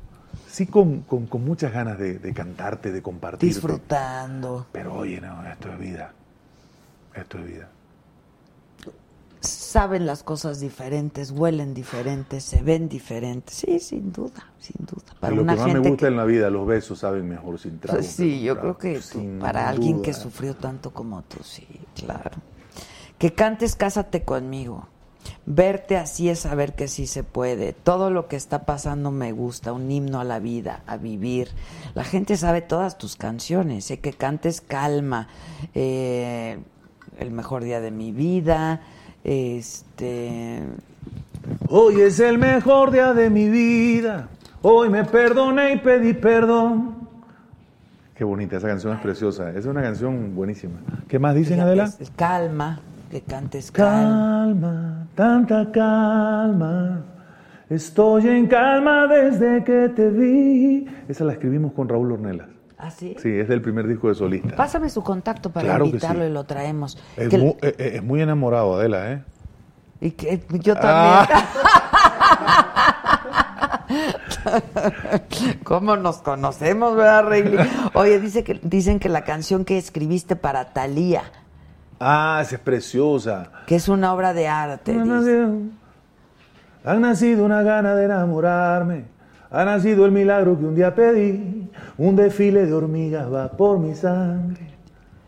sí 0.49 0.67
con, 0.67 1.01
con- 1.03 1.27
con 1.27 1.45
muchas 1.45 1.73
ganas 1.73 1.99
de, 1.99 2.19
de 2.19 2.33
cantarte, 2.33 2.93
de 2.93 3.03
compartir. 3.03 3.49
Disfrutando. 3.49 4.67
Pero 4.73 4.95
oye, 4.95 5.21
no, 5.21 5.45
esto 5.47 5.71
es 5.73 5.79
vida, 5.79 6.13
esto 7.15 7.39
es 7.39 7.47
vida. 7.47 7.69
Saben 9.49 10.07
las 10.07 10.23
cosas 10.23 10.61
diferentes, 10.61 11.31
huelen 11.31 11.75
diferentes, 11.75 12.45
se 12.45 12.63
ven 12.63 12.89
diferentes. 12.89 13.57
Sí, 13.57 13.79
sin 13.81 14.13
duda, 14.13 14.51
sin 14.59 14.87
duda. 14.87 15.15
Para 15.21 15.35
lo 15.35 15.43
una 15.43 15.55
que 15.55 15.61
más 15.61 15.73
me 15.73 15.79
gusta 15.81 16.07
que- 16.07 16.13
en 16.13 16.17
la 16.17 16.25
vida, 16.25 16.51
los 16.51 16.67
besos 16.67 16.99
saben 17.01 17.29
mejor 17.29 17.59
sin 17.59 17.79
trago. 17.79 17.99
Pues 17.99 18.11
sí, 18.11 18.43
yo 18.43 18.59
creo 18.59 18.79
que 18.79 19.01
tú, 19.01 19.39
para 19.41 19.69
alguien 19.69 20.03
que 20.03 20.13
sufrió 20.13 20.55
tanto 20.57 20.93
como 20.93 21.23
tú, 21.23 21.39
sí, 21.43 21.67
claro. 21.95 22.31
Que 23.19 23.33
cantes 23.33 23.77
Cásate 23.77 24.23
conmigo. 24.25 24.89
Verte 25.45 25.97
así 25.97 26.29
es 26.29 26.41
saber 26.41 26.75
que 26.75 26.87
sí 26.87 27.07
se 27.09 27.25
puede. 27.25 27.73
Todo 27.73 28.11
lo 28.11 28.29
que 28.29 28.37
está 28.37 28.65
pasando 28.65 29.11
me 29.11 29.33
gusta, 29.33 29.73
un 29.73 29.91
himno 29.91 30.21
a 30.21 30.25
la 30.25 30.39
vida, 30.39 30.83
a 30.87 30.97
vivir. 30.97 31.49
La 31.95 32.05
gente 32.05 32.37
sabe 32.37 32.63
todas 32.63 32.97
tus 32.99 33.17
canciones. 33.17 33.85
Sé 33.87 33.99
que 33.99 34.13
cantes 34.13 34.61
Calma, 34.61 35.29
eh, 35.75 36.59
El 37.19 37.31
mejor 37.31 37.65
día 37.65 37.81
de 37.81 37.91
mi 37.91 38.13
vida, 38.13 38.83
este... 39.27 40.61
Hoy 41.69 42.01
es 42.01 42.21
el 42.21 42.39
mejor 42.39 42.91
día 42.93 43.13
de 43.13 43.29
mi 43.29 43.49
vida. 43.49 44.29
Hoy 44.63 44.89
me 44.89 45.05
perdoné 45.05 45.73
y 45.75 45.77
pedí 45.79 46.13
perdón. 46.15 46.95
Qué 48.15 48.25
bonita, 48.25 48.57
esa 48.57 48.69
canción 48.69 48.95
es 48.95 49.01
preciosa. 49.01 49.51
Es 49.51 49.67
una 49.67 49.83
canción 49.83 50.35
buenísima. 50.35 50.75
¿Qué 51.09 51.19
más 51.19 51.35
dicen, 51.35 51.55
fíjate, 51.55 51.69
Adela? 51.71 51.85
es- 51.85 52.13
Calma, 52.17 52.81
que 53.11 53.21
cantes 53.21 53.71
Calma. 53.71 54.45
Calma, 54.47 55.07
tanta 55.15 55.71
calma. 55.73 57.01
Estoy 57.69 58.29
en 58.29 58.47
calma 58.47 59.07
desde 59.09 59.65
que 59.65 59.89
te 59.89 60.09
vi. 60.09 60.87
Esa 61.09 61.25
la 61.25 61.33
escribimos 61.33 61.73
con 61.73 61.89
Raúl 61.89 62.13
Ornelas. 62.13 62.49
¿Ah, 62.79 62.91
sí? 62.91 63.17
Sí, 63.23 63.31
es 63.31 63.49
del 63.49 63.63
primer 63.63 63.87
disco 63.87 64.09
de 64.09 64.15
solista. 64.15 64.55
Pásame 64.55 64.91
su 64.91 65.03
contacto 65.03 65.51
para 65.51 65.67
Claro 65.69 65.87
invitarlo 65.87 66.25
sí. 66.25 66.31
y 66.31 66.33
lo 66.33 66.45
traemos. 66.45 66.99
Es, 67.17 67.29
Que- 67.31 67.37
eh, 67.37 67.57
eh, 67.63 67.93
es 67.97 68.03
muy 68.03 68.21
enamorado, 68.21 68.75
Adela, 68.77 69.13
¿eh? 69.13 69.23
y 70.01 70.11
que 70.11 70.43
yo 70.61 70.77
también. 70.77 71.27
¿Cómo 75.65 75.97
nos 75.97 76.19
conocemos, 76.19 76.97
verdad, 76.97 77.25
Reilly? 77.25 77.57
Oye, 77.95 78.21
dice 78.21 78.45
que, 78.45 78.61
dicen 78.63 78.99
que 78.99 79.09
la 79.09 79.25
canción 79.25 79.65
que 79.65 79.79
escribiste 79.79 80.37
para 80.37 80.73
Thalía, 80.73 81.23
Ah, 81.99 82.41
esa 82.43 82.57
es 82.57 82.61
preciosa. 82.61 83.51
que 83.67 83.77
es 83.77 83.89
una 83.89 84.13
obra 84.13 84.35
de 84.35 84.49
arte. 84.49 84.93
Ha 84.93 85.03
dice. 85.03 85.07
nacido, 85.07 85.51
ha 86.85 86.95
nacido 86.95 87.45
una 87.47 87.63
gana 87.63 87.95
de 87.95 88.05
enamorarme. 88.05 89.05
Ha 89.51 89.65
nacido 89.65 90.05
el 90.07 90.13
milagro 90.13 90.59
que 90.59 90.65
un 90.65 90.75
día 90.75 90.95
pedí. 90.95 91.69
Un 91.99 92.17
desfile 92.17 92.67
de 92.67 92.73
hormigas 92.73 93.33
va 93.33 93.49
por 93.49 93.79
mi 93.79 93.95
sangre. 93.95 94.75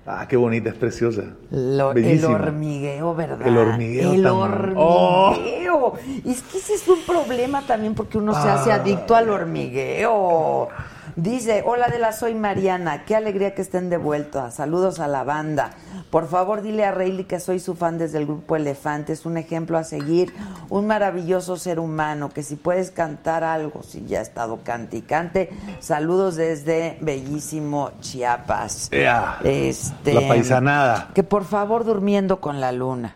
Ah, 0.07 0.27
qué 0.27 0.37
bonita, 0.37 0.71
es 0.71 0.75
preciosa. 0.75 1.23
Lo- 1.51 1.93
el 1.93 2.25
hormigueo, 2.25 3.15
¿verdad? 3.15 3.47
El 3.47 3.57
hormigueo 3.59 4.13
El 4.15 4.27
hormigueo. 4.27 5.95
Es 6.25 6.43
que 6.43 6.59
ese 6.59 6.75
es 6.75 6.89
un 6.89 7.01
problema 7.07 7.63
también 7.67 7.95
porque 7.95 8.17
uno 8.19 8.33
se 8.33 8.49
hace 8.49 8.73
Ah. 8.73 8.77
adicto 8.77 9.15
al 9.15 9.29
hormigueo. 9.29 10.69
Dice, 11.17 11.62
hola 11.67 11.89
de 11.89 11.99
la 11.99 12.12
soy 12.12 12.35
Mariana, 12.35 13.05
qué 13.05 13.17
alegría 13.17 13.55
que 13.55 13.62
estén 13.62 13.91
de 13.91 13.97
vuelta. 13.97 14.51
Saludos 14.51 15.01
a 15.01 15.09
la 15.09 15.25
banda. 15.25 15.70
Por 16.11 16.27
favor, 16.28 16.62
dile 16.62 16.85
a 16.85 16.93
Rayleigh 16.93 17.27
que 17.27 17.41
soy 17.41 17.59
su 17.61 17.75
fan 17.75 17.99
desde 17.99 18.19
el 18.19 18.27
grupo 18.27 18.57
Elefante. 18.57 19.12
Es 19.12 19.27
un 19.27 19.37
ejemplo 19.37 19.77
a 19.78 19.85
seguir, 19.85 20.33
un 20.70 20.87
maravilloso 20.87 21.57
ser 21.57 21.78
humano. 21.81 22.31
Que 22.31 22.43
si 22.43 22.57
puedes 22.57 22.91
cantar 22.91 23.45
algo, 23.45 23.83
si 23.83 24.07
ya 24.07 24.20
ha 24.20 24.23
estado 24.23 24.61
cante 24.65 24.97
y 24.99 25.03
cante. 25.03 25.51
Saludos 25.81 26.37
desde 26.37 26.99
bellísimo 27.01 27.91
Chiapas. 28.01 28.89
Ea, 28.93 29.39
Este, 29.45 30.15
La 30.15 30.28
paisanada. 30.28 31.11
que 31.15 31.23
por 31.23 31.45
favor 31.45 31.85
durmiendo 31.85 32.41
con 32.41 32.61
la 32.61 32.73
luna. 32.73 33.15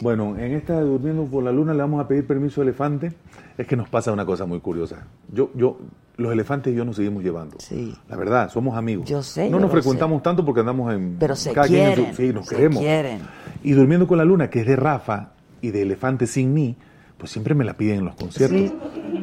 Bueno, 0.00 0.36
en 0.36 0.52
esta 0.54 0.74
de 0.76 0.82
Durmiendo 0.82 1.24
por 1.24 1.44
la 1.44 1.52
Luna 1.52 1.72
le 1.72 1.78
vamos 1.80 2.04
a 2.04 2.08
pedir 2.08 2.26
permiso 2.26 2.60
al 2.60 2.68
elefante. 2.68 3.12
Es 3.56 3.66
que 3.66 3.76
nos 3.76 3.88
pasa 3.88 4.10
una 4.12 4.26
cosa 4.26 4.44
muy 4.44 4.58
curiosa. 4.60 4.96
Yo, 5.32 5.50
yo, 5.54 5.78
los 6.16 6.32
elefantes 6.32 6.72
y 6.72 6.76
yo 6.76 6.84
nos 6.84 6.96
seguimos 6.96 7.22
llevando. 7.24 7.56
Sí. 7.58 7.94
La 8.08 8.16
verdad, 8.16 8.50
somos 8.50 8.76
amigos. 8.76 9.08
Yo 9.08 9.22
sé, 9.22 9.50
No 9.50 9.56
yo 9.58 9.60
nos 9.62 9.70
frecuentamos 9.72 10.22
tanto 10.22 10.44
porque 10.44 10.60
andamos 10.60 10.92
en. 10.94 11.16
Pero 11.18 11.34
se 11.36 11.52
cada 11.52 11.66
quien 11.66 11.80
en 11.88 11.90
su- 11.90 11.94
quieren, 12.02 12.16
sí, 12.16 12.32
nos 12.32 12.46
se 12.46 12.54
queremos. 12.56 12.78
quieren. 12.80 13.20
Y 13.62 13.72
Durmiendo 13.72 14.06
con 14.06 14.18
la 14.18 14.24
Luna, 14.24 14.48
que 14.50 14.60
es 14.60 14.66
de 14.66 14.76
Rafa 14.76 15.30
y 15.60 15.70
de 15.70 15.82
Elefante 15.82 16.26
sin 16.26 16.52
mí, 16.54 16.76
pues 17.18 17.32
siempre 17.32 17.54
me 17.54 17.64
la 17.64 17.74
piden 17.74 17.98
en 18.00 18.04
los 18.04 18.14
conciertos. 18.14 18.72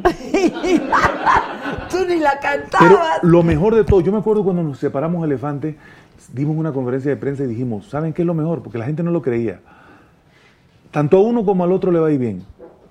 Tú 1.89 1.97
ni 2.07 2.19
la 2.19 2.39
Pero 2.41 2.59
cantabas. 2.69 3.19
lo 3.23 3.43
mejor 3.43 3.75
de 3.75 3.83
todo, 3.83 4.01
yo 4.01 4.11
me 4.11 4.17
acuerdo 4.19 4.43
cuando 4.43 4.63
nos 4.63 4.77
separamos 4.79 5.23
Elefante, 5.25 5.77
dimos 6.33 6.55
una 6.57 6.71
conferencia 6.71 7.11
de 7.11 7.17
prensa 7.17 7.43
y 7.43 7.47
dijimos, 7.47 7.87
¿saben 7.89 8.13
qué 8.13 8.21
es 8.23 8.25
lo 8.25 8.33
mejor? 8.33 8.61
Porque 8.63 8.77
la 8.77 8.85
gente 8.85 9.03
no 9.03 9.11
lo 9.11 9.21
creía. 9.21 9.59
Tanto 10.91 11.17
a 11.17 11.21
uno 11.21 11.45
como 11.45 11.63
al 11.63 11.71
otro 11.71 11.91
le 11.91 11.99
va 11.99 12.07
a 12.07 12.11
ir 12.11 12.19
bien. 12.19 12.43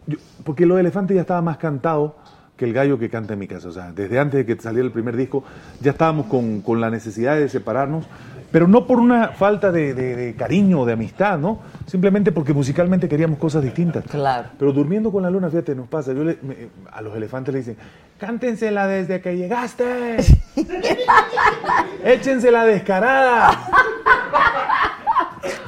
Yo- 0.07 0.19
porque 0.45 0.65
los 0.67 0.79
elefantes 0.79 1.15
ya 1.15 1.21
estaba 1.23 1.43
más 1.43 1.57
cantado 1.59 2.17
que 2.61 2.67
el 2.67 2.75
gallo 2.75 2.99
que 2.99 3.09
canta 3.09 3.33
en 3.33 3.39
mi 3.39 3.49
casa. 3.49 3.69
O 3.69 3.73
sea, 3.73 3.91
desde 3.91 4.19
antes 4.19 4.45
de 4.47 4.55
que 4.55 4.61
saliera 4.61 4.85
el 4.85 4.93
primer 4.93 5.17
disco, 5.17 5.43
ya 5.81 5.93
estábamos 5.93 6.27
con, 6.27 6.61
con 6.61 6.79
la 6.79 6.91
necesidad 6.91 7.37
de 7.37 7.49
separarnos, 7.49 8.05
pero 8.53 8.69
no 8.69 8.87
por 8.87 8.99
una 9.01 9.29
falta 9.29 9.73
de, 9.73 9.95
de- 9.95 10.15
de 10.15 10.35
cariño 10.35 10.85
de 10.85 10.93
amistad, 10.93 11.39
¿no? 11.39 11.61
Simplemente 11.87 12.33
porque 12.33 12.53
musicalmente 12.53 13.09
queríamos 13.09 13.39
cosas 13.39 13.63
distintas. 13.63 14.05
Claro. 14.05 14.49
Pero 14.59 14.75
durmiendo 14.75 15.11
con 15.11 15.23
la 15.23 15.31
luna, 15.31 15.49
fíjate, 15.49 15.75
nos 15.75 15.89
pasa. 15.89 16.13
Yo 16.13 16.23
le- 16.23 16.37
me- 16.43 16.69
a 16.93 17.01
los 17.01 17.17
elefantes 17.17 17.55
le 17.55 17.61
dicen, 17.61 17.77
cántensela 18.19 18.87
desde 18.87 19.23
que 19.23 19.39
llegaste. 19.39 20.19
Échensela 22.05 22.65
descarada. 22.67 23.59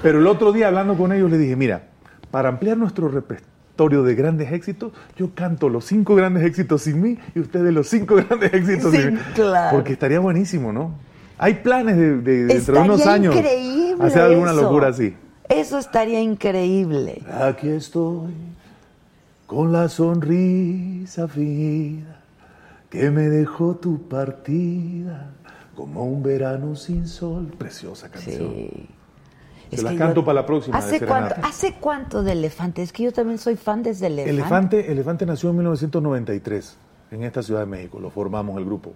Pero 0.03 0.19
el 0.19 0.27
otro 0.27 0.53
día 0.53 0.69
hablando 0.69 0.95
con 0.99 1.11
ellos 1.13 1.31
le 1.31 1.39
dije, 1.39 1.57
mira, 1.57 1.85
para 2.31 2.51
ampliar 2.51 2.77
nuestro 2.77 3.09
repertorio 3.09 3.52
de 3.77 4.15
grandes 4.15 4.53
éxitos, 4.53 4.93
yo 5.17 5.31
canto 5.35 5.69
los 5.69 5.85
cinco 5.87 6.15
grandes 6.15 6.45
éxitos 6.45 6.83
sin 6.83 7.01
mí 7.03 7.19
y 7.35 7.41
ustedes 7.41 7.73
los 7.75 7.89
cinco 7.89 8.15
grandes 8.29 8.53
éxitos 8.55 8.93
Sí, 8.93 8.99
sin 9.03 9.15
mí. 9.15 9.21
claro. 9.35 9.77
Porque 9.77 9.93
estaría 9.95 10.21
buenísimo, 10.21 10.73
¿no? 10.73 10.95
Hay 11.39 11.55
planes 11.55 11.97
de, 11.97 12.19
de- 12.19 12.45
dentro 12.45 12.75
de 12.75 12.81
unos 12.81 13.07
años 13.07 13.35
increíble 13.35 14.05
hacer 14.05 14.23
alguna 14.23 14.53
eso. 14.53 14.63
locura 14.63 14.89
así. 14.89 15.15
Eso 15.49 15.79
estaría 15.79 16.21
increíble. 16.21 17.23
Aquí 17.41 17.69
estoy, 17.71 18.33
con 19.47 19.73
la 19.73 19.89
sonrisa 19.89 21.27
fingida 21.27 22.21
que 22.89 23.11
me 23.11 23.23
dejó 23.29 23.75
tu 23.75 24.03
partida, 24.09 25.31
como 25.75 26.05
un 26.05 26.23
verano 26.23 26.77
sin 26.77 27.09
sol. 27.09 27.51
Preciosa 27.59 28.09
canción. 28.11 28.53
Se 29.73 29.77
Es 29.77 29.83
la 29.85 29.91
que 29.93 29.97
canto 29.97 30.21
yo- 30.21 30.25
para 30.27 30.41
la 30.41 30.47
próxima. 30.47 30.77
¿Hace 30.77 31.05
cuánto, 31.07 31.35
¿Hace 31.43 31.75
cuánto 31.81 32.23
de 32.23 32.33
Elefante? 32.33 32.83
Es 32.83 32.93
que 32.93 33.05
yo 33.05 33.13
también 33.13 33.39
soy 33.39 33.57
fan 33.57 33.83
desde 33.83 34.07
Elefante. 34.09 34.31
Elefante, 34.31 34.93
Elefante 34.93 35.27
nació 35.27 35.49
en 35.51 35.57
1993 35.57 36.77
en 37.11 37.23
esta 37.25 37.43
Ciudad 37.43 37.61
de 37.61 37.67
México, 37.67 37.99
lo 37.99 38.11
formamos 38.11 38.57
el 38.59 38.65
grupo. 38.67 38.93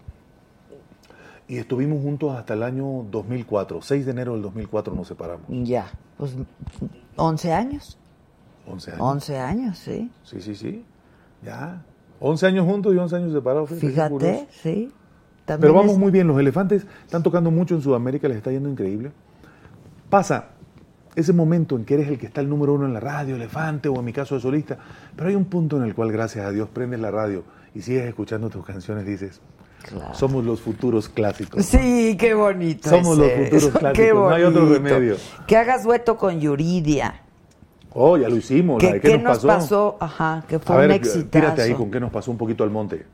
Y 1.49 1.57
estuvimos 1.59 2.03
juntos 2.03 2.37
hasta 2.37 2.55
el 2.55 2.63
año 2.63 3.05
2004, 3.11 3.81
6 3.81 4.05
de 4.05 4.11
enero 4.13 4.33
del 4.35 4.43
2004 4.43 4.95
nos 4.95 5.07
separamos. 5.09 5.47
Ya, 5.49 5.87
pues 6.19 6.35
11 7.17 7.53
años. 7.53 7.97
11 8.67 8.91
años. 8.91 9.01
11 9.03 9.39
años, 9.39 9.79
sí. 9.79 10.11
Sí, 10.25 10.41
sí, 10.41 10.55
sí. 10.57 10.85
Ya. 11.45 11.83
11 12.21 12.47
años 12.47 12.67
juntos 12.67 12.93
y 12.95 12.99
11 12.99 13.17
años 13.17 13.33
separados. 13.33 13.71
fíjate, 13.71 14.49
sí. 14.51 14.93
También 15.45 15.61
Pero 15.61 15.75
vamos 15.75 15.93
es- 15.93 15.99
muy 15.99 16.11
bien, 16.11 16.27
los 16.27 16.39
elefantes 16.41 16.85
están 17.05 17.23
tocando 17.23 17.51
mucho 17.53 17.77
en 17.77 17.81
Sudamérica, 17.83 18.27
les 18.27 18.39
está 18.39 18.51
yendo 18.51 18.69
increíble. 18.69 19.13
Pasa 20.11 20.47
ese 21.17 21.33
momento 21.33 21.77
en 21.77 21.85
que 21.85 21.95
eres 21.95 22.09
el 22.09 22.19
que 22.19 22.27
está 22.27 22.43
el 22.43 22.49
número 22.49 22.75
uno 22.75 22.85
en 22.85 22.93
la 22.93 23.01
radio, 23.01 23.35
elefante, 23.35 23.89
o 23.89 23.99
en 23.99 24.05
mi 24.05 24.12
caso 24.12 24.35
de 24.35 24.43
solista, 24.43 24.77
pero 25.17 25.31
hay 25.31 25.35
un 25.35 25.47
punto 25.47 25.78
en 25.78 25.83
el 25.83 25.95
cual, 25.95 26.12
gracias 26.12 26.45
a 26.45 26.51
Dios, 26.51 26.69
prendes 26.73 27.01
la 27.01 27.11
radio 27.11 27.43
y 27.75 27.81
sigues 27.81 28.05
escuchando 28.05 28.51
tus 28.51 28.65
canciones, 28.65 29.07
dices, 29.07 29.41
somos 30.12 30.45
los 30.45 30.61
futuros 30.61 31.09
clásicos. 31.09 31.65
Sí, 31.65 32.17
qué 32.19 32.35
bonito. 32.35 32.91
Somos 32.91 33.17
los 33.17 33.33
futuros 33.33 33.69
clásicos, 33.69 33.93
qué 33.93 34.12
no 34.12 34.28
hay 34.28 34.43
otro 34.43 34.69
remedio. 34.69 35.17
Que 35.47 35.57
hagas 35.57 35.85
dueto 35.85 36.19
con 36.19 36.39
Yuridia. 36.39 37.23
Oh, 37.95 38.19
ya 38.19 38.28
lo 38.28 38.36
hicimos, 38.36 38.83
la 38.83 38.89
¿Qué, 38.89 38.95
de 38.95 39.01
qué, 39.01 39.09
qué 39.12 39.19
nos 39.19 39.39
pasó. 39.39 39.97
Ajá, 40.01 40.45
que 40.47 40.59
fue 40.59 40.77
a 40.77 40.78
ver, 40.81 40.91
un 40.91 40.97
exitazo. 40.97 41.31
tírate 41.31 41.62
ahí 41.62 41.73
con 41.73 41.91
qué 41.91 41.99
nos 41.99 42.11
pasó 42.11 42.31
un 42.31 42.36
poquito 42.36 42.62
al 42.62 42.70
monte. 42.70 43.07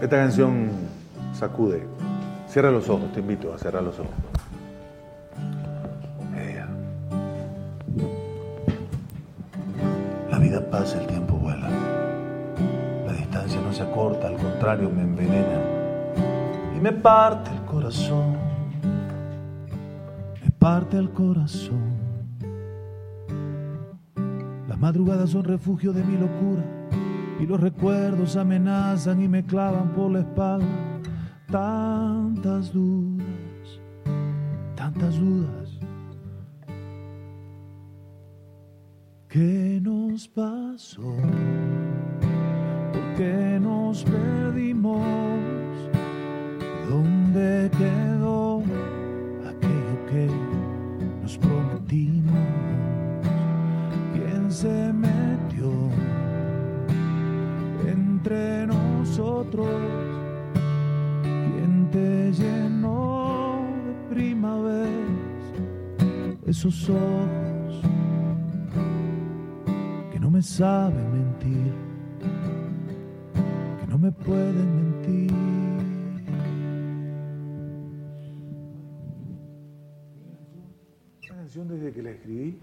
Esta 0.00 0.16
canción 0.16 0.87
sacude. 1.38 1.86
Cierra 2.48 2.70
los 2.70 2.88
ojos, 2.88 3.12
te 3.12 3.20
invito 3.20 3.54
a 3.54 3.58
cerrar 3.58 3.82
los 3.82 3.98
ojos. 3.98 4.10
La 10.30 10.38
vida 10.38 10.60
pasa, 10.70 11.00
el 11.00 11.06
tiempo 11.06 11.34
vuela. 11.34 11.68
La 13.06 13.12
distancia 13.12 13.60
no 13.60 13.72
se 13.72 13.82
acorta, 13.82 14.28
al 14.28 14.36
contrario, 14.36 14.90
me 14.90 15.02
envenena. 15.02 15.60
Y 16.76 16.80
me 16.80 16.92
parte 16.92 17.50
el 17.50 17.62
corazón. 17.62 18.36
me 20.42 20.50
parte 20.58 20.96
el 20.96 21.10
corazón. 21.10 21.98
Las 24.68 24.78
madrugadas 24.78 25.30
son 25.30 25.44
refugio 25.44 25.92
de 25.92 26.04
mi 26.04 26.16
locura 26.18 26.62
y 27.40 27.46
los 27.46 27.60
recuerdos 27.60 28.36
amenazan 28.36 29.22
y 29.22 29.28
me 29.28 29.44
clavan 29.44 29.90
por 29.90 30.10
la 30.10 30.20
espalda. 30.20 30.66
Tantas 31.50 32.74
dudas, 32.74 33.80
tantas 34.76 35.18
dudas. 35.18 35.78
¿Qué 39.28 39.80
nos 39.82 40.28
pasó? 40.28 41.16
¿Por 42.92 43.14
qué 43.16 43.58
nos 43.62 44.04
perdimos? 44.04 45.00
¿Dónde 46.90 47.70
quedó 47.78 48.58
aquello 49.48 50.06
que 50.10 50.28
nos 51.22 51.38
prometimos? 51.38 52.34
¿Quién 54.12 54.52
se 54.52 54.92
metió 54.92 55.72
entre 57.86 58.66
nosotros? 58.66 60.07
¿Quién 62.28 62.36
te 62.36 62.42
llenó 62.42 63.62
de 63.86 64.14
primaveras 64.14 64.92
esos 66.46 66.90
ojos 66.90 67.82
que 70.12 70.20
no 70.20 70.30
me 70.30 70.42
saben 70.42 71.10
mentir? 71.10 71.72
Que 73.80 73.86
no 73.86 73.98
me 73.98 74.12
pueden 74.12 74.76
mentir. 74.76 75.32
Esta 81.22 81.34
canción 81.34 81.68
desde 81.68 81.92
que 81.92 82.02
la 82.02 82.10
escribí, 82.10 82.58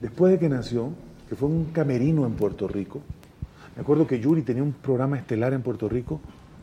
después 0.00 0.32
de 0.32 0.38
que 0.38 0.48
nació, 0.48 0.90
que 1.28 1.34
fue 1.34 1.48
un 1.48 1.64
camerino 1.72 2.26
en 2.26 2.34
Puerto 2.34 2.68
Rico, 2.68 3.00
me 3.74 3.82
acuerdo 3.82 4.06
que 4.06 4.20
Yuri 4.20 4.42
tenía 4.42 4.62
un 4.62 4.72
programa 4.72 5.16
estelar 5.16 5.52
en 5.52 5.62
Puerto 5.62 5.88
Rico, 5.88 6.20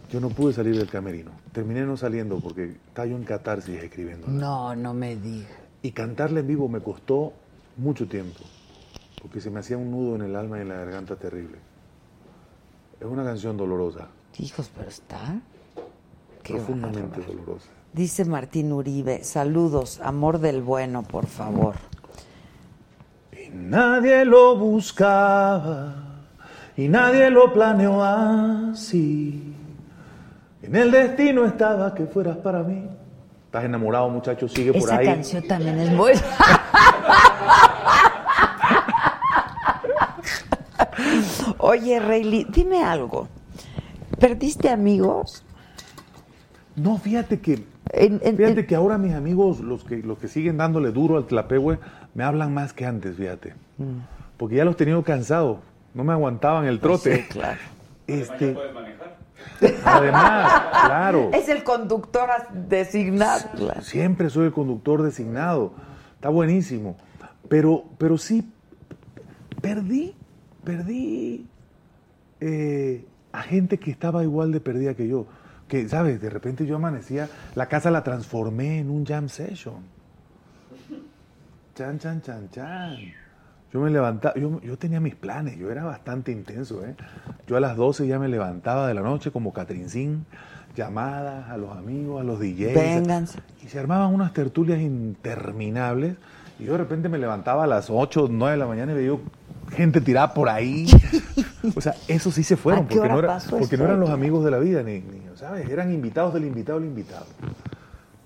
yo 0.09 0.19
no 0.19 0.29
pude 0.29 0.53
salir 0.53 0.77
del 0.77 0.89
camerino. 0.89 1.31
Terminé 1.51 1.81
no 1.81 1.97
saliendo 1.97 2.39
porque 2.39 2.75
estaba 2.87 3.07
yo 3.07 3.15
en 3.15 3.23
catarsis 3.23 3.81
escribiendo. 3.81 4.27
No, 4.27 4.75
no 4.75 4.93
me 4.93 5.15
digas. 5.15 5.51
Y 5.81 5.91
cantarla 5.91 6.39
en 6.39 6.47
vivo 6.47 6.67
me 6.67 6.79
costó 6.79 7.33
mucho 7.77 8.07
tiempo, 8.07 8.39
porque 9.21 9.39
se 9.39 9.49
me 9.49 9.59
hacía 9.59 9.77
un 9.77 9.91
nudo 9.91 10.15
en 10.15 10.23
el 10.23 10.35
alma 10.35 10.57
y 10.57 10.61
en 10.61 10.69
la 10.69 10.75
garganta 10.75 11.15
terrible. 11.15 11.57
Es 12.99 13.05
una 13.05 13.23
canción 13.23 13.55
dolorosa, 13.57 14.07
Hijos, 14.39 14.69
pero 14.75 14.89
está. 14.89 15.39
Qué 16.43 16.53
profundamente 16.53 17.21
dolorosa. 17.21 17.69
Dice 17.93 18.25
Martín 18.25 18.71
Uribe, 18.71 19.23
saludos, 19.23 19.99
amor 20.01 20.39
del 20.39 20.61
bueno, 20.61 21.03
por 21.03 21.25
favor. 21.25 21.75
Nadie 23.51 24.25
lo 24.25 24.55
buscaba 24.57 26.23
y 26.75 26.87
nadie 26.87 27.31
lo 27.31 27.51
planeó 27.51 28.03
así. 28.03 29.56
En 30.67 30.75
el 30.75 30.91
destino 30.91 31.45
estaba 31.45 31.95
que 31.95 32.05
fueras 32.05 32.35
para 32.37 32.61
mí. 32.61 32.89
Estás 33.45 33.63
enamorado, 33.63 34.09
muchacho, 34.09 34.49
sigue 34.49 34.73
por 34.73 34.81
Esa 34.81 34.97
ahí. 34.97 35.05
canción 35.05 35.47
también 35.47 35.79
es 35.79 35.95
buena. 35.95 36.21
Oye, 41.59 41.99
Rayleigh, 42.01 42.47
dime 42.51 42.83
algo. 42.83 43.29
¿Perdiste 44.19 44.69
amigos? 44.69 45.45
No, 46.75 46.97
fíjate 46.97 47.39
que 47.39 47.63
fíjate 48.35 48.65
que 48.65 48.75
ahora 48.75 48.97
mis 48.97 49.13
amigos, 49.13 49.61
los 49.61 49.85
que 49.85 49.97
los 49.97 50.19
que 50.19 50.27
siguen 50.27 50.57
dándole 50.57 50.91
duro 50.91 51.15
al 51.15 51.25
tlapehue, 51.25 51.79
me 52.13 52.25
hablan 52.25 52.53
más 52.53 52.73
que 52.73 52.85
antes, 52.85 53.15
fíjate. 53.15 53.53
Mm. 53.77 53.99
Porque 54.35 54.55
ya 54.55 54.65
los 54.65 54.75
he 54.75 54.77
tenido 54.77 55.01
cansados, 55.03 55.59
no 55.93 56.03
me 56.03 56.11
aguantaban 56.11 56.65
el 56.65 56.81
trote. 56.81 57.15
Sí, 57.15 57.23
claro. 57.29 57.59
Este, 58.07 58.55
además, 59.85 60.61
claro. 60.85 61.31
Es 61.33 61.49
el 61.49 61.63
conductor 61.63 62.29
designado. 62.53 63.49
Siempre 63.81 64.29
soy 64.29 64.47
el 64.47 64.51
conductor 64.51 65.03
designado. 65.03 65.73
Está 66.15 66.29
buenísimo. 66.29 66.97
Pero, 67.49 67.85
pero 67.97 68.17
sí, 68.17 68.51
perdí, 69.61 70.15
perdí 70.63 71.47
eh, 72.41 73.05
a 73.31 73.41
gente 73.41 73.77
que 73.77 73.91
estaba 73.91 74.23
igual 74.23 74.51
de 74.51 74.59
perdida 74.59 74.93
que 74.93 75.07
yo. 75.07 75.25
Que, 75.67 75.87
¿sabes? 75.89 76.21
De 76.21 76.29
repente 76.29 76.65
yo 76.65 76.77
amanecía, 76.77 77.29
la 77.55 77.67
casa 77.67 77.91
la 77.91 78.03
transformé 78.03 78.79
en 78.79 78.89
un 78.89 79.05
jam 79.05 79.27
session. 79.29 79.83
Chan, 81.75 81.99
chan, 81.99 82.21
chan, 82.21 82.49
chan. 82.49 82.97
Yo 83.73 83.81
me 83.81 83.89
levantaba, 83.89 84.33
yo, 84.35 84.61
yo 84.61 84.77
tenía 84.77 84.99
mis 84.99 85.15
planes, 85.15 85.57
yo 85.57 85.69
era 85.71 85.83
bastante 85.83 86.31
intenso, 86.31 86.85
¿eh? 86.85 86.95
Yo 87.47 87.57
a 87.57 87.59
las 87.59 87.75
12 87.75 88.07
ya 88.07 88.17
me 88.17 88.27
levantaba 88.29 88.87
de 88.87 88.93
la 88.93 89.01
noche 89.01 89.29
como 89.31 89.51
Catrincín, 89.53 90.25
llamadas 90.75 91.49
a 91.49 91.57
los 91.57 91.75
amigos, 91.75 92.21
a 92.21 92.23
los 92.23 92.39
DJs. 92.39 92.73
Vénganse. 92.73 93.39
Y 93.63 93.67
se 93.67 93.79
armaban 93.79 94.13
unas 94.13 94.31
tertulias 94.33 94.79
interminables. 94.79 96.15
Y 96.59 96.63
yo 96.65 96.71
de 96.73 96.77
repente 96.79 97.09
me 97.09 97.17
levantaba 97.17 97.65
a 97.65 97.67
las 97.67 97.89
8, 97.89 98.27
9 98.31 98.51
de 98.53 98.57
la 98.57 98.67
mañana 98.67 98.91
y 98.93 98.95
veía 98.95 99.11
gente 99.71 99.99
tirada 100.01 100.33
por 100.33 100.49
ahí. 100.49 100.87
o 101.75 101.81
sea, 101.81 101.93
esos 102.07 102.33
sí 102.33 102.43
se 102.43 102.55
fueron, 102.55 102.85
¿A 102.85 102.87
qué 102.87 102.95
porque, 102.95 103.09
no, 103.09 103.19
era- 103.19 103.39
porque 103.49 103.77
no 103.77 103.83
eran 103.83 103.99
los 103.99 104.09
amigos 104.09 104.43
de 104.45 104.51
la 104.51 104.59
vida, 104.59 104.81
ni, 104.81 104.99
ni, 104.99 105.21
¿sabes? 105.35 105.69
Eran 105.69 105.93
invitados 105.93 106.33
del 106.33 106.45
invitado 106.45 106.79
del 106.79 106.87
invitado. 106.87 107.25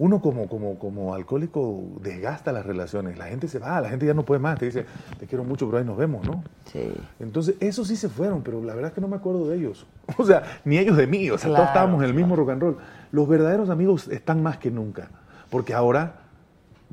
Uno 0.04 0.20
como, 0.20 0.48
como, 0.48 0.80
como 0.80 1.14
alcohólico 1.14 1.84
desgasta 2.02 2.52
las 2.52 2.66
relaciones. 2.66 3.20
La 3.20 3.26
gente 3.26 3.48
se 3.48 3.60
va, 3.60 3.80
la 3.82 3.90
gente 3.90 4.08
ya 4.08 4.16
no 4.16 4.24
puede 4.26 4.40
más. 4.40 4.58
Te 4.58 4.66
dice, 4.66 4.84
te 5.20 5.28
quiero 5.28 5.44
mucho, 5.44 5.68
pero 5.68 5.78
ahí 5.78 5.86
nos 5.86 5.96
vemos, 5.96 6.26
¿no? 6.26 6.44
Sí. 6.66 6.92
Entonces, 7.20 7.54
esos 7.60 7.88
sí 7.88 7.96
se 7.96 8.10
fueron, 8.10 8.42
pero 8.42 8.64
la 8.64 8.74
verdad 8.74 8.90
es 8.90 8.96
que 8.96 9.02
no 9.02 9.08
me 9.08 9.18
acuerdo 9.18 9.48
de 9.48 9.58
ellos. 9.58 9.86
O 10.18 10.26
sea, 10.26 10.42
ni 10.66 10.80
ellos 10.80 10.98
de 10.98 11.06
mí. 11.06 11.30
O 11.30 11.38
sea, 11.38 11.50
Claro, 11.50 11.56
todos 11.58 11.68
estábamos 11.70 12.02
en 12.02 12.10
el 12.10 12.16
mismo 12.16 12.36
rock 12.36 12.50
and 12.50 12.62
roll. 12.64 12.78
Los 13.12 13.28
verdaderos 13.28 13.70
amigos 13.70 14.08
están 14.08 14.42
más 14.42 14.58
que 14.58 14.72
nunca. 14.72 15.10
Porque 15.52 15.76
ahora, 15.76 16.16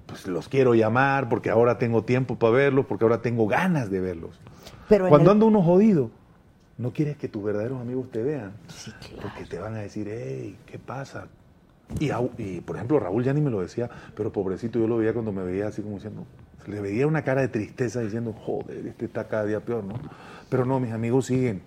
pues 0.05 0.27
los 0.27 0.49
quiero 0.51 0.75
llamar, 0.75 1.31
porque 1.31 1.49
ahora 1.49 1.78
tengo 1.78 2.05
tiempo 2.05 2.37
para 2.37 2.53
verlos, 2.53 2.85
porque 2.85 3.07
ahora 3.07 3.23
tengo 3.23 3.47
ganas 3.47 3.91
de 3.91 4.01
verlos. 4.01 4.39
Pero 4.87 5.09
Cuando 5.09 5.31
el- 5.31 5.37
anda 5.37 5.47
uno 5.47 5.62
jodido, 5.62 6.11
no 6.77 6.93
quieres 6.93 7.17
que 7.17 7.28
tus 7.28 7.43
verdaderos 7.43 7.81
amigos 7.81 8.11
te 8.11 8.23
vean. 8.23 8.53
Porque 9.23 9.47
te 9.49 9.59
van 9.59 9.75
a 9.77 9.78
decir, 9.78 10.09
hey, 10.11 10.59
¿qué 10.67 10.78
pasa? 10.78 11.27
Y, 12.00 12.60
por 12.60 12.76
ejemplo, 12.76 13.00
Raúl 13.00 13.25
ya 13.25 13.33
ni 13.33 13.41
me 13.41 13.50
lo 13.50 13.60
decía, 13.60 13.89
pero 14.15 14.31
pobrecito, 14.31 14.78
yo 14.78 14.86
lo 14.86 14.99
veía 14.99 15.12
cuando 15.12 15.33
me 15.33 15.42
veía 15.42 15.68
así 15.68 15.83
como 15.83 15.97
diciendo, 15.97 16.26
le 16.67 16.81
veía 16.81 17.07
una 17.07 17.23
cara 17.23 17.41
de 17.41 17.49
tristeza 17.49 18.00
diciendo, 18.00 18.33
joder, 18.33 18.86
este 18.86 19.07
está 19.07 19.26
cada 19.26 19.47
día 19.47 19.60
peor, 19.60 19.84
¿no? 19.84 19.94
Pero 20.49 20.65
no, 20.65 20.81
mis 20.81 20.92
amigos 20.92 21.26
siguen. 21.26 21.62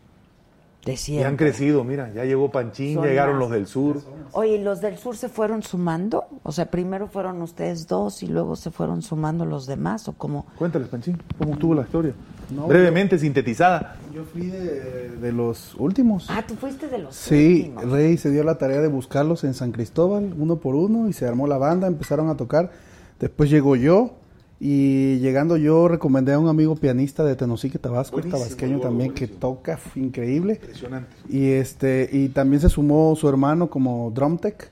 De 0.86 0.94
Y 0.94 0.96
han 0.96 0.98
siempre. 0.98 1.36
crecido, 1.38 1.84
mira, 1.84 2.12
ya 2.12 2.26
llegó 2.26 2.50
Panchín, 2.52 2.96
Son 2.96 3.04
ya 3.04 3.10
llegaron 3.10 3.36
más. 3.36 3.42
los 3.42 3.52
del 3.52 3.68
sur. 3.68 4.02
Oye, 4.32 4.56
¿y 4.56 4.64
los 4.64 4.82
del 4.82 4.98
sur 4.98 5.16
se 5.16 5.30
fueron 5.30 5.62
sumando? 5.62 6.26
O 6.42 6.52
sea, 6.52 6.72
primero 6.72 7.08
fueron 7.08 7.40
ustedes 7.44 7.88
dos 7.88 8.24
y 8.24 8.28
luego 8.28 8.56
se 8.56 8.72
fueron 8.72 9.04
sumando 9.04 9.46
los 9.46 9.68
demás, 9.68 10.08
¿o 10.08 10.14
cómo? 10.14 10.48
Cuéntales, 10.58 10.88
Panchín, 10.88 11.22
¿cómo 11.38 11.54
estuvo 11.54 11.76
la 11.76 11.84
historia? 11.84 12.14
No, 12.50 12.66
Brevemente, 12.68 13.20
sintetizada. 13.20 13.96
Yo 14.14 14.24
fui 14.24 14.48
de, 14.48 15.10
de 15.22 15.32
los 15.32 15.76
últimos. 15.76 16.26
Ah, 16.30 16.44
tú 16.48 16.56
fuiste 16.56 16.88
de 16.88 16.98
los 16.98 17.16
Sí, 17.16 17.72
últimos. 17.76 17.92
Rey 17.94 18.18
se 18.18 18.32
dio 18.32 18.44
la 18.44 18.58
tarea 18.58 18.82
de 18.82 18.88
buscarlos 18.88 19.44
en 19.44 19.54
San 19.54 19.72
Cristóbal, 19.72 20.34
uno 20.38 20.56
por 20.58 20.74
uno, 20.76 21.08
y 21.08 21.14
se 21.14 21.28
armó 21.28 21.46
la 21.48 21.58
banda, 21.60 21.86
empezaron 21.88 22.28
a 22.30 22.36
tocar. 22.38 22.72
Después 23.20 23.52
llegó 23.52 23.76
yo, 23.76 24.16
y 24.64 25.18
llegando 25.18 25.58
yo 25.58 25.88
recomendé 25.88 26.34
a 26.34 26.40
un 26.40 26.48
amigo 26.48 26.76
pianista 26.76 27.24
de 27.24 27.36
Tenosique, 27.36 27.80
Tabasco, 27.80 28.18
Buenísimo, 28.18 28.44
tabasqueño 28.44 28.80
también, 28.80 29.12
que 29.12 29.26
toca 29.26 29.80
increíble. 29.96 30.60
Impresionante. 30.62 31.10
Y 31.30 31.50
este 31.54 32.08
y 32.12 32.30
también 32.30 32.62
se 32.62 32.70
sumó 32.70 33.16
su 33.16 33.28
hermano 33.28 33.72
como 33.72 34.12
drum 34.12 34.38
tech 34.38 34.70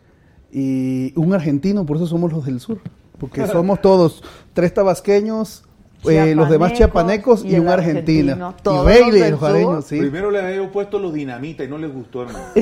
y 0.51 1.11
un 1.19 1.33
argentino, 1.33 1.87
por 1.87 1.97
eso 1.97 2.05
somos 2.05 2.31
los 2.31 2.45
del 2.45 2.59
sur, 2.59 2.81
porque 3.17 3.47
somos 3.47 3.81
todos 3.81 4.23
tres 4.53 4.75
tabasqueños, 4.75 5.63
eh, 6.05 6.33
los 6.35 6.49
demás 6.49 6.73
chiapanecos 6.73 7.43
y, 7.43 7.55
y 7.55 7.59
un 7.59 7.67
argentino. 7.67 8.31
argentino, 8.33 8.55
Y 8.57 8.61
todos 8.63 8.85
Rey 8.85 9.05
los 9.07 9.15
y 9.15 9.19
del 9.19 9.31
los 9.31 9.39
jareños, 9.39 9.85
sí. 9.85 9.99
Primero 9.99 10.31
les 10.31 10.43
había 10.43 10.71
puesto 10.71 10.99
los 10.99 11.13
dinamita 11.13 11.63
y 11.63 11.67
no 11.67 11.77
les 11.77 11.91
gustó, 11.93 12.23
hermano. 12.23 12.45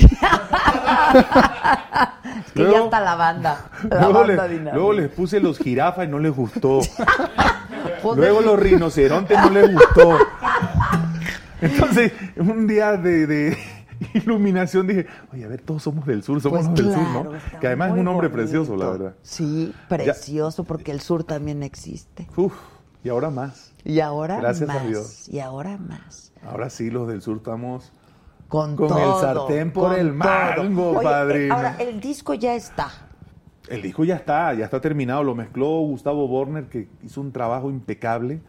Es 2.46 2.52
que 2.54 2.64
ya 2.72 2.84
está 2.84 3.00
la 3.02 3.16
banda. 3.16 3.66
La 3.90 4.02
Luego, 4.02 4.20
banda 4.20 4.48
le- 4.48 4.54
dinámica. 4.54 4.76
luego 4.76 4.94
les 4.94 5.10
puse 5.10 5.40
los 5.40 5.58
jirafas 5.58 6.08
y 6.08 6.12
no 6.12 6.20
les 6.20 6.34
gustó. 6.36 6.80
Pues 8.02 8.18
luego 8.18 8.42
los 8.42 8.60
rinocerontes 8.60 9.40
no 9.40 9.50
les 9.50 9.74
gustó. 9.74 10.18
Entonces, 11.62 12.12
un 12.38 12.68
día 12.68 12.92
de, 12.94 13.26
de 13.26 13.58
iluminación 14.14 14.86
dije, 14.88 15.08
oye, 15.34 15.46
a 15.46 15.48
ver, 15.48 15.62
todos 15.62 15.82
somos 15.84 16.06
del 16.06 16.22
sur, 16.22 16.40
somos 16.40 16.68
Pues 16.68 16.70
los 16.70 16.76
del 16.76 16.94
sur, 16.94 17.14
¿no? 17.26 17.32
Que 17.60 17.68
además 17.68 17.90
es 17.94 17.94
un 18.00 18.08
hombre 18.08 18.28
bonito. 18.28 18.34
precioso, 18.44 18.76
la 18.76 18.90
verdad. 18.90 19.14
Sí, 19.24 19.74
precioso, 19.90 20.64
porque 20.64 20.92
el 20.92 21.02
sur 21.02 21.24
también 21.24 21.64
existe. 21.64 22.28
Uf, 22.36 22.54
y 23.08 23.10
ahora 23.10 23.30
más. 23.30 23.74
Y 23.86 24.00
ahora 24.02 24.38
Gracias 24.40 24.70
a 24.70 24.74
más. 24.74 24.88
Dios. 24.88 25.30
Y 25.30 25.40
ahora 25.40 25.78
más. 25.78 26.34
Ahora 26.46 26.70
sí, 26.70 26.90
los 26.92 27.08
del 27.08 27.22
sur 27.22 27.38
estamos 27.38 27.92
Con, 28.50 28.76
Con 28.76 28.88
el 28.88 28.94
todo, 28.94 29.22
sartén 29.22 29.72
por 29.72 29.90
con 29.92 30.00
el 30.00 30.14
mango, 30.14 30.92
todo. 30.92 30.98
Oye, 31.00 31.04
padrino. 31.04 31.46
eh, 31.46 31.52
ahora, 31.58 31.76
el 31.80 32.00
disco 32.00 32.34
ya 32.34 32.56
está. 32.56 32.90
El 33.70 33.82
disco 33.82 34.04
ya 34.06 34.16
está, 34.16 34.54
ya 34.54 34.66
está 34.66 34.80
terminado. 34.80 35.24
Lo 35.24 35.36
mezcló 35.36 35.68
Gustavo 35.82 36.28
Borner, 36.28 36.66
que 36.70 36.88
hizo 37.04 37.20
un 37.22 37.32
trabajo 37.32 37.70
impecable. 37.70 38.42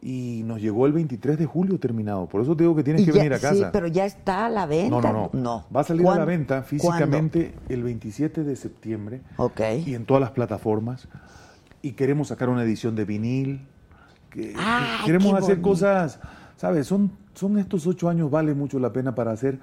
Y 0.00 0.42
nos 0.44 0.60
llegó 0.60 0.86
el 0.86 0.92
23 0.92 1.38
de 1.38 1.46
julio 1.46 1.78
terminado. 1.80 2.28
Por 2.28 2.40
eso 2.42 2.56
te 2.56 2.62
digo 2.62 2.74
que 2.76 2.84
tienes 2.84 3.02
Y 3.02 3.06
que 3.06 3.12
ya- 3.12 3.18
venir 3.18 3.34
a 3.34 3.38
casa. 3.40 3.54
Sí, 3.54 3.64
pero 3.72 3.88
ya 3.88 4.04
está 4.06 4.46
a 4.46 4.48
la 4.48 4.64
venta. 4.66 5.00
No, 5.00 5.00
no, 5.12 5.30
no, 5.32 5.66
Va 5.74 5.80
a 5.80 5.84
salir 5.84 6.06
a 6.06 6.14
la 6.16 6.24
venta 6.24 6.62
físicamente 6.62 7.54
el 7.68 7.82
27 7.82 8.44
de 8.44 8.54
septiembre. 8.54 9.22
Ok. 9.38 9.60
Y 9.86 9.94
en 9.94 10.04
todas 10.04 10.20
las 10.20 10.30
plataformas. 10.30 11.08
Y 11.82 11.92
queremos 11.92 12.28
sacar 12.28 12.48
una 12.48 12.62
edición 12.62 12.94
de 12.96 13.04
vinil. 13.04 13.66
Que- 14.30 14.54
queremos 15.04 15.34
hacer 15.34 15.56
bonito. 15.56 15.68
cosas, 15.70 16.20
¿sabes? 16.56 16.86
Son, 16.86 17.10
son 17.34 17.58
estos 17.58 17.86
ocho 17.86 18.08
años, 18.08 18.30
vale 18.30 18.54
mucho 18.54 18.78
la 18.78 18.92
pena 18.92 19.14
para 19.14 19.32
hacer 19.32 19.58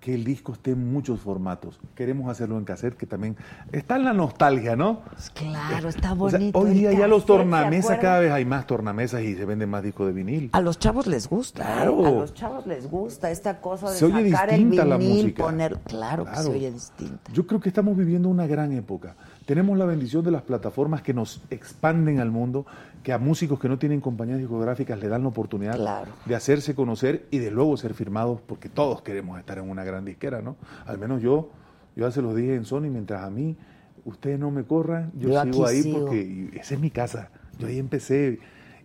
que 0.00 0.14
el 0.14 0.24
disco 0.24 0.54
esté 0.54 0.70
en 0.70 0.90
muchos 0.94 1.20
formatos. 1.20 1.78
Queremos 1.94 2.30
hacerlo 2.30 2.56
en 2.56 2.64
cassette, 2.64 2.96
que 2.96 3.04
también 3.04 3.36
está 3.70 3.96
en 3.96 4.04
la 4.04 4.14
nostalgia, 4.14 4.74
¿no? 4.74 5.02
Claro, 5.34 5.90
está 5.90 6.14
O 6.14 6.30
sea, 6.30 6.38
bonito. 6.38 6.58
hoy 6.58 6.70
el 6.70 6.74
día 6.78 6.92
ya 6.92 7.06
los 7.06 7.20
cassette, 7.20 7.20
¿se 7.20 7.26
tornamesas, 7.26 7.98
cada 7.98 8.20
vez 8.20 8.32
hay 8.32 8.46
más 8.46 8.66
tornamesas 8.66 9.20
y 9.20 9.34
se 9.34 9.44
venden 9.44 9.68
más 9.68 9.82
discos 9.82 10.06
de 10.06 10.14
vinil. 10.14 10.48
A 10.54 10.62
los 10.62 10.78
chavos 10.78 11.06
les 11.06 11.28
gusta, 11.28 11.64
¿eh? 11.64 11.66
Claro. 11.66 12.06
A 12.06 12.10
los 12.12 12.32
chavos 12.32 12.66
les 12.66 12.90
gusta 12.90 13.30
esta 13.30 13.60
cosa 13.60 13.90
de 13.90 13.96
Se 13.98 14.06
oye 14.06 14.30
sacar 14.30 14.48
el 14.54 14.60
distinta 14.60 14.86
la 14.86 14.96
vinil, 14.96 15.22
música. 15.24 15.44
poner... 15.44 15.76
Claro, 15.80 16.24
que 16.24 16.30
se 16.30 16.36
Claro. 16.44 16.50
oye 16.52 16.72
distinta. 16.72 17.30
Yo 17.34 17.46
creo 17.46 17.60
que 17.60 17.68
estamos 17.68 17.94
viviendo 17.94 18.30
una 18.30 18.46
gran 18.46 18.72
época. 18.72 19.16
Tenemos 19.44 19.76
la 19.76 19.84
bendición 19.84 20.24
de 20.24 20.30
las 20.30 20.40
plataformas 20.42 21.02
que 21.02 21.12
nos 21.12 21.42
expanden 21.50 22.20
al 22.20 22.30
mundo, 22.30 22.64
que 23.02 23.12
a 23.12 23.18
músicos 23.18 23.58
que 23.58 23.68
no 23.68 23.78
tienen 23.78 24.00
compañías 24.00 24.38
discográficas 24.38 24.98
le 24.98 25.08
dan 25.08 25.22
la 25.22 25.28
oportunidad 25.28 25.76
Claro. 25.76 26.10
de 26.26 26.34
hacerse 26.34 26.74
conocer 26.74 27.26
y 27.30 27.38
de 27.38 27.50
luego 27.50 27.76
ser 27.76 27.94
firmados, 27.94 28.40
porque 28.46 28.68
todos 28.68 29.00
queremos 29.02 29.38
estar 29.38 29.56
en 29.58 29.70
una 29.70 29.84
gran 29.84 30.04
disquera, 30.04 30.42
¿no? 30.42 30.56
Al 30.86 30.98
menos 30.98 31.22
yo, 31.22 31.50
yo 31.96 32.06
ya 32.06 32.10
se 32.10 32.20
los 32.20 32.34
dije 32.36 32.54
en 32.54 32.64
Sony, 32.66 32.82
mientras 32.90 33.22
a 33.22 33.30
mí 33.30 33.56
ustedes 34.04 34.38
no 34.38 34.50
me 34.50 34.64
corran, 34.64 35.12
yo, 35.18 35.30
Yo 35.30 35.42
sigo 35.42 35.66
ahí 35.66 35.82
sigo. 35.82 36.00
porque 36.00 36.50
esa 36.54 36.74
es 36.74 36.80
mi 36.80 36.90
casa. 36.90 37.30
Yo 37.58 37.68
ahí 37.68 37.78
empecé 37.78 38.38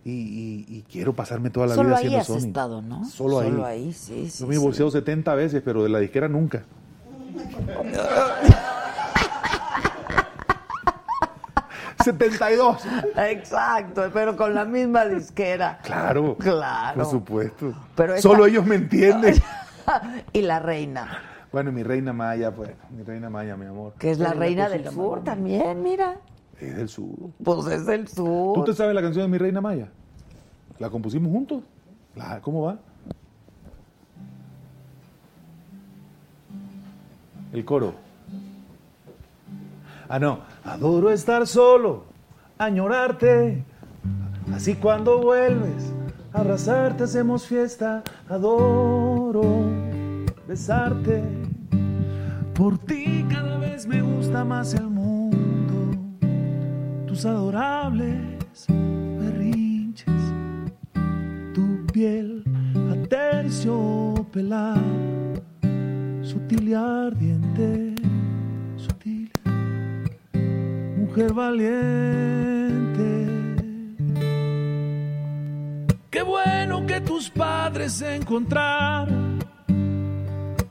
y, 0.04 0.10
y- 0.12 0.64
y 0.68 0.84
quiero 0.90 1.12
pasarme 1.14 1.50
toda 1.50 1.66
la 1.66 1.74
Solo 1.74 1.88
vida 1.88 1.96
ahí 1.98 2.06
haciendo 2.06 2.20
has 2.20 2.26
Sony. 2.26 2.46
estado, 2.48 2.80
¿no? 2.82 3.04
Solo 3.04 3.40
ahí. 3.40 3.50
Solo 3.50 3.64
ahí, 3.66 3.92
sí, 3.92 4.30
sí, 4.30 4.40
Yo 4.40 4.46
me 4.46 4.54
he 4.54 4.56
sí. 4.56 4.60
divorciado 4.60 4.90
70 4.90 5.34
veces, 5.34 5.62
pero 5.64 5.82
de 5.82 5.88
la 5.90 5.98
disquera 5.98 6.28
nunca. 6.28 6.64
¡72! 12.12 12.78
Exacto, 13.16 14.10
pero 14.12 14.36
con 14.36 14.54
la 14.54 14.64
misma 14.64 15.04
disquera. 15.06 15.78
Claro. 15.82 16.36
Claro. 16.38 16.96
Por 17.02 17.06
supuesto. 17.10 17.74
Pero 17.94 18.14
esta- 18.14 18.28
Solo 18.28 18.46
ellos 18.46 18.64
me 18.64 18.76
entienden. 18.76 19.34
y 20.32 20.42
la 20.42 20.58
reina, 20.60 21.18
bueno, 21.52 21.72
mi 21.72 21.82
reina 21.82 22.12
Maya, 22.12 22.52
pues. 22.54 22.70
Mi 22.90 23.02
reina 23.02 23.30
Maya, 23.30 23.56
mi 23.56 23.66
amor. 23.66 23.94
que 23.98 24.10
es 24.10 24.18
la 24.18 24.28
Pero 24.30 24.40
reina 24.40 24.68
del 24.68 24.88
sur 24.90 25.24
también, 25.24 25.82
mira. 25.82 26.16
Es 26.60 26.76
del 26.76 26.88
sur. 26.88 27.08
Pues 27.42 27.66
es 27.66 27.86
del 27.86 28.06
sur. 28.08 28.54
¿Tú 28.54 28.64
te 28.64 28.74
sabes 28.74 28.94
la 28.94 29.02
canción 29.02 29.24
de 29.24 29.28
mi 29.30 29.38
reina 29.38 29.60
Maya? 29.60 29.88
¿La 30.78 30.90
compusimos 30.90 31.30
juntos? 31.30 31.62
La- 32.14 32.40
¿Cómo 32.40 32.62
va? 32.62 32.76
El 37.52 37.64
coro. 37.64 37.94
Ah, 40.08 40.18
no. 40.18 40.40
Adoro 40.64 41.10
estar 41.10 41.46
solo, 41.46 42.04
añorarte. 42.58 43.64
Así 44.54 44.74
cuando 44.76 45.20
vuelves, 45.20 45.92
abrazarte, 46.32 47.04
hacemos 47.04 47.46
fiesta. 47.46 48.02
Adoro 48.28 49.64
besarte. 50.46 51.22
Por 52.54 52.78
ti 52.78 53.24
cada 53.28 53.58
vez 53.58 53.86
me 53.86 54.00
gusta 54.00 54.44
más 54.44 54.74
el 54.74 54.88
mundo. 54.88 55.98
Tus 57.06 57.26
adorables 57.26 58.66
berrinches. 59.18 60.14
Tu 61.52 61.86
piel 61.92 62.44
a 62.90 63.08
terciopelada. 63.08 64.80
Sutil 66.22 66.68
y 66.68 66.74
ardiente. 66.74 67.95
Valiente. 71.24 73.06
Qué 76.10 76.22
bueno 76.22 76.86
que 76.86 77.00
tus 77.00 77.30
padres 77.30 78.02
encontraron. 78.02 79.38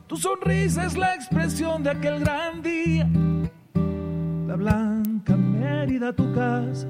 Tu 0.06 0.18
sonrisa 0.18 0.86
es 0.86 0.96
la 0.96 1.16
expresión 1.16 1.82
de 1.82 1.90
aquel 1.90 2.20
gran 2.20 2.62
día. 2.62 3.10
La 4.48 4.56
blanca 4.56 5.36
Mérida, 5.36 6.14
tu 6.14 6.32
casa. 6.36 6.88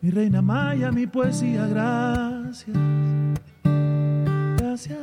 Mi 0.00 0.10
reina 0.10 0.40
Maya, 0.40 0.92
mi 0.92 1.08
poesía, 1.08 1.66
gracias. 1.66 2.76
Gracias. 4.58 4.98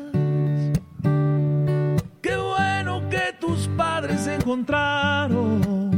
Qué 2.21 2.37
bueno 2.37 3.09
que 3.09 3.35
tus 3.41 3.67
padres 3.75 4.25
encontraron. 4.27 5.88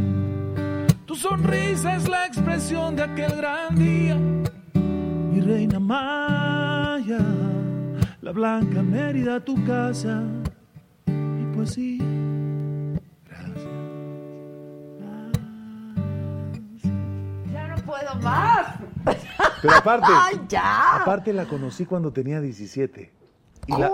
Tu 1.12 1.18
sonrisa 1.18 1.98
es 1.98 2.08
la 2.08 2.26
expresión 2.26 2.96
de 2.96 3.04
aquel 3.04 3.36
gran 3.36 3.76
día. 3.76 4.16
Mi 4.16 5.42
reina 5.42 5.78
Maya, 5.78 7.20
la 8.22 8.32
blanca 8.32 8.82
Mérida, 8.82 9.44
tu 9.44 9.62
casa 9.66 10.24
mi 11.08 11.54
poesía. 11.54 12.06
Ya 17.52 17.68
no 17.68 17.76
puedo 17.84 18.16
más. 18.22 18.78
Pero 19.62 19.76
aparte, 19.76 20.08
Ay, 20.16 20.40
ya. 20.48 20.96
aparte 21.02 21.34
la 21.34 21.44
conocí 21.44 21.86
cuando 21.86 22.14
tenía 22.14 22.40
17. 22.40 23.12
Y 23.68 23.78
la, 23.78 23.92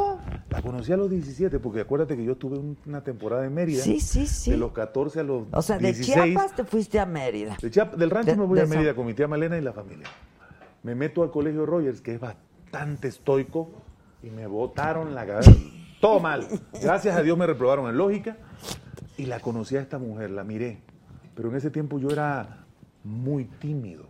la 0.57 0.61
conocí 0.63 0.91
a 0.91 0.97
los 0.97 1.09
17, 1.09 1.59
porque 1.59 1.81
acuérdate 1.81 2.17
que 2.17 2.23
yo 2.23 2.35
tuve 2.35 2.57
un- 2.57 2.77
una 2.87 3.03
temporada 3.03 3.45
en 3.45 3.53
Mérida. 3.53 3.83
Sí, 3.83 3.99
sí, 3.99 4.25
sí. 4.25 4.51
De 4.51 4.57
los 4.57 4.71
14 4.71 5.19
a 5.19 5.23
los 5.23 5.43
O 5.51 5.61
sea, 5.61 5.77
de 5.77 5.93
16. 5.93 6.33
Chiapas 6.33 6.55
te 6.55 6.63
fuiste 6.63 6.99
a 6.99 7.05
Mérida. 7.05 7.57
De 7.61 7.69
del 7.97 8.09
rancho 8.09 8.31
De- 8.31 8.37
me 8.37 8.45
voy 8.45 8.59
a 8.59 8.65
Mérida 8.65 8.87
San- 8.89 8.95
con 8.95 9.05
mi 9.05 9.13
tía 9.13 9.27
Malena 9.27 9.57
y 9.57 9.61
la 9.61 9.71
familia. 9.73 10.07
Me 10.83 10.95
meto 10.95 11.21
al 11.23 11.29
colegio 11.31 11.65
Rogers, 11.65 12.01
que 12.01 12.15
es 12.15 12.19
bastante 12.19 13.07
estoico, 13.07 13.69
y 14.23 14.29
me 14.31 14.47
botaron 14.47 15.13
la 15.13 15.25
cabeza. 15.27 15.51
Todo 16.01 16.19
mal. 16.19 16.47
Gracias 16.81 17.15
a 17.15 17.21
Dios 17.21 17.37
me 17.37 17.45
reprobaron 17.45 17.87
en 17.89 17.97
lógica. 17.97 18.37
Y 19.17 19.25
la 19.27 19.39
conocí 19.39 19.75
a 19.77 19.81
esta 19.81 19.97
mujer, 19.99 20.31
la 20.31 20.43
miré. 20.43 20.81
pero 21.35 21.49
en 21.51 21.55
ese 21.55 21.69
tiempo 21.69 21.99
yo 21.99 22.09
era 22.09 22.65
muy 23.03 23.45
tímido. 23.45 24.07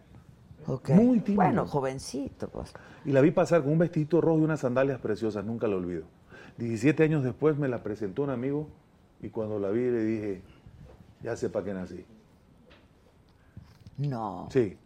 Ok. 0.66 0.90
Muy 0.92 1.20
tímido. 1.20 1.44
Bueno, 1.44 1.66
jovencito, 1.68 2.48
pues. 2.48 2.72
Y 3.04 3.12
la 3.12 3.20
vi 3.20 3.32
pasar 3.32 3.64
con 3.64 3.74
un 3.74 3.80
vestidito 3.80 4.22
rojo 4.22 4.40
y 4.40 4.44
unas 4.44 4.62
sandalias 4.62 5.00
preciosas, 5.02 5.44
nunca 5.44 5.68
lo 5.68 5.76
olvido. 5.76 6.06
17 6.58 7.04
años 7.04 7.24
después 7.24 7.58
me 7.58 7.68
la 7.68 7.84
presentó 7.84 8.24
un 8.24 8.30
amigo 8.32 8.68
y 9.22 9.30
cuando 9.30 9.60
la 9.60 9.70
vi 9.70 9.82
le 9.82 10.04
dije, 10.04 10.42
ya 11.24 11.36
sé 11.36 11.50
para 11.50 11.66
qué 11.66 11.74
nací. 11.74 12.06
No. 13.98 14.48
Sí. 14.52 14.78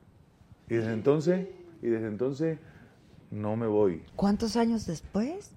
Y 0.69 0.75
desde 0.75 0.93
entonces, 0.93 1.48
y 1.82 1.88
desde 1.88 2.08
entonces 2.08 2.59
no 3.30 3.56
me 3.56 3.67
voy. 3.67 4.03
¿Cuántos 4.16 4.56
años 4.56 4.85
después? 4.85 5.51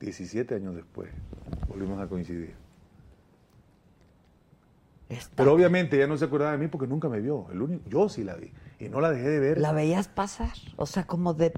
17 0.00 0.54
años 0.54 0.74
después 0.74 1.10
volvimos 1.68 2.00
a 2.00 2.06
coincidir. 2.06 2.54
Está- 5.08 5.36
Pero 5.36 5.52
obviamente 5.52 5.96
ella 5.96 6.06
no 6.06 6.16
se 6.16 6.24
acordaba 6.24 6.52
de 6.52 6.58
mí 6.58 6.68
porque 6.68 6.86
nunca 6.86 7.08
me 7.08 7.20
vio. 7.20 7.46
El 7.52 7.62
único, 7.62 7.88
yo 7.88 8.08
sí 8.08 8.24
la 8.24 8.34
vi. 8.34 8.52
Y 8.78 8.88
no 8.88 9.00
la 9.00 9.10
dejé 9.10 9.28
de 9.28 9.40
ver. 9.40 9.58
La 9.58 9.72
veías 9.72 10.08
pasar, 10.08 10.52
o 10.76 10.84
sea, 10.84 11.06
como 11.06 11.32
de, 11.32 11.52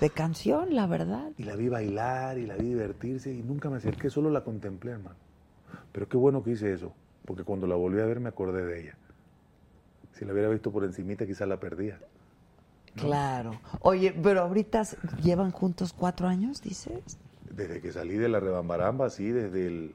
de 0.00 0.10
canción, 0.10 0.74
la 0.74 0.86
verdad. 0.86 1.30
Y 1.38 1.44
la 1.44 1.56
vi 1.56 1.68
bailar 1.68 2.38
y 2.38 2.46
la 2.46 2.56
vi 2.56 2.66
divertirse 2.68 3.32
y 3.32 3.42
nunca 3.42 3.70
me 3.70 3.76
acerqué, 3.78 4.10
solo 4.10 4.30
la 4.30 4.42
contemplé, 4.44 4.92
hermano. 4.92 5.16
Pero 5.92 6.08
qué 6.08 6.16
bueno 6.16 6.42
que 6.42 6.50
hice 6.52 6.72
eso, 6.72 6.92
porque 7.24 7.44
cuando 7.44 7.66
la 7.66 7.74
volví 7.76 8.00
a 8.00 8.04
ver 8.06 8.20
me 8.20 8.28
acordé 8.28 8.64
de 8.64 8.80
ella. 8.82 8.94
Si 10.12 10.24
la 10.24 10.32
hubiera 10.32 10.48
visto 10.48 10.70
por 10.72 10.84
encimita 10.84 11.26
quizás 11.26 11.46
la 11.48 11.58
perdía. 11.60 11.98
Claro. 12.96 13.52
Oye, 13.80 14.12
pero 14.22 14.40
ahorita 14.42 14.82
llevan 15.22 15.50
juntos 15.52 15.92
cuatro 15.92 16.26
años, 16.26 16.60
dices. 16.62 17.18
Desde 17.54 17.80
que 17.80 17.92
salí 17.92 18.16
de 18.16 18.28
la 18.28 18.40
rebambaramba, 18.40 19.10
sí, 19.10 19.30
desde 19.30 19.66
el, 19.66 19.94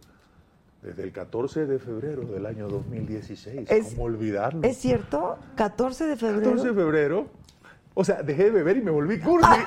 desde 0.82 1.04
el 1.04 1.12
14 1.12 1.66
de 1.66 1.80
febrero 1.80 2.24
del 2.24 2.46
año 2.46 2.68
2016. 2.70 3.70
Es- 3.70 3.90
¿Cómo 3.94 4.04
olvidarlo? 4.04 4.62
¿Es 4.64 4.78
cierto? 4.78 5.38
14 5.56 6.06
de 6.06 6.16
febrero. 6.16 6.42
14 6.52 6.68
de 6.70 6.74
febrero. 6.74 7.28
O 7.96 8.04
sea, 8.04 8.24
dejé 8.24 8.46
de 8.46 8.52
beber 8.52 8.78
y 8.78 8.82
me 8.82 8.92
volví 8.92 9.20
cursi. 9.20 9.48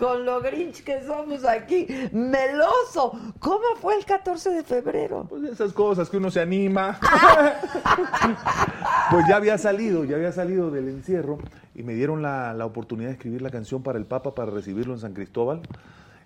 Con 0.00 0.24
lo 0.24 0.40
grinch 0.40 0.82
que 0.82 1.04
somos 1.04 1.44
aquí. 1.44 1.86
Meloso. 2.10 3.12
¿Cómo 3.38 3.76
fue 3.80 3.98
el 3.98 4.06
14 4.06 4.50
de 4.50 4.64
febrero? 4.64 5.26
Pues 5.28 5.44
esas 5.44 5.74
cosas 5.74 6.08
que 6.08 6.16
uno 6.16 6.30
se 6.30 6.40
anima. 6.40 6.98
pues 9.10 9.26
ya 9.28 9.36
había 9.36 9.58
salido, 9.58 10.04
ya 10.04 10.16
había 10.16 10.32
salido 10.32 10.70
del 10.70 10.88
encierro 10.88 11.38
y 11.74 11.82
me 11.82 11.92
dieron 11.92 12.22
la, 12.22 12.54
la 12.54 12.64
oportunidad 12.64 13.08
de 13.08 13.16
escribir 13.16 13.42
la 13.42 13.50
canción 13.50 13.82
para 13.82 13.98
el 13.98 14.06
Papa 14.06 14.34
para 14.34 14.50
recibirlo 14.50 14.94
en 14.94 15.00
San 15.00 15.12
Cristóbal. 15.12 15.60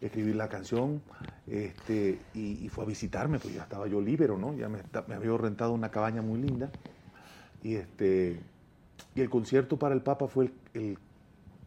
Escribir 0.00 0.36
la 0.36 0.48
canción 0.48 1.02
este, 1.48 2.20
y, 2.32 2.64
y 2.64 2.68
fue 2.68 2.84
a 2.84 2.86
visitarme, 2.86 3.40
pues 3.40 3.54
ya 3.54 3.62
estaba 3.62 3.88
yo 3.88 4.00
libero, 4.00 4.38
¿no? 4.38 4.54
Ya 4.54 4.68
me 4.68 5.14
había 5.14 5.36
rentado 5.36 5.72
una 5.72 5.90
cabaña 5.90 6.22
muy 6.22 6.40
linda. 6.40 6.70
Y, 7.62 7.74
este, 7.74 8.38
y 9.14 9.20
el 9.20 9.30
concierto 9.30 9.78
para 9.78 9.94
el 9.94 10.02
Papa 10.02 10.26
fue 10.28 10.46
el, 10.46 10.52
el 10.74 10.98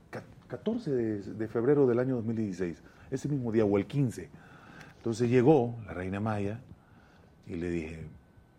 ca- 0.09 0.23
14 0.47 0.91
de, 0.91 1.21
de 1.21 1.47
febrero 1.47 1.87
del 1.87 1.99
año 1.99 2.15
2016, 2.15 2.81
ese 3.11 3.29
mismo 3.29 3.51
día, 3.51 3.65
o 3.65 3.77
el 3.77 3.85
15. 3.85 4.29
Entonces 4.97 5.29
llegó 5.29 5.75
la 5.85 5.93
reina 5.93 6.19
Maya 6.19 6.59
y 7.45 7.55
le 7.55 7.69
dije, 7.69 8.05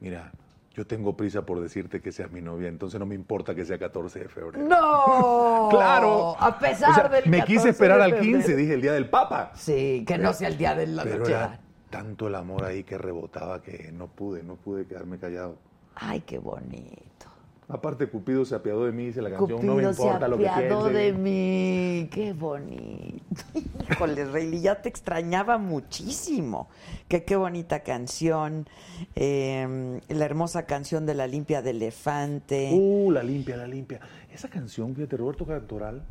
mira, 0.01 0.33
yo 0.75 0.87
tengo 0.87 1.17
prisa 1.17 1.43
por 1.45 1.61
decirte 1.61 2.01
que 2.01 2.13
seas 2.13 2.31
mi 2.31 2.41
novia, 2.41 2.69
entonces 2.69 2.99
no 3.01 3.05
me 3.05 3.15
importa 3.17 3.55
que 3.55 3.65
sea 3.65 3.79
14 3.79 4.21
de 4.21 4.29
febrero. 4.29 4.65
¡No! 4.67 5.69
Claro. 5.71 6.35
A 6.41 6.59
pesar 6.59 6.91
O 6.91 6.95
sea, 6.95 7.09
del 7.09 7.29
me 7.29 7.39
14 7.41 7.47
quise 7.47 7.69
esperar 7.71 8.01
al 8.01 8.13
febrero. 8.13 8.39
15, 8.39 8.57
dije 8.57 8.75
el 8.75 8.81
día 8.81 8.93
del 8.93 9.11
Papa. 9.11 9.53
Sí, 9.55 10.05
que 10.07 10.17
no 10.17 10.33
sea 10.33 10.49
el 10.49 10.57
día 10.57 10.75
de 10.75 10.87
la 10.87 11.03
Pero 11.03 11.19
noche. 11.19 11.33
era 11.33 11.61
tanto 11.91 12.29
el 12.29 12.35
amor 12.37 12.65
ahí 12.65 12.85
que 12.85 12.97
rebotaba 12.97 13.61
que 13.61 13.91
no 13.93 14.07
pude, 14.07 14.43
no 14.43 14.55
pude 14.57 14.87
quedarme 14.87 15.19
callado. 15.19 15.57
Ay, 15.97 16.21
qué 16.23 16.39
bonito. 16.39 17.27
Aparte, 17.71 18.09
Cupido 18.09 18.47
se 18.47 18.55
apiadó 18.55 18.87
de 18.87 18.93
mí, 18.93 19.07
dice 19.07 19.21
la 19.21 19.29
canción, 19.29 19.59
Cupido 19.59 19.75
no 19.75 19.89
me 19.89 19.93
se 19.95 20.03
importa 20.03 20.27
lo 20.27 20.39
que 20.39 20.49
apiadó 20.49 20.85
piense. 20.85 20.99
de 20.99 21.13
mí. 21.13 22.09
Qué 22.11 22.33
bonito. 22.33 23.25
Híjole, 23.93 24.25
Rayleigh, 24.25 24.63
ya 24.63 24.81
te 24.81 24.89
extrañaba 24.89 25.59
muchísimo. 25.59 26.69
Que 27.09 27.25
qué 27.25 27.37
bonita 27.37 27.81
canción. 27.81 28.67
Eh, 29.15 30.01
la 30.09 30.25
hermosa 30.25 30.65
canción 30.65 31.05
de 31.05 31.15
La 31.15 31.27
Limpia 31.27 31.61
de 31.61 31.71
Elefante. 31.71 32.71
Uh, 32.73 33.11
la 33.11 33.23
limpia, 33.23 33.57
la 33.59 33.67
limpia. 33.67 34.01
Esa 34.33 34.49
canción, 34.49 34.95
fíjate, 34.95 35.19
Roberto 35.19 35.45
Cantoral. 35.45 36.03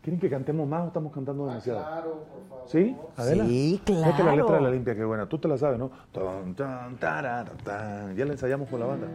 ¿Quieren 0.00 0.18
que 0.18 0.28
cantemos 0.30 0.66
más 0.66 0.82
o 0.82 0.86
estamos 0.88 1.12
cantando 1.12 1.46
demasiado? 1.46 1.78
Claro, 1.78 2.24
por 2.24 2.48
favor. 2.48 2.68
¿Sí? 2.68 2.96
Adela. 3.16 3.46
Sí, 3.46 3.80
Fíjate 3.84 3.94
la 3.94 4.16
claro. 4.16 4.36
letra 4.36 4.56
de 4.56 4.62
la 4.62 4.70
limpia, 4.70 4.96
qué 4.96 5.04
buena. 5.04 5.28
Tú 5.28 5.38
te 5.38 5.46
la 5.46 5.56
sabes, 5.58 5.78
¿no? 5.78 5.90
Tan, 6.10 6.54
tan, 6.56 6.96
tarara, 6.96 7.52
tan. 7.62 8.16
Ya 8.16 8.24
la 8.24 8.32
ensayamos 8.32 8.68
con 8.68 8.80
la 8.80 8.86
banda. 8.86 9.06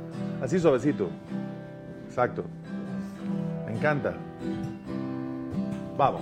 Así 0.42 0.60
suavecito. 0.60 1.10
Exacto. 2.18 2.46
Me 3.68 3.74
encanta. 3.74 4.16
Vamos. 5.96 6.22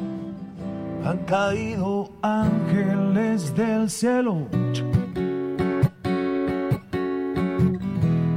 Han 1.06 1.20
caído 1.20 2.12
ángeles 2.22 3.56
del 3.56 3.90
cielo. 3.90 4.46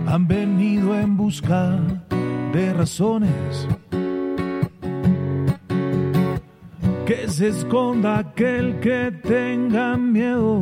Han 0.07 0.29
venido 0.29 0.95
en 1.01 1.17
busca 1.17 1.81
de 2.53 2.73
razones. 2.75 3.67
Que 7.07 7.29
se 7.29 7.49
esconda 7.49 8.19
aquel 8.19 8.79
que 8.79 9.11
tenga 9.25 9.97
miedo. 9.97 10.61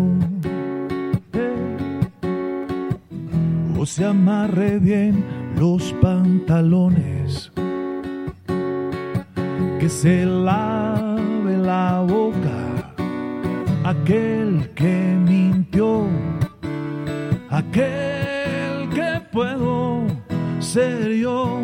Eh. 1.34 2.08
O 3.78 3.84
se 3.84 4.07
amarre 4.07 4.78
bien 4.78 5.35
los 5.57 5.93
pantalones. 6.01 7.51
Que 9.81 9.89
se 9.89 10.25
lave 10.26 11.59
la 11.59 12.05
boca 12.07 12.67
aquel 13.85 14.68
que 14.75 15.17
mintió, 15.26 16.09
aquel 17.51 18.89
que 18.93 19.20
puedo 19.31 20.07
ser 20.59 21.12
yo, 21.12 21.60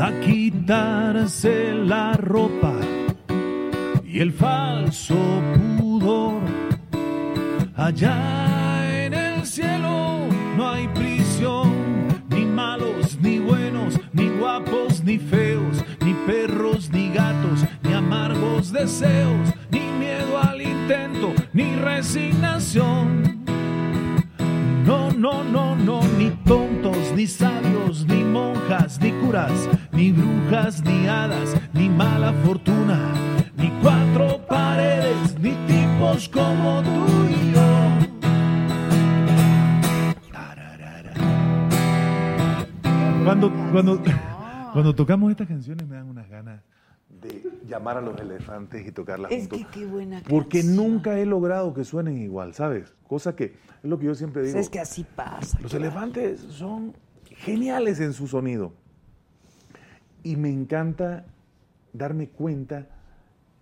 a 0.00 0.10
quitarse 0.24 1.74
la 1.74 2.14
ropa 2.14 2.72
y 4.04 4.20
el 4.20 4.32
falso 4.32 5.16
pudor. 5.78 6.40
Allá 7.76 8.51
guapos 14.42 15.04
ni 15.04 15.18
feos, 15.18 15.84
ni 16.04 16.14
perros 16.26 16.90
ni 16.90 17.10
gatos, 17.10 17.64
ni 17.84 17.92
amargos 17.92 18.72
deseos, 18.72 19.54
ni 19.70 19.78
miedo 20.00 20.36
al 20.36 20.60
intento, 20.60 21.32
ni 21.52 21.76
resignación. 21.76 23.44
No, 24.84 25.12
no, 25.12 25.44
no, 25.44 25.76
no, 25.76 26.00
ni 26.18 26.30
tontos, 26.44 27.12
ni 27.14 27.28
sabios, 27.28 28.04
ni 28.04 28.24
monjas, 28.24 29.00
ni 29.00 29.12
curas, 29.12 29.68
ni 29.92 30.10
brujas, 30.10 30.82
ni 30.82 31.06
hadas, 31.06 31.54
ni 31.72 31.88
mala 31.88 32.32
fortuna, 32.44 32.98
ni 33.56 33.70
cuatro 33.80 34.44
paredes, 34.48 35.38
ni 35.38 35.52
tipos 35.68 36.28
como 36.28 36.82
tú 36.82 37.06
y 37.30 37.52
yo. 37.54 37.72
Cuando, 43.24 43.52
cuando, 43.70 44.02
cuando 44.72 44.94
tocamos 44.94 45.30
estas 45.30 45.48
canciones 45.48 45.86
me 45.88 45.96
dan 45.96 46.08
unas 46.08 46.28
ganas 46.28 46.62
De 47.08 47.42
llamar 47.66 47.98
a 47.98 48.00
los 48.00 48.18
elefantes 48.20 48.86
y 48.86 48.92
tocarlas 48.92 49.30
Es 49.32 49.48
juntos. 49.48 49.58
que 49.58 49.80
qué 49.80 49.86
buena 49.86 50.22
Porque 50.28 50.60
canción. 50.60 50.76
nunca 50.76 51.18
he 51.18 51.26
logrado 51.26 51.74
que 51.74 51.84
suenen 51.84 52.18
igual, 52.18 52.54
¿sabes? 52.54 52.94
Cosa 53.06 53.36
que 53.36 53.44
es 53.44 53.52
lo 53.90 53.98
que 53.98 54.06
yo 54.06 54.14
siempre 54.14 54.42
digo. 54.42 54.58
Es 54.58 54.70
que 54.70 54.80
así 54.80 55.04
pasa. 55.04 55.58
Los 55.60 55.70
claro. 55.72 55.84
elefantes 55.86 56.40
son 56.40 56.94
geniales 57.24 58.00
en 58.00 58.12
su 58.12 58.26
sonido. 58.28 58.72
Y 60.22 60.36
me 60.36 60.50
encanta 60.50 61.26
darme 61.92 62.28
cuenta 62.28 62.86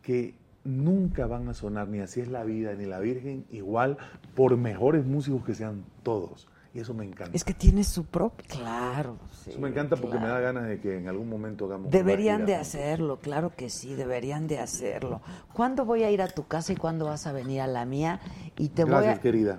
que 0.02 0.34
nunca 0.64 1.26
van 1.26 1.48
a 1.48 1.54
sonar, 1.54 1.88
ni 1.88 2.00
así 2.00 2.20
es 2.20 2.28
la 2.28 2.44
vida, 2.44 2.74
ni 2.74 2.84
la 2.84 3.00
Virgen, 3.00 3.46
igual, 3.50 3.96
por 4.34 4.56
mejores 4.58 5.06
músicos 5.06 5.44
que 5.44 5.54
sean 5.54 5.84
todos. 6.02 6.48
Y 6.72 6.78
eso 6.78 6.94
me 6.94 7.04
encanta. 7.04 7.32
Es 7.36 7.42
que 7.42 7.52
tiene 7.52 7.82
su 7.82 8.04
propio. 8.04 8.46
Claro. 8.48 9.16
sí, 9.42 9.50
eso 9.50 9.58
me 9.58 9.68
encanta 9.70 9.96
porque 9.96 10.14
me 10.18 10.20
claro. 10.26 10.34
da 10.34 10.40
ganas 10.40 10.68
de 10.68 10.80
que 10.80 10.98
en 10.98 11.08
algún 11.08 11.28
momento 11.28 11.64
hagamos. 11.66 11.90
Deberían 11.90 12.46
de 12.46 12.54
hacerlo, 12.54 13.18
claro 13.18 13.52
que 13.56 13.70
sí, 13.70 13.94
deberían 13.94 14.46
de 14.46 14.60
hacerlo. 14.60 15.20
¿Cuándo 15.52 15.84
voy 15.84 16.04
a 16.04 16.10
ir 16.12 16.22
a 16.22 16.28
tu 16.28 16.46
casa 16.46 16.72
y 16.72 16.76
cuándo 16.76 17.06
vas 17.06 17.26
a 17.26 17.32
venir 17.32 17.60
a 17.60 17.66
la 17.66 17.84
mía? 17.86 18.20
Y 18.56 18.68
te 18.68 18.84
Gracias, 18.84 19.04
voy 19.14 19.18
a... 19.18 19.20
querida. 19.20 19.58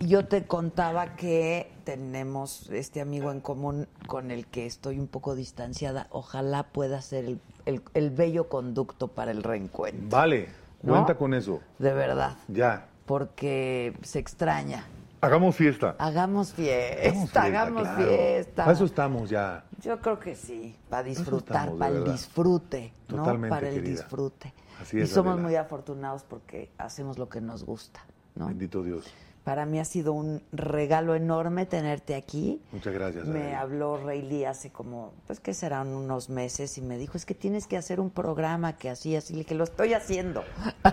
Yo 0.00 0.26
te 0.26 0.44
contaba 0.46 1.16
que 1.16 1.72
tenemos 1.84 2.68
este 2.70 3.00
amigo 3.00 3.32
en 3.32 3.40
común 3.40 3.88
con 4.06 4.30
el 4.30 4.46
que 4.46 4.66
estoy 4.66 4.98
un 5.00 5.08
poco 5.08 5.34
distanciada. 5.34 6.06
Ojalá 6.10 6.64
pueda 6.64 7.00
ser 7.02 7.24
el, 7.24 7.40
el- 7.64 7.82
el 7.94 8.10
bello 8.10 8.48
conducto 8.48 9.08
para 9.08 9.30
el 9.32 9.42
reencuentro. 9.42 10.16
Vale, 10.16 10.48
¿No? 10.82 10.92
cuenta 10.92 11.16
con 11.16 11.34
eso. 11.34 11.60
De 11.80 11.92
verdad. 11.92 12.36
Ya. 12.48 12.86
Porque 13.06 13.94
se 14.02 14.18
extraña. 14.18 14.84
Hagamos 15.24 15.56
fiesta. 15.56 15.96
Hagamos 15.98 16.52
fiesta, 16.52 17.42
hagamos 17.42 17.82
claro. 17.82 18.06
fiesta. 18.06 18.64
Para 18.64 18.72
eso 18.72 18.84
estamos 18.84 19.30
ya. 19.30 19.64
Yo 19.82 19.98
creo 20.00 20.20
que 20.20 20.36
sí, 20.36 20.76
para 20.88 21.02
disfrutar, 21.02 21.56
estamos, 21.64 21.78
para 21.78 21.96
el 21.96 22.04
disfrute, 22.04 22.92
¿no? 23.08 23.24
Para 23.24 23.68
el 23.68 23.74
querida. 23.76 23.90
disfrute. 24.02 24.52
Así 24.80 24.98
y 24.98 25.00
es, 25.00 25.10
somos 25.10 25.32
Adela. 25.34 25.48
muy 25.48 25.56
afortunados 25.56 26.24
porque 26.24 26.70
hacemos 26.76 27.18
lo 27.18 27.28
que 27.28 27.40
nos 27.40 27.64
gusta, 27.64 28.04
¿no? 28.34 28.48
Bendito 28.48 28.82
Dios. 28.82 29.06
Para 29.44 29.66
mí 29.66 29.78
ha 29.78 29.84
sido 29.84 30.14
un 30.14 30.40
regalo 30.52 31.14
enorme 31.14 31.66
tenerte 31.66 32.14
aquí. 32.14 32.62
Muchas 32.72 32.94
gracias. 32.94 33.26
Me 33.26 33.54
habló 33.54 33.98
Rayleigh 33.98 34.46
hace 34.46 34.70
como, 34.70 35.12
pues 35.26 35.38
que 35.38 35.52
serán 35.52 35.88
unos 35.88 36.30
meses 36.30 36.78
y 36.78 36.80
me 36.80 36.96
dijo, 36.96 37.18
es 37.18 37.26
que 37.26 37.34
tienes 37.34 37.66
que 37.66 37.76
hacer 37.76 38.00
un 38.00 38.08
programa 38.10 38.78
que 38.78 38.88
así, 38.88 39.14
así, 39.16 39.44
que 39.44 39.54
lo 39.54 39.64
estoy 39.64 39.92
haciendo. 39.92 40.44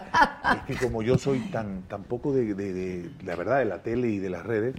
Es 0.53 0.63
que 0.63 0.85
como 0.85 1.01
yo 1.01 1.17
soy 1.17 1.39
tan, 1.51 1.83
tan 1.83 2.03
poco 2.03 2.33
de, 2.33 2.53
de- 2.53 2.73
de 2.73 3.09
la 3.23 3.35
verdad, 3.35 3.59
de 3.59 3.65
la 3.65 3.83
tele 3.83 4.09
y 4.09 4.17
de 4.19 4.30
las 4.30 4.45
redes, 4.45 4.75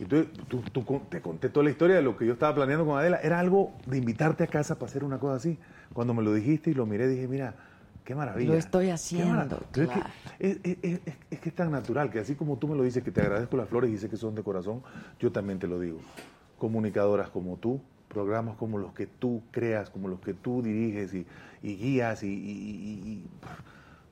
entonces 0.00 0.32
tú, 0.48 0.60
tú 0.72 0.84
te 1.08 1.20
conté 1.20 1.48
toda 1.48 1.62
la 1.64 1.70
historia 1.70 1.94
de 1.94 2.02
lo 2.02 2.16
que 2.16 2.26
yo 2.26 2.32
estaba 2.32 2.52
planeando 2.54 2.84
con 2.84 2.98
Adela. 2.98 3.20
Era 3.22 3.38
algo 3.38 3.72
de 3.86 3.98
invitarte 3.98 4.42
a 4.42 4.46
casa 4.48 4.74
para 4.76 4.86
hacer 4.90 5.04
una 5.04 5.18
cosa 5.20 5.36
así. 5.36 5.58
Cuando 5.92 6.12
me 6.12 6.22
lo 6.24 6.32
dijiste 6.34 6.70
y 6.70 6.74
lo 6.74 6.86
miré, 6.86 7.06
dije, 7.06 7.28
mira, 7.28 7.54
qué 8.12 8.16
maravilla. 8.16 8.52
Lo 8.52 8.56
estoy 8.58 8.90
haciendo, 8.90 9.58
claro. 9.72 10.02
Es, 10.38 10.58
que, 10.58 10.70
es- 10.72 10.78
es- 10.82 11.00
es- 11.30 11.40
que 11.40 11.48
es 11.48 11.54
tan 11.54 11.70
natural 11.70 12.10
que 12.10 12.18
así 12.20 12.34
como 12.34 12.56
tú 12.58 12.68
me 12.68 12.76
lo 12.76 12.82
dices, 12.82 13.02
que 13.02 13.10
te 13.10 13.20
agradezco 13.20 13.56
las 13.56 13.68
flores 13.68 13.90
y 13.90 13.98
sé 13.98 14.08
que 14.10 14.16
son 14.16 14.34
de 14.34 14.42
corazón, 14.42 14.82
yo 15.18 15.32
también 15.32 15.58
te 15.58 15.66
lo 15.66 15.78
digo. 15.80 15.98
Comunicadoras 16.58 17.30
como 17.30 17.56
tú, 17.56 17.80
programas 18.08 18.56
como 18.56 18.78
los 18.78 18.92
que 18.92 19.06
tú 19.06 19.42
creas, 19.50 19.88
como 19.90 20.08
los 20.08 20.20
que 20.20 20.34
tú 20.34 20.62
diriges 20.62 21.14
y, 21.14 21.26
y 21.62 21.76
guías 21.76 22.22
y, 22.22 22.28
y- 22.28 23.02
y- 23.08 23.24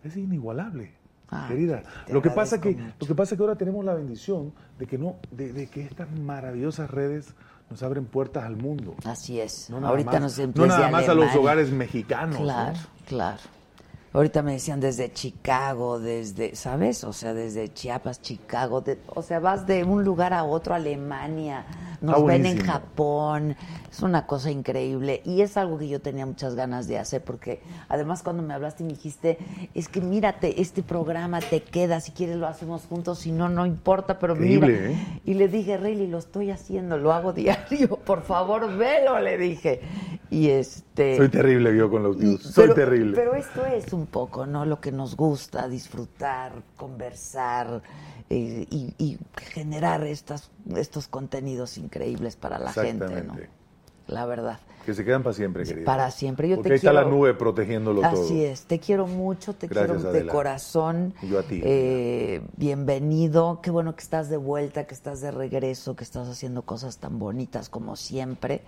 es 0.03 0.17
inigualable. 0.17 0.93
Ah, 1.33 1.47
querida, 1.49 1.85
lo 2.11 2.21
que 2.23 2.31
pasa 2.31 2.61
que 2.61 2.77
lo 2.99 3.07
que 3.07 3.15
pasa 3.15 3.37
que 3.37 3.43
ahora 3.43 3.55
tenemos 3.55 3.85
la 3.85 3.95
bendición 3.95 4.53
de 4.81 4.87
que 4.87 4.99
no 4.99 5.15
de, 5.31 5.53
de 5.53 5.69
que 5.69 5.83
estas 5.85 6.11
maravillosas 6.11 6.91
redes 6.91 7.35
nos 7.71 7.85
abren 7.85 8.07
puertas 8.07 8.43
al 8.43 8.57
mundo. 8.57 8.97
Así 9.05 9.39
es. 9.41 9.71
No 9.71 9.77
nada 9.77 9.91
Ahorita 9.91 10.19
más- 10.19 10.39
nos 10.39 10.57
no 10.57 10.67
nada 10.67 10.91
más 10.91 11.05
a 11.05 11.15
los 11.15 11.27
Alemania. 11.27 11.41
hogares 11.41 11.71
mexicanos. 11.71 12.37
¿no? 12.41 12.45
Claro, 12.47 12.79
claro. 13.07 13.41
Ahorita 14.13 14.43
me 14.43 14.53
decían 14.55 14.81
desde 14.81 15.13
Chicago, 15.13 16.01
desde, 16.01 16.57
¿sabes? 16.57 17.05
O 17.05 17.13
sea, 17.13 17.33
desde 17.33 17.73
Chiapas, 17.73 18.21
Chicago, 18.21 18.81
de- 18.81 18.99
o 19.15 19.23
sea, 19.23 19.39
vas 19.39 19.67
de 19.69 19.85
un 19.85 20.03
lugar 20.05 20.33
a 20.35 20.43
otro, 20.43 20.75
Alemania, 20.75 21.65
nos 22.01 22.17
ven 22.27 22.45
en. 22.47 22.67
Japón, 22.67 23.57
es 23.91 24.03
una 24.03 24.27
cosa 24.27 24.51
increíble 24.51 25.21
y 25.25 25.41
es 25.41 25.57
algo 25.57 25.77
que 25.79 25.89
yo 25.89 26.01
tenía 26.01 26.25
muchas 26.25 26.55
ganas 26.55 26.87
de 26.87 26.99
hacer 26.99 27.23
porque 27.25 27.61
además 27.89 28.23
cuando 28.23 28.43
me 28.43 28.55
hablaste 28.55 28.83
y 28.85 28.87
me 28.87 28.93
dijiste, 28.93 29.39
es 29.75 29.89
que 29.89 30.01
mírate, 30.01 30.61
este 30.61 30.83
programa 30.83 31.41
te 31.41 31.63
queda, 31.63 32.01
si 32.01 32.13
quieres 32.13 32.37
lo 32.37 32.47
hacemos 32.47 32.83
juntos, 32.87 33.19
si 33.19 33.33
no, 33.33 33.49
no 33.49 33.67
importa, 33.67 34.19
pero 34.19 34.35
Increíble, 34.35 34.67
mira. 34.81 34.91
¿eh? 34.93 35.21
Y 35.25 35.35
le 35.35 35.49
dije, 35.49 35.77
Rayleigh, 35.77 36.09
lo 36.09 36.19
estoy 36.19 36.51
haciendo, 36.51 36.99
lo 36.99 37.13
hago 37.13 37.33
diario, 37.35 37.97
por 37.97 38.23
favor, 38.23 38.77
velo, 38.77 39.19
le 39.19 39.37
dije. 39.37 39.81
Y 40.31 40.51
este... 40.51 41.17
Soy 41.17 41.29
terrible 41.29 41.77
yo 41.77 41.91
con 41.91 42.05
los 42.05 42.17
views. 42.17 42.43
Soy 42.43 42.69
pero- 42.69 42.75
terrible. 42.75 43.17
Pero 43.17 43.35
esto 43.35 43.67
es 43.67 43.93
un 43.93 44.07
poco, 44.07 44.47
¿no? 44.47 44.65
Lo 44.65 44.81
que 44.81 44.93
nos 44.93 45.17
gusta, 45.17 45.67
disfrutar, 45.69 46.53
conversar 46.77 47.83
eh, 48.29 48.67
y, 48.71 48.95
y 48.99 49.19
generar 49.37 50.05
estas, 50.05 50.51
estos 50.77 51.09
contenidos 51.09 51.77
increíbles 51.79 52.37
para 52.37 52.61
la 52.61 52.73
gente, 52.73 53.23
¿no? 53.25 53.35
La 54.11 54.27
verdad. 54.27 54.59
Que 54.85 54.95
se 54.95 55.05
quedan 55.05 55.23
para 55.23 55.35
siempre, 55.35 55.65
querida. 55.65 55.85
Para 55.85 56.11
siempre. 56.11 56.49
Yo 56.49 56.57
Porque 56.57 56.71
te 56.71 56.73
ahí 56.75 56.77
está 56.79 56.91
quiero- 56.91 57.05
la 57.05 57.11
nube 57.15 57.35
protegiéndolo 57.35 58.01
todo. 58.01 58.25
Así 58.25 58.45
es, 58.45 58.63
te 58.63 58.79
quiero 58.81 59.07
mucho, 59.07 59.53
te 59.55 59.67
Gracias, 59.69 59.99
quiero 59.99 60.13
de 60.13 60.27
corazón. 60.27 61.15
Yo 61.23 61.39
a 61.39 61.43
ti. 61.43 61.61
Eh, 61.63 62.41
bienvenido, 62.57 63.61
qué 63.63 63.71
bueno 63.71 63.95
que 63.95 64.03
estás 64.03 64.31
de 64.31 64.37
vuelta, 64.39 64.85
que 64.85 64.95
estás 64.95 65.21
de 65.21 65.31
regreso, 65.31 65.95
que 65.97 66.03
estás 66.05 66.29
haciendo 66.29 66.63
cosas 66.63 66.97
tan 66.97 67.19
bonitas 67.19 67.69
como 67.69 67.95
siempre. 67.95 68.63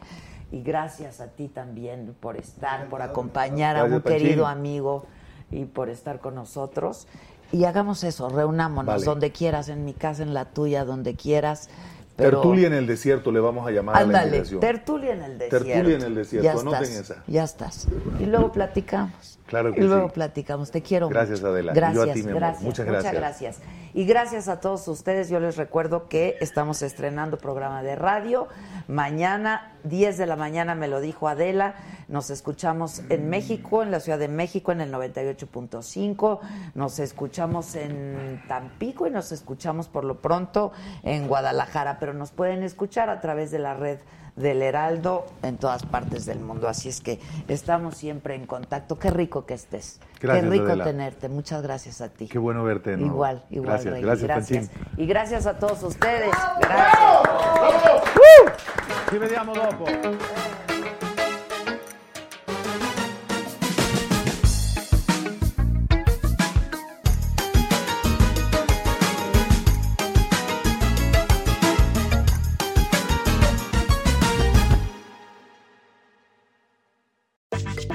Y 0.52 0.62
gracias 0.62 1.20
a 1.22 1.28
ti 1.28 1.48
también 1.48 2.14
por 2.20 2.36
estar, 2.36 2.88
por 2.88 3.00
acompañar 3.02 3.76
a 3.78 3.84
un 3.84 4.02
querido 4.02 4.46
amigo 4.46 5.06
y 5.50 5.64
por 5.64 5.88
estar 5.88 6.20
con 6.20 6.34
nosotros. 6.34 7.06
Y 7.52 7.64
hagamos 7.64 8.04
eso, 8.04 8.28
reunámonos 8.28 8.86
Vale. 8.94 9.04
donde 9.04 9.32
quieras, 9.32 9.68
en 9.70 9.84
mi 9.84 9.92
casa, 9.94 10.22
en 10.22 10.34
la 10.34 10.44
tuya, 10.46 10.84
donde 10.84 11.14
quieras. 11.16 11.68
Pero... 12.16 12.40
Tertulia 12.40 12.66
en 12.66 12.74
el 12.74 12.86
desierto 12.86 13.32
le 13.32 13.40
vamos 13.40 13.66
a 13.66 13.70
llamar 13.70 13.96
a 13.96 14.00
la 14.00 14.04
Ándale, 14.04 14.26
invitación. 14.28 14.60
tertulia 14.60 15.12
en 15.14 15.22
el 15.22 15.38
desierto. 15.38 15.64
Tertulia 15.66 15.96
en 15.96 16.02
el 16.02 16.14
desierto, 16.14 16.44
Ya 16.44 16.52
anoten 16.52 16.82
estás, 16.82 17.10
esa. 17.10 17.24
Ya 17.26 17.44
estás. 17.44 17.88
Y 18.20 18.26
luego 18.26 18.52
platicamos. 18.52 19.38
Claro 19.52 19.74
que 19.74 19.80
Y 19.82 19.84
luego 19.84 20.08
sí. 20.08 20.14
platicamos. 20.14 20.70
Te 20.70 20.80
quiero 20.80 21.10
Gracias, 21.10 21.40
mucho. 21.40 21.52
Adela. 21.52 21.74
Gracias, 21.74 22.20
amor. 22.24 22.34
gracias. 22.34 22.62
Muchas 22.62 22.86
Muchas 22.86 23.02
gracias. 23.02 23.14
gracias. 23.14 23.60
Y 23.92 24.06
gracias 24.06 24.48
a 24.48 24.60
todos 24.60 24.88
ustedes. 24.88 25.28
Yo 25.28 25.40
les 25.40 25.58
recuerdo 25.58 26.08
que 26.08 26.38
estamos 26.40 26.80
estrenando 26.80 27.36
programa 27.36 27.82
de 27.82 27.94
radio. 27.94 28.48
Mañana, 28.88 29.76
10 29.84 30.16
de 30.16 30.24
la 30.24 30.36
mañana, 30.36 30.74
me 30.74 30.88
lo 30.88 31.02
dijo 31.02 31.28
Adela. 31.28 31.74
Nos 32.08 32.30
escuchamos 32.30 33.02
en 33.10 33.28
México, 33.28 33.82
en 33.82 33.90
la 33.90 34.00
Ciudad 34.00 34.18
de 34.18 34.28
México, 34.28 34.72
en 34.72 34.80
el 34.80 34.90
98.5. 34.90 36.40
Nos 36.74 36.98
escuchamos 36.98 37.74
en 37.74 38.42
Tampico 38.48 39.06
y 39.06 39.10
nos 39.10 39.32
escuchamos 39.32 39.88
por 39.88 40.04
lo 40.04 40.22
pronto 40.22 40.72
en 41.02 41.28
Guadalajara. 41.28 41.98
Pero 42.00 42.14
nos 42.14 42.30
pueden 42.32 42.62
escuchar 42.62 43.10
a 43.10 43.20
través 43.20 43.50
de 43.50 43.58
la 43.58 43.74
red 43.74 43.98
del 44.36 44.62
Heraldo 44.62 45.26
en 45.42 45.58
todas 45.58 45.84
partes 45.84 46.24
del 46.26 46.40
mundo. 46.40 46.68
Así 46.68 46.88
es 46.88 47.00
que 47.00 47.20
estamos 47.48 47.96
siempre 47.96 48.34
en 48.34 48.46
contacto. 48.46 48.98
Qué 48.98 49.10
rico 49.10 49.44
que 49.46 49.54
estés. 49.54 50.00
Gracias, 50.20 50.44
Qué 50.44 50.50
rico 50.50 50.66
Adela. 50.66 50.84
tenerte. 50.84 51.28
Muchas 51.28 51.62
gracias 51.62 52.00
a 52.00 52.08
ti. 52.08 52.28
Qué 52.28 52.38
bueno 52.38 52.64
verte. 52.64 52.96
¿no? 52.96 53.06
Igual, 53.06 53.44
igual. 53.50 53.68
Gracias, 53.70 53.92
Rey. 53.94 54.02
gracias, 54.02 54.28
gracias. 54.28 54.70
Y 54.96 55.06
gracias 55.06 55.46
a 55.46 55.58
todos 55.58 55.82
ustedes. 55.82 56.30
Gracias. 56.60 57.02
Ci 59.10 59.18
vediamo 59.18 59.54
dopo. 59.54 59.84